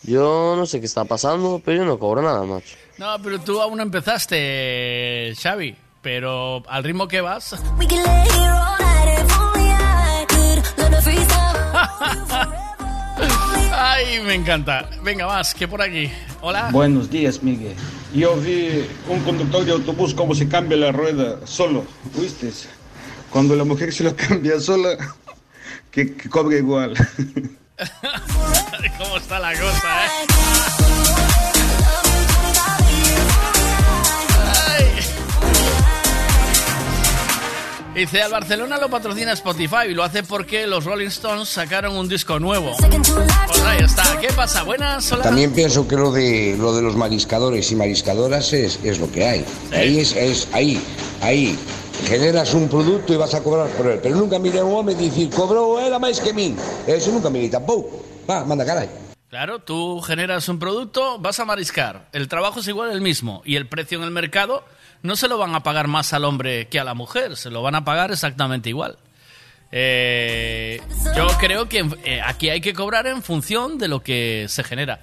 Yo 0.02 0.54
no 0.56 0.66
sé 0.66 0.80
qué 0.80 0.86
está 0.86 1.04
pasando, 1.04 1.60
pero 1.64 1.78
yo 1.78 1.84
no 1.84 1.98
cobro 1.98 2.22
nada, 2.22 2.42
macho. 2.44 2.76
No, 2.98 3.16
pero 3.22 3.40
tú 3.40 3.60
aún 3.60 3.76
no 3.76 3.82
empezaste, 3.82 5.34
Xavi. 5.40 5.76
Pero 6.02 6.62
al 6.68 6.84
ritmo 6.84 7.06
que 7.06 7.20
vas... 7.20 7.54
Ay, 13.72 14.20
me 14.24 14.34
encanta. 14.34 14.88
Venga, 15.02 15.26
más, 15.26 15.54
que 15.54 15.68
por 15.68 15.82
aquí. 15.82 16.10
Hola. 16.40 16.70
Buenos 16.72 17.10
días, 17.10 17.42
Miguel. 17.42 17.74
Yo 18.14 18.36
vi 18.36 18.86
un 19.08 19.20
conductor 19.20 19.64
de 19.64 19.72
autobús 19.72 20.14
cómo 20.14 20.34
se 20.34 20.48
cambia 20.48 20.76
la 20.76 20.92
rueda 20.92 21.38
solo, 21.46 21.84
¿viste? 22.14 22.50
Cuando 23.30 23.54
la 23.54 23.64
mujer 23.64 23.92
se 23.92 24.04
lo 24.04 24.16
cambia 24.16 24.58
sola, 24.58 24.96
que, 25.90 26.14
que 26.14 26.28
cobre 26.28 26.58
igual. 26.58 26.94
¿Cómo 28.98 29.16
está 29.16 29.38
la 29.38 29.52
cosa, 29.52 30.06
eh? 30.06 31.30
Dice, 37.94 38.22
al 38.22 38.30
Barcelona 38.30 38.78
lo 38.78 38.88
patrocina 38.88 39.32
Spotify 39.32 39.88
y 39.90 39.94
lo 39.94 40.04
hace 40.04 40.22
porque 40.22 40.66
los 40.66 40.84
Rolling 40.84 41.08
Stones 41.08 41.48
sacaron 41.48 41.96
un 41.96 42.08
disco 42.08 42.38
nuevo. 42.38 42.76
Pues 42.78 43.60
ahí 43.62 43.84
está. 43.84 44.18
¿Qué 44.20 44.32
pasa? 44.32 44.62
Buenas, 44.62 45.10
hola. 45.10 45.24
También 45.24 45.52
pienso 45.52 45.88
que 45.88 45.96
lo 45.96 46.12
de 46.12 46.56
lo 46.56 46.74
de 46.74 46.82
los 46.82 46.96
mariscadores 46.96 47.70
y 47.72 47.76
mariscadoras 47.76 48.52
es, 48.52 48.78
es 48.84 49.00
lo 49.00 49.10
que 49.10 49.26
hay. 49.26 49.44
Ahí 49.72 49.98
es, 49.98 50.14
es 50.14 50.48
ahí, 50.52 50.80
ahí. 51.20 51.58
Generas 52.06 52.54
un 52.54 52.68
producto 52.68 53.12
y 53.12 53.16
vas 53.16 53.34
a 53.34 53.42
cobrar 53.42 53.68
por 53.70 53.86
él. 53.86 54.00
Pero 54.02 54.16
nunca 54.16 54.38
mire 54.38 54.58
a 54.58 54.64
un 54.64 54.76
hombre 54.76 54.94
y 54.98 55.08
decir, 55.08 55.30
cobró 55.30 55.78
era 55.80 55.98
más 55.98 56.20
que 56.20 56.32
mí. 56.32 56.54
Eso 56.86 57.12
nunca 57.12 57.30
me 57.30 57.48
tampoco. 57.48 58.02
Va, 58.28 58.44
manda 58.44 58.64
caray. 58.64 58.88
Claro, 59.28 59.60
tú 59.60 60.00
generas 60.00 60.48
un 60.48 60.58
producto, 60.58 61.18
vas 61.18 61.38
a 61.38 61.44
mariscar. 61.44 62.08
El 62.12 62.26
trabajo 62.26 62.60
es 62.60 62.66
igual 62.66 62.90
el 62.90 63.00
mismo 63.00 63.42
y 63.44 63.54
el 63.54 63.68
precio 63.68 63.98
en 63.98 64.04
el 64.04 64.10
mercado 64.10 64.64
no 65.02 65.14
se 65.14 65.28
lo 65.28 65.38
van 65.38 65.54
a 65.54 65.62
pagar 65.62 65.86
más 65.86 66.12
al 66.12 66.24
hombre 66.24 66.66
que 66.66 66.80
a 66.80 66.84
la 66.84 66.94
mujer, 66.94 67.36
se 67.36 67.48
lo 67.48 67.62
van 67.62 67.76
a 67.76 67.84
pagar 67.84 68.10
exactamente 68.10 68.68
igual. 68.70 68.98
Eh, 69.70 70.82
yo 71.16 71.28
creo 71.38 71.68
que 71.68 71.88
eh, 72.04 72.20
aquí 72.24 72.50
hay 72.50 72.60
que 72.60 72.74
cobrar 72.74 73.06
en 73.06 73.22
función 73.22 73.78
de 73.78 73.86
lo 73.86 74.02
que 74.02 74.46
se 74.48 74.64
genera. 74.64 75.00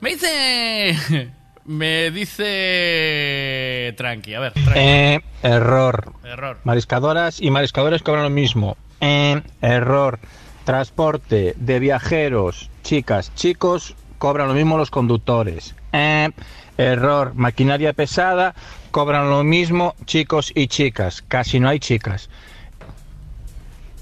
Me 0.00 0.10
dice... 0.10 1.32
Me 1.66 2.10
dice... 2.10 3.94
Tranqui, 3.96 4.34
a 4.34 4.40
ver. 4.40 4.52
tranqui. 4.52 4.78
Eh, 4.78 5.20
error. 5.42 6.12
Error. 6.22 6.58
Mariscadoras 6.64 7.40
y 7.40 7.50
mariscadores 7.50 8.02
cobran 8.02 8.24
lo 8.24 8.30
mismo. 8.30 8.76
Eh, 9.00 9.40
error. 9.62 10.18
Transporte 10.64 11.54
de 11.56 11.78
viajeros, 11.78 12.70
chicas, 12.82 13.34
chicos, 13.34 13.94
cobran 14.18 14.48
lo 14.48 14.54
mismo 14.54 14.78
los 14.78 14.90
conductores. 14.90 15.74
Eh, 15.92 16.30
error. 16.78 17.34
Maquinaria 17.34 17.92
pesada, 17.92 18.54
cobran 18.90 19.28
lo 19.30 19.44
mismo 19.44 19.94
chicos 20.06 20.52
y 20.54 20.68
chicas. 20.68 21.22
Casi 21.28 21.60
no 21.60 21.68
hay 21.68 21.80
chicas. 21.80 22.30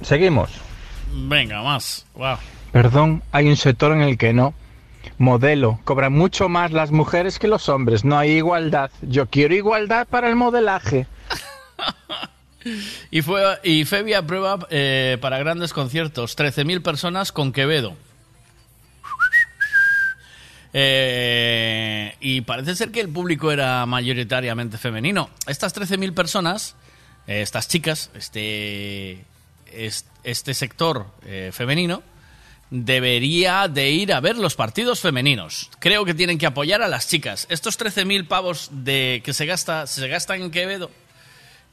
Seguimos. 0.02 0.50
Venga, 1.12 1.62
más. 1.62 2.06
Wow. 2.14 2.36
Perdón, 2.72 3.22
hay 3.32 3.48
un 3.48 3.56
sector 3.56 3.92
en 3.92 4.02
el 4.02 4.16
que 4.16 4.32
no. 4.32 4.54
Modelo. 5.18 5.78
Cobran 5.84 6.12
mucho 6.12 6.48
más 6.48 6.72
las 6.72 6.90
mujeres 6.90 7.38
que 7.38 7.48
los 7.48 7.68
hombres. 7.68 8.04
No 8.04 8.18
hay 8.18 8.30
igualdad. 8.32 8.90
Yo 9.02 9.26
quiero 9.26 9.54
igualdad 9.54 10.06
para 10.08 10.28
el 10.28 10.36
modelaje. 10.36 11.06
Y, 13.10 13.22
fue, 13.22 13.42
y 13.64 13.84
Febi 13.84 14.14
aprueba 14.14 14.56
eh, 14.70 15.18
para 15.20 15.36
grandes 15.40 15.72
conciertos 15.72 16.38
13.000 16.38 16.80
personas 16.80 17.32
con 17.32 17.50
Quevedo. 17.52 17.96
Eh, 20.72 22.14
y 22.20 22.40
parece 22.42 22.74
ser 22.74 22.90
que 22.92 23.00
el 23.00 23.08
público 23.08 23.50
era 23.52 23.84
mayoritariamente 23.86 24.78
femenino. 24.78 25.28
Estas 25.46 25.74
13.000 25.74 26.14
personas, 26.14 26.76
eh, 27.26 27.42
estas 27.42 27.66
chicas, 27.68 28.10
este, 28.14 29.24
es- 29.72 30.06
este 30.24 30.54
sector 30.54 31.06
eh, 31.26 31.50
femenino, 31.52 32.02
debería 32.72 33.68
de 33.68 33.90
ir 33.90 34.14
a 34.14 34.20
ver 34.20 34.38
los 34.38 34.56
partidos 34.56 35.00
femeninos. 35.00 35.70
Creo 35.78 36.06
que 36.06 36.14
tienen 36.14 36.38
que 36.38 36.46
apoyar 36.46 36.80
a 36.80 36.88
las 36.88 37.06
chicas. 37.06 37.46
Estos 37.50 37.78
13.000 37.78 38.26
pavos 38.26 38.70
de, 38.72 39.20
que 39.22 39.34
se, 39.34 39.44
gasta, 39.44 39.86
se 39.86 40.08
gastan 40.08 40.40
en 40.40 40.50
Quevedo, 40.50 40.90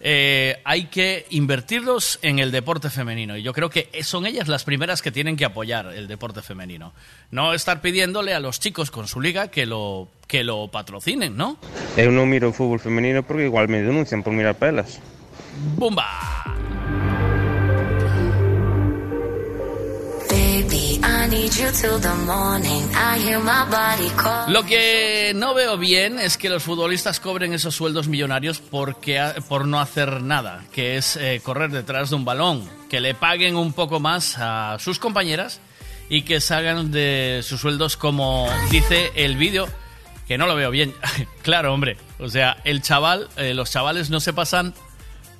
eh, 0.01 0.61
hay 0.65 0.85
que 0.85 1.25
invertirlos 1.29 2.19
en 2.21 2.39
el 2.39 2.51
deporte 2.51 2.89
femenino. 2.89 3.37
Y 3.37 3.43
yo 3.43 3.53
creo 3.53 3.69
que 3.69 3.89
son 4.03 4.25
ellas 4.25 4.49
las 4.49 4.65
primeras 4.65 5.01
que 5.01 5.11
tienen 5.11 5.37
que 5.37 5.45
apoyar 5.45 5.87
el 5.87 6.09
deporte 6.09 6.41
femenino. 6.41 6.91
No 7.31 7.53
estar 7.53 7.79
pidiéndole 7.79 8.33
a 8.33 8.41
los 8.41 8.59
chicos 8.59 8.91
con 8.91 9.07
su 9.07 9.21
liga 9.21 9.47
que 9.47 9.65
lo, 9.65 10.09
que 10.27 10.43
lo 10.43 10.67
patrocinen, 10.67 11.37
¿no? 11.37 11.57
Eu 11.95 12.11
non 12.11 12.27
miro 12.27 12.51
o 12.51 12.55
fútbol 12.55 12.83
femenino 12.83 13.23
porque 13.23 13.47
igual 13.47 13.71
me 13.71 13.79
denuncian 13.79 14.19
por 14.19 14.35
mirar 14.35 14.59
pelas. 14.59 14.99
¡Bumba! 15.79 16.07
Lo 24.49 24.65
que 24.65 25.33
no 25.35 25.53
veo 25.53 25.77
bien 25.77 26.19
es 26.19 26.37
que 26.37 26.49
los 26.49 26.63
futbolistas 26.63 27.19
cobren 27.19 27.53
esos 27.53 27.75
sueldos 27.75 28.07
millonarios 28.07 28.59
porque, 28.59 29.21
por 29.47 29.67
no 29.67 29.79
hacer 29.79 30.21
nada, 30.21 30.65
que 30.71 30.97
es 30.97 31.15
eh, 31.15 31.41
correr 31.43 31.71
detrás 31.71 32.09
de 32.09 32.15
un 32.15 32.25
balón, 32.25 32.67
que 32.89 32.99
le 32.99 33.13
paguen 33.13 33.55
un 33.55 33.73
poco 33.73 33.99
más 33.99 34.37
a 34.39 34.77
sus 34.79 34.99
compañeras 34.99 35.61
y 36.09 36.23
que 36.23 36.41
salgan 36.41 36.91
de 36.91 37.41
sus 37.43 37.61
sueldos 37.61 37.95
como 37.95 38.49
dice 38.71 39.11
el 39.15 39.37
vídeo, 39.37 39.67
que 40.27 40.37
no 40.37 40.47
lo 40.47 40.55
veo 40.55 40.71
bien. 40.71 40.95
claro, 41.43 41.73
hombre, 41.73 41.97
o 42.17 42.29
sea, 42.29 42.57
el 42.63 42.81
chaval, 42.81 43.29
eh, 43.37 43.53
los 43.53 43.71
chavales 43.71 44.09
no 44.09 44.19
se 44.19 44.33
pasan 44.33 44.73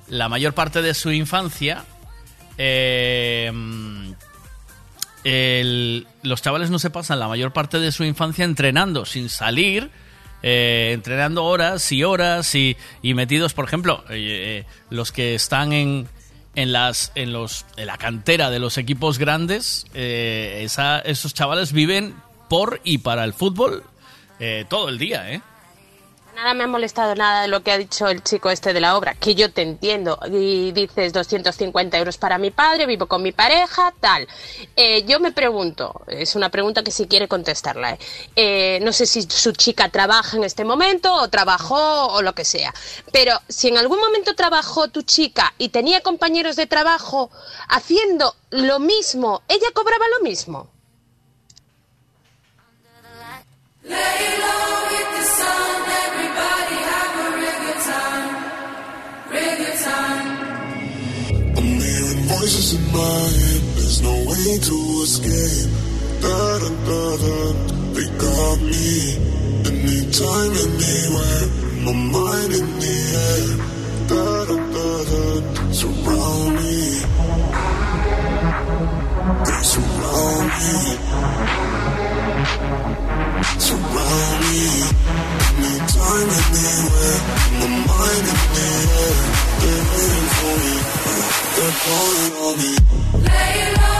la 0.08 0.28
mayor 0.28 0.54
parte 0.54 0.82
de 0.82 0.94
su 0.94 1.10
infancia 1.12 1.84
eh, 2.62 3.50
los 5.24 6.42
chavales 6.42 6.70
no 6.70 6.78
se 6.78 6.90
pasan 6.90 7.18
la 7.18 7.28
mayor 7.28 7.52
parte 7.52 7.78
de 7.78 7.92
su 7.92 8.04
infancia 8.04 8.44
entrenando 8.44 9.04
sin 9.04 9.28
salir, 9.28 9.90
eh, 10.42 10.90
entrenando 10.94 11.44
horas 11.44 11.92
y 11.92 12.04
horas 12.04 12.54
y, 12.54 12.76
metidos, 13.02 13.52
por 13.52 13.66
ejemplo, 13.66 14.04
eh, 14.08 14.64
eh, 14.64 14.66
los 14.88 15.12
que 15.12 15.34
están 15.34 15.72
en, 15.72 16.08
en, 16.54 16.72
las, 16.72 17.12
en, 17.14 17.32
los, 17.32 17.66
en 17.76 17.86
la 17.86 17.98
cantera 17.98 18.50
de 18.50 18.58
los 18.58 18.78
equipos 18.78 19.18
grandes, 19.18 19.84
esos 19.94 21.34
chavales 21.34 21.72
viven 21.72 22.14
por 22.48 22.80
y 22.84 22.98
para 22.98 23.24
el 23.24 23.34
fútbol 23.34 23.84
todo 24.68 24.88
el 24.88 24.96
día, 24.96 25.30
¿eh? 25.30 25.42
Nada 26.40 26.54
me 26.54 26.64
ha 26.64 26.68
molestado 26.68 27.14
nada 27.14 27.42
de 27.42 27.48
lo 27.48 27.62
que 27.62 27.70
ha 27.70 27.76
dicho 27.76 28.08
el 28.08 28.22
chico 28.22 28.48
este 28.48 28.72
de 28.72 28.80
la 28.80 28.96
obra, 28.96 29.14
que 29.14 29.34
yo 29.34 29.52
te 29.52 29.60
entiendo. 29.60 30.18
Y 30.32 30.72
dices 30.72 31.12
250 31.12 31.98
euros 31.98 32.16
para 32.16 32.38
mi 32.38 32.50
padre, 32.50 32.86
vivo 32.86 33.04
con 33.04 33.22
mi 33.22 33.30
pareja, 33.30 33.92
tal. 34.00 34.26
Eh, 34.74 35.04
yo 35.04 35.20
me 35.20 35.32
pregunto, 35.32 36.00
es 36.06 36.34
una 36.36 36.48
pregunta 36.48 36.82
que 36.82 36.92
si 36.92 37.06
quiere 37.06 37.28
contestarla. 37.28 37.92
¿eh? 37.92 37.98
Eh, 38.36 38.78
no 38.80 38.94
sé 38.94 39.04
si 39.04 39.20
su 39.20 39.52
chica 39.52 39.90
trabaja 39.90 40.38
en 40.38 40.44
este 40.44 40.64
momento 40.64 41.12
o 41.12 41.28
trabajó 41.28 42.06
o 42.06 42.22
lo 42.22 42.34
que 42.34 42.46
sea. 42.46 42.72
Pero 43.12 43.38
si 43.46 43.68
en 43.68 43.76
algún 43.76 44.00
momento 44.00 44.34
trabajó 44.34 44.88
tu 44.88 45.02
chica 45.02 45.52
y 45.58 45.68
tenía 45.68 46.00
compañeros 46.00 46.56
de 46.56 46.66
trabajo 46.66 47.30
haciendo 47.68 48.34
lo 48.48 48.78
mismo, 48.78 49.42
ella 49.46 49.68
cobraba 49.74 50.06
lo 50.18 50.24
mismo. 50.24 50.70
Voices 62.50 62.74
in 62.74 62.84
my 62.92 62.98
head. 62.98 63.62
There's 63.76 64.00
no 64.02 64.14
way 64.28 64.58
to 64.58 64.76
escape. 65.04 65.70
Da 66.20 66.58
da 66.62 66.70
da 66.88 67.02
da. 67.22 67.36
They 67.94 68.08
got 68.18 68.58
me. 68.70 68.90
Anytime, 69.70 70.52
anywhere. 70.66 71.46
My 71.84 71.94
mind 72.14 72.52
in 72.60 72.68
the 72.82 72.96
air. 73.28 73.48
Da 74.10 74.24
da 74.48 74.56
da 74.74 74.88
da. 75.10 75.24
Surround 75.72 76.50
me. 76.56 76.78
They 79.46 79.62
surround 79.72 80.48
me. 80.58 80.74
Surround 83.66 84.40
me. 84.50 84.62
Anytime, 85.56 85.89
They're 89.60 89.84
waiting 89.94 90.30
for 90.36 90.54
me. 90.58 90.74
They're 91.56 91.76
calling 91.84 92.34
on 92.44 92.54
me. 92.58 92.72
Lay 93.28 93.58
low, 93.78 93.99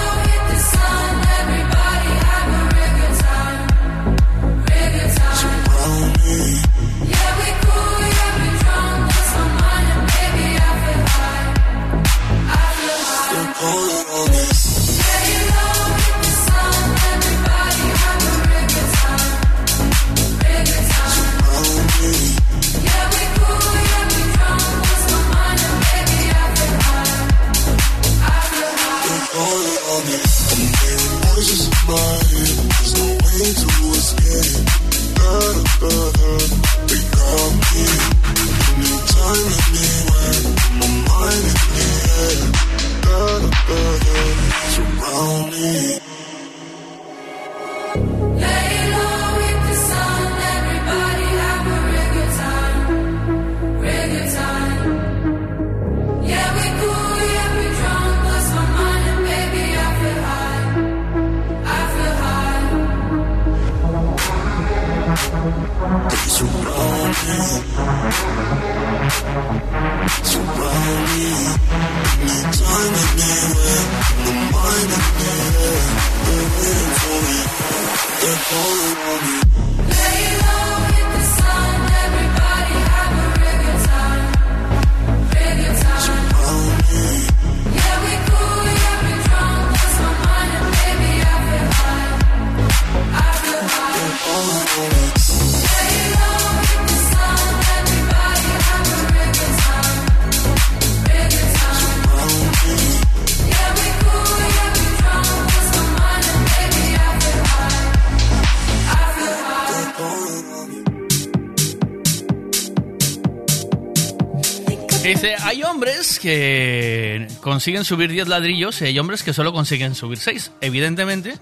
que 116.21 117.27
consiguen 117.41 117.85
subir 117.85 118.11
10 118.11 118.29
ladrillos 118.29 118.81
y 118.83 118.85
hay 118.85 118.99
hombres 118.99 119.23
que 119.23 119.33
solo 119.33 119.53
consiguen 119.53 119.95
subir 119.95 120.19
6. 120.19 120.53
Evidentemente, 120.61 121.39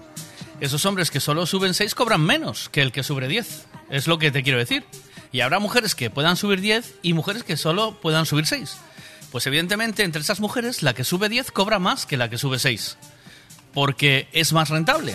esos 0.61 0.85
hombres 0.85 1.11
que 1.11 1.19
solo 1.19 1.45
suben 1.45 1.73
6 1.73 1.93
cobran 1.95 2.21
menos 2.21 2.69
que 2.69 2.81
el 2.81 2.91
que 2.91 3.03
sube 3.03 3.27
10. 3.27 3.67
Es 3.89 4.07
lo 4.07 4.17
que 4.17 4.31
te 4.31 4.43
quiero 4.43 4.57
decir. 4.57 4.85
Y 5.31 5.41
habrá 5.41 5.59
mujeres 5.59 5.95
que 5.95 6.09
puedan 6.09 6.37
subir 6.37 6.61
10 6.61 6.95
y 7.03 7.13
mujeres 7.13 7.43
que 7.43 7.57
solo 7.57 7.99
puedan 8.01 8.25
subir 8.25 8.45
6. 8.45 8.77
Pues 9.31 9.45
evidentemente, 9.45 10.03
entre 10.03 10.21
esas 10.21 10.39
mujeres, 10.39 10.81
la 10.81 10.93
que 10.93 11.03
sube 11.03 11.29
10 11.29 11.51
cobra 11.51 11.77
más 11.79 12.05
que 12.05 12.17
la 12.17 12.29
que 12.29 12.37
sube 12.37 12.57
6. 12.57 12.97
Porque 13.73 14.27
es 14.31 14.53
más 14.53 14.69
rentable. 14.69 15.13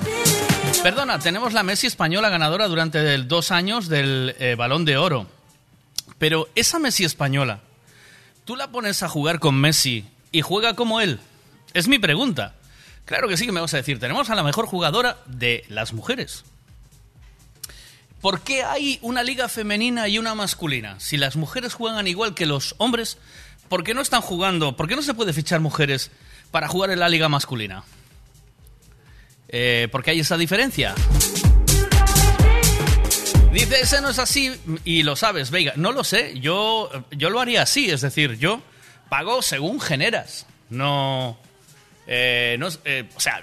Perdona, 0.82 1.18
tenemos 1.18 1.52
la 1.52 1.62
Messi 1.62 1.86
española 1.86 2.28
ganadora 2.28 2.68
durante 2.68 3.18
dos 3.18 3.50
años 3.50 3.88
del 3.88 4.36
eh, 4.38 4.54
Balón 4.56 4.84
de 4.84 4.96
Oro. 4.96 5.26
Pero 6.18 6.48
esa 6.54 6.78
Messi 6.78 7.04
española, 7.04 7.60
¿tú 8.44 8.56
la 8.56 8.68
pones 8.68 9.02
a 9.02 9.08
jugar 9.08 9.39
con 9.39 9.60
Messi 9.60 10.05
y 10.32 10.42
juega 10.42 10.74
como 10.74 11.00
él? 11.00 11.20
Es 11.73 11.89
mi 11.89 11.98
pregunta. 11.98 12.55
Claro 13.05 13.28
que 13.28 13.36
sí 13.36 13.47
que 13.47 13.52
me 13.52 13.60
vas 13.60 13.74
a 13.74 13.78
decir, 13.78 13.98
tenemos 13.98 14.31
a 14.31 14.34
la 14.34 14.42
mejor 14.42 14.66
jugadora 14.66 15.18
de 15.26 15.64
las 15.68 15.92
mujeres. 15.92 16.44
¿Por 18.20 18.40
qué 18.40 18.62
hay 18.62 18.98
una 19.02 19.23
liga 19.23 19.48
femenina 19.48 20.08
y 20.08 20.18
una 20.18 20.34
masculina? 20.34 20.98
Si 20.98 21.18
las 21.18 21.36
mujeres 21.36 21.74
juegan 21.74 22.06
igual 22.06 22.34
que 22.34 22.47
los 22.47 22.74
hombres, 22.78 23.18
¿por 23.68 23.84
qué 23.84 23.92
no 23.92 24.00
están 24.00 24.23
jugando? 24.23 24.76
¿Por 24.76 24.89
qué 24.89 24.97
no 24.97 25.02
se 25.02 25.12
puede 25.12 25.34
fichar 25.34 25.60
mujeres 25.60 26.10
para 26.50 26.68
jugar 26.68 26.90
en 26.90 27.00
la 27.00 27.10
liga 27.10 27.28
masculina? 27.28 27.84
Eh, 29.48 29.89
¿Por 29.92 30.02
qué 30.02 30.12
hay 30.12 30.20
esa 30.20 30.39
diferencia? 30.39 30.94
Dice, 33.55 33.81
ese 33.81 34.00
no 34.00 34.10
es 34.10 34.18
así 34.18 34.52
y 34.84 35.05
lo 35.05 35.15
sabes, 35.15 35.52
Veiga. 35.52 35.74
No 35.76 35.92
lo 35.92 36.02
sé, 36.02 36.41
yo, 36.41 36.91
yo 37.12 37.31
lo 37.31 37.39
haría 37.39 37.62
así, 37.62 37.89
es 37.89 38.00
decir, 38.00 38.36
yo 38.36 38.60
pago 39.08 39.42
según 39.42 39.81
generas. 39.81 40.44
No, 40.70 41.39
eh, 42.08 42.57
no 42.58 42.66
eh, 42.84 43.08
o 43.15 43.20
sea, 43.20 43.42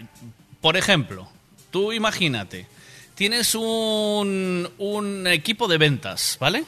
por 0.59 0.75
ejemplo, 0.75 1.29
tú 1.71 1.93
imagínate, 1.93 2.67
tienes 3.15 3.55
un, 3.55 4.69
un 4.79 5.27
equipo 5.27 5.69
de 5.69 5.77
ventas, 5.77 6.35
¿vale? 6.41 6.65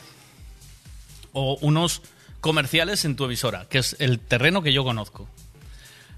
O 1.33 1.57
unos 1.59 2.01
comerciales 2.39 3.03
en 3.03 3.17
tu 3.17 3.25
emisora, 3.25 3.67
que 3.67 3.79
es 3.79 3.97
el 3.99 4.21
terreno 4.21 4.63
que 4.63 4.71
yo 4.71 4.85
conozco. 4.85 5.27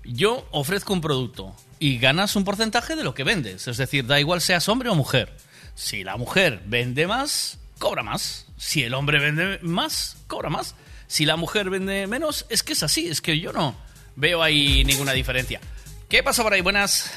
Yo 0.04 0.48
ofrezco 0.52 0.94
un 0.94 1.02
producto 1.02 1.56
y 1.80 1.98
ganas 1.98 2.36
un 2.36 2.44
porcentaje 2.44 2.96
de 2.96 3.04
lo 3.04 3.16
que 3.16 3.24
vendes. 3.24 3.68
Es 3.68 3.78
decir, 3.78 4.06
da 4.06 4.20
igual 4.20 4.42
seas 4.42 4.70
hombre 4.70 4.90
o 4.90 4.96
mujer. 4.96 5.36
Si 5.76 6.06
la 6.06 6.16
mujer 6.16 6.64
vende 6.66 7.06
más, 7.06 7.60
cobra 7.80 8.02
más. 8.02 8.46
Si 8.58 8.84
el 8.84 8.94
hombre 8.94 9.20
vende 9.20 9.60
más, 9.62 10.16
cobra 10.28 10.50
más. 10.50 10.74
Si 11.08 11.26
la 11.26 11.36
mujer 11.36 11.70
vende 11.70 12.08
menos, 12.08 12.46
es 12.50 12.64
que 12.64 12.74
es 12.74 12.84
así. 12.84 13.08
Es 13.08 13.22
que 13.22 13.40
yo 13.40 13.52
no 13.52 13.76
veo 14.16 14.42
ahí 14.42 14.84
ninguna 14.86 15.12
diferencia. 15.12 15.60
¿Qué 16.08 16.24
pasa 16.24 16.44
por 16.44 16.54
ahí? 16.54 16.62
Buenas. 16.62 17.12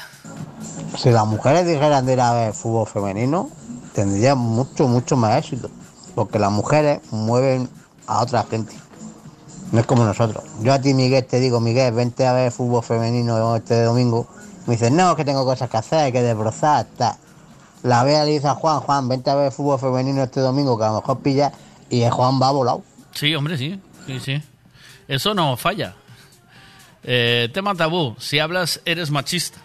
Si 0.97 1.09
las 1.09 1.25
mujeres 1.25 1.65
dijeran 1.65 2.05
de 2.05 2.13
ir 2.13 2.21
a 2.21 2.33
ver 2.33 2.53
fútbol 2.53 2.85
femenino, 2.85 3.49
tendrían 3.93 4.37
mucho, 4.37 4.89
mucho 4.89 5.15
más 5.15 5.37
éxito. 5.37 5.71
Porque 6.13 6.37
las 6.37 6.51
mujeres 6.51 6.99
mueven 7.11 7.69
a 8.07 8.21
otra 8.21 8.43
gente. 8.43 8.75
No 9.71 9.79
es 9.79 9.85
como 9.85 10.03
nosotros. 10.03 10.43
Yo 10.61 10.73
a 10.73 10.81
ti, 10.81 10.93
Miguel, 10.93 11.25
te 11.25 11.39
digo, 11.39 11.61
Miguel, 11.61 11.93
vente 11.93 12.27
a 12.27 12.33
ver 12.33 12.51
fútbol 12.51 12.83
femenino 12.83 13.55
este 13.55 13.83
domingo. 13.83 14.27
Me 14.65 14.73
dices, 14.73 14.91
no, 14.91 15.15
que 15.15 15.23
tengo 15.23 15.45
cosas 15.45 15.69
que 15.69 15.77
hacer, 15.77 16.11
que 16.11 16.21
desbrozar, 16.21 16.85
tal. 16.97 17.15
La 17.83 18.03
vea 18.03 18.25
le 18.25 18.31
dice 18.31 18.47
a 18.47 18.55
Juan, 18.55 18.79
Juan, 18.81 19.07
vente 19.07 19.29
a 19.29 19.35
ver 19.35 19.51
fútbol 19.51 19.79
femenino 19.79 20.23
este 20.23 20.41
domingo, 20.41 20.77
que 20.77 20.83
a 20.83 20.87
lo 20.89 20.95
mejor 20.95 21.19
pilla, 21.19 21.51
y 21.89 22.01
el 22.01 22.11
Juan 22.11 22.41
va 22.41 22.51
volado. 22.51 22.83
Sí, 23.13 23.33
hombre, 23.35 23.57
sí. 23.57 23.79
Sí, 24.05 24.19
sí. 24.19 24.41
Eso 25.07 25.33
no 25.33 25.55
falla. 25.57 25.95
Eh, 27.03 27.49
tema 27.53 27.75
tabú. 27.75 28.15
Si 28.19 28.39
hablas, 28.39 28.81
eres 28.85 29.11
machista. 29.11 29.59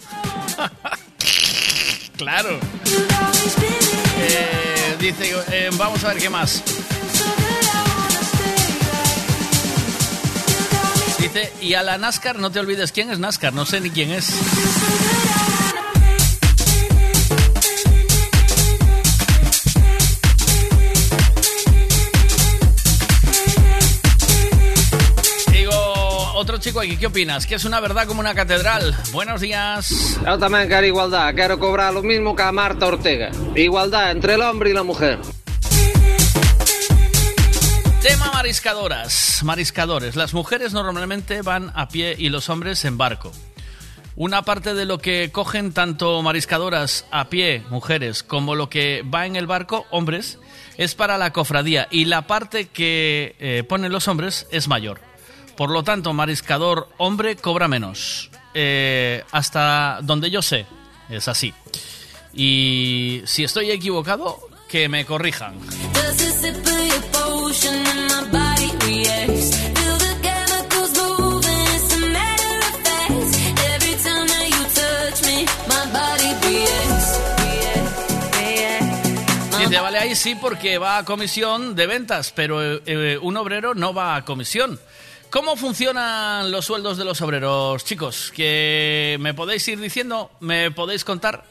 claro. 2.17 2.59
Eh, 4.19 4.97
dice, 5.01 5.33
eh, 5.51 5.71
vamos 5.77 6.05
a 6.05 6.09
ver 6.09 6.19
qué 6.19 6.31
más. 6.31 6.63
Dice, 11.19 11.53
y 11.61 11.75
a 11.75 11.83
la 11.83 11.99
NASCAR 11.99 12.39
no 12.39 12.51
te 12.51 12.61
olvides 12.61 12.93
quién 12.93 13.11
es 13.11 13.19
NASCAR, 13.19 13.53
no 13.53 13.67
sé 13.67 13.81
ni 13.81 13.91
quién 13.91 14.11
es. 14.11 14.33
Chico 26.65 26.81
aquí, 26.81 26.97
¿qué 26.97 27.09
opinas? 27.09 27.47
¿Que 27.47 27.57
es 27.57 27.67
una 27.67 27.79
verdad 27.79 28.07
como 28.07 28.21
una 28.21 28.35
catedral? 28.35 28.97
Buenos 29.13 29.43
días. 29.43 30.19
Yo 30.25 30.39
también 30.39 30.67
quiero 30.67 30.87
igualdad, 30.87 31.35
quiero 31.35 31.59
cobrar 31.59 31.93
lo 31.93 32.03
mismo 32.03 32.35
que 32.35 32.43
a 32.43 32.53
Marta 32.53 32.87
Ortega. 32.87 33.31
Igualdad 33.55 34.11
entre 34.13 34.35
el 34.35 34.41
hombre 34.41 34.71
y 34.71 34.73
la 34.73 34.83
mujer. 34.83 35.19
Tema 38.01 38.31
mariscadoras, 38.33 39.43
mariscadores. 39.45 40.17
Las 40.17 40.33
mujeres 40.33 40.73
normalmente 40.73 41.43
van 41.43 41.71
a 41.75 41.89
pie 41.89 42.17
y 42.17 42.31
los 42.31 42.49
hombres 42.49 42.83
en 42.87 42.97
barco. 42.97 43.31
Una 44.17 44.41
parte 44.41 44.73
de 44.73 44.87
lo 44.87 44.97
que 44.97 45.31
cogen 45.31 45.75
tanto 45.75 46.23
mariscadoras 46.23 47.05
a 47.11 47.29
pie, 47.29 47.63
mujeres, 47.69 48.23
como 48.23 48.55
lo 48.55 48.71
que 48.71 49.03
va 49.03 49.27
en 49.27 49.37
el 49.37 49.47
barco, 49.47 49.85
hombres, 49.91 50.39
es 50.79 50.95
para 50.95 51.19
la 51.19 51.35
cofradía 51.35 51.89
y 51.91 52.07
la 52.07 52.27
parte 52.27 52.69
que 52.69 53.37
eh, 53.39 53.65
ponen 53.69 53.93
los 53.93 54.09
hombres 54.09 54.47
es 54.51 54.67
mayor. 54.67 55.14
Por 55.57 55.71
lo 55.71 55.83
tanto, 55.83 56.13
mariscador 56.13 56.89
hombre 56.99 57.37
cobra 57.37 57.69
menos. 57.69 58.31
Eh, 58.55 59.23
hasta 59.33 59.99
donde 60.03 60.31
yo 60.31 60.43
sé, 60.43 60.67
es 61.09 61.29
así. 61.29 61.53
Y 62.33 63.23
si 63.27 63.45
estoy 63.45 63.71
equivocado, 63.71 64.49
que 64.69 64.89
me 64.89 65.05
corrijan. 65.05 65.55
Dice, 79.59 79.81
vale, 79.81 79.99
ahí 79.99 80.15
sí 80.15 80.35
porque 80.35 80.79
va 80.79 80.99
a 80.99 81.05
comisión 81.05 81.75
de 81.75 81.87
ventas, 81.87 82.33
pero 82.35 82.63
eh, 82.63 82.83
eh, 82.85 83.19
un 83.23 83.37
obrero 83.37 83.75
no 83.75 83.95
va 83.95 84.17
a 84.17 84.25
comisión. 84.25 84.79
¿Cómo 85.35 85.57
funcionan 85.57 86.53
los 86.53 86.65
sueldos 86.65 86.97
de 86.97 87.05
los 87.05 87.21
obreros, 87.21 87.85
chicos? 87.85 88.33
Que 88.37 89.17
me 89.19 89.35
podéis 89.35 89.67
ir 89.67 89.81
diciendo, 89.81 90.31
me 90.39 90.71
podéis 90.71 91.05
contar. 91.05 91.43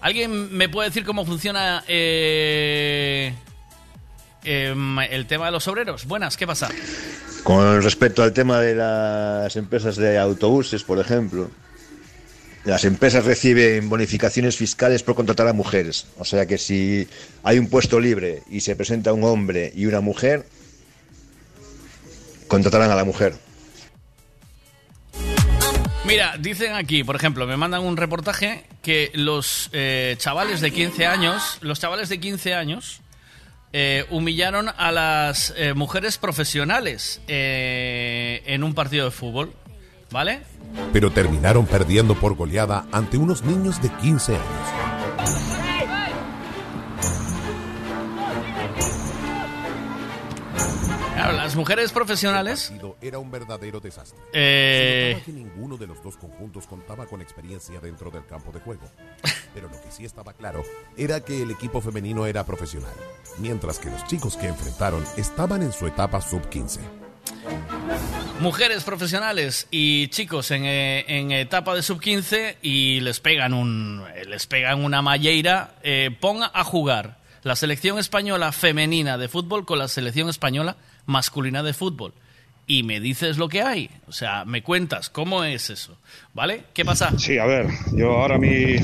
¿Alguien 0.00 0.56
me 0.56 0.68
puede 0.68 0.90
decir 0.90 1.04
cómo 1.04 1.26
funciona 1.26 1.82
eh, 1.88 3.34
em, 4.44 5.00
el 5.00 5.26
tema 5.26 5.46
de 5.46 5.50
los 5.50 5.66
obreros? 5.66 6.04
Buenas, 6.04 6.36
¿qué 6.36 6.46
pasa? 6.46 6.68
Con 7.42 7.82
respecto 7.82 8.22
al 8.22 8.32
tema 8.32 8.60
de 8.60 8.76
las 8.76 9.56
empresas 9.56 9.96
de 9.96 10.16
autobuses, 10.16 10.84
por 10.84 11.00
ejemplo, 11.00 11.50
las 12.64 12.84
empresas 12.84 13.24
reciben 13.24 13.88
bonificaciones 13.88 14.56
fiscales 14.56 15.02
por 15.02 15.16
contratar 15.16 15.48
a 15.48 15.52
mujeres. 15.52 16.06
O 16.18 16.24
sea 16.24 16.46
que 16.46 16.56
si 16.56 17.08
hay 17.42 17.58
un 17.58 17.68
puesto 17.68 17.98
libre 17.98 18.44
y 18.48 18.60
se 18.60 18.76
presenta 18.76 19.12
un 19.12 19.24
hombre 19.24 19.72
y 19.74 19.86
una 19.86 20.00
mujer, 20.00 20.46
contratarán 22.54 22.92
a 22.92 22.94
la 22.94 23.04
mujer. 23.04 23.34
Mira, 26.04 26.36
dicen 26.38 26.74
aquí, 26.74 27.02
por 27.02 27.16
ejemplo, 27.16 27.46
me 27.48 27.56
mandan 27.56 27.82
un 27.82 27.96
reportaje 27.96 28.64
que 28.80 29.10
los 29.14 29.70
eh, 29.72 30.14
chavales 30.18 30.60
de 30.60 30.70
15 30.70 31.06
años, 31.06 31.58
los 31.62 31.80
chavales 31.80 32.08
de 32.10 32.20
15 32.20 32.54
años 32.54 33.00
eh, 33.72 34.06
humillaron 34.10 34.68
a 34.68 34.92
las 34.92 35.52
eh, 35.56 35.74
mujeres 35.74 36.16
profesionales 36.16 37.20
eh, 37.26 38.40
en 38.46 38.62
un 38.62 38.72
partido 38.72 39.06
de 39.06 39.10
fútbol, 39.10 39.52
¿vale? 40.12 40.42
Pero 40.92 41.10
terminaron 41.10 41.66
perdiendo 41.66 42.14
por 42.14 42.36
goleada 42.36 42.86
ante 42.92 43.16
unos 43.16 43.42
niños 43.42 43.82
de 43.82 43.88
15 43.88 44.36
años. 44.36 45.63
Claro, 51.24 51.38
las 51.38 51.56
mujeres 51.56 51.90
profesionales 51.90 52.70
Era 53.00 53.18
un 53.18 53.30
verdadero 53.30 53.80
desastre. 53.80 54.18
Eh. 54.34 55.16
Se 55.18 55.24
que 55.24 55.32
ninguno 55.32 55.78
de 55.78 55.86
los 55.86 56.02
dos 56.02 56.18
conjuntos 56.18 56.66
contaba 56.66 57.06
con 57.06 57.22
experiencia 57.22 57.80
dentro 57.80 58.10
del 58.10 58.26
campo 58.26 58.52
de 58.52 58.60
juego. 58.60 58.82
Pero 59.54 59.68
lo 59.68 59.80
que 59.80 59.90
sí 59.90 60.04
estaba 60.04 60.34
claro 60.34 60.62
era 60.98 61.20
que 61.20 61.42
el 61.42 61.50
equipo 61.50 61.80
femenino 61.80 62.26
era 62.26 62.44
profesional, 62.44 62.92
mientras 63.38 63.78
que 63.78 63.88
los 63.88 64.04
chicos 64.06 64.36
que 64.36 64.48
enfrentaron 64.48 65.02
estaban 65.16 65.62
en 65.62 65.72
su 65.72 65.86
etapa 65.86 66.20
sub-15. 66.20 66.80
mujeres 68.40 68.84
profesionales 68.84 69.66
y 69.70 70.08
chicos 70.08 70.50
en, 70.50 70.66
eh, 70.66 71.04
en 71.08 71.32
etapa 71.32 71.74
de 71.74 71.82
sub 71.82 72.00
15 72.00 72.58
y 72.60 73.00
les 73.00 73.20
pegan 73.20 73.54
un 73.54 74.04
eh, 74.14 74.24
les 74.26 74.46
pegan 74.46 74.84
una 74.84 75.00
malleira 75.00 75.76
eh, 75.82 76.10
ponga 76.20 76.50
a 76.52 76.64
jugar 76.64 77.18
la 77.42 77.56
selección 77.56 77.98
española 77.98 78.52
femenina 78.52 79.16
de 79.16 79.28
fútbol 79.28 79.64
con 79.64 79.78
la 79.78 79.88
selección 79.88 80.28
española 80.28 80.76
masculina 81.06 81.62
de 81.62 81.72
fútbol 81.72 82.12
y 82.66 82.82
me 82.82 82.98
dices 83.00 83.36
lo 83.36 83.48
que 83.48 83.62
hay 83.62 83.90
o 84.08 84.12
sea 84.12 84.44
me 84.44 84.62
cuentas 84.62 85.10
cómo 85.10 85.44
es 85.44 85.68
eso 85.70 85.96
vale 86.32 86.64
qué 86.72 86.84
pasa 86.84 87.12
Sí, 87.18 87.38
a 87.38 87.44
ver, 87.44 87.66
yo 87.92 88.12
ahora 88.12 88.38
mi 88.38 88.76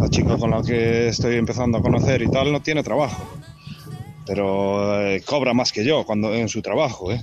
la 0.00 0.08
chica 0.10 0.36
con 0.36 0.50
la 0.50 0.62
que 0.62 1.08
estoy 1.08 1.36
empezando 1.36 1.78
a 1.78 1.82
conocer 1.82 2.20
y 2.22 2.28
tal 2.28 2.52
no 2.52 2.60
tiene 2.60 2.82
trabajo, 2.82 3.38
pero 4.26 5.00
eh, 5.00 5.22
cobra 5.24 5.54
más 5.54 5.72
que 5.72 5.84
yo 5.84 6.04
cuando 6.04 6.34
en 6.34 6.48
su 6.48 6.60
trabajo, 6.60 7.10
¿eh? 7.10 7.22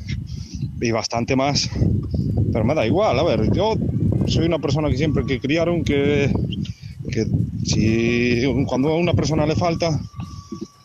Y 0.82 0.90
bastante 0.90 1.36
más, 1.36 1.70
pero 2.52 2.66
me 2.66 2.74
da 2.74 2.86
igual. 2.86 3.20
A 3.20 3.24
ver, 3.24 3.52
yo 3.52 3.76
soy 4.28 4.46
una 4.46 4.58
persona 4.58 4.90
que 4.90 4.98
siempre 4.98 5.26
que 5.26 5.40
criaron 5.40 5.84
que 5.84 6.32
que 7.12 7.28
si 7.66 8.44
cuando 8.66 8.90
a 8.90 8.98
una 8.98 9.14
persona 9.14 9.46
le 9.46 9.56
falta, 9.56 10.00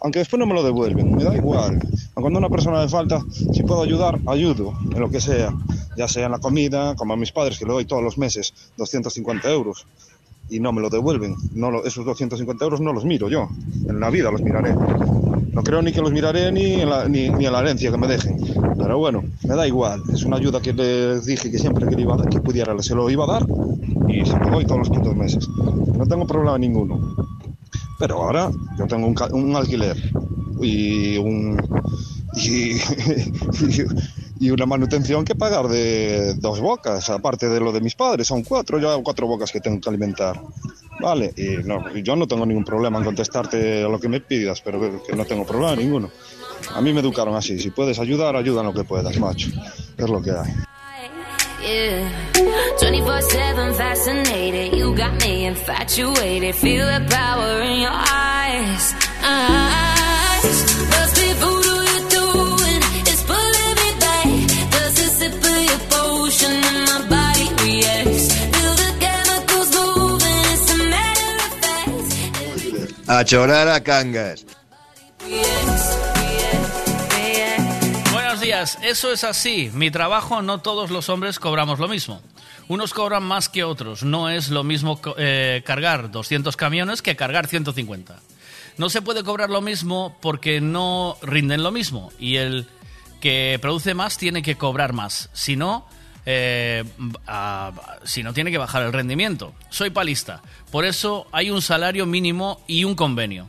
aunque 0.01 0.21
después 0.21 0.39
no 0.39 0.47
me 0.47 0.55
lo 0.55 0.63
devuelven, 0.63 1.17
me 1.17 1.25
da 1.25 1.35
igual. 1.35 1.81
Cuando 2.15 2.39
a 2.39 2.41
una 2.41 2.51
persona 2.51 2.83
le 2.83 2.89
falta, 2.89 3.23
si 3.31 3.63
puedo 3.63 3.83
ayudar, 3.83 4.19
ayudo, 4.27 4.75
en 4.93 5.01
lo 5.01 5.11
que 5.11 5.21
sea, 5.21 5.53
ya 5.97 6.09
sea 6.09 6.27
en 6.27 6.33
la 6.33 6.39
comida, 6.39 6.95
como 6.97 7.15
a 7.15 7.17
mis 7.17 7.33
padres, 7.33 7.59
que 7.59 7.65
le 7.65 7.73
doy 7.73 7.85
todos 7.85 8.03
los 8.03 8.19
meses 8.19 8.55
250 8.77 9.51
euros 9.51 9.87
y 10.49 10.61
no 10.61 10.73
me 10.73 10.81
lo 10.81 10.91
devuelven. 10.91 11.37
No 11.55 11.85
esos 11.85 12.05
250 12.05 12.65
euros 12.65 12.81
no 12.81 12.93
los 12.93 13.05
miro 13.05 13.29
yo, 13.29 13.49
en 13.89 14.01
la 14.01 14.11
vida 14.11 14.31
los 14.31 14.43
miraré. 14.43 14.75
No 14.75 15.63
creo 15.63 15.81
ni 15.81 15.93
que 15.93 16.03
los 16.03 16.13
miraré 16.13 16.53
ni 16.53 16.83
en 16.83 16.91
la, 16.91 17.09
ni, 17.09 17.31
ni 17.31 17.47
en 17.47 17.53
la 17.53 17.61
herencia 17.61 17.91
que 17.91 17.97
me 17.97 18.07
dejen. 18.07 18.39
Pero 18.79 18.99
bueno, 18.99 19.25
me 19.43 19.55
da 19.57 19.67
igual. 19.67 20.03
Es 20.13 20.23
una 20.25 20.37
ayuda 20.37 20.61
que 20.61 20.73
les 20.73 21.25
dije 21.25 21.51
que 21.51 21.59
siempre 21.59 21.87
que, 21.89 22.01
iba, 22.01 22.23
que 22.27 22.41
pudiera 22.41 22.77
se 22.83 22.95
lo 22.95 23.09
iba 23.09 23.25
a 23.25 23.27
dar 23.27 23.47
y 24.07 24.25
se 24.25 24.39
lo 24.39 24.51
doy 24.51 24.67
todos 24.67 24.81
los 24.81 24.91
putos 24.91 25.17
meses. 25.17 25.49
No 25.49 26.07
tengo 26.07 26.27
problema 26.27 26.59
ninguno. 26.59 27.26
Pero 27.99 28.23
ahora 28.23 28.51
yo 28.79 28.87
tengo 28.87 29.07
un, 29.07 29.17
un 29.33 29.57
alquiler 29.57 29.97
y 30.61 31.17
un 31.17 31.57
y, 32.35 32.77
y 34.39 34.51
una 34.51 34.67
manutención 34.67 35.25
que 35.25 35.35
pagar 35.35 35.69
de 35.69 36.35
dos 36.35 36.61
bocas, 36.61 37.09
aparte 37.11 37.49
de 37.49 37.61
lo 37.61 37.73
de 37.73 37.81
mis 37.81 37.95
padres, 37.95 38.27
son 38.27 38.43
cuatro, 38.43 38.79
yo 38.79 38.91
hago 38.91 39.03
cuatro 39.03 39.27
bocas 39.27 39.51
que 39.51 39.61
tengo 39.61 39.81
que 39.81 39.89
alimentar. 39.89 40.41
Vale, 41.01 41.33
y 41.37 41.67
no, 41.67 41.95
yo 41.95 42.17
no 42.17 42.27
tengo 42.27 42.47
ningún 42.47 42.65
problema 42.65 42.99
en 42.99 43.05
contestarte 43.05 43.83
lo 43.83 44.01
que 44.01 44.09
me 44.09 44.21
pidas, 44.21 44.61
pero 44.63 45.03
no 45.15 45.25
tengo 45.25 45.45
problema 45.45 45.77
ninguno. 45.77 46.11
A 46.75 46.81
mí 46.81 46.93
me 46.93 47.01
educaron 47.01 47.35
así, 47.35 47.59
si 47.59 47.71
puedes 47.71 47.99
ayudar, 47.99 48.35
ayuda 48.37 48.61
en 48.61 48.67
lo 48.69 48.75
que 48.75 48.85
puedas, 48.85 49.19
macho. 49.19 49.51
Es 49.97 50.09
lo 50.09 50.23
que 50.23 50.31
hay. 50.31 50.53
24 52.79 53.21
7 53.23 53.75
fascinated. 53.75 54.75
You 54.77 54.95
got 54.95 55.19
me 55.23 55.47
infatuated. 55.47 56.55
Feel 56.55 56.85
the 56.87 57.07
power 57.09 57.63
in 57.63 57.81
your 57.81 57.91
eyes. 57.91 58.95
eyes. 59.23 60.57
Must 60.93 61.15
be 61.17 61.29
voodoo 61.41 61.81
you're 61.93 62.09
doing. 62.21 62.81
It's 63.11 63.23
pulling 63.25 63.75
me 63.81 63.91
back. 64.05 64.29
Does 64.73 64.99
a 64.99 65.09
sip 65.19 65.33
of 65.33 65.63
your 65.71 65.83
potion 65.89 66.53
and 66.53 66.81
my 66.91 67.01
body 67.09 67.47
reacts? 67.65 68.27
Feel 68.53 68.75
the 68.85 68.91
chemicals 69.01 69.71
moving. 69.77 70.45
It's 70.53 70.69
a 70.71 70.79
matter 70.93 71.33
of 71.47 71.53
fact. 71.65 73.09
A 73.09 73.25
chorar 73.25 73.69
a 73.69 73.81
cangas. 73.81 74.45
Buenos 78.13 78.41
días, 78.41 78.79
eso 78.83 79.11
es 79.13 79.25
así. 79.25 79.71
Mi 79.73 79.91
trabajo 79.91 80.43
no 80.43 80.59
todos 80.59 80.91
los 80.91 81.09
hombres 81.09 81.39
cobramos 81.39 81.79
lo 81.79 81.89
mismo. 81.89 82.21
Unos 82.69 82.93
cobran 82.93 83.23
más 83.23 83.49
que 83.49 83.65
otros. 83.65 84.03
No 84.03 84.29
es 84.29 84.51
lo 84.51 84.65
mismo 84.65 85.01
eh, 85.17 85.63
cargar 85.65 86.11
200 86.11 86.57
camiones 86.57 87.01
que 87.01 87.15
cargar 87.15 87.47
150. 87.47 88.19
No 88.77 88.91
se 88.91 89.03
puede 89.03 89.23
cobrar 89.23 89.51
lo 89.51 89.61
mismo 89.61 90.17
porque 90.21 90.61
no 90.61 91.17
rinden 91.23 91.63
lo 91.63 91.71
mismo. 91.71 92.11
Y 92.19 92.37
el 92.37 92.67
que 93.21 93.59
produce 93.63 93.95
más 93.95 94.19
tiene 94.19 94.43
que 94.43 94.57
cobrar 94.57 94.93
más. 94.93 95.31
Si 95.33 95.57
no, 95.57 95.87
eh, 96.27 96.85
si 98.05 98.23
no 98.23 98.35
tiene 98.35 98.51
que 98.51 98.59
bajar 98.59 98.83
el 98.83 98.93
rendimiento. 98.93 99.55
Soy 99.71 99.91
palista. 99.91 100.43
Por 100.71 100.85
eso 100.85 101.29
hay 101.31 101.51
un 101.51 101.63
salario 101.63 102.05
mínimo 102.05 102.61
y 102.67 102.85
un 102.85 102.97
convenio. 102.97 103.49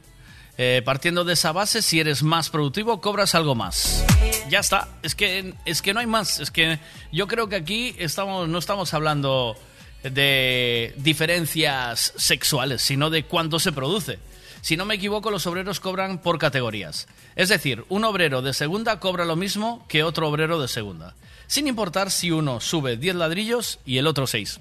Eh, 0.59 0.81
partiendo 0.85 1.23
de 1.23 1.33
esa 1.33 1.51
base, 1.51 1.81
si 1.81 1.99
eres 1.99 2.23
más 2.23 2.49
productivo, 2.49 3.01
cobras 3.01 3.35
algo 3.35 3.55
más. 3.55 4.05
Ya 4.49 4.59
está. 4.59 4.87
Es 5.03 5.15
que, 5.15 5.53
es 5.65 5.81
que 5.81 5.93
no 5.93 5.99
hay 5.99 6.07
más. 6.07 6.39
Es 6.39 6.51
que 6.51 6.79
yo 7.11 7.27
creo 7.27 7.49
que 7.49 7.55
aquí 7.55 7.95
estamos, 7.97 8.47
no 8.47 8.57
estamos 8.57 8.93
hablando 8.93 9.57
de 10.03 10.93
diferencias 10.97 12.13
sexuales, 12.15 12.81
sino 12.81 13.09
de 13.09 13.23
cuánto 13.23 13.59
se 13.59 13.71
produce. 13.71 14.19
Si 14.61 14.75
no 14.75 14.85
me 14.85 14.95
equivoco, 14.95 15.31
los 15.31 15.47
obreros 15.47 15.79
cobran 15.79 16.19
por 16.19 16.39
categorías. 16.39 17.07
Es 17.35 17.49
decir, 17.49 17.85
un 17.89 18.03
obrero 18.03 18.41
de 18.41 18.53
segunda 18.53 18.99
cobra 18.99 19.25
lo 19.25 19.35
mismo 19.35 19.85
que 19.87 20.03
otro 20.03 20.27
obrero 20.27 20.59
de 20.59 20.67
segunda. 20.67 21.15
Sin 21.47 21.67
importar 21.67 22.11
si 22.11 22.31
uno 22.31 22.59
sube 22.59 22.97
10 22.97 23.15
ladrillos 23.15 23.79
y 23.85 23.97
el 23.97 24.07
otro 24.07 24.27
6. 24.27 24.59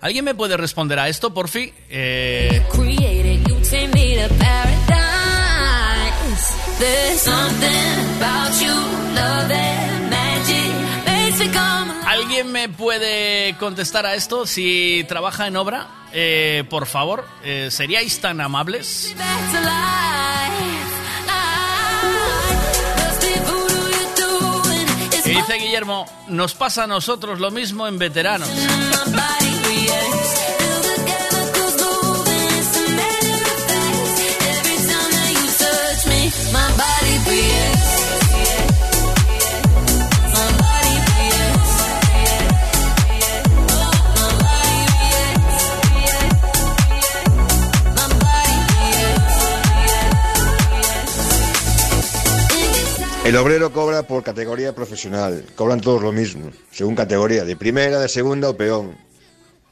¿Alguien 0.00 0.24
me 0.24 0.34
puede 0.34 0.56
responder 0.56 0.98
a 0.98 1.08
esto, 1.08 1.34
por 1.34 1.48
fin? 1.48 1.74
Eh, 1.90 2.62
¿Alguien 12.06 12.52
me 12.52 12.68
puede 12.68 13.56
contestar 13.58 14.06
a 14.06 14.14
esto? 14.14 14.46
Si 14.46 15.04
trabaja 15.08 15.46
en 15.46 15.56
obra, 15.56 15.88
eh, 16.12 16.64
por 16.70 16.86
favor, 16.86 17.26
eh, 17.42 17.68
¿seríais 17.70 18.20
tan 18.20 18.40
amables? 18.40 19.10
It's 19.10 19.18
Y 25.26 25.34
dice 25.34 25.54
Guillermo, 25.58 26.06
nos 26.28 26.54
pasa 26.54 26.84
a 26.84 26.86
nosotros 26.86 27.38
lo 27.38 27.50
mismo 27.50 27.86
en 27.86 27.98
veteranos. 27.98 28.48
El 53.30 53.36
obrero 53.36 53.72
cobra 53.72 54.02
por 54.02 54.24
categoría 54.24 54.74
profesional. 54.74 55.44
Cobran 55.54 55.80
todos 55.80 56.02
lo 56.02 56.10
mismo, 56.10 56.50
según 56.72 56.96
categoría, 56.96 57.44
de 57.44 57.54
primera, 57.54 58.00
de 58.00 58.08
segunda 58.08 58.48
o 58.48 58.56
peón. 58.56 58.96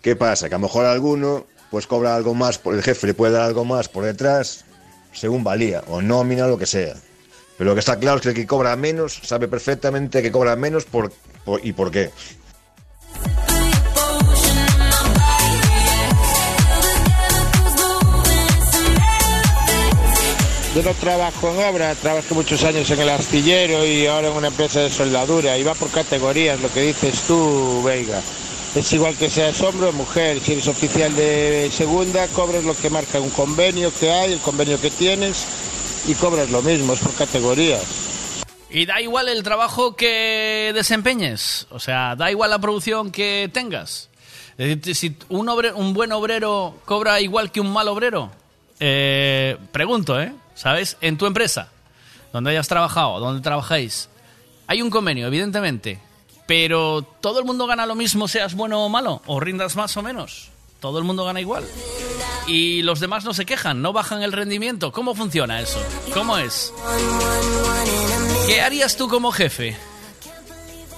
¿Qué 0.00 0.14
pasa? 0.14 0.48
Que 0.48 0.54
a 0.54 0.58
lo 0.58 0.62
mejor 0.62 0.84
alguno 0.84 1.44
pues 1.68 1.88
cobra 1.88 2.14
algo 2.14 2.34
más, 2.34 2.58
por 2.58 2.74
el 2.74 2.84
jefe 2.84 3.08
le 3.08 3.14
puede 3.14 3.32
dar 3.32 3.42
algo 3.42 3.64
más 3.64 3.88
por 3.88 4.04
detrás, 4.04 4.64
según 5.12 5.44
valía, 5.44 5.82
o 5.88 6.00
nómina, 6.00 6.46
lo 6.46 6.58
que 6.58 6.66
sea. 6.66 6.94
Pero 7.56 7.70
lo 7.70 7.74
que 7.74 7.80
está 7.80 7.98
claro 7.98 8.18
es 8.18 8.22
que 8.22 8.28
el 8.28 8.34
que 8.34 8.46
cobra 8.46 8.76
menos 8.76 9.20
sabe 9.22 9.48
perfectamente 9.48 10.22
que 10.22 10.30
cobra 10.30 10.54
menos 10.56 10.84
por, 10.84 11.12
y 11.62 11.72
por 11.72 11.90
qué. 11.90 12.10
Yo 20.74 20.84
no 20.84 20.94
trabajo 20.94 21.50
en 21.50 21.74
obra, 21.74 21.94
trabajé 21.96 22.34
muchos 22.34 22.62
años 22.62 22.88
en 22.90 23.00
el 23.00 23.08
astillero 23.08 23.84
y 23.84 24.06
ahora 24.06 24.28
en 24.28 24.36
una 24.36 24.46
empresa 24.48 24.80
de 24.80 24.90
soldadura 24.90 25.58
y 25.58 25.64
va 25.64 25.74
por 25.74 25.90
categorías, 25.90 26.60
lo 26.60 26.70
que 26.72 26.82
dices 26.82 27.22
tú, 27.22 27.82
Veiga. 27.82 28.20
Es 28.74 28.92
igual 28.92 29.16
que 29.16 29.28
seas 29.30 29.60
hombre 29.62 29.88
o 29.88 29.92
mujer, 29.92 30.40
si 30.40 30.52
eres 30.52 30.68
oficial 30.68 31.14
de 31.16 31.68
segunda, 31.72 32.26
cobras 32.28 32.64
lo 32.64 32.76
que 32.76 32.90
marca 32.90 33.18
un 33.18 33.30
convenio 33.30 33.92
que 33.98 34.10
hay, 34.10 34.32
el 34.34 34.38
convenio 34.40 34.80
que 34.80 34.90
tienes 34.90 35.46
y 36.06 36.14
cobras 36.14 36.50
lo 36.50 36.62
mismo, 36.62 36.92
es 36.92 37.00
por 37.00 37.14
categorías. 37.14 37.82
Y 38.70 38.84
da 38.84 39.00
igual 39.00 39.28
el 39.28 39.42
trabajo 39.42 39.96
que 39.96 40.70
desempeñes. 40.74 41.66
O 41.70 41.80
sea, 41.80 42.14
da 42.14 42.30
igual 42.30 42.50
la 42.50 42.58
producción 42.58 43.10
que 43.10 43.50
tengas. 43.52 44.10
Es 44.58 44.76
decir, 44.76 44.94
si 44.94 45.16
un, 45.30 45.46
obre- 45.48 45.72
un 45.74 45.94
buen 45.94 46.12
obrero 46.12 46.76
cobra 46.84 47.20
igual 47.20 47.50
que 47.50 47.60
un 47.60 47.72
mal 47.72 47.88
obrero. 47.88 48.30
Eh, 48.80 49.56
pregunto, 49.72 50.20
¿eh? 50.20 50.32
¿Sabes? 50.54 50.98
En 51.00 51.16
tu 51.16 51.24
empresa, 51.26 51.70
donde 52.32 52.50
hayas 52.50 52.68
trabajado, 52.68 53.18
donde 53.18 53.40
trabajáis, 53.40 54.08
hay 54.66 54.82
un 54.82 54.90
convenio, 54.90 55.26
evidentemente. 55.26 56.00
Pero 56.48 57.02
todo 57.02 57.40
el 57.40 57.44
mundo 57.44 57.66
gana 57.66 57.84
lo 57.84 57.94
mismo, 57.94 58.26
seas 58.26 58.54
bueno 58.54 58.82
o 58.82 58.88
malo, 58.88 59.20
o 59.26 59.38
rindas 59.38 59.76
más 59.76 59.94
o 59.98 60.02
menos. 60.02 60.48
Todo 60.80 60.98
el 60.98 61.04
mundo 61.04 61.26
gana 61.26 61.42
igual. 61.42 61.62
Y 62.46 62.80
los 62.80 63.00
demás 63.00 63.26
no 63.26 63.34
se 63.34 63.44
quejan, 63.44 63.82
no 63.82 63.92
bajan 63.92 64.22
el 64.22 64.32
rendimiento. 64.32 64.90
¿Cómo 64.90 65.14
funciona 65.14 65.60
eso? 65.60 65.78
¿Cómo 66.14 66.38
es? 66.38 66.72
¿Qué 68.46 68.62
harías 68.62 68.96
tú 68.96 69.08
como 69.08 69.30
jefe? 69.30 69.76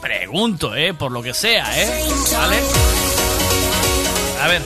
Pregunto, 0.00 0.76
¿eh? 0.76 0.94
Por 0.94 1.10
lo 1.10 1.20
que 1.20 1.34
sea, 1.34 1.66
¿eh? 1.82 2.08
¿Vale? 2.32 2.60
A 4.42 4.46
ver. 4.46 4.62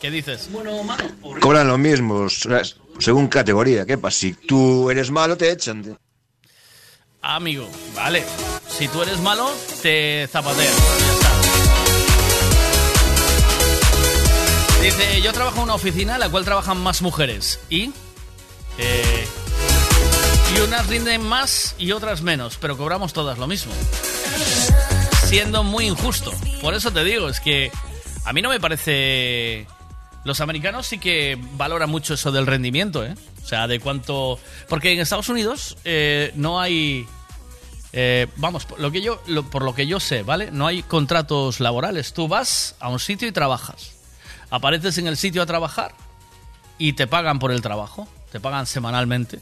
¿Qué 0.00 0.10
dices? 0.10 0.48
Bueno 0.50 0.72
o 0.72 0.82
malo. 0.82 1.04
Cobran 1.40 1.68
lo 1.68 1.78
mismo, 1.78 2.14
o 2.14 2.28
sea, 2.28 2.62
según 2.98 3.28
categoría. 3.28 3.86
¿Qué 3.86 3.96
pasa? 3.96 4.18
Si 4.18 4.32
tú 4.32 4.90
eres 4.90 5.12
malo, 5.12 5.36
te 5.36 5.52
echan. 5.52 5.96
Amigo, 7.24 7.70
vale. 7.94 8.24
Si 8.68 8.88
tú 8.88 9.00
eres 9.00 9.20
malo, 9.20 9.48
te 9.80 10.28
zapatean. 10.28 10.74
Ya 10.98 11.12
está. 11.12 11.30
Dice, 14.82 15.22
yo 15.22 15.32
trabajo 15.32 15.58
en 15.58 15.62
una 15.62 15.74
oficina 15.74 16.14
en 16.14 16.20
la 16.20 16.28
cual 16.28 16.44
trabajan 16.44 16.78
más 16.78 17.00
mujeres. 17.00 17.60
¿Y? 17.70 17.92
Eh, 18.76 19.26
y 20.56 20.60
unas 20.62 20.88
rinden 20.88 21.22
más 21.24 21.76
y 21.78 21.92
otras 21.92 22.22
menos, 22.22 22.58
pero 22.60 22.76
cobramos 22.76 23.12
todas 23.12 23.38
lo 23.38 23.46
mismo. 23.46 23.72
Siendo 25.24 25.62
muy 25.62 25.86
injusto. 25.86 26.32
Por 26.60 26.74
eso 26.74 26.90
te 26.90 27.04
digo, 27.04 27.28
es 27.28 27.38
que 27.38 27.70
a 28.24 28.32
mí 28.32 28.42
no 28.42 28.48
me 28.48 28.58
parece... 28.58 29.68
Los 30.24 30.40
americanos 30.40 30.88
sí 30.88 30.98
que 30.98 31.38
valoran 31.52 31.88
mucho 31.88 32.14
eso 32.14 32.32
del 32.32 32.48
rendimiento, 32.48 33.04
¿eh? 33.04 33.14
O 33.42 33.46
sea, 33.46 33.66
de 33.66 33.80
cuánto... 33.80 34.38
Porque 34.68 34.92
en 34.92 35.00
Estados 35.00 35.28
Unidos 35.28 35.76
eh, 35.84 36.32
no 36.36 36.60
hay... 36.60 37.06
eh, 37.92 38.26
vamos, 38.36 38.64
por 38.64 38.80
lo, 38.80 38.90
que 38.92 39.02
yo, 39.02 39.20
por 39.50 39.62
lo 39.62 39.74
que 39.74 39.86
yo 39.86 40.00
sé, 40.00 40.22
¿vale? 40.22 40.50
No 40.50 40.66
hay 40.66 40.82
contratos 40.82 41.60
laborales. 41.60 42.12
Tú 42.12 42.28
vas 42.28 42.76
a 42.78 42.88
un 42.88 43.00
sitio 43.00 43.28
y 43.28 43.32
trabajas. 43.32 43.92
Apareces 44.50 44.98
en 44.98 45.06
el 45.06 45.16
sitio 45.16 45.42
a 45.42 45.46
trabajar 45.46 45.94
y 46.78 46.92
te 46.92 47.06
pagan 47.06 47.38
por 47.38 47.52
el 47.52 47.62
trabajo. 47.62 48.08
Te 48.30 48.40
pagan 48.40 48.66
semanalmente. 48.66 49.40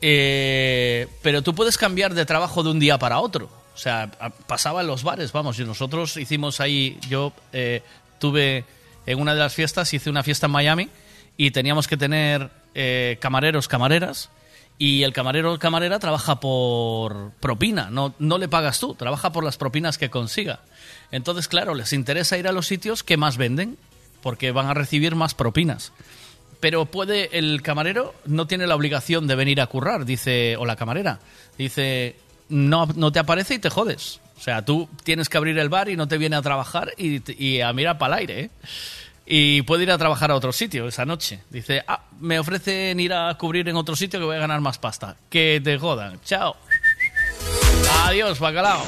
Eh, 0.00 1.08
pero 1.22 1.42
tú 1.42 1.54
puedes 1.54 1.76
cambiar 1.76 2.14
de 2.14 2.24
trabajo 2.24 2.62
de 2.62 2.70
un 2.70 2.78
día 2.78 2.98
para 2.98 3.20
otro. 3.20 3.48
O 3.74 3.78
sea, 3.78 4.10
pasaba 4.46 4.80
en 4.80 4.88
los 4.88 5.04
bares, 5.04 5.30
vamos, 5.30 5.58
y 5.60 5.64
nosotros 5.64 6.16
hicimos 6.16 6.60
ahí, 6.60 6.98
yo 7.08 7.32
eh, 7.52 7.82
tuve 8.18 8.64
en 9.06 9.20
una 9.20 9.34
de 9.34 9.38
las 9.38 9.54
fiestas, 9.54 9.94
hice 9.94 10.10
una 10.10 10.24
fiesta 10.24 10.46
en 10.46 10.52
Miami 10.52 10.88
y 11.36 11.52
teníamos 11.52 11.86
que 11.86 11.96
tener 11.96 12.50
eh, 12.80 13.18
camareros, 13.20 13.66
camareras, 13.66 14.30
y 14.78 15.02
el 15.02 15.12
camarero 15.12 15.54
o 15.54 15.58
camarera 15.58 15.98
trabaja 15.98 16.38
por 16.38 17.32
propina, 17.40 17.90
no, 17.90 18.14
no 18.20 18.38
le 18.38 18.46
pagas 18.46 18.78
tú, 18.78 18.94
trabaja 18.94 19.32
por 19.32 19.42
las 19.42 19.56
propinas 19.56 19.98
que 19.98 20.10
consiga. 20.10 20.60
Entonces, 21.10 21.48
claro, 21.48 21.74
les 21.74 21.92
interesa 21.92 22.38
ir 22.38 22.46
a 22.46 22.52
los 22.52 22.68
sitios 22.68 23.02
que 23.02 23.16
más 23.16 23.36
venden, 23.36 23.76
porque 24.22 24.52
van 24.52 24.66
a 24.66 24.74
recibir 24.74 25.16
más 25.16 25.34
propinas 25.34 25.92
pero 26.60 26.86
puede 26.86 27.38
el 27.38 27.62
camarero 27.62 28.14
no 28.26 28.48
tiene 28.48 28.66
la 28.66 28.74
obligación 28.74 29.28
de 29.28 29.36
venir 29.36 29.60
a 29.60 29.68
currar, 29.68 30.04
dice, 30.04 30.56
o 30.56 30.66
la 30.66 30.74
camarera, 30.74 31.20
dice, 31.56 32.16
no, 32.48 32.86
no 32.96 33.12
te 33.12 33.20
aparece 33.20 33.54
y 33.54 33.58
te 33.60 33.70
jodes. 33.70 34.20
O 34.36 34.40
sea, 34.40 34.64
tú 34.64 34.88
tienes 35.04 35.28
que 35.28 35.36
abrir 35.36 35.56
el 35.58 35.68
bar 35.68 35.88
y 35.88 35.96
no 35.96 36.08
te 36.08 36.18
viene 36.18 36.34
a 36.34 36.42
trabajar 36.42 36.94
y, 36.96 37.22
y 37.40 37.60
a 37.60 37.72
mirar 37.72 37.98
para 37.98 38.14
el 38.14 38.20
aire, 38.20 38.40
¿eh? 38.40 38.50
Y 39.30 39.60
puede 39.62 39.82
ir 39.82 39.90
a 39.90 39.98
trabajar 39.98 40.30
a 40.30 40.36
otro 40.36 40.52
sitio 40.52 40.88
esa 40.88 41.04
noche. 41.04 41.40
Dice, 41.50 41.84
ah, 41.86 42.00
me 42.18 42.38
ofrecen 42.38 42.98
ir 42.98 43.12
a 43.12 43.34
cubrir 43.36 43.68
en 43.68 43.76
otro 43.76 43.94
sitio 43.94 44.18
que 44.18 44.24
voy 44.24 44.36
a 44.36 44.40
ganar 44.40 44.60
más 44.62 44.78
pasta. 44.78 45.16
Que 45.28 45.60
te 45.62 45.76
jodan. 45.78 46.18
Chao. 46.24 46.56
Adiós, 48.04 48.38
bacalao. 48.40 48.82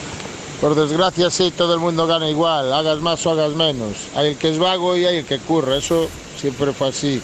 Por 0.61 0.75
desgracia, 0.75 1.29
sí, 1.31 1.51
todo 1.57 1.75
el 1.75 1.81
mundo 1.81 2.07
gana 2.07 2.29
igual, 2.29 2.73
hagas 2.73 3.01
más 3.01 3.25
o 3.27 3.31
hagas 3.33 3.53
menos. 3.53 3.95
Hay 4.15 4.29
el 4.29 4.37
que 4.39 4.51
es 4.51 4.59
vago 4.59 4.97
y 4.97 5.05
hay 5.07 5.19
el 5.19 5.25
que 5.27 5.39
curra, 5.39 5.77
eso 5.77 6.11
siempre 6.39 6.73
fue 6.73 6.89
así. 6.89 7.21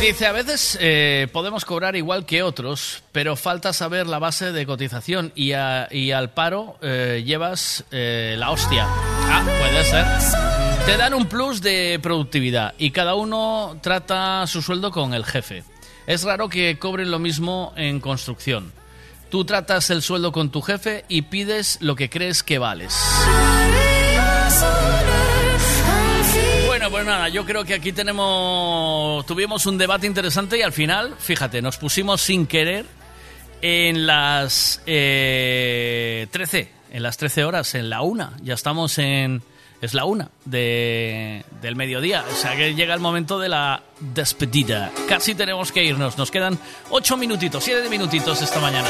Dice, 0.00 0.26
a 0.26 0.32
veces 0.32 0.76
eh, 0.80 1.28
podemos 1.32 1.64
cobrar 1.64 1.94
igual 1.94 2.26
que 2.26 2.42
otros, 2.42 3.04
pero 3.12 3.36
falta 3.36 3.72
saber 3.72 4.08
la 4.08 4.18
base 4.18 4.50
de 4.50 4.66
cotización 4.66 5.30
y, 5.36 5.52
a- 5.52 5.86
y 5.92 6.10
al 6.10 6.30
paro 6.30 6.76
eh, 6.82 7.22
llevas 7.24 7.84
eh, 7.92 8.34
la 8.38 8.50
hostia. 8.50 8.86
Ah, 8.88 9.44
puede 9.60 9.84
ser. 9.84 10.04
Te 10.86 10.96
dan 10.96 11.14
un 11.14 11.26
plus 11.26 11.62
de 11.62 12.00
productividad 12.02 12.74
y 12.76 12.90
cada 12.90 13.14
uno 13.14 13.78
trata 13.82 14.46
su 14.46 14.62
sueldo 14.62 14.90
con 14.90 15.14
el 15.14 15.24
jefe. 15.24 15.62
Es 16.06 16.24
raro 16.24 16.48
que 16.48 16.78
cobren 16.78 17.10
lo 17.10 17.20
mismo 17.20 17.72
en 17.76 18.00
construcción. 18.00 18.72
Tú 19.30 19.44
tratas 19.44 19.90
el 19.90 20.02
sueldo 20.02 20.32
con 20.32 20.50
tu 20.50 20.60
jefe 20.60 21.04
y 21.08 21.22
pides 21.22 21.78
lo 21.80 21.94
que 21.94 22.10
crees 22.10 22.42
que 22.42 22.58
vales. 22.58 22.94
Bueno, 26.66 26.90
pues 26.90 27.06
nada, 27.06 27.28
yo 27.28 27.46
creo 27.46 27.64
que 27.64 27.74
aquí 27.74 27.92
tenemos, 27.92 29.24
tuvimos 29.24 29.64
un 29.66 29.78
debate 29.78 30.08
interesante 30.08 30.58
y 30.58 30.62
al 30.62 30.72
final, 30.72 31.14
fíjate, 31.16 31.62
nos 31.62 31.78
pusimos 31.78 32.20
sin 32.20 32.46
querer 32.46 32.86
en 33.62 34.04
las 34.04 34.82
eh, 34.86 36.26
13, 36.32 36.70
en 36.90 37.02
las 37.04 37.16
13 37.16 37.44
horas, 37.44 37.74
en 37.76 37.88
la 37.88 38.02
una. 38.02 38.32
Ya 38.42 38.54
estamos 38.54 38.98
en, 38.98 39.42
es 39.82 39.94
la 39.94 40.04
una 40.04 40.30
de, 40.44 41.44
del 41.60 41.74
mediodía, 41.74 42.24
o 42.30 42.34
sea 42.36 42.56
que 42.56 42.74
llega 42.74 42.94
el 42.94 43.00
momento 43.00 43.40
de 43.40 43.48
la 43.48 43.82
despedida. 43.98 44.92
Casi 45.08 45.34
tenemos 45.34 45.72
que 45.72 45.84
irnos, 45.84 46.16
nos 46.16 46.30
quedan 46.30 46.56
8 46.90 47.16
minutitos, 47.16 47.64
7 47.64 47.90
minutitos 47.90 48.40
esta 48.40 48.60
mañana. 48.60 48.88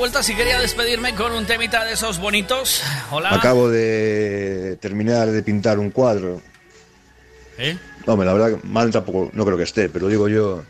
Vueltas 0.00 0.26
y 0.30 0.34
quería 0.34 0.58
despedirme 0.58 1.14
con 1.14 1.30
un 1.32 1.44
temita 1.44 1.84
de 1.84 1.92
esos 1.92 2.18
bonitos. 2.18 2.80
Hola. 3.10 3.34
Acabo 3.34 3.68
de 3.68 4.78
terminar 4.80 5.30
de 5.30 5.42
pintar 5.42 5.78
un 5.78 5.90
cuadro. 5.90 6.40
¿Eh? 7.58 7.76
Hombre, 8.06 8.26
la 8.26 8.32
verdad, 8.32 8.58
mal 8.64 8.90
tampoco, 8.90 9.30
no 9.34 9.44
creo 9.44 9.58
que 9.58 9.64
esté, 9.64 9.90
pero 9.90 10.08
digo 10.08 10.26
yo, 10.26 10.64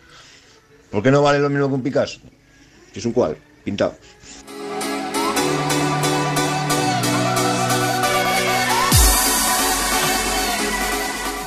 ¿por 0.91 1.00
qué 1.05 1.12
no 1.12 1.23
vale 1.23 1.39
lo 1.39 1.49
mismo 1.49 1.68
que 1.68 1.75
un 1.75 1.83
Picasso? 1.84 2.18
Que 2.92 2.99
es 2.99 3.07
un 3.07 3.12
cuadro, 3.12 3.36
pintado. 3.62 3.97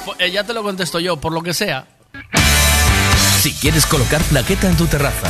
Po- 0.06 0.16
eh, 0.20 0.32
ya 0.32 0.44
te 0.44 0.54
lo 0.54 0.64
contesto 0.64 1.00
yo, 1.00 1.18
por 1.18 1.32
lo 1.32 1.42
que 1.42 1.54
sea. 1.54 1.86
Si 3.42 3.54
quieres 3.54 3.86
colocar 3.86 4.22
plaqueta 4.24 4.70
en 4.70 4.78
tu 4.78 4.86
terraza, 4.88 5.30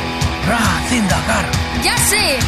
¡Ya 1.83 1.97
sé! 1.97 2.39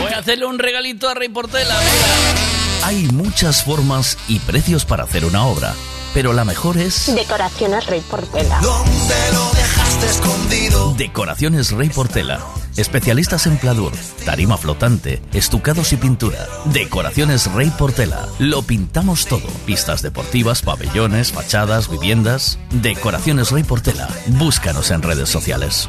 Voy 0.00 0.12
a 0.12 0.18
hacerle 0.18 0.46
un 0.46 0.58
regalito 0.58 1.08
a 1.08 1.14
Rey 1.14 1.28
Portela. 1.28 1.74
venga. 1.78 2.86
Hay 2.86 3.08
muchas 3.12 3.64
formas 3.64 4.18
y 4.28 4.38
precios 4.40 4.84
para 4.84 5.04
hacer 5.04 5.24
una 5.24 5.44
obra, 5.46 5.74
pero 6.14 6.32
la 6.32 6.44
mejor 6.44 6.78
es 6.78 7.14
Decoraciones 7.14 7.86
Rey 7.86 8.00
Portela. 8.00 8.58
¿Dónde 8.60 9.14
lo 9.32 9.50
dejaste 9.52 10.06
escondido? 10.06 10.94
Decoraciones 10.94 11.70
Rey 11.70 11.90
Portela. 11.90 12.40
Especialistas 12.76 13.46
en 13.46 13.58
pladur, 13.58 13.92
tarima 14.24 14.56
flotante, 14.56 15.22
estucados 15.32 15.92
y 15.92 15.96
pintura. 15.96 16.38
Decoraciones 16.66 17.52
Rey 17.52 17.70
Portela. 17.70 18.26
Lo 18.38 18.62
pintamos 18.62 19.26
todo. 19.26 19.46
Pistas 19.66 20.02
deportivas, 20.02 20.62
pabellones, 20.62 21.32
fachadas, 21.32 21.88
viviendas. 21.88 22.58
Decoraciones 22.70 23.50
Rey 23.50 23.62
Portela. 23.62 24.08
Búscanos 24.26 24.90
en 24.90 25.02
redes 25.02 25.28
sociales. 25.28 25.88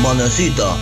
Manecita, 0.00 0.74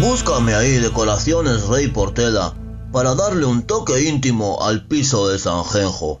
búscame 0.00 0.54
ahí 0.54 0.78
decoraciones 0.78 1.66
Rey 1.66 1.88
Portela 1.88 2.54
para 2.92 3.14
darle 3.14 3.44
un 3.46 3.62
toque 3.62 4.08
íntimo 4.08 4.62
al 4.62 4.86
piso 4.86 5.28
de 5.28 5.38
Sanjenjo. 5.38 6.20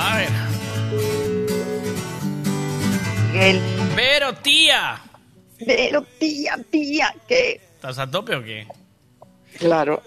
A 0.00 0.16
ver. 0.16 0.28
Miguel. 3.32 3.60
Pero 3.96 4.32
tía. 4.34 5.00
Pero 5.58 6.02
tía, 6.18 6.56
tía, 6.70 7.14
¿qué? 7.26 7.60
¿Estás 7.74 7.98
a 7.98 8.08
tope 8.08 8.36
o 8.36 8.44
qué? 8.44 8.68
Claro. 9.58 10.00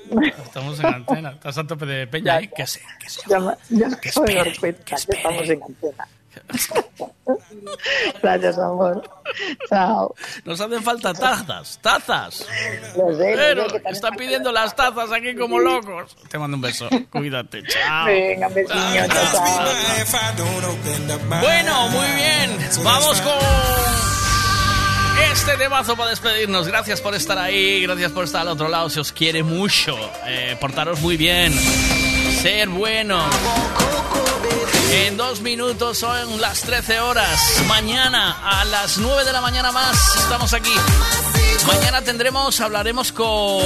Estamos 0.46 0.80
en 0.80 0.86
antena. 0.86 1.32
¿Estás 1.32 1.58
a 1.58 1.68
tope 1.68 1.86
de 1.86 2.08
peña? 2.08 2.40
¿eh? 2.40 2.50
Que 2.56 2.66
sea, 2.66 2.88
que 3.00 3.10
sea. 3.10 3.24
Ya, 3.28 3.58
ya 3.70 3.90
me 3.90 4.00
Que 4.00 4.12
cuenta 4.60 4.96
estamos 4.96 5.50
en 5.50 5.62
antena. 5.62 6.08
Gracias, 8.22 8.58
amor. 8.58 9.02
Chao. 9.70 10.14
Nos 10.44 10.60
hacen 10.60 10.84
falta 10.84 11.14
tazas, 11.14 11.80
tazas. 11.82 12.36
Sé, 12.36 12.82
lo 12.96 13.18
Pero 13.18 13.70
sé 13.70 13.82
están 13.86 14.16
pidiendo 14.16 14.52
las 14.52 14.76
tazas 14.76 15.12
aquí 15.12 15.36
como 15.36 15.60
locos. 15.60 16.16
Te 16.30 16.38
mando 16.38 16.58
un 16.58 16.62
beso. 16.62 16.90
Cuídate. 17.10 17.64
Chao. 17.64 18.06
Venga, 18.08 18.48
besiño, 18.50 19.08
chao. 19.08 19.66
Bueno, 21.42 21.88
muy 21.90 22.08
bien. 22.16 22.58
Vamos 22.84 23.22
con 23.22 23.34
este 25.32 25.58
temazo 25.58 25.96
para 25.96 26.10
despedirnos. 26.10 26.68
Gracias 26.68 27.02
por 27.02 27.16
estar 27.16 27.38
ahí, 27.38 27.82
gracias 27.84 28.12
por 28.12 28.26
estar 28.26 28.42
al 28.42 28.50
otro 28.50 28.68
lado. 28.68 28.90
Se 28.90 29.00
os 29.00 29.12
quiere 29.12 29.44
mucho. 29.44 29.98
Eh, 30.26 30.58
portaros 30.60 31.00
muy 31.02 31.18
bien. 31.18 31.54
Ser 32.42 32.70
bueno. 32.70 33.24
En 34.92 35.16
dos 35.16 35.40
minutos 35.40 36.00
son 36.00 36.42
las 36.42 36.62
13 36.62 37.00
horas. 37.00 37.64
Mañana 37.66 38.38
a 38.44 38.66
las 38.66 38.98
9 38.98 39.24
de 39.24 39.32
la 39.32 39.40
mañana 39.40 39.72
más 39.72 39.98
estamos 40.18 40.54
aquí. 40.54 40.74
Mañana 41.66 42.02
tendremos, 42.02 42.60
hablaremos 42.60 43.14
con 43.14 43.64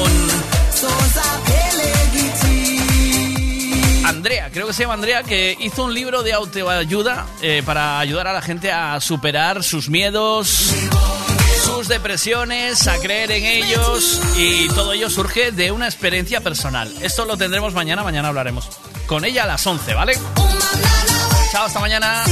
Andrea, 4.05 4.51
creo 4.51 4.67
que 4.67 4.73
se 4.73 4.83
llama 4.83 4.93
Andrea, 4.93 5.23
que 5.23 5.57
hizo 5.59 5.85
un 5.85 5.95
libro 5.95 6.21
de 6.21 6.33
autoayuda 6.33 7.25
eh, 7.41 7.63
para 7.65 7.97
ayudar 7.99 8.27
a 8.27 8.33
la 8.33 8.41
gente 8.43 8.71
a 8.71 9.01
superar 9.01 9.63
sus 9.63 9.89
miedos, 9.89 10.75
sus 11.63 11.87
depresiones, 11.87 12.87
a 12.87 12.99
creer 12.99 13.31
en 13.31 13.45
ellos 13.45 14.21
y 14.37 14.67
todo 14.69 14.93
ello 14.93 15.09
surge 15.09 15.51
de 15.51 15.71
una 15.71 15.87
experiencia 15.87 16.41
personal. 16.41 16.93
Esto 17.01 17.25
lo 17.25 17.35
tendremos 17.35 17.73
mañana, 17.73 18.03
mañana 18.03 18.27
hablaremos 18.27 18.69
con 19.07 19.25
ella 19.25 19.43
a 19.43 19.47
las 19.47 19.65
11, 19.65 19.93
¿vale? 19.95 20.13
Chao, 21.55 21.67
hasta 21.67 21.79
mañana. 21.79 22.25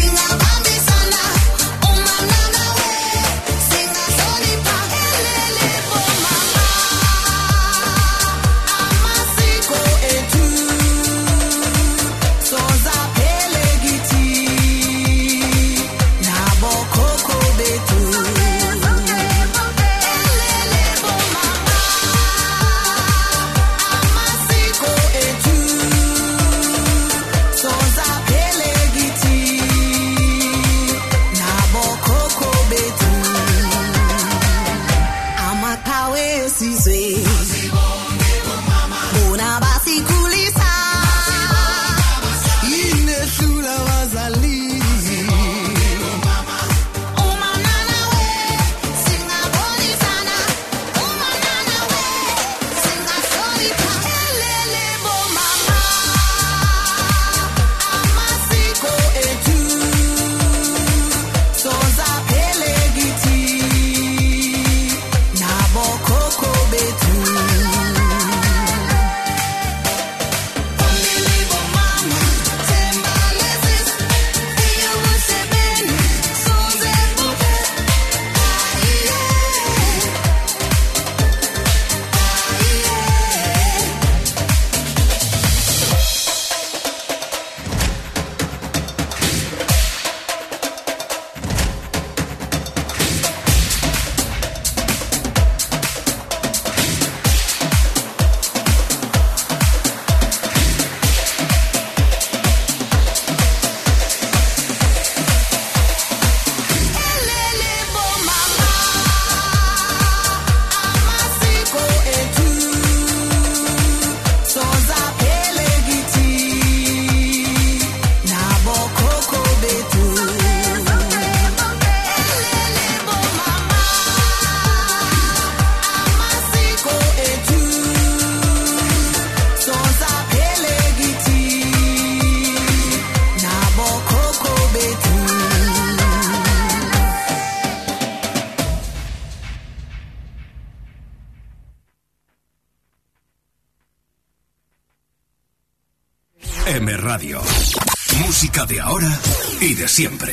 Siempre. 149.94 150.33